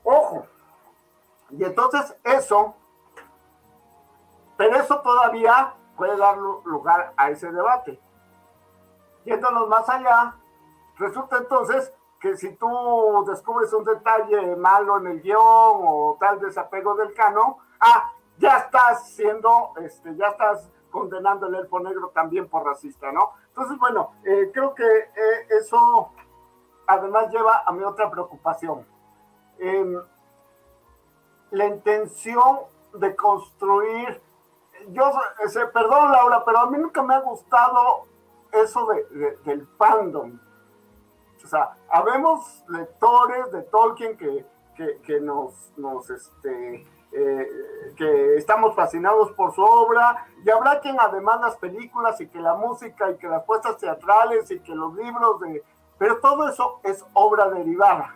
Ojo. 0.05 0.45
Y 1.49 1.65
entonces 1.65 2.15
eso, 2.23 2.75
pero 4.57 4.75
eso 4.77 4.99
todavía 5.01 5.73
puede 5.95 6.17
dar 6.17 6.37
lugar 6.37 7.13
a 7.17 7.29
ese 7.29 7.51
debate. 7.51 7.99
Yéndonos 9.25 9.67
más 9.67 9.87
allá, 9.89 10.35
resulta 10.97 11.37
entonces 11.37 11.93
que 12.19 12.37
si 12.37 12.55
tú 12.55 13.25
descubres 13.27 13.71
un 13.73 13.83
detalle 13.83 14.55
malo 14.55 14.97
en 14.97 15.07
el 15.07 15.21
guion 15.21 15.39
o 15.41 16.17
tal 16.19 16.39
desapego 16.39 16.95
del 16.95 17.13
canon, 17.13 17.55
ah, 17.79 18.11
ya 18.37 18.57
estás 18.57 19.09
siendo, 19.09 19.73
este, 19.81 20.15
ya 20.15 20.29
estás 20.29 20.69
condenando 20.89 21.47
el 21.47 21.55
elfo 21.55 21.79
negro 21.79 22.09
también 22.13 22.47
por 22.47 22.65
racista, 22.65 23.11
¿no? 23.11 23.31
Entonces, 23.47 23.77
bueno, 23.77 24.11
eh, 24.23 24.49
creo 24.53 24.73
que 24.73 24.85
eh, 24.85 25.47
eso 25.59 26.09
además 26.87 27.29
lleva 27.31 27.63
a 27.65 27.71
mi 27.71 27.83
otra 27.83 28.09
preocupación. 28.09 28.85
Em, 29.59 30.01
la 31.51 31.65
intención 31.65 32.61
de 32.93 33.15
construir, 33.15 34.21
yo, 34.89 35.11
ese, 35.43 35.67
perdón 35.67 36.11
Laura, 36.11 36.43
pero 36.45 36.59
a 36.59 36.69
mí 36.69 36.77
nunca 36.77 37.01
me 37.03 37.15
ha 37.15 37.19
gustado 37.19 38.05
eso 38.51 38.87
de, 38.87 39.37
del 39.45 39.67
fandom. 39.77 40.39
O 41.43 41.47
sea, 41.47 41.77
habemos 41.89 42.63
lectores 42.69 43.51
de 43.51 43.61
Tolkien 43.63 44.17
que, 44.17 44.45
que, 45.03 45.21
nos, 45.21 45.71
nos 45.77 46.09
este, 46.09 46.85
eh, 47.11 47.47
que 47.95 48.35
estamos 48.35 48.75
fascinados 48.75 49.31
por 49.33 49.53
su 49.53 49.61
obra, 49.61 50.27
y 50.43 50.49
habrá 50.49 50.79
quien 50.79 50.99
además 50.99 51.39
las 51.41 51.55
películas 51.57 52.19
y 52.19 52.27
que 52.27 52.39
la 52.39 52.55
música 52.55 53.11
y 53.11 53.17
que 53.17 53.27
las 53.27 53.43
puestas 53.43 53.77
teatrales 53.77 54.49
y 54.51 54.59
que 54.59 54.73
los 54.73 54.95
libros 54.95 55.39
de... 55.41 55.63
Pero 55.97 56.19
todo 56.19 56.47
eso 56.49 56.79
es 56.83 57.05
obra 57.13 57.49
derivada. 57.49 58.15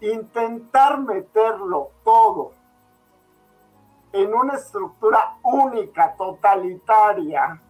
Intentar 0.00 1.00
meterlo 1.00 1.90
todo 2.04 2.52
en 4.12 4.34
una 4.34 4.54
estructura 4.54 5.38
única, 5.42 6.14
totalitaria, 6.16 7.60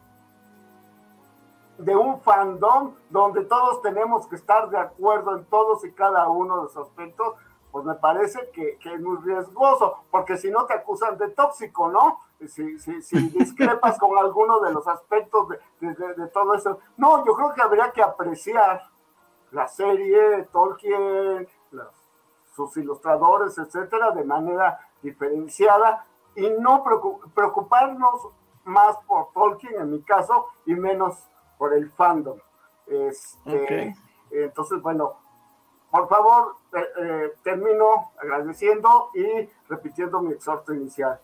de 1.78 1.96
un 1.96 2.20
fandom 2.20 2.94
donde 3.10 3.44
todos 3.44 3.82
tenemos 3.82 4.26
que 4.28 4.36
estar 4.36 4.70
de 4.70 4.78
acuerdo 4.78 5.36
en 5.36 5.44
todos 5.46 5.84
y 5.84 5.92
cada 5.92 6.28
uno 6.28 6.56
de 6.56 6.62
los 6.64 6.76
aspectos, 6.76 7.34
pues 7.70 7.84
me 7.84 7.94
parece 7.94 8.50
que, 8.52 8.78
es 8.84 9.00
muy 9.00 9.16
riesgoso, 9.18 10.04
porque 10.10 10.36
si 10.36 10.50
no 10.50 10.66
te 10.66 10.74
acusan 10.74 11.16
de 11.16 11.28
tóxico, 11.30 11.88
¿no? 11.88 12.18
Si, 12.46 12.78
si, 12.78 13.28
discrepas 13.30 13.98
con 13.98 14.18
alguno 14.18 14.60
de 14.60 14.72
los 14.72 14.86
aspectos 14.86 15.48
de, 15.48 16.26
todo 16.32 16.54
eso. 16.54 16.78
No, 16.96 17.24
yo 17.24 17.34
creo 17.34 17.54
que 17.54 17.62
habría 17.62 17.90
que 17.92 18.02
apreciar 18.02 18.82
la 19.52 19.68
serie, 19.68 20.48
Tolkien, 20.52 21.48
sus 22.54 22.76
ilustradores, 22.76 23.56
etcétera, 23.56 24.10
de 24.10 24.24
manera 24.24 24.78
diferenciada 25.02 26.04
y 26.34 26.50
no 26.50 26.84
preocuparnos 27.34 28.28
más 28.64 28.96
por 29.06 29.32
Tolkien 29.32 29.80
en 29.80 29.90
mi 29.90 30.02
caso 30.02 30.46
y 30.66 30.74
menos 30.74 31.28
por 31.58 31.74
el 31.74 31.90
fandom. 31.90 32.38
Este, 32.86 33.94
Entonces, 34.30 34.80
bueno, 34.82 35.16
por 35.90 36.08
favor, 36.08 36.56
eh, 36.74 36.88
eh, 36.98 37.32
termino 37.42 38.12
agradeciendo 38.20 39.10
y 39.14 39.48
repitiendo 39.68 40.20
mi 40.22 40.32
exhorto 40.32 40.72
inicial. 40.72 41.20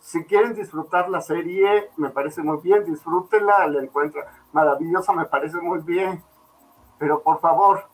Si 0.00 0.24
quieren 0.24 0.52
disfrutar 0.52 1.08
la 1.08 1.22
serie, 1.22 1.90
me 1.96 2.10
parece 2.10 2.42
muy 2.42 2.58
bien, 2.58 2.84
disfrútenla, 2.84 3.66
la 3.68 3.82
encuentran 3.82 4.26
maravillosa, 4.52 5.12
me 5.12 5.26
parece 5.26 5.58
muy 5.58 5.78
bien. 5.78 6.22
Pero 6.98 7.22
por 7.22 7.40
favor, 7.40 7.84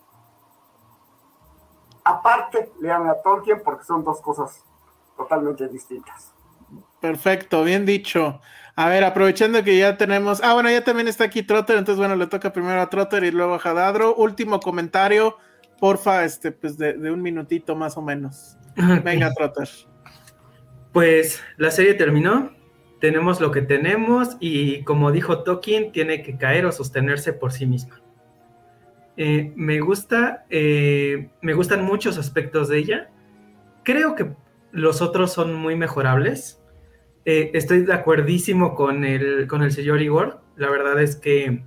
aparte, 2.02 2.72
lean 2.80 3.06
a 3.08 3.20
Tolkien 3.22 3.62
porque 3.62 3.84
son 3.84 4.02
dos 4.02 4.20
cosas 4.20 4.64
totalmente 5.22 5.68
distintas. 5.68 6.34
Perfecto, 7.00 7.64
bien 7.64 7.86
dicho. 7.86 8.40
A 8.76 8.88
ver, 8.88 9.04
aprovechando 9.04 9.62
que 9.62 9.78
ya 9.78 9.96
tenemos. 9.96 10.40
Ah, 10.42 10.54
bueno, 10.54 10.70
ya 10.70 10.84
también 10.84 11.08
está 11.08 11.24
aquí 11.24 11.42
Trotter, 11.42 11.76
entonces 11.76 11.98
bueno, 11.98 12.16
le 12.16 12.26
toca 12.26 12.52
primero 12.52 12.80
a 12.80 12.90
Trotter 12.90 13.24
y 13.24 13.30
luego 13.30 13.54
a 13.54 13.58
Jadadro. 13.58 14.14
Último 14.14 14.60
comentario 14.60 15.36
porfa, 15.80 16.24
este, 16.24 16.52
pues 16.52 16.76
de, 16.78 16.94
un 17.10 17.22
minutito 17.22 17.74
más 17.74 17.96
o 17.96 18.02
menos. 18.02 18.56
Venga, 19.02 19.32
Trotter. 19.32 19.68
Pues 20.92 21.42
la 21.56 21.70
serie 21.70 21.94
terminó, 21.94 22.52
tenemos 23.00 23.40
lo 23.40 23.50
que 23.50 23.62
tenemos 23.62 24.36
y 24.38 24.84
como 24.84 25.10
dijo 25.10 25.42
Tolkien, 25.42 25.90
tiene 25.90 26.22
que 26.22 26.36
caer 26.36 26.66
o 26.66 26.72
sostenerse 26.72 27.32
por 27.32 27.52
sí 27.52 27.66
misma. 27.66 28.00
Eh, 29.16 29.52
me 29.56 29.80
gusta, 29.80 30.44
eh, 30.50 31.30
me 31.40 31.54
gustan 31.54 31.84
muchos 31.84 32.18
aspectos 32.18 32.68
de 32.68 32.78
ella. 32.78 33.10
Creo 33.82 34.14
que 34.14 34.32
los 34.72 35.02
otros 35.02 35.32
son 35.32 35.54
muy 35.54 35.76
mejorables. 35.76 36.62
Eh, 37.24 37.50
estoy 37.54 37.82
de 37.82 37.92
acuerdísimo 37.92 38.74
con 38.74 39.04
el, 39.04 39.46
con 39.46 39.62
el 39.62 39.72
señor 39.72 40.00
Igor. 40.02 40.40
La 40.56 40.70
verdad 40.70 41.00
es 41.00 41.16
que 41.16 41.64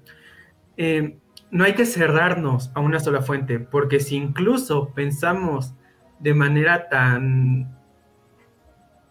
no 1.53 1.63
hay 1.63 1.73
que 1.75 1.85
cerrarnos 1.85 2.71
a 2.73 2.79
una 2.79 2.99
sola 2.99 3.21
fuente, 3.21 3.59
porque 3.59 3.99
si 3.99 4.15
incluso 4.15 4.89
pensamos 4.89 5.75
de 6.19 6.33
manera 6.33 6.89
tan, 6.89 7.77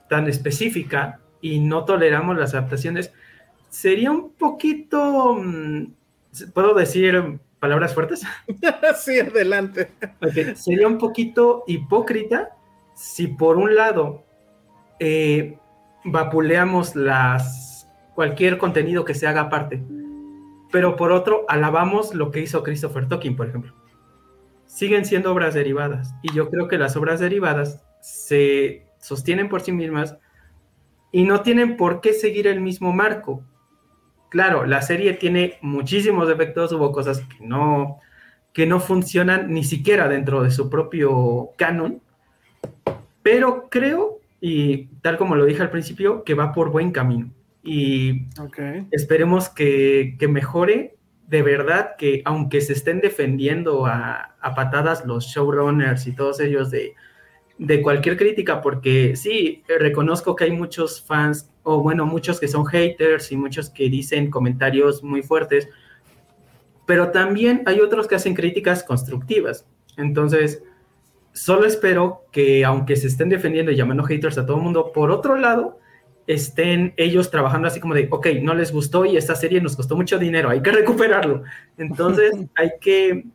tan 0.09 0.27
específica 0.27 1.21
y 1.41 1.61
no 1.61 1.85
toleramos 1.85 2.37
las 2.37 2.55
adaptaciones, 2.55 3.13
sería 3.69 4.11
un 4.11 4.33
poquito, 4.33 5.35
mm, 5.35 5.93
¿puedo 6.53 6.75
decir 6.75 7.39
palabras 7.61 7.95
fuertes? 7.95 8.23
sí, 8.97 9.21
adelante. 9.21 9.93
Sería 10.57 10.89
un 10.89 10.99
poquito 10.99 11.63
hipócrita 11.69 12.57
si 13.03 13.27
por 13.27 13.57
un 13.57 13.75
lado 13.75 14.25
eh, 14.99 15.59
vapuleamos 16.05 16.95
las, 16.97 17.89
cualquier 18.15 18.59
contenido 18.59 19.05
que 19.05 19.15
se 19.15 19.27
haga 19.27 19.43
aparte 19.43 19.83
pero 20.73 20.97
por 20.97 21.13
otro 21.13 21.45
alabamos 21.49 22.15
lo 22.15 22.33
que 22.33 22.41
hizo 22.41 22.65
Christopher 22.65 23.07
Tolkien, 23.07 23.37
por 23.37 23.47
ejemplo. 23.47 23.75
Siguen 24.67 25.05
siendo 25.05 25.31
obras 25.31 25.55
derivadas 25.55 26.15
y 26.23 26.33
yo 26.33 26.51
creo 26.51 26.67
que 26.67 26.79
las 26.79 26.97
obras 26.97 27.21
derivadas 27.21 27.85
se 28.01 28.87
sostienen 28.99 29.49
por 29.49 29.61
sí 29.61 29.71
mismas 29.71 30.17
y 31.13 31.25
no 31.25 31.43
tienen 31.43 31.77
por 31.77 32.01
qué 32.01 32.15
seguir 32.15 32.47
el 32.47 32.61
mismo 32.61 32.93
marco. 32.93 33.45
Claro, 34.31 34.65
la 34.65 34.81
serie 34.81 35.13
tiene 35.13 35.59
muchísimos 35.61 36.27
defectos, 36.27 36.73
hubo 36.73 36.91
cosas 36.91 37.21
que 37.21 37.47
no, 37.47 37.99
que 38.55 38.67
no 38.67 38.81
funcionan 38.81 39.53
ni 39.53 39.63
siquiera 39.63 40.09
dentro 40.09 40.43
de 40.43 40.51
su 40.51 40.71
propio 40.71 41.51
canon, 41.59 42.02
pero 43.23 43.69
creo, 43.71 44.19
y 44.41 44.87
tal 45.03 45.17
como 45.17 45.35
lo 45.35 45.45
dije 45.45 45.63
al 45.63 45.71
principio, 45.71 46.25
que 46.25 46.35
va 46.35 46.53
por 46.53 46.71
buen 46.71 46.91
camino 46.91 47.31
y 47.63 48.27
esperemos 48.91 49.49
que, 49.49 50.17
mejore 50.29 50.97
de 51.29 51.43
verdad 51.43 51.93
que 51.97 52.23
aunque 52.25 52.61
se 52.61 52.73
estén 52.73 53.01
defendiendo 53.01 53.87
a, 53.87 54.35
patadas 54.55 55.07
los 55.07 55.27
showrunners 55.27 56.07
y 56.07 56.13
todos 56.13 56.41
ellos 56.41 56.71
de, 56.71 56.95
cualquier 57.83 58.17
crítica, 58.17 58.61
porque 58.61 59.15
sí, 59.15 59.63
reconozco 59.79 60.35
que 60.35 60.45
hay 60.45 60.51
muchos 60.51 61.01
fans, 61.01 61.49
o 61.63 61.81
bueno, 61.81 62.05
muchos 62.07 62.41
que 62.41 62.49
son 62.49 62.67
haters 62.67 63.31
y 63.31 63.37
muchos 63.37 63.71
que 63.71 63.89
dicen 63.89 64.31
comentarios 64.31 65.05
muy 65.05 65.23
fuertes, 65.23 65.69
pero 66.87 67.13
también 67.13 67.63
hay 67.67 67.81
otros 67.81 68.09
que 68.09 68.17
hacen 68.17 68.35
críticas 68.35 68.83
constructivas. 68.83 69.65
Entonces, 69.97 70.65
solo 71.33 71.67
espero 71.67 72.27
que 72.31 72.65
aunque 72.65 72.97
se 72.97 73.07
estén 73.07 73.29
defendiendo 73.29 73.73
y 73.73 73.77
llamando 73.77 74.05
haters 74.05 74.39
a 74.39 74.47
todo 74.47 74.59
el 74.59 74.63
mundo, 74.63 74.93
por 74.93 75.11
otro 75.11 75.37
lado, 75.37 75.79
estén 76.27 76.95
ellos 76.97 77.31
trabajando 77.31 77.69
así 77.69 77.81
como 77.81 77.95
de, 77.95 78.09
ok, 78.11 78.29
no 78.43 78.55
les 78.55 78.73
gustó 78.73 79.05
y 79.05 79.17
esta 79.17 79.35
serie 79.35 79.61
nos 79.61 79.77
costó 79.77 79.97
mucho 79.97 80.19
dinero, 80.19 80.51
hay 80.51 80.63
que 80.63 80.73
recuperarlo. 80.73 81.43
Entonces 81.79 82.33
hay 82.55 82.73
que, 82.81 83.27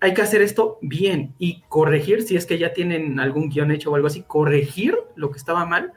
hay 0.00 0.14
que 0.14 0.22
hacer 0.22 0.42
esto 0.42 0.78
bien 0.80 1.34
y 1.38 1.62
corregir, 1.68 2.22
si 2.22 2.36
es 2.36 2.46
que 2.46 2.58
ya 2.58 2.72
tienen 2.72 3.20
algún 3.20 3.50
guion 3.50 3.70
hecho 3.70 3.90
o 3.90 3.94
algo 3.94 4.06
así, 4.06 4.22
corregir 4.22 4.96
lo 5.16 5.30
que 5.30 5.38
estaba 5.38 5.66
mal 5.66 5.92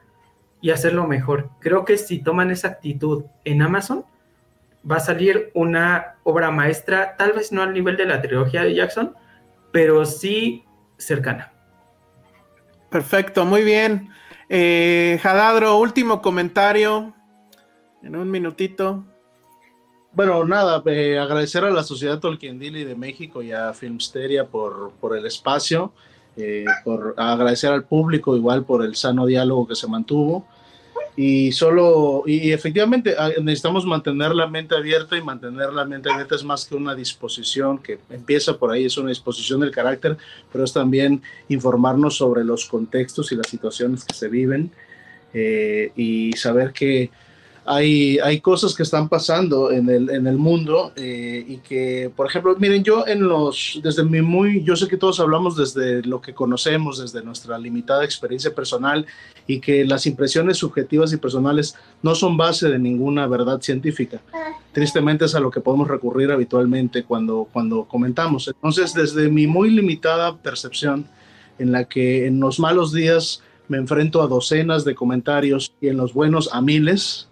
y 0.61 0.71
hacerlo 0.71 1.07
mejor. 1.07 1.49
Creo 1.59 1.85
que 1.85 1.97
si 1.97 2.19
toman 2.19 2.51
esa 2.51 2.69
actitud 2.69 3.25
en 3.45 3.61
Amazon, 3.61 4.05
va 4.89 4.97
a 4.97 5.01
salir 5.01 5.51
una 5.53 6.15
obra 6.23 6.51
maestra, 6.51 7.15
tal 7.17 7.33
vez 7.33 7.51
no 7.51 7.61
al 7.61 7.73
nivel 7.73 7.95
de 7.95 8.05
la 8.05 8.21
trilogía 8.21 8.63
de 8.63 8.73
Jackson, 8.73 9.15
pero 9.71 10.05
sí 10.05 10.65
cercana. 11.05 11.51
Perfecto, 12.89 13.45
muy 13.45 13.63
bien. 13.63 14.09
Eh, 14.49 15.19
Jadadro, 15.21 15.77
último 15.77 16.21
comentario 16.21 17.13
en 18.03 18.15
un 18.15 18.29
minutito. 18.29 19.03
Bueno, 20.11 20.45
nada, 20.45 20.83
eh, 20.85 21.17
agradecer 21.17 21.63
a 21.63 21.71
la 21.71 21.83
Sociedad 21.83 22.19
Tolkien 22.19 22.59
Dili 22.59 22.83
de 22.83 22.95
México 22.95 23.41
y 23.41 23.51
a 23.51 23.73
Filmsteria 23.73 24.45
por, 24.45 24.91
por 25.01 25.17
el 25.17 25.25
espacio, 25.25 25.91
eh, 26.37 26.65
por 26.83 27.15
agradecer 27.17 27.71
al 27.71 27.85
público 27.85 28.35
igual 28.35 28.63
por 28.63 28.85
el 28.85 28.95
sano 28.95 29.25
diálogo 29.25 29.67
que 29.67 29.75
se 29.75 29.87
mantuvo 29.87 30.47
y 31.15 31.51
solo, 31.51 32.23
y 32.25 32.51
efectivamente 32.51 33.15
ah, 33.17 33.29
necesitamos 33.41 33.85
mantener 33.85 34.33
la 34.33 34.47
mente 34.47 34.75
abierta 34.75 35.15
y 35.15 35.21
mantener 35.21 35.71
la 35.71 35.85
mente 35.85 36.11
abierta 36.11 36.35
es 36.35 36.43
más 36.43 36.65
que 36.65 36.75
una 36.75 36.95
disposición 36.95 37.77
que 37.77 37.99
empieza 38.09 38.57
por 38.57 38.71
ahí, 38.71 38.85
es 38.85 38.97
una 38.97 39.09
disposición 39.09 39.59
del 39.59 39.69
carácter, 39.69 40.17
pero 40.51 40.63
es 40.63 40.73
también 40.73 41.21
informarnos 41.49 42.17
sobre 42.17 42.43
los 42.43 42.65
contextos 42.65 43.31
y 43.31 43.35
las 43.35 43.47
situaciones 43.47 44.03
que 44.05 44.15
se 44.15 44.27
viven 44.27 44.71
eh, 45.35 45.91
y 45.95 46.33
saber 46.33 46.73
que 46.73 47.11
hay, 47.65 48.41
cosas 48.41 48.73
que 48.73 48.83
están 48.83 49.07
pasando 49.07 49.71
en 49.71 49.89
el, 49.89 50.09
en 50.09 50.27
el 50.27 50.37
mundo 50.37 50.91
eh, 50.95 51.45
y 51.47 51.57
que, 51.57 52.11
por 52.15 52.27
ejemplo, 52.27 52.55
miren, 52.59 52.83
yo 52.83 53.07
en 53.07 53.27
los, 53.27 53.79
desde 53.81 54.03
mi 54.03 54.21
muy, 54.21 54.63
yo 54.63 54.75
sé 54.75 54.87
que 54.87 54.97
todos 54.97 55.19
hablamos 55.19 55.55
desde 55.55 56.01
lo 56.03 56.21
que 56.21 56.33
conocemos, 56.33 56.99
desde 56.99 57.23
nuestra 57.23 57.57
limitada 57.57 58.03
experiencia 58.03 58.53
personal 58.53 59.05
y 59.47 59.59
que 59.59 59.85
las 59.85 60.05
impresiones 60.05 60.57
subjetivas 60.57 61.13
y 61.13 61.17
personales 61.17 61.75
no 62.01 62.15
son 62.15 62.35
base 62.35 62.67
de 62.67 62.79
ninguna 62.79 63.27
verdad 63.27 63.61
científica. 63.61 64.21
Tristemente 64.73 65.25
es 65.25 65.35
a 65.35 65.39
lo 65.39 65.51
que 65.51 65.61
podemos 65.61 65.87
recurrir 65.87 66.31
habitualmente 66.31 67.03
cuando, 67.03 67.47
cuando 67.51 67.85
comentamos. 67.85 68.47
Entonces, 68.47 68.93
desde 68.93 69.29
mi 69.29 69.47
muy 69.47 69.69
limitada 69.69 70.35
percepción, 70.37 71.05
en 71.59 71.71
la 71.71 71.85
que 71.85 72.25
en 72.25 72.39
los 72.39 72.59
malos 72.59 72.91
días 72.91 73.41
me 73.67 73.77
enfrento 73.77 74.21
a 74.21 74.27
docenas 74.27 74.83
de 74.83 74.95
comentarios 74.95 75.71
y 75.79 75.87
en 75.87 75.97
los 75.97 76.13
buenos 76.13 76.49
a 76.51 76.61
miles, 76.61 77.29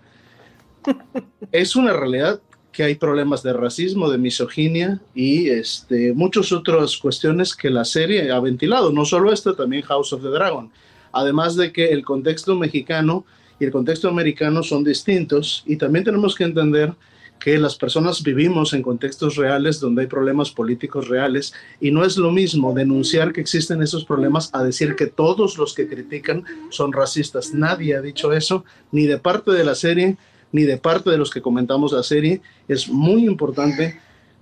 es 1.52 1.76
una 1.76 1.94
realidad 1.94 2.42
que 2.72 2.84
hay 2.84 2.96
problemas 2.96 3.44
de 3.44 3.54
racismo, 3.54 4.10
de 4.10 4.18
misoginia 4.18 5.02
y 5.14 5.50
este, 5.50 6.14
muchas 6.14 6.52
otras 6.52 6.98
cuestiones 6.98 7.56
que 7.56 7.70
la 7.70 7.84
serie 7.84 8.32
ha 8.32 8.40
ventilado, 8.40 8.92
no 8.92 9.06
solo 9.06 9.32
esto, 9.32 9.54
también 9.56 9.84
House 9.84 10.14
of 10.14 10.22
the 10.22 10.30
Dragon. 10.30 10.72
Además 11.12 11.56
de 11.56 11.74
que 11.74 11.90
el 11.90 12.06
contexto 12.06 12.56
mexicano 12.56 13.26
y 13.60 13.66
el 13.66 13.72
contexto 13.72 14.08
americano 14.08 14.64
son 14.64 14.84
distintos 14.84 15.64
y 15.66 15.76
también 15.76 16.06
tenemos 16.06 16.36
que 16.36 16.46
entender 16.46 16.94
que 17.42 17.58
las 17.58 17.76
personas 17.76 18.22
vivimos 18.22 18.72
en 18.74 18.84
contextos 18.84 19.36
reales 19.36 19.80
donde 19.80 20.04
hay 20.04 20.08
problemas 20.08 20.52
políticos 20.52 21.08
reales 21.10 21.54
y 21.82 21.90
no 21.92 22.06
es 22.06 22.16
lo 22.16 22.32
mismo 22.32 22.74
denunciar 22.74 23.34
que 23.34 23.42
existen 23.42 23.82
esos 23.82 24.06
problemas 24.06 24.52
a 24.54 24.64
decir 24.64 24.96
que 24.96 25.08
todos 25.08 25.58
los 25.58 25.74
que 25.74 25.88
critican 25.88 26.46
son 26.70 26.94
racistas. 26.94 27.54
Nadie 27.54 27.96
ha 27.96 28.02
dicho 28.02 28.32
eso, 28.32 28.64
ni 28.92 29.08
de 29.08 29.18
parte 29.18 29.52
de 29.52 29.64
la 29.64 29.74
serie, 29.74 30.18
ni 30.52 30.64
de 30.64 30.78
parte 30.78 31.10
de 31.10 31.18
los 31.18 31.30
que 31.30 31.42
comentamos 31.42 31.92
la 31.92 32.04
serie. 32.04 32.42
Es 32.68 32.90
muy 32.90 33.26
importante 33.26 34.00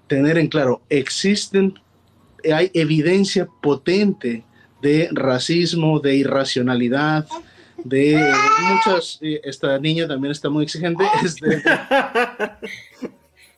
tener 0.07 0.37
en 0.37 0.47
claro, 0.47 0.81
existen, 0.89 1.79
hay 2.53 2.71
evidencia 2.73 3.47
potente 3.61 4.43
de 4.81 5.09
racismo, 5.11 5.99
de 5.99 6.15
irracionalidad, 6.15 7.27
de 7.83 8.33
muchas, 8.69 9.19
esta 9.21 9.77
niña 9.79 10.07
también 10.07 10.31
está 10.31 10.49
muy 10.49 10.63
exigente, 10.63 11.03
este, 11.23 11.63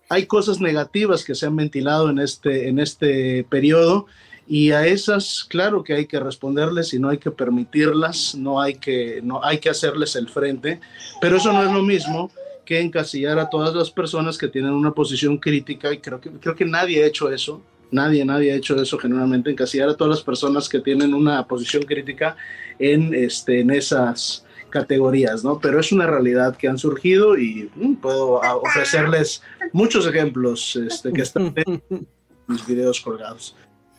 hay 0.09 0.25
cosas 0.25 0.59
negativas 0.59 1.23
que 1.23 1.35
se 1.35 1.45
han 1.45 1.55
ventilado 1.55 2.09
en 2.09 2.19
este, 2.19 2.67
en 2.67 2.80
este 2.80 3.45
periodo 3.45 4.07
y 4.47 4.71
a 4.71 4.85
esas, 4.85 5.45
claro 5.45 5.83
que 5.83 5.93
hay 5.93 6.05
que 6.05 6.19
responderles 6.19 6.93
y 6.93 6.99
no 6.99 7.09
hay 7.09 7.17
que 7.17 7.31
permitirlas, 7.31 8.35
no 8.35 8.59
hay 8.59 8.75
que, 8.75 9.21
no 9.23 9.43
hay 9.43 9.59
que 9.59 9.69
hacerles 9.69 10.15
el 10.15 10.27
frente, 10.27 10.81
pero 11.21 11.38
eso 11.38 11.53
no 11.53 11.63
es 11.63 11.71
lo 11.71 11.83
mismo 11.83 12.30
que 12.65 12.80
encasillar 12.80 13.40
a 13.40 13.49
todas 13.49 13.73
las 13.75 13.91
personas 13.91 14.38
que 14.38 14.48
tienen 14.48 14.72
una 14.72 14.91
posición 14.91 15.38
crítica 15.38 15.91
y 15.93 15.99
creo 15.99 16.19
que, 16.22 16.30
creo 16.31 16.56
que 16.56 16.65
nadie 16.65 17.03
ha 17.03 17.07
hecho 17.07 17.31
eso, 17.31 17.61
nadie, 17.91 18.23
nadie 18.25 18.51
ha 18.51 18.56
hecho 18.56 18.81
eso 18.81 18.98
generalmente, 18.98 19.51
encasillar 19.51 19.90
a 19.90 19.98
todas 19.98 20.17
las 20.17 20.23
personas 20.23 20.69
que 20.69 20.80
tienen 20.80 21.14
una 21.14 21.48
posición 21.48 21.83
crítica 21.83 22.35
en, 22.80 23.14
este, 23.14 23.61
en 23.61 23.72
esas 23.72 24.45
categorías, 24.69 25.43
¿no? 25.43 25.59
Pero 25.59 25.80
es 25.80 25.91
una 25.91 26.07
realidad 26.07 26.56
que 26.56 26.67
han 26.67 26.77
surgido 26.77 27.38
y 27.38 27.69
mm, 27.75 27.95
puedo 27.95 28.41
ofrecerles 28.61 29.43
muchos 29.73 30.07
ejemplos 30.07 30.75
este, 30.75 31.11
que 31.11 31.22
están 31.22 31.53
en 31.56 32.07
mis 32.48 32.65
videos 32.65 33.01
colgados. 33.01 33.56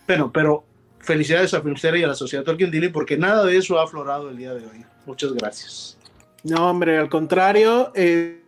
Bueno, 0.06 0.32
pero 0.32 0.64
felicidades 0.98 1.54
a 1.54 1.60
Filmstera 1.60 1.98
y 1.98 2.02
a 2.02 2.08
la 2.08 2.14
Sociedad 2.14 2.44
Tolkien 2.44 2.70
Dili 2.70 2.88
porque 2.88 3.16
nada 3.16 3.44
de 3.44 3.56
eso 3.56 3.78
ha 3.78 3.84
aflorado 3.84 4.30
el 4.30 4.36
día 4.36 4.54
de 4.54 4.66
hoy. 4.66 4.84
Muchas 5.06 5.32
gracias. 5.34 5.98
No, 6.42 6.68
hombre, 6.68 6.98
al 6.98 7.08
contrario. 7.08 7.92
Eh, 7.94 8.41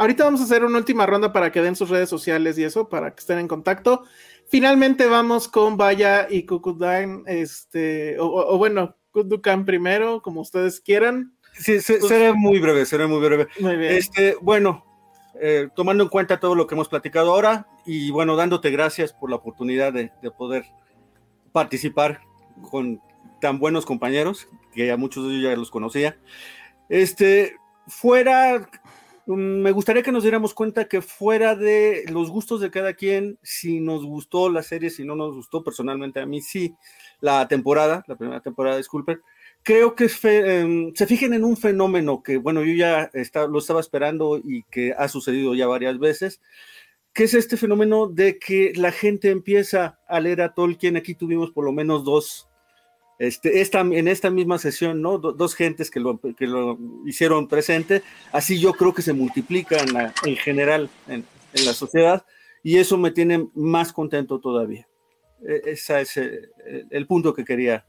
ahorita 0.00 0.24
vamos 0.24 0.40
a 0.40 0.44
hacer 0.44 0.64
una 0.64 0.78
última 0.78 1.04
ronda 1.04 1.30
para 1.30 1.52
que 1.52 1.60
den 1.60 1.76
sus 1.76 1.90
redes 1.90 2.08
sociales 2.08 2.58
y 2.58 2.64
eso, 2.64 2.88
para 2.88 3.14
que 3.14 3.20
estén 3.20 3.38
en 3.38 3.48
contacto. 3.48 4.04
Finalmente 4.48 5.06
vamos 5.06 5.46
con 5.46 5.76
Vaya 5.76 6.26
y 6.28 6.46
Kukudan, 6.46 7.24
este, 7.26 8.16
o, 8.18 8.56
bueno, 8.56 8.96
Kudukan 9.12 9.66
primero, 9.66 10.22
como 10.22 10.40
ustedes 10.40 10.80
quieran. 10.80 11.34
Sí, 11.52 11.78
pues 11.86 12.08
seré 12.08 12.32
muy 12.32 12.58
breve, 12.60 12.86
seré 12.86 13.06
muy 13.06 13.20
breve. 13.20 13.48
Muy 13.60 13.76
bien. 13.76 13.94
Este, 13.94 14.36
bueno, 14.40 14.84
eh, 15.38 15.68
tomando 15.76 16.02
en 16.02 16.08
cuenta 16.08 16.40
todo 16.40 16.54
lo 16.54 16.66
que 16.66 16.74
hemos 16.74 16.88
platicado 16.88 17.34
ahora 17.34 17.66
y 17.84 18.10
bueno, 18.10 18.36
dándote 18.36 18.70
gracias 18.70 19.12
por 19.12 19.28
la 19.28 19.36
oportunidad 19.36 19.92
de, 19.92 20.10
poder 20.38 20.64
participar 21.52 22.22
con 22.70 23.02
tan 23.40 23.58
buenos 23.58 23.84
compañeros, 23.84 24.48
que 24.72 24.90
a 24.90 24.96
muchos 24.96 25.28
de 25.28 25.34
ellos 25.34 25.50
ya 25.50 25.56
los 25.56 25.70
conocía. 25.70 26.16
Este, 26.88 27.56
fuera 27.86 28.68
me 29.26 29.70
gustaría 29.70 30.02
que 30.02 30.12
nos 30.12 30.22
diéramos 30.22 30.54
cuenta 30.54 30.88
que 30.88 31.02
fuera 31.02 31.54
de 31.54 32.04
los 32.08 32.30
gustos 32.30 32.60
de 32.60 32.70
cada 32.70 32.94
quien, 32.94 33.38
si 33.42 33.80
nos 33.80 34.04
gustó 34.04 34.48
la 34.48 34.62
serie, 34.62 34.90
si 34.90 35.04
no 35.04 35.16
nos 35.16 35.34
gustó, 35.34 35.62
personalmente 35.62 36.20
a 36.20 36.26
mí 36.26 36.40
sí, 36.40 36.74
la 37.20 37.46
temporada, 37.48 38.04
la 38.06 38.16
primera 38.16 38.40
temporada, 38.40 38.76
disculpen, 38.76 39.20
creo 39.62 39.94
que 39.94 40.10
em, 40.24 40.92
se 40.94 41.06
fijen 41.06 41.34
en 41.34 41.44
un 41.44 41.56
fenómeno 41.56 42.22
que, 42.22 42.38
bueno, 42.38 42.62
yo 42.62 42.74
ya 42.74 43.10
lo 43.48 43.58
estaba 43.58 43.80
esperando 43.80 44.38
y 44.42 44.64
que 44.64 44.92
ha 44.96 45.08
sucedido 45.08 45.54
ya 45.54 45.66
varias 45.66 45.98
veces, 45.98 46.40
que 47.12 47.24
es 47.24 47.34
este 47.34 47.56
fenómeno 47.56 48.06
de 48.06 48.38
que 48.38 48.72
la 48.76 48.92
gente 48.92 49.30
empieza 49.30 49.98
a 50.08 50.20
leer 50.20 50.42
a 50.42 50.54
Tolkien. 50.54 50.96
Aquí 50.96 51.14
tuvimos 51.14 51.50
por 51.50 51.64
lo 51.64 51.72
menos 51.72 52.04
dos 52.04 52.49
este, 53.20 53.60
en 53.60 54.08
esta 54.08 54.30
misma 54.30 54.58
sesión, 54.58 55.02
¿no? 55.02 55.18
dos 55.18 55.54
gentes 55.54 55.90
que 55.90 56.00
lo, 56.00 56.18
hicieron 57.04 57.48
presente, 57.48 58.02
así 58.32 58.58
yo 58.58 58.72
creo 58.72 58.94
que 58.94 59.02
se 59.02 59.12
multiplica 59.12 59.76
en, 60.24 60.36
general 60.36 60.88
en, 61.06 61.26
la 61.66 61.74
sociedad 61.74 62.24
y 62.62 62.78
eso 62.78 62.96
me 62.96 63.10
tiene 63.10 63.46
más 63.54 63.92
contento 63.92 64.40
todavía. 64.40 64.88
Ese 65.42 66.00
es 66.00 66.16
el 66.16 67.06
punto 67.06 67.34
que 67.34 67.44
quería 67.44 67.84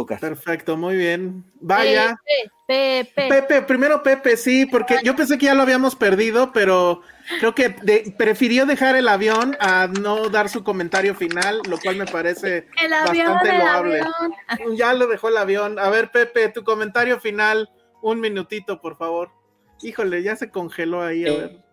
tocar. 0.00 0.20
Perfecto, 0.20 0.76
muy 0.76 0.96
bien. 0.96 1.44
Vaya. 1.60 2.16
Pepe, 2.66 3.28
Pepe. 3.28 3.62
primero 3.62 4.02
Pepe, 4.02 4.36
sí, 4.36 4.66
porque 4.66 4.98
yo 5.02 5.16
pensé 5.16 5.38
que 5.38 5.46
ya 5.46 5.54
lo 5.54 5.62
habíamos 5.62 5.96
perdido, 5.96 6.52
pero 6.52 7.02
creo 7.40 7.54
que 7.54 7.70
prefirió 8.16 8.66
dejar 8.66 8.96
el 8.96 9.08
avión 9.08 9.56
a 9.60 9.88
no 9.88 10.28
dar 10.28 10.48
su 10.48 10.62
comentario 10.62 11.14
final, 11.14 11.60
lo 11.68 11.78
cual 11.78 11.96
me 11.96 12.06
parece 12.06 12.66
bastante 12.88 13.58
loable. 13.58 14.00
Ya 14.76 14.92
lo 14.94 15.06
dejó 15.06 15.28
el 15.28 15.36
avión. 15.36 15.78
A 15.78 15.90
ver, 15.90 16.10
Pepe, 16.10 16.48
tu 16.48 16.62
comentario 16.62 17.18
final, 17.20 17.68
un 18.02 18.20
minutito, 18.20 18.80
por 18.80 18.96
favor. 18.96 19.30
Híjole, 19.82 20.22
ya 20.22 20.36
se 20.36 20.50
congeló 20.50 21.02
ahí, 21.02 21.26
a 21.26 21.32
ver. 21.32 21.70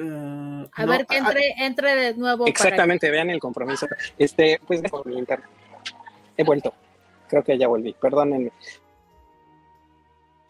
Uh, 0.00 0.68
a 0.74 0.86
ver 0.86 1.06
que 1.06 1.16
entre, 1.16 1.54
entre 1.58 1.94
de 1.96 2.14
nuevo. 2.14 2.46
Exactamente, 2.46 3.10
vean 3.10 3.30
el 3.30 3.40
compromiso. 3.40 3.86
Este, 4.16 4.60
pues 4.66 4.80
de 4.80 4.90
comentar 4.90 5.42
he 6.38 6.44
vuelto. 6.44 6.72
Creo 7.28 7.44
que 7.44 7.58
ya 7.58 7.68
volví, 7.68 7.92
perdónenme. 7.92 8.52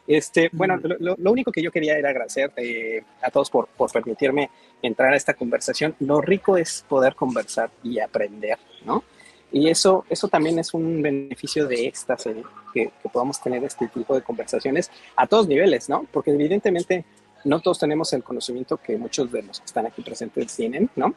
Este, 0.07 0.49
bueno, 0.53 0.77
mm. 0.77 1.17
lo, 1.19 1.33
único 1.33 1.51
que 1.51 1.63
yo 1.63 1.71
quería 1.71 1.99
era 1.99 2.11
agradecer 2.11 2.53
eh, 2.57 3.03
a 3.21 3.31
todos 3.31 3.51
por, 3.51 3.67
por, 3.69 3.91
permitirme 3.91 4.49
entrar 4.81 5.13
a 5.13 5.17
esta 5.17 5.35
conversación. 5.35 5.97
Lo 6.01 6.21
rico 6.21 6.57
es 6.57 6.85
poder 6.89 7.15
conversar 7.15 7.71
y 7.83 7.99
aprender, 7.99 8.59
¿no? 8.85 9.05
Y 9.51 9.69
eso, 9.69 10.05
eso 10.09 10.29
también 10.29 10.59
es 10.59 10.73
un 10.73 11.03
beneficio 11.03 11.67
de 11.67 11.89
esta 11.89 12.17
serie, 12.17 12.43
que, 12.73 12.91
que 13.03 13.09
podamos 13.09 13.41
tener 13.41 13.65
este 13.65 13.89
tipo 13.89 14.15
de 14.15 14.23
conversaciones 14.23 14.91
a 15.17 15.27
todos 15.27 15.49
niveles, 15.49 15.89
¿no? 15.89 16.07
Porque 16.11 16.31
evidentemente 16.31 17.05
no 17.45 17.61
todos 17.61 17.79
tenemos 17.79 18.13
el 18.13 18.23
conocimiento 18.23 18.79
que 18.79 18.97
muchos 18.97 19.31
de 19.31 19.43
los 19.43 19.61
que 19.61 19.67
están 19.67 19.87
aquí 19.87 20.03
presentes 20.03 20.55
tienen, 20.55 20.91
¿no? 20.97 21.15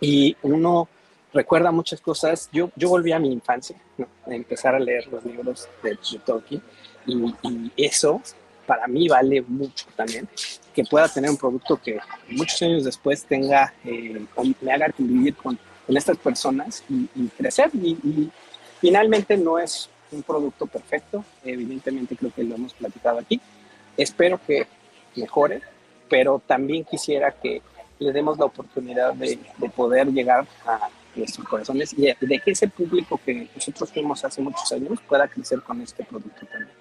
Y 0.00 0.36
uno 0.42 0.88
recuerda 1.32 1.70
muchas 1.70 2.00
cosas. 2.00 2.48
Yo, 2.52 2.70
yo 2.76 2.88
volví 2.88 3.12
a 3.12 3.18
mi 3.18 3.32
infancia, 3.32 3.76
a 4.26 4.34
empezar 4.34 4.74
a 4.74 4.78
leer 4.78 5.06
los 5.08 5.24
libros 5.24 5.68
de, 5.82 5.98
Tolkien 6.24 6.62
y, 7.06 7.72
eso 7.76 8.20
para 8.66 8.86
mí 8.86 9.08
vale 9.08 9.42
mucho 9.42 9.86
también, 9.96 10.28
que 10.72 10.84
pueda 10.84 11.08
tener 11.08 11.28
un 11.28 11.36
producto 11.36 11.76
que 11.76 11.98
muchos 12.28 12.62
años 12.62 12.84
después 12.84 13.24
tenga, 13.24 13.74
eh, 13.84 14.24
me 14.60 14.72
haga 14.72 14.90
convivir 14.90 15.34
con, 15.34 15.58
con 15.86 15.96
estas 15.96 16.16
personas 16.18 16.84
y, 16.88 17.26
crecer. 17.36 17.70
Y, 17.74 18.30
finalmente 18.80 19.36
no 19.36 19.58
es 19.58 19.90
un 20.12 20.22
producto 20.22 20.66
perfecto, 20.66 21.24
evidentemente 21.44 22.16
creo 22.16 22.32
que 22.32 22.44
lo 22.44 22.54
hemos 22.54 22.72
platicado 22.74 23.18
aquí. 23.18 23.40
Espero 23.96 24.40
que 24.46 24.68
mejore, 25.16 25.62
pero 26.08 26.40
también 26.46 26.84
quisiera 26.84 27.32
que 27.32 27.62
le 27.98 28.12
demos 28.12 28.38
la 28.38 28.44
oportunidad 28.44 29.14
de, 29.14 29.38
de 29.58 29.68
poder 29.68 30.12
llegar 30.12 30.46
a 30.64 30.88
nuestros 31.14 31.46
corazones 31.46 31.92
y 31.96 32.02
de 32.02 32.40
que 32.40 32.50
ese 32.50 32.68
público 32.68 33.20
que 33.24 33.48
nosotros 33.54 33.92
fuimos 33.92 34.24
hace 34.24 34.40
muchos 34.40 34.70
años 34.72 34.98
pueda 35.08 35.28
crecer 35.28 35.60
con 35.62 35.80
este 35.80 36.04
producto 36.04 36.46
también. 36.46 36.80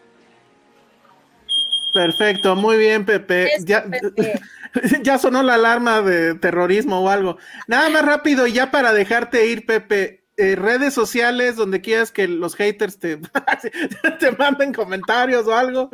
Perfecto, 1.93 2.55
muy 2.55 2.77
bien, 2.77 3.05
Pepe. 3.05 3.51
Ya, 3.63 3.85
ya, 5.03 5.17
sonó 5.17 5.43
la 5.43 5.55
alarma 5.55 6.01
de 6.01 6.35
terrorismo 6.35 7.01
o 7.01 7.09
algo. 7.09 7.37
Nada 7.67 7.89
más 7.89 8.05
rápido, 8.05 8.47
ya 8.47 8.71
para 8.71 8.93
dejarte 8.93 9.47
ir, 9.47 9.65
Pepe. 9.65 10.19
Eh, 10.37 10.55
redes 10.55 10.93
sociales 10.93 11.57
donde 11.57 11.81
quieras 11.81 12.13
que 12.13 12.25
los 12.25 12.55
haters 12.55 12.97
te, 12.97 13.17
te 14.19 14.31
manden 14.37 14.73
comentarios 14.73 15.45
o 15.47 15.53
algo. 15.53 15.89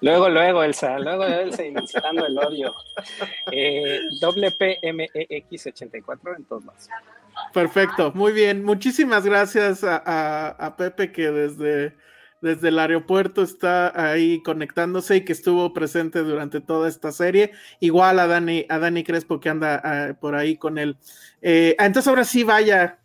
Luego, 0.00 0.28
luego, 0.28 0.62
Elsa, 0.62 0.96
luego 1.00 1.24
Elsa 1.24 1.64
incitando 1.64 2.24
el 2.24 2.38
odio. 2.38 2.72
Eh, 3.50 3.98
WPMEX84 4.22 6.36
en 6.36 6.44
todos 6.44 6.66
lados. 6.66 6.88
Perfecto, 7.52 8.12
muy 8.14 8.32
bien. 8.32 8.64
Muchísimas 8.64 9.24
gracias 9.24 9.80
a, 9.84 10.74
Pepe 10.76 11.12
que 11.12 11.30
desde, 11.30 11.96
desde 12.40 12.68
el 12.68 12.78
aeropuerto 12.78 13.42
está 13.42 14.10
ahí 14.10 14.42
conectándose 14.42 15.16
y 15.16 15.24
que 15.24 15.32
estuvo 15.32 15.72
presente 15.72 16.20
durante 16.20 16.60
toda 16.60 16.88
esta 16.88 17.12
serie. 17.12 17.52
Igual 17.80 18.18
a 18.18 18.26
Dani, 18.26 18.66
a 18.68 18.78
Dani 18.78 19.04
Crespo 19.04 19.40
que 19.40 19.48
anda 19.48 19.80
ah, 19.82 20.14
por 20.20 20.34
ahí 20.34 20.56
con 20.56 20.78
él. 20.78 20.96
Eh, 21.42 21.74
entonces 21.78 22.08
ahora 22.08 22.24
sí, 22.24 22.44
vaya, 22.44 22.98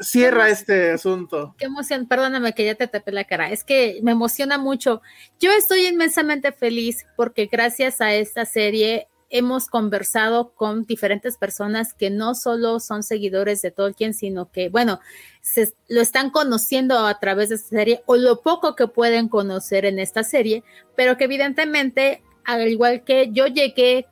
Cierra 0.00 0.48
este 0.48 0.92
asunto. 0.92 1.54
Qué 1.58 1.66
emoción, 1.66 2.06
perdóname 2.06 2.52
que 2.52 2.64
ya 2.64 2.74
te 2.74 2.86
tapé 2.86 3.12
la 3.12 3.24
cara. 3.24 3.50
Es 3.50 3.64
que 3.64 4.00
me 4.02 4.12
emociona 4.12 4.58
mucho. 4.58 5.00
Yo 5.40 5.50
estoy 5.52 5.86
inmensamente 5.86 6.52
feliz 6.52 7.06
porque 7.16 7.46
gracias 7.46 8.00
a 8.00 8.12
esta 8.12 8.44
serie 8.44 9.08
hemos 9.32 9.66
conversado 9.66 10.52
con 10.54 10.84
diferentes 10.84 11.38
personas 11.38 11.94
que 11.94 12.10
no 12.10 12.34
solo 12.34 12.78
son 12.80 13.02
seguidores 13.02 13.62
de 13.62 13.70
Tolkien, 13.70 14.12
sino 14.12 14.52
que, 14.52 14.68
bueno, 14.68 15.00
se, 15.40 15.72
lo 15.88 16.02
están 16.02 16.30
conociendo 16.30 16.98
a 17.06 17.18
través 17.18 17.48
de 17.48 17.56
esta 17.56 17.70
serie 17.70 18.02
o 18.06 18.16
lo 18.16 18.42
poco 18.42 18.76
que 18.76 18.86
pueden 18.86 19.28
conocer 19.28 19.86
en 19.86 19.98
esta 19.98 20.22
serie, 20.22 20.62
pero 20.96 21.16
que 21.16 21.24
evidentemente, 21.24 22.22
al 22.44 22.68
igual 22.68 23.04
que 23.04 23.30
yo 23.32 23.46
llegué 23.46 24.06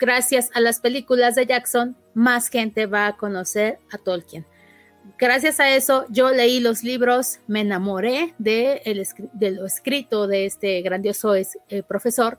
gracias 0.00 0.50
a 0.52 0.60
las 0.60 0.80
películas 0.80 1.36
de 1.36 1.46
Jackson, 1.46 1.96
más 2.12 2.48
gente 2.48 2.86
va 2.86 3.06
a 3.06 3.16
conocer 3.16 3.78
a 3.92 3.98
Tolkien. 3.98 4.44
Gracias 5.16 5.60
a 5.60 5.70
eso, 5.70 6.04
yo 6.08 6.30
leí 6.30 6.58
los 6.58 6.82
libros, 6.82 7.38
me 7.46 7.60
enamoré 7.60 8.34
de, 8.38 8.82
de 9.32 9.50
lo 9.52 9.64
escrito 9.64 10.26
de 10.26 10.46
este 10.46 10.82
grandioso 10.82 11.36
eh, 11.36 11.46
profesor 11.86 12.38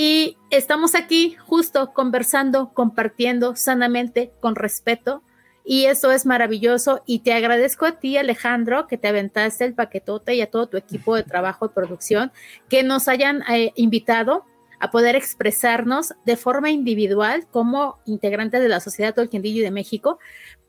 y 0.00 0.36
estamos 0.50 0.94
aquí 0.94 1.34
justo 1.44 1.92
conversando, 1.92 2.72
compartiendo 2.72 3.56
sanamente, 3.56 4.30
con 4.38 4.54
respeto. 4.54 5.24
Y 5.64 5.86
eso 5.86 6.12
es 6.12 6.24
maravilloso. 6.24 7.02
Y 7.04 7.18
te 7.18 7.32
agradezco 7.32 7.84
a 7.84 7.98
ti, 7.98 8.16
Alejandro, 8.16 8.86
que 8.86 8.96
te 8.96 9.08
aventaste 9.08 9.64
el 9.64 9.74
paquetote 9.74 10.36
y 10.36 10.40
a 10.40 10.52
todo 10.52 10.68
tu 10.68 10.76
equipo 10.76 11.16
de 11.16 11.24
trabajo 11.24 11.66
y 11.66 11.70
producción, 11.70 12.30
que 12.68 12.84
nos 12.84 13.08
hayan 13.08 13.42
eh, 13.50 13.72
invitado 13.74 14.44
a 14.78 14.92
poder 14.92 15.16
expresarnos 15.16 16.14
de 16.24 16.36
forma 16.36 16.70
individual 16.70 17.48
como 17.50 17.98
integrantes 18.06 18.62
de 18.62 18.68
la 18.68 18.78
Sociedad 18.78 19.16
Tolkien 19.16 19.42
de 19.42 19.70
México, 19.72 20.20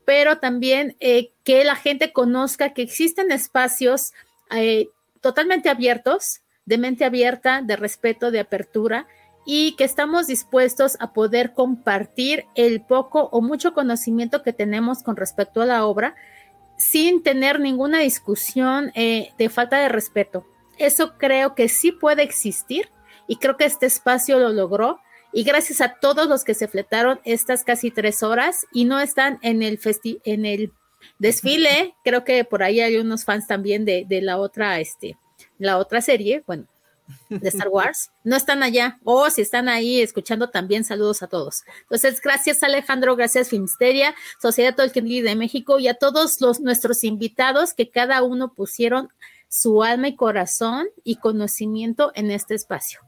pero 0.04 0.38
también 0.38 0.96
eh, 0.98 1.30
que 1.44 1.62
la 1.62 1.76
gente 1.76 2.12
conozca 2.12 2.74
que 2.74 2.82
existen 2.82 3.30
espacios 3.30 4.12
eh, 4.50 4.88
totalmente 5.20 5.68
abiertos, 5.68 6.40
de 6.64 6.78
mente 6.78 7.04
abierta, 7.04 7.62
de 7.62 7.76
respeto, 7.76 8.32
de 8.32 8.40
apertura, 8.40 9.06
y 9.44 9.74
que 9.76 9.84
estamos 9.84 10.26
dispuestos 10.26 10.96
a 11.00 11.12
poder 11.12 11.54
compartir 11.54 12.46
el 12.54 12.82
poco 12.82 13.28
o 13.32 13.40
mucho 13.40 13.72
conocimiento 13.72 14.42
que 14.42 14.52
tenemos 14.52 15.02
con 15.02 15.16
respecto 15.16 15.62
a 15.62 15.66
la 15.66 15.86
obra 15.86 16.14
sin 16.76 17.22
tener 17.22 17.60
ninguna 17.60 18.00
discusión 18.00 18.90
eh, 18.94 19.32
de 19.38 19.48
falta 19.48 19.78
de 19.78 19.88
respeto. 19.88 20.46
Eso 20.78 21.18
creo 21.18 21.54
que 21.54 21.68
sí 21.68 21.92
puede 21.92 22.22
existir 22.22 22.90
y 23.26 23.36
creo 23.36 23.56
que 23.56 23.66
este 23.66 23.86
espacio 23.86 24.38
lo 24.38 24.50
logró. 24.50 24.98
Y 25.32 25.44
gracias 25.44 25.80
a 25.80 25.94
todos 26.00 26.26
los 26.26 26.42
que 26.42 26.54
se 26.54 26.66
fletaron 26.66 27.20
estas 27.24 27.62
casi 27.62 27.90
tres 27.90 28.22
horas 28.22 28.66
y 28.72 28.84
no 28.84 28.98
están 28.98 29.38
en 29.42 29.62
el, 29.62 29.78
en 30.24 30.44
el 30.44 30.72
desfile, 31.18 31.94
creo 32.04 32.24
que 32.24 32.44
por 32.44 32.62
ahí 32.62 32.80
hay 32.80 32.96
unos 32.96 33.24
fans 33.24 33.46
también 33.46 33.84
de, 33.84 34.04
de 34.08 34.22
la 34.22 34.38
otra, 34.38 34.80
este, 34.80 35.16
la 35.58 35.78
otra 35.78 36.00
serie, 36.00 36.42
bueno, 36.46 36.66
de 37.28 37.48
Star 37.48 37.68
Wars, 37.68 38.10
no 38.24 38.36
están 38.36 38.62
allá, 38.62 38.98
o 39.04 39.28
si 39.30 39.42
están 39.42 39.68
ahí 39.68 40.00
escuchando 40.00 40.50
también, 40.50 40.84
saludos 40.84 41.22
a 41.22 41.26
todos. 41.26 41.62
Entonces, 41.82 42.20
gracias 42.20 42.62
Alejandro, 42.62 43.16
gracias 43.16 43.48
Filmsteria, 43.48 44.14
Sociedad 44.40 44.74
Tolkien 44.74 45.00
de 45.00 45.36
México 45.36 45.78
y 45.78 45.88
a 45.88 45.94
todos 45.94 46.40
los 46.40 46.60
nuestros 46.60 47.04
invitados 47.04 47.74
que 47.74 47.90
cada 47.90 48.22
uno 48.22 48.54
pusieron 48.54 49.08
su 49.48 49.82
alma 49.82 50.08
y 50.08 50.16
corazón 50.16 50.86
y 51.02 51.16
conocimiento 51.16 52.12
en 52.14 52.30
este 52.30 52.54
espacio. 52.54 53.00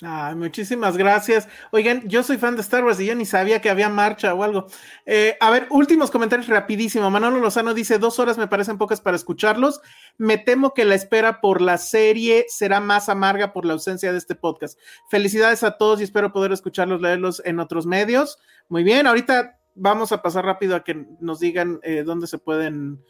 Ah, 0.00 0.32
muchísimas 0.36 0.96
gracias. 0.96 1.48
Oigan, 1.72 2.08
yo 2.08 2.22
soy 2.22 2.38
fan 2.38 2.54
de 2.54 2.60
Star 2.60 2.84
Wars 2.84 3.00
y 3.00 3.06
yo 3.06 3.16
ni 3.16 3.26
sabía 3.26 3.60
que 3.60 3.68
había 3.68 3.88
marcha 3.88 4.32
o 4.32 4.44
algo. 4.44 4.66
Eh, 5.06 5.36
a 5.40 5.50
ver, 5.50 5.66
últimos 5.70 6.12
comentarios 6.12 6.46
rapidísimo. 6.48 7.10
Manolo 7.10 7.40
Lozano 7.40 7.74
dice, 7.74 7.98
dos 7.98 8.20
horas 8.20 8.38
me 8.38 8.46
parecen 8.46 8.78
pocas 8.78 9.00
para 9.00 9.16
escucharlos. 9.16 9.80
Me 10.16 10.38
temo 10.38 10.72
que 10.72 10.84
la 10.84 10.94
espera 10.94 11.40
por 11.40 11.60
la 11.60 11.78
serie 11.78 12.46
será 12.48 12.78
más 12.78 13.08
amarga 13.08 13.52
por 13.52 13.64
la 13.64 13.72
ausencia 13.72 14.12
de 14.12 14.18
este 14.18 14.36
podcast. 14.36 14.78
Felicidades 15.10 15.64
a 15.64 15.76
todos 15.78 16.00
y 16.00 16.04
espero 16.04 16.32
poder 16.32 16.52
escucharlos, 16.52 17.00
leerlos 17.00 17.42
en 17.44 17.58
otros 17.58 17.84
medios. 17.84 18.38
Muy 18.68 18.84
bien, 18.84 19.08
ahorita 19.08 19.58
vamos 19.74 20.12
a 20.12 20.22
pasar 20.22 20.44
rápido 20.44 20.76
a 20.76 20.84
que 20.84 21.06
nos 21.20 21.40
digan 21.40 21.80
eh, 21.82 22.04
dónde 22.04 22.28
se 22.28 22.38
pueden 22.38 23.02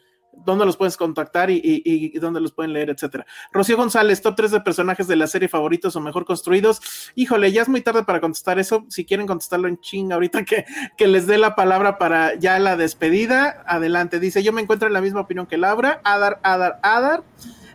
dónde 0.44 0.64
los 0.64 0.76
puedes 0.76 0.96
contactar 0.96 1.50
y, 1.50 2.12
dónde 2.18 2.40
los 2.40 2.52
pueden 2.52 2.72
leer, 2.72 2.90
etcétera. 2.90 3.26
Rocío 3.52 3.76
González, 3.76 4.22
top 4.22 4.36
3 4.36 4.50
de 4.50 4.60
personajes 4.60 5.06
de 5.08 5.16
la 5.16 5.26
serie 5.26 5.48
favoritos 5.48 5.96
o 5.96 6.00
mejor 6.00 6.24
construidos. 6.24 6.80
Híjole, 7.14 7.52
ya 7.52 7.62
es 7.62 7.68
muy 7.68 7.80
tarde 7.80 8.04
para 8.04 8.20
contestar 8.20 8.58
eso. 8.58 8.84
Si 8.88 9.04
quieren 9.04 9.26
contestarlo 9.26 9.68
en 9.68 9.78
ching, 9.80 10.12
ahorita 10.12 10.44
que, 10.44 10.64
que 10.96 11.06
les 11.06 11.26
dé 11.26 11.38
la 11.38 11.54
palabra 11.54 11.98
para 11.98 12.34
ya 12.34 12.58
la 12.58 12.76
despedida, 12.76 13.62
adelante. 13.66 14.20
Dice, 14.20 14.42
yo 14.42 14.52
me 14.52 14.60
encuentro 14.60 14.88
en 14.88 14.94
la 14.94 15.00
misma 15.00 15.20
opinión 15.20 15.46
que 15.46 15.58
Laura. 15.58 16.00
Adar, 16.04 16.40
Adar, 16.42 16.78
Adar. 16.82 17.24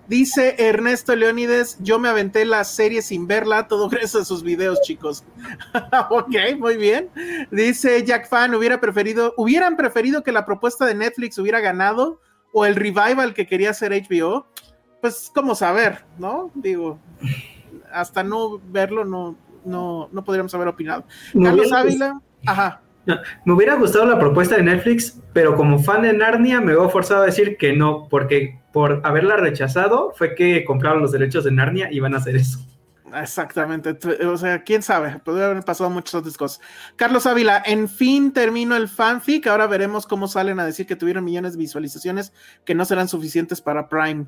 Dice 0.07 0.55
Ernesto 0.57 1.15
Leónides, 1.15 1.77
yo 1.79 1.97
me 1.97 2.09
aventé 2.09 2.43
la 2.43 2.65
serie 2.65 3.01
sin 3.01 3.25
verla, 3.25 3.67
todo 3.69 3.87
gracias 3.89 4.15
a 4.15 4.25
sus 4.25 4.43
videos, 4.43 4.81
chicos. 4.81 5.23
ok, 6.09 6.57
muy 6.57 6.75
bien. 6.75 7.09
Dice 7.51 8.03
Jack 8.03 8.27
Fan, 8.27 8.53
hubiera 8.53 8.81
preferido, 8.81 9.33
hubieran 9.37 9.77
preferido 9.77 10.21
que 10.21 10.33
la 10.33 10.45
propuesta 10.45 10.85
de 10.85 10.95
Netflix 10.95 11.37
hubiera 11.37 11.61
ganado 11.61 12.19
o 12.53 12.65
el 12.65 12.75
revival 12.75 13.33
que 13.33 13.45
quería 13.45 13.71
hacer 13.71 13.91
HBO, 13.91 14.47
pues 15.01 15.29
como 15.33 15.55
saber, 15.55 16.05
¿no? 16.17 16.51
Digo, 16.53 16.99
hasta 17.91 18.23
no 18.23 18.61
verlo 18.69 19.03
no, 19.03 19.35
no, 19.65 20.07
no 20.11 20.23
podríamos 20.23 20.53
haber 20.53 20.69
opinado. 20.69 21.03
Carlos 21.33 21.73
Ávila, 21.73 22.21
ajá. 22.45 22.81
me 23.43 23.53
hubiera 23.53 23.75
gustado 23.75 24.05
la 24.05 24.17
propuesta 24.17 24.55
de 24.55 24.63
Netflix, 24.63 25.19
pero 25.33 25.55
como 25.55 25.79
fan 25.79 26.03
de 26.03 26.13
Narnia 26.13 26.61
me 26.61 26.73
veo 26.73 26.89
forzado 26.89 27.23
a 27.23 27.25
decir 27.25 27.57
que 27.57 27.73
no, 27.73 28.07
porque 28.07 28.61
por 28.71 29.01
haberla 29.03 29.35
rechazado 29.35 30.13
fue 30.15 30.35
que 30.35 30.63
compraron 30.63 31.01
los 31.01 31.11
derechos 31.11 31.43
de 31.43 31.51
Narnia 31.51 31.91
y 31.91 31.99
van 31.99 32.13
a 32.13 32.17
hacer 32.17 32.35
eso. 32.35 32.59
Exactamente, 33.15 33.97
o 34.25 34.37
sea, 34.37 34.63
quién 34.63 34.81
sabe, 34.81 35.19
podría 35.19 35.45
haber 35.45 35.63
pasado 35.63 35.89
muchas 35.89 36.15
otras 36.15 36.37
cosas. 36.37 36.61
Carlos 36.95 37.25
Ávila, 37.25 37.61
en 37.65 37.87
fin 37.87 38.31
termino 38.31 38.75
el 38.75 38.87
fanfic, 38.87 39.47
ahora 39.47 39.67
veremos 39.67 40.07
cómo 40.07 40.27
salen 40.27 40.59
a 40.59 40.65
decir 40.65 40.85
que 40.85 40.95
tuvieron 40.95 41.23
millones 41.23 41.53
de 41.53 41.59
visualizaciones 41.59 42.33
que 42.65 42.75
no 42.75 42.85
serán 42.85 43.07
suficientes 43.07 43.61
para 43.61 43.87
Prime. 43.89 44.25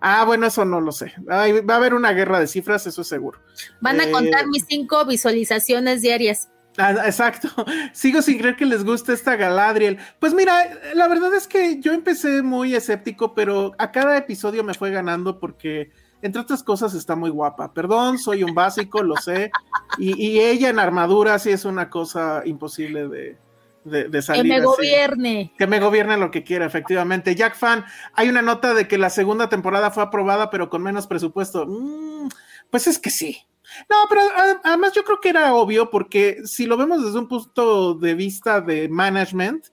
Ah, 0.00 0.24
bueno, 0.24 0.46
eso 0.46 0.64
no 0.64 0.80
lo 0.80 0.92
sé. 0.92 1.14
va 1.28 1.74
a 1.74 1.76
haber 1.76 1.94
una 1.94 2.12
guerra 2.12 2.38
de 2.38 2.46
cifras, 2.46 2.86
eso 2.86 3.02
es 3.02 3.08
seguro. 3.08 3.40
Van 3.80 4.00
a 4.00 4.04
eh, 4.04 4.10
contar 4.10 4.46
mis 4.46 4.64
cinco 4.68 5.04
visualizaciones 5.06 6.02
diarias. 6.02 6.50
Ah, 6.78 6.92
exacto. 7.06 7.48
Sigo 7.92 8.20
sin 8.22 8.38
creer 8.38 8.56
que 8.56 8.66
les 8.66 8.84
guste 8.84 9.12
esta 9.12 9.36
Galadriel. 9.36 9.98
Pues 10.18 10.34
mira, 10.34 10.78
la 10.94 11.08
verdad 11.08 11.34
es 11.34 11.46
que 11.46 11.80
yo 11.80 11.92
empecé 11.92 12.42
muy 12.42 12.74
escéptico, 12.74 13.34
pero 13.34 13.72
a 13.78 13.90
cada 13.92 14.16
episodio 14.16 14.62
me 14.62 14.74
fue 14.74 14.90
ganando 14.90 15.38
porque 15.38 15.90
entre 16.26 16.42
otras 16.42 16.62
cosas, 16.62 16.94
está 16.94 17.16
muy 17.16 17.30
guapa. 17.30 17.72
Perdón, 17.72 18.18
soy 18.18 18.42
un 18.42 18.54
básico, 18.54 19.02
lo 19.02 19.16
sé. 19.16 19.50
Y, 19.98 20.40
ella 20.40 20.68
en 20.68 20.78
armadura 20.78 21.38
sí 21.38 21.50
es 21.50 21.64
una 21.64 21.88
cosa 21.88 22.42
imposible 22.44 23.08
de, 23.08 23.38
de, 23.84 24.22
salir. 24.22 24.42
Que 24.42 24.48
me 24.48 24.60
gobierne. 24.60 25.54
Que 25.56 25.66
me 25.66 25.80
gobierne 25.80 26.16
lo 26.16 26.30
que 26.30 26.42
quiera, 26.44 26.66
efectivamente. 26.66 27.34
Jack 27.34 27.56
Fan, 27.56 27.84
hay 28.12 28.28
una 28.28 28.42
nota 28.42 28.74
de 28.74 28.88
que 28.88 28.98
la 28.98 29.10
segunda 29.10 29.48
temporada 29.48 29.90
fue 29.90 30.02
aprobada, 30.02 30.50
pero 30.50 30.68
con 30.68 30.82
menos 30.82 31.06
presupuesto. 31.06 31.64
Mm, 31.66 32.28
pues 32.70 32.86
es 32.86 32.98
que 32.98 33.10
sí. 33.10 33.46
No, 33.88 33.96
pero 34.08 34.22
además 34.64 34.92
yo 34.92 35.04
creo 35.04 35.20
que 35.20 35.28
era 35.28 35.54
obvio 35.54 35.90
porque 35.90 36.38
si 36.44 36.66
lo 36.66 36.76
vemos 36.76 37.02
desde 37.02 37.18
un 37.18 37.28
punto 37.28 37.94
de 37.94 38.14
vista 38.14 38.60
de 38.60 38.88
management, 38.88 39.66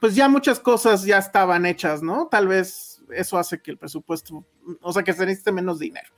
pues 0.00 0.14
ya 0.14 0.28
muchas 0.28 0.58
cosas 0.60 1.04
ya 1.04 1.18
estaban 1.18 1.66
hechas, 1.66 2.02
¿no? 2.02 2.28
Tal 2.28 2.48
vez 2.48 3.02
eso 3.14 3.38
hace 3.38 3.60
que 3.60 3.70
el 3.70 3.78
presupuesto, 3.78 4.44
o 4.80 4.92
sea, 4.92 5.02
que 5.02 5.12
se 5.12 5.26
necesite 5.26 5.52
menos 5.52 5.78
dinero. 5.78 6.08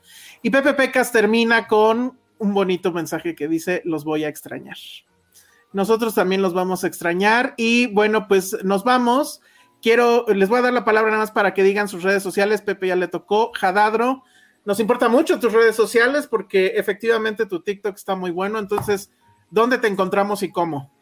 Y 0.42 0.50
Pepe 0.50 0.74
Pecas 0.74 1.12
termina 1.12 1.66
con 1.66 2.18
un 2.38 2.54
bonito 2.54 2.92
mensaje 2.92 3.34
que 3.34 3.48
dice, 3.48 3.82
los 3.84 4.04
voy 4.04 4.24
a 4.24 4.28
extrañar. 4.28 4.76
Nosotros 5.72 6.14
también 6.14 6.42
los 6.42 6.54
vamos 6.54 6.84
a 6.84 6.86
extrañar 6.86 7.54
y 7.56 7.86
bueno, 7.88 8.28
pues 8.28 8.56
nos 8.64 8.84
vamos. 8.84 9.40
Quiero, 9.82 10.24
les 10.28 10.48
voy 10.48 10.60
a 10.60 10.62
dar 10.62 10.72
la 10.72 10.84
palabra 10.84 11.10
nada 11.10 11.22
más 11.22 11.32
para 11.32 11.52
que 11.52 11.62
digan 11.62 11.88
sus 11.88 12.02
redes 12.02 12.22
sociales. 12.22 12.62
Pepe 12.62 12.88
ya 12.88 12.96
le 12.96 13.08
tocó. 13.08 13.50
Jadadro, 13.54 14.22
nos 14.64 14.80
importa 14.80 15.08
mucho 15.08 15.40
tus 15.40 15.52
redes 15.52 15.74
sociales 15.76 16.26
porque 16.26 16.74
efectivamente 16.76 17.46
tu 17.46 17.60
TikTok 17.60 17.96
está 17.96 18.14
muy 18.14 18.30
bueno. 18.30 18.58
Entonces, 18.58 19.10
¿dónde 19.50 19.78
te 19.78 19.88
encontramos 19.88 20.42
y 20.42 20.50
cómo? 20.50 20.92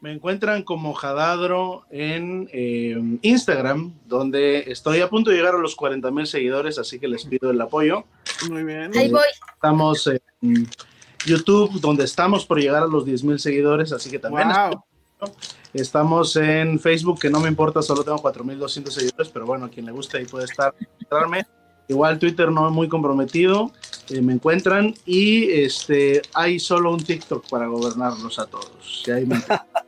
Me 0.00 0.12
encuentran 0.12 0.62
como 0.62 0.94
Jadadro 0.94 1.84
en 1.90 2.48
eh, 2.52 2.96
Instagram, 3.22 3.94
donde 4.06 4.70
estoy 4.70 5.00
a 5.00 5.08
punto 5.08 5.30
de 5.30 5.36
llegar 5.36 5.56
a 5.56 5.58
los 5.58 5.74
40 5.74 6.10
mil 6.12 6.26
seguidores, 6.26 6.78
así 6.78 7.00
que 7.00 7.08
les 7.08 7.24
pido 7.24 7.50
el 7.50 7.60
apoyo. 7.60 8.04
Muy 8.48 8.62
bien. 8.62 8.96
Ahí 8.96 9.10
voy. 9.10 9.26
Estamos 9.54 10.06
en 10.06 10.68
YouTube, 11.26 11.80
donde 11.80 12.04
estamos 12.04 12.46
por 12.46 12.60
llegar 12.60 12.84
a 12.84 12.86
los 12.86 13.04
10 13.04 13.24
mil 13.24 13.38
seguidores, 13.40 13.92
así 13.92 14.08
que 14.08 14.20
también. 14.20 14.48
Estamos 15.74 16.36
en 16.36 16.78
Facebook, 16.78 17.18
que 17.18 17.28
no 17.28 17.40
me 17.40 17.48
importa, 17.48 17.82
solo 17.82 18.04
tengo 18.04 18.18
4.200 18.18 18.90
seguidores, 18.90 19.28
pero 19.28 19.46
bueno, 19.46 19.66
a 19.66 19.68
quien 19.68 19.84
le 19.84 19.92
guste 19.92 20.18
ahí 20.18 20.24
puede 20.26 20.44
estar. 20.44 20.74
Igual 21.88 22.18
Twitter 22.18 22.52
no 22.52 22.68
es 22.68 22.72
muy 22.72 22.88
comprometido, 22.88 23.72
eh, 24.10 24.20
me 24.20 24.34
encuentran 24.34 24.94
y 25.06 25.50
este 25.50 26.20
hay 26.34 26.60
solo 26.60 26.92
un 26.92 27.02
TikTok 27.02 27.48
para 27.48 27.66
gobernarnos 27.66 28.38
a 28.38 28.46
todos. 28.46 29.04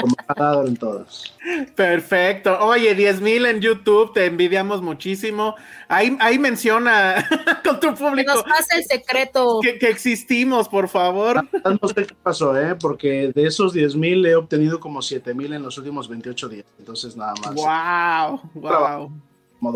como 0.00 0.16
ha 0.26 0.34
dado 0.34 0.66
en 0.66 0.76
todos. 0.76 1.34
Perfecto. 1.74 2.58
Oye, 2.60 2.94
10 2.94 3.20
mil 3.20 3.46
en 3.46 3.60
YouTube, 3.60 4.12
te 4.12 4.26
envidiamos 4.26 4.82
muchísimo. 4.82 5.54
Ahí, 5.88 6.16
ahí 6.20 6.38
menciona 6.38 7.26
con 7.64 7.80
tu 7.80 7.94
público. 7.94 8.32
Que 8.32 8.38
nos 8.38 8.44
pasa 8.44 8.76
el 8.76 8.84
secreto. 8.84 9.60
Que, 9.60 9.78
existimos, 9.88 10.68
por 10.68 10.88
favor. 10.88 11.46
No 11.64 11.88
sé 11.88 12.06
qué 12.06 12.14
pasó, 12.22 12.58
¿eh? 12.58 12.74
Porque 12.74 13.32
de 13.34 13.46
esos 13.46 13.72
10 13.72 13.96
mil 13.96 14.24
he 14.26 14.34
obtenido 14.34 14.80
como 14.80 15.02
7 15.02 15.34
mil 15.34 15.52
en 15.52 15.62
los 15.62 15.78
últimos 15.78 16.08
28 16.08 16.48
días. 16.48 16.66
Entonces, 16.78 17.16
nada 17.16 17.34
más. 17.42 17.54
¡Wow! 17.54 18.50
¡Wow! 18.54 19.12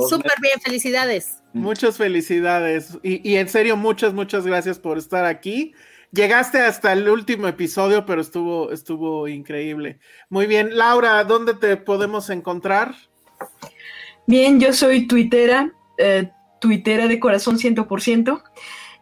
Súper 0.09 0.33
bien, 0.41 0.61
felicidades. 0.61 1.39
Muchas 1.53 1.97
felicidades. 1.97 2.99
Y, 3.03 3.29
y 3.29 3.37
en 3.37 3.49
serio, 3.49 3.77
muchas, 3.77 4.15
muchas 4.15 4.47
gracias 4.47 4.79
por 4.79 4.97
estar 4.97 5.25
aquí. 5.25 5.75
Llegaste 6.13 6.61
hasta 6.61 6.93
el 6.93 7.09
último 7.09 7.49
episodio, 7.49 8.05
pero 8.05 8.21
estuvo, 8.21 8.71
estuvo 8.71 9.29
increíble. 9.29 9.99
Muy 10.29 10.47
bien, 10.47 10.77
Laura, 10.77 11.25
¿dónde 11.25 11.55
te 11.55 11.79
podemos 11.79 12.29
encontrar? 12.29 12.95
Bien, 14.27 14.61
yo 14.61 14.75
soy 14.75 15.07
tuitera, 15.07 15.73
eh, 15.97 16.31
tuitera 16.61 17.09
de 17.09 17.19
corazón 17.19 17.59
100%. 17.59 18.43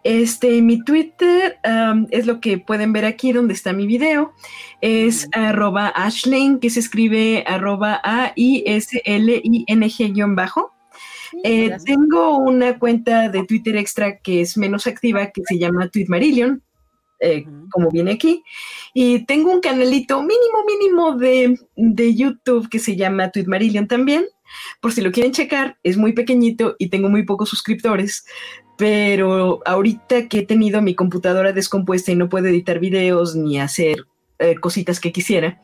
Este, 0.02 0.62
mi 0.62 0.82
Twitter 0.82 1.58
es 2.10 2.26
lo 2.26 2.40
que 2.40 2.56
pueden 2.56 2.94
ver 2.94 3.05
aquí 3.05 3.32
donde 3.32 3.55
está 3.55 3.72
mi 3.72 3.86
video. 3.86 4.32
Es 4.80 5.28
arroba 5.32 5.89
Ashling, 5.89 6.60
que 6.60 6.70
se 6.70 6.78
escribe 6.80 7.44
arroba 7.47 8.00
A-I-S-L-I-N-G-bajo. 8.05 8.80
Eh, 11.44 11.76
tengo 11.84 12.39
una 12.39 12.78
cuenta 12.78 13.28
de 13.28 13.44
Twitter 13.44 13.76
extra 13.76 14.18
que 14.18 14.40
es 14.40 14.56
menos 14.56 14.86
activa, 14.86 15.30
que 15.30 15.42
se 15.44 15.58
llama 15.58 15.89
Tweetmarillion. 15.89 16.62
Eh, 17.20 17.44
como 17.70 17.90
viene 17.90 18.12
aquí. 18.12 18.42
Y 18.94 19.26
tengo 19.26 19.52
un 19.52 19.60
canalito 19.60 20.23
mínimo, 20.23 20.65
mínimo 20.66 21.16
de, 21.16 21.58
de 21.76 22.15
YouTube 22.15 22.68
que 22.70 22.78
se 22.78 22.97
llama 22.97 23.31
Tweetmarillion 23.31 23.86
también. 23.86 24.24
Por 24.81 24.92
si 24.92 25.02
lo 25.02 25.12
quieren 25.12 25.32
checar, 25.32 25.76
es 25.82 25.99
muy 25.99 26.15
pequeñito 26.15 26.76
y 26.78 26.89
tengo 26.89 27.10
muy 27.10 27.24
pocos 27.24 27.50
suscriptores. 27.50 28.24
Pero 28.78 29.60
ahorita 29.66 30.28
que 30.28 30.39
he 30.39 30.47
tenido 30.47 30.81
mi 30.81 30.94
computadora 30.94 31.52
descompuesta 31.52 32.10
y 32.10 32.16
no 32.16 32.31
puedo 32.31 32.47
editar 32.47 32.78
videos 32.78 33.36
ni 33.36 33.60
hacer 33.60 34.07
eh, 34.39 34.55
cositas 34.55 34.99
que 34.99 35.12
quisiera, 35.12 35.60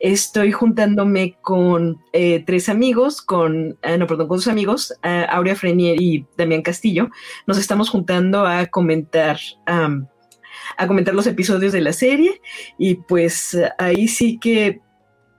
estoy 0.00 0.50
juntándome 0.50 1.36
con 1.40 2.02
eh, 2.12 2.42
tres 2.44 2.68
amigos, 2.68 3.22
con, 3.22 3.78
no, 3.98 4.06
perdón, 4.08 4.26
con 4.26 4.38
dos 4.38 4.48
amigos, 4.48 4.92
Aurea 5.02 5.54
Frenier 5.54 6.02
y 6.02 6.26
Damián 6.36 6.62
Castillo. 6.62 7.10
Nos 7.46 7.56
estamos 7.56 7.88
juntando 7.88 8.44
a 8.44 8.66
comentar 8.66 9.38
a 10.76 10.86
comentar 10.86 11.14
los 11.14 11.26
episodios 11.26 11.72
de 11.72 11.80
la 11.80 11.92
serie. 11.92 12.40
Y 12.78 12.96
pues 12.96 13.56
ahí 13.78 14.08
sí 14.08 14.38
que 14.38 14.80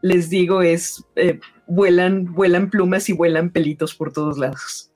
les 0.02 0.30
digo 0.30 0.62
es 0.62 1.04
eh, 1.16 1.40
vuelan 1.68 2.34
vuelan 2.34 2.70
plumas 2.70 3.10
y 3.10 3.14
vuelan 3.14 3.50
pelitos 3.50 3.94
por 3.96 4.14
todos 4.14 4.38
lados. 4.38 4.92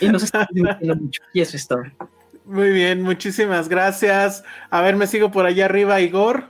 Y 0.00 0.08
nos 0.08 0.22
están 0.22 0.46
divirtiendo 0.50 0.96
mucho 0.96 1.22
y 1.32 1.40
eso 1.40 1.56
es 1.56 1.66
todo. 1.66 1.82
Muy 2.44 2.70
bien 2.70 3.02
muchísimas 3.02 3.68
gracias. 3.68 4.44
A 4.70 4.80
ver 4.82 4.96
me 4.96 5.06
sigo 5.06 5.30
por 5.30 5.46
allá 5.46 5.64
arriba 5.64 6.00
Igor. 6.00 6.48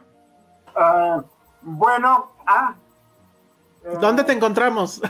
Ah, 0.75 1.25
bueno 1.63 2.33
ah. 2.47 2.75
¿Dónde 4.01 4.25
te 4.25 4.33
encontramos? 4.33 5.01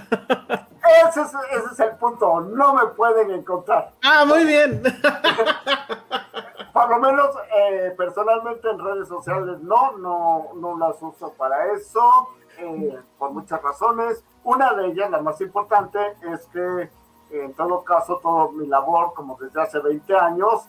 Ese 1.09 1.21
es, 1.21 1.29
ese 1.29 1.73
es, 1.73 1.81
el 1.81 1.97
punto. 1.97 2.41
No 2.41 2.75
me 2.75 2.87
pueden 2.89 3.31
encontrar. 3.31 3.93
Ah, 4.03 4.25
muy 4.25 4.45
bien. 4.45 4.83
por 6.73 6.89
lo 6.89 6.99
menos 6.99 7.29
eh, 7.57 7.95
personalmente 7.97 8.69
en 8.69 8.79
redes 8.79 9.09
sociales 9.09 9.61
no, 9.61 9.97
no, 9.99 10.51
no 10.55 10.79
las 10.79 11.01
uso 11.03 11.33
para 11.35 11.73
eso, 11.73 12.29
eh, 12.59 12.99
por 13.19 13.31
muchas 13.31 13.63
razones. 13.63 14.25
Una 14.45 14.73
de 14.75 14.89
ellas, 14.89 15.11
la 15.11 15.21
más 15.21 15.41
importante, 15.41 15.99
es 16.33 16.47
que 16.47 16.91
en 17.31 17.55
todo 17.55 17.83
caso, 17.85 18.19
toda 18.23 18.51
mi 18.53 18.67
labor, 18.67 19.15
como 19.15 19.39
desde 19.41 19.63
hace 19.63 19.79
20 19.79 20.17
años, 20.17 20.69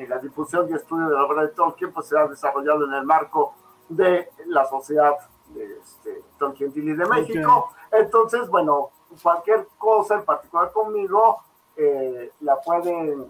en 0.00 0.08
la 0.08 0.18
difusión 0.18 0.68
y 0.70 0.74
estudio 0.74 1.08
de 1.08 1.14
la 1.14 1.24
obra 1.24 1.42
de 1.42 1.48
Tolkien, 1.48 1.92
pues 1.92 2.06
se 2.06 2.18
ha 2.18 2.26
desarrollado 2.26 2.86
en 2.86 2.94
el 2.94 3.04
marco 3.04 3.54
de 3.88 4.30
la 4.46 4.66
sociedad 4.66 5.14
de 5.48 5.78
este, 5.78 6.22
Tolkien 6.38 6.72
Dili 6.72 6.94
de 6.94 7.06
México. 7.06 7.72
Entonces, 7.92 8.48
bueno, 8.48 8.90
cualquier 9.22 9.66
cosa 9.78 10.14
en 10.14 10.24
particular 10.24 10.72
conmigo 10.72 11.42
eh, 11.76 12.32
la 12.40 12.56
pueden 12.60 13.26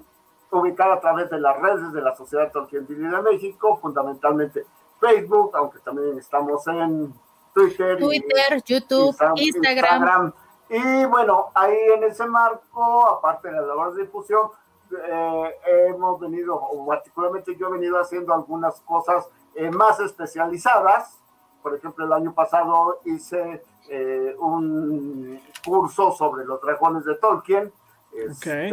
ubicada 0.51 0.95
a 0.95 1.01
través 1.01 1.31
de 1.31 1.39
las 1.39 1.57
redes 1.61 1.93
de 1.93 2.03
la 2.03 2.15
Sociedad 2.17 2.51
Tolkien 2.51 2.87
de 2.87 3.23
México, 3.23 3.79
fundamentalmente 3.81 4.67
Facebook, 4.99 5.53
aunque 5.55 5.79
también 5.79 6.19
estamos 6.19 6.67
en 6.67 7.15
Twitter, 7.55 7.99
Twitter 7.99 8.63
YouTube, 8.65 9.17
Instagram. 9.37 10.33
Y 10.69 11.05
bueno, 11.07 11.51
ahí 11.55 11.77
en 11.97 12.05
ese 12.05 12.27
marco, 12.27 13.09
aparte 13.09 13.49
de 13.49 13.55
la 13.55 13.63
labor 13.63 13.95
de 13.95 14.03
difusión, 14.03 14.51
eh, 14.93 15.57
hemos 15.89 16.21
venido, 16.21 16.55
o 16.55 16.87
particularmente 16.87 17.57
yo 17.57 17.69
he 17.69 17.73
venido 17.73 17.99
haciendo 17.99 18.35
algunas 18.35 18.81
cosas 18.83 19.29
eh, 19.55 19.71
más 19.71 19.99
especializadas. 20.01 21.19
Por 21.63 21.75
ejemplo, 21.75 22.05
el 22.05 22.13
año 22.13 22.33
pasado 22.33 23.01
hice 23.05 23.63
eh, 23.89 24.37
un 24.39 25.41
curso 25.65 26.13
sobre 26.13 26.45
los 26.45 26.61
dragones 26.61 27.05
de 27.05 27.15
Tolkien. 27.17 27.73
Este, 28.13 28.71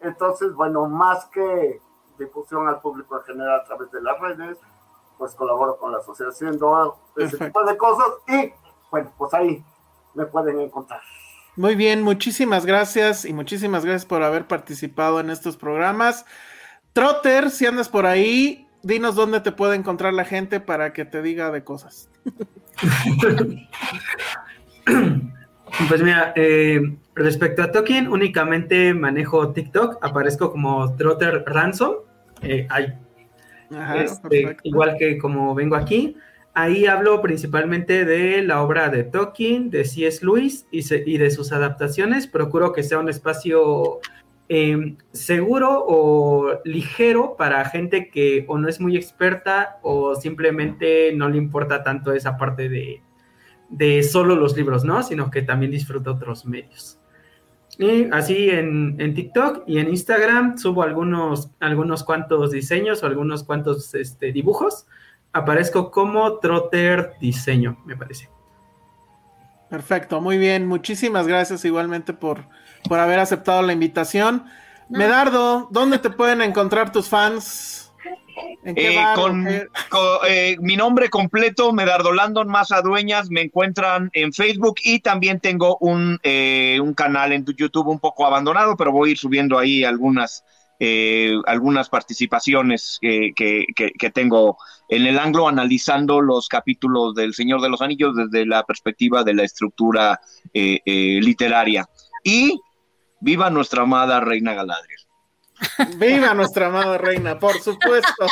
entonces, 0.00 0.52
bueno, 0.54 0.88
más 0.88 1.26
que 1.26 1.80
difusión 2.18 2.68
al 2.68 2.80
público 2.80 3.18
en 3.18 3.24
general 3.24 3.60
a 3.60 3.64
través 3.64 3.90
de 3.90 4.00
las 4.00 4.18
redes, 4.20 4.58
pues 5.16 5.34
colaboro 5.34 5.76
con 5.78 5.92
la 5.92 5.98
asociación 5.98 6.58
ese 7.16 7.38
tipo 7.38 7.64
de 7.64 7.76
cosas 7.76 8.06
y 8.28 8.52
bueno, 8.90 9.12
pues 9.18 9.34
ahí 9.34 9.64
me 10.14 10.26
pueden 10.26 10.60
encontrar. 10.60 11.00
Muy 11.56 11.74
bien, 11.74 12.02
muchísimas 12.02 12.64
gracias 12.64 13.24
y 13.24 13.32
muchísimas 13.32 13.84
gracias 13.84 14.06
por 14.06 14.22
haber 14.22 14.46
participado 14.46 15.18
en 15.18 15.30
estos 15.30 15.56
programas. 15.56 16.24
Trotter, 16.92 17.50
si 17.50 17.66
andas 17.66 17.88
por 17.88 18.06
ahí, 18.06 18.68
dinos 18.82 19.16
dónde 19.16 19.40
te 19.40 19.52
puede 19.52 19.74
encontrar 19.74 20.14
la 20.14 20.24
gente 20.24 20.60
para 20.60 20.92
que 20.92 21.04
te 21.04 21.20
diga 21.20 21.50
de 21.50 21.64
cosas. 21.64 22.08
Pues 25.88 26.02
mira, 26.02 26.32
eh, 26.34 26.80
respecto 27.14 27.62
a 27.62 27.70
Tolkien, 27.70 28.08
únicamente 28.08 28.94
manejo 28.94 29.52
TikTok, 29.52 29.98
aparezco 30.02 30.50
como 30.50 30.96
Trotter 30.96 31.44
Ransom. 31.46 31.96
Eh, 32.42 32.66
este, 33.96 34.56
igual 34.62 34.96
que 34.98 35.18
como 35.18 35.54
vengo 35.54 35.76
aquí, 35.76 36.16
ahí 36.54 36.86
hablo 36.86 37.20
principalmente 37.20 38.04
de 38.04 38.42
la 38.42 38.62
obra 38.62 38.88
de 38.88 39.04
Tolkien, 39.04 39.70
de 39.70 39.84
C.S. 39.84 40.24
Lewis 40.24 40.66
y, 40.70 41.18
de 41.18 41.30
sus 41.30 41.52
adaptaciones. 41.52 42.26
Procuro 42.26 42.72
que 42.72 42.82
sea 42.82 42.98
un 42.98 43.08
espacio 43.08 44.00
em, 44.48 44.96
seguro 45.12 45.84
o 45.86 46.60
ligero 46.64 47.36
para 47.36 47.64
gente 47.64 48.10
que 48.10 48.44
o 48.48 48.58
no 48.58 48.68
es 48.68 48.80
muy 48.80 48.96
experta 48.96 49.78
o 49.82 50.14
simplemente 50.14 51.12
no 51.14 51.28
le 51.28 51.38
importa 51.38 51.82
tanto 51.82 52.12
esa 52.12 52.36
parte 52.36 52.68
de, 52.68 53.02
de 53.68 54.02
solo 54.02 54.36
los 54.36 54.56
libros, 54.56 54.84
¿no? 54.84 55.02
Sino 55.02 55.30
que 55.30 55.42
también 55.42 55.72
disfruta 55.72 56.10
otros 56.12 56.46
medios. 56.46 56.98
Y 57.78 58.10
así 58.10 58.50
en, 58.50 59.14
TikTok 59.14 59.62
y 59.66 59.78
en 59.78 59.88
Instagram 59.88 60.58
subo 60.58 60.82
algunos, 60.82 61.52
algunos 61.60 62.02
cuantos 62.02 62.50
diseños 62.50 63.02
o 63.02 63.06
algunos 63.06 63.44
cuantos 63.44 63.94
este, 63.94 64.32
dibujos. 64.32 64.86
Aparezco 65.32 65.92
como 65.92 66.38
Trotter 66.38 67.12
Diseño, 67.20 67.78
me 67.84 67.96
parece. 67.96 68.28
Perfecto, 69.70 70.20
muy 70.20 70.38
bien. 70.38 70.66
Muchísimas 70.66 71.28
gracias 71.28 71.64
igualmente 71.64 72.14
por, 72.14 72.48
por 72.84 72.98
haber 72.98 73.18
aceptado 73.18 73.62
la 73.62 73.72
invitación. 73.72 74.44
Medardo, 74.88 75.68
¿dónde 75.70 75.98
te 75.98 76.10
pueden 76.10 76.40
encontrar 76.42 76.92
tus 76.92 77.08
fans? 77.08 77.78
Eh, 78.64 78.96
con, 79.14 79.46
eh, 79.48 80.56
mi 80.60 80.76
nombre 80.76 81.08
completo, 81.08 81.72
Medardo 81.72 82.12
Landon 82.12 82.48
Maza 82.48 82.82
Dueñas, 82.82 83.30
me 83.30 83.42
encuentran 83.42 84.10
en 84.12 84.32
Facebook 84.32 84.76
y 84.82 85.00
también 85.00 85.40
tengo 85.40 85.76
un, 85.80 86.18
eh, 86.22 86.78
un 86.80 86.94
canal 86.94 87.32
en 87.32 87.44
YouTube 87.44 87.88
un 87.88 87.98
poco 87.98 88.26
abandonado, 88.26 88.76
pero 88.76 88.92
voy 88.92 89.08
a 89.08 89.12
ir 89.12 89.18
subiendo 89.18 89.58
ahí 89.58 89.84
algunas, 89.84 90.44
algunas 91.46 91.88
participaciones 91.88 92.98
que, 93.00 93.32
que, 93.34 94.10
tengo 94.10 94.58
en 94.88 95.06
el 95.06 95.18
anglo 95.18 95.48
analizando 95.48 96.20
los 96.20 96.46
capítulos 96.46 97.14
del 97.14 97.34
Señor 97.34 97.60
de 97.60 97.68
los 97.68 97.82
Anillos 97.82 98.14
desde 98.14 98.46
la 98.46 98.62
perspectiva 98.62 99.24
de 99.24 99.34
la 99.34 99.42
estructura 99.42 100.20
literaria. 100.54 101.88
Y 102.22 102.60
viva 103.20 103.50
nuestra 103.50 103.82
amada 103.82 104.20
Reina 104.20 104.54
Galadriel. 104.54 105.08
Viva 105.96 106.34
nuestra 106.34 106.66
amada 106.66 106.98
reina, 106.98 107.38
por 107.38 107.60
supuesto. 107.60 108.26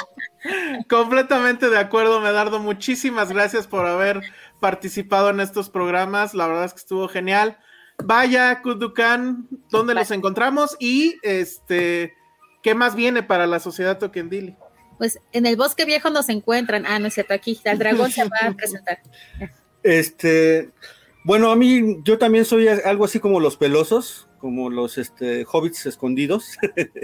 Completamente 0.89 1.69
de 1.69 1.79
acuerdo, 1.79 2.21
Medardo. 2.21 2.61
Muchísimas 2.61 3.33
gracias 3.33 3.67
por 3.67 3.87
haber 3.87 4.23
participado 4.61 5.31
en 5.31 5.41
estos 5.41 5.69
programas. 5.69 6.35
La 6.35 6.47
verdad 6.47 6.67
es 6.67 6.73
que 6.73 6.81
estuvo 6.81 7.09
genial. 7.09 7.59
Vaya, 8.05 8.63
Kudukan, 8.63 9.49
¿dónde 9.71 9.95
los 9.95 10.11
encontramos? 10.11 10.77
Y 10.79 11.17
este, 11.23 12.15
¿qué 12.63 12.75
más 12.75 12.95
viene 12.95 13.23
para 13.23 13.47
la 13.47 13.59
sociedad 13.59 13.99
Tokendili? 13.99 14.55
Pues 14.99 15.19
en 15.33 15.47
el 15.47 15.57
bosque 15.57 15.85
viejo 15.85 16.11
nos 16.11 16.29
encuentran. 16.29 16.87
Ah, 16.87 16.99
no 16.99 17.07
es 17.07 17.15
cierto, 17.15 17.35
aquí 17.35 17.59
el 17.65 17.79
dragón 17.79 18.13
se 18.13 18.25
va 18.25 18.49
a 18.49 18.53
presentar. 18.57 19.01
Este, 19.83 20.71
bueno, 21.25 21.51
a 21.51 21.57
mí 21.57 21.99
yo 22.05 22.19
también 22.19 22.45
soy 22.45 22.69
algo 22.69 23.05
así 23.05 23.19
como 23.19 23.41
los 23.41 23.57
pelosos, 23.57 24.29
como 24.47 24.71
los 24.71 24.97
este, 24.97 25.45
hobbits 25.45 25.87
escondidos. 25.87 26.57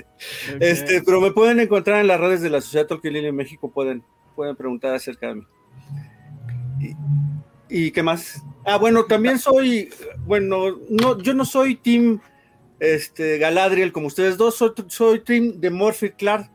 este, 0.61 1.03
pero 1.03 1.21
me 1.21 1.33
pueden 1.33 1.59
encontrar 1.59 2.01
en 2.01 2.07
las 2.07 2.21
redes 2.21 2.41
de 2.41 2.51
la 2.51 2.61
Sociedad 2.61 2.87
Tolkien 2.87 3.17
en 3.17 3.35
México, 3.35 3.69
pueden, 3.69 4.05
pueden 4.37 4.55
preguntar 4.55 4.95
acerca 4.95 5.27
de 5.27 5.35
mí. 5.35 5.47
Y, 7.69 7.91
qué 7.91 8.01
más? 8.05 8.45
Ah, 8.65 8.77
bueno, 8.77 9.07
también 9.07 9.41
soy, 9.41 9.91
bueno, 10.25 10.79
no, 10.89 11.21
yo 11.21 11.35
no 11.35 11.45
soy 11.45 11.75
Team 11.75 12.21
este, 12.79 13.39
Galadriel 13.39 13.91
como 13.91 14.07
ustedes 14.07 14.37
dos, 14.37 14.55
soy, 14.55 14.71
soy 14.87 15.19
Team 15.19 15.55
de 15.59 15.71
Morphy 15.71 16.11
Clark. 16.11 16.49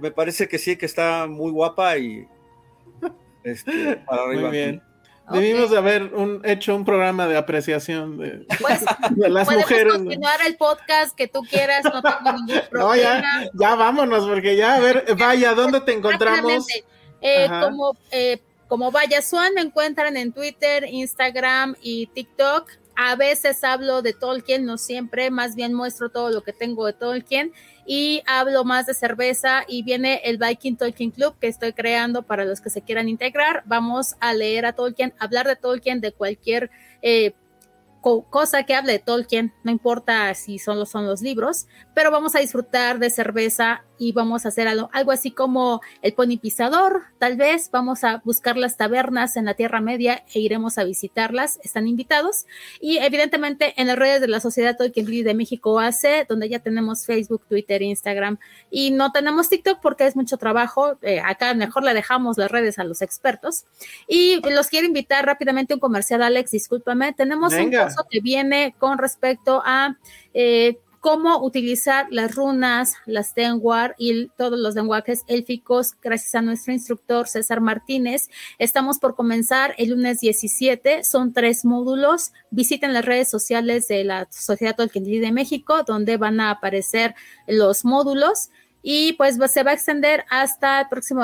Me 0.00 0.12
parece 0.12 0.46
que 0.46 0.58
sí, 0.58 0.76
que 0.76 0.86
está 0.86 1.26
muy 1.26 1.50
guapa 1.50 1.98
y 1.98 2.28
este, 3.42 3.96
para 4.06 4.22
arriba. 4.22 4.42
Muy 4.42 4.50
bien. 4.52 4.82
Debimos 5.32 5.70
de 5.70 5.78
haber 5.78 6.14
un, 6.14 6.40
hecho 6.44 6.76
un 6.76 6.84
programa 6.84 7.26
de 7.26 7.36
apreciación 7.36 8.16
de, 8.16 8.46
pues, 8.60 8.84
las 9.16 9.50
mujeres. 9.50 9.94
continuar 9.94 10.40
el 10.46 10.56
podcast 10.56 11.16
que 11.16 11.26
tú 11.26 11.42
quieras, 11.42 11.84
no 11.84 12.00
tengo 12.00 12.32
ningún 12.32 12.60
problema. 12.70 13.22
No, 13.52 13.60
ya, 13.60 13.74
vámonos, 13.74 14.26
porque 14.26 14.56
ya, 14.56 14.74
a 14.74 14.80
ver, 14.80 15.04
vaya, 15.18 15.54
¿dónde 15.54 15.80
te 15.80 15.92
encontramos? 15.92 16.66
Eh, 17.20 17.48
como, 17.60 17.96
eh, 18.12 18.40
como 18.68 18.92
Vaya 18.92 19.20
Swan, 19.20 19.54
me 19.54 19.62
encuentran 19.62 20.16
en 20.16 20.32
Twitter, 20.32 20.84
Instagram 20.88 21.74
y 21.80 22.06
TikTok. 22.06 22.70
A 22.94 23.16
veces 23.16 23.64
hablo 23.64 24.02
de 24.02 24.12
Tolkien, 24.12 24.64
no 24.64 24.78
siempre, 24.78 25.30
más 25.30 25.56
bien 25.56 25.74
muestro 25.74 26.08
todo 26.08 26.30
lo 26.30 26.42
que 26.42 26.52
tengo 26.52 26.86
de 26.86 26.92
Tolkien 26.92 27.52
y 27.86 28.22
hablo 28.26 28.64
más 28.64 28.86
de 28.86 28.94
cerveza 28.94 29.64
y 29.68 29.82
viene 29.82 30.20
el 30.24 30.38
Viking 30.38 30.76
Tolkien 30.76 31.12
Club 31.12 31.36
que 31.40 31.46
estoy 31.46 31.72
creando 31.72 32.22
para 32.22 32.44
los 32.44 32.60
que 32.60 32.70
se 32.70 32.82
quieran 32.82 33.08
integrar. 33.08 33.62
Vamos 33.66 34.16
a 34.20 34.34
leer 34.34 34.66
a 34.66 34.72
Tolkien, 34.72 35.14
hablar 35.18 35.46
de 35.46 35.56
Tolkien, 35.56 36.00
de 36.00 36.12
cualquier 36.12 36.70
eh, 37.02 37.34
cosa 38.30 38.62
que 38.62 38.74
hable 38.74 38.92
de 38.92 38.98
Tolkien, 38.98 39.52
no 39.64 39.72
importa 39.72 40.32
si 40.34 40.58
solo 40.58 40.86
son 40.86 41.06
los 41.06 41.22
libros, 41.22 41.66
pero 41.94 42.10
vamos 42.10 42.36
a 42.36 42.38
disfrutar 42.38 42.98
de 42.98 43.10
cerveza 43.10 43.84
y 43.98 44.12
vamos 44.12 44.44
a 44.44 44.48
hacer 44.48 44.68
algo, 44.68 44.90
algo, 44.92 45.12
así 45.12 45.30
como 45.30 45.80
el 46.02 46.12
pony 46.12 46.38
pisador, 46.40 47.04
tal 47.18 47.36
vez 47.36 47.70
vamos 47.70 48.04
a 48.04 48.20
buscar 48.24 48.56
las 48.56 48.76
tabernas 48.76 49.36
en 49.36 49.44
la 49.46 49.54
Tierra 49.54 49.80
Media 49.80 50.24
e 50.34 50.40
iremos 50.40 50.78
a 50.78 50.84
visitarlas, 50.84 51.58
están 51.62 51.88
invitados. 51.88 52.46
Y 52.80 52.98
evidentemente 52.98 53.74
en 53.76 53.86
las 53.86 53.96
redes 53.96 54.20
de 54.20 54.28
la 54.28 54.40
Sociedad 54.40 54.76
Tolkien 54.76 55.06
de 55.06 55.34
México 55.34 55.78
hace, 55.78 56.26
donde 56.28 56.48
ya 56.48 56.58
tenemos 56.58 57.06
Facebook, 57.06 57.42
Twitter, 57.48 57.82
Instagram 57.82 58.38
y 58.70 58.90
no 58.90 59.12
tenemos 59.12 59.48
TikTok 59.48 59.80
porque 59.80 60.06
es 60.06 60.16
mucho 60.16 60.36
trabajo, 60.36 60.98
eh, 61.02 61.20
acá 61.20 61.54
mejor 61.54 61.84
le 61.84 61.94
dejamos 61.94 62.36
las 62.38 62.50
redes 62.50 62.78
a 62.78 62.84
los 62.84 63.02
expertos. 63.02 63.64
Y 64.08 64.40
los 64.50 64.68
quiero 64.68 64.86
invitar 64.86 65.24
rápidamente 65.24 65.72
a 65.72 65.76
un 65.76 65.80
comercial, 65.80 66.22
Alex, 66.22 66.50
discúlpame, 66.50 67.12
tenemos 67.12 67.52
un 67.54 67.70
curso 67.70 68.06
que 68.10 68.20
viene 68.20 68.74
con 68.78 68.98
respecto 68.98 69.62
a... 69.64 69.96
Eh, 70.34 70.78
cómo 71.06 71.38
utilizar 71.40 72.08
las 72.10 72.34
runas, 72.34 72.96
las 73.06 73.32
Tenwar 73.32 73.94
y 73.96 74.26
todos 74.36 74.58
los 74.58 74.74
lenguajes 74.74 75.22
élficos, 75.28 75.94
gracias 76.02 76.34
a 76.34 76.42
nuestro 76.42 76.72
instructor 76.72 77.28
César 77.28 77.60
Martínez. 77.60 78.28
Estamos 78.58 78.98
por 78.98 79.14
comenzar 79.14 79.72
el 79.78 79.90
lunes 79.90 80.18
17, 80.18 81.04
son 81.04 81.32
tres 81.32 81.64
módulos. 81.64 82.32
Visiten 82.50 82.92
las 82.92 83.04
redes 83.04 83.30
sociales 83.30 83.86
de 83.86 84.02
la 84.02 84.26
Sociedad 84.32 84.74
Tolkien 84.74 85.04
de 85.04 85.30
México, 85.30 85.84
donde 85.86 86.16
van 86.16 86.40
a 86.40 86.50
aparecer 86.50 87.14
los 87.46 87.84
módulos 87.84 88.50
y 88.82 89.14
pues 89.14 89.36
se 89.52 89.62
va 89.64 89.72
a 89.72 89.74
extender 89.74 90.24
hasta 90.30 90.82
el 90.82 90.88
próximo 90.88 91.22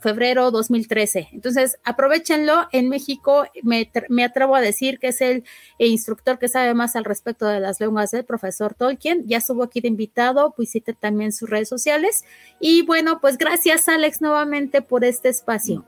febrero 0.00 0.50
2013. 0.50 1.28
Entonces, 1.32 1.78
aprovechenlo. 1.84 2.66
En 2.72 2.88
México 2.88 3.44
me, 3.62 3.90
me, 4.08 4.24
atrevo 4.24 4.56
a 4.56 4.60
decir 4.60 4.98
que 4.98 5.08
es 5.08 5.20
el, 5.20 5.44
instructor 5.78 6.38
que 6.38 6.48
sabe 6.48 6.74
más 6.74 6.96
al 6.96 7.04
respecto 7.04 7.46
de 7.46 7.60
las 7.60 7.80
lenguas 7.80 8.10
del 8.10 8.24
profesor 8.24 8.74
Tolkien. 8.74 9.22
Ya 9.26 9.38
estuvo 9.38 9.62
aquí 9.62 9.80
de 9.80 9.88
invitado, 9.88 10.52
visite 10.58 10.92
también 10.92 11.32
sus 11.32 11.48
redes 11.48 11.68
sociales. 11.68 12.24
Y 12.58 12.82
bueno, 12.82 13.20
pues 13.20 13.38
gracias 13.38 13.88
Alex 13.88 14.20
nuevamente 14.20 14.82
por 14.82 15.04
este 15.04 15.28
espacio. 15.28 15.84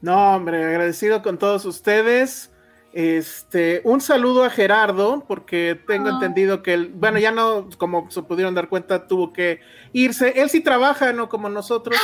No, 0.00 0.36
hombre, 0.36 0.64
agradecido 0.64 1.22
con 1.22 1.38
todos 1.38 1.64
ustedes. 1.64 2.50
Este, 2.94 3.80
un 3.82 4.00
saludo 4.00 4.44
a 4.44 4.50
Gerardo, 4.50 5.24
porque 5.26 5.76
tengo 5.84 6.10
ah. 6.10 6.12
entendido 6.12 6.62
que 6.62 6.74
él, 6.74 6.92
bueno, 6.94 7.18
ya 7.18 7.32
no, 7.32 7.68
como 7.76 8.08
se 8.08 8.22
pudieron 8.22 8.54
dar 8.54 8.68
cuenta, 8.68 9.08
tuvo 9.08 9.32
que 9.32 9.58
irse. 9.92 10.40
Él 10.40 10.48
sí 10.48 10.60
trabaja, 10.60 11.12
no 11.12 11.28
como 11.28 11.48
nosotros. 11.48 11.98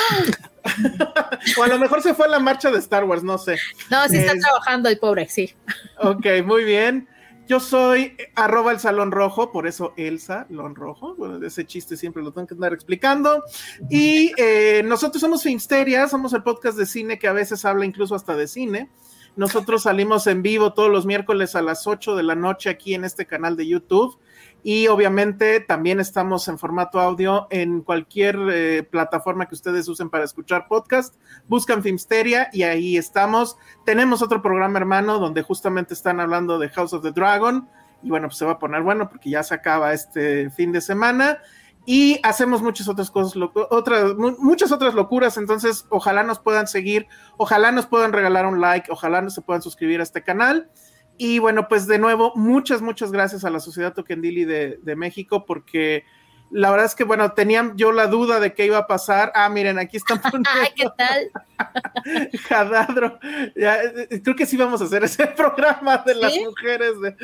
o 1.58 1.62
a 1.62 1.68
lo 1.68 1.78
mejor 1.78 2.02
se 2.02 2.12
fue 2.12 2.26
a 2.26 2.30
la 2.30 2.40
marcha 2.40 2.72
de 2.72 2.78
Star 2.78 3.04
Wars, 3.04 3.22
no 3.22 3.38
sé. 3.38 3.56
No, 3.88 4.08
sí 4.08 4.16
está 4.16 4.36
trabajando 4.36 4.88
el 4.88 4.98
pobre, 4.98 5.28
sí. 5.28 5.54
ok, 5.98 6.26
muy 6.44 6.64
bien. 6.64 7.06
Yo 7.46 7.60
soy 7.60 8.16
arroba 8.34 8.72
el 8.72 8.80
salón 8.80 9.12
rojo, 9.12 9.52
por 9.52 9.68
eso 9.68 9.94
Elsa, 9.96 10.46
Lon 10.50 10.74
Rojo. 10.74 11.14
Bueno, 11.14 11.44
ese 11.46 11.64
chiste 11.66 11.96
siempre 11.96 12.22
lo 12.22 12.32
tengo 12.32 12.48
que 12.48 12.54
andar 12.54 12.72
explicando. 12.72 13.44
Y 13.88 14.32
eh, 14.36 14.82
nosotros 14.84 15.20
somos 15.20 15.44
Finsteria, 15.44 16.08
somos 16.08 16.32
el 16.32 16.42
podcast 16.42 16.76
de 16.76 16.86
cine 16.86 17.18
que 17.18 17.28
a 17.28 17.32
veces 17.32 17.64
habla 17.64 17.84
incluso 17.84 18.16
hasta 18.16 18.34
de 18.34 18.48
cine. 18.48 18.90
Nosotros 19.36 19.84
salimos 19.84 20.26
en 20.26 20.42
vivo 20.42 20.72
todos 20.72 20.90
los 20.90 21.06
miércoles 21.06 21.54
a 21.54 21.62
las 21.62 21.86
8 21.86 22.16
de 22.16 22.22
la 22.22 22.34
noche 22.34 22.68
aquí 22.68 22.94
en 22.94 23.04
este 23.04 23.26
canal 23.26 23.56
de 23.56 23.66
YouTube. 23.66 24.18
Y 24.62 24.88
obviamente 24.88 25.60
también 25.60 26.00
estamos 26.00 26.46
en 26.48 26.58
formato 26.58 27.00
audio 27.00 27.46
en 27.50 27.80
cualquier 27.80 28.36
eh, 28.52 28.82
plataforma 28.82 29.46
que 29.46 29.54
ustedes 29.54 29.88
usen 29.88 30.10
para 30.10 30.24
escuchar 30.24 30.68
podcast. 30.68 31.14
Buscan 31.48 31.82
Filmsteria 31.82 32.50
y 32.52 32.64
ahí 32.64 32.96
estamos. 32.98 33.56
Tenemos 33.86 34.20
otro 34.20 34.42
programa 34.42 34.78
hermano 34.78 35.18
donde 35.18 35.42
justamente 35.42 35.94
están 35.94 36.20
hablando 36.20 36.58
de 36.58 36.68
House 36.68 36.92
of 36.92 37.02
the 37.02 37.12
Dragon. 37.12 37.68
Y 38.02 38.10
bueno, 38.10 38.28
pues 38.28 38.38
se 38.38 38.44
va 38.44 38.52
a 38.52 38.58
poner 38.58 38.82
bueno 38.82 39.08
porque 39.08 39.30
ya 39.30 39.42
se 39.42 39.54
acaba 39.54 39.94
este 39.94 40.50
fin 40.50 40.72
de 40.72 40.80
semana 40.80 41.38
y 41.86 42.20
hacemos 42.22 42.62
muchas 42.62 42.88
otras 42.88 43.10
cosas, 43.10 43.40
otras, 43.70 44.14
muchas 44.16 44.70
otras 44.70 44.94
locuras, 44.94 45.36
entonces 45.36 45.86
ojalá 45.88 46.22
nos 46.22 46.38
puedan 46.38 46.66
seguir, 46.66 47.06
ojalá 47.36 47.72
nos 47.72 47.86
puedan 47.86 48.12
regalar 48.12 48.46
un 48.46 48.60
like, 48.60 48.90
ojalá 48.92 49.22
nos 49.22 49.34
se 49.34 49.42
puedan 49.42 49.62
suscribir 49.62 50.00
a 50.00 50.04
este 50.04 50.22
canal. 50.22 50.70
Y 51.16 51.38
bueno, 51.38 51.68
pues 51.68 51.86
de 51.86 51.98
nuevo, 51.98 52.32
muchas, 52.34 52.80
muchas 52.80 53.12
gracias 53.12 53.44
a 53.44 53.50
la 53.50 53.60
Sociedad 53.60 53.92
Tokendili 53.92 54.44
de, 54.44 54.78
de 54.82 54.96
México 54.96 55.44
porque 55.44 56.04
la 56.50 56.70
verdad 56.70 56.86
es 56.86 56.94
que, 56.96 57.04
bueno, 57.04 57.32
tenía 57.32 57.72
yo 57.76 57.92
la 57.92 58.08
duda 58.08 58.40
de 58.40 58.54
qué 58.54 58.66
iba 58.66 58.78
a 58.78 58.86
pasar. 58.86 59.30
Ah, 59.34 59.48
miren, 59.48 59.78
aquí 59.78 59.96
están 59.96 60.20
poniendo. 60.30 60.50
¿Qué 60.76 60.86
tal? 60.96 62.30
Jadadro. 62.48 63.18
Eh, 63.22 64.20
creo 64.22 64.34
que 64.34 64.46
sí 64.46 64.56
vamos 64.56 64.80
a 64.80 64.84
hacer 64.84 65.04
ese 65.04 65.26
programa 65.36 65.98
de 65.98 66.14
las 66.16 66.32
mujeres. 66.44 67.00
De... 67.00 67.16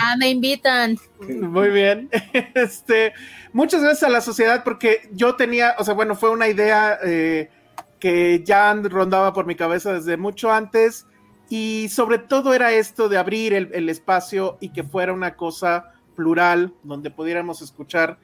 Ah, 0.00 0.16
me 0.18 0.28
invitan. 0.28 0.98
Muy 1.20 1.70
bien. 1.70 2.10
Este, 2.54 3.14
muchas 3.52 3.82
gracias 3.82 4.02
a 4.02 4.12
la 4.12 4.20
sociedad 4.20 4.64
porque 4.64 5.08
yo 5.12 5.36
tenía, 5.36 5.74
o 5.78 5.84
sea, 5.84 5.94
bueno, 5.94 6.14
fue 6.14 6.30
una 6.30 6.48
idea 6.48 6.98
eh, 7.02 7.50
que 7.98 8.42
ya 8.44 8.74
rondaba 8.74 9.32
por 9.32 9.46
mi 9.46 9.54
cabeza 9.54 9.94
desde 9.94 10.18
mucho 10.18 10.52
antes 10.52 11.06
y 11.48 11.88
sobre 11.90 12.18
todo 12.18 12.52
era 12.52 12.72
esto 12.72 13.08
de 13.08 13.16
abrir 13.16 13.54
el 13.54 13.88
espacio 13.88 14.58
y 14.60 14.70
que 14.70 14.82
fuera 14.82 15.12
una 15.12 15.36
cosa 15.36 15.92
plural 16.16 16.74
donde 16.82 17.10
pudiéramos 17.10 17.62
escuchar 17.62 18.18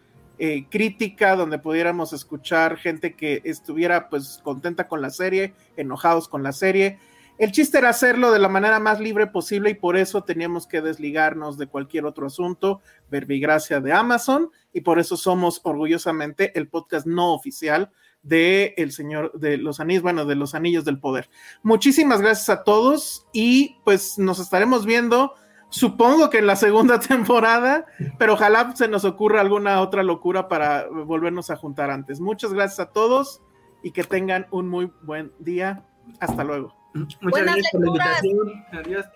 eh, 0.45 0.67
crítica, 0.69 1.37
donde 1.37 1.61
pudiéramos 1.61 2.13
escuchar 2.13 2.77
gente 2.77 3.15
que 3.15 3.43
estuviera 3.45 4.09
pues 4.09 4.41
contenta 4.43 4.89
con 4.89 5.01
la 5.01 5.11
serie, 5.11 5.55
enojados 5.77 6.27
con 6.27 6.43
la 6.43 6.51
serie. 6.51 6.99
El 7.39 7.53
chiste 7.53 7.79
era 7.79 7.91
hacerlo 7.91 8.33
de 8.33 8.41
la 8.41 8.49
manera 8.49 8.81
más 8.81 8.99
libre 8.99 9.29
posible 9.29 9.71
y 9.71 9.75
por 9.75 9.97
eso 9.97 10.25
teníamos 10.25 10.67
que 10.67 10.81
desligarnos 10.81 11.59
de 11.59 11.69
cualquier 11.69 12.07
otro 12.07 12.27
asunto, 12.27 12.81
verbigracia 13.09 13.79
de 13.79 13.93
Amazon, 13.93 14.51
y 14.73 14.81
por 14.81 14.99
eso 14.99 15.17
somos 15.17 15.61
orgullosamente 15.63 16.59
el 16.59 16.67
podcast 16.67 17.07
no 17.07 17.35
oficial 17.35 17.93
de 18.25 18.75
el 18.79 18.91
señor 18.91 19.39
de 19.39 19.59
los 19.59 19.79
anillos, 19.79 20.03
bueno, 20.03 20.25
de 20.25 20.35
los 20.35 20.57
anillos 20.57 20.85
del 20.85 20.99
poder. 20.99 21.31
Muchísimas 21.63 22.21
gracias 22.21 22.49
a 22.49 22.65
todos 22.65 23.29
y 23.33 23.77
pues 23.85 24.19
nos 24.19 24.41
estaremos 24.41 24.87
viendo 24.87 25.35
Supongo 25.73 26.29
que 26.29 26.39
en 26.39 26.47
la 26.47 26.57
segunda 26.57 27.01
temporada, 27.09 27.87
pero 28.19 28.35
ojalá 28.35 28.77
se 28.77 28.89
nos 28.89 29.05
ocurra 29.05 29.41
alguna 29.41 29.81
otra 29.81 30.03
locura 30.03 30.47
para 30.47 30.87
volvernos 30.89 31.51
a 31.51 31.57
juntar 31.57 31.91
antes. 31.91 32.21
Muchas 32.21 32.53
gracias 32.53 32.81
a 32.81 32.91
todos 32.93 33.41
y 33.83 33.91
que 33.93 34.05
tengan 34.05 34.47
un 34.51 34.69
muy 34.69 34.93
buen 35.03 35.33
día. 35.39 35.83
Hasta 36.21 36.45
luego. 36.45 36.75
Muchas 36.95 37.19
gracias 37.23 37.71
por 37.73 37.81
la 37.81 37.87
invitación. 37.87 38.65
Adiós. 38.73 39.07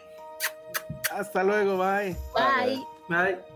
Hasta 1.13 1.45
luego, 1.45 1.77
bye. 1.77 2.17
Bye. 2.35 2.85
Bye. 3.09 3.56